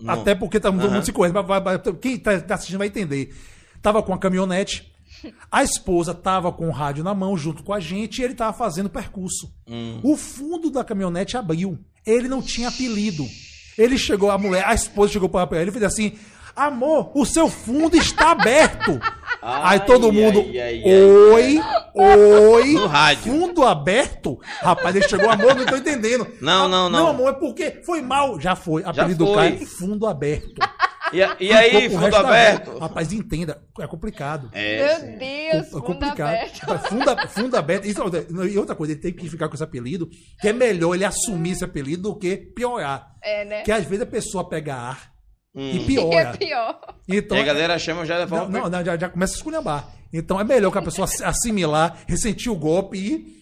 Não. 0.00 0.14
Até 0.14 0.34
porque 0.34 0.58
tá 0.58 0.70
todo 0.70 0.80
Aham. 0.84 0.94
mundo 0.94 1.04
se 1.04 1.12
correndo. 1.12 1.34
Vai- 1.34 1.44
vai- 1.60 1.60
vai- 1.78 1.94
Quem 1.94 2.18
tá, 2.18 2.40
tá 2.40 2.54
assistindo 2.56 2.78
vai 2.78 2.88
entender. 2.88 3.32
Tava 3.80 4.02
com 4.02 4.12
a 4.12 4.18
caminhonete, 4.18 4.92
a 5.50 5.62
esposa 5.62 6.12
tava 6.12 6.50
com 6.52 6.66
o 6.66 6.72
rádio 6.72 7.04
na 7.04 7.14
mão 7.14 7.36
junto 7.36 7.62
com 7.62 7.72
a 7.72 7.78
gente 7.78 8.18
e 8.20 8.24
ele 8.24 8.34
tava 8.34 8.52
fazendo 8.52 8.90
percurso. 8.90 9.52
Hum. 9.68 10.00
O 10.02 10.16
fundo 10.16 10.70
da 10.70 10.82
caminhonete 10.82 11.36
abriu. 11.36 11.78
Ele 12.04 12.26
não 12.26 12.42
tinha 12.42 12.68
apelido. 12.68 13.24
Ele 13.78 13.96
chegou, 13.98 14.30
a 14.30 14.38
mulher, 14.38 14.64
a 14.66 14.74
esposa 14.74 15.12
chegou 15.12 15.28
para 15.28 15.60
ele 15.60 15.70
e 15.70 15.72
fez 15.72 15.84
assim: 15.84 16.12
Amor, 16.54 17.10
o 17.14 17.24
seu 17.24 17.48
fundo 17.48 17.96
está 17.96 18.32
aberto. 18.32 19.00
Ai, 19.40 19.78
Aí 19.78 19.80
todo 19.80 20.12
mundo, 20.12 20.44
ai, 20.50 20.82
oi, 20.84 21.60
oi, 21.94 22.72
No 22.74 22.86
rádio. 22.86 23.32
fundo 23.32 23.64
aberto? 23.64 24.38
Rapaz, 24.60 24.94
ele 24.94 25.08
chegou, 25.08 25.30
amor, 25.30 25.54
não 25.54 25.64
tô 25.64 25.76
entendendo. 25.76 26.26
Não, 26.40 26.66
Ah, 26.66 26.68
não, 26.68 26.90
não. 26.90 26.98
Não, 27.04 27.08
amor, 27.08 27.30
é 27.30 27.32
porque 27.32 27.80
foi 27.84 28.02
mal. 28.02 28.38
Já 28.38 28.54
foi, 28.54 28.84
apelido 28.84 29.24
do 29.24 29.32
cara, 29.34 29.56
fundo 29.66 30.06
aberto. 30.06 30.60
E, 31.12 31.44
e 31.46 31.52
aí, 31.52 31.90
fundo 31.90 32.16
aberto? 32.16 32.78
Rapaz, 32.78 33.12
entenda, 33.12 33.62
é 33.80 33.86
complicado. 33.86 34.48
É, 34.52 34.78
Meu 34.78 34.96
sim. 35.12 35.18
Deus, 35.18 35.66
É 35.66 35.70
fundo 35.70 35.82
complicado. 35.82 36.28
aberto. 36.28 36.58
Rapaz, 36.60 36.86
Fundo, 36.88 37.28
fundo 37.28 37.56
aberto. 37.56 37.84
Isso, 37.86 38.00
e 38.50 38.58
outra 38.58 38.74
coisa, 38.74 38.92
ele 38.92 39.00
tem 39.00 39.12
que 39.12 39.28
ficar 39.28 39.48
com 39.48 39.54
esse 39.54 39.62
apelido, 39.64 40.08
que 40.40 40.48
é 40.48 40.52
melhor 40.52 40.94
ele 40.94 41.04
assumir 41.04 41.50
esse 41.52 41.64
apelido 41.64 42.02
do 42.04 42.16
que 42.18 42.36
piorar. 42.36 43.06
É, 43.22 43.44
né? 43.44 43.62
Que 43.62 43.72
às 43.72 43.84
vezes 43.84 44.02
a 44.02 44.06
pessoa 44.06 44.48
pega 44.48 44.74
ar 44.74 45.12
e 45.54 45.60
Hum. 45.60 45.70
E 45.70 45.82
é 45.82 45.86
piora. 45.86 46.32
pior. 46.38 46.80
Então, 47.06 47.36
E 47.36 47.40
a 47.40 47.44
galera 47.44 47.78
chama 47.78 48.06
já 48.06 48.24
da 48.24 48.48
não, 48.48 48.70
não, 48.70 48.84
já, 48.84 48.96
já 48.96 49.08
começa 49.10 49.34
a 49.34 49.36
esculhambar. 49.36 49.88
Então 50.10 50.40
é 50.40 50.44
melhor 50.44 50.70
que 50.70 50.78
a 50.78 50.82
pessoa 50.82 51.04
ass- 51.04 51.20
assimilar, 51.22 51.98
ressentir 52.08 52.50
o 52.50 52.56
golpe 52.56 52.96
e. 52.98 53.41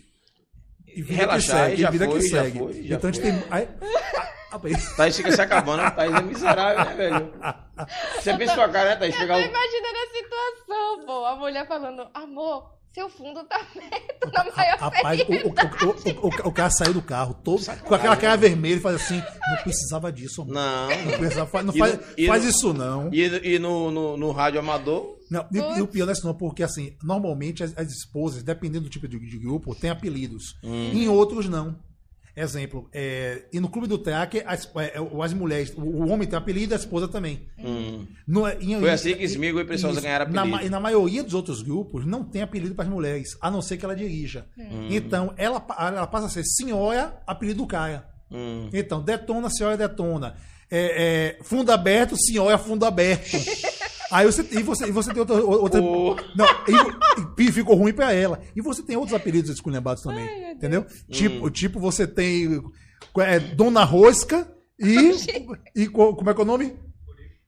E 0.97 1.03
vida 1.03 1.21
Relaxar, 1.23 1.65
que 1.71 1.77
segue. 1.77 1.83
já 1.83 1.89
e 1.89 1.93
vida 1.93 2.05
foi, 2.07 2.19
que 2.21 2.29
já 2.29 2.43
segue. 2.43 2.59
foi, 2.59 2.83
já 2.85 2.97
então 2.97 3.11
a 3.11 3.13
gente 3.13 3.23
foi. 3.23 3.33
tem. 3.33 3.45
Aí, 3.51 3.69
ah, 4.53 4.59
Thaís 4.97 5.17
fica 5.17 5.33
se 5.33 5.41
acabando, 5.43 5.91
Thaís 5.95 6.15
é 6.15 6.23
miserável, 6.23 6.85
né, 6.85 6.95
velho? 6.97 7.33
Você 8.21 8.37
pensa 8.37 8.55
sua 8.55 8.69
cara, 8.69 8.91
né, 8.91 8.97
Thaís? 8.97 9.17
Pegar 9.17 9.35
Tô 9.35 9.41
o. 9.41 9.45
imaginando 9.45 9.97
a 9.97 10.17
situação, 10.17 11.07
pô. 11.07 11.25
A 11.27 11.37
mulher 11.37 11.67
falando, 11.69 12.09
amor, 12.15 12.71
seu 12.93 13.09
fundo 13.09 13.45
tá 13.45 13.57
aberto 13.73 14.33
na 14.33 14.57
maior 14.57 14.79
Rapaz, 14.79 15.21
o, 15.21 15.33
o, 15.33 15.37
o, 15.37 16.27
o, 16.27 16.29
o, 16.29 16.49
o 16.49 16.53
cara 16.53 16.71
saiu 16.71 16.93
do 16.93 17.03
carro 17.03 17.35
todo 17.35 17.65
com 17.85 17.95
aquela 17.95 18.17
cara 18.17 18.37
vermelha 18.37 18.77
e 18.77 18.81
faz 18.81 18.97
assim: 18.97 19.17
não 19.19 19.63
precisava 19.63 20.11
disso, 20.13 20.43
amor. 20.43 20.55
Não. 20.55 20.89
Não, 20.89 21.19
precisava, 21.19 21.63
não 21.63 21.75
E 21.75 21.79
faz, 21.79 21.95
no- 22.19 22.27
faz 22.27 22.45
isso 22.45 22.73
não. 22.75 23.11
E, 23.13 23.55
e 23.55 23.59
no, 23.59 23.91
no, 23.91 24.17
no 24.17 24.31
rádio 24.33 24.59
amador, 24.61 25.19
Não, 25.31 25.47
e, 25.53 25.79
e 25.79 25.83
o 25.83 25.87
pior 25.87 26.05
não 26.07 26.11
é 26.13 26.17
isso 26.17 26.27
não, 26.27 26.35
porque 26.35 26.63
assim, 26.63 26.97
normalmente 27.03 27.63
as, 27.63 27.77
as 27.77 27.89
esposas, 27.93 28.43
dependendo 28.43 28.85
do 28.85 28.91
tipo 28.91 29.07
de, 29.07 29.19
de 29.19 29.39
grupo, 29.39 29.75
tem 29.75 29.91
apelidos. 29.91 30.57
Hum. 30.63 30.91
Em 30.93 31.09
outros 31.09 31.49
não. 31.49 31.77
Exemplo, 32.37 32.89
é, 32.93 33.43
e 33.53 33.59
no 33.61 33.69
clube 33.69 33.87
do 33.89 33.99
TEAC, 33.99 34.43
as, 34.47 34.71
é, 34.77 34.95
as 35.23 35.33
mulheres, 35.35 35.73
o, 35.77 36.07
homem 36.09 36.29
tem 36.29 36.39
apelido 36.39 36.73
e 36.73 36.75
a 36.75 36.79
esposa 36.79 37.09
também. 37.09 37.49
hum, 37.59 38.07
No- 38.27 38.49
em- 38.49 38.79
Foi 38.79 38.91
assim 38.91 39.15
que 39.15 39.25
Smigol 39.25 39.61
e 39.61 39.65
Preciosa 39.65 39.95
Isso. 39.95 40.03
ganharam 40.03 40.31
Na, 40.31 40.43
apelido. 40.43 40.57
ma- 40.59 40.65
e 40.65 40.71
na 40.71 40.81
maioria 40.81 41.23
dos 41.25 41.35
outros 41.35 41.61
grupos, 41.61 42.07
não 42.07 42.23
tem 42.25 42.43
apelido 42.43 42.75
para 42.75 42.85
as 42.85 42.91
mulheres, 42.91 43.37
a 43.41 43.51
não 43.51 43.61
ser 43.61 43.77
que 43.77 43.85
ela 43.85 43.97
dirija. 43.97 44.47
Hum. 44.57 44.87
Então, 44.91 45.35
ela, 45.37 45.65
ela 45.79 46.07
passa 46.07 46.27
a 46.27 46.31
ser 46.31 46.45
senhora, 46.45 47.21
apelido 47.27 47.63
do 47.63 47.67
cara. 47.67 48.09
hum. 48.31 48.69
Então, 48.73 49.03
detona, 49.03 49.51
senhora 49.51 49.77
detona. 49.77 50.37
É, 50.71 51.37
é, 51.41 51.43
fundo 51.43 51.73
aberto, 51.73 52.17
senhora, 52.17 52.57
fundo 52.57 52.87
aberto. 52.87 53.37
Aí 54.11 54.27
você, 54.27 54.43
e 54.51 54.63
você, 54.63 54.87
e 54.89 54.91
você 54.91 55.11
tem 55.13 55.21
outra. 55.21 55.37
outra 55.45 55.81
O- 55.83 56.17
Não, 56.37 56.47
e, 57.39 57.43
e 57.45 57.53
ficou 57.53 57.77
ruim 57.77 57.93
pra 57.93 58.13
ela. 58.13 58.41
E 58.57 58.61
você 58.61 58.83
tem 58.83 58.97
outros 58.97 59.15
apelidos 59.15 59.51
esculhambados 59.51 60.03
também. 60.03 60.53
entendeu? 60.53 60.85
Tipo, 61.09 61.47
Hum. 61.47 61.51
tipo, 61.51 61.79
você 61.81 62.07
tem 62.07 62.63
é, 63.19 63.39
Dona 63.39 63.85
Rosca 63.85 64.47
e. 64.79 65.13
e 65.75 65.87
co- 65.89 66.15
como 66.17 66.31
é 66.31 66.35
que 66.35 66.41
é 66.41 66.45
o 66.45 66.47
nome? 66.47 66.77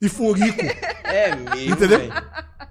E 0.00 0.08
Furico. 0.08 0.60
É 1.04 1.34
mesmo. 1.36 1.74
Entendeu? 1.74 1.98
velho. 1.98 2.12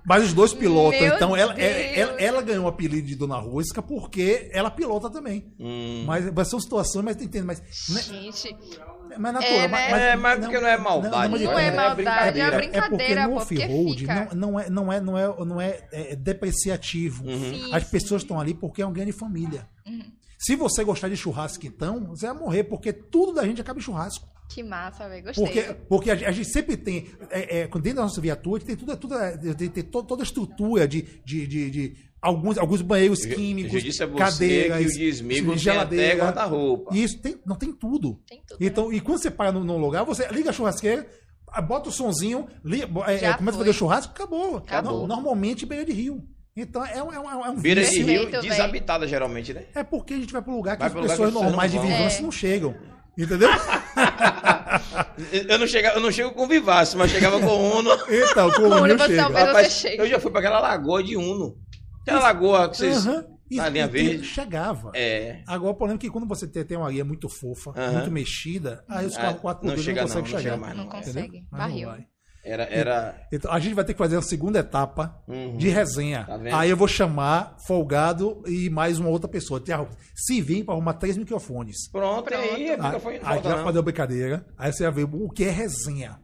Mas 0.06 0.24
os 0.26 0.34
dois 0.34 0.54
pilotam. 0.54 1.00
Meu 1.00 1.16
então 1.16 1.36
ela, 1.38 1.54
Deus. 1.54 1.70
ela, 1.96 2.12
ela, 2.22 2.42
ganhou 2.42 2.66
o 2.66 2.68
apelido 2.68 3.08
de 3.08 3.16
Dona 3.16 3.38
Rosca 3.38 3.82
porque 3.82 4.50
ela 4.52 4.70
pilota 4.72 5.10
também. 5.10 5.54
Hum. 5.60 6.04
Mas 6.08 6.26
vai 6.34 6.44
ser 6.44 6.56
uma 6.56 6.62
situação, 6.62 7.04
mas 7.04 7.22
entende, 7.22 7.46
mas. 7.46 7.62
né, 7.90 8.02
Gente, 8.02 8.58
mas 9.18 9.34
natural, 9.34 9.54
É, 9.60 9.68
mas, 9.68 9.92
né? 9.92 10.10
É, 10.10 10.16
mas 10.16 10.40
porque 10.40 10.60
não 10.60 10.68
é 10.68 10.78
maldade, 10.78 11.32
mas 11.32 11.42
Não 11.42 11.60
é 11.60 11.66
é 11.68 11.72
maldade, 11.72 11.96
brincadeira. 11.96 12.40
é 12.40 12.48
é 12.48 12.52
porque 12.62 12.80
brincadeira, 12.98 13.28
no 13.28 13.36
off-road 13.36 14.00
fica... 14.00 14.30
não, 14.36 14.52
não, 14.52 14.60
é, 14.60 14.70
não, 14.70 14.92
é, 14.94 15.02
não, 15.02 15.18
é, 15.18 15.46
não 15.46 15.62
é, 15.62 15.88
é 15.92 16.16
depreciativo. 16.16 17.24
Sim, 17.26 17.74
As 17.74 17.84
pessoas 17.84 18.22
estão 18.22 18.40
ali 18.40 18.54
porque 18.54 18.82
é 18.82 18.86
um 18.88 18.94
grande 18.94 19.12
família. 19.12 19.68
Uhum. 19.86 20.02
Se 20.38 20.56
você 20.56 20.84
gostar 20.84 21.08
de 21.10 21.16
churrasco, 21.18 21.66
então, 21.68 22.08
você 22.08 22.26
vai 22.28 22.36
morrer, 22.36 22.64
porque 22.64 22.92
tudo 22.92 23.34
da 23.34 23.46
gente 23.46 23.62
acaba 23.62 23.80
em 23.80 23.82
churrasco. 23.84 24.28
Que 24.50 24.64
massa, 24.64 25.08
velho. 25.08 25.24
Gostei. 25.24 25.46
Porque, 25.46 25.74
porque 25.88 26.12
a, 26.12 26.16
gente- 26.16 26.28
a 26.28 26.32
gente 26.32 26.52
sempre 26.52 26.76
tem, 26.76 27.08
é, 27.30 27.60
é, 27.62 27.68
dentro 27.68 27.94
da 27.96 28.02
nossa 28.02 28.20
viatura, 28.20 28.58
a 28.58 28.60
gente 28.60 28.68
tem, 28.68 28.76
tudo, 28.76 28.98
tudo, 28.98 29.16
é, 29.18 29.38
tem, 29.54 29.70
tem 29.70 29.84
to- 29.84 30.04
toda 30.04 30.24
a 30.24 30.26
estrutura 30.26 30.88
de, 30.88 31.04
de, 31.24 31.48
de, 31.48 31.70
de 31.72 31.98
alguns, 32.22 32.58
alguns 32.58 32.82
banheiros 32.82 33.26
Eu- 33.26 33.36
químicos, 33.36 33.74
eu 33.74 33.82
disse 33.82 34.04
a 34.04 34.06
você 34.06 34.18
cadeiras, 34.18 34.78
que 34.78 34.84
o 34.84 34.88
até 35.82 36.16
guarda-roupa. 36.16 36.96
Isso, 36.96 37.20
tem, 37.22 37.38
não 37.46 37.56
tem 37.56 37.74
tudo. 37.74 38.20
Tem 38.28 38.42
tudo, 38.48 38.60
né? 38.60 38.68
Então, 38.68 38.94
e 38.94 39.00
quando 39.02 39.20
você 39.22 39.32
para 39.32 39.52
num, 39.52 39.64
num 39.64 39.78
lugar, 39.78 40.04
você 40.06 40.28
liga 40.30 40.52
a 40.52 40.54
churrasqueira, 40.54 41.08
bota 41.68 41.90
o 41.90 41.92
sonzinho, 41.92 42.48
liga, 42.64 42.88
é, 43.08 43.26
é, 43.26 43.34
começa 43.34 43.58
a 43.58 43.60
fazer 43.60 43.70
o 43.72 43.74
churrasco, 43.74 44.12
acabou. 44.14 44.58
Acabou. 44.58 45.02
No- 45.02 45.08
normalmente 45.08 45.66
beira 45.66 45.84
de 45.86 45.92
rio. 45.94 46.22
Então 46.56 46.86
é 46.86 47.02
um, 47.02 47.12
é 47.14 47.20
um, 47.20 47.46
é 47.46 47.50
um 47.50 47.56
Beira 47.56 47.82
de 47.84 48.02
rio 48.04 48.30
desabitada, 48.42 49.08
geralmente, 49.08 49.54
né? 49.54 49.64
É 49.74 49.84
porque 49.84 50.14
a 50.14 50.18
gente 50.18 50.34
vai 50.34 50.42
para 50.42 50.52
um 50.52 50.58
lugar 50.58 50.76
que 50.76 50.82
Vai 50.88 51.04
as 51.04 51.12
pessoas 51.12 51.34
normais 51.34 51.72
de 51.72 51.80
vigilância 51.80 52.20
É. 52.20 52.24
não 52.24 52.32
chegam. 52.32 52.76
Entendeu? 53.18 53.50
Eu 55.50 55.60
não, 55.60 55.68
chego, 55.68 55.88
eu 55.90 56.00
não 56.00 56.12
chego 56.12 56.32
com 56.32 56.48
Vivace, 56.48 56.96
mas 56.98 57.12
chegava 57.12 57.40
com 57.40 57.78
Uno. 57.78 57.90
então, 58.10 58.52
com 58.52 58.62
o 58.64 58.70
chega. 59.08 59.24
souber- 59.24 59.32
Mas 59.32 59.48
Rapaz, 59.48 59.86
eu 59.86 60.08
já 60.08 60.20
fui 60.20 60.32
pra 60.32 60.40
aquela 60.40 60.60
lagoa 60.60 61.04
de 61.04 61.16
Uno. 61.18 61.56
Aquela 62.02 62.20
lagoa 62.20 62.70
que 62.70 62.78
vocês. 62.78 63.06
Aham. 63.08 63.26
E- 63.50 63.58
Na 63.58 63.68
linha 63.68 63.88
verde. 63.88 64.24
Chegava. 64.26 64.92
É. 64.96 65.42
Agora 65.46 65.72
o 65.74 65.76
problema 65.76 65.98
é 65.98 66.02
que 66.02 66.10
quando 66.10 66.26
você 66.26 66.48
tem, 66.48 66.64
tem 66.64 66.78
uma 66.78 66.88
areia 66.88 67.04
muito 67.04 67.28
fofa, 67.28 67.72
Aham. 67.76 67.92
muito 67.94 68.10
mexida, 68.12 68.84
aí 68.88 69.06
os 69.06 69.18
Ah, 69.18 69.22
carros 69.22 69.42
4 69.42 69.66
não 69.68 69.74
por 69.74 69.76
2 69.76 69.86
chega 69.86 70.02
não 70.02 70.08
não, 70.08 70.16
conseguem 70.16 70.32
não 70.34 70.40
chegar. 70.40 70.52
chega 70.54 70.58
mais 70.66 70.78
Não 70.78 70.84
não. 70.86 70.92
consegue. 70.92 71.48
Mas 71.52 71.60
não 71.62 71.68
Barril. 71.68 71.88
vai. 71.90 72.06
Era. 72.44 72.64
era... 72.64 73.28
Então, 73.32 73.52
a 73.52 73.60
gente 73.60 73.76
vai 73.76 73.84
ter 73.86 73.94
que 73.94 74.00
fazer 74.00 74.18
a 74.18 74.22
segunda 74.22 74.58
etapa 74.58 75.22
Uhum. 75.28 75.58
de 75.58 75.68
resenha. 75.70 76.24
Tá 76.24 76.38
vendo? 76.38 76.56
Aí 76.56 76.70
eu 76.72 76.78
vou 76.78 76.88
chamar 76.88 77.56
Folgado 77.68 78.42
e 78.48 78.68
mais 78.70 78.98
uma 78.98 79.10
outra 79.10 79.28
pessoa. 79.30 79.62
Se 80.16 80.42
vir 80.42 80.64
para 80.64 80.74
arrumar 80.74 80.94
três 80.94 81.18
microfones. 81.18 81.88
Pronto, 81.92 82.24
Pronto. 82.24 82.42
aí. 82.42 82.72
Aí, 82.72 82.82
Microfone 82.82 83.20
não 83.20 83.28
aí 83.30 83.44
já 83.44 83.58
não. 83.58 83.64
fazer 83.64 83.78
a 83.80 83.82
brincadeira. 83.84 84.46
Aí 84.58 84.74
você 84.74 84.84
vai 84.90 84.92
ver 85.06 85.10
o 85.14 85.30
que 85.30 85.44
é 85.44 85.52
resenha. 85.52 86.20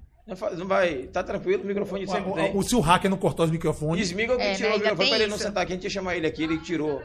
Não 0.57 0.67
vai. 0.67 1.03
Tá 1.03 1.23
tranquilo, 1.23 1.63
o 1.63 1.65
microfone 1.65 2.05
sempre 2.05 2.29
O- 2.31 2.33
tem. 2.33 2.51
o- 2.57 2.61
se 2.63 2.75
o 2.75 2.79
hacker 2.81 3.09
não 3.09 3.17
cortar 3.17 3.43
os 3.43 3.51
microfones. 3.51 4.11
Que 4.11 4.21
É, 4.21 4.53
tirou 4.55 4.71
né, 4.71 4.75
o 4.75 4.79
microfone 4.79 5.07
pra 5.09 5.17
ele 5.19 5.27
não 5.27 5.37
sentar 5.37 5.63
aqui, 5.63 5.71
a 5.73 5.75
gente 5.75 5.83
ia 5.85 5.89
chamar 5.89 6.15
ele 6.17 6.27
aqui, 6.27 6.43
ele 6.43 6.57
tirou. 6.59 7.01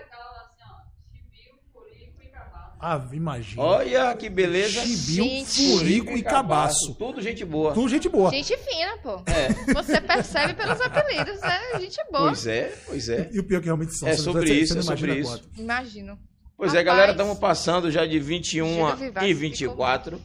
Ah, 2.85 3.01
imagina. 3.13 3.63
Olha 3.63 4.17
que 4.17 4.29
beleza. 4.29 4.85
Chibiu, 4.85 5.45
furico 5.47 6.17
e 6.17 6.23
cabaço. 6.23 6.97
Tudo 6.97 7.23
gente 7.23 7.45
boa. 7.45 7.73
Tudo 7.73 7.89
gente 7.89 8.09
boa. 8.09 8.29
Gente 8.31 8.57
fina, 8.57 8.99
pô. 9.01 9.23
É. 9.31 9.73
Você 9.73 10.01
percebe 10.01 10.55
pelos 10.55 10.81
apelidos, 10.81 11.41
é 11.45 11.79
gente 11.79 11.99
boa. 12.11 12.25
Pois 12.31 12.45
é, 12.49 12.77
pois 12.87 13.09
é. 13.09 13.31
E 13.33 13.39
o 13.39 13.45
pior 13.45 13.61
que 13.61 13.67
realmente 13.67 13.95
são. 13.97 14.09
É 14.09 14.17
sobre 14.17 14.49
você- 14.49 14.55
isso, 14.55 14.75
você 14.75 14.81
é 14.81 14.97
sobre 14.97 15.15
isso. 15.15 15.31
quanto. 15.31 15.49
Imagino. 15.61 16.19
Pois 16.57 16.75
é, 16.75 16.79
Rapaz. 16.79 16.87
galera, 16.87 17.13
estamos 17.13 17.39
passando 17.39 17.89
já 17.89 18.05
de 18.05 18.19
21 18.19 18.67
Júlio 18.75 18.97
Vivassi 18.97 19.27
e 19.29 19.35
24. 19.35 20.21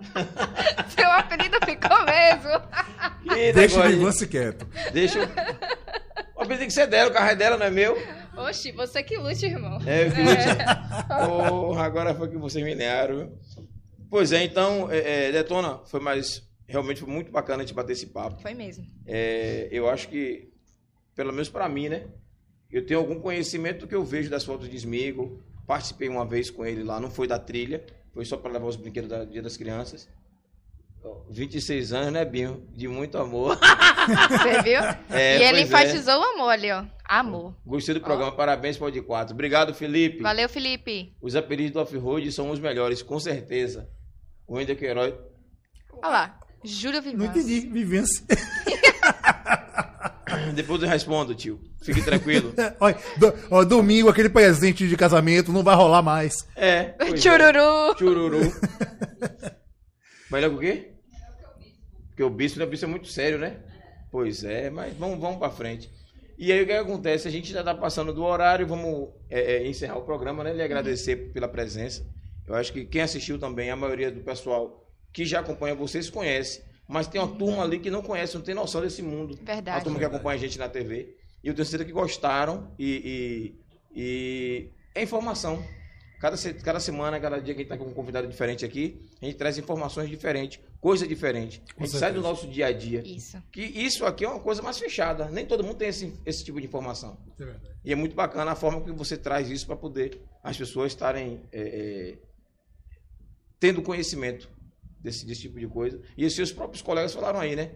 Seu 0.96 1.10
apelido 1.10 1.58
ficou 1.64 2.04
mesmo. 2.04 3.32
Que 3.34 3.52
Deixa 3.52 3.80
o 3.80 3.88
negócio 3.88 4.28
quieto. 4.28 4.66
Deixa. 4.92 5.18
o- 5.20 6.40
apelido 6.42 6.58
tem 6.58 6.68
que 6.68 6.72
ser 6.72 6.86
dela, 6.86 7.10
o 7.10 7.12
carro 7.12 7.30
é 7.30 7.36
dela, 7.36 7.56
não 7.56 7.66
é 7.66 7.70
meu. 7.70 7.96
Oxi, 8.36 8.70
você 8.72 9.02
que 9.02 9.16
lute, 9.16 9.46
irmão. 9.46 9.78
É, 9.86 10.06
eu 10.06 10.12
que 10.12 10.22
lute. 10.22 11.26
Porra, 11.26 11.84
agora 11.84 12.14
foi 12.14 12.28
que 12.28 12.36
vocês 12.36 12.64
me 12.64 12.74
viu? 13.16 13.32
Pois 14.10 14.32
é, 14.32 14.42
então, 14.44 14.90
é, 14.90 15.28
é, 15.28 15.32
Detona, 15.32 15.78
foi 15.86 16.00
mais. 16.00 16.46
Realmente 16.66 17.00
foi 17.00 17.12
muito 17.12 17.30
bacana 17.32 17.62
a 17.62 17.66
gente 17.66 17.74
bater 17.74 17.92
esse 17.92 18.06
papo. 18.06 18.40
Foi 18.40 18.54
mesmo. 18.54 18.86
É, 19.06 19.68
eu 19.70 19.88
acho 19.88 20.08
que, 20.08 20.50
pelo 21.14 21.32
menos 21.32 21.48
para 21.48 21.68
mim, 21.68 21.88
né? 21.88 22.04
Eu 22.70 22.84
tenho 22.84 23.00
algum 23.00 23.18
conhecimento 23.18 23.80
do 23.80 23.86
que 23.88 23.94
eu 23.94 24.04
vejo 24.04 24.30
das 24.30 24.44
fotos 24.44 24.68
de 24.68 24.76
Smigo. 24.76 25.42
Participei 25.66 26.08
uma 26.08 26.24
vez 26.24 26.50
com 26.50 26.64
ele 26.64 26.82
lá, 26.82 27.00
não 27.00 27.10
foi 27.10 27.26
da 27.26 27.38
trilha, 27.38 27.84
foi 28.18 28.24
só 28.24 28.36
para 28.36 28.50
levar 28.50 28.66
os 28.66 28.74
brinquedos 28.74 29.08
do 29.08 29.26
Dia 29.26 29.40
das 29.40 29.56
Crianças. 29.56 30.08
Ó, 31.04 31.20
26 31.30 31.92
anos, 31.92 32.12
né, 32.12 32.24
Binho? 32.24 32.66
De 32.74 32.88
muito 32.88 33.16
amor. 33.16 33.56
Você 34.28 34.60
viu? 34.60 34.80
É, 35.08 35.38
e 35.38 35.42
ele 35.44 35.58
é. 35.58 35.62
enfatizou 35.62 36.18
o 36.18 36.24
amor 36.24 36.48
ali, 36.48 36.68
ó. 36.72 36.84
Amor. 37.04 37.54
Gostei 37.64 37.94
do 37.94 38.00
programa, 38.00 38.32
parabéns, 38.32 38.76
Pode 38.76 39.00
4. 39.00 39.32
Obrigado, 39.32 39.72
Felipe. 39.72 40.20
Valeu, 40.20 40.48
Felipe. 40.48 41.14
Os 41.22 41.36
apelidos 41.36 41.74
do 41.74 41.80
off-road 41.80 42.32
são 42.32 42.50
os 42.50 42.58
melhores, 42.58 43.02
com 43.02 43.20
certeza. 43.20 43.88
O 44.48 44.56
Wender 44.56 44.76
Queiroz. 44.76 45.14
Olha 46.02 46.08
lá. 46.08 46.40
Júlio 46.64 47.00
Vivaz. 47.00 47.18
Não 47.20 47.26
entendi. 47.26 47.68
Vivência. 47.68 48.26
Depois 50.54 50.82
eu 50.82 50.88
respondo, 50.88 51.34
tio. 51.34 51.60
Fique 51.82 52.02
tranquilo. 52.02 52.52
Olha, 52.80 52.96
do- 53.16 53.34
ó, 53.50 53.64
domingo, 53.64 54.08
aquele 54.08 54.28
presente 54.28 54.88
de 54.88 54.96
casamento 54.96 55.52
não 55.52 55.62
vai 55.62 55.74
rolar 55.74 56.02
mais. 56.02 56.34
É. 56.56 56.84
pois 56.98 57.14
é. 57.14 57.16
Chururu. 57.16 57.98
Chururu. 57.98 58.52
Melhor 60.30 60.50
que 60.50 60.56
o 60.56 60.58
quê? 60.58 60.90
Porque 62.08 62.22
o 62.22 62.30
bispo, 62.30 62.58
né, 62.58 62.64
o 62.64 62.68
bispo 62.68 62.84
é 62.84 62.88
muito 62.88 63.08
sério, 63.08 63.38
né? 63.38 63.56
Pois 64.10 64.44
é, 64.44 64.70
mas 64.70 64.94
vamos, 64.96 65.18
vamos 65.18 65.38
para 65.38 65.50
frente. 65.50 65.90
E 66.36 66.52
aí 66.52 66.62
o 66.62 66.66
que 66.66 66.72
acontece? 66.72 67.26
A 67.26 67.30
gente 67.30 67.52
já 67.52 67.60
está 67.60 67.74
passando 67.74 68.12
do 68.12 68.22
horário, 68.24 68.66
vamos 68.66 69.08
é, 69.28 69.56
é, 69.56 69.66
encerrar 69.66 69.98
o 69.98 70.02
programa, 70.04 70.44
né? 70.44 70.52
Lhe 70.52 70.62
agradecer 70.62 71.32
pela 71.32 71.48
presença. 71.48 72.06
Eu 72.46 72.54
acho 72.54 72.72
que 72.72 72.84
quem 72.84 73.02
assistiu 73.02 73.38
também, 73.38 73.70
a 73.70 73.76
maioria 73.76 74.10
do 74.10 74.20
pessoal 74.20 74.86
que 75.12 75.24
já 75.24 75.40
acompanha 75.40 75.74
vocês 75.74 76.08
conhece. 76.08 76.62
Mas 76.88 77.06
tem 77.06 77.20
uma 77.20 77.36
turma 77.36 77.62
ali 77.62 77.78
que 77.78 77.90
não 77.90 78.02
conhece, 78.02 78.34
não 78.34 78.42
tem 78.42 78.54
noção 78.54 78.80
desse 78.80 79.02
mundo. 79.02 79.38
Verdade. 79.42 79.78
A 79.78 79.82
turma 79.82 79.98
que 79.98 80.04
acompanha 80.06 80.36
a 80.36 80.40
gente 80.40 80.58
na 80.58 80.70
TV. 80.70 81.14
E 81.44 81.48
eu 81.48 81.54
tenho 81.54 81.66
certeza 81.66 81.84
que 81.84 81.92
gostaram 81.92 82.72
e, 82.78 83.54
e, 83.94 84.00
e 84.00 84.70
é 84.94 85.02
informação. 85.02 85.62
Cada, 86.18 86.36
cada 86.64 86.80
semana, 86.80 87.20
cada 87.20 87.40
dia 87.40 87.54
que 87.54 87.60
a 87.60 87.62
gente 87.62 87.72
está 87.72 87.76
com 87.76 87.88
um 87.88 87.94
convidado 87.94 88.26
diferente 88.26 88.64
aqui, 88.64 89.06
a 89.22 89.26
gente 89.26 89.36
traz 89.36 89.56
informações 89.56 90.10
diferentes, 90.10 90.58
coisa 90.80 91.06
diferente. 91.06 91.62
A 91.70 91.74
Com 91.74 91.84
gente 91.84 91.96
sai 91.96 92.10
do 92.10 92.14
certeza. 92.14 92.28
nosso 92.28 92.48
dia 92.48 92.66
a 92.66 92.72
dia. 92.72 93.02
Isso. 93.06 93.40
Que 93.52 93.60
isso 93.60 94.04
aqui 94.04 94.24
é 94.24 94.28
uma 94.28 94.40
coisa 94.40 94.60
mais 94.60 94.78
fechada. 94.78 95.26
Nem 95.26 95.46
todo 95.46 95.62
mundo 95.62 95.76
tem 95.76 95.88
esse, 95.88 96.12
esse 96.26 96.42
tipo 96.42 96.60
de 96.60 96.66
informação. 96.66 97.16
É 97.38 97.44
verdade. 97.44 97.70
E 97.84 97.92
é 97.92 97.94
muito 97.94 98.16
bacana 98.16 98.50
a 98.50 98.56
forma 98.56 98.80
que 98.80 98.90
você 98.90 99.16
traz 99.16 99.48
isso 99.48 99.66
para 99.66 99.76
poder 99.76 100.20
as 100.42 100.56
pessoas 100.56 100.90
estarem 100.90 101.40
é, 101.52 101.60
é, 101.60 102.18
tendo 103.60 103.80
conhecimento 103.80 104.48
desse, 105.00 105.24
desse 105.26 105.42
tipo 105.42 105.58
de 105.58 105.66
coisa. 105.66 106.00
E 106.16 106.24
os 106.24 106.34
seus 106.34 106.52
próprios 106.52 106.82
colegas 106.82 107.12
falaram 107.14 107.40
aí, 107.40 107.54
né? 107.56 107.72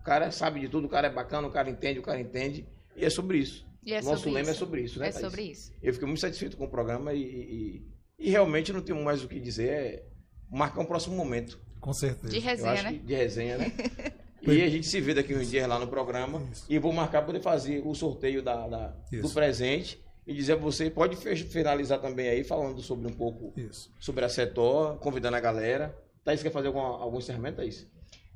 O 0.00 0.02
cara 0.02 0.30
sabe 0.30 0.60
de 0.60 0.68
tudo, 0.68 0.86
o 0.86 0.90
cara 0.90 1.08
é 1.08 1.12
bacana, 1.12 1.46
o 1.46 1.50
cara 1.50 1.68
entende, 1.70 1.98
o 1.98 2.02
cara 2.02 2.20
entende. 2.20 2.66
E 2.96 3.04
é 3.04 3.10
sobre 3.10 3.38
isso. 3.38 3.66
E 3.84 3.92
é 3.94 4.02
Nosso 4.02 4.18
sobre 4.24 4.30
lema 4.32 4.42
isso. 4.42 4.50
é 4.50 4.54
sobre 4.54 4.80
isso, 4.82 4.98
né? 4.98 5.08
É 5.08 5.12
Thaís? 5.12 5.24
sobre 5.24 5.42
isso. 5.42 5.72
Eu 5.82 5.92
fiquei 5.92 6.06
muito 6.06 6.20
satisfeito 6.20 6.56
com 6.56 6.64
o 6.64 6.70
programa 6.70 7.12
e, 7.14 7.22
e, 7.22 7.82
e 8.18 8.30
realmente 8.30 8.72
não 8.72 8.82
tenho 8.82 9.02
mais 9.02 9.22
o 9.24 9.28
que 9.28 9.38
dizer. 9.40 9.68
É 9.70 10.04
marcar 10.50 10.80
um 10.80 10.86
próximo 10.86 11.16
momento. 11.16 11.58
Com 11.80 11.92
certeza. 11.92 12.32
De 12.32 12.38
resenha, 12.40 12.82
né? 12.82 12.92
de 13.04 13.14
resenha, 13.14 13.58
né? 13.58 13.72
E 14.42 14.62
a 14.62 14.68
gente 14.70 14.86
se 14.86 14.98
vê 15.02 15.12
daqui 15.12 15.34
uns 15.34 15.50
dias 15.50 15.68
lá 15.68 15.78
no 15.78 15.86
programa 15.86 16.42
Isso. 16.50 16.64
e 16.66 16.78
vou 16.78 16.94
marcar 16.94 17.18
para 17.18 17.26
poder 17.26 17.42
fazer 17.42 17.82
o 17.86 17.94
sorteio 17.94 18.42
da, 18.42 18.66
da- 18.66 18.96
do 19.20 19.28
presente 19.28 20.02
e 20.26 20.32
dizer 20.32 20.54
a 20.54 20.56
você, 20.56 20.88
pode 20.88 21.14
finalizar 21.44 22.00
também 22.00 22.26
aí 22.26 22.42
falando 22.42 22.80
sobre 22.80 23.06
um 23.06 23.12
pouco 23.12 23.52
Isso. 23.54 23.92
sobre 24.00 24.24
a 24.24 24.30
Setor, 24.30 24.96
convidando 24.98 25.36
a 25.36 25.40
galera. 25.40 25.94
Thaís 26.24 26.42
quer 26.42 26.50
fazer 26.50 26.68
algum, 26.68 26.80
algum 26.80 27.18
encerramento, 27.18 27.58
Thaís? 27.58 27.86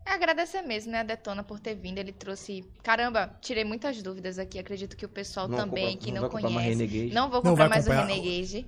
É 0.06 0.12
agradecer 0.12 0.60
mesmo, 0.62 0.92
né, 0.92 1.00
a 1.00 1.02
Detona 1.02 1.42
por 1.42 1.58
ter 1.58 1.74
vindo. 1.74 1.98
Ele 1.98 2.12
trouxe. 2.12 2.62
Caramba, 2.82 3.38
tirei 3.40 3.64
muitas 3.64 4.02
dúvidas 4.02 4.38
aqui. 4.38 4.58
Acredito 4.58 4.96
que 4.96 5.06
o 5.06 5.08
pessoal 5.08 5.48
também 5.48 5.96
que 5.96 6.12
não, 6.12 6.22
mais 6.22 6.32
conhece. 6.32 7.10
Não 7.12 7.30
vou 7.30 7.42
Não 7.42 7.52
comprar 7.52 7.68
vai 7.68 7.68
mais 7.68 7.84
comprar. 7.86 8.04
o 8.04 8.08
Renegade. 8.08 8.66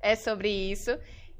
É 0.00 0.14
sobre 0.16 0.48
isso. 0.50 0.90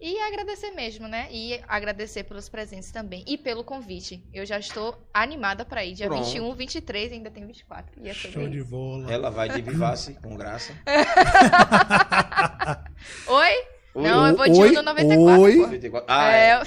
E 0.00 0.18
agradecer 0.20 0.70
mesmo, 0.72 1.06
né? 1.06 1.28
E 1.30 1.60
agradecer 1.68 2.24
pelos 2.24 2.48
presentes 2.48 2.90
também. 2.90 3.22
E 3.26 3.38
pelo 3.38 3.62
convite. 3.62 4.26
Eu 4.32 4.44
já 4.44 4.58
estou 4.58 4.96
animada 5.12 5.64
para 5.64 5.84
ir. 5.84 5.94
Dia 5.94 6.08
Pronto. 6.08 6.24
21, 6.24 6.54
23, 6.54 7.12
ainda 7.12 7.30
tem 7.30 7.46
24. 7.46 8.02
E 8.02 8.08
é 8.08 8.14
sobre 8.14 8.32
Show 8.32 8.48
de 8.48 8.58
isso. 8.58 8.68
bola. 8.68 9.12
Ela 9.12 9.30
vai 9.30 9.48
de 9.48 9.62
Vivace, 9.62 10.14
com 10.14 10.36
graça. 10.36 10.74
Oi? 13.28 13.73
Não, 13.94 14.26
eu 14.26 14.36
vou 14.36 14.48
de 14.48 14.60
oi, 14.60 14.72
no 14.72 14.82
94. 14.82 15.40
oi. 15.40 15.54
pô. 15.56 15.62
94. 15.62 16.06
Ah, 16.08 16.32
é, 16.32 16.50
é. 16.50 16.62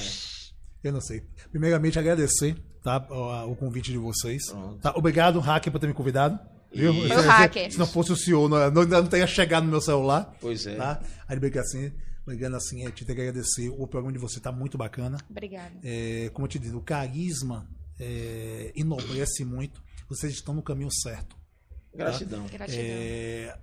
Eu 0.83 0.93
não 0.93 1.01
sei. 1.01 1.23
Primeiramente, 1.51 1.99
agradecer 1.99 2.55
tá, 2.83 3.05
o, 3.09 3.51
o 3.51 3.55
convite 3.55 3.91
de 3.91 3.97
vocês. 3.97 4.43
Tá, 4.81 4.93
obrigado, 4.95 5.39
hacker, 5.39 5.71
por 5.71 5.79
ter 5.79 5.87
me 5.87 5.93
convidado. 5.93 6.39
Viu? 6.73 6.93
Isso. 6.93 7.07
Se- 7.07 7.27
hacker. 7.27 7.71
Se 7.71 7.79
não 7.79 7.87
fosse 7.87 8.11
o 8.11 8.15
senhor, 8.15 8.49
não, 8.49 8.71
não, 8.71 8.85
não 8.85 9.07
teria 9.07 9.27
chegado 9.27 9.63
no 9.63 9.71
meu 9.71 9.81
celular. 9.81 10.35
Pois 10.39 10.65
é. 10.65 10.75
Tá? 10.75 11.01
Aí, 11.27 11.35
obrigado 11.37 11.63
assim, 11.63 11.91
obrigado 12.23 12.55
assim, 12.55 12.83
eu 12.83 12.91
te 12.91 13.05
tenho 13.05 13.15
que 13.15 13.21
agradecer. 13.21 13.69
O 13.69 13.87
programa 13.87 14.13
de 14.13 14.19
você 14.19 14.39
tá 14.39 14.51
muito 14.51 14.77
bacana. 14.77 15.17
Obrigada. 15.29 15.73
É, 15.83 16.29
como 16.33 16.45
eu 16.45 16.49
te 16.49 16.59
disse, 16.59 16.75
o 16.75 16.81
carisma 16.81 17.67
é, 17.99 18.71
enobrece 18.75 19.43
muito. 19.43 19.81
Vocês 20.09 20.33
estão 20.33 20.53
no 20.53 20.61
caminho 20.61 20.91
certo. 20.91 21.35
Gratidão. 21.93 22.45
Gratidão. 22.47 22.81
É, 22.81 23.57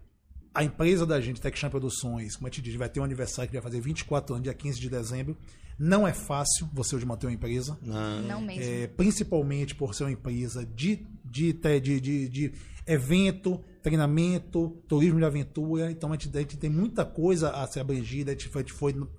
a 0.54 0.62
empresa 0.62 1.04
da 1.04 1.20
gente, 1.20 1.40
TechChamp 1.40 1.70
Produções, 1.72 2.36
como 2.36 2.46
eu 2.46 2.50
te 2.52 2.62
disse, 2.62 2.76
vai 2.78 2.88
ter 2.88 3.00
um 3.00 3.04
aniversário 3.04 3.48
que 3.50 3.56
vai 3.56 3.62
fazer 3.62 3.80
24 3.80 4.34
anos, 4.34 4.44
dia 4.44 4.54
15 4.54 4.78
de 4.80 4.88
dezembro. 4.88 5.36
Não 5.78 6.06
é 6.06 6.12
fácil 6.12 6.68
você 6.72 6.94
hoje 6.94 7.04
manter 7.04 7.26
uma 7.26 7.32
empresa. 7.32 7.76
Não. 7.82 8.22
Não 8.22 8.40
mesmo. 8.40 8.62
É, 8.62 8.86
principalmente 8.86 9.74
por 9.74 9.92
ser 9.94 10.04
uma 10.04 10.12
empresa 10.12 10.64
de, 10.64 11.04
de, 11.24 11.52
de, 11.52 11.80
de, 11.80 12.00
de- 12.00 12.28
de 12.28 12.52
evento, 12.86 13.60
treinamento, 13.82 14.68
turismo 14.86 15.18
de 15.18 15.24
aventura. 15.24 15.90
Então 15.90 16.10
a 16.12 16.16
gente, 16.16 16.36
a 16.36 16.40
gente 16.40 16.56
tem 16.56 16.70
muita 16.70 17.04
coisa 17.04 17.50
a 17.50 17.66
ser 17.66 17.80
abrangida. 17.80 18.30
A 18.30 18.34
gente 18.34 18.48
foi, 18.48 18.62
a 18.62 18.64
gente 18.64 18.72
foi 18.74 18.92
no- 18.92 19.10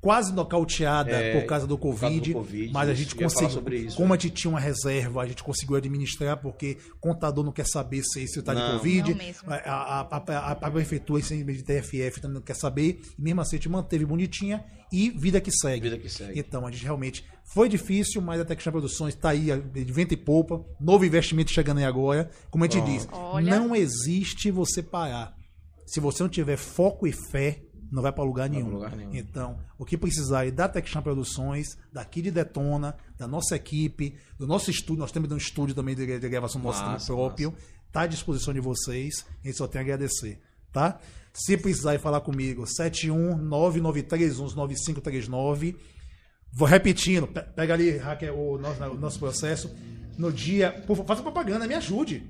quase 0.00 0.32
nocauteada 0.32 1.10
É, 1.10 1.40
por 1.40 1.46
causa 1.46 1.66
do 1.66 1.76
por 1.76 1.90
causa 1.90 2.06
COVID, 2.06 2.32
do 2.32 2.38
Covid, 2.38 2.72
mas 2.72 2.88
a 2.88 2.94
gente 2.94 3.14
conseguiu. 3.14 3.62
como 3.96 4.08
né? 4.08 4.16
a 4.16 4.18
gente 4.18 4.30
tinha 4.30 4.50
uma 4.50 4.60
reserva, 4.60 5.22
a 5.22 5.26
gente 5.26 5.42
conseguiu 5.42 5.76
administrar, 5.76 6.36
porque 6.36 6.78
contador 7.00 7.44
não 7.44 7.52
quer 7.52 7.66
saber 7.66 8.02
se 8.02 8.22
está 8.22 8.54
de. 8.54 8.78
Covid. 8.78 9.14
Não. 9.14 9.52
A, 9.52 9.56
a, 9.56 10.00
a, 10.00 10.16
a, 10.16 10.50
a 10.52 10.70
prefeitura, 10.70 11.22
sem 11.22 11.44
de 11.44 11.62
TFF, 11.62 12.20
também 12.20 12.36
não 12.36 12.42
quer 12.42 12.54
saber. 12.54 13.00
E 13.18 13.22
mesmo 13.22 13.40
assim 13.40 13.56
a 13.56 13.58
gente 13.58 13.68
manteve 13.68 14.04
bonitinha 14.04 14.64
e 14.92 15.10
vida 15.10 15.40
que 15.40 15.50
segue. 15.50 15.82
Vida 15.82 15.98
que 15.98 16.08
segue. 16.08 16.38
Então, 16.38 16.66
a 16.66 16.70
gente 16.70 16.84
realmente 16.84 17.24
foi 17.44 17.68
difícil, 17.68 18.20
mas 18.20 18.40
a 18.40 18.44
Tecchan 18.44 18.70
Produções 18.70 19.14
está 19.14 19.30
aí 19.30 19.46
de 19.72 19.92
vento 19.92 20.12
e 20.14 20.16
poupa, 20.16 20.64
novo 20.80 21.04
investimento 21.04 21.50
chegando 21.50 21.78
aí 21.78 21.84
agora. 21.84 22.30
Como 22.50 22.64
a 22.64 22.68
gente 22.68 22.84
diz, 22.84 23.08
Olha. 23.10 23.58
não 23.58 23.74
existe 23.74 24.50
você 24.50 24.82
parar. 24.82 25.34
Se 25.86 26.00
você 26.00 26.22
não 26.22 26.28
tiver 26.28 26.56
foco 26.56 27.06
e 27.06 27.12
fé, 27.12 27.62
não 27.90 28.02
vai 28.02 28.12
para 28.12 28.24
lugar 28.24 28.48
nenhum. 28.50 28.70
lugar 28.70 28.94
nenhum. 28.96 29.14
Então, 29.14 29.58
o 29.78 29.84
que 29.84 29.96
precisar 29.96 30.46
é 30.46 30.50
da 30.50 30.68
Tecchan 30.68 31.00
Produções, 31.02 31.76
daqui 31.92 32.20
de 32.22 32.30
Detona, 32.30 32.94
da 33.16 33.26
nossa 33.26 33.56
equipe, 33.56 34.14
do 34.38 34.46
nosso 34.46 34.70
estúdio, 34.70 35.00
nós 35.00 35.12
temos 35.12 35.30
um 35.32 35.36
estúdio 35.36 35.74
também 35.74 35.94
de, 35.94 36.18
de 36.18 36.28
gravação 36.28 36.60
nosso 36.60 36.82
Massa, 36.84 37.06
próprio, 37.06 37.54
está 37.86 38.02
à 38.02 38.06
disposição 38.06 38.52
de 38.52 38.60
vocês, 38.60 39.24
a 39.42 39.46
gente 39.46 39.56
só 39.56 39.66
tem 39.66 39.80
a 39.80 39.82
agradecer, 39.82 40.40
tá? 40.72 40.98
Se 41.32 41.56
precisar 41.56 41.94
ir 41.94 41.98
falar 42.00 42.20
comigo, 42.20 42.64
71993119539. 44.48 45.76
Vou 46.52 46.66
repetindo, 46.66 47.26
pe- 47.26 47.42
pega 47.42 47.74
ali, 47.74 47.96
hacker, 47.96 48.32
o 48.34 48.58
nosso, 48.58 48.82
o 48.84 48.94
nosso 48.98 49.18
processo. 49.18 49.70
No 50.16 50.32
dia. 50.32 50.72
Por 50.86 50.96
faça 51.06 51.22
propaganda, 51.22 51.66
me 51.66 51.74
ajude. 51.74 52.28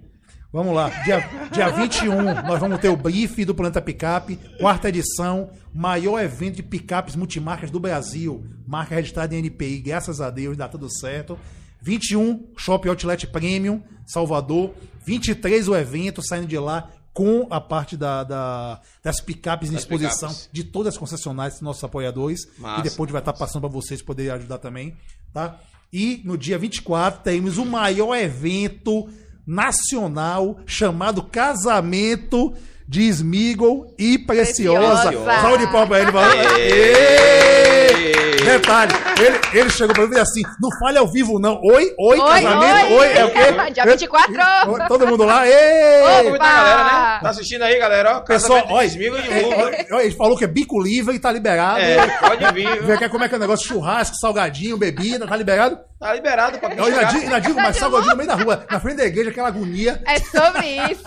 Vamos 0.50 0.74
lá. 0.74 0.88
Dia, 1.04 1.20
dia 1.52 1.68
21, 1.68 2.22
nós 2.46 2.58
vamos 2.58 2.80
ter 2.80 2.88
o 2.88 2.96
brief 2.96 3.44
do 3.44 3.54
Planeta 3.54 3.82
Picape, 3.82 4.36
quarta 4.58 4.88
edição, 4.88 5.50
maior 5.74 6.18
evento 6.22 6.56
de 6.56 6.62
picapes 6.62 7.14
multimarcas 7.14 7.70
do 7.70 7.78
Brasil. 7.78 8.42
Marca 8.66 8.94
registrada 8.94 9.34
em 9.34 9.38
NPI, 9.40 9.80
graças 9.80 10.20
a 10.22 10.30
Deus, 10.30 10.56
dá 10.56 10.66
tudo 10.66 10.88
certo. 10.90 11.38
21, 11.82 12.48
Shopping 12.56 12.88
Outlet 12.88 13.26
Premium, 13.26 13.82
Salvador. 14.06 14.72
23, 15.04 15.68
o 15.68 15.76
evento, 15.76 16.22
saindo 16.26 16.46
de 16.46 16.58
lá 16.58 16.90
com 17.12 17.46
a 17.50 17.60
parte 17.60 17.96
da, 17.96 18.24
da- 18.24 18.80
das 19.02 19.20
picapes 19.20 19.70
em 19.70 19.76
exposição 19.76 20.28
picapes. 20.30 20.48
de 20.52 20.64
todas 20.64 20.94
as 20.94 20.98
concessionárias, 20.98 21.60
nossos 21.60 21.84
apoiadores. 21.84 22.40
Massa, 22.58 22.80
e 22.80 22.82
depois 22.84 23.10
vai 23.10 23.20
estar 23.20 23.32
passando 23.34 23.62
para 23.62 23.70
vocês 23.70 24.00
poderem 24.00 24.32
ajudar 24.32 24.58
também, 24.58 24.96
tá? 25.32 25.58
E 25.92 26.20
no 26.24 26.36
dia 26.38 26.58
24 26.58 27.20
teremos 27.22 27.58
o 27.58 27.64
maior 27.66 28.14
evento 28.16 29.08
nacional 29.48 30.58
chamado 30.66 31.22
Casamento 31.22 32.52
de 32.88 33.02
Smigol 33.08 33.94
e 33.98 34.18
Preciosa. 34.18 35.08
Preciosa. 35.08 35.40
Salve 35.42 35.58
de 35.58 35.66
palmas 35.70 35.88
pra 35.88 36.00
ele. 36.00 36.10
Valeu. 36.10 36.38
Detalhe, 38.48 38.92
ele, 39.20 39.60
ele 39.60 39.70
chegou 39.70 39.94
pra 39.94 40.06
mim 40.06 40.16
e 40.16 40.20
disse 40.20 40.22
assim, 40.22 40.42
não 40.58 40.70
fale 40.78 40.96
ao 40.96 41.06
vivo 41.06 41.38
não. 41.38 41.60
Oi, 41.62 41.94
oi, 41.98 42.18
Oi, 42.18 42.42
casamento, 42.42 42.92
oi. 42.94 42.98
oi, 42.98 43.12
é 43.12 43.24
o 43.26 43.30
quê? 43.30 43.38
Dia 43.74 43.84
24. 43.84 44.32
Oi, 44.68 44.80
Todo 44.88 45.06
mundo 45.06 45.24
lá, 45.24 45.46
ê! 45.46 46.02
Vamos 46.02 46.22
convidar 46.22 46.44
a 46.46 46.54
galera, 46.54 46.84
né? 46.84 46.90
Opa! 46.90 47.20
Tá 47.20 47.28
assistindo 47.28 47.62
aí, 47.62 47.78
galera? 47.78 48.16
Ó, 48.16 48.20
Pessoal, 48.20 48.64
olha, 48.70 48.86
Smigol 48.86 49.20
de 49.20 49.30
é, 49.30 49.42
Vulva. 49.42 49.56
olha, 49.64 49.86
olha, 49.92 50.02
ele 50.02 50.14
falou 50.14 50.38
que 50.38 50.44
é 50.44 50.46
bico 50.46 50.80
livre 50.80 51.14
e 51.14 51.18
tá 51.18 51.30
liberado. 51.30 51.80
É, 51.80 52.06
pode 52.06 52.52
vir. 52.54 52.82
Vê 52.84 53.08
como 53.10 53.24
é 53.24 53.28
que 53.28 53.34
é 53.34 53.36
o 53.36 53.40
negócio, 53.40 53.68
churrasco, 53.68 54.16
salgadinho, 54.16 54.78
bebida, 54.78 55.26
tá 55.26 55.36
liberado? 55.36 55.78
Tá 55.98 56.14
liberado 56.14 56.58
pra 56.58 56.72
Eu 56.74 56.84
ainda 56.84 57.04
digo, 57.04 57.24
ainda 57.24 57.40
digo 57.40 57.60
mais 57.60 57.76
salgadinho 57.76 58.12
no 58.12 58.16
meio 58.16 58.28
da 58.28 58.36
rua, 58.36 58.64
na 58.70 58.80
frente 58.80 58.96
da 58.98 59.04
igreja, 59.04 59.30
aquela 59.30 59.48
agonia. 59.48 60.00
É 60.06 60.18
sobre 60.20 60.68
isso. 60.92 61.02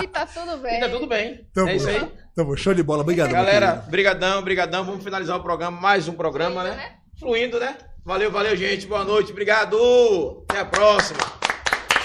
E 0.00 0.06
tá 0.06 0.26
tudo 0.26 0.56
bem. 0.56 0.78
E 0.78 0.80
tá 0.80 0.88
tudo 0.88 1.06
bem. 1.06 1.11
Então, 1.50 1.68
é 1.68 1.76
isso 1.76 1.88
aí. 1.88 2.08
Então, 2.32 2.44
bom, 2.44 2.56
show 2.56 2.72
de 2.72 2.82
bola, 2.82 3.02
obrigado. 3.02 3.30
Galera, 3.30 3.84
brigadão, 3.88 4.42
brigadão. 4.42 4.84
Vamos 4.84 5.04
finalizar 5.04 5.36
o 5.36 5.42
programa, 5.42 5.78
mais 5.80 6.08
um 6.08 6.14
programa, 6.14 6.62
Fluindo, 6.62 6.76
né? 6.76 6.76
né? 6.76 6.96
Fluindo, 7.18 7.60
né? 7.60 7.76
Valeu, 8.04 8.30
valeu, 8.30 8.56
gente. 8.56 8.86
Boa 8.86 9.04
noite, 9.04 9.30
obrigado. 9.30 10.44
Até 10.48 10.60
a 10.60 10.64
próxima. 10.64 11.20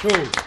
Show. 0.01 0.46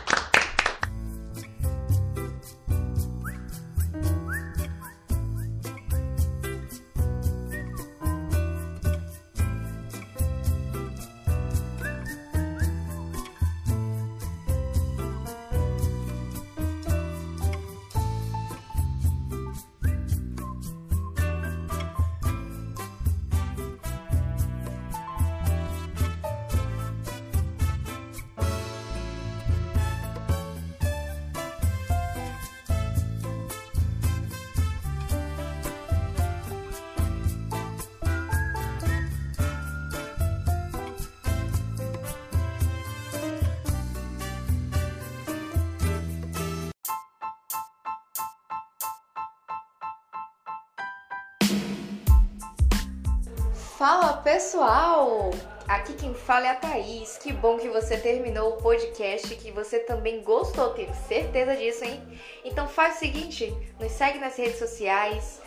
Quem 56.11 56.15
fala 56.15 56.47
é 56.47 56.51
a 56.51 56.55
Thaís. 56.57 57.16
Que 57.19 57.32
bom 57.32 57.57
que 57.57 57.69
você 57.69 57.97
terminou 57.97 58.55
o 58.55 58.57
podcast, 58.57 59.35
que 59.37 59.53
você 59.53 59.78
também 59.78 60.23
gostou, 60.23 60.70
tenho 60.70 60.93
certeza 61.07 61.57
disso, 61.57 61.85
hein? 61.85 62.03
Então 62.45 62.66
faz 62.66 62.97
o 62.97 62.99
seguinte, 62.99 63.55
nos 63.78 63.93
segue 63.93 64.19
nas 64.19 64.37
redes 64.37 64.59
sociais, 64.59 65.41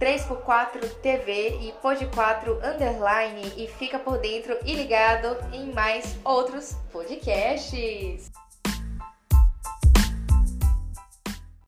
3x4 0.00 1.00
TV 1.00 1.58
e 1.60 1.74
Pod4 1.82 2.58
Underline 2.64 3.52
e 3.56 3.68
fica 3.68 3.98
por 3.98 4.18
dentro 4.18 4.58
e 4.64 4.74
ligado 4.74 5.36
em 5.52 5.72
mais 5.72 6.16
outros 6.24 6.74
podcasts. 6.90 8.30